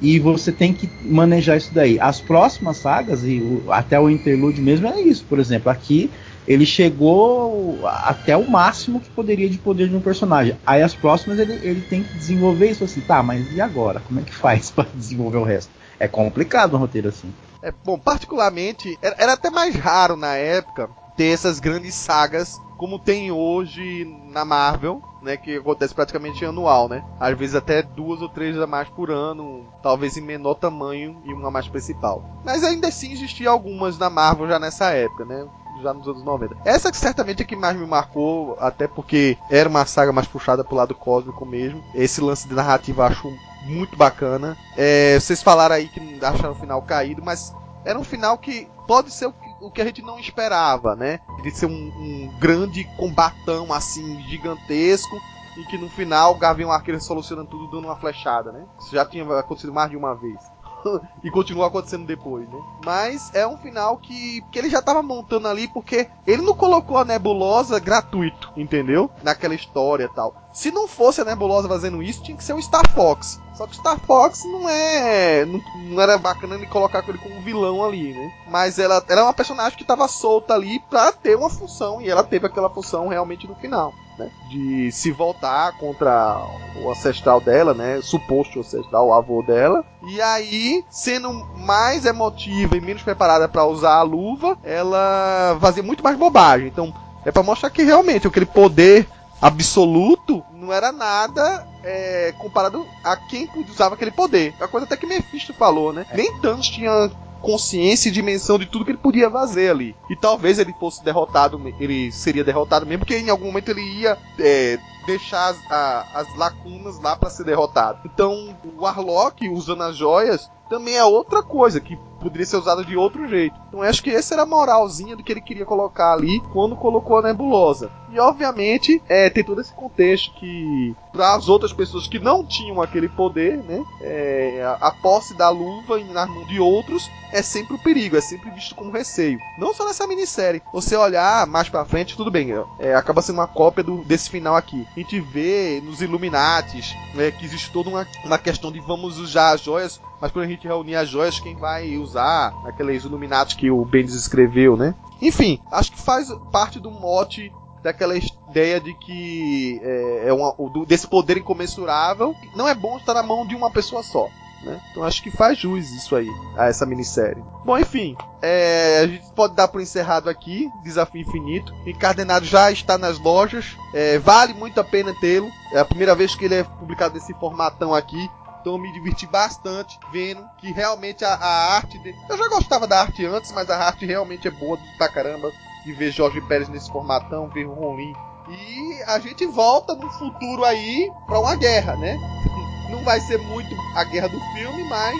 e 0.00 0.18
você 0.18 0.50
tem 0.50 0.72
que 0.72 0.88
manejar 1.04 1.56
isso 1.56 1.74
daí. 1.74 1.98
As 2.00 2.20
próximas 2.20 2.78
sagas, 2.78 3.24
e 3.24 3.40
o- 3.40 3.70
até 3.70 3.98
o 4.00 4.08
interlude 4.08 4.60
mesmo, 4.60 4.86
é 4.86 5.00
isso. 5.00 5.24
Por 5.28 5.38
exemplo, 5.38 5.70
aqui 5.70 6.10
ele 6.46 6.66
chegou 6.66 7.80
até 7.86 8.36
o 8.36 8.48
máximo 8.48 9.00
que 9.00 9.10
poderia 9.10 9.48
de 9.48 9.58
poder 9.58 9.88
de 9.88 9.96
um 9.96 10.00
personagem. 10.00 10.56
Aí 10.66 10.82
as 10.82 10.94
próximas 10.94 11.38
ele, 11.38 11.54
ele 11.62 11.80
tem 11.80 12.02
que 12.02 12.14
desenvolver 12.14 12.70
isso 12.70 12.84
assim, 12.84 13.00
tá, 13.00 13.22
mas 13.22 13.52
e 13.52 13.60
agora? 13.60 14.00
Como 14.00 14.20
é 14.20 14.22
que 14.22 14.34
faz 14.34 14.70
para 14.72 14.88
desenvolver 14.94 15.38
o 15.38 15.44
resto? 15.44 15.70
É 15.98 16.08
complicado 16.08 16.74
um 16.74 16.80
roteiro 16.80 17.08
assim. 17.08 17.32
É, 17.62 17.72
bom, 17.84 17.98
particularmente, 17.98 18.98
era, 19.00 19.16
era 19.18 19.32
até 19.32 19.48
mais 19.48 19.74
raro 19.74 20.16
na 20.16 20.34
época 20.34 20.90
ter 21.16 21.26
essas 21.26 21.60
grandes 21.60 21.94
sagas 21.94 22.60
como 22.76 22.98
tem 22.98 23.30
hoje 23.30 24.04
na 24.30 24.44
Marvel, 24.44 25.00
né? 25.22 25.36
Que 25.36 25.56
acontece 25.56 25.94
praticamente 25.94 26.44
anual, 26.44 26.88
né? 26.88 27.04
Às 27.18 27.38
vezes 27.38 27.54
até 27.54 27.82
duas 27.82 28.20
ou 28.20 28.28
três 28.28 28.58
a 28.58 28.66
mais 28.66 28.88
por 28.88 29.10
ano, 29.10 29.64
talvez 29.82 30.16
em 30.16 30.20
menor 30.20 30.54
tamanho 30.54 31.22
e 31.24 31.32
uma 31.32 31.50
mais 31.50 31.68
principal. 31.68 32.22
Mas 32.44 32.62
ainda 32.64 32.88
assim 32.88 33.12
existia 33.12 33.48
algumas 33.48 33.96
na 33.96 34.10
Marvel 34.10 34.48
já 34.48 34.58
nessa 34.58 34.90
época, 34.90 35.24
né? 35.24 35.46
Já 35.82 35.92
nos 35.92 36.06
anos 36.06 36.24
90. 36.24 36.56
Essa 36.64 36.92
certamente 36.92 37.42
é 37.42 37.44
que 37.44 37.56
mais 37.56 37.76
me 37.76 37.86
marcou, 37.86 38.56
até 38.60 38.86
porque 38.86 39.36
era 39.50 39.68
uma 39.68 39.84
saga 39.86 40.12
mais 40.12 40.26
puxada 40.26 40.64
pro 40.64 40.76
lado 40.76 40.94
cósmico 40.94 41.44
mesmo. 41.44 41.82
Esse 41.94 42.20
lance 42.20 42.48
de 42.48 42.54
narrativa 42.54 43.06
acho 43.06 43.32
muito 43.64 43.96
bacana. 43.96 44.56
É, 44.76 45.18
vocês 45.18 45.42
falaram 45.42 45.74
aí 45.74 45.88
que 45.88 46.00
acharam 46.24 46.52
o 46.52 46.58
final 46.58 46.80
caído, 46.82 47.22
mas 47.24 47.52
era 47.84 47.98
um 47.98 48.04
final 48.04 48.38
que 48.38 48.68
pode 48.86 49.10
ser 49.10 49.26
o 49.26 49.32
que, 49.32 49.54
o 49.60 49.70
que 49.70 49.80
a 49.80 49.84
gente 49.84 50.02
não 50.02 50.18
esperava, 50.18 50.94
né? 50.94 51.20
De 51.42 51.50
ser 51.50 51.66
um, 51.66 51.70
um 51.70 52.34
grande 52.38 52.84
combatão 52.96 53.72
assim 53.72 54.22
gigantesco 54.22 55.20
e 55.56 55.64
que 55.64 55.78
no 55.78 55.88
final 55.88 56.32
o 56.32 56.38
Gavião 56.38 56.70
Arqueiro 56.70 57.00
solucionando 57.00 57.50
tudo 57.50 57.70
dando 57.70 57.86
uma 57.86 57.96
flechada, 57.96 58.52
né? 58.52 58.66
Isso 58.80 58.92
já 58.92 59.04
tinha 59.04 59.24
acontecido 59.38 59.72
mais 59.72 59.90
de 59.90 59.96
uma 59.96 60.14
vez. 60.14 60.38
e 61.22 61.30
continua 61.30 61.68
acontecendo 61.68 62.06
depois, 62.06 62.48
né? 62.48 62.58
Mas 62.84 63.34
é 63.34 63.46
um 63.46 63.56
final 63.56 63.96
que, 63.98 64.42
que 64.50 64.58
ele 64.58 64.70
já 64.70 64.82
tava 64.82 65.02
montando 65.02 65.48
ali 65.48 65.68
porque 65.68 66.08
ele 66.26 66.42
não 66.42 66.54
colocou 66.54 66.98
a 66.98 67.04
nebulosa 67.04 67.78
gratuito, 67.78 68.52
entendeu? 68.56 69.10
Naquela 69.22 69.54
história 69.54 70.04
e 70.04 70.14
tal. 70.14 70.43
Se 70.54 70.70
não 70.70 70.86
fosse 70.86 71.20
a 71.20 71.24
nebulosa 71.24 71.68
fazendo 71.68 72.00
isso, 72.00 72.22
tinha 72.22 72.36
que 72.36 72.44
ser 72.44 72.52
o 72.52 72.62
Star 72.62 72.88
Fox. 72.92 73.40
Só 73.54 73.66
que 73.66 73.72
o 73.72 73.74
Star 73.74 73.98
Fox 73.98 74.44
não 74.44 74.68
é. 74.68 75.44
Não, 75.44 75.60
não 75.90 76.00
era 76.00 76.16
bacana 76.16 76.54
ele 76.54 76.66
colocar 76.66 77.04
ele 77.08 77.18
como 77.18 77.42
vilão 77.42 77.84
ali, 77.84 78.12
né? 78.12 78.32
Mas 78.48 78.78
ela, 78.78 79.04
ela 79.08 79.20
é 79.20 79.24
uma 79.24 79.34
personagem 79.34 79.76
que 79.76 79.84
tava 79.84 80.06
solta 80.06 80.54
ali 80.54 80.78
pra 80.88 81.10
ter 81.10 81.36
uma 81.36 81.50
função. 81.50 82.00
E 82.00 82.08
ela 82.08 82.22
teve 82.22 82.46
aquela 82.46 82.70
função 82.70 83.08
realmente 83.08 83.48
no 83.48 83.56
final. 83.56 83.92
Né? 84.16 84.30
De 84.48 84.92
se 84.92 85.10
voltar 85.10 85.76
contra 85.76 86.40
o 86.80 86.88
ancestral 86.88 87.40
dela, 87.40 87.74
né? 87.74 88.00
Suposto 88.00 88.60
ancestral, 88.60 89.08
o 89.08 89.12
avô 89.12 89.42
dela. 89.42 89.84
E 90.06 90.22
aí, 90.22 90.84
sendo 90.88 91.32
mais 91.56 92.06
emotiva 92.06 92.76
e 92.76 92.80
menos 92.80 93.02
preparada 93.02 93.48
para 93.48 93.66
usar 93.66 93.96
a 93.96 94.02
luva, 94.02 94.56
ela 94.62 95.58
fazia 95.60 95.82
muito 95.82 96.04
mais 96.04 96.16
bobagem. 96.16 96.68
Então, 96.68 96.94
é 97.24 97.32
para 97.32 97.42
mostrar 97.42 97.70
que 97.70 97.82
realmente 97.82 98.28
aquele 98.28 98.46
poder 98.46 99.08
absoluto 99.40 100.42
não 100.52 100.72
era 100.72 100.90
nada 100.92 101.66
é, 101.82 102.32
comparado 102.38 102.86
a 103.02 103.16
quem 103.16 103.48
usava 103.70 103.94
aquele 103.94 104.10
poder. 104.10 104.54
É 104.60 104.64
a 104.64 104.68
coisa 104.68 104.86
até 104.86 104.96
que 104.96 105.06
Mephisto 105.06 105.52
falou, 105.54 105.92
né? 105.92 106.06
Nem 106.14 106.32
Thanos 106.40 106.68
tinha 106.68 107.10
consciência 107.40 108.08
e 108.08 108.12
dimensão 108.12 108.58
de 108.58 108.64
tudo 108.64 108.86
que 108.86 108.90
ele 108.92 108.98
podia 108.98 109.30
fazer 109.30 109.70
ali. 109.70 109.94
E 110.08 110.16
talvez 110.16 110.58
ele 110.58 110.72
fosse 110.80 111.04
derrotado, 111.04 111.60
ele 111.78 112.10
seria 112.10 112.42
derrotado 112.42 112.86
mesmo, 112.86 113.00
porque 113.00 113.18
em 113.18 113.28
algum 113.28 113.46
momento 113.46 113.68
ele 113.70 113.82
ia 113.82 114.16
é, 114.38 114.78
deixar 115.06 115.48
as, 115.50 115.58
a- 115.70 116.06
as 116.14 116.34
lacunas 116.38 116.98
lá 117.00 117.14
para 117.16 117.28
ser 117.28 117.44
derrotado. 117.44 117.98
Então, 118.06 118.56
o 118.64 118.80
Warlock 118.82 119.46
usando 119.50 119.82
as 119.82 119.94
joias 119.94 120.50
também 120.78 120.96
é 120.96 121.04
outra 121.04 121.42
coisa 121.42 121.80
que 121.80 121.96
poderia 122.20 122.46
ser 122.46 122.56
usada 122.56 122.84
de 122.84 122.96
outro 122.96 123.28
jeito. 123.28 123.54
Então, 123.68 123.82
acho 123.82 124.02
que 124.02 124.10
essa 124.10 124.34
era 124.34 124.42
a 124.42 124.46
moralzinha 124.46 125.14
do 125.14 125.22
que 125.22 125.30
ele 125.32 125.40
queria 125.42 125.64
colocar 125.66 126.12
ali 126.14 126.40
quando 126.52 126.74
colocou 126.74 127.18
a 127.18 127.22
nebulosa. 127.22 127.90
E 128.10 128.18
obviamente, 128.18 129.02
é, 129.08 129.28
tem 129.28 129.44
todo 129.44 129.60
esse 129.60 129.72
contexto 129.74 130.32
que 130.34 130.94
para 131.12 131.34
as 131.34 131.48
outras 131.48 131.72
pessoas 131.72 132.06
que 132.08 132.18
não 132.18 132.44
tinham 132.44 132.80
aquele 132.80 133.08
poder, 133.08 133.58
né, 133.58 133.84
é, 134.00 134.62
a, 134.80 134.88
a 134.88 134.90
posse 134.90 135.34
da 135.34 135.48
luva 135.50 135.98
na 136.12 136.24
mão 136.26 136.44
de 136.46 136.58
outros 136.60 137.10
é 137.32 137.42
sempre 137.42 137.74
o 137.74 137.78
perigo, 137.78 138.16
é 138.16 138.20
sempre 138.20 138.50
visto 138.50 138.74
como 138.76 138.92
receio. 138.92 139.38
Não 139.58 139.74
só 139.74 139.84
nessa 139.84 140.06
minissérie. 140.06 140.62
Você 140.72 140.96
olhar 140.96 141.46
mais 141.46 141.68
pra 141.68 141.84
frente, 141.84 142.16
tudo 142.16 142.30
bem, 142.30 142.48
é, 142.78 142.94
acaba 142.94 143.20
sendo 143.20 143.38
uma 143.40 143.48
cópia 143.48 143.82
do- 143.84 144.04
desse 144.04 144.30
final 144.30 144.54
aqui. 144.56 144.86
A 144.96 145.00
gente 145.00 145.18
vê 145.20 145.82
nos 145.84 146.00
Illuminatis 146.00 146.94
né, 147.14 147.30
que 147.32 147.44
existe 147.44 147.70
toda 147.72 147.90
uma, 147.90 148.06
uma 148.24 148.38
questão 148.38 148.70
de 148.72 148.80
vamos 148.80 149.18
usar 149.18 149.50
as 149.52 149.60
joias, 149.62 150.00
mas 150.24 150.32
quando 150.32 150.46
a 150.46 150.48
gente 150.48 150.66
reunir 150.66 150.96
as 150.96 151.06
joias, 151.06 151.38
quem 151.38 151.54
vai 151.54 151.98
usar 151.98 152.50
aqueles 152.64 153.04
Illuminati 153.04 153.56
que 153.56 153.70
o 153.70 153.84
Bendis 153.84 154.14
escreveu, 154.14 154.74
né? 154.74 154.94
Enfim, 155.20 155.60
acho 155.70 155.92
que 155.92 156.00
faz 156.00 156.32
parte 156.50 156.80
do 156.80 156.90
mote 156.90 157.52
daquela 157.82 158.14
ideia 158.16 158.80
de 158.80 158.94
que 158.94 159.78
é, 159.82 160.28
é 160.28 160.32
uma, 160.32 160.54
desse 160.86 161.06
poder 161.06 161.36
incomensurável 161.36 162.34
não 162.56 162.66
é 162.66 162.74
bom 162.74 162.96
estar 162.96 163.12
na 163.12 163.22
mão 163.22 163.46
de 163.46 163.54
uma 163.54 163.70
pessoa 163.70 164.02
só. 164.02 164.30
Né? 164.62 164.80
Então 164.90 165.04
acho 165.04 165.22
que 165.22 165.30
faz 165.30 165.58
jus 165.58 165.90
isso 165.90 166.16
aí 166.16 166.30
a 166.56 166.68
essa 166.68 166.86
minissérie. 166.86 167.44
Bom, 167.62 167.78
enfim, 167.78 168.16
é, 168.40 169.00
a 169.02 169.06
gente 169.06 169.30
pode 169.32 169.54
dar 169.54 169.68
por 169.68 169.82
encerrado 169.82 170.30
aqui 170.30 170.70
Desafio 170.82 171.20
Infinito. 171.20 171.70
Encadenado 171.84 172.46
já 172.46 172.72
está 172.72 172.96
nas 172.96 173.18
lojas, 173.18 173.76
é, 173.92 174.18
vale 174.18 174.54
muito 174.54 174.80
a 174.80 174.84
pena 174.84 175.14
tê-lo. 175.20 175.50
É 175.70 175.80
a 175.80 175.84
primeira 175.84 176.14
vez 176.14 176.34
que 176.34 176.46
ele 176.46 176.54
é 176.54 176.64
publicado 176.64 177.12
nesse 177.12 177.34
formatão 177.34 177.92
aqui. 177.92 178.26
Então 178.64 178.78
me 178.78 178.90
diverti 178.90 179.26
bastante 179.26 180.00
vendo 180.10 180.42
que 180.56 180.72
realmente 180.72 181.22
a, 181.22 181.34
a 181.34 181.74
arte 181.76 181.98
dele. 181.98 182.16
Eu 182.30 182.38
já 182.38 182.48
gostava 182.48 182.86
da 182.86 183.02
arte 183.02 183.26
antes, 183.26 183.52
mas 183.52 183.68
a 183.68 183.76
arte 183.76 184.06
realmente 184.06 184.48
é 184.48 184.50
boa 184.50 184.78
pra 184.96 185.06
caramba. 185.06 185.52
De 185.84 185.92
ver 185.92 186.10
Jorge 186.10 186.40
Pérez 186.40 186.66
nesse 186.70 186.90
formatão, 186.90 187.46
ver 187.50 187.66
o 187.66 187.74
Ron. 187.74 187.98
E 188.00 189.02
a 189.06 189.18
gente 189.18 189.44
volta 189.44 189.94
no 189.94 190.10
futuro 190.12 190.64
aí 190.64 191.12
pra 191.26 191.40
uma 191.40 191.54
guerra, 191.56 191.94
né? 191.96 192.18
Não 192.88 193.04
vai 193.04 193.20
ser 193.20 193.36
muito 193.36 193.76
a 193.94 194.02
guerra 194.04 194.30
do 194.30 194.40
filme, 194.54 194.82
mas 194.84 195.14